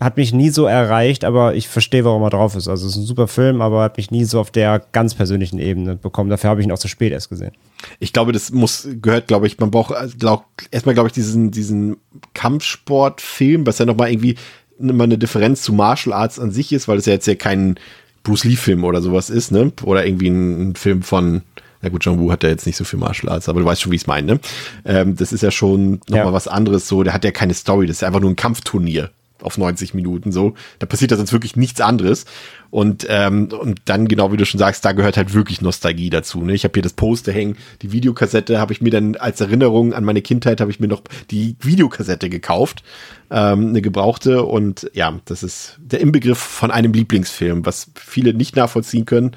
Hat 0.00 0.16
mich 0.16 0.32
nie 0.32 0.50
so 0.50 0.66
erreicht, 0.66 1.24
aber 1.24 1.54
ich 1.54 1.68
verstehe, 1.68 2.04
warum 2.04 2.22
er 2.22 2.30
drauf 2.30 2.56
ist. 2.56 2.68
Also, 2.68 2.86
es 2.86 2.92
ist 2.92 3.02
ein 3.02 3.06
super 3.06 3.28
Film, 3.28 3.62
aber 3.62 3.82
hat 3.82 3.96
mich 3.96 4.10
nie 4.10 4.24
so 4.24 4.40
auf 4.40 4.50
der 4.50 4.82
ganz 4.92 5.14
persönlichen 5.14 5.58
Ebene 5.58 5.96
bekommen. 5.96 6.30
Dafür 6.30 6.50
habe 6.50 6.60
ich 6.60 6.66
ihn 6.66 6.72
auch 6.72 6.78
zu 6.78 6.88
spät 6.88 7.12
erst 7.12 7.28
gesehen. 7.28 7.52
Ich 8.00 8.12
glaube, 8.12 8.32
das 8.32 8.50
muss, 8.50 8.88
gehört, 9.00 9.28
glaube 9.28 9.46
ich, 9.46 9.58
man 9.58 9.70
braucht 9.70 9.94
also, 9.94 10.16
glaub, 10.18 10.46
erstmal, 10.70 10.94
glaube 10.94 11.08
ich, 11.08 11.12
diesen, 11.12 11.50
diesen 11.50 11.96
Kampfsportfilm, 12.34 13.66
was 13.66 13.78
ja 13.78 13.86
nochmal 13.86 14.10
irgendwie 14.10 14.36
immer 14.78 15.04
eine 15.04 15.18
Differenz 15.18 15.62
zu 15.62 15.72
Martial 15.72 16.12
Arts 16.12 16.38
an 16.38 16.50
sich 16.50 16.72
ist, 16.72 16.88
weil 16.88 16.98
es 16.98 17.06
ja 17.06 17.12
jetzt 17.12 17.26
ja 17.26 17.34
kein 17.34 17.78
Bruce 18.24 18.44
Lee-Film 18.44 18.82
oder 18.84 19.00
sowas 19.00 19.30
ist, 19.30 19.52
ne? 19.52 19.70
Oder 19.84 20.04
irgendwie 20.06 20.28
ein, 20.28 20.70
ein 20.70 20.74
Film 20.74 21.02
von, 21.02 21.42
na 21.82 21.90
gut, 21.90 22.04
John 22.04 22.18
Woo 22.18 22.32
hat 22.32 22.42
ja 22.42 22.48
jetzt 22.48 22.66
nicht 22.66 22.76
so 22.76 22.82
viel 22.84 22.98
Martial 22.98 23.30
Arts, 23.32 23.48
aber 23.48 23.60
du 23.60 23.66
weißt 23.66 23.80
schon, 23.82 23.92
wie 23.92 23.96
ich 23.96 24.02
es 24.02 24.06
meine, 24.08 24.26
ne? 24.34 24.40
Ähm, 24.84 25.14
das 25.16 25.32
ist 25.32 25.42
ja 25.42 25.50
schon 25.52 26.00
nochmal 26.08 26.26
Ja. 26.26 26.32
was 26.32 26.48
anderes 26.48 26.88
so, 26.88 27.02
der 27.04 27.12
hat 27.14 27.24
ja 27.24 27.30
keine 27.30 27.54
Story, 27.54 27.86
das 27.86 27.98
ist 27.98 28.00
ja 28.00 28.08
einfach 28.08 28.20
nur 28.20 28.30
ein 28.30 28.36
Kampfturnier 28.36 29.10
auf 29.44 29.58
90 29.58 29.94
Minuten 29.94 30.32
so. 30.32 30.54
Da 30.78 30.86
passiert 30.86 31.12
da 31.12 31.16
sonst 31.16 31.32
wirklich 31.32 31.56
nichts 31.56 31.80
anderes. 31.80 32.24
Und, 32.70 33.06
ähm, 33.08 33.48
und 33.52 33.80
dann, 33.84 34.08
genau 34.08 34.32
wie 34.32 34.36
du 34.36 34.44
schon 34.46 34.58
sagst, 34.58 34.84
da 34.84 34.92
gehört 34.92 35.16
halt 35.16 35.32
wirklich 35.34 35.60
Nostalgie 35.60 36.10
dazu. 36.10 36.42
Ne? 36.42 36.54
Ich 36.54 36.64
habe 36.64 36.72
hier 36.74 36.82
das 36.82 36.94
Poster 36.94 37.32
hängen, 37.32 37.56
die 37.82 37.92
Videokassette 37.92 38.58
habe 38.58 38.72
ich 38.72 38.80
mir 38.80 38.90
dann 38.90 39.16
als 39.16 39.40
Erinnerung 39.40 39.94
an 39.94 40.04
meine 40.04 40.22
Kindheit, 40.22 40.60
habe 40.60 40.70
ich 40.70 40.80
mir 40.80 40.88
noch 40.88 41.02
die 41.30 41.56
Videokassette 41.60 42.28
gekauft, 42.28 42.82
ähm, 43.30 43.68
eine 43.68 43.82
gebrauchte. 43.82 44.44
Und 44.44 44.90
ja, 44.92 45.20
das 45.26 45.42
ist 45.42 45.78
der 45.78 46.00
Inbegriff 46.00 46.38
von 46.38 46.70
einem 46.70 46.92
Lieblingsfilm, 46.92 47.64
was 47.64 47.90
viele 47.94 48.34
nicht 48.34 48.56
nachvollziehen 48.56 49.04
können, 49.04 49.32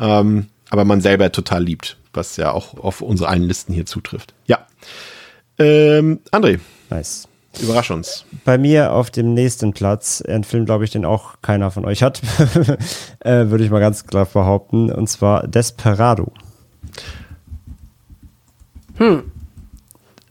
ähm, 0.00 0.46
aber 0.70 0.84
man 0.84 1.00
selber 1.00 1.30
total 1.30 1.62
liebt, 1.62 1.98
was 2.12 2.36
ja 2.36 2.50
auch 2.50 2.78
auf 2.78 3.00
unsere 3.00 3.28
allen 3.28 3.44
Listen 3.44 3.72
hier 3.72 3.86
zutrifft. 3.86 4.34
Ja. 4.46 4.66
Ähm, 5.58 6.20
André, 6.32 6.58
Nice. 6.92 7.26
Überrasch 7.60 7.90
uns. 7.90 8.24
Bei 8.44 8.58
mir 8.58 8.92
auf 8.92 9.10
dem 9.10 9.34
nächsten 9.34 9.72
Platz, 9.72 10.22
ein 10.22 10.44
Film, 10.44 10.64
glaube 10.64 10.84
ich, 10.84 10.90
den 10.90 11.04
auch 11.04 11.34
keiner 11.42 11.70
von 11.70 11.84
euch 11.84 12.02
hat, 12.02 12.20
äh, 13.20 13.48
würde 13.48 13.64
ich 13.64 13.70
mal 13.70 13.80
ganz 13.80 14.06
klar 14.06 14.26
behaupten, 14.26 14.90
und 14.90 15.08
zwar 15.08 15.46
Desperado. 15.46 16.32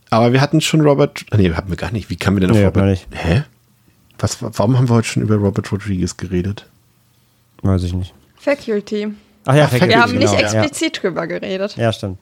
Aber 0.10 0.34
wir 0.34 0.42
hatten 0.42 0.62
schon 0.62 0.82
Robert. 0.82 1.26
Nee, 1.36 1.52
hatten 1.54 1.70
wir 1.70 1.78
gar 1.78 1.92
nicht. 1.92 2.10
Wie 2.10 2.16
kamen 2.16 2.38
wir 2.38 2.42
denn 2.42 2.52
auf 2.52 2.58
Nee, 2.58 2.66
Robert? 2.66 2.86
nicht. 2.86 3.08
Hä? 3.12 3.44
Was, 4.20 4.38
warum 4.42 4.78
haben 4.78 4.88
wir 4.90 4.96
heute 4.96 5.08
schon 5.08 5.24
über 5.24 5.36
Robert 5.36 5.72
Rodriguez 5.72 6.16
geredet? 6.18 6.68
Weiß 7.64 7.84
ich 7.84 7.94
nicht. 7.94 8.14
Faculty. 8.38 9.14
Ach 9.46 9.56
ja, 9.56 9.66
Ach, 9.66 9.70
Faculty, 9.70 9.90
Wir 9.90 10.02
haben 10.02 10.18
nicht 10.18 10.36
genau, 10.36 10.52
ja. 10.52 10.62
explizit 10.64 11.02
drüber 11.02 11.28
geredet. 11.28 11.76
Ja, 11.76 11.92
stimmt. 11.92 12.20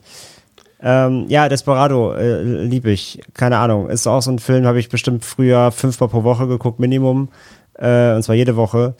Ähm, 0.81 1.25
ja, 1.27 1.49
Desperado 1.49 2.13
äh, 2.13 2.41
liebe 2.41 2.91
ich. 2.91 3.21
Keine 3.33 3.57
Ahnung. 3.57 3.89
Ist 3.89 4.07
auch 4.07 4.21
so 4.21 4.31
ein 4.31 4.39
Film, 4.39 4.65
habe 4.65 4.79
ich 4.79 4.89
bestimmt 4.89 5.25
früher 5.25 5.71
fünfmal 5.71 6.09
pro 6.09 6.23
Woche 6.23 6.47
geguckt, 6.47 6.79
Minimum. 6.79 7.29
Äh, 7.73 8.13
und 8.13 8.23
zwar 8.23 8.35
jede 8.35 8.55
Woche. 8.55 8.95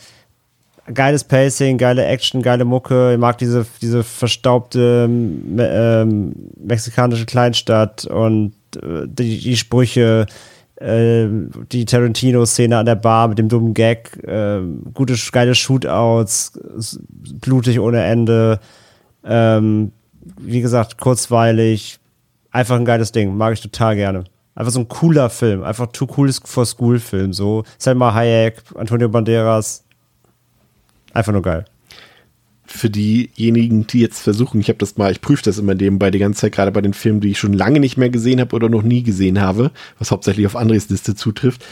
Geiles 0.94 1.24
Pacing, 1.24 1.78
geile 1.78 2.06
Action, 2.06 2.42
geile 2.42 2.66
Mucke. 2.66 3.14
Ich 3.14 3.20
mag 3.20 3.38
diese, 3.38 3.66
diese 3.82 4.04
verstaubte 4.04 5.08
me 5.08 5.70
ähm, 5.72 6.34
mexikanische 6.58 7.26
Kleinstadt 7.26 8.06
und 8.06 8.54
äh, 8.76 9.06
die, 9.06 9.40
die 9.40 9.58
Sprüche, 9.58 10.26
äh, 10.78 11.28
die 11.72 11.86
Tarantino-Szene 11.86 12.78
an 12.78 12.88
der 12.88 12.96
Bar 12.96 13.28
mit 13.28 13.38
dem 13.38 13.50
dummen 13.50 13.76
Gag, 13.76 14.18
äh, 14.26 14.62
gute, 14.94 15.16
geile 15.32 15.54
Shootouts, 15.54 16.60
blutig 17.40 17.80
ohne 17.80 18.04
Ende. 18.04 18.60
Ähm, 19.24 19.92
wie 20.42 20.62
gesagt, 20.62 20.98
kurzweilig, 20.98 22.00
einfach 22.52 22.76
ein 22.76 22.86
geiles 22.86 23.12
Ding, 23.12 23.36
mag 23.36 23.54
ich 23.54 23.62
total 23.62 23.96
gerne. 23.96 24.24
Einfach 24.56 24.72
so 24.72 24.80
ein 24.80 24.88
cooler 24.88 25.30
Film, 25.30 25.64
einfach 25.64 25.88
too 25.88 26.08
cool 26.18 26.32
for 26.44 26.66
school 26.66 27.00
Film, 27.00 27.34
so 27.34 27.64
Selma 27.78 28.14
Hayek, 28.14 28.62
Antonio 28.76 29.08
Banderas, 29.08 29.84
einfach 31.14 31.32
nur 31.32 31.42
geil. 31.42 31.66
Für 32.72 32.90
diejenigen, 32.92 33.88
die 33.88 34.00
jetzt 34.00 34.22
versuchen, 34.22 34.62
ich 34.62 34.68
habe 34.70 34.78
das 34.78 34.96
mal, 34.96 35.12
ich 35.12 35.22
prüfe 35.22 35.42
das 35.44 35.58
immer 35.58 35.74
nebenbei 35.74 36.12
die 36.12 36.20
ganze 36.20 36.42
Zeit, 36.42 36.52
gerade 36.52 36.72
bei 36.72 36.82
den 36.82 36.94
Filmen, 36.94 37.20
die 37.20 37.32
ich 37.32 37.40
schon 37.40 37.54
lange 37.54 37.80
nicht 37.80 37.98
mehr 37.98 38.12
gesehen 38.12 38.40
habe 38.40 38.56
oder 38.56 38.70
noch 38.70 38.84
nie 38.84 39.02
gesehen 39.02 39.42
habe, 39.42 39.72
was 39.98 40.12
hauptsächlich 40.12 40.46
auf 40.46 40.56
Andres 40.56 40.88
Liste 40.88 41.16
zutrifft. 41.16 41.66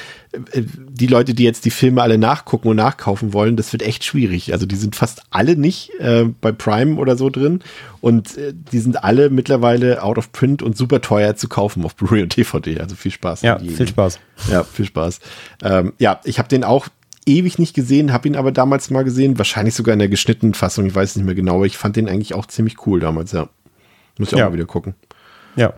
Äh, 0.53 0.63
Die 0.89 1.05
Leute, 1.05 1.35
die 1.35 1.43
jetzt 1.43 1.65
die 1.65 1.69
Filme 1.69 2.01
alle 2.01 2.17
nachgucken 2.17 2.69
und 2.69 2.77
nachkaufen 2.77 3.31
wollen, 3.31 3.57
das 3.57 3.71
wird 3.73 3.83
echt 3.83 4.05
schwierig. 4.05 4.53
Also 4.53 4.65
die 4.65 4.75
sind 4.75 4.95
fast 4.95 5.21
alle 5.29 5.55
nicht 5.55 5.91
äh, 5.99 6.25
bei 6.41 6.51
Prime 6.51 6.95
oder 6.95 7.15
so 7.15 7.29
drin 7.29 7.59
und 8.01 8.35
äh, 8.35 8.53
die 8.71 8.79
sind 8.79 9.03
alle 9.03 9.29
mittlerweile 9.29 10.01
out 10.01 10.17
of 10.17 10.31
print 10.31 10.63
und 10.63 10.75
super 10.75 10.99
teuer 11.01 11.35
zu 11.35 11.47
kaufen 11.47 11.85
auf 11.85 11.95
Blu-ray 11.97 12.23
und 12.23 12.35
DVD. 12.35 12.79
Also 12.79 12.95
viel 12.95 13.11
Spaß. 13.11 13.43
Ja, 13.43 13.59
viel 13.59 13.87
Spaß. 13.87 14.19
Ja, 14.51 14.63
viel 14.63 14.85
Spaß. 14.85 15.19
Ähm, 15.63 15.93
ja, 15.99 16.19
ich 16.23 16.39
habe 16.39 16.49
den 16.49 16.63
auch 16.63 16.87
ewig 17.27 17.59
nicht 17.59 17.75
gesehen, 17.75 18.13
habe 18.13 18.27
ihn 18.27 18.35
aber 18.35 18.51
damals 18.51 18.89
mal 18.89 19.03
gesehen, 19.03 19.37
wahrscheinlich 19.37 19.75
sogar 19.75 19.93
in 19.93 19.99
der 19.99 20.09
geschnittenen 20.09 20.53
Fassung, 20.53 20.85
ich 20.85 20.95
weiß 20.95 21.11
es 21.11 21.15
nicht 21.17 21.25
mehr 21.25 21.35
genau, 21.35 21.55
aber 21.55 21.65
ich 21.65 21.77
fand 21.77 21.95
den 21.95 22.09
eigentlich 22.09 22.33
auch 22.33 22.45
ziemlich 22.45 22.85
cool 22.87 22.99
damals, 22.99 23.31
ja. 23.31 23.49
Muss 24.17 24.29
ich 24.29 24.35
auch 24.35 24.39
Ja. 24.39 24.45
mal 24.49 24.53
wieder 24.53 24.65
gucken. 24.65 24.95
Ja. 25.55 25.73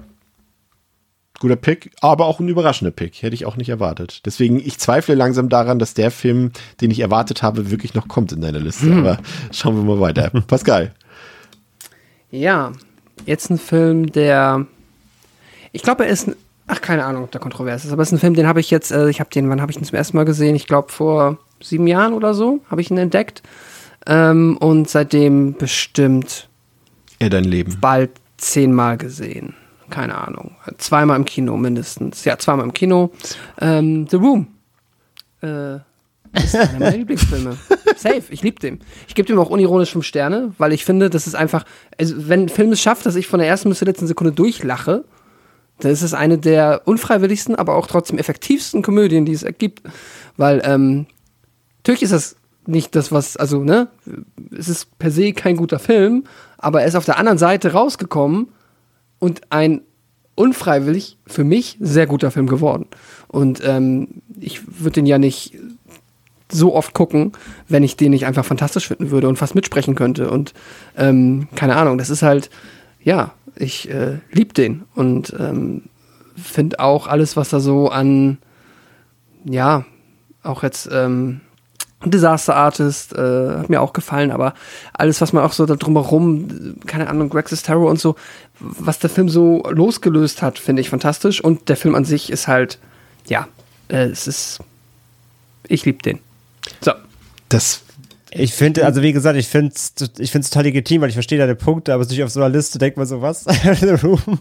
Guter 1.40 1.56
Pick, 1.56 1.92
aber 2.02 2.26
auch 2.26 2.40
ein 2.42 2.50
überraschender 2.50 2.92
Pick, 2.92 3.22
hätte 3.22 3.34
ich 3.34 3.46
auch 3.46 3.56
nicht 3.56 3.70
erwartet. 3.70 4.26
Deswegen, 4.26 4.60
ich 4.60 4.78
zweifle 4.78 5.16
langsam 5.16 5.48
daran, 5.48 5.80
dass 5.80 5.94
der 5.94 6.12
Film, 6.12 6.52
den 6.82 6.92
ich 6.92 7.00
erwartet 7.00 7.42
habe, 7.44 7.72
wirklich 7.72 7.94
noch 7.94 8.10
kommt 8.10 8.34
in 8.34 8.42
deiner 8.42 8.60
Liste. 8.60 8.92
Aber 8.94 9.20
schauen 9.54 9.76
wir 9.78 9.84
mal 9.84 10.02
weiter. 10.02 10.30
Pascal. 10.48 10.94
Ja, 12.30 12.74
jetzt 13.26 13.50
ein 13.50 13.58
Film, 13.58 14.12
der. 14.12 14.66
Ich 15.72 15.82
glaube, 15.82 16.06
er 16.06 16.12
ist 16.12 16.28
ein. 16.28 16.36
Ach, 16.72 16.82
keine 16.82 17.04
Ahnung, 17.04 17.24
ob 17.24 17.32
der 17.32 17.42
kontrovers 17.42 17.84
ist, 17.84 17.92
aber 17.92 18.04
es 18.04 18.10
ist 18.10 18.14
ein 18.14 18.20
Film, 18.20 18.36
den 18.36 18.46
habe 18.48 18.60
ich 18.60 18.70
jetzt, 18.70 18.92
äh, 18.92 19.10
ich 19.10 19.20
habe 19.20 19.30
den, 19.32 19.50
wann 19.50 19.60
habe 19.60 19.72
ich 19.72 19.78
ihn 19.78 19.84
zum 19.84 19.96
ersten 19.98 20.16
Mal 20.16 20.24
gesehen? 20.26 20.56
Ich 20.56 20.68
glaube, 20.68 20.92
vor 20.92 21.40
sieben 21.62 21.88
Jahren 21.88 22.14
oder 22.14 22.34
so 22.36 22.60
habe 22.70 22.82
ich 22.82 22.92
ihn 22.92 22.98
entdeckt. 23.00 23.42
Ähm, 24.06 24.56
und 24.58 24.88
seitdem 24.90 25.54
bestimmt 25.56 26.48
Er 27.18 27.30
dein 27.30 27.44
Leben. 27.44 27.78
bald 27.82 28.12
zehnmal 28.38 28.98
gesehen. 28.98 29.56
Keine 29.90 30.16
Ahnung. 30.16 30.52
Zweimal 30.78 31.18
im 31.18 31.26
Kino 31.26 31.58
mindestens. 31.58 32.24
Ja, 32.24 32.38
zweimal 32.38 32.66
im 32.66 32.74
Kino. 32.74 33.12
Ähm, 33.60 34.08
The 34.10 34.18
Room. 34.18 34.48
Äh, 35.42 35.78
ist 36.34 36.56
einer 36.56 36.74
meiner 36.80 36.92
Lieblingsfilme. 36.98 37.58
Safe, 37.98 38.22
ich 38.30 38.44
liebe 38.44 38.60
den. 38.60 38.80
Ich 39.08 39.16
gebe 39.16 39.28
dem 39.28 39.40
auch 39.40 39.50
unironisch 39.50 39.92
fünf 39.92 40.06
Sterne, 40.06 40.54
weil 40.60 40.72
ich 40.74 40.86
finde, 40.86 41.10
das 41.10 41.26
ist 41.26 41.34
einfach, 41.36 41.66
also 42.00 42.30
wenn 42.30 42.44
ein 42.44 42.50
Film 42.50 42.72
es 42.72 42.80
schafft, 42.82 43.08
dass 43.08 43.16
ich 43.16 43.26
von 43.28 43.40
der 43.40 43.48
ersten 43.48 43.70
bis 43.70 43.80
zur 43.80 43.88
letzten 43.88 44.06
Sekunde 44.06 44.32
durchlache, 44.32 45.04
dann 45.80 45.92
ist 45.92 46.14
eine 46.14 46.38
der 46.38 46.82
unfreiwilligsten, 46.86 47.56
aber 47.56 47.76
auch 47.76 47.88
trotzdem 47.88 48.18
effektivsten 48.18 48.82
Komödien, 48.82 49.26
die 49.26 49.34
es 49.34 49.46
gibt. 49.58 49.82
Weil, 50.38 50.62
ähm, 50.66 51.08
natürlich 51.80 52.04
ist 52.04 52.14
das 52.14 52.36
nicht 52.66 52.96
das, 52.96 53.12
was, 53.12 53.38
also, 53.38 53.64
ne, 53.64 53.88
es 54.58 54.70
ist 54.70 54.98
per 55.00 55.12
se 55.12 55.34
kein 55.34 55.56
guter 55.56 55.80
Film, 55.80 56.26
aber 56.58 56.82
er 56.82 56.88
ist 56.88 56.96
auf 56.96 57.06
der 57.06 57.18
anderen 57.18 57.38
Seite 57.38 57.72
rausgekommen 57.72 58.50
und 59.20 59.42
ein 59.50 59.82
unfreiwillig 60.36 61.18
für 61.28 61.44
mich 61.44 61.78
sehr 61.82 62.08
guter 62.08 62.32
Film 62.32 62.48
geworden. 62.48 62.86
Und 63.28 63.62
ähm, 63.66 64.22
ich 64.40 64.62
würde 64.82 64.96
den 64.96 65.06
ja 65.06 65.18
nicht 65.18 65.58
so 66.52 66.74
oft 66.74 66.94
gucken, 66.94 67.34
wenn 67.68 67.84
ich 67.84 67.98
den 67.98 68.12
nicht 68.12 68.26
einfach 68.26 68.46
fantastisch 68.46 68.88
finden 68.88 69.12
würde 69.12 69.28
und 69.28 69.36
fast 69.36 69.56
mitsprechen 69.56 69.96
könnte. 69.96 70.32
Und 70.32 70.54
ähm, 70.98 71.48
keine 71.56 71.76
Ahnung, 71.76 71.98
das 71.98 72.10
ist 72.10 72.22
halt, 72.22 72.50
ja, 73.04 73.34
ich 73.56 73.90
äh, 73.90 74.20
lieb 74.32 74.54
den 74.54 74.84
und 74.96 75.36
ähm, 75.38 75.84
finde 76.36 76.80
auch 76.80 77.08
alles, 77.08 77.36
was 77.36 77.50
da 77.50 77.60
so 77.60 77.90
an, 77.90 78.38
ja, 79.46 79.86
auch 80.44 80.64
jetzt 80.64 80.90
ähm, 80.92 81.42
Disaster 82.06 82.56
Artist 82.56 83.14
äh, 83.14 83.58
hat 83.58 83.70
mir 83.70 83.82
auch 83.82 83.92
gefallen, 83.92 84.32
aber 84.32 84.54
alles, 84.94 85.20
was 85.20 85.34
man 85.34 85.44
auch 85.44 85.52
so 85.52 85.66
da 85.66 85.76
drumherum, 85.76 86.78
keine 86.86 87.10
Ahnung, 87.10 87.30
Greg 87.30 87.50
Sestero 87.50 87.90
und 87.90 88.00
so, 88.00 88.16
was 88.60 89.00
der 89.00 89.10
Film 89.10 89.28
so 89.28 89.64
losgelöst 89.70 90.42
hat, 90.42 90.60
finde 90.60 90.82
ich 90.82 90.90
fantastisch. 90.90 91.44
Und 91.44 91.68
der 91.68 91.76
Film 91.76 91.96
an 91.96 92.06
sich 92.06 92.30
ist 92.30 92.48
halt, 92.48 92.80
ja, 93.28 93.50
äh, 93.90 94.06
es 94.06 94.28
ist, 94.28 94.60
ich 95.68 95.84
liebe 95.84 96.02
den. 96.02 96.20
So. 96.80 96.94
Das 97.50 97.82
Ich 98.32 98.54
finde, 98.54 98.86
also 98.86 99.02
wie 99.02 99.12
gesagt, 99.12 99.38
ich 99.38 99.48
finde 99.48 99.74
es 99.76 99.94
ich 100.20 100.32
find's 100.32 100.50
total 100.50 100.66
legitim, 100.66 101.02
weil 101.02 101.10
ich 101.10 101.16
verstehe 101.16 101.40
deine 101.40 101.56
Punkte, 101.56 101.94
aber 101.94 102.02
es 102.02 102.08
ist 102.08 102.14
nicht 102.14 102.24
auf 102.24 102.30
so 102.30 102.40
einer 102.40 102.50
Liste, 102.50 102.78
denkt 102.78 102.98
man 102.98 103.06
so, 103.08 103.22
was? 103.22 103.44
The 103.80 103.96
Room. 104.04 104.40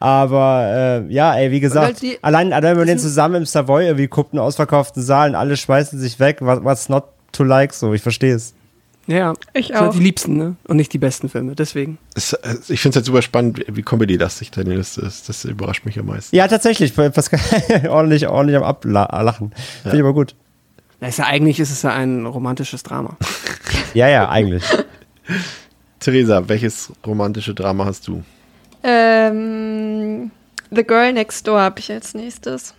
Aber 0.00 1.04
äh, 1.08 1.12
ja, 1.12 1.34
ey, 1.36 1.50
wie 1.50 1.60
gesagt, 1.60 2.02
halt 2.02 2.18
allein, 2.22 2.52
allein 2.52 2.72
wenn 2.72 2.78
man 2.78 2.86
den 2.86 2.98
zusammen 2.98 3.36
im 3.36 3.46
Savoy 3.46 3.86
irgendwie 3.86 4.08
guckt, 4.08 4.32
einen 4.32 4.40
ausverkauften 4.40 5.02
Saal 5.02 5.30
und 5.30 5.34
alle 5.34 5.56
schmeißen 5.56 5.98
sich 5.98 6.18
weg, 6.20 6.38
what, 6.40 6.64
what's 6.64 6.88
not 6.88 7.04
to 7.32 7.44
like, 7.44 7.72
so, 7.72 7.92
ich 7.92 8.02
verstehe 8.02 8.34
es. 8.34 8.54
Ja. 9.06 9.34
Ich 9.52 9.74
auch. 9.74 9.92
die 9.92 10.00
liebsten, 10.00 10.36
ne? 10.36 10.56
Und 10.66 10.76
nicht 10.78 10.92
die 10.92 10.98
besten 10.98 11.28
Filme, 11.28 11.54
deswegen. 11.54 11.98
äh, 12.14 12.54
ich 12.68 12.80
finde 12.80 12.90
es 12.90 12.96
halt 12.96 13.04
super 13.04 13.22
spannend, 13.22 13.64
wie 13.68 13.82
Comedy-lastig 13.82 14.50
deine 14.50 14.74
Liste 14.74 15.02
ist. 15.02 15.28
Das 15.28 15.44
überrascht 15.44 15.84
mich 15.84 15.98
am 15.98 16.06
meisten. 16.06 16.34
Ja, 16.34 16.48
tatsächlich, 16.48 16.94
Pascal, 16.94 17.40
ordentlich, 17.88 18.26
ordentlich 18.26 18.56
am 18.56 18.64
Ablachen. 18.64 19.52
Finde 19.82 19.96
ich 19.96 20.02
aber 20.02 20.12
gut. 20.12 20.34
Na, 21.00 21.08
ist 21.08 21.18
ja, 21.18 21.26
eigentlich 21.26 21.60
ist 21.60 21.70
es 21.70 21.82
ja 21.82 21.92
ein 21.92 22.26
romantisches 22.26 22.82
Drama. 22.82 23.16
Ja, 23.94 24.08
ja, 24.08 24.28
eigentlich. 24.28 24.62
Theresa, 26.00 26.46
welches 26.48 26.92
romantische 27.06 27.54
Drama 27.54 27.86
hast 27.86 28.06
du? 28.08 28.22
Ähm, 28.82 30.30
The 30.70 30.84
Girl 30.84 31.14
Next 31.14 31.46
Door 31.48 31.60
habe 31.60 31.80
ich 31.80 31.90
als 31.90 32.12
nächstes. 32.12 32.74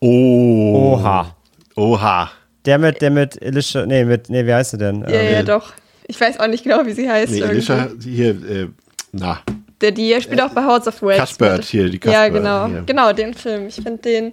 Oh. 0.00 0.94
Oha. 0.98 1.36
Oha. 1.76 2.30
Der 2.64 2.78
mit, 2.78 3.00
der 3.00 3.10
mit 3.10 3.40
Elisha, 3.40 3.86
nee, 3.86 4.04
mit, 4.04 4.28
nee, 4.28 4.44
wie 4.44 4.52
heißt 4.54 4.72
sie 4.72 4.78
denn? 4.78 5.02
Ja, 5.02 5.08
Ähm, 5.08 5.32
ja, 5.34 5.42
doch. 5.44 5.72
Ich 6.08 6.20
weiß 6.20 6.40
auch 6.40 6.48
nicht 6.48 6.64
genau, 6.64 6.84
wie 6.84 6.92
sie 6.92 7.08
heißt. 7.08 7.32
Nee. 7.32 7.42
Alicia, 7.44 7.88
hier, 8.02 8.30
äh, 8.30 8.68
na, 9.12 9.40
Der, 9.80 9.92
die 9.92 10.20
spielt 10.20 10.40
auch 10.40 10.50
bei 10.50 10.64
House 10.64 10.88
of 10.88 11.00
Wax. 11.02 11.30
Cuthbert 11.30 11.64
hier, 11.64 11.88
die 11.88 12.00
Ja, 12.04 12.24
Cuthbert 12.24 12.32
genau. 12.32 12.66
hier. 12.66 12.82
Genau, 12.86 13.12
den 13.12 13.34
Film. 13.34 13.68
Ich 13.68 13.76
finde 13.76 13.98
den 13.98 14.32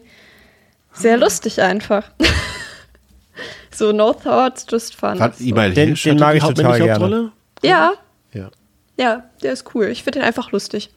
sehr 0.94 1.18
lustig 1.18 1.62
einfach. 1.62 2.10
so 3.76 3.92
no 3.92 4.14
thoughts, 4.14 4.66
just 4.70 4.96
fun. 4.96 5.20
Warte, 5.20 5.44
Imal 5.44 5.72
Den- 5.74 5.96
den 5.96 5.96
hatte 5.96 6.16
mag 6.16 6.32
die 6.34 6.38
ich 6.38 6.44
total 6.44 6.78
gerne. 6.78 6.92
Hauptrolle? 6.94 7.32
ja, 7.64 7.94
Ja. 8.34 8.50
ja, 8.98 9.24
der 9.42 9.54
ist 9.54 9.74
cool. 9.76 9.86
Ich 9.86 10.04
finde 10.04 10.20
den 10.20 10.26
einfach 10.28 10.52
lustig. 10.52 10.90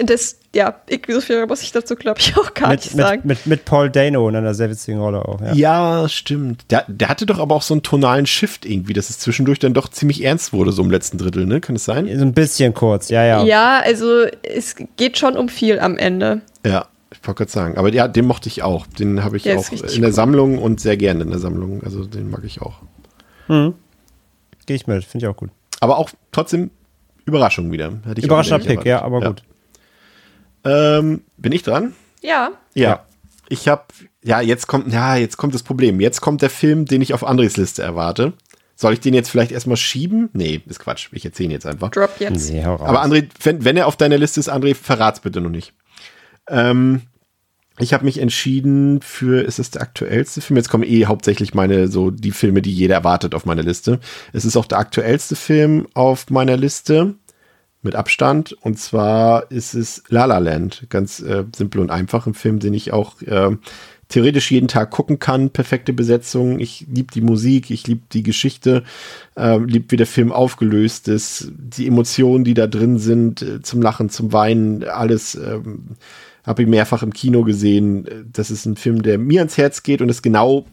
Und 0.00 0.08
das, 0.08 0.38
ja, 0.54 0.74
ich, 0.88 1.02
so 1.06 1.20
viel 1.20 1.44
muss 1.46 1.60
ich 1.60 1.70
dazu, 1.70 1.96
glaube 1.96 2.18
ich, 2.18 2.34
auch 2.38 2.54
gar 2.54 2.70
nicht 2.70 2.94
mit, 2.94 3.04
sagen. 3.06 3.20
mit, 3.24 3.38
mit, 3.40 3.46
mit 3.46 3.64
Paul 3.66 3.90
Dano 3.90 4.26
in 4.26 4.34
einer 4.34 4.54
sehr 4.54 4.70
witzigen 4.70 4.98
Rolle 4.98 5.22
auch. 5.22 5.38
Ja. 5.42 5.52
Ja, 5.52 6.08
stimmt. 6.08 6.64
Der, 6.70 6.86
der 6.88 7.08
hatte 7.10 7.26
doch 7.26 7.38
aber 7.38 7.54
auch 7.54 7.60
so 7.60 7.74
einen 7.74 7.82
tonalen 7.82 8.24
Shift 8.24 8.64
irgendwie, 8.64 8.94
dass 8.94 9.10
es 9.10 9.18
zwischendurch 9.18 9.58
dann 9.58 9.74
doch 9.74 9.88
ziemlich 9.90 10.24
ernst 10.24 10.54
wurde, 10.54 10.72
so 10.72 10.82
im 10.82 10.90
letzten 10.90 11.18
Drittel, 11.18 11.44
ne? 11.44 11.60
Kann 11.60 11.76
es 11.76 11.84
sein? 11.84 12.06
So 12.06 12.24
ein 12.24 12.32
bisschen 12.32 12.72
kurz, 12.72 13.10
ja, 13.10 13.22
ja. 13.26 13.44
ja, 13.44 13.80
also 13.84 14.22
es 14.42 14.76
geht 14.96 15.18
schon 15.18 15.36
um 15.36 15.50
viel 15.50 15.78
am 15.78 15.98
Ende. 15.98 16.40
Ja, 16.64 16.86
ich 17.20 17.26
wollte 17.26 17.38
gerade 17.38 17.50
sagen. 17.50 17.76
Aber 17.78 17.92
ja, 17.92 18.08
den 18.08 18.26
mochte 18.26 18.48
ich 18.48 18.62
auch. 18.62 18.86
Den 18.86 19.24
habe 19.24 19.36
ich 19.36 19.42
Der 19.44 19.58
auch 19.58 19.70
in 19.72 19.78
der 19.80 20.10
cool. 20.10 20.12
Sammlung 20.12 20.58
und 20.58 20.80
sehr 20.80 20.96
gerne 20.96 21.22
in 21.22 21.30
der 21.30 21.38
Sammlung. 21.38 21.82
Also 21.82 22.04
den 22.04 22.30
mag 22.30 22.44
ich 22.44 22.60
auch. 22.62 22.80
Gehe 23.48 23.74
ich 24.76 24.86
mit, 24.86 25.04
finde 25.04 25.26
ich 25.26 25.30
auch 25.30 25.36
gut. 25.36 25.50
Aber 25.80 25.98
auch 25.98 26.10
trotzdem 26.32 26.70
Überraschung 27.24 27.70
wieder. 27.72 27.92
Überraschender 28.16 28.64
Pick, 28.64 28.84
ja, 28.84 28.98
erwartet. 28.98 29.04
aber 29.16 29.26
gut. 29.28 29.42
Ähm, 30.64 31.22
bin 31.36 31.52
ich 31.52 31.62
dran? 31.62 31.94
Ja, 32.22 32.50
Ja. 32.74 32.82
Ja. 32.88 33.06
Ich 33.48 33.68
habe, 33.68 33.84
ja, 34.24 34.40
jetzt 34.40 34.66
kommt, 34.66 34.92
ja, 34.92 35.14
jetzt 35.14 35.36
kommt 35.36 35.54
das 35.54 35.62
Problem. 35.62 36.00
Jetzt 36.00 36.20
kommt 36.20 36.42
der 36.42 36.50
Film, 36.50 36.84
den 36.84 37.00
ich 37.00 37.14
auf 37.14 37.24
Andres 37.24 37.56
Liste 37.56 37.80
erwarte. 37.80 38.32
Soll 38.74 38.92
ich 38.94 38.98
den 39.00 39.14
jetzt 39.14 39.30
vielleicht 39.30 39.52
erstmal 39.52 39.76
schieben? 39.76 40.30
Nee, 40.32 40.60
ist 40.66 40.80
Quatsch. 40.80 41.08
Ich 41.12 41.24
erzähle 41.24 41.46
ihn 41.46 41.50
jetzt 41.52 41.64
einfach. 41.64 41.90
drop 41.92 42.10
jetzt. 42.18 42.50
Nee. 42.50 42.64
Aber 42.64 43.04
André, 43.04 43.28
wenn, 43.44 43.64
wenn 43.64 43.76
er 43.76 43.86
auf 43.86 43.96
deiner 43.96 44.18
Liste 44.18 44.40
ist, 44.40 44.50
André, 44.52 44.74
verrat's 44.74 45.20
bitte 45.20 45.40
noch 45.40 45.50
nicht. 45.50 45.72
Ähm, 46.48 47.02
ich 47.78 47.92
habe 47.92 48.04
mich 48.04 48.18
entschieden 48.18 49.00
für, 49.02 49.42
ist 49.42 49.58
es 49.58 49.70
der 49.70 49.82
aktuellste 49.82 50.40
Film? 50.40 50.56
Jetzt 50.56 50.70
kommen 50.70 50.84
eh 50.84 51.06
hauptsächlich 51.06 51.52
meine, 51.52 51.88
so 51.88 52.10
die 52.10 52.30
Filme, 52.30 52.62
die 52.62 52.72
jeder 52.72 52.94
erwartet 52.94 53.34
auf 53.34 53.44
meiner 53.44 53.62
Liste. 53.62 54.00
Es 54.32 54.44
ist 54.44 54.56
auch 54.56 54.64
der 54.64 54.78
aktuellste 54.78 55.36
Film 55.36 55.86
auf 55.92 56.30
meiner 56.30 56.56
Liste 56.56 57.14
mit 57.82 57.94
Abstand. 57.94 58.52
Und 58.52 58.78
zwar 58.78 59.50
ist 59.50 59.74
es 59.74 60.02
La 60.08 60.24
La 60.24 60.38
Land. 60.38 60.86
Ganz 60.88 61.20
äh, 61.20 61.44
simpel 61.54 61.82
und 61.82 61.90
einfach. 61.90 62.26
Ein 62.26 62.34
Film, 62.34 62.60
den 62.60 62.72
ich 62.72 62.94
auch 62.94 63.20
äh, 63.20 63.54
theoretisch 64.08 64.50
jeden 64.50 64.68
Tag 64.68 64.90
gucken 64.90 65.18
kann. 65.18 65.50
Perfekte 65.50 65.92
Besetzung. 65.92 66.60
Ich 66.60 66.86
liebe 66.90 67.12
die 67.12 67.20
Musik, 67.20 67.70
ich 67.70 67.86
liebe 67.86 68.02
die 68.10 68.22
Geschichte, 68.22 68.84
äh, 69.36 69.58
liebe, 69.58 69.90
wie 69.90 69.96
der 69.96 70.06
Film 70.06 70.32
aufgelöst 70.32 71.08
ist, 71.08 71.52
die 71.58 71.86
Emotionen, 71.86 72.44
die 72.44 72.54
da 72.54 72.66
drin 72.66 72.98
sind, 72.98 73.42
äh, 73.42 73.60
zum 73.60 73.82
Lachen, 73.82 74.08
zum 74.08 74.32
Weinen, 74.32 74.84
alles. 74.84 75.34
Ähm, 75.34 75.96
habe 76.46 76.62
ich 76.62 76.68
mehrfach 76.68 77.02
im 77.02 77.12
Kino 77.12 77.42
gesehen. 77.42 78.30
Das 78.32 78.50
ist 78.50 78.64
ein 78.66 78.76
Film, 78.76 79.02
der 79.02 79.18
mir 79.18 79.40
ans 79.40 79.58
Herz 79.58 79.82
geht 79.82 80.00
und 80.00 80.08
ist 80.08 80.22
genau 80.22 80.64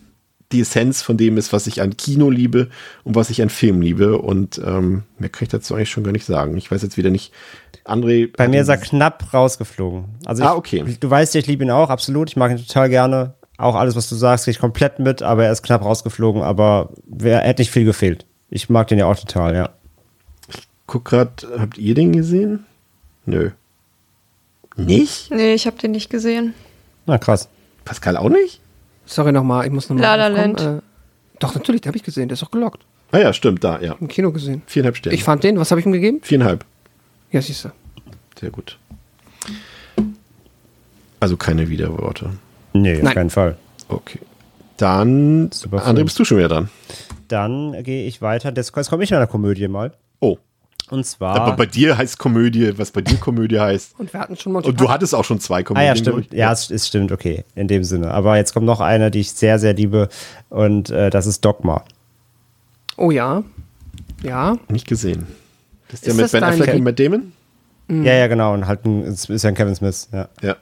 die 0.52 0.62
Essenz 0.62 1.02
von 1.02 1.18
dem 1.18 1.38
ist, 1.38 1.52
was 1.52 1.66
ich 1.66 1.82
an 1.82 1.98
Kino 1.98 2.30
liebe 2.30 2.70
und 3.04 3.16
was 3.16 3.32
ich 3.32 3.42
an 3.42 3.50
Film 3.50 3.82
liebe. 3.82 4.20
Und 4.20 4.62
ähm, 4.64 5.02
mehr 5.18 5.30
kann 5.30 5.44
ich 5.44 5.50
dazu 5.50 5.74
eigentlich 5.74 5.90
schon 5.90 6.04
gar 6.04 6.12
nicht 6.12 6.26
sagen. 6.26 6.56
Ich 6.58 6.70
weiß 6.70 6.84
jetzt 6.84 6.96
wieder 6.96 7.10
nicht. 7.10 7.34
André. 7.86 8.30
Bei 8.38 8.48
mir 8.48 8.58
ihn- 8.58 8.62
ist 8.62 8.70
er 8.70 8.78
knapp 8.78 9.34
rausgeflogen. 9.34 10.06
Also 10.26 10.44
ich, 10.44 10.50
Ah, 10.50 10.54
okay. 10.56 10.84
Du 11.00 11.10
weißt 11.10 11.34
ja, 11.34 11.40
ich 11.40 11.48
liebe 11.48 11.64
ihn 11.64 11.72
auch, 11.72 11.90
absolut. 11.90 12.30
Ich 12.30 12.36
mag 12.36 12.52
ihn 12.52 12.58
total 12.58 12.90
gerne. 12.90 13.34
Auch 13.58 13.76
alles, 13.76 13.96
was 13.96 14.08
du 14.10 14.16
sagst, 14.16 14.46
gehe 14.46 14.52
ich 14.52 14.60
komplett 14.60 15.00
mit, 15.00 15.24
aber 15.24 15.46
er 15.46 15.52
ist 15.52 15.64
knapp 15.64 15.84
rausgeflogen, 15.84 16.42
aber 16.44 16.90
wer 17.08 17.40
hätte 17.42 17.62
nicht 17.62 17.72
viel 17.72 17.86
gefehlt. 17.86 18.26
Ich 18.50 18.70
mag 18.70 18.88
den 18.88 19.00
ja 19.00 19.06
auch 19.08 19.18
total, 19.18 19.56
ja. 19.56 19.70
guck 20.86 21.06
grad, 21.06 21.48
habt 21.58 21.78
ihr 21.78 21.96
den 21.96 22.12
gesehen? 22.14 22.66
Nö. 23.26 23.52
Nicht? 24.76 25.32
Nee, 25.32 25.54
ich 25.54 25.66
habe 25.68 25.78
den 25.78 25.92
nicht 25.92 26.10
gesehen. 26.10 26.54
Na 27.06 27.18
krass. 27.18 27.50
Pascal 27.86 28.18
auch 28.18 28.30
nicht? 28.30 28.60
Sorry 29.06 29.32
nochmal, 29.32 29.66
ich 29.66 29.72
muss 29.72 29.90
nochmal. 29.90 30.04
La 30.04 30.16
La 30.16 30.28
Land. 30.28 30.62
Äh, 30.62 30.80
doch, 31.40 31.54
natürlich, 31.54 31.82
den 31.82 31.90
habe 31.90 31.98
ich 31.98 32.04
gesehen, 32.04 32.30
der 32.30 32.34
ist 32.34 32.42
doch 32.42 32.52
gelockt. 32.52 32.86
Ah 33.12 33.20
ja, 33.20 33.34
stimmt, 33.34 33.64
da, 33.64 33.80
ja. 33.80 33.96
Im 34.00 34.08
Kino 34.08 34.32
gesehen. 34.32 34.64
Viereinhalb 34.66 34.98
Sterne. 34.98 35.16
Ich 35.16 35.24
fand 35.24 35.44
den, 35.44 35.60
was 35.60 35.70
habe 35.72 35.80
ich 35.80 35.86
ihm 35.86 35.92
gegeben? 35.92 36.20
Viereinhalb. 36.24 36.66
Ja, 37.32 37.42
siehst 37.42 37.66
du. 37.66 37.70
Sehr 38.40 38.50
gut. 38.50 38.78
Also 41.20 41.38
keine 41.38 41.70
Widerworte. 41.70 42.32
Nee, 42.74 42.98
auf 42.98 43.04
Nein. 43.04 43.14
keinen 43.14 43.30
Fall. 43.30 43.58
Okay. 43.88 44.20
Dann, 44.78 45.52
Super 45.52 45.86
André, 45.86 46.04
bist 46.04 46.18
du 46.18 46.26
schon 46.26 46.38
wieder 46.38 46.50
dran? 46.50 46.70
Dann 47.28 47.84
gehe 47.84 48.08
ich 48.08 48.22
weiter. 48.22 48.52
Das, 48.52 48.72
jetzt 48.76 48.90
komme 48.90 49.04
ich 49.04 49.12
in 49.12 49.18
einer 49.18 49.28
Komödie 49.28 49.68
mal. 49.68 49.94
Oh. 50.20 50.38
Und 50.90 51.06
zwar. 51.06 51.36
Aber 51.36 51.56
bei 51.56 51.66
dir 51.66 51.98
heißt 51.98 52.20
Komödie, 52.20 52.78
was 52.78 52.92
bei 52.92 53.02
dir 53.02 53.18
Komödie 53.18 53.60
heißt. 53.60 53.96
Und 53.98 54.14
wir 54.14 54.20
hatten 54.20 54.36
schon 54.36 54.52
mal. 54.52 54.64
Und 54.64 54.80
du 54.80 54.90
hattest 54.90 55.16
auch 55.16 55.24
schon 55.24 55.40
zwei 55.40 55.62
Ah 55.62 55.64
Komödien. 55.64 55.88
ja, 55.88 55.94
glaub 55.94 56.20
stimmt. 56.20 56.34
Ja, 56.34 56.52
es, 56.52 56.70
es 56.70 56.88
stimmt, 56.88 57.12
okay, 57.12 57.46
in 57.56 57.68
dem 57.68 57.84
Sinne. 57.84 58.12
Aber 58.12 58.38
jetzt 58.38 58.54
kommt 58.54 58.66
noch 58.66 58.82
eine, 58.82 59.10
die 59.10 59.22
ich 59.22 59.32
sehr, 59.32 59.60
sehr 59.60 59.74
liebe 59.74 60.10
und 60.50 60.90
äh, 60.90 61.10
das 61.10 61.26
ist 61.26 61.44
Dogma. 61.44 61.84
Oh 62.98 63.12
ja. 63.12 63.44
Ja. 64.22 64.58
Nicht 64.70 64.88
gesehen. 64.88 65.28
Das 65.90 66.02
ist, 66.02 66.06
ja 66.08 66.12
Ist 66.12 66.18
mit 66.18 66.24
das 66.26 66.32
Ben 66.32 66.44
Affleck 66.44 66.74
und 66.76 66.84
Matt 66.84 67.00
Damon? 67.00 67.34
Ja, 67.90 68.14
ja, 68.14 68.28
genau. 68.28 68.54
Und 68.54 68.68
halt 68.68 68.86
ein, 68.86 69.04
es 69.04 69.30
ist 69.30 69.44
ja 69.44 69.50
ein 69.50 69.56
Kevin 69.56 69.76
Smith, 69.76 70.10
ja. 70.12 70.30
Ja. 70.42 70.56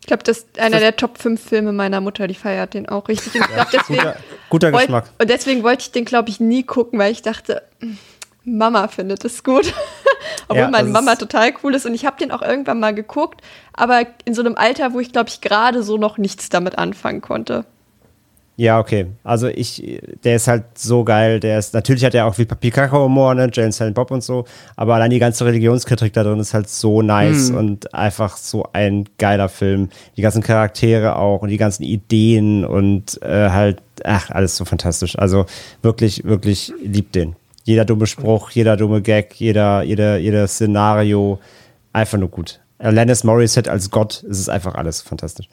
Ich 0.00 0.06
glaube, 0.06 0.22
das 0.22 0.38
ist 0.38 0.58
einer 0.58 0.80
der 0.80 0.96
Top 0.96 1.16
5 1.16 1.40
Filme 1.40 1.72
meiner 1.72 2.02
Mutter, 2.02 2.26
die 2.26 2.34
feiert 2.34 2.74
den 2.74 2.86
auch 2.88 3.08
richtig. 3.08 3.34
Und 3.36 3.40
ich 3.40 3.54
glaub, 3.54 3.70
deswegen, 3.70 4.00
Guter, 4.02 4.16
guter 4.50 4.72
wollt, 4.72 4.82
Geschmack. 4.82 5.10
und 5.18 5.30
deswegen 5.30 5.62
wollte 5.62 5.82
ich 5.82 5.92
den, 5.92 6.04
glaube 6.04 6.28
ich, 6.28 6.40
nie 6.40 6.62
gucken, 6.62 6.98
weil 6.98 7.10
ich 7.10 7.22
dachte, 7.22 7.62
hm, 7.80 7.96
Mama 8.44 8.88
findet 8.88 9.24
es 9.24 9.42
gut. 9.42 9.72
Obwohl 10.48 10.62
Ja, 10.62 10.70
meine 10.70 10.90
das 10.90 10.92
Mama 10.92 11.16
total 11.16 11.52
cool 11.62 11.74
ist. 11.74 11.86
Und 11.86 11.94
ich 11.94 12.04
habe 12.04 12.16
den 12.18 12.30
auch 12.30 12.42
irgendwann 12.42 12.80
mal 12.80 12.94
geguckt, 12.94 13.40
aber 13.72 14.02
in 14.24 14.34
so 14.34 14.42
einem 14.42 14.56
Alter, 14.56 14.92
wo 14.92 15.00
ich, 15.00 15.12
glaube 15.12 15.28
ich, 15.28 15.40
gerade 15.40 15.82
so 15.82 15.96
noch 15.96 16.18
nichts 16.18 16.48
damit 16.48 16.78
anfangen 16.78 17.20
konnte. 17.20 17.64
Ja, 18.56 18.78
okay. 18.78 19.06
Also 19.24 19.48
ich, 19.48 20.00
der 20.22 20.36
ist 20.36 20.46
halt 20.46 20.64
so 20.78 21.02
geil. 21.02 21.40
Der 21.40 21.58
ist, 21.58 21.74
natürlich 21.74 22.04
hat 22.04 22.14
er 22.14 22.26
auch 22.26 22.38
wie 22.38 22.44
Pikachu-Humor, 22.44 23.34
ne, 23.34 23.50
Jane 23.52 23.72
Silent 23.72 23.96
Bob 23.96 24.12
und 24.12 24.22
so, 24.22 24.44
aber 24.76 24.94
allein 24.94 25.10
die 25.10 25.18
ganze 25.18 25.44
Religionskritik 25.44 26.12
da 26.12 26.22
drin 26.22 26.38
ist 26.38 26.54
halt 26.54 26.68
so 26.68 27.02
nice 27.02 27.50
und 27.50 27.92
einfach 27.92 28.36
so 28.36 28.68
ein 28.72 29.08
geiler 29.18 29.48
Film. 29.48 29.88
Die 30.16 30.22
ganzen 30.22 30.42
Charaktere 30.42 31.16
auch 31.16 31.42
und 31.42 31.48
die 31.48 31.56
ganzen 31.56 31.82
Ideen 31.82 32.64
und 32.64 33.20
äh, 33.22 33.50
halt, 33.50 33.82
ach, 34.04 34.30
alles 34.30 34.56
so 34.56 34.64
fantastisch. 34.64 35.18
Also 35.18 35.46
wirklich, 35.82 36.22
wirklich 36.22 36.72
liebt 36.80 37.16
den. 37.16 37.34
Jeder 37.64 37.84
dumme 37.84 38.06
Spruch, 38.06 38.50
jeder 38.50 38.76
dumme 38.76 39.02
Gag, 39.02 39.34
jeder, 39.34 39.82
jeder, 39.82 40.18
jeder 40.18 40.46
Szenario, 40.46 41.40
einfach 41.92 42.18
nur 42.18 42.28
gut. 42.28 42.60
Alanis 42.78 43.24
Morissette 43.24 43.70
als 43.70 43.90
Gott, 43.90 44.22
es 44.28 44.38
ist 44.38 44.48
einfach 44.50 44.74
alles 44.74 45.00
fantastisch. 45.00 45.48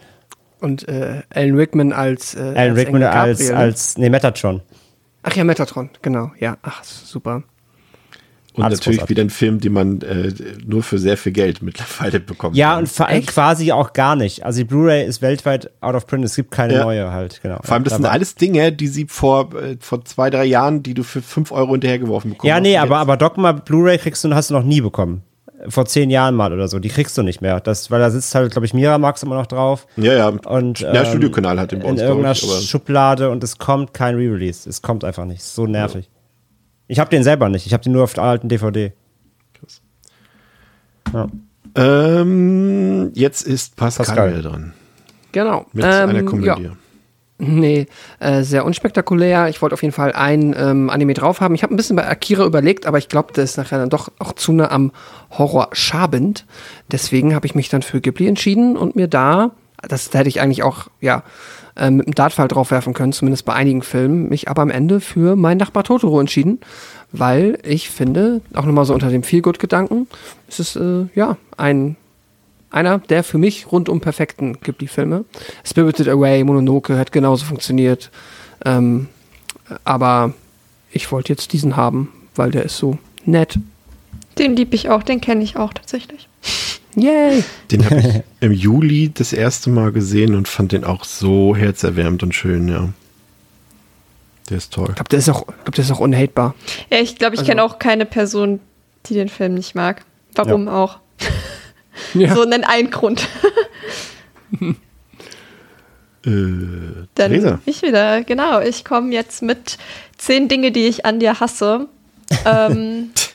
Und 0.59 0.87
äh, 0.87 1.23
Alan 1.33 1.55
Rickman 1.55 1.93
als. 1.93 2.35
Äh, 2.35 2.53
Alan 2.55 2.73
Rickman 2.73 3.01
Engel 3.01 3.13
als, 3.13 3.49
ne? 3.49 3.55
als, 3.55 3.97
nee, 3.97 4.09
Metatron. 4.09 4.61
Ach 5.23 5.33
ja, 5.33 5.43
Metatron, 5.43 5.89
genau. 6.01 6.31
Ja, 6.37 6.57
ach, 6.61 6.83
super. 6.83 7.43
Und 8.53 8.63
Alles 8.63 8.79
natürlich 8.79 8.97
großartig. 8.99 9.15
wieder 9.17 9.23
ein 9.25 9.29
Film, 9.29 9.59
den 9.61 9.71
man 9.71 10.01
äh, 10.01 10.33
nur 10.65 10.83
für 10.83 10.97
sehr 10.99 11.15
viel 11.15 11.31
Geld 11.31 11.61
mittlerweile 11.61 12.19
bekommt. 12.19 12.55
Ja, 12.57 12.77
und 12.77 12.89
vor 12.89 13.07
allem 13.07 13.19
Echt? 13.19 13.29
quasi 13.29 13.71
auch 13.71 13.93
gar 13.93 14.15
nicht. 14.17 14.45
Also 14.45 14.59
die 14.59 14.65
Blu-ray 14.65 15.05
ist 15.05 15.21
weltweit 15.21 15.71
out 15.79 15.95
of 15.95 16.05
print. 16.05 16.25
Es 16.25 16.35
gibt 16.35 16.51
keine 16.51 16.73
Ja. 16.73 16.83
neue 16.83 17.11
halt, 17.11 17.41
genau. 17.41 17.59
Vor 17.63 17.73
allem, 17.75 17.83
das 17.85 17.91
Ja, 17.91 17.97
sind 17.97 18.05
alles 18.07 18.35
Dinge, 18.35 18.73
die 18.73 18.87
sie 18.87 19.05
vor, 19.07 19.55
äh, 19.55 19.77
vor 19.79 20.03
zwei, 20.03 20.29
drei 20.29 20.43
Jahren, 20.45 20.83
die 20.83 20.93
du 20.93 21.03
für 21.03 21.21
fünf 21.21 21.51
Euro 21.53 21.71
hinterhergeworfen 21.71 22.31
bekommen 22.31 22.49
Ja, 22.49 22.59
nee, 22.59 22.77
aber, 22.77 22.97
aber 22.97 23.15
Dogma 23.15 23.53
Blu-ray 23.53 23.97
kriegst 23.97 24.23
du, 24.25 24.33
hast 24.35 24.49
du 24.49 24.53
noch 24.53 24.63
nie 24.63 24.81
bekommen. 24.81 25.23
Vor 25.69 25.85
zehn 25.85 26.09
Jahren 26.09 26.33
mal 26.35 26.51
oder 26.51 26.67
so. 26.67 26.79
Die 26.79 26.89
kriegst 26.89 27.15
du 27.17 27.21
nicht 27.21 27.39
mehr. 27.39 27.59
Das, 27.59 27.91
weil 27.91 27.99
da 27.99 28.09
sitzt 28.09 28.33
halt, 28.33 28.51
glaube 28.51 28.65
ich, 28.65 28.73
Miramax 28.73 29.21
immer 29.21 29.35
noch 29.35 29.45
drauf. 29.45 29.85
Ja, 29.95 30.13
ja. 30.13 30.27
Und, 30.29 30.79
ja, 30.79 30.91
ähm, 30.93 31.05
Studiokanal 31.05 31.59
hat 31.59 31.71
den 31.71 31.79
bei 31.79 31.85
in 31.85 31.91
uns, 31.91 32.01
irgendeiner 32.01 32.31
ich, 32.33 32.67
Schublade 32.69 33.29
und 33.29 33.43
es 33.43 33.59
kommt 33.59 33.93
kein 33.93 34.15
Re-Release. 34.15 34.67
Es 34.67 34.81
kommt 34.81 35.03
einfach 35.05 35.25
nicht. 35.25 35.43
So 35.43 35.67
nervig. 35.67 36.09
Ich 36.91 36.99
habe 36.99 37.09
den 37.09 37.23
selber 37.23 37.47
nicht. 37.47 37.65
Ich 37.65 37.71
habe 37.71 37.81
den 37.83 37.93
nur 37.93 38.03
auf 38.03 38.13
der 38.13 38.25
alten 38.25 38.49
DVD. 38.49 38.91
Ja. 41.13 41.27
Ähm, 41.73 43.11
jetzt 43.13 43.43
ist 43.43 43.77
Pascal, 43.77 44.05
Pascal. 44.05 44.41
dran. 44.41 44.73
Genau. 45.31 45.65
Mit 45.71 45.85
Ähm, 45.85 46.09
einer 46.09 46.23
Komödie. 46.23 46.63
Ja. 46.63 46.71
Nee, 47.37 47.87
äh, 48.19 48.43
sehr 48.43 48.65
unspektakulär. 48.65 49.47
Ich 49.47 49.61
wollte 49.61 49.73
auf 49.73 49.81
jeden 49.81 49.93
Fall 49.93 50.11
ein 50.11 50.53
ähm, 50.57 50.89
Anime 50.89 51.13
drauf 51.13 51.39
haben. 51.39 51.55
Ich 51.55 51.63
habe 51.63 51.73
ein 51.73 51.77
bisschen 51.77 51.95
bei 51.95 52.05
Akira 52.05 52.43
überlegt, 52.45 52.85
aber 52.85 52.97
ich 52.97 53.07
glaube, 53.07 53.31
das 53.33 53.51
ist 53.51 53.57
nachher 53.57 53.79
dann 53.79 53.89
doch 53.89 54.11
auch 54.19 54.33
zu 54.33 54.51
nah 54.51 54.69
am 54.69 54.91
Horror 55.31 55.69
schabend. 55.71 56.45
Deswegen 56.91 57.33
habe 57.33 57.45
ich 57.47 57.55
mich 57.55 57.69
dann 57.69 57.83
für 57.83 58.01
Ghibli 58.01 58.27
entschieden 58.27 58.75
und 58.75 58.97
mir 58.97 59.07
da, 59.07 59.51
das 59.81 60.13
hätte 60.13 60.27
ich 60.27 60.41
eigentlich 60.41 60.61
auch, 60.61 60.87
ja, 60.99 61.23
äh, 61.75 61.89
mit 61.89 62.07
dem 62.07 62.15
Dartfall 62.15 62.47
draufwerfen 62.47 62.93
können, 62.93 63.13
zumindest 63.13 63.45
bei 63.45 63.53
einigen 63.53 63.81
Filmen, 63.81 64.29
mich 64.29 64.49
aber 64.49 64.61
am 64.61 64.69
Ende 64.69 64.99
für 64.99 65.35
mein 65.35 65.57
Nachbar 65.57 65.83
Totoro 65.83 66.19
entschieden, 66.19 66.59
weil 67.11 67.57
ich 67.63 67.89
finde, 67.89 68.41
auch 68.53 68.65
nochmal 68.65 68.85
so 68.85 68.93
unter 68.93 69.09
dem 69.09 69.23
Feelgood-Gedanken, 69.23 70.07
es 70.47 70.59
ist, 70.59 70.75
äh, 70.75 71.05
ja, 71.15 71.37
ein 71.57 71.95
einer 72.71 72.99
der 72.99 73.23
für 73.23 73.37
mich 73.37 73.71
rundum 73.71 73.99
perfekten 73.99 74.57
Ghibli-Filme. 74.61 75.25
Spirited 75.65 76.07
Away, 76.07 76.43
Mononoke 76.43 76.97
hat 76.97 77.11
genauso 77.11 77.45
funktioniert. 77.45 78.09
Ähm, 78.65 79.09
aber 79.83 80.33
ich 80.91 81.11
wollte 81.11 81.33
jetzt 81.33 81.53
diesen 81.53 81.75
haben, 81.75 82.11
weil 82.35 82.51
der 82.51 82.63
ist 82.63 82.77
so 82.77 82.97
nett. 83.25 83.59
Den 84.37 84.55
lieb 84.55 84.73
ich 84.73 84.89
auch, 84.89 85.03
den 85.03 85.21
kenne 85.21 85.43
ich 85.43 85.57
auch 85.57 85.73
tatsächlich. 85.73 86.27
Yay! 86.95 87.43
Den 87.71 87.85
habe 87.85 87.99
ich 87.99 88.21
im 88.41 88.51
Juli 88.51 89.11
das 89.13 89.33
erste 89.33 89.69
Mal 89.69 89.91
gesehen 89.91 90.35
und 90.35 90.47
fand 90.47 90.71
den 90.73 90.83
auch 90.83 91.03
so 91.05 91.55
herzerwärmend 91.55 92.23
und 92.23 92.33
schön, 92.35 92.67
ja. 92.67 92.89
Der 94.49 94.57
ist 94.57 94.73
toll. 94.73 94.87
Ich 94.89 94.95
glaube, 94.95 95.09
der 95.09 95.19
ist 95.19 95.29
auch, 95.29 95.41
ich 95.47 95.63
glaub, 95.63 95.75
der 95.75 95.83
ist 95.85 95.91
auch 95.91 95.99
unhatebar. 95.99 96.55
Ja, 96.91 96.99
ich 96.99 97.15
glaube, 97.17 97.35
ich 97.35 97.39
Also- 97.41 97.49
kenne 97.49 97.63
auch 97.63 97.79
keine 97.79 98.05
Person, 98.05 98.59
die 99.05 99.13
den 99.13 99.29
Film 99.29 99.53
nicht 99.53 99.75
mag. 99.75 100.03
Warum 100.35 100.67
auch? 100.67 100.99
Ja. 102.13 102.33
So 102.35 102.43
nenn 102.45 102.63
einen 102.63 102.89
Grund. 102.89 103.27
Äh, 106.23 106.29
Dann 107.15 107.31
Theresa. 107.31 107.59
ich 107.65 107.81
wieder, 107.81 108.23
genau. 108.23 108.59
Ich 108.61 108.85
komme 108.85 109.11
jetzt 109.11 109.41
mit 109.41 109.79
zehn 110.17 110.47
Dinge, 110.47 110.71
die 110.71 110.85
ich 110.87 111.03
an 111.05 111.19
dir 111.19 111.39
hasse. 111.39 111.87
ähm, 112.45 113.09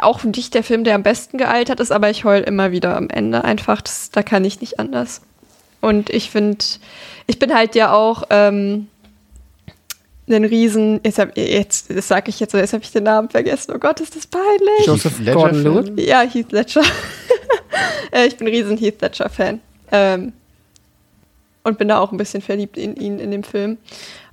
auch 0.00 0.24
nicht 0.24 0.54
der 0.54 0.62
Film, 0.62 0.84
der 0.84 0.94
am 0.94 1.02
besten 1.02 1.38
gealtert 1.38 1.80
ist, 1.80 1.92
aber 1.92 2.10
ich 2.10 2.24
heul 2.24 2.40
immer 2.40 2.72
wieder 2.72 2.96
am 2.96 3.08
Ende. 3.08 3.44
Einfach, 3.44 3.80
das, 3.80 4.10
da 4.10 4.22
kann 4.22 4.44
ich 4.44 4.60
nicht 4.60 4.78
anders. 4.78 5.22
Und 5.80 6.10
ich 6.10 6.30
finde, 6.30 6.64
ich 7.26 7.38
bin 7.38 7.54
halt 7.54 7.74
ja 7.74 7.92
auch 7.92 8.24
ähm, 8.30 8.88
ein 10.28 10.44
Riesen. 10.44 11.00
Jetzt, 11.04 11.18
hab, 11.18 11.36
jetzt 11.36 11.90
das 11.90 12.08
sage 12.08 12.30
ich 12.30 12.40
jetzt, 12.40 12.54
jetzt 12.54 12.72
habe 12.72 12.84
ich 12.84 12.92
den 12.92 13.04
Namen 13.04 13.28
vergessen. 13.28 13.72
Oh 13.74 13.78
Gott, 13.78 14.00
ist 14.00 14.14
das 14.16 14.26
peinlich. 14.26 14.86
Joseph. 14.86 15.16
Fan? 15.24 15.98
Ja, 15.98 16.22
Heath 16.22 16.52
Ledger. 16.52 16.82
Äh, 18.10 18.26
ich 18.26 18.36
bin 18.36 18.46
ein 18.46 18.52
riesen 18.52 18.76
Heath 18.76 19.00
Ledger-Fan. 19.00 19.60
Ähm, 19.90 20.34
und 21.62 21.78
bin 21.78 21.88
da 21.88 21.98
auch 21.98 22.12
ein 22.12 22.18
bisschen 22.18 22.42
verliebt 22.42 22.76
in 22.76 22.94
ihn 22.96 23.18
in 23.18 23.30
dem 23.30 23.42
Film. 23.42 23.78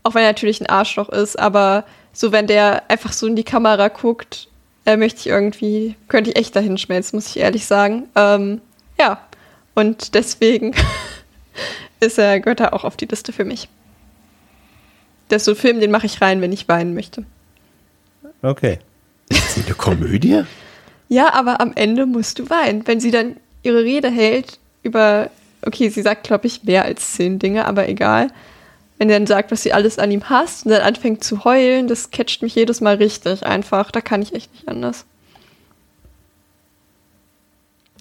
Auch 0.03 0.13
wenn 0.15 0.23
er 0.23 0.29
natürlich 0.29 0.59
ein 0.59 0.67
Arschloch 0.67 1.07
ist, 1.07 1.39
aber 1.39 1.85
so, 2.11 2.33
wenn 2.33 2.47
der 2.47 2.89
einfach 2.89 3.13
so 3.13 3.25
in 3.27 3.37
die 3.37 3.45
Kamera 3.45 3.87
guckt, 3.87 4.49
äh, 4.89 4.97
möchte 4.97 5.19
ich 5.19 5.27
irgendwie, 5.27 5.95
könnte 6.07 6.31
ich 6.31 6.35
echt 6.35 6.55
dahin 6.55 6.79
schmelzen, 6.79 7.15
muss 7.15 7.27
ich 7.27 7.37
ehrlich 7.37 7.67
sagen. 7.67 8.07
Ähm, 8.15 8.59
ja, 8.97 9.21
und 9.75 10.15
deswegen 10.15 10.73
ist 11.99 12.17
er, 12.17 12.39
gehört 12.39 12.59
er 12.59 12.73
auch 12.73 12.83
auf 12.83 12.97
die 12.97 13.05
Liste 13.05 13.31
für 13.31 13.45
mich. 13.45 13.69
Das 15.27 15.43
ist 15.43 15.45
so 15.45 15.51
ein 15.51 15.57
Film, 15.57 15.79
den 15.79 15.91
mache 15.91 16.07
ich 16.07 16.21
rein, 16.21 16.41
wenn 16.41 16.51
ich 16.51 16.67
weinen 16.67 16.95
möchte. 16.95 17.23
Okay. 18.41 18.79
Ist 19.29 19.57
das 19.57 19.65
eine 19.65 19.75
Komödie? 19.75 20.43
Ja, 21.11 21.33
aber 21.33 21.59
am 21.59 21.71
Ende 21.73 22.05
musst 22.05 22.37
du 22.37 22.51
weinen. 22.51 22.85
Wenn 22.85 22.99
sie 22.99 23.09
dann 23.09 23.37
ihre 23.63 23.83
Rede 23.83 24.11
hält 24.11 24.59
über, 24.83 25.31
okay, 25.65 25.89
sie 25.89 26.03
sagt, 26.03 26.21
glaube 26.21 26.45
ich, 26.45 26.65
mehr 26.65 26.85
als 26.85 27.13
zehn 27.13 27.39
Dinge, 27.39 27.65
aber 27.65 27.89
egal. 27.89 28.27
Wenn 28.99 29.09
er 29.09 29.17
dann 29.17 29.27
sagt, 29.27 29.51
was 29.51 29.63
sie 29.63 29.73
alles 29.73 29.97
an 29.97 30.11
ihm 30.11 30.29
hasst 30.29 30.65
und 30.65 30.71
dann 30.71 30.81
anfängt 30.81 31.23
zu 31.23 31.45
heulen, 31.45 31.87
das 31.87 32.11
catcht 32.11 32.43
mich 32.43 32.53
jedes 32.53 32.81
Mal 32.81 32.95
richtig 32.95 33.45
einfach. 33.45 33.91
Da 33.91 34.01
kann 34.01 34.21
ich 34.21 34.35
echt 34.35 34.53
nicht 34.53 34.67
anders. 34.67 35.05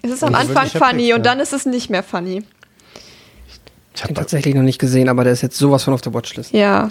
Es 0.02 0.10
ist 0.10 0.25
am 0.25 0.35
Ein 0.35 0.49
Anfang 0.49 0.67
funny 0.68 1.15
und 1.15 1.25
dann 1.25 1.41
ist 1.41 1.52
es 1.52 1.67
nicht 1.67 1.89
mehr 1.89 2.02
funny. 2.02 2.43
Ich 3.94 4.01
Den 4.01 4.02
habe 4.02 4.15
tatsächlich 4.15 4.55
noch 4.55 4.62
nicht 4.62 4.78
gesehen, 4.78 5.09
aber 5.09 5.25
der 5.25 5.33
ist 5.33 5.43
jetzt 5.43 5.57
sowas 5.57 5.85
von 5.85 5.94
auf 5.94 6.01
der 6.01 6.15
Watchlist. 6.15 6.52
Ja. 6.52 6.89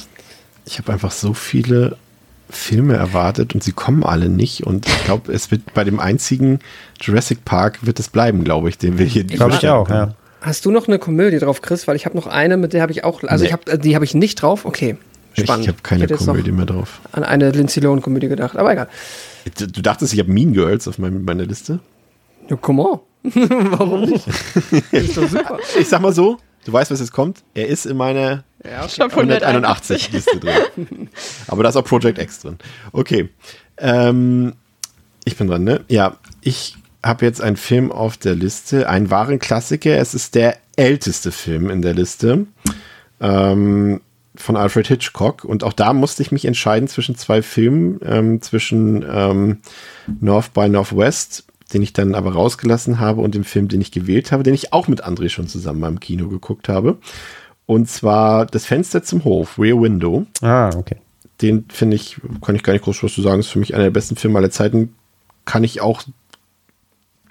ich 0.65 0.77
hab 0.79 0.89
einfach 0.89 1.11
so 1.11 1.33
viele 1.33 1.97
Filme 2.49 2.95
erwartet 2.95 3.53
und 3.53 3.63
sie 3.63 3.73
kommen 3.73 4.03
alle 4.03 4.29
nicht. 4.29 4.65
Und 4.65 4.87
ich 4.87 5.03
glaube, 5.03 5.33
es 5.33 5.51
wird 5.51 5.73
bei 5.73 5.83
dem 5.83 5.99
einzigen 5.99 6.59
Jurassic 7.01 7.43
Park 7.43 7.85
wird 7.85 7.99
es 7.99 8.07
bleiben, 8.07 8.43
glaube 8.43 8.69
ich, 8.69 8.77
den 8.77 8.97
wir 8.97 9.05
hier 9.05 9.25
Glaube 9.25 9.55
ich 9.55 9.67
auch, 9.67 9.89
ja. 9.89 10.13
Hast 10.41 10.65
du 10.65 10.71
noch 10.71 10.87
eine 10.87 10.99
Komödie 10.99 11.39
drauf, 11.39 11.61
Chris? 11.61 11.87
Weil 11.87 11.95
ich 11.95 12.05
habe 12.05 12.15
noch 12.15 12.27
eine, 12.27 12.57
mit 12.57 12.73
der 12.73 12.81
habe 12.81 12.91
ich 12.91 13.03
auch, 13.03 13.23
also 13.23 13.43
Nee. 13.43 13.47
ich 13.49 13.53
habe, 13.53 13.77
die 13.79 13.95
habe 13.95 14.05
ich 14.05 14.13
nicht 14.13 14.41
drauf. 14.41 14.65
Okay, 14.65 14.97
spannend. 15.33 15.63
Ich 15.65 15.67
habe 15.69 15.79
keine 15.81 16.05
noch 16.07 16.17
Komödie 16.17 16.51
mehr 16.51 16.65
drauf. 16.65 17.01
An 17.11 17.23
eine 17.23 17.49
Lindsay 17.51 17.81
Lohan 17.81 18.01
Komödie 18.01 18.27
gedacht, 18.27 18.55
aber 18.57 18.71
egal. 18.71 18.87
Du, 19.57 19.67
du 19.67 19.81
dachtest, 19.81 20.13
ich 20.13 20.19
habe 20.19 20.31
Mean 20.31 20.53
Girls 20.53 20.87
auf 20.87 20.97
mein, 20.99 21.23
meiner 21.23 21.45
Liste? 21.45 21.79
Ja, 22.49 22.55
come 22.55 22.83
on. 22.83 22.99
Warum 23.23 24.01
nicht? 24.01 24.25
ist 24.91 25.17
doch 25.17 25.27
super. 25.27 25.59
Ich 25.79 25.87
sag 25.89 26.01
mal 26.01 26.13
so, 26.13 26.37
du 26.65 26.71
weißt, 26.73 26.91
was 26.91 26.99
jetzt 26.99 27.11
kommt. 27.11 27.43
Er 27.53 27.67
ist 27.67 27.85
in 27.85 27.97
meiner 27.97 28.43
Ja, 28.63 28.83
okay. 28.83 28.89
Schon 28.95 29.11
181 29.11 30.11
Liste 30.11 30.39
drin. 30.39 31.09
Aber 31.47 31.63
da 31.63 31.69
ist 31.69 31.75
auch 31.75 31.83
Project 31.83 32.19
X 32.19 32.41
drin. 32.41 32.57
Okay. 32.91 33.29
Ähm, 33.79 34.53
ich 35.25 35.35
bin 35.35 35.47
dran, 35.47 35.63
ne? 35.63 35.81
Ja, 35.89 36.17
ich 36.41 36.75
habe 37.07 37.25
jetzt 37.25 37.41
einen 37.41 37.57
Film 37.57 37.91
auf 37.91 38.17
der 38.17 38.35
Liste, 38.35 38.89
einen 38.89 39.09
wahren 39.09 39.39
Klassiker. 39.39 39.97
Es 39.97 40.13
ist 40.13 40.35
der 40.35 40.57
älteste 40.75 41.31
Film 41.31 41.69
in 41.69 41.81
der 41.81 41.93
Liste 41.93 42.45
ähm, 43.19 44.01
von 44.35 44.55
Alfred 44.55 44.87
Hitchcock. 44.87 45.43
Und 45.43 45.63
auch 45.63 45.73
da 45.73 45.93
musste 45.93 46.21
ich 46.21 46.31
mich 46.31 46.45
entscheiden 46.45 46.87
zwischen 46.87 47.15
zwei 47.15 47.41
Filmen, 47.41 47.99
ähm, 48.03 48.41
zwischen 48.41 49.03
ähm, 49.09 49.57
North 50.19 50.53
by 50.53 50.69
Northwest, 50.69 51.45
den 51.73 51.81
ich 51.81 51.93
dann 51.93 52.15
aber 52.15 52.33
rausgelassen 52.33 52.99
habe, 52.99 53.21
und 53.21 53.35
dem 53.35 53.43
Film, 53.43 53.67
den 53.67 53.81
ich 53.81 53.91
gewählt 53.91 54.31
habe, 54.31 54.43
den 54.43 54.53
ich 54.53 54.71
auch 54.73 54.87
mit 54.87 55.05
André 55.05 55.29
schon 55.29 55.47
zusammen 55.47 55.79
mal 55.79 55.89
im 55.89 55.99
Kino 55.99 56.29
geguckt 56.29 56.69
habe. 56.69 56.97
Und 57.65 57.89
zwar 57.89 58.45
Das 58.45 58.65
Fenster 58.65 59.03
zum 59.03 59.23
Hof, 59.25 59.59
Rear 59.59 59.81
Window. 59.81 60.25
Ah, 60.41 60.69
okay. 60.75 60.97
Den 61.41 61.65
finde 61.69 61.97
ich, 61.97 62.17
kann 62.41 62.55
ich 62.55 62.63
gar 62.63 62.73
nicht 62.73 62.85
groß 62.85 63.03
was 63.03 63.13
zu 63.13 63.21
sagen, 63.21 63.41
ist 63.41 63.49
für 63.49 63.59
mich 63.59 63.75
einer 63.75 63.83
der 63.83 63.91
besten 63.91 64.15
Filme 64.15 64.39
aller 64.39 64.49
Zeiten. 64.49 64.95
Kann 65.45 65.63
ich 65.63 65.81
auch 65.81 66.01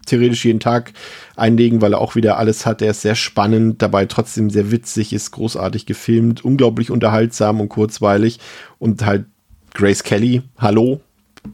theoretisch 0.07 0.45
jeden 0.45 0.61
Tag 0.61 0.93
einlegen, 1.37 1.83
weil 1.83 1.93
er 1.93 2.01
auch 2.01 2.15
wieder 2.15 2.39
alles 2.39 2.67
hat. 2.67 2.83
Er 2.83 2.91
ist 2.91 3.03
sehr 3.03 3.15
spannend, 3.15 3.83
dabei 3.83 4.07
trotzdem 4.07 4.51
sehr 4.51 4.71
witzig, 4.71 5.13
ist 5.13 5.31
großartig 5.33 5.87
gefilmt, 5.87 6.45
unglaublich 6.45 6.91
unterhaltsam 6.91 7.61
und 7.61 7.69
kurzweilig. 7.69 8.41
Und 8.79 9.05
halt 9.05 9.27
Grace 9.75 10.03
Kelly, 10.03 10.43
hallo, 10.59 11.01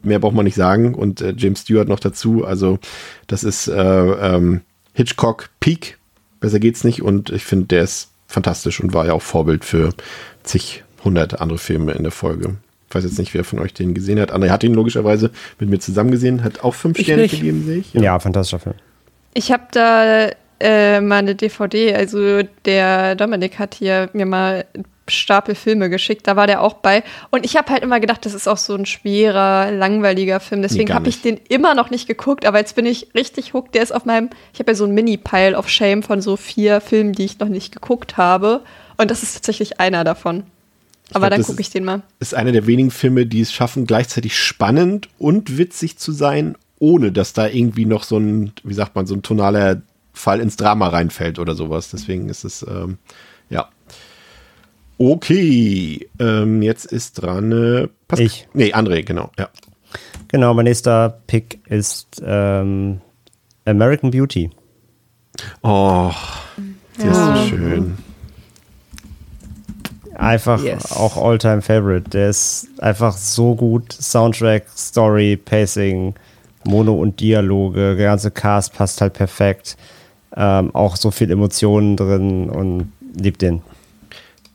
mehr 0.02 0.18
braucht 0.18 0.34
man 0.34 0.44
nicht 0.44 0.55
sagen. 0.55 0.94
Und 0.94 1.20
äh, 1.20 1.34
James 1.36 1.60
Stewart 1.60 1.89
noch 1.89 2.00
dazu. 2.00 2.44
Also, 2.44 2.78
das 3.26 3.44
ist 3.44 3.68
äh, 3.68 3.74
ähm, 3.74 4.60
Hitchcock 4.92 5.50
Peak. 5.60 5.98
Besser 6.40 6.60
geht's 6.60 6.84
nicht. 6.84 7.02
Und 7.02 7.31
ich 7.31 7.44
finde, 7.44 7.66
der 7.66 7.82
ist 7.82 8.10
fantastisch 8.26 8.81
und 8.81 8.94
war 8.94 9.06
ja 9.06 9.12
auch 9.12 9.22
Vorbild 9.22 9.64
für 9.64 9.92
zig 10.42 10.84
hundert 11.05 11.40
andere 11.40 11.58
Filme 11.58 11.92
in 11.92 12.02
der 12.02 12.12
Folge. 12.12 12.56
Ich 12.92 12.96
weiß 12.96 13.04
jetzt 13.04 13.18
nicht, 13.18 13.32
wer 13.32 13.42
von 13.42 13.58
euch 13.58 13.72
den 13.72 13.94
gesehen 13.94 14.20
hat. 14.20 14.34
André 14.34 14.50
hat 14.50 14.62
ihn 14.64 14.74
logischerweise 14.74 15.30
mit 15.58 15.70
mir 15.70 15.78
zusammen 15.78 16.10
gesehen, 16.10 16.44
hat 16.44 16.62
auch 16.62 16.74
fünf 16.74 16.98
Ich 16.98 17.06
Sterne 17.06 17.22
nicht. 17.22 17.36
gegeben, 17.38 17.64
sehe 17.64 17.78
ich. 17.78 17.94
Ja, 17.94 18.18
fantastischer 18.20 18.58
Film. 18.58 18.74
Ich 19.32 19.50
habe 19.50 19.62
da 19.70 20.28
äh, 20.60 21.00
mal 21.00 21.16
eine 21.16 21.34
DVD, 21.34 21.94
also 21.94 22.42
der 22.66 23.14
Dominik 23.14 23.58
hat 23.58 23.74
hier 23.74 24.10
mir 24.12 24.26
mal 24.26 24.66
Stapel 25.08 25.54
Filme 25.54 25.88
geschickt, 25.88 26.26
da 26.26 26.36
war 26.36 26.46
der 26.46 26.60
auch 26.60 26.74
bei. 26.74 27.02
Und 27.30 27.46
ich 27.46 27.56
habe 27.56 27.72
halt 27.72 27.82
immer 27.82 27.98
gedacht, 27.98 28.26
das 28.26 28.34
ist 28.34 28.46
auch 28.46 28.58
so 28.58 28.74
ein 28.74 28.84
schwerer, 28.84 29.70
langweiliger 29.72 30.38
Film. 30.38 30.60
Deswegen 30.60 30.92
habe 30.92 31.08
ich 31.08 31.22
den 31.22 31.40
immer 31.48 31.74
noch 31.74 31.88
nicht 31.88 32.06
geguckt, 32.06 32.44
aber 32.44 32.58
jetzt 32.58 32.76
bin 32.76 32.84
ich 32.84 33.08
richtig 33.14 33.54
hooked. 33.54 33.74
Der 33.74 33.82
ist 33.82 33.92
auf 33.92 34.04
meinem, 34.04 34.28
ich 34.52 34.60
habe 34.60 34.70
ja 34.72 34.74
so 34.74 34.84
ein 34.84 34.92
Mini-Pile 34.92 35.56
of 35.56 35.70
Shame 35.70 36.02
von 36.02 36.20
so 36.20 36.36
vier 36.36 36.82
Filmen, 36.82 37.14
die 37.14 37.24
ich 37.24 37.38
noch 37.38 37.48
nicht 37.48 37.72
geguckt 37.72 38.18
habe. 38.18 38.60
Und 38.98 39.10
das 39.10 39.22
ist 39.22 39.32
tatsächlich 39.32 39.80
einer 39.80 40.04
davon. 40.04 40.44
Aber 41.15 41.28
glaub, 41.28 41.39
dann 41.39 41.47
gucke 41.47 41.60
ich 41.60 41.70
den 41.70 41.84
mal. 41.84 42.02
Ist 42.20 42.34
einer 42.34 42.52
der 42.52 42.66
wenigen 42.66 42.91
Filme, 42.91 43.26
die 43.26 43.41
es 43.41 43.52
schaffen, 43.52 43.86
gleichzeitig 43.86 44.36
spannend 44.36 45.08
und 45.18 45.58
witzig 45.58 45.99
zu 45.99 46.12
sein, 46.12 46.57
ohne 46.78 47.12
dass 47.12 47.32
da 47.32 47.47
irgendwie 47.47 47.84
noch 47.86 48.02
so 48.05 48.18
ein, 48.18 48.52
wie 48.65 48.74
sagt 48.74 48.94
man, 48.97 49.07
so 49.07 49.15
ein 49.15 49.23
tonaler 49.23 49.82
Fall 50.12 50.41
ins 50.41 50.57
Drama 50.57 50.89
reinfällt 50.89 51.39
oder 51.39 51.55
sowas. 51.55 51.91
Deswegen 51.91 52.28
ist 52.28 52.44
es, 52.44 52.62
ähm, 52.68 52.99
ja. 53.50 53.68
Okay, 54.99 56.08
ähm, 56.18 56.62
jetzt 56.62 56.84
ist 56.86 57.15
dran. 57.15 57.50
Äh, 57.52 57.89
Pascal- 58.08 58.26
Ich. 58.26 58.49
Nee, 58.55 58.73
André, 58.74 59.02
genau. 59.02 59.31
Ja. 59.39 59.49
Genau, 60.28 60.55
mein 60.55 60.65
nächster 60.65 61.20
Pick 61.26 61.60
ist 61.68 62.23
ähm, 62.24 63.00
American 63.65 64.10
Beauty. 64.10 64.50
Oh, 65.62 66.12
der 66.99 67.10
ist 67.10 67.16
Ja. 67.16 67.36
so 67.36 67.49
schön. 67.49 67.99
Einfach 70.32 70.62
Yes. 70.62 70.92
auch 70.92 71.16
All-Time 71.18 71.60
Favorite. 71.60 72.08
Der 72.08 72.30
ist 72.30 72.68
einfach 72.78 73.14
so 73.16 73.54
gut. 73.54 73.92
Soundtrack, 73.92 74.64
Story, 74.74 75.36
Pacing, 75.36 76.14
Mono 76.64 76.94
und 76.94 77.20
Dialoge, 77.20 77.96
der 77.96 78.06
ganze 78.06 78.30
Cast 78.30 78.72
passt 78.72 79.02
halt 79.02 79.12
perfekt. 79.12 79.76
Ähm, 80.34 80.74
auch 80.74 80.96
so 80.96 81.10
viel 81.10 81.30
Emotionen 81.30 81.96
drin 81.98 82.48
und 82.48 82.92
liebt 83.14 83.42
den. 83.42 83.60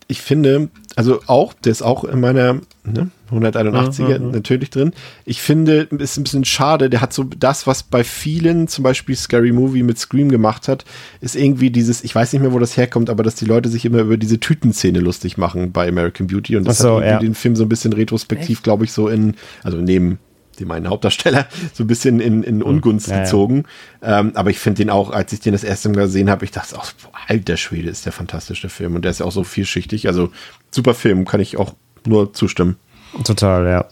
ich 0.07 0.21
finde, 0.23 0.69
also 0.95 1.19
auch, 1.27 1.53
der 1.53 1.71
ist 1.71 1.83
auch 1.83 2.03
in 2.05 2.19
meiner 2.19 2.53
ne, 2.83 3.11
181er 3.31 4.19
natürlich 4.19 4.69
drin. 4.69 4.91
Ich 5.25 5.41
finde, 5.41 5.87
es 5.91 6.11
ist 6.11 6.17
ein 6.17 6.23
bisschen 6.23 6.45
schade, 6.45 6.89
der 6.89 7.01
hat 7.01 7.13
so 7.13 7.23
das, 7.23 7.67
was 7.67 7.83
bei 7.83 8.03
vielen, 8.03 8.67
zum 8.67 8.83
Beispiel 8.83 9.15
Scary 9.15 9.51
Movie 9.51 9.83
mit 9.83 9.99
Scream 9.99 10.29
gemacht 10.29 10.67
hat, 10.67 10.85
ist 11.21 11.35
irgendwie 11.35 11.69
dieses, 11.69 12.03
ich 12.03 12.13
weiß 12.13 12.33
nicht 12.33 12.41
mehr, 12.41 12.53
wo 12.53 12.59
das 12.59 12.77
herkommt, 12.77 13.09
aber 13.09 13.23
dass 13.23 13.35
die 13.35 13.45
Leute 13.45 13.69
sich 13.69 13.85
immer 13.85 13.99
über 13.99 14.17
diese 14.17 14.39
Tütenszene 14.39 14.99
lustig 14.99 15.37
machen 15.37 15.71
bei 15.71 15.87
American 15.87 16.27
Beauty 16.27 16.57
und 16.57 16.67
das 16.67 16.79
so, 16.79 16.89
hat 16.89 17.03
irgendwie 17.03 17.09
ja. 17.09 17.19
den 17.19 17.35
Film 17.35 17.55
so 17.55 17.63
ein 17.63 17.69
bisschen 17.69 17.93
retrospektiv, 17.93 18.63
glaube 18.63 18.85
ich, 18.85 18.91
so 18.91 19.07
in, 19.07 19.35
also 19.63 19.77
neben 19.77 20.19
dem 20.59 20.71
einen 20.71 20.89
Hauptdarsteller, 20.89 21.47
so 21.73 21.83
ein 21.83 21.87
bisschen 21.87 22.19
in, 22.19 22.43
in 22.43 22.61
Ungunst 22.61 23.07
Hm. 23.07 23.11
Ja, 23.11 23.17
ja. 23.17 23.23
gezogen. 23.23 23.63
Ähm, 24.01 24.31
aber 24.35 24.49
ich 24.49 24.59
finde 24.59 24.83
den 24.83 24.89
auch, 24.89 25.11
als 25.11 25.33
ich 25.33 25.39
den 25.39 25.53
das 25.53 25.63
erste 25.63 25.89
Mal 25.89 25.95
gesehen 25.95 26.29
habe, 26.29 26.45
ich 26.45 26.51
dachte 26.51 26.77
auch, 26.77 26.91
boah, 27.03 27.11
alter 27.27 27.57
Schwede, 27.57 27.89
ist 27.89 28.05
der 28.05 28.13
fantastisch, 28.13 28.61
der 28.61 28.69
Film. 28.69 28.95
Und 28.95 29.03
der 29.03 29.11
ist 29.11 29.19
ja 29.19 29.25
auch 29.25 29.31
so 29.31 29.43
vielschichtig. 29.43 30.07
Also 30.07 30.31
super 30.71 30.93
Film, 30.93 31.25
kann 31.25 31.39
ich 31.39 31.57
auch 31.57 31.73
nur 32.05 32.33
zustimmen. 32.33 32.77
Total, 33.23 33.65
ja. 33.65 33.85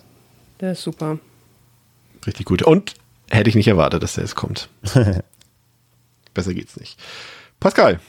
Der 0.61 0.71
ist 0.73 0.83
super. 0.83 1.19
Richtig 2.25 2.45
gut. 2.45 2.63
Und 2.63 2.93
hätte 3.29 3.49
ich 3.49 3.55
nicht 3.55 3.67
erwartet, 3.67 4.03
dass 4.03 4.13
der 4.13 4.23
jetzt 4.23 4.35
kommt. 4.35 4.69
Besser 6.33 6.53
geht's 6.53 6.77
nicht. 6.77 6.99
Pascal, 7.59 7.99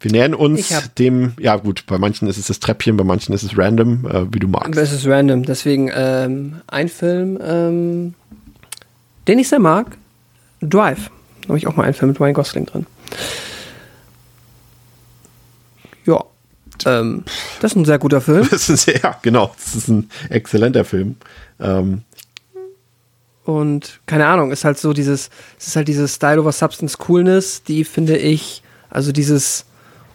wir 0.00 0.12
nähern 0.12 0.34
uns 0.34 0.72
dem, 0.96 1.34
ja 1.38 1.56
gut, 1.56 1.84
bei 1.86 1.98
manchen 1.98 2.28
ist 2.28 2.38
es 2.38 2.46
das 2.46 2.60
Treppchen, 2.60 2.96
bei 2.96 3.04
manchen 3.04 3.34
ist 3.34 3.42
es 3.42 3.58
random, 3.58 4.06
äh, 4.06 4.32
wie 4.32 4.38
du 4.38 4.46
magst. 4.46 4.76
Es 4.76 4.92
ist 4.92 5.06
random. 5.06 5.44
Deswegen 5.44 5.90
ähm, 5.92 6.60
ein 6.68 6.88
Film, 6.88 7.38
ähm, 7.42 8.14
den 9.26 9.38
ich 9.38 9.48
sehr 9.48 9.58
mag, 9.58 9.96
Drive. 10.60 11.10
Da 11.42 11.48
habe 11.48 11.58
ich 11.58 11.66
auch 11.66 11.76
mal 11.76 11.84
einen 11.84 11.94
Film 11.94 12.10
mit 12.10 12.20
Ryan 12.20 12.34
Gosling 12.34 12.66
drin. 12.66 12.86
Ja. 16.06 16.24
Ähm, 16.86 17.24
das 17.60 17.72
ist 17.72 17.76
ein 17.76 17.84
sehr 17.84 17.98
guter 17.98 18.20
Film. 18.20 18.46
Das 18.50 18.68
ist 18.68 18.86
ja, 18.86 19.16
genau, 19.22 19.54
das 19.56 19.74
ist 19.74 19.88
ein 19.88 20.10
exzellenter 20.30 20.84
Film. 20.84 21.16
Ähm, 21.60 22.02
Und 23.44 24.00
keine 24.06 24.26
Ahnung, 24.26 24.50
ist 24.52 24.64
halt 24.64 24.78
so 24.78 24.92
dieses, 24.92 25.30
es 25.58 25.68
ist 25.68 25.76
halt 25.76 25.88
dieses 25.88 26.14
Style 26.14 26.40
over 26.40 26.52
Substance 26.52 26.98
Coolness, 26.98 27.62
die 27.62 27.84
finde 27.84 28.16
ich, 28.16 28.62
also 28.90 29.10
dieses, 29.12 29.64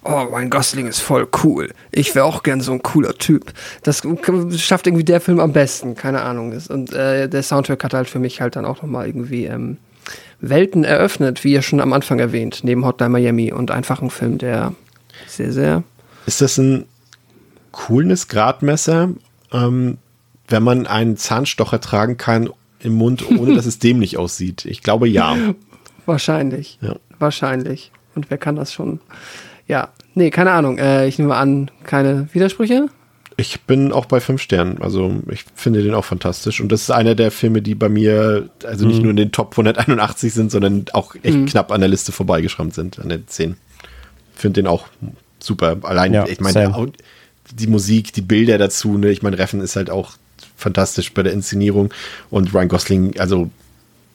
oh, 0.03 0.21
Ryan 0.21 0.49
Gosling 0.49 0.87
ist 0.87 0.99
voll 0.99 1.27
cool. 1.43 1.71
Ich 1.91 2.13
wäre 2.13 2.25
auch 2.25 2.43
gern 2.43 2.61
so 2.61 2.71
ein 2.73 2.83
cooler 2.83 3.13
Typ. 3.15 3.53
Das 3.83 4.03
schafft 4.57 4.87
irgendwie 4.87 5.03
der 5.03 5.21
Film 5.21 5.39
am 5.39 5.53
besten, 5.53 5.95
keine 5.95 6.21
Ahnung. 6.21 6.53
Und 6.69 6.93
äh, 6.93 7.27
der 7.27 7.43
Soundtrack 7.43 7.83
hat 7.83 7.93
halt 7.93 8.09
für 8.09 8.19
mich 8.19 8.41
halt 8.41 8.55
dann 8.55 8.65
auch 8.65 8.81
nochmal 8.81 9.07
irgendwie 9.07 9.45
ähm, 9.45 9.77
Welten 10.39 10.83
eröffnet, 10.83 11.43
wie 11.43 11.53
ihr 11.53 11.61
schon 11.61 11.79
am 11.79 11.93
Anfang 11.93 12.19
erwähnt, 12.19 12.61
neben 12.63 12.85
Hotline 12.85 13.11
Miami 13.11 13.51
und 13.53 13.71
einfach 13.71 14.01
ein 14.01 14.09
Film, 14.09 14.37
der 14.37 14.73
sehr, 15.27 15.51
sehr 15.53 15.83
Ist 16.25 16.41
das 16.41 16.57
ein 16.57 16.85
Coolness-Gradmesser, 17.71 19.09
ähm, 19.51 19.97
wenn 20.47 20.63
man 20.63 20.87
einen 20.87 21.17
Zahnstocher 21.17 21.81
tragen 21.81 22.17
kann 22.17 22.49
im 22.79 22.93
Mund, 22.93 23.29
ohne 23.29 23.55
dass 23.55 23.65
es 23.65 23.79
dämlich 23.79 24.17
aussieht? 24.17 24.65
Ich 24.65 24.81
glaube 24.81 25.07
ja. 25.07 25.35
Wahrscheinlich. 26.05 26.77
Ja. 26.81 26.95
Wahrscheinlich. 27.19 27.91
Und 28.15 28.29
wer 28.29 28.37
kann 28.37 28.55
das 28.55 28.73
schon? 28.73 28.99
Ja. 29.67 29.89
Nee, 30.15 30.29
keine 30.29 30.51
Ahnung. 30.51 30.77
Äh, 30.77 31.07
ich 31.07 31.17
nehme 31.17 31.35
an, 31.35 31.71
keine 31.83 32.27
Widersprüche. 32.33 32.87
Ich 33.35 33.61
bin 33.61 33.91
auch 33.91 34.05
bei 34.05 34.19
fünf 34.19 34.41
Sternen. 34.41 34.81
Also 34.81 35.21
ich 35.31 35.45
finde 35.55 35.81
den 35.81 35.95
auch 35.95 36.05
fantastisch. 36.05 36.61
Und 36.61 36.71
das 36.71 36.83
ist 36.83 36.91
einer 36.91 37.15
der 37.15 37.31
Filme, 37.31 37.63
die 37.63 37.73
bei 37.73 37.89
mir, 37.89 38.49
also 38.63 38.85
nicht 38.85 39.01
nur 39.01 39.09
in 39.09 39.17
den 39.17 39.31
Top 39.31 39.53
181 39.53 40.33
sind, 40.33 40.51
sondern 40.51 40.85
auch 40.93 41.15
echt 41.23 41.47
knapp 41.47 41.71
an 41.71 41.81
der 41.81 41.89
Liste 41.89 42.11
vorbeigeschrammt 42.11 42.75
sind, 42.75 42.99
an 42.99 43.09
den 43.09 43.27
10. 43.27 43.55
Finde 44.35 44.61
den 44.61 44.67
auch 44.67 44.85
super. 45.43 45.77
Allein, 45.83 46.13
Ja, 46.13 46.25
ich 46.27 46.39
meine, 46.39 46.91
die 47.51 47.67
Musik, 47.67 48.13
die 48.13 48.21
Bilder 48.21 48.57
dazu, 48.57 48.97
ne? 48.97 49.11
Ich 49.11 49.21
meine, 49.21 49.37
Reffen 49.37 49.61
ist 49.61 49.75
halt 49.75 49.89
auch 49.89 50.13
fantastisch 50.55 51.13
bei 51.13 51.23
der 51.23 51.33
Inszenierung. 51.33 51.93
Und 52.29 52.53
Ryan 52.53 52.69
Gosling, 52.69 53.19
also 53.19 53.49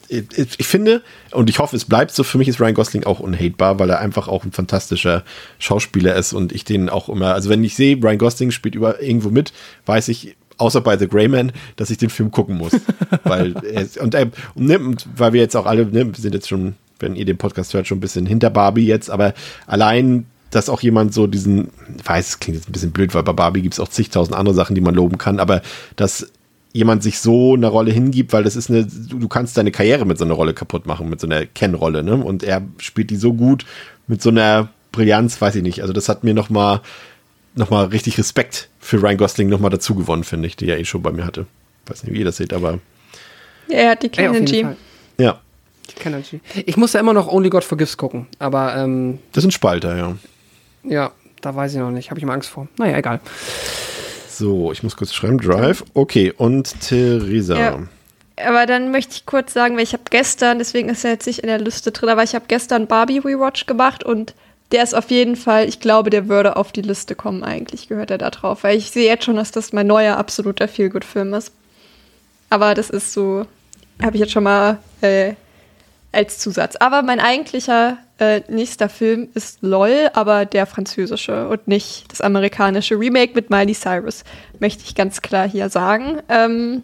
ich, 0.08 0.24
ich 0.58 0.66
finde, 0.66 1.02
und 1.32 1.50
ich 1.50 1.58
hoffe, 1.58 1.76
es 1.76 1.84
bleibt 1.84 2.12
so, 2.12 2.24
für 2.24 2.38
mich 2.38 2.48
ist 2.48 2.60
Ryan 2.60 2.74
Gosling 2.74 3.04
auch 3.04 3.20
unhatebar, 3.20 3.78
weil 3.78 3.90
er 3.90 4.00
einfach 4.00 4.26
auch 4.26 4.44
ein 4.44 4.52
fantastischer 4.52 5.22
Schauspieler 5.58 6.16
ist 6.16 6.32
und 6.32 6.52
ich 6.52 6.64
den 6.64 6.88
auch 6.88 7.10
immer, 7.10 7.34
also 7.34 7.50
wenn 7.50 7.62
ich 7.62 7.74
sehe, 7.74 7.96
Ryan 7.96 8.18
Gosling 8.18 8.50
spielt 8.50 8.74
über 8.74 9.02
irgendwo 9.02 9.28
mit, 9.28 9.52
weiß 9.84 10.08
ich, 10.08 10.36
außer 10.56 10.80
bei 10.80 10.96
The 10.96 11.08
Grey 11.08 11.28
Man, 11.28 11.52
dass 11.76 11.90
ich 11.90 11.98
den 11.98 12.10
Film 12.10 12.30
gucken 12.30 12.56
muss. 12.56 12.72
weil 13.24 13.54
er, 13.64 14.02
und, 14.02 14.14
er, 14.14 14.30
und, 14.54 14.66
ne, 14.66 14.78
und 14.78 15.06
weil 15.14 15.34
wir 15.34 15.40
jetzt 15.40 15.56
auch 15.56 15.66
alle, 15.66 15.84
ne, 15.84 16.06
wir 16.06 16.14
sind 16.14 16.34
jetzt 16.34 16.48
schon, 16.48 16.74
wenn 16.98 17.14
ihr 17.14 17.26
den 17.26 17.36
Podcast 17.36 17.74
hört, 17.74 17.86
schon 17.86 17.98
ein 17.98 18.00
bisschen 18.00 18.26
hinter 18.26 18.50
Barbie 18.50 18.86
jetzt, 18.86 19.10
aber 19.10 19.34
allein 19.66 20.26
dass 20.50 20.68
auch 20.68 20.80
jemand 20.80 21.12
so 21.14 21.26
diesen, 21.26 21.68
ich 21.98 22.08
weiß, 22.08 22.28
es 22.28 22.40
klingt 22.40 22.58
jetzt 22.58 22.68
ein 22.68 22.72
bisschen 22.72 22.92
blöd, 22.92 23.14
weil 23.14 23.22
bei 23.22 23.32
Barbie 23.32 23.62
gibt 23.62 23.74
es 23.74 23.80
auch 23.80 23.88
zigtausend 23.88 24.36
andere 24.36 24.54
Sachen, 24.54 24.74
die 24.74 24.80
man 24.80 24.94
loben 24.94 25.18
kann, 25.18 25.40
aber 25.40 25.62
dass 25.96 26.30
jemand 26.72 27.02
sich 27.02 27.18
so 27.18 27.54
einer 27.54 27.68
Rolle 27.68 27.92
hingibt, 27.92 28.32
weil 28.32 28.44
das 28.44 28.56
ist 28.56 28.70
eine, 28.70 28.84
du, 28.86 29.28
kannst 29.28 29.56
deine 29.56 29.72
Karriere 29.72 30.04
mit 30.04 30.18
so 30.18 30.24
einer 30.24 30.34
Rolle 30.34 30.54
kaputt 30.54 30.86
machen, 30.86 31.08
mit 31.08 31.20
so 31.20 31.26
einer 31.26 31.46
Ken-Rolle, 31.46 32.02
ne? 32.02 32.16
Und 32.16 32.42
er 32.42 32.62
spielt 32.78 33.10
die 33.10 33.16
so 33.16 33.32
gut 33.32 33.64
mit 34.06 34.22
so 34.22 34.30
einer 34.30 34.68
Brillanz, 34.92 35.40
weiß 35.40 35.56
ich 35.56 35.62
nicht. 35.62 35.80
Also 35.82 35.92
das 35.92 36.08
hat 36.08 36.24
mir 36.24 36.34
noch 36.34 36.50
mal, 36.50 36.80
noch 37.54 37.70
mal 37.70 37.86
richtig 37.86 38.18
Respekt 38.18 38.68
für 38.78 39.02
Ryan 39.02 39.16
Gosling 39.16 39.48
noch 39.48 39.60
mal 39.60 39.70
dazu 39.70 39.94
gewonnen, 39.94 40.24
finde 40.24 40.46
ich, 40.46 40.56
die 40.56 40.68
er 40.68 40.78
eh 40.78 40.84
schon 40.84 41.02
bei 41.02 41.10
mir 41.10 41.26
hatte. 41.26 41.46
Weiß 41.86 42.04
nicht, 42.04 42.12
wie 42.12 42.18
ihr 42.18 42.24
das 42.24 42.36
seht, 42.36 42.52
aber 42.52 42.78
Er 43.68 43.90
hat 43.90 44.02
die 44.02 44.10
Energy. 44.16 44.66
Ja, 45.18 45.40
Die 45.88 46.06
Energy. 46.06 46.40
Ich 46.66 46.76
muss 46.76 46.92
ja 46.92 47.00
immer 47.00 47.14
noch 47.14 47.28
Only 47.28 47.50
God 47.50 47.64
Forgives 47.64 47.96
gucken, 47.96 48.26
aber 48.38 48.76
ähm, 48.76 49.18
das 49.32 49.42
sind 49.42 49.52
Spalter, 49.52 49.96
ja. 49.96 50.16
Ja, 50.88 51.12
da 51.40 51.54
weiß 51.54 51.74
ich 51.74 51.78
noch 51.78 51.90
nicht. 51.90 52.10
Habe 52.10 52.20
ich 52.20 52.26
mal 52.26 52.34
Angst 52.34 52.50
vor. 52.50 52.68
Naja, 52.78 52.98
egal. 52.98 53.20
So, 54.28 54.72
ich 54.72 54.82
muss 54.82 54.96
kurz 54.96 55.12
schreiben, 55.12 55.38
Drive. 55.38 55.84
Okay, 55.94 56.32
und 56.36 56.80
Theresa. 56.80 57.58
Ja. 57.58 57.78
Aber 58.46 58.66
dann 58.66 58.92
möchte 58.92 59.14
ich 59.14 59.26
kurz 59.26 59.52
sagen, 59.52 59.76
weil 59.76 59.82
ich 59.82 59.94
habe 59.94 60.04
gestern, 60.10 60.58
deswegen 60.58 60.88
ist 60.88 61.04
er 61.04 61.10
jetzt 61.10 61.26
nicht 61.26 61.40
in 61.40 61.48
der 61.48 61.58
Liste 61.58 61.90
drin, 61.90 62.08
aber 62.08 62.22
ich 62.22 62.34
habe 62.34 62.44
gestern 62.46 62.86
Barbie 62.86 63.18
Rewatch 63.18 63.66
gemacht 63.66 64.04
und 64.04 64.34
der 64.70 64.82
ist 64.82 64.94
auf 64.94 65.10
jeden 65.10 65.34
Fall, 65.34 65.68
ich 65.68 65.80
glaube, 65.80 66.10
der 66.10 66.28
würde 66.28 66.56
auf 66.56 66.72
die 66.72 66.82
Liste 66.82 67.14
kommen. 67.14 67.42
Eigentlich 67.42 67.88
gehört 67.88 68.10
er 68.10 68.18
da 68.18 68.30
drauf, 68.30 68.64
weil 68.64 68.76
ich 68.76 68.90
sehe 68.90 69.08
jetzt 69.08 69.24
schon, 69.24 69.36
dass 69.36 69.50
das 69.50 69.72
mein 69.72 69.86
neuer 69.86 70.18
absoluter 70.18 70.68
Feelgood-Film 70.68 71.34
ist. 71.34 71.52
Aber 72.50 72.74
das 72.74 72.90
ist 72.90 73.12
so, 73.12 73.46
habe 74.02 74.16
ich 74.16 74.20
jetzt 74.20 74.32
schon 74.32 74.44
mal 74.44 74.78
äh, 75.00 75.34
als 76.12 76.38
Zusatz. 76.38 76.76
Aber 76.76 77.02
mein 77.02 77.20
eigentlicher 77.20 77.98
äh, 78.18 78.40
nächster 78.48 78.88
Film 78.88 79.28
ist 79.34 79.58
LOL, 79.62 80.10
aber 80.14 80.46
der 80.46 80.66
französische 80.66 81.48
und 81.48 81.68
nicht 81.68 82.10
das 82.10 82.20
amerikanische 82.20 82.98
Remake 82.98 83.32
mit 83.34 83.50
Miley 83.50 83.74
Cyrus, 83.74 84.24
möchte 84.58 84.82
ich 84.84 84.94
ganz 84.94 85.22
klar 85.22 85.48
hier 85.48 85.68
sagen. 85.68 86.18
Ähm, 86.28 86.82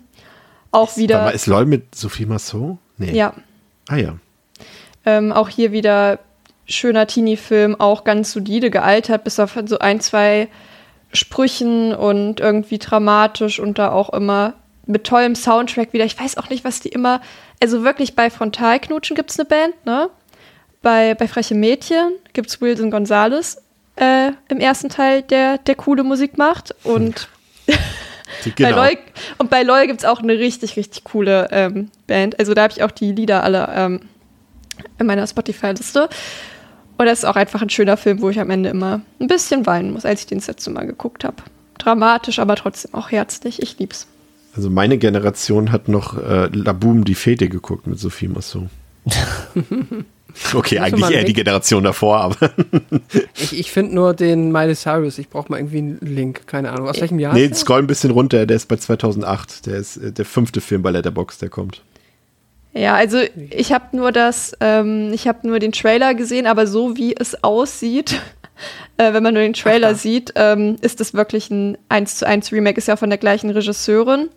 auch 0.70 0.96
wieder. 0.96 1.16
Warte 1.16 1.30
mal, 1.30 1.34
ist 1.34 1.46
LOL 1.46 1.66
mit 1.66 1.94
Sophie 1.94 2.26
Massot? 2.26 2.78
Nee. 2.98 3.12
Ja, 3.12 3.34
Ah 3.88 3.96
ja. 3.96 4.16
ähm, 5.04 5.32
auch 5.32 5.48
hier 5.48 5.72
wieder 5.72 6.18
schöner 6.66 7.06
Teenie-Film, 7.06 7.78
auch 7.78 8.04
ganz 8.04 8.32
solide 8.32 8.70
gealtert, 8.70 9.24
bis 9.24 9.38
auf 9.38 9.58
so 9.66 9.78
ein, 9.78 10.00
zwei 10.00 10.48
Sprüchen 11.12 11.94
und 11.94 12.40
irgendwie 12.40 12.78
dramatisch 12.78 13.60
und 13.60 13.78
da 13.78 13.92
auch 13.92 14.10
immer 14.10 14.54
mit 14.86 15.04
tollem 15.04 15.34
Soundtrack 15.34 15.92
wieder. 15.92 16.04
Ich 16.04 16.18
weiß 16.18 16.36
auch 16.36 16.50
nicht, 16.50 16.64
was 16.64 16.80
die 16.80 16.88
immer. 16.88 17.20
Also 17.62 17.82
wirklich 17.84 18.14
bei 18.14 18.30
Frontalknutschen 18.30 19.16
gibt 19.16 19.30
es 19.30 19.38
eine 19.38 19.46
Band, 19.46 19.86
ne? 19.86 20.10
Bei, 20.82 21.14
bei 21.14 21.26
Freche 21.28 21.54
Mädchen 21.54 22.12
gibt 22.34 22.50
es 22.50 22.60
Wilson 22.60 22.90
Gonzalez. 22.90 23.56
äh, 23.96 24.32
im 24.48 24.58
ersten 24.60 24.88
Teil, 24.90 25.22
der, 25.22 25.56
der 25.58 25.74
coole 25.76 26.02
Musik 26.04 26.36
macht. 26.36 26.74
Und, 26.84 27.28
Genau. 28.56 28.76
bei, 28.76 28.88
Loy, 28.88 28.98
und 29.38 29.48
bei 29.50 29.62
Loy 29.62 29.86
gibt 29.86 30.00
es 30.00 30.04
auch 30.04 30.20
eine 30.20 30.32
richtig, 30.38 30.76
richtig 30.76 31.04
coole 31.04 31.48
ähm, 31.52 31.90
Band. 32.06 32.38
Also 32.38 32.52
da 32.52 32.62
habe 32.64 32.72
ich 32.72 32.82
auch 32.82 32.90
die 32.90 33.12
Lieder 33.12 33.44
alle 33.44 33.68
ähm, 33.74 34.00
in 34.98 35.06
meiner 35.06 35.26
Spotify-Liste. 35.26 36.08
Und 36.98 37.06
das 37.06 37.20
ist 37.20 37.24
auch 37.24 37.36
einfach 37.36 37.62
ein 37.62 37.70
schöner 37.70 37.96
Film, 37.96 38.20
wo 38.20 38.30
ich 38.30 38.40
am 38.40 38.50
Ende 38.50 38.70
immer 38.70 39.00
ein 39.20 39.28
bisschen 39.28 39.66
weinen 39.66 39.92
muss, 39.92 40.04
als 40.04 40.20
ich 40.20 40.26
den 40.26 40.38
das 40.38 40.48
letzte 40.48 40.70
Mal 40.70 40.86
geguckt 40.86 41.22
habe. 41.24 41.36
Dramatisch, 41.78 42.38
aber 42.40 42.56
trotzdem 42.56 42.92
auch 42.94 43.10
herzlich. 43.10 43.62
Ich 43.62 43.78
lieb's. 43.78 44.06
Also 44.56 44.70
meine 44.70 44.98
Generation 44.98 45.72
hat 45.72 45.88
noch 45.88 46.16
äh, 46.16 46.46
Laboom 46.46 47.04
die 47.04 47.14
Fete 47.14 47.48
geguckt 47.48 47.86
mit 47.86 47.98
Sophie 47.98 48.28
Massot. 48.28 48.68
okay, 50.54 50.78
eigentlich 50.78 51.10
eher 51.10 51.24
die 51.24 51.32
Generation 51.32 51.82
davor, 51.82 52.18
aber 52.18 52.50
Ich, 53.36 53.58
ich 53.58 53.72
finde 53.72 53.94
nur 53.94 54.14
den 54.14 54.52
Miley 54.52 54.74
Cyrus. 54.74 55.18
Ich 55.18 55.28
brauche 55.28 55.50
mal 55.50 55.58
irgendwie 55.58 55.78
einen 55.78 55.98
Link. 56.00 56.46
Keine 56.46 56.70
Ahnung. 56.72 56.88
Aus 56.88 57.00
welchem 57.00 57.18
Jahr? 57.18 57.34
nee, 57.34 57.52
scroll 57.52 57.80
ein 57.80 57.86
bisschen 57.86 58.12
runter, 58.12 58.46
der 58.46 58.56
ist 58.56 58.66
bei 58.66 58.76
2008. 58.76 59.66
Der 59.66 59.76
ist 59.76 59.96
äh, 59.96 60.12
der 60.12 60.24
fünfte 60.24 60.60
Film 60.60 60.82
bei 60.82 60.90
Letterboxd, 60.90 61.42
der 61.42 61.48
kommt. 61.48 61.82
Ja, 62.74 62.94
also 62.94 63.18
ich 63.50 63.72
habe 63.72 63.96
nur 63.96 64.10
das, 64.10 64.52
ähm, 64.60 65.12
ich 65.12 65.28
habe 65.28 65.46
nur 65.46 65.60
den 65.60 65.70
Trailer 65.70 66.14
gesehen, 66.14 66.46
aber 66.46 66.66
so 66.66 66.96
wie 66.96 67.14
es 67.16 67.42
aussieht, 67.44 68.20
äh, 68.98 69.12
wenn 69.12 69.22
man 69.22 69.34
nur 69.34 69.42
den 69.42 69.52
Trailer 69.52 69.92
Ach 69.94 69.98
sieht, 69.98 70.32
ähm, 70.36 70.76
ist 70.80 71.00
das 71.00 71.14
wirklich 71.14 71.50
ein 71.50 71.78
1 71.88 72.16
zu 72.16 72.26
1 72.26 72.52
Remake, 72.52 72.78
ist 72.78 72.88
ja 72.88 72.96
von 72.96 73.10
der 73.10 73.18
gleichen 73.18 73.50
Regisseurin. 73.50 74.28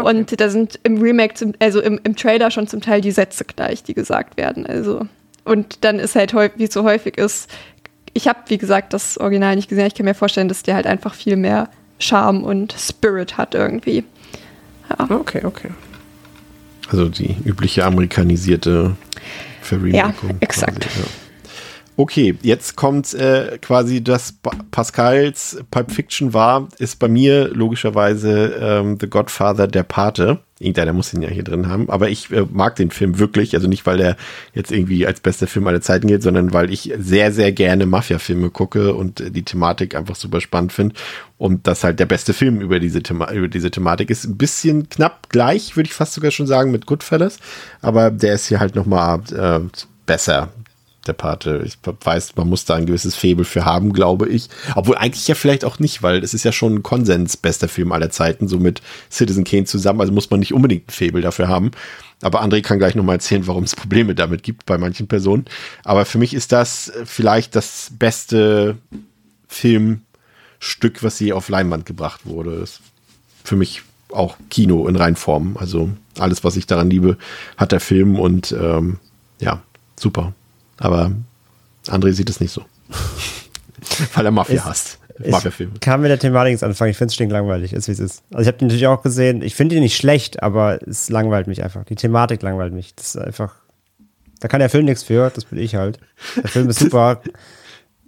Okay. 0.00 0.08
Und 0.08 0.40
da 0.40 0.48
sind 0.48 0.78
im 0.82 1.00
Remake, 1.00 1.34
zum, 1.34 1.54
also 1.58 1.80
im, 1.80 2.00
im 2.04 2.16
Trailer 2.16 2.50
schon 2.50 2.66
zum 2.66 2.80
Teil 2.80 3.00
die 3.00 3.12
Sätze 3.12 3.44
gleich, 3.44 3.82
die 3.82 3.94
gesagt 3.94 4.36
werden. 4.36 4.66
Also, 4.66 5.06
und 5.44 5.84
dann 5.84 5.98
ist 5.98 6.14
halt, 6.16 6.34
wie 6.34 6.64
es 6.64 6.72
so 6.72 6.84
häufig 6.84 7.18
ist, 7.18 7.50
ich 8.12 8.28
habe, 8.28 8.38
wie 8.48 8.58
gesagt, 8.58 8.92
das 8.92 9.18
Original 9.18 9.56
nicht 9.56 9.68
gesehen. 9.68 9.86
Ich 9.86 9.94
kann 9.94 10.06
mir 10.06 10.14
vorstellen, 10.14 10.48
dass 10.48 10.62
der 10.62 10.74
halt 10.74 10.86
einfach 10.86 11.14
viel 11.14 11.36
mehr 11.36 11.68
Charme 11.98 12.44
und 12.44 12.74
Spirit 12.78 13.36
hat 13.36 13.54
irgendwie. 13.54 14.04
Okay, 15.08 15.44
okay. 15.44 15.70
Also 16.88 17.08
die 17.08 17.36
übliche 17.44 17.84
amerikanisierte 17.84 18.96
Verremakung. 19.60 20.30
Ja, 20.30 20.36
exakt. 20.40 20.80
quasi, 20.80 21.00
ja. 21.00 21.06
Okay, 21.98 22.36
jetzt 22.42 22.76
kommt 22.76 23.14
äh, 23.14 23.56
quasi 23.62 24.04
das 24.04 24.32
Pa- 24.32 24.50
Pascals 24.70 25.58
Pulp 25.70 25.90
Fiction 25.90 26.34
war, 26.34 26.68
ist 26.78 26.98
bei 26.98 27.08
mir 27.08 27.48
logischerweise 27.48 28.54
ähm, 28.60 28.98
The 29.00 29.08
Godfather 29.08 29.66
der 29.66 29.82
Pate. 29.82 30.40
Irgendeiner 30.58 30.92
muss 30.92 31.14
ihn 31.14 31.22
ja 31.22 31.30
hier 31.30 31.42
drin 31.42 31.68
haben, 31.68 31.88
aber 31.88 32.10
ich 32.10 32.30
äh, 32.30 32.44
mag 32.52 32.76
den 32.76 32.90
Film 32.90 33.18
wirklich, 33.18 33.54
also 33.54 33.66
nicht, 33.66 33.86
weil 33.86 33.96
der 33.96 34.16
jetzt 34.52 34.72
irgendwie 34.72 35.06
als 35.06 35.20
bester 35.20 35.46
Film 35.46 35.66
aller 35.66 35.80
Zeiten 35.80 36.06
geht, 36.06 36.22
sondern 36.22 36.52
weil 36.52 36.70
ich 36.70 36.92
sehr, 36.98 37.32
sehr 37.32 37.52
gerne 37.52 37.86
Mafia-Filme 37.86 38.50
gucke 38.50 38.92
und 38.94 39.20
äh, 39.22 39.30
die 39.30 39.44
Thematik 39.44 39.94
einfach 39.94 40.16
super 40.16 40.42
spannend 40.42 40.74
finde 40.74 40.94
und 41.38 41.66
das 41.66 41.82
halt 41.82 41.98
der 41.98 42.06
beste 42.06 42.34
Film 42.34 42.60
über 42.60 42.78
diese, 42.78 43.02
Thema 43.02 43.30
über 43.32 43.48
diese 43.48 43.70
Thematik. 43.70 44.10
Ist. 44.10 44.24
Ein 44.24 44.36
bisschen 44.36 44.90
knapp 44.90 45.30
gleich, 45.30 45.76
würde 45.76 45.88
ich 45.88 45.94
fast 45.94 46.12
sogar 46.12 46.30
schon 46.30 46.46
sagen, 46.46 46.72
mit 46.72 46.84
Goodfellas, 46.84 47.38
aber 47.80 48.10
der 48.10 48.34
ist 48.34 48.48
hier 48.48 48.60
halt 48.60 48.74
nochmal 48.74 49.20
äh, 49.34 49.60
besser, 50.04 50.50
der 51.06 51.12
Pate. 51.12 51.62
Ich 51.64 51.78
weiß, 51.82 52.36
man 52.36 52.48
muss 52.48 52.64
da 52.64 52.74
ein 52.74 52.86
gewisses 52.86 53.14
Faible 53.14 53.44
für 53.44 53.64
haben, 53.64 53.92
glaube 53.92 54.28
ich. 54.28 54.48
Obwohl 54.74 54.96
eigentlich 54.96 55.28
ja 55.28 55.34
vielleicht 55.34 55.64
auch 55.64 55.78
nicht, 55.78 56.02
weil 56.02 56.22
es 56.22 56.34
ist 56.34 56.44
ja 56.44 56.52
schon 56.52 56.76
ein 56.76 56.82
Konsens 56.82 57.36
bester 57.36 57.68
Film 57.68 57.92
aller 57.92 58.10
Zeiten, 58.10 58.48
so 58.48 58.58
mit 58.58 58.82
Citizen 59.10 59.44
Kane 59.44 59.64
zusammen. 59.64 60.00
Also 60.00 60.12
muss 60.12 60.30
man 60.30 60.40
nicht 60.40 60.54
unbedingt 60.54 60.88
ein 60.88 60.92
Faible 60.92 61.22
dafür 61.22 61.48
haben. 61.48 61.70
Aber 62.22 62.42
André 62.42 62.62
kann 62.62 62.78
gleich 62.78 62.94
nochmal 62.94 63.16
erzählen, 63.16 63.46
warum 63.46 63.64
es 63.64 63.76
Probleme 63.76 64.14
damit 64.14 64.42
gibt 64.42 64.66
bei 64.66 64.78
manchen 64.78 65.06
Personen. 65.06 65.44
Aber 65.84 66.04
für 66.04 66.18
mich 66.18 66.34
ist 66.34 66.52
das 66.52 66.92
vielleicht 67.04 67.54
das 67.54 67.92
beste 67.98 68.78
Filmstück, 69.48 71.02
was 71.02 71.20
je 71.20 71.32
auf 71.32 71.48
Leinwand 71.48 71.84
gebracht 71.86 72.24
wurde. 72.24 72.54
Ist 72.54 72.80
für 73.44 73.56
mich 73.56 73.82
auch 74.10 74.36
Kino 74.50 74.88
in 74.88 74.96
Reinform. 74.96 75.56
Also 75.58 75.90
alles, 76.18 76.44
was 76.44 76.56
ich 76.56 76.66
daran 76.66 76.90
liebe, 76.90 77.18
hat 77.56 77.72
der 77.72 77.80
Film 77.80 78.18
und 78.18 78.52
ähm, 78.52 78.98
ja, 79.38 79.62
super. 79.98 80.32
Aber 80.78 81.12
André 81.86 82.12
sieht 82.12 82.30
es 82.30 82.40
nicht 82.40 82.52
so. 82.52 82.64
Weil 84.14 84.24
er 84.26 84.30
Mafia 84.30 84.64
hasst. 84.64 84.98
Ich 85.22 85.30
Mafia-Filme. 85.30 85.74
kann 85.80 86.02
mit 86.02 86.10
der 86.10 86.18
Thematik 86.18 86.52
jetzt 86.52 86.64
anfangen. 86.64 86.90
Ich 86.90 86.98
finde 86.98 87.08
es 87.08 87.14
stinklangweilig, 87.14 87.72
ist 87.72 87.88
wie 87.88 87.92
es 87.92 88.00
ist. 88.00 88.22
Also 88.32 88.42
ich 88.42 88.48
habe 88.48 88.58
den 88.58 88.66
natürlich 88.68 88.86
auch 88.86 89.02
gesehen. 89.02 89.40
Ich 89.40 89.54
finde 89.54 89.76
ihn 89.76 89.82
nicht 89.82 89.96
schlecht, 89.96 90.42
aber 90.42 90.78
es 90.86 91.08
langweilt 91.08 91.46
mich 91.46 91.62
einfach. 91.62 91.84
Die 91.84 91.94
Thematik 91.94 92.42
langweilt 92.42 92.74
mich. 92.74 92.94
Das 92.94 93.14
ist 93.14 93.16
einfach. 93.16 93.54
Da 94.40 94.48
kann 94.48 94.60
der 94.60 94.68
Film 94.68 94.84
nichts 94.84 95.02
für, 95.04 95.30
das 95.34 95.46
bin 95.46 95.58
ich 95.58 95.74
halt. 95.74 95.98
Der 96.36 96.48
Film 96.48 96.68
ist 96.68 96.78
super. 96.80 97.22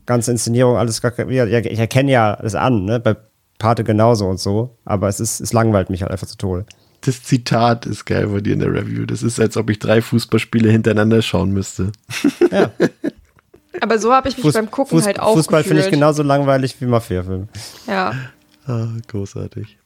Ganze 0.05 0.31
Inszenierung, 0.31 0.77
alles 0.77 1.01
gar 1.01 1.11
kein- 1.11 1.31
ja, 1.31 1.47
ja, 1.47 1.59
Ich 1.61 1.79
erkenne 1.79 2.11
ja 2.13 2.37
das 2.37 2.55
an, 2.55 2.85
ne? 2.85 3.01
Bei 3.01 3.17
Pate 3.59 3.85
genauso 3.85 4.27
und 4.29 4.39
so. 4.39 4.77
Aber 4.85 5.09
es 5.09 5.21
ist, 5.21 5.41
es 5.41 5.55
langweilt 5.55 5.89
mich 5.89 6.03
halt 6.03 6.13
einfach 6.13 6.27
zu 6.27 6.37
Tode. 6.37 6.67
Das 7.03 7.23
Zitat 7.23 7.87
ist 7.87 8.05
geil 8.07 8.27
bei 8.27 8.41
dir 8.41 8.55
in 8.55 8.59
der 8.61 8.73
Review. 8.73 9.07
Das 9.07 9.23
ist, 9.23 9.39
als 9.41 9.57
ob 9.57 9.71
ich 9.71 9.79
drei 9.79 10.03
Fußballspiele 10.03 10.71
hintereinander 10.71 11.23
schauen 11.23 11.51
müsste. 11.53 11.93
Ja. 12.51 12.71
Aber 13.81 13.99
so 13.99 14.13
habe 14.13 14.29
ich 14.29 14.37
mich 14.37 14.45
Fuß- 14.47 14.55
beim 14.55 14.71
Gucken 14.71 14.99
Fuß- 14.99 15.05
halt 15.07 15.21
auch 15.21 15.35
Fußball 15.35 15.63
finde 15.63 15.83
ich 15.85 15.91
genauso 15.91 16.23
langweilig 16.25 16.81
wie 16.81 16.87
Mafia-Film. 16.87 17.49
Ja. 17.87 18.13
Ah, 18.67 18.89
großartig. 19.07 19.79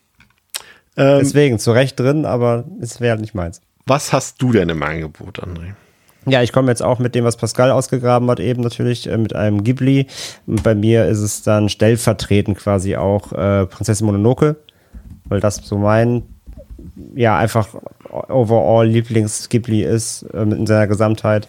Ähm, 0.97 1.19
Deswegen, 1.21 1.59
zu 1.59 1.73
Recht 1.73 1.99
drin, 2.01 2.25
aber 2.25 2.65
es 2.81 3.01
wäre 3.01 3.11
halt 3.13 3.21
nicht 3.21 3.35
meins. 3.35 3.61
was 3.87 4.13
hast 4.13 4.41
du 4.41 4.53
denn 4.53 4.69
im 4.71 4.83
Angebot, 4.83 5.43
André? 5.43 5.75
Ja, 6.25 6.41
ich 6.43 6.53
komme 6.53 6.71
jetzt 6.71 6.83
auch 6.83 7.01
mit 7.01 7.15
dem, 7.17 7.25
was 7.25 7.37
Pascal 7.37 7.71
ausgegraben 7.73 8.31
hat, 8.31 8.39
eben 8.41 8.63
natürlich 8.63 9.09
äh, 9.11 9.19
mit 9.19 9.35
einem 9.35 9.65
Ghibli. 9.65 10.07
Und 10.47 10.63
bei 10.63 10.75
mir 10.75 11.07
ist 11.07 11.19
es 11.19 11.43
dann 11.43 11.69
stellvertretend 11.69 12.59
quasi 12.59 12.97
auch 12.97 13.33
äh, 13.33 13.67
Prinzessin 13.67 14.07
Mononoke, 14.07 14.57
weil 15.25 15.41
das 15.41 15.57
so 15.57 15.77
mein, 15.79 16.23
ja, 17.15 17.39
einfach 17.39 17.69
overall 18.11 18.87
Lieblings-Ghibli 18.87 19.83
ist 19.83 20.23
äh, 20.35 20.43
in 20.43 20.67
seiner 20.67 20.87
Gesamtheit. 20.87 21.49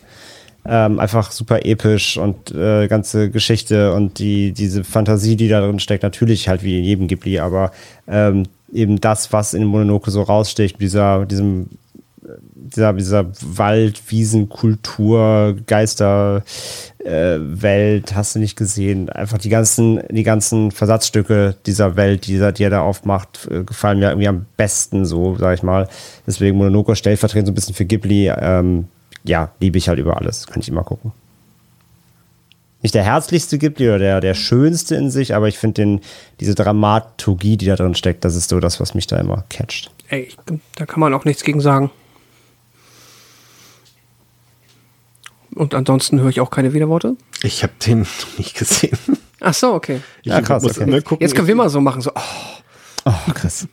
Ähm, 0.66 0.98
einfach 1.00 1.32
super 1.32 1.66
episch 1.66 2.18
und 2.18 2.52
äh, 2.52 2.88
ganze 2.88 3.30
Geschichte 3.30 3.94
und 3.94 4.20
die, 4.20 4.54
diese 4.54 4.86
Fantasie, 4.86 5.36
die 5.36 5.50
da 5.50 5.60
drin 5.60 5.80
steckt, 5.80 6.04
natürlich 6.04 6.48
halt 6.48 6.64
wie 6.64 6.78
in 6.78 6.86
jedem 6.86 7.08
Ghibli, 7.10 7.40
aber 7.40 7.72
ähm, 8.08 8.44
eben 8.72 9.02
das, 9.02 9.34
was 9.34 9.54
in 9.54 9.66
Mononoke 9.66 10.10
so 10.10 10.22
raussticht, 10.22 10.80
dieser, 10.80 11.26
diesem 11.26 11.68
dieser, 12.56 12.94
dieser 12.94 13.26
Wald, 13.42 14.02
Wiesen, 14.12 14.50
Kultur, 14.50 15.56
Geister, 15.68 16.44
äh, 17.00 17.38
Welt, 17.40 18.16
hast 18.16 18.36
du 18.36 18.40
nicht 18.40 18.56
gesehen. 18.56 19.10
Einfach 19.10 19.38
die 19.38 19.50
ganzen, 19.50 20.02
die 20.10 20.24
ganzen 20.24 20.72
Versatzstücke 20.72 21.56
dieser 21.66 21.96
Welt, 21.96 22.28
die, 22.28 22.38
er- 22.38 22.52
die 22.52 22.64
er 22.64 22.70
da 22.70 22.82
aufmacht, 22.82 23.48
äh, 23.52 23.64
gefallen 23.64 24.00
mir 24.00 24.10
irgendwie 24.10 24.28
am 24.28 24.46
besten, 24.58 25.06
so, 25.06 25.36
sag 25.38 25.56
ich 25.56 25.64
mal. 25.64 25.90
Deswegen 26.26 26.58
Mononoke 26.58 26.96
stellvertretend 26.96 27.48
so 27.48 27.52
ein 27.52 27.56
bisschen 27.56 27.76
für 27.76 27.86
Ghibli. 27.86 28.30
Ähm, 28.36 28.88
ja, 29.26 29.52
liebe 29.60 29.78
ich 29.78 29.90
halt 29.90 30.00
über 30.00 30.18
alles. 30.18 30.48
Kann 30.48 30.62
ich 30.62 30.70
immer 30.70 30.84
gucken. 30.84 31.12
Nicht 32.82 32.96
der 32.96 33.04
herzlichste 33.04 33.58
Ghibli 33.58 33.88
oder 33.88 34.00
der, 34.00 34.20
der 34.22 34.34
schönste 34.34 34.96
in 34.96 35.10
sich, 35.10 35.34
aber 35.36 35.48
ich 35.48 35.58
finde 35.58 36.02
diese 36.42 36.54
Dramaturgie, 36.54 37.56
die 37.56 37.66
da 37.66 37.78
drin 37.78 37.96
steckt, 37.96 38.26
das 38.26 38.36
ist 38.36 38.50
so 38.50 38.60
das, 38.60 38.82
was 38.82 38.94
mich 38.94 39.08
da 39.08 39.18
immer 39.18 39.46
catcht. 39.50 39.90
Ey, 40.10 40.28
da 40.76 40.86
kann 40.86 41.00
man 41.00 41.14
auch 41.14 41.24
nichts 41.24 41.44
gegen 41.46 41.62
sagen. 41.62 41.92
Und 45.54 45.74
ansonsten 45.76 46.20
höre 46.20 46.30
ich 46.30 46.40
auch 46.40 46.50
keine 46.50 46.74
Widerworte. 46.74 47.16
Ich 47.42 47.64
habe 47.64 47.74
den 47.86 48.02
noch 48.02 48.38
nicht 48.38 48.56
gesehen. 48.58 48.98
Ach 49.40 49.54
so, 49.54 49.74
okay. 49.74 50.00
Ich 50.22 50.28
Ja, 50.32 50.42
krass, 50.42 50.64
muss 50.64 50.78
okay. 50.78 50.90
immer 50.90 51.02
gucken. 51.02 51.24
Jetzt 51.26 51.36
können 51.36 51.48
wir 51.48 51.56
mal 51.56 51.70
so 51.70 51.82
machen, 51.82 52.02
so, 52.02 52.12
oh, 52.16 52.54
Oh, 53.06 53.32
krass. 53.34 53.68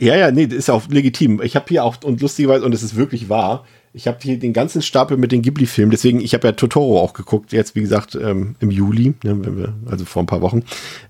Ja, 0.00 0.16
ja, 0.16 0.30
nee, 0.30 0.46
das 0.46 0.58
ist 0.58 0.70
auch 0.70 0.88
legitim. 0.88 1.40
Ich 1.42 1.54
habe 1.54 1.66
hier 1.68 1.84
auch, 1.84 1.96
und 2.02 2.20
lustigerweise, 2.20 2.64
und 2.64 2.74
es 2.74 2.82
ist 2.82 2.96
wirklich 2.96 3.28
wahr, 3.28 3.64
ich 3.94 4.06
habe 4.06 4.18
hier 4.22 4.38
den 4.38 4.54
ganzen 4.54 4.80
Stapel 4.80 5.18
mit 5.18 5.32
den 5.32 5.42
Ghibli-Filmen, 5.42 5.90
deswegen, 5.90 6.20
ich 6.20 6.32
habe 6.32 6.48
ja 6.48 6.52
Totoro 6.52 7.00
auch 7.00 7.12
geguckt, 7.12 7.52
jetzt 7.52 7.74
wie 7.74 7.82
gesagt 7.82 8.14
ähm, 8.14 8.54
im 8.60 8.70
Juli, 8.70 9.12
ne, 9.22 9.56
wir, 9.56 9.74
also 9.84 10.06
vor 10.06 10.22
ein 10.22 10.26
paar 10.26 10.40
Wochen, 10.40 10.62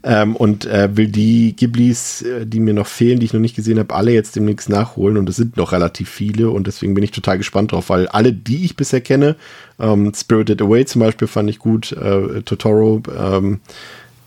ähm, 0.03 0.35
und 0.35 0.67
äh, 0.67 0.97
will 0.97 1.07
die 1.07 1.55
Ghiblis, 1.55 2.23
äh, 2.23 2.45
die 2.45 2.59
mir 2.59 2.75
noch 2.75 2.89
fehlen, 2.89 3.21
die 3.21 3.27
ich 3.27 3.33
noch 3.33 3.41
nicht 3.41 3.55
gesehen 3.55 3.79
habe, 3.79 3.95
alle 3.95 4.13
jetzt 4.13 4.35
demnächst 4.35 4.69
nachholen. 4.69 5.17
Und 5.17 5.29
es 5.29 5.37
sind 5.37 5.57
noch 5.57 5.73
relativ 5.73 6.09
viele. 6.09 6.51
Und 6.51 6.67
deswegen 6.67 6.95
bin 6.95 7.05
ich 7.05 7.13
total 7.13 7.39
gespannt 7.39 7.73
drauf, 7.73 7.89
weil 7.89 8.09
alle, 8.09 8.33
die 8.33 8.65
ich 8.65 8.77
bisher 8.77 9.01
kenne, 9.01 9.37
ähm, 9.79 10.13
Spirited 10.15 10.61
Away 10.61 10.85
zum 10.85 11.01
Beispiel 11.01 11.29
fand 11.29 11.51
ich 11.51 11.59
gut, 11.59 11.93
äh, 11.93 12.43
Totoro, 12.43 13.03
ähm, 13.17 13.61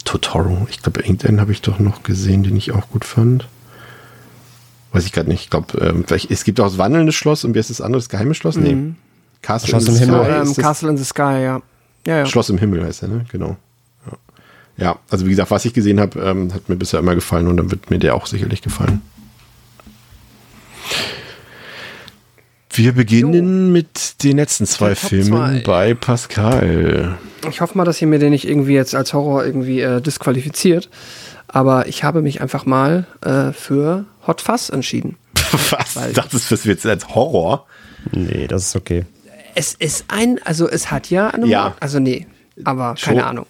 Totoro, 0.06 0.67
ich 0.69 0.82
glaube, 0.82 1.01
irgendeinen 1.01 1.42
habe 1.42 1.51
ich 1.51 1.61
doch 1.61 1.80
noch 1.80 2.03
gesehen, 2.03 2.43
den 2.43 2.56
ich 2.56 2.72
auch 2.72 2.90
gut 2.90 3.03
fand. 3.03 3.48
Weiß 4.95 5.06
ich 5.06 5.11
gerade 5.11 5.30
nicht. 5.30 5.43
Ich 5.43 5.49
glaube, 5.49 5.77
ähm, 5.80 6.03
vielleicht- 6.07 6.32
es 6.32 6.43
gibt 6.43 6.59
auch 6.59 6.65
das 6.67 6.77
wandelnde 6.77 7.11
Schloss 7.11 7.43
und 7.43 7.53
wie 7.56 7.59
ist 7.59 7.69
das 7.69 7.82
andere? 7.82 7.99
Das 8.01 8.09
geheime 8.09 8.33
Schloss? 8.33 8.56
Nee. 8.57 8.75
Castle 9.41 9.69
Schloss 9.69 9.83
in 9.83 9.90
im 9.90 9.95
the 9.95 10.06
Himmel. 10.06 10.24
Sky 10.45 10.59
ähm, 10.59 10.64
Castle 10.64 10.90
in 10.90 10.98
the 10.98 11.03
Sky, 11.03 11.22
ja. 11.22 11.61
Ja, 12.07 12.17
ja. 12.19 12.25
Schloss 12.25 12.49
im 12.49 12.57
Himmel 12.57 12.83
heißt 12.83 13.03
er, 13.03 13.09
ne? 13.09 13.25
Genau. 13.32 13.57
Ja. 14.07 14.17
ja, 14.85 14.99
also 15.09 15.25
wie 15.25 15.30
gesagt, 15.32 15.51
was 15.51 15.65
ich 15.65 15.74
gesehen 15.74 15.99
habe, 15.99 16.19
ähm, 16.19 16.53
hat 16.53 16.69
mir 16.69 16.75
bisher 16.75 16.99
immer 16.99 17.15
gefallen 17.15 17.48
und 17.48 17.57
dann 17.57 17.72
wird 17.72 17.90
mir 17.90 17.99
der 17.99 18.15
auch 18.15 18.25
sicherlich 18.27 18.61
gefallen. 18.61 19.01
Wir 22.72 22.91
beginnen 22.91 23.72
mit 23.72 24.22
den 24.24 24.35
letzten 24.38 24.65
zwei 24.65 24.90
Top 24.95 25.09
Filmen 25.09 25.27
zwei. 25.27 25.61
bei 25.65 25.93
Pascal. 25.93 27.17
Ich 27.49 27.61
hoffe 27.61 27.77
mal, 27.77 27.85
dass 27.85 28.01
ihr 28.01 28.07
mir 28.07 28.19
den 28.19 28.32
nicht 28.32 28.48
irgendwie 28.48 28.74
jetzt 28.74 28.95
als 28.95 29.14
Horror 29.14 29.45
irgendwie 29.45 29.80
äh, 29.80 30.01
disqualifiziert. 30.01 30.90
Aber 31.48 31.88
ich 31.88 32.03
habe 32.03 32.22
mich 32.22 32.41
einfach 32.41 32.65
mal 32.65 33.06
äh, 33.22 33.53
für 33.53 34.03
Hot 34.27 34.41
Fuzz 34.41 34.69
entschieden. 34.69 35.17
Was? 35.69 35.95
Weil- 35.95 36.13
Das 36.13 36.33
ist 36.33 36.51
das 36.51 36.63
jetzt 36.63 36.85
als 36.85 37.09
Horror? 37.15 37.65
Nee, 38.11 38.47
das 38.47 38.67
ist 38.67 38.75
okay. 38.75 39.05
Es 39.55 39.73
ist 39.73 40.05
ein, 40.09 40.39
also 40.43 40.67
es 40.69 40.91
hat 40.91 41.09
ja 41.09 41.29
eine, 41.29 41.45
Ja. 41.47 41.75
also 41.79 41.99
nee, 41.99 42.27
aber 42.63 42.95
Schon. 42.97 43.13
keine 43.15 43.25
Ahnung. 43.25 43.45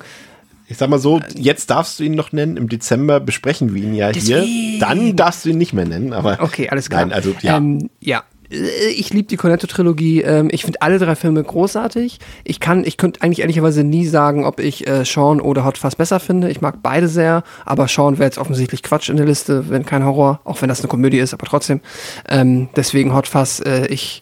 Ich 0.68 0.78
sag 0.78 0.90
mal 0.90 0.98
so, 1.00 1.20
jetzt 1.36 1.70
darfst 1.70 2.00
du 2.00 2.04
ihn 2.04 2.14
noch 2.16 2.32
nennen. 2.32 2.58
Im 2.58 2.70
Dezember 2.70 3.20
besprechen 3.20 3.74
wir 3.76 3.84
ihn 3.84 3.94
ja 3.94 4.10
hier. 4.10 4.38
Deswegen. 4.42 4.80
Dann 4.80 5.16
darfst 5.16 5.46
du 5.46 5.50
ihn 5.50 5.58
nicht 5.60 5.74
mehr 5.74 5.86
nennen. 5.86 6.12
Aber 6.14 6.40
Okay, 6.42 6.70
alles 6.70 6.90
klar. 6.90 7.02
Nein, 7.02 7.14
also 7.14 7.36
ja. 7.42 7.58
Ähm, 7.58 7.90
ja. 8.00 8.24
Äh, 8.50 8.88
Ich 8.90 9.14
liebe 9.14 9.28
die 9.28 9.38
Cornetto-Trilogie. 9.38 10.22
Ähm, 10.22 10.50
Ich 10.52 10.64
finde 10.64 10.82
alle 10.82 11.00
drei 11.00 11.16
Filme 11.16 11.44
großartig. 11.44 12.20
Ich 12.44 12.60
kann, 12.60 12.84
ich 12.86 12.98
könnte 12.98 13.22
eigentlich 13.22 13.40
ehrlicherweise 13.40 13.84
nie 13.84 14.06
sagen, 14.06 14.46
ob 14.46 14.60
ich 14.60 14.88
äh, 14.88 15.04
Sean 15.06 15.42
oder 15.42 15.66
Hot 15.66 15.78
Fuzz 15.78 15.96
besser 15.96 16.20
finde. 16.20 16.50
Ich 16.50 16.62
mag 16.62 16.78
beide 16.82 17.08
sehr, 17.08 17.44
aber 17.66 17.88
Sean 17.88 18.18
wäre 18.18 18.26
jetzt 18.26 18.38
offensichtlich 18.38 18.84
Quatsch 18.84 19.10
in 19.10 19.18
der 19.18 19.26
Liste, 19.26 19.70
wenn 19.70 19.86
kein 19.86 20.06
Horror, 20.06 20.40
auch 20.44 20.62
wenn 20.62 20.70
das 20.70 20.80
eine 20.82 20.88
Komödie 20.90 21.20
ist, 21.20 21.34
aber 21.34 21.46
trotzdem. 21.46 21.82
Ähm, 22.30 22.70
deswegen 22.76 23.14
Hot 23.14 23.28
Fuzz, 23.28 23.60
äh, 23.66 23.88
ich, 23.88 24.22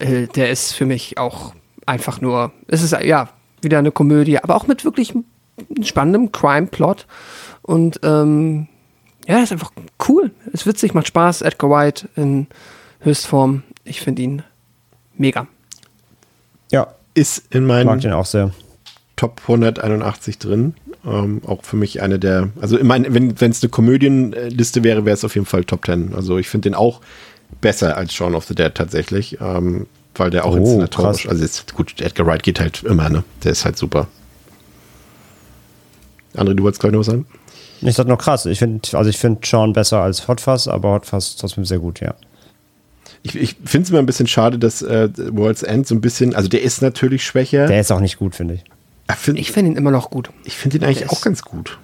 der 0.00 0.50
ist 0.50 0.72
für 0.72 0.86
mich 0.86 1.18
auch 1.18 1.52
einfach 1.86 2.20
nur, 2.20 2.52
es 2.66 2.82
ist 2.82 2.92
ja 2.92 3.28
wieder 3.60 3.78
eine 3.78 3.92
Komödie, 3.92 4.38
aber 4.38 4.56
auch 4.56 4.66
mit 4.66 4.84
wirklich 4.84 5.12
spannendem 5.82 6.32
Crime-Plot. 6.32 7.06
Und 7.62 8.00
ähm, 8.02 8.68
ja, 9.26 9.40
ist 9.40 9.52
einfach 9.52 9.70
cool. 10.08 10.30
Ist 10.52 10.66
witzig, 10.66 10.94
macht 10.94 11.06
Spaß. 11.06 11.42
Edgar 11.42 11.70
White 11.70 12.08
in 12.16 12.46
Höchstform. 13.02 13.62
Ich 13.84 14.00
finde 14.00 14.22
ihn 14.22 14.42
mega. 15.16 15.46
Ja, 16.70 16.94
ist 17.14 17.44
in 17.50 17.66
mag 17.66 17.86
meinen 17.86 18.00
den 18.00 18.12
auch 18.12 18.26
sehr. 18.26 18.50
Top 19.16 19.40
181 19.42 20.38
drin. 20.38 20.74
Ähm, 21.04 21.42
auch 21.46 21.64
für 21.64 21.76
mich 21.76 22.00
eine 22.00 22.18
der, 22.20 22.50
also 22.60 22.76
in 22.78 22.86
mein, 22.86 23.12
wenn 23.12 23.50
es 23.50 23.62
eine 23.62 23.70
Komödienliste 23.70 24.84
wäre, 24.84 25.04
wäre 25.04 25.14
es 25.14 25.24
auf 25.24 25.34
jeden 25.34 25.46
Fall 25.46 25.64
Top 25.64 25.84
10. 25.84 26.14
Also 26.14 26.38
ich 26.38 26.48
finde 26.48 26.70
den 26.70 26.74
auch 26.76 27.00
besser 27.60 27.96
als 27.96 28.14
Shaun 28.14 28.34
of 28.36 28.44
the 28.44 28.54
Dead 28.54 28.72
tatsächlich, 28.72 29.38
ähm, 29.40 29.86
weil 30.14 30.30
der 30.30 30.44
auch 30.44 30.54
Oh, 30.54 30.58
inszenatorisch, 30.58 31.22
krass. 31.22 31.30
also 31.32 31.44
ist 31.44 31.74
gut, 31.74 32.00
Edgar 32.00 32.26
Wright 32.26 32.42
geht 32.44 32.60
halt 32.60 32.84
immer, 32.84 33.08
ne? 33.10 33.24
Der 33.42 33.50
ist 33.52 33.64
halt 33.64 33.76
super. 33.76 34.06
André, 36.36 36.54
du 36.54 36.62
wolltest 36.62 36.80
gleich 36.80 36.92
noch 36.92 37.00
was 37.00 37.06
sagen? 37.06 37.26
Ich 37.80 37.96
sag 37.96 38.06
noch 38.06 38.18
krass. 38.18 38.46
Ich 38.46 38.60
finde, 38.60 38.96
also 38.96 39.10
ich 39.10 39.18
finde 39.18 39.40
Sean 39.44 39.72
besser 39.72 40.00
als 40.00 40.28
Hot 40.28 40.40
Fuzz, 40.40 40.68
aber 40.68 40.92
Hot 40.92 41.06
Fuzz 41.06 41.34
trotzdem 41.36 41.64
sehr 41.64 41.78
gut, 41.80 42.00
ja. 42.00 42.14
Ich, 43.22 43.36
ich 43.36 43.56
finde 43.64 43.84
es 43.84 43.90
immer 43.90 44.00
ein 44.00 44.06
bisschen 44.06 44.26
schade, 44.26 44.58
dass 44.58 44.82
äh, 44.82 45.08
World's 45.30 45.62
End 45.62 45.86
so 45.86 45.94
ein 45.94 46.00
bisschen, 46.00 46.34
also 46.34 46.48
der 46.48 46.62
ist 46.62 46.82
natürlich 46.82 47.24
schwächer. 47.24 47.66
Der 47.66 47.80
ist 47.80 47.92
auch 47.92 48.00
nicht 48.00 48.18
gut, 48.18 48.34
finde 48.34 48.54
ich. 48.54 48.64
ich 49.10 49.16
finde 49.16 49.40
Ich 49.40 49.52
finde 49.52 49.70
ihn 49.72 49.76
immer 49.76 49.90
noch 49.92 50.10
gut. 50.10 50.30
ich 50.44 50.56
find 50.56 50.74
ihn 50.74 50.82
eigentlich 50.84 50.98
der 50.98 51.08
auch 51.10 51.12
ist- 51.18 51.22
ganz 51.22 51.42
gut. 51.42 51.78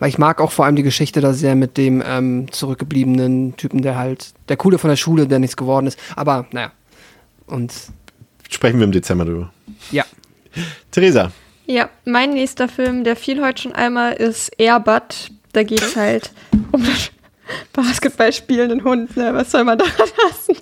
Weil 0.00 0.10
ich 0.10 0.18
mag 0.18 0.40
auch 0.40 0.52
vor 0.52 0.64
allem 0.64 0.76
die 0.76 0.84
Geschichte 0.84 1.20
da 1.20 1.32
sehr 1.32 1.56
mit 1.56 1.76
dem 1.76 2.00
ähm, 2.06 2.52
zurückgebliebenen 2.52 3.56
Typen, 3.56 3.82
der 3.82 3.96
halt, 3.96 4.32
der 4.48 4.56
Coole 4.56 4.78
von 4.78 4.90
der 4.90 4.96
Schule, 4.96 5.26
der 5.26 5.40
nichts 5.40 5.56
geworden 5.56 5.88
ist. 5.88 5.98
Aber 6.14 6.46
naja. 6.52 6.70
Und 7.46 7.72
Sprechen 8.48 8.78
wir 8.78 8.84
im 8.84 8.92
Dezember 8.92 9.24
drüber. 9.24 9.52
ja. 9.90 10.04
Theresa, 10.90 11.32
Ja, 11.66 11.88
mein 12.04 12.30
nächster 12.32 12.68
Film, 12.68 13.04
der 13.04 13.16
fiel 13.16 13.42
heute 13.44 13.62
schon 13.62 13.72
einmal, 13.72 14.12
ist 14.14 14.50
Airbud. 14.58 15.30
Da 15.52 15.62
geht 15.62 15.82
es 15.82 15.96
halt 15.96 16.30
um 16.72 16.82
den 16.82 16.92
Basketball 17.72 18.32
spielenden 18.32 18.84
Hund. 18.84 19.16
Ne? 19.16 19.32
Was 19.34 19.50
soll 19.50 19.64
man 19.64 19.78
daran 19.78 19.92
hassen? 20.24 20.56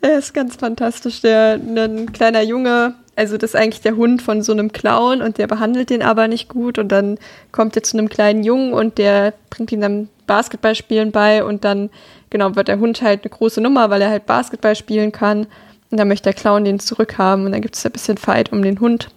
er 0.00 0.18
ist 0.18 0.34
ganz 0.34 0.56
fantastisch. 0.56 1.20
Der 1.20 1.54
ein 1.54 2.12
kleiner 2.12 2.42
Junge, 2.42 2.94
also 3.16 3.36
das 3.36 3.50
ist 3.50 3.56
eigentlich 3.56 3.82
der 3.82 3.96
Hund 3.96 4.22
von 4.22 4.42
so 4.42 4.52
einem 4.52 4.72
Clown 4.72 5.22
und 5.22 5.38
der 5.38 5.46
behandelt 5.46 5.90
den 5.90 6.02
aber 6.02 6.28
nicht 6.28 6.48
gut. 6.48 6.78
Und 6.78 6.88
dann 6.88 7.18
kommt 7.50 7.76
er 7.76 7.82
zu 7.82 7.96
einem 7.96 8.08
kleinen 8.08 8.42
Jungen 8.42 8.72
und 8.72 8.98
der 8.98 9.34
bringt 9.50 9.72
ihm 9.72 9.80
dann 9.80 10.08
Basketballspielen 10.26 11.12
bei 11.12 11.44
und 11.44 11.64
dann 11.64 11.90
genau 12.30 12.56
wird 12.56 12.68
der 12.68 12.78
Hund 12.78 13.02
halt 13.02 13.22
eine 13.22 13.30
große 13.30 13.60
Nummer, 13.60 13.90
weil 13.90 14.02
er 14.02 14.10
halt 14.10 14.26
Basketball 14.26 14.76
spielen 14.76 15.12
kann. 15.12 15.46
Und 15.90 15.98
dann 15.98 16.08
möchte 16.08 16.24
der 16.24 16.32
Clown 16.32 16.64
den 16.64 16.80
zurückhaben 16.80 17.44
und 17.44 17.52
dann 17.52 17.60
gibt 17.60 17.76
es 17.76 17.84
ein 17.84 17.92
bisschen 17.92 18.16
Fight 18.16 18.50
um 18.50 18.62
den 18.62 18.80
Hund. 18.80 19.08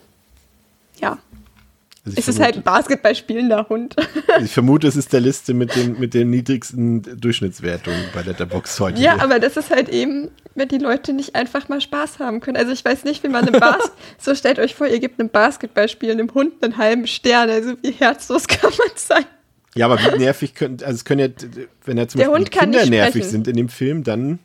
Ja, 1.01 1.17
also 2.05 2.17
es 2.17 2.27
ist 2.27 2.39
halt 2.39 2.55
ein 2.57 2.63
Basketball 2.63 3.15
spielender 3.15 3.67
Hund. 3.69 3.95
Ich 4.43 4.51
vermute, 4.51 4.87
es 4.87 4.95
ist 4.95 5.13
der 5.13 5.21
Liste 5.21 5.53
mit 5.53 5.75
den, 5.75 5.99
mit 5.99 6.13
den 6.13 6.29
niedrigsten 6.29 7.01
Durchschnittswertungen 7.19 7.99
bei 8.13 8.21
Letterboxd 8.21 8.79
heute. 8.79 9.01
ja, 9.01 9.19
aber 9.19 9.39
das 9.39 9.55
ist 9.57 9.69
halt 9.71 9.89
eben, 9.89 10.29
wenn 10.55 10.67
die 10.67 10.77
Leute 10.77 11.13
nicht 11.13 11.35
einfach 11.35 11.69
mal 11.69 11.79
Spaß 11.81 12.19
haben 12.19 12.41
können. 12.41 12.57
Also 12.57 12.71
ich 12.73 12.83
weiß 12.83 13.05
nicht, 13.05 13.23
wie 13.23 13.29
man 13.29 13.47
einem 13.47 13.59
Bas 13.59 13.91
so 14.19 14.35
stellt 14.35 14.59
euch 14.59 14.75
vor, 14.75 14.87
ihr 14.87 14.99
gebt 14.99 15.19
einem 15.19 15.29
Basketball 15.29 15.87
spielendem 15.89 16.33
Hund 16.33 16.53
einen 16.61 16.77
halben 16.77 17.07
Stern. 17.07 17.49
Also 17.49 17.73
wie 17.81 17.91
herzlos 17.91 18.47
kann 18.47 18.71
man 18.77 18.89
sein? 18.95 19.25
Ja, 19.73 19.87
aber 19.87 19.97
wie 19.99 20.17
nervig 20.19 20.53
können, 20.53 20.77
also 20.81 20.93
es 20.95 21.05
können 21.05 21.19
ja, 21.19 21.27
wenn 21.85 21.97
ja 21.97 22.07
zum 22.07 22.19
Der 22.19 22.27
Beispiel 22.27 22.37
Hund 22.39 22.47
die 22.47 22.57
kann 22.57 22.71
Kinder 22.71 22.85
nervig 22.85 23.13
sprechen. 23.23 23.29
sind 23.29 23.47
in 23.47 23.55
dem 23.57 23.69
Film, 23.69 24.03
dann, 24.03 24.39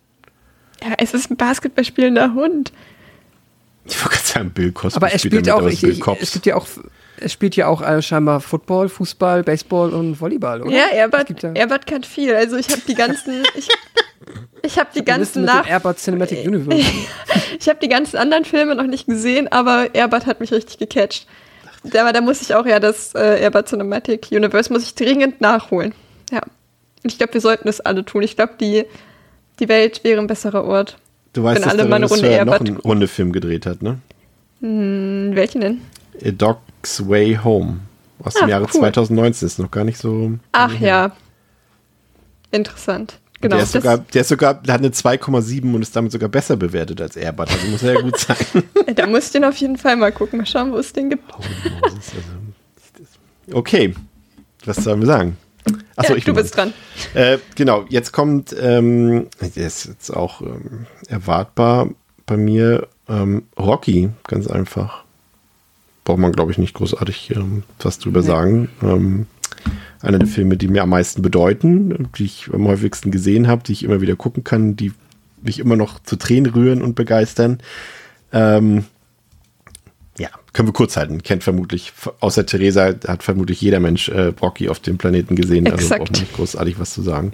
Ja, 0.83 0.95
es 0.99 1.15
ist 1.15 1.31
ein 1.31 1.37
Basketball 1.37 1.85
spielender 1.85 2.35
Hund. 2.35 2.73
ich 3.85 3.97
wollte 4.03 4.17
gerade 4.17 4.27
sagen, 4.29 4.51
Bill 4.51 4.73
Cosby 4.73 4.97
Aber 4.97 5.13
er 5.13 5.19
spielt 5.19 5.47
damit, 5.47 5.51
auch, 5.51 5.67
ich, 5.69 5.83
ich, 5.85 6.05
es 6.21 6.33
gibt 6.33 6.47
ja 6.47 6.57
auch, 6.57 6.67
es 7.21 7.33
spielt 7.33 7.57
ja 7.57 7.67
auch 7.67 7.83
äh, 7.83 8.03
scheinbar 8.03 8.41
Football, 8.41 8.89
Fußball, 8.89 9.43
Baseball 9.43 9.93
und 9.93 10.21
Volleyball, 10.21 10.63
oder? 10.63 10.71
Ja, 10.71 11.07
gibt 11.25 11.43
ja 11.43 11.53
Airbud 11.53 11.87
kann 11.87 12.03
viel. 12.03 12.35
Also 12.35 12.57
ich 12.57 12.69
habe 12.69 12.83
die 12.87 12.95
ganzen, 12.95 13.43
ich, 13.55 13.69
ich 14.63 14.79
habe 14.79 14.91
die 14.95 15.05
ganzen 15.05 15.45
nach, 15.45 15.69
Airbud 15.69 15.99
Cinematic 15.99 16.47
Universe. 16.47 16.83
ich 17.59 17.69
habe 17.69 17.79
die 17.81 17.89
ganzen 17.89 18.17
anderen 18.17 18.45
Filme 18.45 18.75
noch 18.75 18.87
nicht 18.87 19.07
gesehen, 19.07 19.49
aber 19.49 19.95
Airbud 19.95 20.27
hat 20.27 20.41
mich 20.41 20.53
richtig 20.53 20.79
gecatcht. 20.79 21.27
Aber 21.85 22.13
da 22.13 22.21
muss 22.21 22.43
ich 22.43 22.55
auch 22.55 22.67
ja 22.67 22.79
das 22.79 23.15
äh, 23.15 23.41
Airbud 23.41 23.69
Cinematic 23.69 24.29
Universe 24.31 24.73
muss 24.73 24.83
ich 24.83 24.95
dringend 24.95 25.41
nachholen. 25.41 25.95
Ja. 26.31 26.41
Und 27.03 27.13
ich 27.13 27.19
glaube, 27.19 27.35
wir 27.35 27.41
sollten 27.41 27.67
das 27.67 27.81
alle 27.81 28.05
tun. 28.05 28.23
Ich 28.23 28.37
glaube, 28.37 28.55
die, 28.61 28.85
die 29.59 29.69
Welt 29.69 30.05
wäre 30.05 30.21
ein 30.21 30.27
besserer 30.27 30.65
Ort. 30.65 30.99
du 31.33 31.43
weißt, 31.43 31.57
wenn 31.57 31.63
dass 31.63 31.73
alle 31.73 31.83
der 31.83 31.89
mal 31.89 31.97
eine 31.97 32.07
Runde 32.07 32.45
noch 32.45 32.61
einen 32.61 32.77
Rundefilm 32.77 33.33
gedreht 33.33 33.65
hat, 33.67 33.83
ne? 33.83 33.99
Hm, 34.61 35.31
welchen 35.35 35.61
denn? 35.63 35.81
A 36.23 36.31
Dog's 36.81 37.09
Way 37.09 37.39
Home 37.44 37.81
aus 38.23 38.34
dem 38.34 38.44
Ah, 38.44 38.49
Jahre 38.49 38.65
cool. 38.65 38.81
2019, 38.81 39.47
ist 39.47 39.59
noch 39.59 39.70
gar 39.70 39.84
nicht 39.84 39.99
so. 39.99 40.33
Ach 40.52 40.73
ja. 40.78 41.12
Interessant. 42.50 43.18
Genau. 43.41 43.57
der, 43.57 43.65
ist 43.65 43.73
sogar, 43.73 43.99
der 43.99 44.20
ist 44.20 44.28
sogar, 44.28 44.55
der 44.55 44.75
hat 44.75 44.81
eine 44.81 44.91
2,7 44.91 45.75
und 45.75 45.81
ist 45.81 45.97
damit 45.97 46.12
sogar 46.12 46.28
besser 46.28 46.57
bewertet 46.57 47.00
als 47.00 47.17
Airbud. 47.17 47.50
Also 47.50 47.67
muss 47.68 47.83
er 47.83 47.94
ja 47.94 48.00
gut 48.02 48.18
sein. 48.18 48.36
da 48.94 49.07
muss 49.07 49.26
ich 49.26 49.33
den 49.33 49.44
auf 49.44 49.57
jeden 49.57 49.78
Fall 49.78 49.97
mal 49.97 50.12
gucken. 50.12 50.39
Mal 50.39 50.47
schauen, 50.47 50.73
wo 50.73 50.76
es 50.76 50.92
den 50.92 51.09
gibt. 51.09 51.25
Okay, 53.52 53.94
was 54.67 54.76
sollen 54.78 55.00
wir 55.00 55.07
sagen? 55.07 55.36
Achso, 55.97 56.12
ja, 56.12 56.18
ich 56.18 56.25
du 56.25 56.34
bist 56.34 56.57
dran. 56.57 56.75
Äh, 57.15 57.39
genau, 57.55 57.84
jetzt 57.89 58.12
kommt, 58.12 58.55
ähm, 58.59 59.28
der 59.41 59.67
ist 59.67 59.86
jetzt 59.86 60.10
auch 60.10 60.42
ähm, 60.42 60.86
erwartbar 61.09 61.89
bei 62.26 62.36
mir, 62.36 62.89
ähm, 63.09 63.44
Rocky, 63.59 64.10
ganz 64.26 64.47
einfach. 64.47 65.05
Braucht 66.05 66.19
man, 66.19 66.33
glaube 66.33 66.53
ich, 66.53 66.59
nicht 66.59 66.75
großartig 66.75 67.33
ähm, 67.37 67.62
was 67.79 67.99
drüber 67.99 68.23
sagen. 68.23 68.69
Ähm, 68.83 69.27
einer 70.01 70.19
der 70.19 70.29
Filme, 70.29 70.57
die 70.57 70.69
mir 70.69 70.83
am 70.83 70.91
meisten 70.91 71.23
bedeuten, 71.23 72.09
die 72.17 72.25
ich 72.25 72.49
am 72.53 72.67
häufigsten 72.67 73.11
gesehen 73.11 73.49
habe, 73.49 73.62
die 73.62 73.73
ich 73.73 73.83
immer 73.83 74.01
wieder 74.01 74.17
gucken 74.17 74.45
kann, 74.45 74.77
die 74.77 74.93
mich 75.43 75.59
immer 75.59 75.77
noch 75.77 76.03
zu 76.03 76.17
Tränen 76.17 76.53
rühren 76.53 76.83
und 76.83 76.95
begeistern. 76.95 77.59
Ähm, 78.33 78.85
ja, 80.19 80.29
können 80.53 80.69
wir 80.69 80.73
kurz 80.73 80.97
halten. 80.97 81.23
Kennt 81.23 81.45
vermutlich, 81.45 81.93
außer 82.20 82.47
Theresa, 82.47 82.95
hat 83.07 83.23
vermutlich 83.23 83.61
jeder 83.61 83.81
Mensch 83.81 84.09
äh, 84.09 84.33
Rocky 84.41 84.69
auf 84.69 84.81
dem 84.81 84.99
Planeten 84.99 85.37
gesehen. 85.37 85.67
Also 85.67 85.77
Exakt. 85.77 86.01
braucht 86.01 86.12
man 86.12 86.20
nicht 86.20 86.35
großartig 86.35 86.79
was 86.79 86.93
zu 86.93 87.03
sagen. 87.03 87.33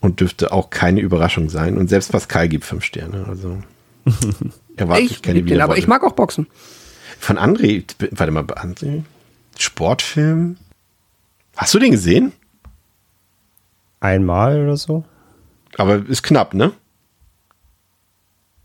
Und 0.00 0.20
dürfte 0.20 0.52
auch 0.52 0.70
keine 0.70 1.00
Überraschung 1.00 1.48
sein. 1.48 1.76
Und 1.76 1.88
selbst 1.88 2.12
Pascal 2.12 2.48
gibt 2.48 2.64
fünf 2.64 2.84
Sterne. 2.84 3.26
Also 3.28 3.58
erwarte 4.76 5.02
ich, 5.02 5.10
Ich 5.12 5.22
keine 5.22 5.42
den, 5.42 5.60
aber 5.60 5.76
ich 5.76 5.88
mag 5.88 6.04
auch 6.04 6.12
Boxen. 6.12 6.46
Von 7.18 7.38
André, 7.38 7.84
warte 8.12 8.32
mal, 8.32 8.44
André, 8.44 9.02
Sportfilm? 9.58 10.56
Hast 11.56 11.74
du 11.74 11.78
den 11.78 11.90
gesehen? 11.92 12.32
Einmal 14.00 14.62
oder 14.62 14.76
so. 14.76 15.04
Aber 15.76 16.06
ist 16.08 16.22
knapp, 16.22 16.54
ne? 16.54 16.72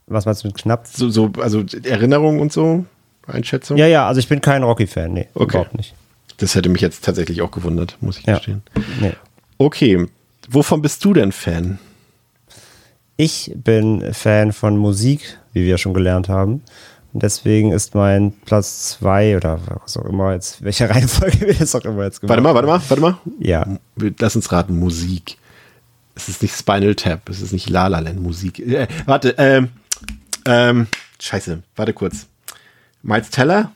Was 0.06 0.26
meinst 0.26 0.44
du 0.44 0.48
mit 0.48 0.58
knapp? 0.58 0.86
So, 0.88 1.10
so 1.10 1.32
also 1.40 1.64
Erinnerung 1.84 2.40
und 2.40 2.52
so, 2.54 2.86
Einschätzung? 3.26 3.78
Ja, 3.78 3.88
ja, 3.88 4.08
also 4.08 4.20
ich 4.20 4.28
bin 4.28 4.42
kein 4.42 4.64
Rocky-Fan, 4.64 5.12
nee, 5.14 5.28
Okay. 5.34 5.58
überhaupt 5.58 5.76
nicht. 5.76 5.96
Das 6.38 6.56
hätte 6.56 6.70
mich 6.70 6.82
jetzt 6.82 7.04
tatsächlich 7.04 7.42
auch 7.42 7.52
gewundert, 7.52 7.98
muss 8.02 8.20
ich 8.20 8.26
Ja. 8.26 8.36
gestehen. 8.36 8.62
Nee. 9.00 9.14
Okay, 9.58 10.08
wovon 10.50 10.82
bist 10.82 11.04
du 11.06 11.14
denn 11.14 11.32
Fan? 11.32 11.80
Ich 13.18 13.52
bin 13.56 14.14
Fan 14.14 14.52
von 14.54 14.78
Musik, 14.78 15.40
wie 15.54 15.64
wir 15.66 15.78
schon 15.78 15.94
gelernt 15.94 16.30
haben. 16.30 16.64
Und 17.14 17.22
deswegen 17.22 17.72
ist 17.72 17.94
mein 17.94 18.32
Platz 18.46 18.90
zwei 18.90 19.38
oder 19.38 19.60
was 19.84 19.98
auch 19.98 20.06
immer 20.06 20.34
jetzt, 20.34 20.64
welche 20.64 20.90
Reihenfolge 20.90 21.42
wir 21.48 21.54
das 21.54 21.76
auch 21.76 21.86
immer 21.86 22.04
jetzt 22.06 22.22
gemacht 22.22 22.30
Warte 22.30 22.42
mal, 22.42 22.56
warte 22.56 22.68
mal, 22.68 22.82
warte 22.90 23.02
mal. 23.02 23.18
Ja. 23.40 23.66
Lass 24.20 24.36
uns 24.36 24.52
raten, 24.52 24.78
Musik. 24.80 25.38
Es 26.16 26.30
ist 26.30 26.42
nicht 26.42 26.56
Spinal 26.56 26.96
Tap, 26.96 27.30
es 27.30 27.42
ist 27.42 27.54
nicht 27.54 27.70
La 27.70 27.88
La 27.88 28.00
Land 28.00 28.20
Musik. 28.22 28.60
Äh, 28.60 28.88
warte, 29.06 29.36
ähm, 29.38 29.70
ähm, 30.46 30.88
scheiße, 31.20 31.62
warte 31.76 31.94
kurz. 31.94 32.28
Miles 33.04 33.30
Teller? 33.30 33.72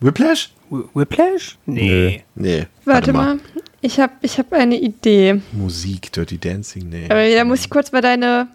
Whiplash? 0.00 0.52
Wh- 0.70 0.88
Whiplash? 0.94 1.58
Nee. 1.66 2.24
Nee. 2.34 2.66
Warte, 2.84 3.12
mal. 3.12 3.38
Ich 3.80 4.00
habe 4.00 4.12
ich 4.22 4.38
hab 4.38 4.52
eine 4.52 4.76
Idee. 4.80 5.40
Musik, 5.52 6.12
Dirty 6.12 6.38
Dancing, 6.38 6.88
nee. 6.88 7.04
Aber 7.06 7.28
da 7.28 7.44
muss 7.44 7.60
ich 7.60 7.70
kurz 7.70 7.92
mal 7.92 8.00
deine. 8.00 8.48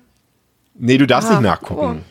Nee, 0.75 0.97
du 0.97 1.07
darfst 1.07 1.29
Ah, 1.29 1.33
nicht 1.33 1.43
nachgucken. 1.43 2.03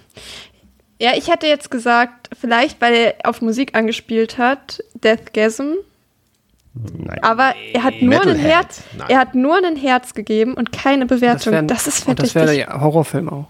Ja, 0.99 1.13
ich 1.17 1.29
hätte 1.29 1.47
jetzt 1.47 1.71
gesagt, 1.71 2.31
vielleicht, 2.39 2.81
weil 2.81 2.95
er 2.95 3.15
auf 3.29 3.43
Musik 3.43 3.75
angespielt 3.77 4.39
hat, 4.39 4.83
Deathgasm. 4.95 5.73
Nein. 6.75 7.23
Aber 7.23 7.55
er 7.73 7.83
hat 7.85 7.95
nur 8.03 8.21
ein 8.21 8.29
Metalhead. 8.29 8.43
Herz. 8.43 8.83
Nein. 8.97 9.07
Er 9.11 9.19
hat 9.19 9.35
nur 9.35 9.57
ein 9.65 9.77
Herz 9.77 10.15
gegeben 10.15 10.55
und 10.55 10.73
keine 10.73 11.07
Bewertung. 11.07 11.53
wär- 11.53 11.63
Das, 11.63 11.87
ist 11.87 12.05
fett 12.05 12.19
Das 12.19 12.35
wäre 12.35 12.55
der 12.55 12.81
Horrorfilm 12.81 13.29
auch. 13.31 13.47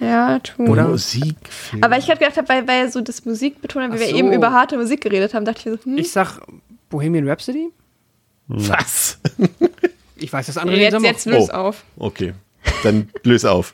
Ja, 0.00 0.38
tu. 0.38 0.64
Oder? 0.66 0.88
Musik. 0.88 1.36
Aber 1.80 1.98
ich 1.98 2.08
habe 2.10 2.18
gedacht, 2.24 2.48
weil, 2.48 2.66
weil 2.66 2.86
er 2.86 2.90
so 2.90 3.00
das 3.02 3.24
Musik 3.24 3.60
betont 3.60 3.84
hat, 3.92 3.94
wie 3.94 4.00
wir 4.00 4.08
so. 4.08 4.16
eben 4.16 4.32
über 4.32 4.50
harte 4.52 4.76
Musik 4.78 5.02
geredet 5.02 5.34
haben, 5.34 5.44
dachte 5.44 5.58
ich 5.60 5.66
mir 5.66 5.72
so, 5.76 5.84
hm, 5.84 5.98
Ich 5.98 6.10
sag 6.10 6.40
Bohemian 6.88 7.28
Rhapsody. 7.28 7.68
Was? 8.48 9.18
Ich 10.22 10.30
weiß 10.30 10.48
das 10.48 10.58
andere 10.58 10.76
jetzt, 10.76 11.00
jetzt 11.02 11.24
löse 11.24 11.50
Oh. 11.54 11.56
auf. 11.56 11.82
Okay. 11.96 12.34
Dann 12.82 13.08
löse 13.22 13.50
auf. 13.50 13.72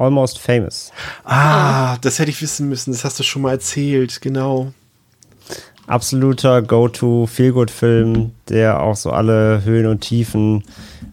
Almost 0.00 0.38
Famous. 0.38 0.92
Ah, 1.24 1.98
das 1.98 2.18
hätte 2.18 2.30
ich 2.30 2.40
wissen 2.40 2.70
müssen. 2.70 2.92
Das 2.92 3.04
hast 3.04 3.18
du 3.18 3.22
schon 3.22 3.42
mal 3.42 3.52
erzählt. 3.52 4.22
Genau. 4.22 4.72
Absoluter 5.86 6.62
Go-To-Feelgood-Film, 6.62 8.30
der 8.48 8.80
auch 8.80 8.96
so 8.96 9.10
alle 9.10 9.62
Höhen 9.62 9.86
und 9.86 10.00
Tiefen 10.00 10.64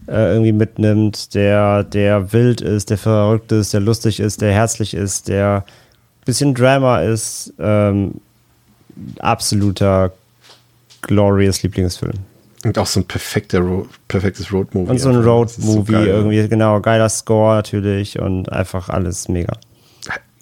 äh, 0.06 0.32
irgendwie 0.32 0.52
mitnimmt, 0.52 1.34
der, 1.34 1.84
der 1.84 2.32
wild 2.32 2.62
ist, 2.62 2.88
der 2.88 2.96
verrückt 2.96 3.52
ist, 3.52 3.74
der 3.74 3.80
lustig 3.80 4.20
ist, 4.20 4.40
der 4.40 4.52
herzlich 4.52 4.94
ist, 4.94 5.28
der 5.28 5.64
ein 5.66 6.24
bisschen 6.24 6.54
Drama 6.54 7.00
ist. 7.00 7.52
Ähm, 7.58 8.14
absoluter 9.18 10.12
glorious 11.02 11.62
Lieblingsfilm. 11.62 12.18
Und 12.64 12.76
auch 12.78 12.86
so 12.86 13.00
ein 13.00 13.04
perfekter 13.04 13.60
Ro 13.60 13.86
perfektes 14.08 14.52
Road-Movie. 14.52 14.90
Und 14.90 14.98
so 14.98 15.10
ein 15.10 15.16
ist 15.16 15.22
so 15.24 15.30
Road-Movie 15.30 15.92
geil. 15.92 16.06
irgendwie, 16.06 16.48
genau, 16.48 16.80
geiler 16.80 17.08
Score 17.08 17.56
natürlich 17.56 18.18
und 18.18 18.50
einfach 18.50 18.88
alles 18.88 19.28
mega. 19.28 19.52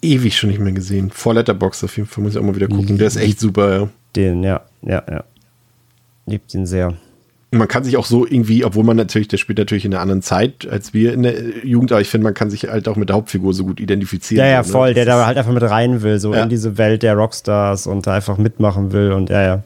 Ewig 0.01 0.37
schon 0.37 0.49
nicht 0.49 0.59
mehr 0.59 0.73
gesehen. 0.73 1.09
Vor 1.11 1.33
Letterbox 1.33 1.83
auf 1.83 1.95
jeden 1.97 2.07
Fall 2.07 2.23
muss 2.23 2.33
ich 2.33 2.39
auch 2.39 2.43
mal 2.43 2.55
wieder 2.55 2.67
gucken. 2.67 2.97
Der 2.97 3.07
ist 3.07 3.17
echt 3.17 3.39
super. 3.39 3.79
Ja. 3.81 3.89
Den, 4.15 4.43
ja, 4.43 4.61
ja, 4.83 5.03
ja. 5.09 5.23
Liebt 6.25 6.53
ihn 6.53 6.65
sehr. 6.65 6.93
Man 7.51 7.67
kann 7.67 7.83
sich 7.83 7.97
auch 7.97 8.05
so 8.05 8.25
irgendwie, 8.25 8.65
obwohl 8.65 8.83
man 8.83 8.97
natürlich, 8.97 9.27
der 9.29 9.37
spielt 9.37 9.57
natürlich 9.57 9.85
in 9.85 9.93
einer 9.93 10.01
anderen 10.01 10.21
Zeit 10.21 10.67
als 10.69 10.93
wir 10.93 11.13
in 11.13 11.23
der 11.23 11.65
Jugend, 11.65 11.91
aber 11.91 12.01
ich 12.01 12.09
finde, 12.09 12.25
man 12.25 12.33
kann 12.33 12.49
sich 12.49 12.65
halt 12.67 12.87
auch 12.89 12.95
mit 12.97 13.09
der 13.09 13.15
Hauptfigur 13.15 13.53
so 13.53 13.63
gut 13.63 13.79
identifizieren. 13.79 14.45
Ja, 14.45 14.51
ja, 14.51 14.63
so, 14.63 14.69
ne? 14.69 14.73
voll, 14.73 14.93
der 14.93 15.05
Das 15.05 15.15
da 15.15 15.25
halt 15.25 15.37
einfach 15.37 15.53
mit 15.53 15.63
rein 15.63 16.01
will, 16.01 16.19
so 16.19 16.33
Ja. 16.33 16.43
in 16.43 16.49
diese 16.49 16.77
Welt 16.77 17.03
der 17.03 17.15
Rockstars 17.15 17.87
und 17.87 18.05
da 18.05 18.15
einfach 18.15 18.37
mitmachen 18.37 18.91
will 18.91 19.13
und 19.13 19.29
ja, 19.29 19.41
ja, 19.43 19.63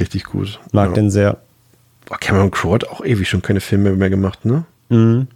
Richtig 0.00 0.24
gut. 0.24 0.58
mag 0.72 0.88
ja. 0.88 0.94
den 0.94 1.10
sehr. 1.10 1.38
Boah, 2.06 2.18
Cameron 2.18 2.50
Crowe 2.50 2.74
hat 2.74 2.88
auch 2.88 3.04
ewig 3.04 3.28
schon 3.28 3.42
keine 3.42 3.60
Filme 3.60 3.94
mehr 3.94 4.10
gemacht, 4.10 4.44
ne? 4.44 4.64
Mhm. 4.88 5.26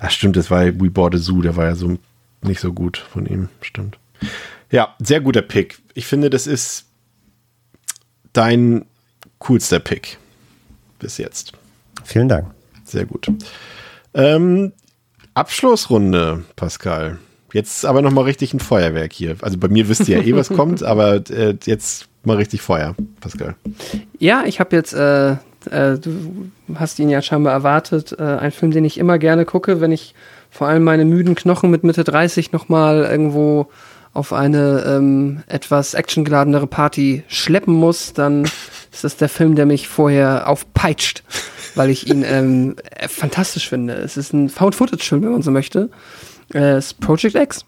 Ach, 0.00 0.10
stimmt, 0.10 0.36
das 0.36 0.50
war 0.50 0.66
We 0.66 0.90
Bought 0.90 1.14
a 1.14 1.18
Zoo, 1.18 1.40
der 1.42 1.56
war 1.56 1.66
ja 1.66 1.74
so 1.74 1.98
nicht 2.42 2.60
so 2.60 2.72
gut 2.72 2.98
von 2.98 3.26
ihm, 3.26 3.48
stimmt. 3.60 3.98
Ja, 4.70 4.94
sehr 4.98 5.20
guter 5.20 5.42
Pick. 5.42 5.78
Ich 5.94 6.06
finde, 6.06 6.30
das 6.30 6.46
ist 6.46 6.86
dein 8.32 8.84
coolster 9.38 9.80
Pick 9.80 10.18
bis 10.98 11.18
jetzt. 11.18 11.52
Vielen 12.04 12.28
Dank. 12.28 12.50
Sehr 12.84 13.04
gut. 13.04 13.28
Ähm, 14.14 14.72
Abschlussrunde, 15.34 16.44
Pascal. 16.56 17.18
Jetzt 17.52 17.84
aber 17.84 18.02
noch 18.02 18.12
mal 18.12 18.22
richtig 18.22 18.54
ein 18.54 18.60
Feuerwerk 18.60 19.12
hier. 19.12 19.36
Also 19.42 19.58
bei 19.58 19.68
mir 19.68 19.88
wisst 19.88 20.08
ihr 20.08 20.18
ja 20.18 20.24
eh, 20.24 20.34
was 20.34 20.48
kommt, 20.48 20.82
aber 20.84 21.28
äh, 21.30 21.56
jetzt 21.64 22.08
mal 22.24 22.36
richtig 22.36 22.62
Feuer, 22.62 22.94
Pascal. 23.20 23.56
Ja, 24.18 24.44
ich 24.44 24.60
habe 24.60 24.76
jetzt, 24.76 24.92
äh, 24.92 25.36
äh, 25.66 25.98
du 25.98 26.50
hast 26.74 26.98
ihn 26.98 27.10
ja 27.10 27.22
scheinbar 27.22 27.52
erwartet, 27.52 28.14
äh, 28.18 28.22
ein 28.22 28.52
Film, 28.52 28.72
den 28.72 28.84
ich 28.84 28.98
immer 28.98 29.18
gerne 29.18 29.44
gucke, 29.44 29.80
wenn 29.80 29.92
ich 29.92 30.14
vor 30.50 30.66
allem 30.68 30.84
meine 30.84 31.04
müden 31.04 31.34
Knochen 31.34 31.70
mit 31.70 31.84
Mitte 31.84 32.04
30 32.04 32.52
nochmal 32.52 33.04
irgendwo 33.04 33.68
auf 34.12 34.32
eine 34.32 34.84
ähm, 34.86 35.42
etwas 35.46 35.94
actiongeladenere 35.94 36.66
Party 36.66 37.22
schleppen 37.28 37.74
muss, 37.74 38.12
dann 38.12 38.44
ist 38.92 39.04
das 39.04 39.16
der 39.16 39.28
Film, 39.28 39.54
der 39.54 39.66
mich 39.66 39.88
vorher 39.88 40.48
aufpeitscht, 40.48 41.22
weil 41.74 41.90
ich 41.90 42.08
ihn 42.08 42.24
ähm, 42.26 42.76
äh, 42.90 43.06
fantastisch 43.08 43.68
finde. 43.68 43.94
Es 43.94 44.16
ist 44.16 44.32
ein 44.32 44.48
Found-Footage-Film, 44.48 45.22
wenn 45.22 45.32
man 45.32 45.42
so 45.42 45.50
möchte. 45.50 45.90
Äh, 46.52 46.72
es 46.72 46.86
ist 46.86 47.00
Project 47.00 47.36
X. 47.36 47.64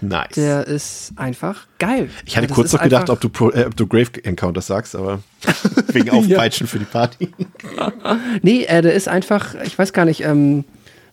Nice. 0.00 0.34
Der 0.34 0.66
ist 0.66 1.12
einfach 1.16 1.66
geil. 1.78 2.10
ich 2.26 2.36
hatte 2.36 2.48
Das 2.48 2.54
kurz 2.54 2.72
noch 2.72 2.82
gedacht, 2.82 3.10
ob 3.10 3.20
du, 3.20 3.28
Pro, 3.28 3.50
äh, 3.50 3.64
ob 3.66 3.76
du 3.76 3.86
Grave 3.86 4.22
Encounters 4.22 4.66
sagst, 4.66 4.96
aber 4.96 5.20
wegen 5.88 6.10
Aufpeitschen 6.10 6.66
für 6.66 6.78
die 6.78 6.84
Party. 6.84 7.30
Nee, 8.42 8.64
äh, 8.64 8.82
der 8.82 8.94
ist 8.94 9.08
einfach, 9.08 9.54
ich 9.64 9.78
weiß 9.78 9.92
gar 9.92 10.04
nicht, 10.04 10.22
ähm, 10.22 10.64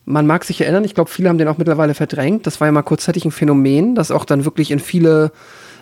man 0.05 0.27
mag 0.27 0.43
sich 0.43 0.61
erinnern, 0.61 0.83
ich 0.83 0.93
glaube, 0.93 1.09
viele 1.09 1.29
haben 1.29 1.37
den 1.37 1.47
auch 1.47 1.57
mittlerweile 1.57 1.93
verdrängt. 1.93 2.45
Das 2.45 2.59
war 2.59 2.67
ja 2.67 2.71
mal 2.71 2.81
kurzzeitig 2.81 3.25
ein 3.25 3.31
Phänomen, 3.31 3.95
das 3.95 4.11
auch 4.11 4.25
dann 4.25 4.45
wirklich 4.45 4.71
in 4.71 4.79
viele 4.79 5.31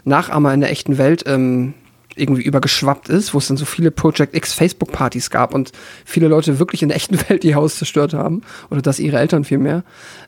Nachahmer 0.03 0.53
in 0.53 0.61
der 0.61 0.71
echten 0.71 0.97
Welt 0.97 1.23
ähm, 1.25 1.73
irgendwie 2.19 2.43
übergeschwappt 2.43 3.09
ist, 3.09 3.33
wo 3.33 3.37
es 3.37 3.47
dann 3.47 3.57
so 3.57 3.65
viele 3.65 3.91
Project 3.91 4.35
X 4.35 4.53
Facebook-Partys 4.53 5.29
gab 5.29 5.53
und 5.53 5.71
viele 6.05 6.27
Leute 6.27 6.59
wirklich 6.59 6.81
in 6.81 6.89
der 6.89 6.97
echten 6.97 7.19
Welt 7.29 7.43
ihr 7.43 7.55
Haus 7.55 7.77
zerstört 7.77 8.13
haben 8.13 8.41
oder 8.69 8.81
dass 8.81 8.99
ihre 8.99 9.19
Eltern 9.19 9.43
vielmehr. 9.43 9.83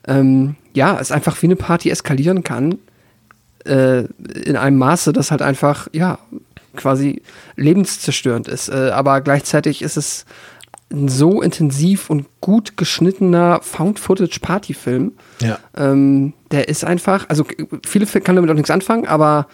Ähm, 0.06 0.56
ja, 0.72 0.98
es 1.00 1.12
einfach 1.12 1.40
wie 1.42 1.46
eine 1.46 1.56
Party 1.56 1.90
eskalieren 1.90 2.42
kann, 2.42 2.78
äh, 3.64 4.04
in 4.44 4.56
einem 4.56 4.78
Maße, 4.78 5.12
das 5.12 5.30
halt 5.30 5.42
einfach, 5.42 5.88
ja, 5.92 6.18
quasi 6.76 7.22
lebenszerstörend 7.56 8.48
ist. 8.48 8.68
Äh, 8.68 8.90
aber 8.92 9.20
gleichzeitig 9.20 9.82
ist 9.82 9.96
es 9.96 10.24
ein 10.90 11.08
so 11.08 11.42
intensiv 11.42 12.10
und 12.10 12.26
gut 12.40 12.76
geschnittener 12.76 13.60
Found-Footage-Party-Film. 13.62 15.12
Ja. 15.40 15.58
Ähm, 15.76 16.34
der 16.50 16.68
ist 16.68 16.84
einfach, 16.84 17.28
also 17.28 17.46
viele 17.84 18.06
kann 18.06 18.36
damit 18.36 18.50
auch 18.50 18.54
nichts 18.54 18.70
anfangen, 18.70 19.06
aber 19.06 19.48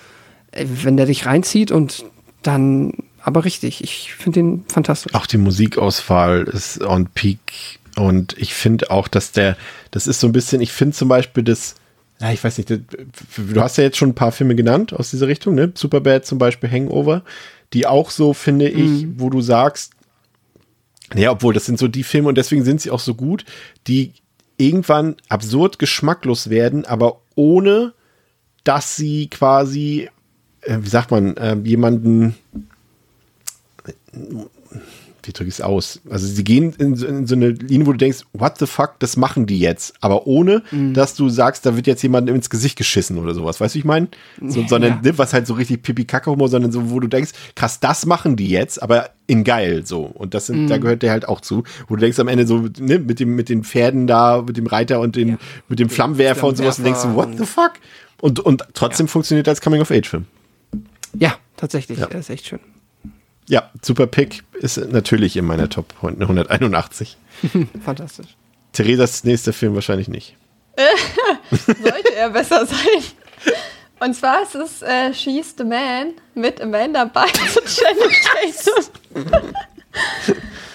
äh, 0.52 0.66
wenn 0.82 0.96
der 0.96 1.06
dich 1.06 1.26
reinzieht 1.26 1.70
und 1.70 2.04
dann, 2.42 2.92
aber 3.22 3.44
richtig, 3.44 3.82
ich 3.82 4.14
finde 4.14 4.40
den 4.40 4.64
fantastisch. 4.68 5.14
Auch 5.14 5.26
die 5.26 5.38
Musikauswahl 5.38 6.42
ist 6.44 6.80
on 6.82 7.06
peak. 7.06 7.78
Und 7.96 8.36
ich 8.38 8.54
finde 8.54 8.90
auch, 8.90 9.08
dass 9.08 9.32
der, 9.32 9.56
das 9.90 10.06
ist 10.06 10.20
so 10.20 10.28
ein 10.28 10.32
bisschen, 10.32 10.60
ich 10.60 10.72
finde 10.72 10.96
zum 10.96 11.08
Beispiel 11.08 11.42
das, 11.42 11.74
ja, 12.20 12.32
ich 12.32 12.42
weiß 12.42 12.58
nicht, 12.58 12.70
das, 12.70 12.78
du 13.36 13.60
hast 13.60 13.76
ja 13.76 13.84
jetzt 13.84 13.96
schon 13.96 14.10
ein 14.10 14.14
paar 14.14 14.32
Filme 14.32 14.54
genannt 14.54 14.92
aus 14.92 15.10
dieser 15.10 15.28
Richtung, 15.28 15.54
ne? 15.54 15.72
Superbad 15.74 16.26
zum 16.26 16.38
Beispiel, 16.38 16.70
Hangover, 16.70 17.22
die 17.72 17.86
auch 17.86 18.10
so, 18.10 18.34
finde 18.34 18.68
ich, 18.68 19.06
wo 19.16 19.30
du 19.30 19.40
sagst, 19.40 19.92
ja, 21.14 21.30
obwohl 21.30 21.54
das 21.54 21.66
sind 21.66 21.78
so 21.78 21.88
die 21.88 22.04
Filme 22.04 22.28
und 22.28 22.38
deswegen 22.38 22.64
sind 22.64 22.80
sie 22.80 22.90
auch 22.90 23.00
so 23.00 23.14
gut, 23.14 23.44
die 23.86 24.12
irgendwann 24.56 25.16
absurd 25.28 25.78
geschmacklos 25.78 26.50
werden, 26.50 26.84
aber 26.84 27.20
ohne, 27.34 27.94
dass 28.64 28.96
sie 28.96 29.28
quasi, 29.28 30.10
wie 30.82 30.88
sagt 30.88 31.10
man, 31.10 31.36
äh, 31.36 31.56
jemanden 31.64 32.34
wie 35.24 35.32
drücke 35.32 35.48
ich 35.48 35.56
es 35.56 35.60
aus? 35.60 36.00
Also 36.08 36.26
sie 36.26 36.42
gehen 36.42 36.72
in, 36.78 36.94
so- 36.96 37.06
in 37.06 37.26
so 37.26 37.34
eine 37.34 37.48
Linie, 37.50 37.86
wo 37.86 37.92
du 37.92 37.98
denkst, 37.98 38.20
what 38.32 38.56
the 38.58 38.66
fuck, 38.66 38.94
das 38.98 39.16
machen 39.18 39.44
die 39.46 39.58
jetzt. 39.58 39.94
Aber 40.00 40.26
ohne, 40.26 40.62
dass 40.94 41.14
du 41.14 41.28
sagst, 41.28 41.66
da 41.66 41.76
wird 41.76 41.86
jetzt 41.86 42.02
jemand 42.02 42.30
ins 42.30 42.48
Gesicht 42.48 42.76
geschissen 42.78 43.18
oder 43.18 43.34
sowas. 43.34 43.60
Weißt 43.60 43.74
du, 43.74 43.76
wie 43.76 43.80
ich 43.80 43.84
meine? 43.84 44.08
So, 44.40 44.66
sondern, 44.66 45.00
ne, 45.02 45.18
was 45.18 45.34
halt 45.34 45.46
so 45.46 45.52
richtig 45.54 45.82
Pipi-Kacke-Humor, 45.82 46.48
sondern 46.48 46.72
so, 46.72 46.90
wo 46.90 46.98
du 47.00 47.08
denkst, 47.08 47.32
krass, 47.54 47.78
das 47.80 48.06
machen 48.06 48.36
die 48.36 48.48
jetzt, 48.48 48.82
aber 48.82 49.10
in 49.26 49.44
geil 49.44 49.84
so. 49.84 50.02
Und 50.04 50.32
das 50.32 50.46
sind, 50.46 50.68
da 50.68 50.78
gehört 50.78 51.02
der 51.02 51.10
halt 51.10 51.28
auch 51.28 51.42
zu. 51.42 51.64
Wo 51.88 51.96
du 51.96 52.00
denkst 52.00 52.18
am 52.20 52.28
Ende 52.28 52.46
so, 52.46 52.66
ne, 52.80 52.98
mit 52.98 53.20
dem, 53.20 53.34
mit 53.36 53.50
den 53.50 53.64
Pferden 53.64 54.06
da, 54.06 54.40
mit 54.46 54.56
dem 54.56 54.66
Reiter 54.66 55.00
und 55.00 55.14
den, 55.16 55.36
mit 55.68 55.78
dem 55.78 55.90
Flammenwerfer 55.90 56.46
und 56.46 56.56
sowas, 56.56 56.78
und 56.78 56.84
denkst 56.84 57.02
du, 57.02 57.14
what 57.14 57.28
the 57.36 57.44
fuck? 57.44 57.72
Und, 58.20 58.40
und 58.40 58.64
trotzdem 58.72 59.08
funktioniert 59.08 59.46
er 59.46 59.50
als 59.50 59.60
Coming-of-Age-Film. 59.60 60.24
Ja, 61.14 61.36
tatsächlich, 61.56 61.98
Ja. 61.98 62.06
er 62.10 62.20
ist 62.20 62.30
echt 62.30 62.46
schön. 62.46 62.60
Ja, 63.48 63.70
super 63.82 64.06
Pick 64.06 64.44
ist 64.60 64.76
natürlich 64.76 65.36
in 65.36 65.44
meiner 65.46 65.68
Top 65.70 65.94
181. 66.02 67.16
Fantastisch. 67.84 68.36
Theresas 68.72 69.24
nächster 69.24 69.52
Film 69.52 69.74
wahrscheinlich 69.74 70.08
nicht. 70.08 70.36
Sollte 71.50 72.14
er 72.14 72.30
besser 72.30 72.66
sein. 72.66 73.02
Und 74.00 74.14
zwar 74.14 74.42
ist 74.42 74.54
es 74.54 74.82
äh, 74.82 75.12
She's 75.12 75.54
the 75.58 75.64
Man 75.64 76.12
mit 76.34 76.60
Amanda 76.60 77.04
Bynes 77.06 77.56
und 77.56 77.66
Channing 77.74 78.14
Tatum. 78.22 78.84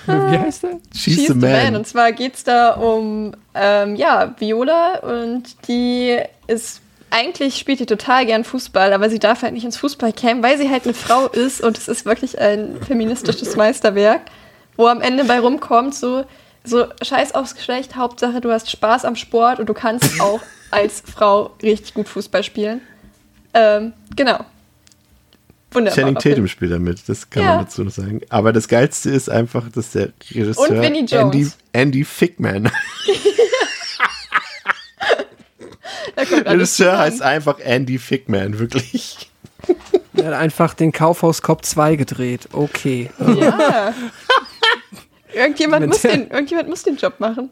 Wie 0.05 0.37
heißt 0.37 0.63
der? 0.63 0.79
She's, 0.93 1.27
the, 1.27 1.33
man. 1.33 1.75
Und 1.77 1.87
zwar 1.87 2.11
geht 2.11 2.33
es 2.35 2.43
da 2.43 2.71
um, 2.71 3.33
ähm, 3.53 3.95
ja, 3.95 4.35
Viola 4.37 4.97
und 4.99 5.43
die 5.67 6.17
ist, 6.47 6.81
eigentlich 7.13 7.57
spielt 7.57 7.79
die 7.79 7.85
total 7.85 8.25
gern 8.25 8.43
Fußball, 8.43 8.91
aber 8.91 9.07
sie 9.09 9.19
darf 9.19 9.43
halt 9.43 9.53
nicht 9.53 9.63
ins 9.65 9.77
Fußballcamp, 9.77 10.41
weil 10.43 10.57
sie 10.57 10.69
halt 10.69 10.85
eine 10.85 10.95
Frau 10.95 11.27
ist 11.27 11.61
und 11.61 11.77
es 11.77 11.87
ist 11.87 12.05
wirklich 12.05 12.39
ein 12.39 12.81
feministisches 12.85 13.55
Meisterwerk, 13.55 14.21
wo 14.75 14.87
am 14.87 14.99
Ende 14.99 15.23
bei 15.25 15.39
rumkommt 15.39 15.93
so, 15.93 16.25
so 16.63 16.85
scheiß 17.03 17.35
aufs 17.35 17.53
Geschlecht, 17.55 17.95
Hauptsache 17.95 18.41
du 18.41 18.51
hast 18.51 18.71
Spaß 18.71 19.05
am 19.05 19.15
Sport 19.15 19.59
und 19.59 19.67
du 19.69 19.73
kannst 19.75 20.09
auch 20.19 20.41
als 20.71 21.01
Frau 21.05 21.51
richtig 21.61 21.93
gut 21.93 22.09
Fußball 22.09 22.43
spielen. 22.43 22.81
Ähm, 23.53 23.93
genau. 24.15 24.39
Wunderbar. 25.71 25.95
Channing 25.95 26.15
Tatum 26.15 26.47
spielt 26.47 26.71
damit, 26.71 27.07
das 27.07 27.29
kann 27.29 27.43
Ja. 27.43 27.55
man 27.55 27.65
dazu 27.65 27.83
noch 27.83 27.91
sagen. 27.91 28.21
Aber 28.29 28.53
das 28.53 28.67
Geilste 28.67 29.11
ist 29.11 29.29
einfach, 29.29 29.69
dass 29.71 29.91
der 29.91 30.09
Regisseur. 30.31 30.81
Andy, 30.83 31.47
Andy 31.73 32.03
Fickman, 32.03 32.71
Da 35.13 35.19
kommt 35.19 35.81
der 35.83 35.91
alles 35.91 35.92
Regisseur 36.17 36.97
heißt 36.97 37.21
einfach 37.21 37.59
Andy 37.59 37.97
Fickman, 37.99 38.59
wirklich. 38.59 39.29
Er 40.15 40.25
hat 40.27 40.33
einfach 40.33 40.73
den 40.73 40.91
Kaufhaus 40.91 41.41
Cop 41.41 41.63
2 41.65 41.95
gedreht. 41.95 42.49
Okay. 42.51 43.09
Ja. 43.39 43.93
irgendjemand, 45.33 45.87
muss 45.87 46.01
den, 46.01 46.29
irgendjemand 46.29 46.69
muss 46.69 46.83
den 46.83 46.95
Job 46.97 47.19
machen. 47.19 47.49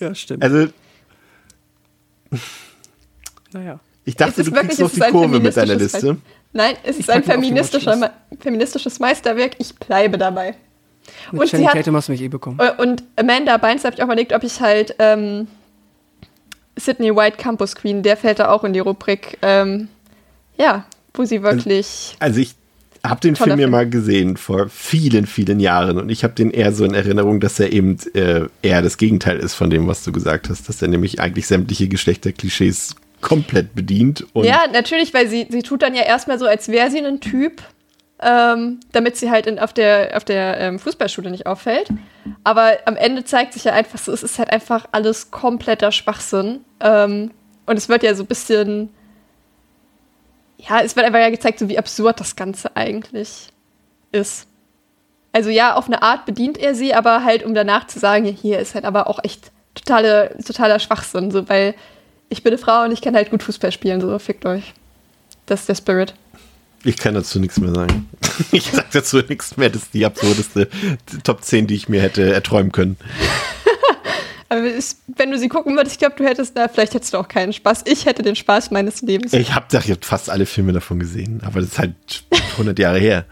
Ja, 0.00 0.14
stimmt. 0.14 0.42
Also, 0.42 0.68
naja. 3.52 3.80
ich 4.04 4.16
dachte, 4.16 4.32
Es 4.32 4.38
ist 4.38 4.46
du 4.48 4.52
wirklich- 4.54 4.78
kriegst 4.78 4.98
noch 4.98 5.06
die 5.06 5.12
Kurve 5.12 5.40
mit 5.40 5.56
deiner 5.56 5.74
Liste. 5.76 6.16
Nein, 6.52 6.76
es 6.82 6.98
ist 6.98 7.10
ein 7.10 7.22
feministischer, 7.22 8.12
feministisches 8.40 8.98
Meisterwerk. 8.98 9.52
Ich 9.58 9.74
bleibe 9.76 10.18
dabei. 10.18 10.54
Mit 11.32 11.40
Und 11.40 11.46
sie 11.46 11.50
Channing 11.52 11.68
hat- 11.68 11.74
Tatum 11.76 11.96
hast 11.96 12.08
du 12.08 12.12
mich 12.12 12.20
eh 12.22 12.28
bekommen. 12.28 12.58
Äh, 12.60 12.72
Und 12.82 13.02
Amanda 13.16 13.56
Bynes 13.56 13.84
habe 13.84 13.94
ich 13.94 14.02
auch 14.02 14.06
überlegt, 14.06 14.32
ob 14.32 14.42
ich 14.44 14.60
halt 14.60 14.94
ähm, 14.98 15.46
Sydney 16.78 17.14
White 17.14 17.36
Campus 17.36 17.74
Queen, 17.74 18.02
der 18.02 18.16
fällt 18.16 18.38
da 18.38 18.50
auch 18.50 18.64
in 18.64 18.72
die 18.72 18.78
Rubrik, 18.78 19.38
ähm, 19.42 19.88
ja, 20.56 20.84
wo 21.14 21.24
sie 21.24 21.42
wirklich. 21.42 22.16
Also 22.20 22.40
ich 22.40 22.54
habe 23.04 23.20
den 23.20 23.36
Film 23.36 23.58
ja 23.58 23.68
mal 23.68 23.88
gesehen 23.88 24.36
vor 24.36 24.68
vielen, 24.68 25.26
vielen 25.26 25.60
Jahren 25.60 25.98
und 25.98 26.10
ich 26.10 26.24
habe 26.24 26.34
den 26.34 26.50
eher 26.50 26.72
so 26.72 26.84
in 26.84 26.94
Erinnerung, 26.94 27.40
dass 27.40 27.60
er 27.60 27.72
eben 27.72 27.96
äh, 28.14 28.46
eher 28.62 28.82
das 28.82 28.96
Gegenteil 28.98 29.38
ist 29.38 29.54
von 29.54 29.70
dem, 29.70 29.86
was 29.86 30.02
du 30.04 30.12
gesagt 30.12 30.48
hast, 30.48 30.68
dass 30.68 30.82
er 30.82 30.88
nämlich 30.88 31.20
eigentlich 31.20 31.46
sämtliche 31.46 31.88
Geschlechterklischees 31.88 32.96
komplett 33.20 33.74
bedient 33.74 34.26
und 34.32 34.44
ja, 34.44 34.62
natürlich, 34.72 35.12
weil 35.14 35.28
sie, 35.28 35.46
sie 35.48 35.62
tut 35.62 35.82
dann 35.82 35.94
ja 35.94 36.02
erstmal 36.02 36.38
so, 36.38 36.46
als 36.46 36.68
wäre 36.68 36.90
sie 36.90 37.00
ein 37.00 37.20
Typ, 37.20 37.62
ähm, 38.20 38.80
damit 38.92 39.16
sie 39.16 39.30
halt 39.30 39.46
in, 39.46 39.58
auf 39.58 39.72
der, 39.72 40.16
auf 40.16 40.24
der 40.24 40.60
ähm, 40.60 40.78
Fußballschule 40.78 41.30
nicht 41.30 41.46
auffällt. 41.46 41.88
Aber 42.44 42.78
am 42.84 42.96
Ende 42.96 43.24
zeigt 43.24 43.52
sich 43.52 43.64
ja 43.64 43.72
einfach 43.72 43.98
so, 43.98 44.12
es 44.12 44.22
ist 44.22 44.38
halt 44.38 44.50
einfach 44.50 44.86
alles 44.92 45.30
kompletter 45.30 45.92
Schwachsinn. 45.92 46.64
Ähm, 46.80 47.30
und 47.66 47.76
es 47.76 47.88
wird 47.88 48.02
ja 48.02 48.14
so 48.14 48.24
ein 48.24 48.26
bisschen. 48.26 48.90
Ja, 50.56 50.80
es 50.80 50.96
wird 50.96 51.06
einfach 51.06 51.20
ja 51.20 51.30
gezeigt, 51.30 51.58
so 51.58 51.68
wie 51.68 51.78
absurd 51.78 52.18
das 52.18 52.34
Ganze 52.34 52.74
eigentlich 52.76 53.48
ist. 54.10 54.46
Also 55.32 55.50
ja, 55.50 55.74
auf 55.74 55.86
eine 55.86 56.02
Art 56.02 56.26
bedient 56.26 56.58
er 56.58 56.74
sie, 56.74 56.94
aber 56.94 57.22
halt, 57.22 57.44
um 57.44 57.54
danach 57.54 57.86
zu 57.86 57.98
sagen, 57.98 58.24
hier 58.24 58.58
ist 58.58 58.74
halt 58.74 58.84
aber 58.84 59.08
auch 59.08 59.22
echt 59.22 59.52
totale, 59.74 60.36
totaler 60.44 60.78
Schwachsinn, 60.78 61.30
so, 61.30 61.48
weil 61.48 61.74
ich 62.28 62.42
bin 62.42 62.52
eine 62.52 62.58
Frau 62.58 62.84
und 62.84 62.92
ich 62.92 63.00
kann 63.00 63.14
halt 63.14 63.30
gut 63.30 63.42
Fußball 63.42 63.70
spielen, 63.70 64.00
so, 64.00 64.18
fickt 64.18 64.46
euch. 64.46 64.74
Das 65.46 65.60
ist 65.60 65.68
der 65.68 65.74
Spirit. 65.76 66.14
Ich 66.84 66.96
kann 66.96 67.14
dazu 67.14 67.38
nichts 67.40 67.58
mehr 67.58 67.74
sagen. 67.74 68.08
Ich 68.52 68.70
sage 68.70 68.86
dazu 68.92 69.18
nichts 69.28 69.56
mehr, 69.56 69.68
das 69.68 69.82
ist 69.82 69.94
die 69.94 70.06
absurdeste 70.06 70.68
Top 71.24 71.42
10, 71.42 71.66
die 71.66 71.74
ich 71.74 71.88
mir 71.88 72.00
hätte 72.00 72.32
erträumen 72.32 72.70
können. 72.70 72.96
Aber 74.48 74.62
wenn 74.62 75.30
du 75.32 75.38
sie 75.38 75.48
gucken 75.48 75.76
würdest, 75.76 75.96
ich 75.96 75.98
glaube, 75.98 76.14
du 76.16 76.24
hättest 76.24 76.56
da, 76.56 76.68
vielleicht 76.68 76.94
hättest 76.94 77.12
du 77.12 77.18
auch 77.18 77.26
keinen 77.26 77.52
Spaß. 77.52 77.82
Ich 77.86 78.06
hätte 78.06 78.22
den 78.22 78.36
Spaß 78.36 78.70
meines 78.70 79.02
Lebens. 79.02 79.32
Ich 79.32 79.54
habe 79.54 79.66
da 79.68 79.80
jetzt 79.80 80.06
fast 80.06 80.30
alle 80.30 80.46
Filme 80.46 80.72
davon 80.72 81.00
gesehen, 81.00 81.42
aber 81.44 81.60
das 81.60 81.70
ist 81.70 81.78
halt 81.80 81.94
100 82.52 82.78
Jahre 82.78 82.98
her. 82.98 83.24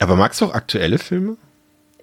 Aber 0.00 0.16
magst 0.16 0.40
du 0.40 0.46
auch 0.46 0.54
aktuelle 0.54 0.98
Filme? 0.98 1.36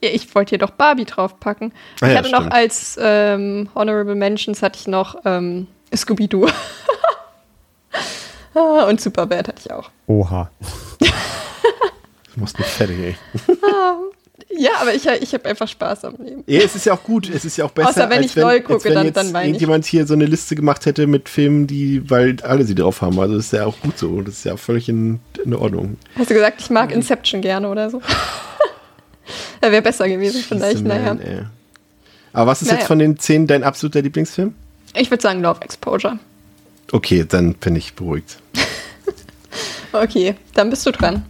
Ja, 0.01 0.09
ich 0.09 0.33
wollte 0.35 0.51
hier 0.51 0.57
doch 0.57 0.71
Barbie 0.71 1.05
draufpacken. 1.05 1.71
Ah 2.01 2.07
ich 2.07 2.13
ja, 2.13 2.19
hatte 2.19 2.31
noch 2.31 2.39
stimmt. 2.39 2.53
als 2.53 2.97
ähm, 2.99 3.69
Honorable 3.75 4.15
Mentions 4.15 4.61
hatte 4.61 4.79
ich 4.79 4.87
noch 4.87 5.15
ähm, 5.25 5.67
Scooby-Doo. 5.95 6.47
Und 8.89 9.01
Superbad 9.01 9.47
hatte 9.47 9.61
ich 9.65 9.71
auch. 9.71 9.89
Oha. 10.07 10.49
Du 10.99 12.39
machst 12.39 12.57
mich 12.57 12.67
fertig, 12.67 12.97
ey. 12.99 13.15
Ja, 14.55 14.71
aber 14.81 14.93
ich, 14.93 15.07
ich 15.07 15.33
habe 15.33 15.45
einfach 15.49 15.67
Spaß 15.67 16.05
am 16.05 16.15
Leben. 16.19 16.43
Ja, 16.45 16.59
es 16.61 16.75
ist 16.75 16.85
ja 16.85 16.93
auch 16.93 17.01
gut. 17.03 17.27
Es 17.29 17.43
ist 17.43 17.57
ja 17.57 17.65
auch 17.65 17.71
besser, 17.71 17.89
Außer 17.89 18.09
wenn 18.11 18.21
ich 18.21 18.35
LOL 18.35 18.51
als 18.51 18.63
gucke, 18.65 18.83
wenn 18.85 18.93
dann- 18.93 19.05
jetzt 19.07 19.15
dann 19.15 19.33
weine 19.33 19.45
ich. 19.45 19.49
irgendjemand 19.49 19.85
hier 19.85 20.05
so 20.05 20.13
eine 20.13 20.25
Liste 20.25 20.55
gemacht 20.55 20.85
hätte 20.85 21.07
mit 21.07 21.27
Filmen, 21.27 21.65
die, 21.65 22.07
weil 22.09 22.35
alle 22.43 22.63
sie 22.63 22.75
drauf 22.75 23.01
haben. 23.01 23.19
Also 23.19 23.35
das 23.35 23.45
ist 23.45 23.53
ja 23.53 23.65
auch 23.65 23.79
gut 23.79 23.97
so. 23.97 24.21
Das 24.21 24.35
ist 24.35 24.43
ja 24.43 24.55
völlig 24.57 24.89
in, 24.89 25.19
in 25.43 25.55
Ordnung. 25.55 25.97
Hast 26.17 26.29
du 26.29 26.35
gesagt, 26.35 26.61
ich 26.61 26.69
mag 26.69 26.91
Inception 26.91 27.41
gerne 27.41 27.67
oder 27.67 27.89
so? 27.89 27.99
da 29.61 29.71
wäre 29.71 29.81
besser 29.81 30.07
gewesen, 30.07 30.43
vielleicht. 30.47 30.73
Diese 30.79 30.83
Naja. 30.87 31.13
Man, 31.15 31.21
ey. 31.21 31.39
Aber 32.33 32.51
was 32.51 32.61
ist 32.61 32.67
Naja. 32.67 32.79
jetzt 32.79 32.87
von 32.87 32.99
den 32.99 33.17
zehn 33.17 33.47
dein 33.47 33.63
absoluter 33.63 34.01
Lieblingsfilm? 34.03 34.53
Ich 34.95 35.09
würde 35.09 35.21
sagen 35.23 35.41
Love 35.41 35.61
Exposure. 35.61 36.19
Okay, 36.93 37.25
dann 37.27 37.55
bin 37.55 37.75
ich 37.75 37.95
beruhigt. 37.95 38.39
Okay, 39.95 40.33
dann 40.55 40.71
bist 40.71 40.87
du 40.87 40.91
dran. 40.91 41.23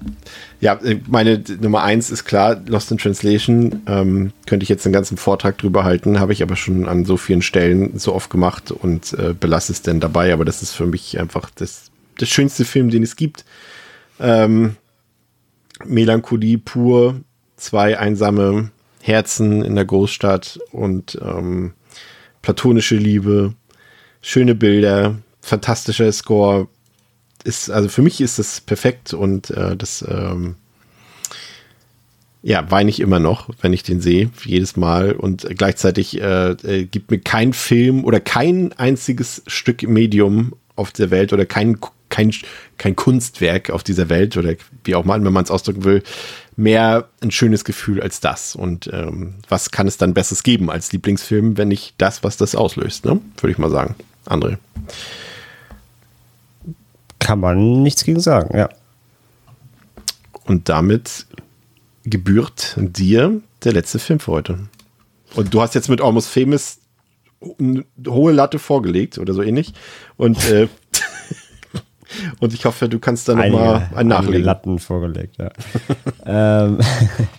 Ja, 0.61 0.75
äh, 0.75 0.97
meine 1.07 1.43
Nummer 1.59 1.83
eins 1.83 2.09
ist 2.09 2.23
klar, 2.23 2.61
Lost 2.65 2.89
in 2.91 2.97
Translation. 2.97 3.81
Ähm, 3.87 4.31
könnte 4.45 4.63
ich 4.63 4.69
jetzt 4.69 4.85
einen 4.85 4.93
ganzen 4.93 5.17
Vortrag 5.17 5.57
drüber 5.57 5.83
halten, 5.83 6.21
habe 6.21 6.31
ich 6.31 6.41
aber 6.41 6.55
schon 6.55 6.87
an 6.87 7.03
so 7.03 7.17
vielen 7.17 7.41
Stellen 7.41 7.99
so 7.99 8.15
oft 8.15 8.29
gemacht 8.29 8.71
und 8.71 9.11
äh, 9.19 9.33
belasse 9.37 9.73
es 9.73 9.81
denn 9.81 9.99
dabei. 9.99 10.31
Aber 10.31 10.45
das 10.45 10.61
ist 10.61 10.71
für 10.71 10.85
mich 10.85 11.19
einfach 11.19 11.49
das, 11.53 11.91
das 12.17 12.29
schönste 12.29 12.63
Film, 12.63 12.89
den 12.89 13.03
es 13.03 13.17
gibt. 13.17 13.43
Ähm, 14.21 14.77
Melancholie 15.83 16.57
pur, 16.57 17.19
zwei 17.57 17.99
einsame 17.99 18.71
Herzen 19.01 19.61
in 19.61 19.75
der 19.75 19.83
Großstadt 19.83 20.57
und 20.71 21.19
ähm, 21.21 21.73
platonische 22.41 22.95
Liebe, 22.95 23.55
schöne 24.21 24.55
Bilder, 24.55 25.17
fantastischer 25.43 26.11
Score, 26.11 26.67
ist, 27.43 27.69
also 27.69 27.89
für 27.89 28.01
mich 28.01 28.21
ist 28.21 28.39
das 28.39 28.61
perfekt 28.61 29.13
und 29.13 29.51
äh, 29.51 29.75
das, 29.75 30.03
ähm, 30.07 30.55
ja, 32.41 32.69
weine 32.71 32.89
ich 32.89 32.99
immer 32.99 33.19
noch, 33.19 33.49
wenn 33.61 33.73
ich 33.73 33.83
den 33.83 34.01
sehe, 34.01 34.29
jedes 34.43 34.75
Mal. 34.75 35.13
Und 35.13 35.47
gleichzeitig 35.57 36.19
äh, 36.19 36.51
äh, 36.51 36.85
gibt 36.85 37.11
mir 37.11 37.19
kein 37.19 37.53
Film 37.53 38.03
oder 38.05 38.19
kein 38.19 38.73
einziges 38.73 39.43
Stück 39.47 39.83
Medium 39.83 40.53
auf 40.75 40.91
der 40.91 41.11
Welt 41.11 41.33
oder 41.33 41.45
kein, 41.45 41.77
kein, 42.09 42.33
kein 42.77 42.95
Kunstwerk 42.95 43.69
auf 43.69 43.83
dieser 43.83 44.09
Welt 44.09 44.37
oder 44.37 44.55
wie 44.83 44.95
auch 44.95 45.05
mal, 45.05 45.23
wenn 45.23 45.33
man 45.33 45.43
es 45.43 45.51
ausdrücken 45.51 45.83
will, 45.83 46.03
mehr 46.55 47.09
ein 47.21 47.31
schönes 47.31 47.65
Gefühl 47.65 48.01
als 48.01 48.19
das. 48.19 48.55
Und 48.55 48.89
ähm, 48.91 49.35
was 49.49 49.71
kann 49.71 49.87
es 49.87 49.97
dann 49.97 50.13
Besseres 50.13 50.43
geben 50.43 50.69
als 50.69 50.91
Lieblingsfilm, 50.91 51.57
wenn 51.57 51.69
nicht 51.69 51.95
das, 51.97 52.23
was 52.23 52.37
das 52.37 52.55
auslöst, 52.55 53.05
ne? 53.05 53.19
Würde 53.37 53.51
ich 53.51 53.57
mal 53.57 53.71
sagen. 53.71 53.95
André. 54.25 54.57
Kann 57.23 57.39
man 57.39 57.83
nichts 57.83 58.03
gegen 58.03 58.19
sagen, 58.19 58.55
ja. 58.57 58.69
Und 60.45 60.69
damit 60.69 61.25
gebührt 62.03 62.75
dir 62.77 63.41
der 63.63 63.73
letzte 63.73 63.99
Film 63.99 64.19
für 64.19 64.31
heute. 64.31 64.59
Und 65.35 65.53
du 65.53 65.61
hast 65.61 65.73
jetzt 65.73 65.89
mit 65.89 66.01
Almost 66.01 66.29
Famous 66.29 66.79
eine 67.59 67.85
hohe 68.07 68.31
Latte 68.31 68.59
vorgelegt 68.59 69.17
oder 69.17 69.33
so 69.33 69.41
ähnlich. 69.41 69.73
Und, 70.17 70.49
äh, 70.49 70.67
und 72.39 72.53
ich 72.53 72.65
hoffe, 72.65 72.89
du 72.89 72.99
kannst 72.99 73.27
da 73.27 73.35
nochmal 73.35 73.89
ein 73.95 74.07
nachlegen. 74.07 74.43
Latten 74.43 74.79
vorgelegt, 74.79 75.37
ja. 75.37 75.49
ähm, 76.65 76.79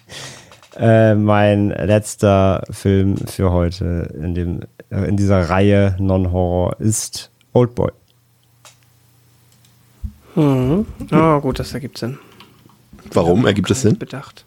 äh, 0.77 1.15
mein 1.15 1.69
letzter 1.71 2.65
Film 2.71 3.17
für 3.17 3.53
heute 3.53 4.13
in, 4.15 4.35
dem, 4.35 4.61
äh, 4.91 5.09
in 5.09 5.17
dieser 5.17 5.49
Reihe 5.49 5.97
Non-Horror 5.99 6.81
ist 6.81 7.31
Oldboy. 7.53 7.91
Mhm. 10.35 10.87
Oh, 11.13 11.41
gut, 11.41 11.59
das 11.59 11.73
ergibt 11.75 11.99
Sinn. 11.99 12.19
Warum 13.13 13.47
ergibt 13.47 13.71
es 13.71 13.83
Sinn? 13.83 13.99
Bedacht. 13.99 14.45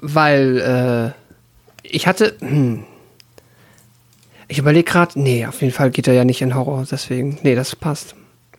Weil 0.00 1.14
äh, 1.14 1.88
ich 1.88 2.06
hatte. 2.06 2.36
Hm, 2.40 2.84
ich 4.46 4.58
überlege 4.58 4.84
gerade, 4.90 5.18
nee, 5.18 5.46
auf 5.46 5.62
jeden 5.62 5.72
Fall 5.72 5.90
geht 5.90 6.06
er 6.06 6.12
ja 6.14 6.24
nicht 6.24 6.42
in 6.42 6.54
Horror, 6.54 6.84
deswegen. 6.90 7.38
Nee, 7.42 7.54
das 7.54 7.74
passt. 7.74 8.14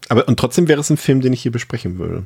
Aber 0.09 0.27
und 0.27 0.39
trotzdem 0.39 0.67
wäre 0.67 0.79
es 0.81 0.89
ein 0.89 0.97
Film, 0.97 1.21
den 1.21 1.31
ich 1.33 1.41
hier 1.43 1.51
besprechen 1.51 1.99
würde. 1.99 2.23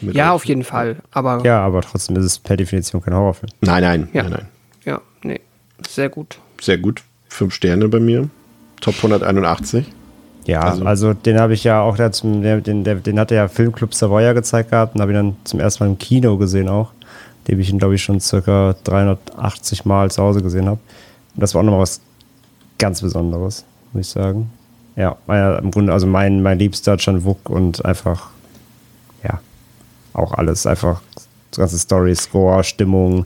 Mit 0.00 0.14
Ja, 0.14 0.30
euch. 0.30 0.34
auf 0.36 0.44
jeden 0.46 0.64
Fall. 0.64 0.96
Aber 1.12 1.44
Ja, 1.44 1.60
aber 1.60 1.82
trotzdem 1.82 2.16
ist 2.16 2.24
es 2.24 2.38
per 2.38 2.56
Definition 2.56 3.02
kein 3.02 3.14
Horrorfilm. 3.14 3.52
Nein, 3.60 3.82
nein, 3.82 4.08
Ja. 4.14 4.22
nein, 4.24 4.32
nein. 4.32 4.48
ja, 4.84 5.00
nee. 5.22 5.40
Sehr 5.86 6.08
gut. 6.08 6.38
Sehr 6.60 6.78
gut. 6.78 7.02
Fünf 7.28 7.54
Sterne 7.54 7.88
bei 7.88 8.00
mir. 8.00 8.28
Top 8.80 8.96
181. 8.96 9.86
Ja, 10.46 10.60
Also- 10.62 10.84
also, 10.84 11.14
den 11.14 11.40
habe 11.40 11.54
ich 11.54 11.64
ja 11.64 11.80
auch 11.82 11.96
da 11.96 12.12
zum, 12.12 12.42
der, 12.42 12.60
den, 12.60 12.84
der, 12.84 12.96
den 12.96 13.18
hat 13.18 13.30
der 13.30 13.48
Filmclub 13.48 13.94
Savoya 13.94 14.32
gezeigt 14.34 14.70
gehabt 14.70 14.94
und 14.94 15.00
habe 15.00 15.12
ihn 15.12 15.16
dann 15.16 15.36
zum 15.44 15.60
ersten 15.60 15.84
Mal 15.84 15.90
im 15.90 15.98
Kino 15.98 16.36
gesehen 16.36 16.68
auch. 16.68 16.90
Den 17.48 17.60
ich 17.60 17.70
ihn, 17.70 17.78
glaube 17.78 17.94
ich, 17.94 18.02
schon 18.02 18.20
circa 18.20 18.74
380 18.84 19.84
Mal 19.84 20.10
zu 20.10 20.22
Hause 20.22 20.42
gesehen 20.42 20.66
habe. 20.66 20.78
Und 21.34 21.42
das 21.42 21.54
war 21.54 21.60
auch 21.60 21.64
nochmal 21.64 21.82
was 21.82 22.00
ganz 22.78 23.00
Besonderes, 23.02 23.64
muss 23.92 24.06
ich 24.06 24.12
sagen. 24.12 24.50
Ja, 24.96 25.16
meiner, 25.26 25.58
im 25.58 25.70
Grunde, 25.70 25.92
also 25.92 26.06
mein, 26.06 26.42
mein 26.42 26.58
liebster 26.58 26.94
John 26.96 27.24
Wook 27.24 27.50
und 27.50 27.84
einfach, 27.84 28.28
ja, 29.22 29.40
auch 30.14 30.32
alles. 30.32 30.66
Einfach 30.66 31.02
das 31.50 31.58
ganze 31.58 31.78
Story, 31.78 32.14
Score, 32.14 32.62
Stimmung, 32.64 33.24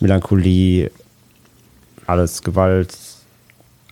Melancholie, 0.00 0.90
alles 2.06 2.42
Gewalt, 2.42 2.96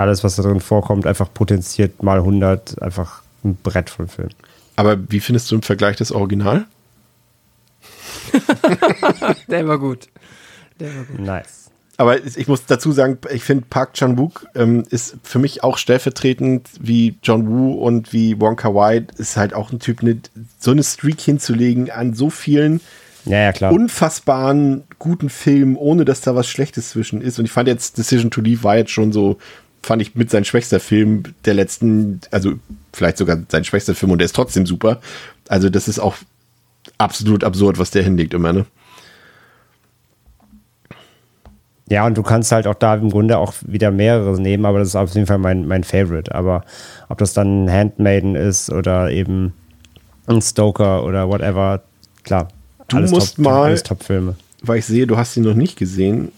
alles, 0.00 0.24
was 0.24 0.36
da 0.36 0.42
drin 0.42 0.60
vorkommt, 0.60 1.06
einfach 1.06 1.32
potenziert 1.32 2.02
mal 2.02 2.18
100, 2.18 2.80
einfach 2.82 3.22
ein 3.44 3.56
Brett 3.56 3.90
von 3.90 4.08
Film. 4.08 4.30
Aber 4.76 4.98
wie 5.10 5.20
findest 5.20 5.50
du 5.50 5.56
im 5.56 5.62
Vergleich 5.62 5.96
das 5.96 6.10
Original? 6.10 6.64
Der 9.48 9.68
war 9.68 9.78
gut. 9.78 10.08
Der 10.78 10.88
war 10.96 11.04
gut. 11.04 11.20
Nice. 11.20 11.70
Aber 11.98 12.24
ich 12.24 12.48
muss 12.48 12.64
dazu 12.64 12.92
sagen, 12.92 13.18
ich 13.30 13.44
finde 13.44 13.66
Park 13.68 13.92
Chan-wook 13.92 14.46
ähm, 14.54 14.84
ist 14.88 15.18
für 15.22 15.38
mich 15.38 15.62
auch 15.62 15.76
stellvertretend 15.76 16.66
wie 16.80 17.18
John 17.22 17.46
Woo 17.46 17.74
und 17.74 18.14
wie 18.14 18.40
Wonka 18.40 18.74
White 18.74 19.14
ist 19.18 19.36
halt 19.36 19.52
auch 19.52 19.70
ein 19.70 19.80
Typ, 19.80 20.02
ne, 20.02 20.18
so 20.58 20.70
eine 20.70 20.82
Streak 20.82 21.20
hinzulegen 21.20 21.90
an 21.90 22.14
so 22.14 22.30
vielen 22.30 22.80
Ja, 23.26 23.40
ja, 23.40 23.52
klar. 23.52 23.70
unfassbaren 23.72 24.84
guten 24.98 25.28
Filmen, 25.28 25.76
ohne 25.76 26.06
dass 26.06 26.22
da 26.22 26.34
was 26.34 26.48
Schlechtes 26.48 26.88
zwischen 26.88 27.20
ist. 27.20 27.38
Und 27.38 27.44
ich 27.44 27.52
fand 27.52 27.68
jetzt 27.68 27.98
Decision 27.98 28.30
to 28.30 28.40
Leave 28.40 28.64
war 28.64 28.78
jetzt 28.78 28.92
schon 28.92 29.12
so, 29.12 29.36
fand 29.82 30.02
ich 30.02 30.14
mit 30.14 30.30
sein 30.30 30.44
schwächster 30.44 30.80
Film 30.80 31.22
der 31.44 31.54
letzten, 31.54 32.20
also 32.30 32.54
vielleicht 32.92 33.16
sogar 33.16 33.38
sein 33.48 33.64
schwächster 33.64 33.94
Film 33.94 34.12
und 34.12 34.18
der 34.18 34.26
ist 34.26 34.36
trotzdem 34.36 34.66
super. 34.66 35.00
Also 35.48 35.70
das 35.70 35.88
ist 35.88 35.98
auch 35.98 36.16
absolut 36.98 37.44
absurd, 37.44 37.78
was 37.78 37.90
der 37.90 38.02
hinlegt 38.02 38.34
immer, 38.34 38.52
ne? 38.52 38.66
Ja, 41.88 42.06
und 42.06 42.16
du 42.16 42.22
kannst 42.22 42.52
halt 42.52 42.68
auch 42.68 42.76
da 42.76 42.94
im 42.94 43.10
Grunde 43.10 43.36
auch 43.38 43.52
wieder 43.62 43.90
mehrere 43.90 44.40
nehmen, 44.40 44.64
aber 44.64 44.78
das 44.78 44.88
ist 44.88 44.96
auf 44.96 45.12
jeden 45.12 45.26
Fall 45.26 45.38
mein, 45.38 45.66
mein 45.66 45.82
Favorite. 45.82 46.32
Aber 46.32 46.64
ob 47.08 47.18
das 47.18 47.32
dann 47.32 47.68
Handmaiden 47.68 48.36
ist 48.36 48.70
oder 48.70 49.10
eben 49.10 49.52
ein 50.28 50.40
Stoker 50.40 51.04
oder 51.04 51.28
whatever, 51.28 51.82
klar. 52.22 52.46
Du 52.86 52.98
musst 52.98 53.36
Top, 53.36 53.44
mal-. 53.44 53.76
Weil 54.62 54.78
ich 54.78 54.86
sehe, 54.86 55.08
du 55.08 55.16
hast 55.16 55.36
ihn 55.36 55.42
noch 55.42 55.54
nicht 55.54 55.76
gesehen. 55.76 56.30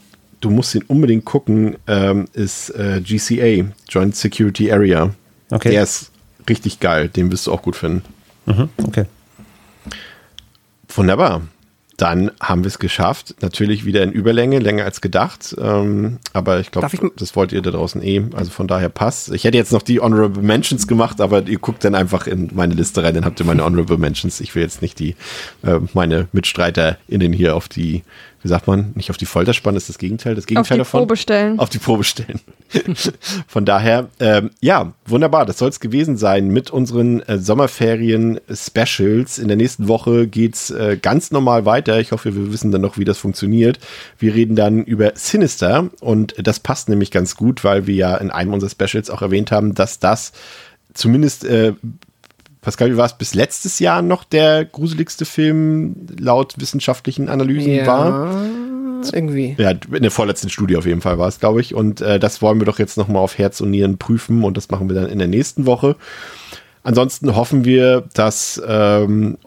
Du 0.43 0.51
musst 0.51 0.75
ihn 0.75 0.83
unbedingt 0.89 1.25
gucken, 1.25 1.77
ähm, 1.87 2.27
ist 2.33 2.71
äh, 2.71 3.01
GCA, 3.01 3.65
Joint 3.89 4.17
Security 4.17 4.73
Area. 4.73 5.15
Okay. 5.51 5.71
Der 5.71 5.85
ist 5.85 6.11
richtig 6.49 6.81
geil, 6.81 7.09
den 7.09 7.31
wirst 7.31 7.47
du 7.47 7.53
auch 7.53 7.62
gut 7.62 7.77
finden. 7.77 8.03
Mhm, 8.47 8.69
okay. 8.85 9.05
Wunderbar. 10.89 11.43
Dann 11.97 12.33
haben 12.41 12.65
wir 12.65 12.69
es 12.69 12.81
geschafft. 12.81 13.37
Natürlich 13.43 13.85
wieder 13.85 14.03
in 14.03 14.11
Überlänge, 14.11 14.59
länger 14.59 14.85
als 14.85 15.01
gedacht. 15.01 15.55
Ähm, 15.61 16.19
aber 16.33 16.59
ich 16.59 16.73
glaube, 16.73 17.12
das 17.17 17.37
wollt 17.37 17.53
ihr 17.53 17.62
da 17.62 17.71
draußen 17.71 18.03
eh. 18.03 18.25
Also 18.35 18.51
von 18.51 18.67
daher 18.67 18.89
passt. 18.89 19.31
Ich 19.33 19.45
hätte 19.45 19.59
jetzt 19.59 19.71
noch 19.71 19.83
die 19.83 20.01
Honorable 20.01 20.43
Mentions 20.43 20.89
gemacht, 20.89 21.21
aber 21.21 21.47
ihr 21.47 21.59
guckt 21.59 21.85
dann 21.85 21.95
einfach 21.95 22.27
in 22.27 22.51
meine 22.55 22.75
Liste 22.75 23.05
rein, 23.05 23.15
dann 23.15 23.25
habt 23.25 23.39
ihr 23.39 23.47
meine 23.47 23.62
Honorable 23.62 23.99
Mentions. 23.99 24.41
Ich 24.41 24.57
will 24.57 24.62
jetzt 24.62 24.83
nicht 24.83 24.99
die, 24.99 25.15
äh, 25.62 25.79
meine 25.93 26.27
MitstreiterInnen 26.33 27.33
hier 27.33 27.55
auf 27.55 27.69
die, 27.69 28.03
wie 28.43 28.49
sagt 28.49 28.67
man, 28.67 28.93
nicht 28.95 29.11
auf 29.11 29.17
die 29.17 29.27
Folter 29.27 29.55
spannen, 29.55 29.77
ist 29.77 29.89
das 29.89 29.99
Gegenteil, 29.99 30.35
das 30.35 30.45
Auf 30.45 30.49
Gegenteil 30.49 30.77
die 30.77 30.81
davon. 30.81 31.01
Probe 31.01 31.17
stellen. 31.17 31.59
Auf 31.61 31.71
die 31.71 31.79
Probe 31.79 32.03
stellen. 32.03 32.41
Von 33.47 33.65
daher, 33.65 34.09
ähm, 34.19 34.51
ja, 34.61 34.93
wunderbar. 35.07 35.47
Das 35.47 35.59
soll 35.59 35.69
es 35.69 35.79
gewesen 35.79 36.17
sein 36.17 36.49
mit 36.49 36.71
unseren 36.71 37.21
äh, 37.21 37.39
Sommerferien-Specials. 37.39 39.39
In 39.39 39.47
der 39.47 39.57
nächsten 39.57 39.87
Woche 39.87 40.27
geht's 40.27 40.71
äh, 40.71 40.99
ganz 41.01 41.31
normal 41.31 41.67
weiter. 41.67 42.01
Ich 42.01 42.11
hoffe, 42.11 42.35
wir 42.35 42.53
wissen 42.53 42.73
dann 42.73 42.81
noch, 42.81 42.99
wie 42.99 43.05
das 43.05 43.19
funktioniert. 43.19 43.79
Wir 44.19 44.35
reden 44.35 44.57
dann 44.57 44.85
über 44.85 45.12
Sinister 45.15 45.91
und 46.01 46.35
das 46.39 46.59
passt 46.59 46.89
nämlich 46.89 47.12
ganz 47.12 47.37
gut, 47.37 47.62
weil 47.62 47.87
wir 47.87 47.95
ja 47.95 48.17
in 48.17 48.31
einem 48.31 48.53
unserer 48.53 48.71
Specials 48.71 49.09
auch 49.09 49.23
erwähnt 49.23 49.53
haben, 49.53 49.75
dass 49.75 50.01
das 50.01 50.33
zumindest 50.95 51.45
äh, 51.45 51.75
Pascal, 52.62 52.92
wie 52.92 52.97
war 52.97 53.07
es 53.07 53.18
bis 53.18 53.34
letztes 53.34 53.78
Jahr 53.81 54.02
noch 54.02 54.24
der 54.24 54.65
gruseligste 54.65 55.24
Film 55.24 56.07
laut 56.18 56.55
wissenschaftlichen 56.58 57.28
Analysen 57.28 57.86
war? 57.86 58.34
irgendwie. 59.10 59.57
Ja, 59.58 59.70
in 59.70 60.02
der 60.02 60.12
vorletzten 60.12 60.49
Studie 60.49 60.76
auf 60.76 60.86
jeden 60.86 61.00
Fall 61.00 61.18
war 61.18 61.26
es, 61.26 61.41
glaube 61.41 61.60
ich. 61.60 61.74
Und 61.74 62.00
äh, 62.00 62.20
das 62.20 62.41
wollen 62.41 62.60
wir 62.60 62.66
doch 62.66 62.78
jetzt 62.78 62.97
nochmal 62.97 63.23
auf 63.23 63.36
Herz 63.36 63.60
und 63.60 63.70
Nieren 63.70 63.99
prüfen 63.99 64.44
und 64.44 64.57
das 64.57 64.70
machen 64.70 64.89
wir 64.89 64.94
dann 64.94 65.08
in 65.08 65.18
der 65.18 65.26
nächsten 65.26 65.66
Woche. 65.66 65.97
Ansonsten 66.84 67.34
hoffen 67.34 67.65
wir, 67.65 68.05
dass 68.15 68.62
ähm, 68.65 69.39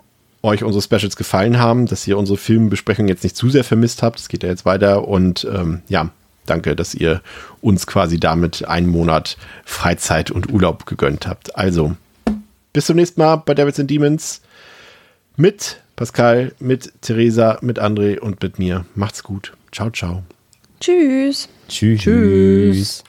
euch 0.44 0.64
unsere 0.64 0.82
Specials 0.82 1.16
gefallen 1.16 1.60
haben, 1.60 1.86
dass 1.86 2.08
ihr 2.08 2.18
unsere 2.18 2.38
Filmbesprechung 2.38 3.08
jetzt 3.08 3.24
nicht 3.24 3.36
zu 3.36 3.50
sehr 3.50 3.64
vermisst 3.64 4.04
habt. 4.04 4.20
Es 4.20 4.28
geht 4.28 4.44
ja 4.44 4.50
jetzt 4.50 4.66
weiter 4.66 5.08
und 5.08 5.48
ähm, 5.54 5.82
ja, 5.88 6.10
danke, 6.46 6.76
dass 6.76 6.94
ihr 6.94 7.22
uns 7.62 7.88
quasi 7.88 8.20
damit 8.20 8.68
einen 8.68 8.88
Monat 8.88 9.38
Freizeit 9.64 10.32
und 10.32 10.52
Urlaub 10.52 10.86
gegönnt 10.86 11.28
habt. 11.28 11.58
Also, 11.58 11.96
bis 12.76 12.88
zum 12.88 12.98
nächsten 12.98 13.22
Mal 13.22 13.38
bei 13.38 13.54
Devils 13.54 13.80
and 13.80 13.90
Demons 13.90 14.42
mit 15.38 15.82
Pascal, 15.96 16.52
mit 16.60 16.92
Theresa, 17.02 17.58
mit 17.62 17.80
André 17.80 18.20
und 18.20 18.44
mit 18.44 18.60
mir. 18.60 18.86
Macht's 18.96 19.24
gut. 19.24 19.54
Ciao, 19.72 19.90
ciao. 19.90 20.24
Tschüss. 20.82 21.48
Tschüss. 21.70 22.02
Tschüss. 22.02 23.04